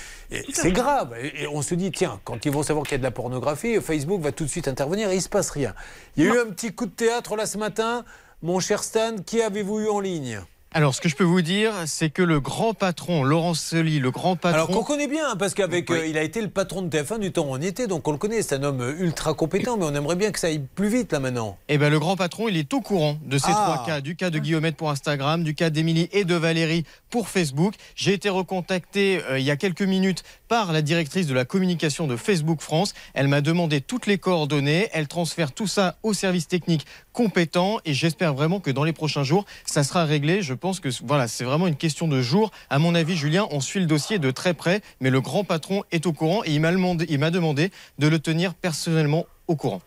C'est 0.53 0.71
grave. 0.71 1.13
Et, 1.21 1.43
et 1.43 1.47
on 1.47 1.61
se 1.61 1.73
dit 1.75 1.91
tiens, 1.91 2.19
quand 2.25 2.45
ils 2.45 2.51
vont 2.51 2.63
savoir 2.63 2.85
qu'il 2.85 2.93
y 2.93 2.95
a 2.95 2.99
de 2.99 3.03
la 3.03 3.11
pornographie, 3.11 3.79
Facebook 3.81 4.21
va 4.21 4.31
tout 4.31 4.43
de 4.43 4.49
suite 4.49 4.67
intervenir 4.67 5.09
et 5.11 5.15
il 5.15 5.21
se 5.21 5.29
passe 5.29 5.49
rien. 5.49 5.73
Il 6.17 6.25
y 6.25 6.29
a 6.29 6.33
eu 6.35 6.39
un 6.39 6.47
petit 6.51 6.73
coup 6.73 6.85
de 6.87 6.91
théâtre 6.91 7.35
là 7.35 7.45
ce 7.45 7.57
matin. 7.57 8.03
Mon 8.41 8.59
cher 8.59 8.83
Stan, 8.83 9.15
qui 9.25 9.41
avez-vous 9.41 9.79
eu 9.79 9.87
en 9.89 9.99
ligne? 10.01 10.41
Alors, 10.77 10.93
ce 10.93 10.99
que 10.99 11.07
je 11.07 11.15
peux 11.15 11.23
vous 11.23 11.41
dire, 11.41 11.71
c'est 11.85 12.09
que 12.09 12.21
le 12.21 12.41
grand 12.41 12.73
patron, 12.73 13.23
Laurent 13.23 13.53
Soli, 13.53 13.99
le 13.99 14.11
grand 14.11 14.35
patron. 14.35 14.55
Alors 14.55 14.67
qu'on 14.67 14.83
connaît 14.83 15.07
bien, 15.07 15.29
hein, 15.29 15.35
parce 15.39 15.53
qu'avec 15.53 15.89
euh, 15.89 16.05
il 16.05 16.17
a 16.17 16.21
été 16.21 16.41
le 16.41 16.49
patron 16.49 16.81
de 16.81 16.89
TF1 16.89 17.17
du 17.19 17.31
temps 17.31 17.43
où 17.45 17.51
on 17.55 17.61
y 17.61 17.65
était, 17.65 17.87
donc 17.87 18.05
on 18.09 18.11
le 18.11 18.17
connaît. 18.17 18.41
C'est 18.41 18.55
un 18.55 18.63
homme 18.63 18.81
euh, 18.81 18.93
ultra 18.99 19.33
compétent, 19.33 19.77
mais 19.77 19.85
on 19.85 19.95
aimerait 19.95 20.17
bien 20.17 20.31
que 20.31 20.39
ça 20.39 20.47
aille 20.47 20.61
plus 20.75 20.89
vite 20.89 21.13
là 21.13 21.21
maintenant. 21.21 21.57
Eh 21.69 21.77
ben, 21.77 21.89
le 21.89 21.97
grand 21.97 22.17
patron, 22.17 22.49
il 22.49 22.57
est 22.57 22.73
au 22.73 22.81
courant 22.81 23.17
de 23.23 23.37
ces 23.37 23.51
Ah. 23.51 23.63
trois 23.73 23.85
cas, 23.85 24.01
du 24.01 24.17
cas 24.17 24.29
de 24.29 24.37
Guillaumette 24.37 24.75
pour 24.75 24.89
Instagram, 24.89 25.45
du 25.45 25.55
cas 25.55 25.69
d'Émilie 25.69 26.09
et 26.11 26.25
de 26.25 26.35
Valérie 26.35 26.83
pour 27.09 27.29
Facebook. 27.29 27.75
J'ai 27.95 28.11
été 28.11 28.27
recontacté 28.27 29.21
euh, 29.29 29.39
il 29.39 29.45
y 29.45 29.51
a 29.51 29.55
quelques 29.55 29.81
minutes 29.81 30.23
par 30.47 30.73
la 30.73 30.81
directrice 30.81 31.27
de 31.27 31.33
la 31.33 31.45
communication 31.45 32.07
de 32.07 32.15
Facebook 32.15 32.61
France. 32.61 32.93
Elle 33.13 33.27
m'a 33.27 33.41
demandé 33.41 33.81
toutes 33.81 34.07
les 34.07 34.17
coordonnées. 34.17 34.89
Elle 34.93 35.07
transfère 35.07 35.51
tout 35.51 35.67
ça 35.67 35.97
au 36.03 36.13
service 36.13 36.47
technique 36.47 36.85
compétent 37.13 37.79
et 37.85 37.93
j'espère 37.93 38.33
vraiment 38.33 38.59
que 38.59 38.71
dans 38.71 38.83
les 38.83 38.93
prochains 38.93 39.23
jours, 39.23 39.45
ça 39.65 39.83
sera 39.83 40.05
réglé. 40.05 40.41
Je 40.41 40.53
pense 40.53 40.79
que 40.79 40.89
voilà, 41.03 41.27
c'est 41.27 41.43
vraiment 41.43 41.67
une 41.67 41.75
question 41.75 42.07
de 42.07 42.21
jours. 42.21 42.51
À 42.69 42.79
mon 42.79 42.95
avis, 42.95 43.15
Julien, 43.15 43.47
on 43.51 43.61
suit 43.61 43.79
le 43.79 43.85
dossier 43.85 44.19
de 44.19 44.31
très 44.31 44.53
près, 44.53 44.81
mais 44.99 45.09
le 45.09 45.21
grand 45.21 45.43
patron 45.43 45.83
est 45.91 46.05
au 46.05 46.13
courant 46.13 46.43
et 46.45 46.51
il 46.51 46.61
m'a 46.61 47.31
demandé 47.31 47.71
de 47.99 48.07
le 48.07 48.19
tenir 48.19 48.53
personnellement 48.53 49.25
au 49.47 49.55
courant. 49.55 49.81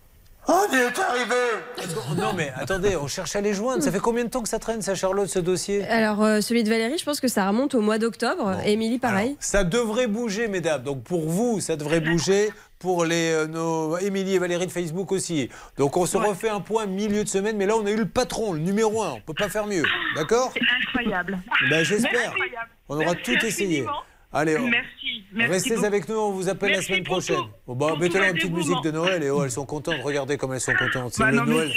On 0.50 0.66
y 0.72 0.76
est 0.76 0.98
arrivé 0.98 1.34
Non 2.16 2.32
mais 2.34 2.50
attendez, 2.56 2.96
on 2.96 3.06
cherche 3.06 3.36
à 3.36 3.40
les 3.42 3.52
joindre. 3.52 3.82
Ça 3.82 3.92
fait 3.92 3.98
combien 3.98 4.24
de 4.24 4.30
temps 4.30 4.42
que 4.42 4.48
ça 4.48 4.58
traîne, 4.58 4.80
ça 4.80 4.94
Charlotte, 4.94 5.28
ce 5.28 5.38
dossier? 5.38 5.86
Alors, 5.86 6.22
euh, 6.24 6.40
celui 6.40 6.64
de 6.64 6.70
Valérie, 6.70 6.96
je 6.98 7.04
pense 7.04 7.20
que 7.20 7.28
ça 7.28 7.46
remonte 7.46 7.74
au 7.74 7.82
mois 7.82 7.98
d'octobre. 7.98 8.56
Émilie, 8.64 8.98
pareil. 8.98 9.36
Ça 9.40 9.62
devrait 9.62 10.06
bouger, 10.06 10.48
mesdames. 10.48 10.82
Donc 10.82 11.02
pour 11.04 11.28
vous, 11.28 11.60
ça 11.60 11.76
devrait 11.76 12.00
bouger. 12.00 12.50
Pour 12.78 13.04
les, 13.04 13.32
euh, 13.32 13.46
nos 13.48 13.98
Émilie 13.98 14.36
et 14.36 14.38
Valérie 14.38 14.66
de 14.66 14.70
Facebook 14.70 15.10
aussi. 15.10 15.50
Donc 15.78 15.96
on 15.96 16.06
se 16.06 16.16
refait 16.16 16.48
un 16.48 16.60
point 16.60 16.86
milieu 16.86 17.24
de 17.24 17.28
semaine, 17.28 17.56
mais 17.56 17.66
là 17.66 17.74
on 17.76 17.84
a 17.84 17.90
eu 17.90 17.96
le 17.96 18.06
patron, 18.06 18.52
le 18.52 18.60
numéro 18.60 19.02
un. 19.02 19.14
On 19.14 19.20
peut 19.20 19.34
pas 19.34 19.48
faire 19.48 19.66
mieux, 19.66 19.82
d'accord? 20.14 20.52
C'est 20.54 20.60
incroyable. 20.86 21.38
Ben, 21.70 21.82
j'espère. 21.84 22.32
On 22.88 22.94
aura 22.94 23.14
Merci 23.14 23.22
tout 23.24 23.44
essayé. 23.44 23.80
infiniment. 23.80 23.90
Allez, 24.30 24.58
on- 24.58 24.68
Merci. 24.68 25.24
merci 25.32 25.52
restez 25.52 25.70
beaucoup. 25.74 25.86
avec 25.86 26.08
nous, 26.08 26.16
on 26.16 26.32
vous 26.32 26.48
appelle 26.50 26.72
la 26.72 26.82
semaine 26.82 27.02
prochaine. 27.02 27.36
tout. 27.36 27.48
Bon, 27.66 27.74
bah, 27.74 27.94
mettez-leur 27.98 28.28
une 28.28 28.34
petite 28.34 28.52
musique 28.52 28.76
de 28.84 28.90
dévouement. 28.90 29.06
Noël 29.06 29.22
et 29.22 29.30
oh, 29.30 29.42
elles 29.44 29.50
sont 29.50 29.64
contentes. 29.64 29.96
Regardez 30.04 30.36
comme 30.36 30.52
elles 30.52 30.60
sont 30.60 30.74
contentes. 30.74 31.14
C'est 31.14 31.22
Bah 31.22 31.30
le 31.30 31.38
non, 31.38 31.44
Noël. 31.46 31.72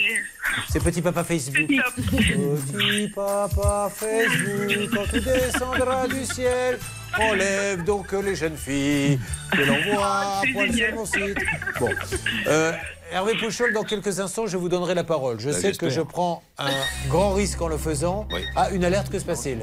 c'est- 0.70 0.84
petit 0.84 1.02
papa 1.02 1.24
Facebook. 1.24 1.68
Petit 1.68 3.08
papa 3.16 3.90
Facebook, 3.96 4.90
quand 4.94 5.04
tu 5.14 5.22
descendras 5.22 6.08
du 6.08 6.26
ciel, 6.26 6.78
enlève 7.18 7.84
donc 7.86 8.12
les 8.12 8.36
jeunes 8.36 8.58
filles 8.58 9.18
que 9.54 9.62
l'on 9.62 9.94
voit 9.94 10.42
poil 10.54 10.74
sur 10.74 10.94
mon 10.96 11.06
site. 11.06 11.38
Bon. 11.80 11.90
Euh, 12.48 12.74
Hervé 13.14 13.34
Pouchol, 13.38 13.72
dans 13.74 13.84
quelques 13.84 14.20
instants, 14.20 14.48
je 14.48 14.58
vous 14.58 14.68
donnerai 14.70 14.94
la 14.94 15.04
parole. 15.06 15.40
Je 15.40 15.50
Bah, 15.50 15.56
sais 15.56 15.72
que 15.72 15.90
je 15.90 16.02
prends 16.02 16.44
un 16.58 16.70
grand 17.08 17.34
risque 17.34 17.62
en 17.62 17.68
le 17.70 17.78
faisant. 17.78 18.28
Ah, 18.58 18.70
une 18.72 18.84
alerte, 18.84 19.10
que 19.10 19.20
se 19.20 19.26
passe-t-il? 19.26 19.60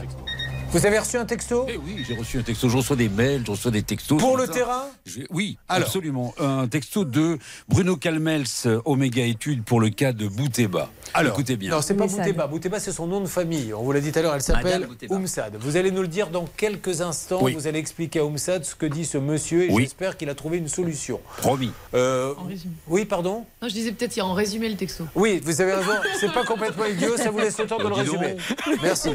Vous 0.71 0.85
avez 0.85 0.99
reçu 0.99 1.17
un 1.17 1.25
texto? 1.25 1.65
Eh 1.69 1.79
oui, 1.79 2.05
j'ai 2.07 2.15
reçu 2.15 2.39
un 2.39 2.43
texto. 2.43 2.69
Je 2.69 2.77
reçois 2.77 2.95
des 2.95 3.09
mails, 3.09 3.43
je 3.47 3.51
reçois 3.53 3.71
des 3.71 3.83
textos. 3.83 4.19
Pour 4.21 4.37
le 4.37 4.47
terrain? 4.47 4.85
Je- 5.07 5.21
Oui, 5.31 5.57
Alors. 5.67 5.87
absolument. 5.87 6.35
Un 6.39 6.69
texto 6.69 7.07
de 7.07 7.39
Bruno 7.69 7.97
Calmels, 7.97 8.45
euh, 8.67 8.79
Omega 8.85 9.25
Études, 9.25 9.65
pour 9.65 9.81
le 9.81 9.89
cas 9.89 10.13
de 10.13 10.29
Bouteba. 10.29 10.91
Alors, 11.15 11.33
Écoutez 11.33 11.57
bien. 11.57 11.71
Non, 11.71 11.81
c'est 11.81 11.95
pas 11.95 12.07
Bouteba. 12.07 12.47
Bouteba, 12.47 12.81
c'est 12.81 12.93
son 12.93 13.07
nom 13.07 13.23
de 13.23 13.27
famille. 13.27 13.73
On 13.73 13.83
vous 13.83 13.93
l'a 13.93 14.01
dit 14.01 14.13
tout 14.13 14.19
à 14.19 14.23
l'heure, 14.23 14.35
elle 14.35 14.43
s'appelle. 14.43 14.87
Oumsad. 15.09 15.57
Vous 15.59 15.77
allez 15.79 15.91
nous 15.91 16.03
le 16.03 16.09
dire 16.09 16.29
dans 16.29 16.45
quelques 16.57 17.01
instants. 17.01 17.39
Oui. 17.41 17.55
Vous 17.55 17.67
allez 17.67 17.79
expliquer 17.79 18.19
à 18.19 18.27
Oumsad 18.27 18.63
ce 18.65 18.75
que 18.75 18.85
dit 18.85 19.07
ce 19.07 19.17
monsieur 19.17 19.65
et 19.65 19.73
Oui. 19.73 19.85
j'espère 19.85 20.19
qu'il 20.19 20.29
a 20.29 20.35
trouvé 20.35 20.59
une 20.59 20.69
solution. 20.69 21.19
Promis. 21.39 21.73
Euh, 21.95 22.35
En 22.37 22.45
résumé. 22.45 22.75
oui, 22.89 23.07
pardon? 23.07 23.47
Non, 23.63 23.69
je 23.69 23.73
disais 23.75 23.93
peut-être 23.93 24.15
il 24.17 24.19
y 24.19 24.23
a 24.23 24.27
en 24.27 24.35
résumé 24.35 24.69
le 24.69 24.77
texto. 24.77 25.05
Oui, 25.15 25.41
vous 25.43 25.61
avez 25.63 25.73
raison. 25.73 25.93
C'est 26.21 26.33
pas 26.33 26.45
complètement 26.45 26.85
idiot. 26.85 27.17
Ça 27.17 27.31
vous 27.31 27.39
laisse 27.39 27.59
le 27.59 27.67
temps 27.67 27.79
de 27.79 27.89
le 27.89 27.95
résumer. 27.95 28.37
Merci. 28.83 29.11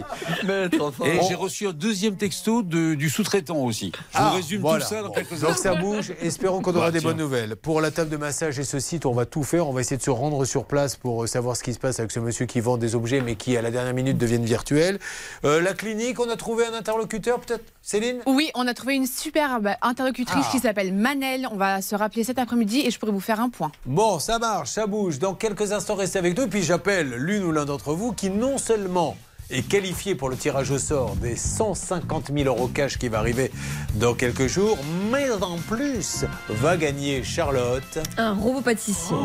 Et 1.06 1.20
j'ai 1.30 1.36
reçu 1.44 1.68
un 1.68 1.74
deuxième 1.74 2.16
texto 2.16 2.62
de- 2.64 2.96
du 2.96 3.10
sous-traitant 3.10 3.58
aussi. 3.58 3.92
Je 3.96 4.00
Ah, 4.16 4.30
vous 4.30 4.36
résume 4.38 4.62
voilà. 4.62 4.84
tout 4.84 4.90
ça 4.90 5.02
dans 5.02 5.08
Bon. 5.10 5.14
quelques 5.14 5.40
Donc 5.40 5.58
ça 5.58 5.76
bouge. 5.76 6.14
Espérons 6.22 6.62
qu'on 6.62 6.76
aura 6.76 6.88
Bah, 6.88 6.92
des 6.92 7.00
tiens. 7.00 7.10
bonnes 7.10 7.18
nouvelles. 7.20 7.56
Pour 7.56 7.82
la 7.82 7.92
table 7.92 8.10
de 8.10 8.18
massage 8.18 8.58
et 8.60 8.64
ce 8.64 8.80
site, 8.80 9.06
on 9.06 9.14
va 9.14 9.26
tout 9.26 9.44
faire. 9.44 9.68
On 9.68 9.74
va 9.74 9.82
essayer 9.82 9.98
de 9.98 10.02
se 10.04 10.10
rendre 10.10 10.44
sur 10.46 10.66
place 10.66 10.96
pour 10.96 11.24
euh, 11.24 11.28
savoir 11.28 11.56
ce 11.56 11.64
qui 11.64 11.74
se 11.74 11.80
passe 11.80 12.00
avec 12.00 12.12
ce 12.12 12.20
monsieur 12.20 12.46
qui 12.46 12.60
vend 12.60 12.78
des 12.78 12.96
objets 12.96 13.22
mais 13.22 13.36
qui 13.36 13.56
à 13.58 13.62
la 13.62 13.72
dernière 13.72 13.94
minute 13.94 14.18
deviennent 14.18 14.46
virtuels. 14.46 15.00
Euh, 15.46 15.62
la 15.62 15.74
clinique, 15.74 16.20
on 16.20 16.30
a 16.30 16.36
trouvé 16.36 16.66
un 16.66 16.74
interlocuteur 16.74 17.40
peut-être? 17.40 17.64
Céline? 17.82 18.20
Oui, 18.26 18.50
on 18.56 18.66
a 18.68 18.74
trouvé 18.74 18.96
une 18.96 19.06
superbe 19.08 19.70
interlocutrice 19.82 20.46
Ah. 20.48 20.52
qui 20.52 20.60
s'appelle 20.60 20.94
Manel. 20.94 21.48
On 21.52 21.58
va 21.58 21.82
se 21.82 21.96
rappeler 21.96 22.24
cet 22.24 22.40
après-midi 22.40 22.82
et 22.86 22.92
je 22.92 22.98
pourrais 23.00 23.12
vous 23.12 23.20
faire 23.20 23.40
un 23.42 23.50
point. 23.50 23.72
Bon, 23.86 24.20
ça 24.20 24.40
marche, 24.40 24.70
ça 24.70 24.88
bouge. 24.88 25.20
Dans 25.20 25.34
quelques 25.34 25.72
instants, 25.74 25.96
restez 25.96 26.20
avec 26.20 26.38
nous. 26.38 26.48
Puis 26.48 26.64
j'appelle 26.64 27.14
l'une 27.16 27.44
ou 27.44 27.52
l'un 27.52 27.66
d'entre 27.66 27.94
vous 27.94 28.14
qui 28.14 28.30
non 28.30 28.58
seulement 28.58 29.18
est 29.54 29.68
qualifié 29.68 30.16
pour 30.16 30.30
le 30.30 30.36
tirage 30.36 30.72
au 30.72 30.80
sort 30.80 31.16
des 31.16 31.36
150 31.36 32.32
000 32.36 32.48
euros 32.48 32.68
cash 32.68 32.98
qui 32.98 33.08
va 33.08 33.20
arriver 33.20 33.52
dans 33.96 34.14
quelques 34.14 34.48
jours, 34.48 34.78
mais 35.12 35.30
en 35.30 35.58
plus 35.58 36.26
va 36.50 36.76
gagner 36.78 37.24
Charlotte. 37.24 38.00
Un 38.18 38.34
robot 38.34 38.62
pâtissier. 38.62 39.16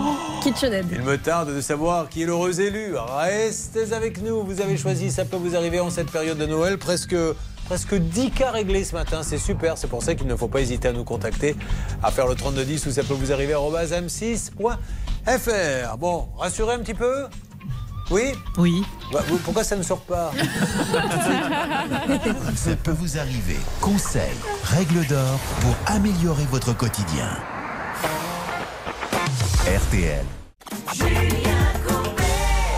KitchenAid. 0.42 0.86
Il 0.92 1.02
me 1.02 1.16
tarde 1.16 1.54
de 1.54 1.60
savoir 1.60 2.08
qui 2.08 2.22
est 2.22 2.26
l'heureux 2.26 2.60
élu. 2.60 2.94
Restez 2.96 3.92
avec 3.92 4.22
nous. 4.22 4.42
Vous 4.44 4.60
avez 4.60 4.76
choisi, 4.76 5.10
ça 5.10 5.24
peut 5.24 5.36
vous 5.36 5.56
arriver 5.56 5.80
en 5.80 5.90
cette 5.90 6.10
période 6.10 6.38
de 6.38 6.46
Noël. 6.46 6.78
Presque, 6.78 7.16
presque 7.64 7.94
10 7.94 8.30
cas 8.32 8.50
réglés 8.50 8.84
ce 8.84 8.94
matin. 8.94 9.22
C'est 9.22 9.38
super. 9.38 9.78
C'est 9.78 9.88
pour 9.88 10.02
ça 10.02 10.14
qu'il 10.14 10.26
ne 10.26 10.36
faut 10.36 10.48
pas 10.48 10.60
hésiter 10.60 10.88
à 10.88 10.92
nous 10.92 11.04
contacter, 11.04 11.56
à 12.02 12.10
faire 12.10 12.26
le 12.26 12.34
3210 12.34 12.86
ou 12.86 12.90
ça 12.90 13.02
peut 13.02 13.14
vous 13.14 13.32
arriver 13.32 13.54
arobase 13.54 13.92
m6.fr. 13.92 14.76
Bon, 15.98 16.28
rassurez 16.36 16.74
un 16.74 16.80
petit 16.80 16.94
peu 16.94 17.24
Oui 18.10 18.32
Oui. 18.56 18.84
Bah, 19.12 19.22
Pourquoi 19.44 19.64
ça 19.64 19.76
ne 19.76 19.82
sort 19.82 20.00
pas? 20.00 20.32
Ça 22.56 22.76
peut 22.76 22.92
vous 22.98 23.18
arriver. 23.18 23.58
Conseils, 23.80 24.22
règles 24.64 25.06
d'or 25.06 25.38
pour 25.60 25.74
améliorer 25.86 26.46
votre 26.50 26.72
quotidien. 26.74 27.28
RTL. 29.66 30.24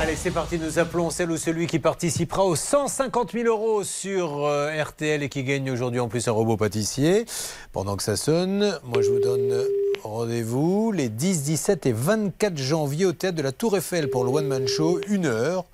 Allez, 0.01 0.17
c'est 0.17 0.31
parti. 0.31 0.59
Nous 0.59 0.79
appelons 0.79 1.11
celle 1.11 1.31
ou 1.31 1.37
celui 1.37 1.67
qui 1.67 1.79
participera 1.79 2.43
aux 2.47 2.57
150 2.57 3.33
000 3.33 3.45
euros 3.45 3.85
sur 3.85 4.47
euh, 4.47 4.83
RTL 4.83 5.23
et 5.23 5.29
qui 5.29 5.45
gagne 5.45 5.71
aujourd'hui 5.71 6.01
en 6.01 6.09
plus 6.09 6.27
un 6.27 6.33
robot 6.33 6.57
pâtissier. 6.57 7.27
Pendant 7.75 7.99
que 7.99 8.03
ça 8.03 8.17
sonne, 8.17 8.79
moi 8.83 9.03
je 9.03 9.11
vous 9.11 9.21
donne 9.21 9.63
rendez-vous 10.03 10.91
les 10.91 11.11
10, 11.11 11.43
17 11.43 11.85
et 11.85 11.93
24 11.93 12.57
janvier 12.57 13.05
au 13.05 13.13
théâtre 13.13 13.37
de 13.37 13.43
la 13.43 13.53
Tour 13.53 13.77
Eiffel 13.77 14.09
pour 14.09 14.25
le 14.25 14.31
One 14.31 14.47
Man 14.47 14.67
Show. 14.67 15.01
Une 15.07 15.27
heure, 15.27 15.67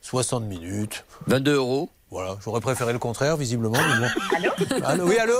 60 0.00 0.42
minutes. 0.42 1.04
22 1.28 1.54
euros. 1.54 1.88
Voilà, 2.10 2.36
j'aurais 2.42 2.60
préféré 2.60 2.92
le 2.92 2.98
contraire, 2.98 3.36
visiblement. 3.36 3.78
mais 3.78 4.08
bon. 4.08 4.76
Allô? 4.86 5.06
Oui, 5.06 5.18
allô? 5.18 5.38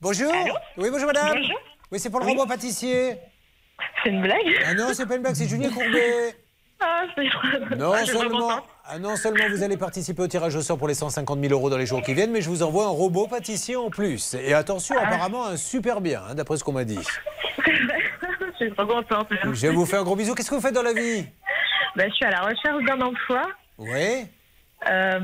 Bonjour 0.00 0.32
Oui, 0.78 0.88
bonjour 0.90 1.08
madame 1.08 1.34
Bonjour. 1.34 1.58
Oui, 1.92 2.00
c'est 2.00 2.08
pour 2.08 2.20
le 2.20 2.26
robot 2.26 2.46
pâtissier. 2.46 3.18
C'est 4.02 4.08
une 4.08 4.22
blague 4.22 4.46
Ah 4.64 4.72
non, 4.72 4.94
c'est 4.94 5.04
pas 5.04 5.16
une 5.16 5.22
blague, 5.22 5.34
c'est 5.34 5.46
Julien 5.46 5.68
Courbet. 5.68 6.34
Ah, 6.80 7.04
Non 7.76 7.92
Ah, 7.94 8.04
seulement, 8.06 8.50
ah, 8.86 8.98
non 8.98 9.16
seulement 9.16 9.44
vous 9.50 9.62
allez 9.62 9.76
participer 9.76 10.22
au 10.22 10.26
tirage 10.26 10.56
au 10.56 10.62
sort 10.62 10.78
pour 10.78 10.88
les 10.88 10.94
150 10.94 11.38
000 11.40 11.52
euros 11.52 11.68
dans 11.70 11.76
les 11.76 11.86
jours 11.86 12.02
qui 12.02 12.14
viennent, 12.14 12.30
mais 12.32 12.40
je 12.40 12.48
vous 12.48 12.62
envoie 12.62 12.86
un 12.86 12.90
robot 12.90 13.26
pâtissier 13.26 13.76
en 13.76 13.90
plus. 13.90 14.34
Et 14.34 14.54
attention, 14.54 14.96
apparemment 14.98 15.46
un 15.46 15.56
super 15.56 16.00
bien, 16.00 16.22
hein, 16.28 16.34
d'après 16.34 16.56
ce 16.56 16.64
qu'on 16.64 16.72
m'a 16.72 16.84
dit. 16.84 16.98
Je 18.60 18.66
suis 18.66 18.74
trop 18.74 18.86
contente. 18.86 19.28
Je 19.54 19.68
vous 19.68 19.86
fais 19.86 19.96
un 19.96 20.02
gros 20.02 20.16
bisou. 20.16 20.34
Qu'est-ce 20.34 20.50
que 20.50 20.54
vous 20.54 20.60
faites 20.60 20.74
dans 20.74 20.82
la 20.82 20.92
vie? 20.92 21.24
Bah, 21.96 22.04
je 22.08 22.12
suis 22.14 22.26
à 22.26 22.30
la 22.30 22.40
recherche 22.42 22.84
d'un 22.86 23.00
emploi. 23.00 23.42
Oui 23.78 24.26
Euh, 24.90 25.18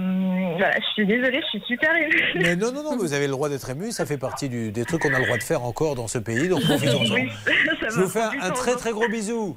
voilà, 0.56 0.76
je 0.80 0.86
suis 0.94 1.06
désolée, 1.06 1.40
je 1.42 1.46
suis 1.58 1.62
super 1.66 1.94
émue. 1.96 2.22
Mais 2.36 2.56
non, 2.56 2.72
non, 2.72 2.82
non, 2.82 2.96
vous 2.96 3.12
avez 3.12 3.26
le 3.26 3.32
droit 3.32 3.50
d'être 3.50 3.68
ému. 3.68 3.92
Ça 3.92 4.06
fait 4.06 4.16
partie 4.16 4.48
du- 4.48 4.72
des 4.72 4.84
trucs 4.86 5.02
qu'on 5.02 5.12
a 5.12 5.18
le 5.18 5.24
droit 5.26 5.36
de 5.36 5.42
faire 5.42 5.64
encore 5.64 5.94
dans 5.96 6.08
ce 6.08 6.16
pays, 6.18 6.48
donc 6.48 6.62
profitons-en. 6.64 7.14
Oui, 7.14 7.28
Je 7.90 8.00
vous 8.00 8.08
fais 8.08 8.22
un, 8.22 8.30
un 8.40 8.50
très 8.50 8.74
très 8.76 8.92
gros 8.92 9.08
bisou. 9.08 9.56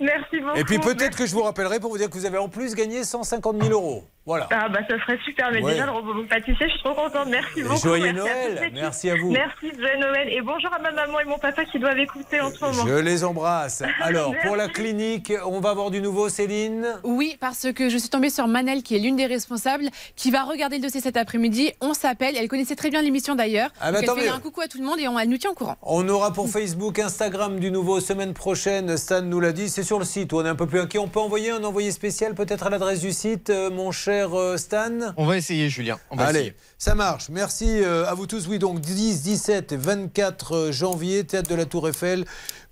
Merci 0.00 0.40
beaucoup. 0.40 0.58
Et 0.58 0.64
puis 0.64 0.78
peut-être 0.78 1.16
que 1.16 1.26
je 1.26 1.34
vous 1.34 1.42
rappellerai 1.42 1.80
pour 1.80 1.90
vous 1.90 1.98
dire 1.98 2.08
que 2.08 2.14
vous 2.14 2.26
avez 2.26 2.38
en 2.38 2.48
plus 2.48 2.74
gagné 2.74 3.04
150 3.04 3.62
000 3.62 3.72
euros. 3.72 4.04
Voilà. 4.26 4.48
Ah 4.50 4.68
bah 4.68 4.80
ça 4.88 4.98
serait 4.98 5.18
super, 5.24 5.52
mais 5.52 5.62
Ouais. 5.62 5.72
déjà 5.74 5.86
le 5.86 5.92
robot 5.92 6.24
pâtissier, 6.28 6.66
je 6.66 6.72
suis 6.72 6.82
trop 6.82 6.94
contente, 6.94 7.28
merci 7.30 7.62
beaucoup. 7.62 7.76
Joyeux 7.76 8.12
merci 8.12 8.18
Noël, 8.18 8.70
merci 8.74 9.10
à 9.10 9.14
vous. 9.14 9.30
Merci, 9.30 9.70
joyeux 9.78 10.00
Noël, 10.00 10.28
et 10.32 10.40
bonjour 10.40 10.72
à 10.74 10.80
ma 10.80 10.90
maman 10.90 11.20
et 11.20 11.24
mon 11.26 11.38
papa 11.38 11.64
qui 11.64 11.78
doivent 11.78 11.98
écouter 11.98 12.40
en 12.40 12.50
ce 12.50 12.58
moment. 12.60 12.84
Je 12.88 12.94
les 12.94 13.22
embrasse. 13.22 13.84
Alors, 14.02 14.34
pour 14.44 14.56
la 14.56 14.66
clinique, 14.66 15.32
on 15.46 15.60
va 15.60 15.70
avoir 15.70 15.92
du 15.92 16.00
nouveau, 16.00 16.28
Céline 16.28 16.88
Oui, 17.04 17.36
parce 17.38 17.68
que 17.72 17.88
je 17.88 17.96
suis 17.98 18.08
tombée 18.08 18.28
sur 18.30 18.48
Manel, 18.48 18.82
qui 18.82 18.96
est 18.96 18.98
l'une 18.98 19.14
des 19.14 19.26
responsables, 19.26 19.90
qui 20.16 20.32
va 20.32 20.42
regarder 20.42 20.78
le 20.78 20.82
dossier 20.82 21.00
cet 21.00 21.16
après-midi. 21.16 21.72
On 21.80 21.94
s'appelle. 21.94 22.34
Elle 22.36 22.48
connaissait 22.48 22.74
très 22.74 22.90
bien 22.90 23.02
l'émission 23.02 23.36
d'ailleurs. 23.36 23.70
Ah 23.80 23.92
bah 23.92 23.98
elle 24.02 24.10
fait 24.10 24.28
un 24.28 24.40
coucou 24.40 24.60
à 24.60 24.66
tout 24.66 24.78
le 24.78 24.84
monde 24.84 24.98
et 24.98 25.06
on, 25.06 25.16
elle 25.20 25.28
nous 25.28 25.38
tient 25.38 25.50
au 25.50 25.54
courant. 25.54 25.76
On 25.82 26.08
aura 26.08 26.32
pour 26.32 26.48
Facebook, 26.50 26.98
Instagram 26.98 27.60
du 27.60 27.70
nouveau 27.70 28.00
semaine 28.00 28.34
prochaine. 28.34 28.96
Stan 28.96 29.22
nous 29.22 29.38
l'a 29.38 29.52
dit, 29.52 29.68
c'est 29.68 29.84
sur 29.84 30.00
le 30.00 30.04
site 30.04 30.32
où 30.32 30.38
on 30.40 30.44
est 30.44 30.48
un 30.48 30.56
peu 30.56 30.66
plus 30.66 30.80
inquiet. 30.80 30.98
On 30.98 31.06
peut 31.06 31.20
envoyer 31.20 31.52
un 31.52 31.62
envoyé 31.62 31.92
spécial 31.92 32.34
peut-être 32.34 32.66
à 32.66 32.70
l'adresse 32.70 33.00
du 33.00 33.12
site, 33.12 33.50
euh, 33.50 33.70
mon 33.70 33.92
cher 33.92 34.15
euh, 34.24 34.56
Stan 34.56 34.90
On 35.16 35.26
va 35.26 35.36
essayer, 35.36 35.68
Julien. 35.68 35.98
On 36.10 36.16
va 36.16 36.26
Allez, 36.26 36.38
essayer. 36.38 36.54
ça 36.78 36.94
marche. 36.94 37.28
Merci 37.28 37.66
euh, 37.82 38.06
à 38.06 38.14
vous 38.14 38.26
tous. 38.26 38.46
Oui, 38.48 38.58
donc 38.58 38.80
10, 38.80 39.22
17 39.22 39.72
et 39.72 39.76
24 39.76 40.70
janvier, 40.72 41.24
théâtre 41.24 41.48
de 41.50 41.54
la 41.54 41.64
Tour 41.66 41.88
Eiffel, 41.88 42.24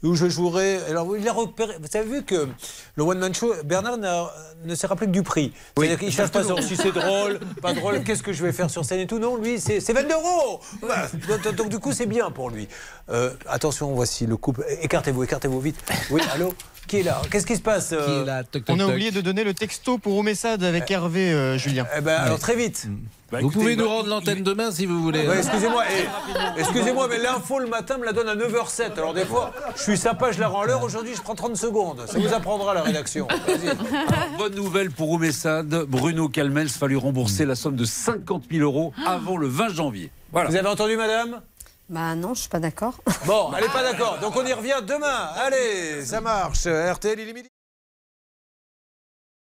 où 0.03 0.15
je 0.15 0.29
jouerai. 0.29 0.79
Alors, 0.89 1.17
il 1.17 1.27
a 1.29 1.33
repéré. 1.33 1.75
Vous 1.81 1.97
avez 1.97 2.07
vu 2.09 2.23
que 2.25 2.49
le 2.97 3.03
One 3.03 3.19
Man 3.19 3.35
Show, 3.35 3.55
Bernard 3.65 3.97
n'a- 3.99 4.31
ne 4.65 4.75
s'est 4.75 4.87
rappelé 4.87 5.07
que 5.07 5.13
du 5.13 5.23
prix. 5.23 5.53
C'est-à-dire 5.77 5.99
qu'il 5.99 6.09
ne 6.09 6.13
cherche 6.13 6.31
pas 6.31 6.45
sur 6.45 6.63
si 6.63 6.77
c'est 6.77 6.93
drôle, 6.93 7.39
pas 7.63 7.73
drôle, 7.75 8.03
qu'est-ce 8.05 8.23
que 8.23 8.33
je 8.33 8.43
vais 8.45 8.53
faire 8.53 8.71
sur 8.71 8.85
scène 8.85 9.01
et 9.01 9.07
tout. 9.07 9.19
Non, 9.19 9.37
lui, 9.37 9.61
c'est 9.61 9.81
c'est 9.81 9.93
22 9.93 10.15
euros. 10.15 10.61
Donc, 11.57 11.69
du 11.69 11.79
coup, 11.79 11.93
c'est 11.93 12.07
bien 12.07 12.31
pour 12.31 12.51
lui. 12.51 12.69
Euh, 13.11 13.31
attention, 13.47 13.93
voici 13.95 14.27
le 14.27 14.37
couple. 14.37 14.65
Écartez-vous, 14.83 15.25
écartez-vous 15.25 15.61
vite. 15.61 15.77
Oui, 16.11 16.21
allô? 16.33 16.55
Qui 16.87 16.99
est 16.99 17.03
là 17.03 17.23
Qu'est-ce 17.31 17.47
qui 17.47 17.57
se 17.57 17.63
passe 17.63 17.93
euh 17.93 18.43
On 18.69 18.81
a 18.81 18.87
oublié 18.87 19.11
de 19.11 19.21
donner 19.21 19.45
le 19.45 19.55
texto 19.55 19.99
pour 19.99 20.17
Omessad 20.19 20.63
avec 20.63 20.91
Hervé, 20.91 21.33
euh, 21.33 21.59
Julien. 21.59 21.87
Eh 21.97 22.01
ben, 22.01 22.17
alors 22.17 22.39
très 22.39 22.57
vite. 22.57 22.89
vous 23.31 23.51
pouvez 23.51 23.77
nous 23.77 23.89
rendre 23.89 24.09
l'antenne 24.09 24.43
demain 24.43 24.71
si 24.71 24.87
vous 24.87 25.03
voulez. 25.03 25.27
Ouais, 25.27 25.39
excusez-moi, 25.39 25.85
excusez-moi, 26.59 27.09
mais 27.09 27.19
l'info 27.19 27.59
le 27.59 27.67
matin 27.67 27.99
me 27.99 28.05
la 28.05 28.13
donne 28.13 28.29
à 28.29 28.37
9h07. 28.37 28.93
Alors 28.97 29.15
des 29.15 29.25
fois, 29.25 29.53
je 29.77 29.83
suis 29.83 29.97
sympa, 29.97 30.33
je 30.33 30.41
la 30.41 30.49
rends 30.49 30.63
à 30.63 30.67
l'heure. 30.67 30.83
Aujourd'hui, 30.83 31.15
je 31.15 31.23
prends 31.23 31.35
30 31.35 31.57
secondes. 31.57 32.05
Ça 32.07 32.19
vous 32.19 32.33
apprendra 32.33 32.75
la 32.75 32.83
rédaction. 32.83 33.27
Vas-y. 33.29 33.69
Alors, 33.69 34.39
bonne 34.39 34.55
nouvelle 34.55 34.91
pour 34.91 35.11
Oumessad. 35.11 35.67
Bruno 35.89 36.29
Calmels 36.29 36.69
va 36.79 36.87
lui 36.87 36.97
rembourser 36.97 37.47
la 37.47 37.55
somme 37.55 37.77
de 37.77 37.85
50 37.85 38.45
000 38.51 38.63
euros 38.63 38.93
avant 39.07 39.37
le 39.37 39.49
20 39.49 39.69
janvier. 39.71 40.11
Voilà. 40.33 40.51
Vous 40.51 40.57
avez 40.57 40.69
entendu, 40.69 40.97
madame? 40.97 41.41
Bah 41.89 42.15
non, 42.15 42.35
je 42.35 42.41
suis 42.41 42.49
pas 42.49 42.61
d'accord. 42.61 42.95
Bon, 43.27 43.53
elle 43.55 43.65
n'est 43.65 43.71
pas 43.71 43.83
d'accord. 43.83 44.19
Donc 44.21 44.35
on 44.37 44.45
y 44.47 44.53
revient 44.53 44.81
demain. 44.87 45.29
Allez, 45.37 46.05
ça 46.05 46.21
marche. 46.21 46.67
RTL 46.67 47.21
illimité. 47.21 47.51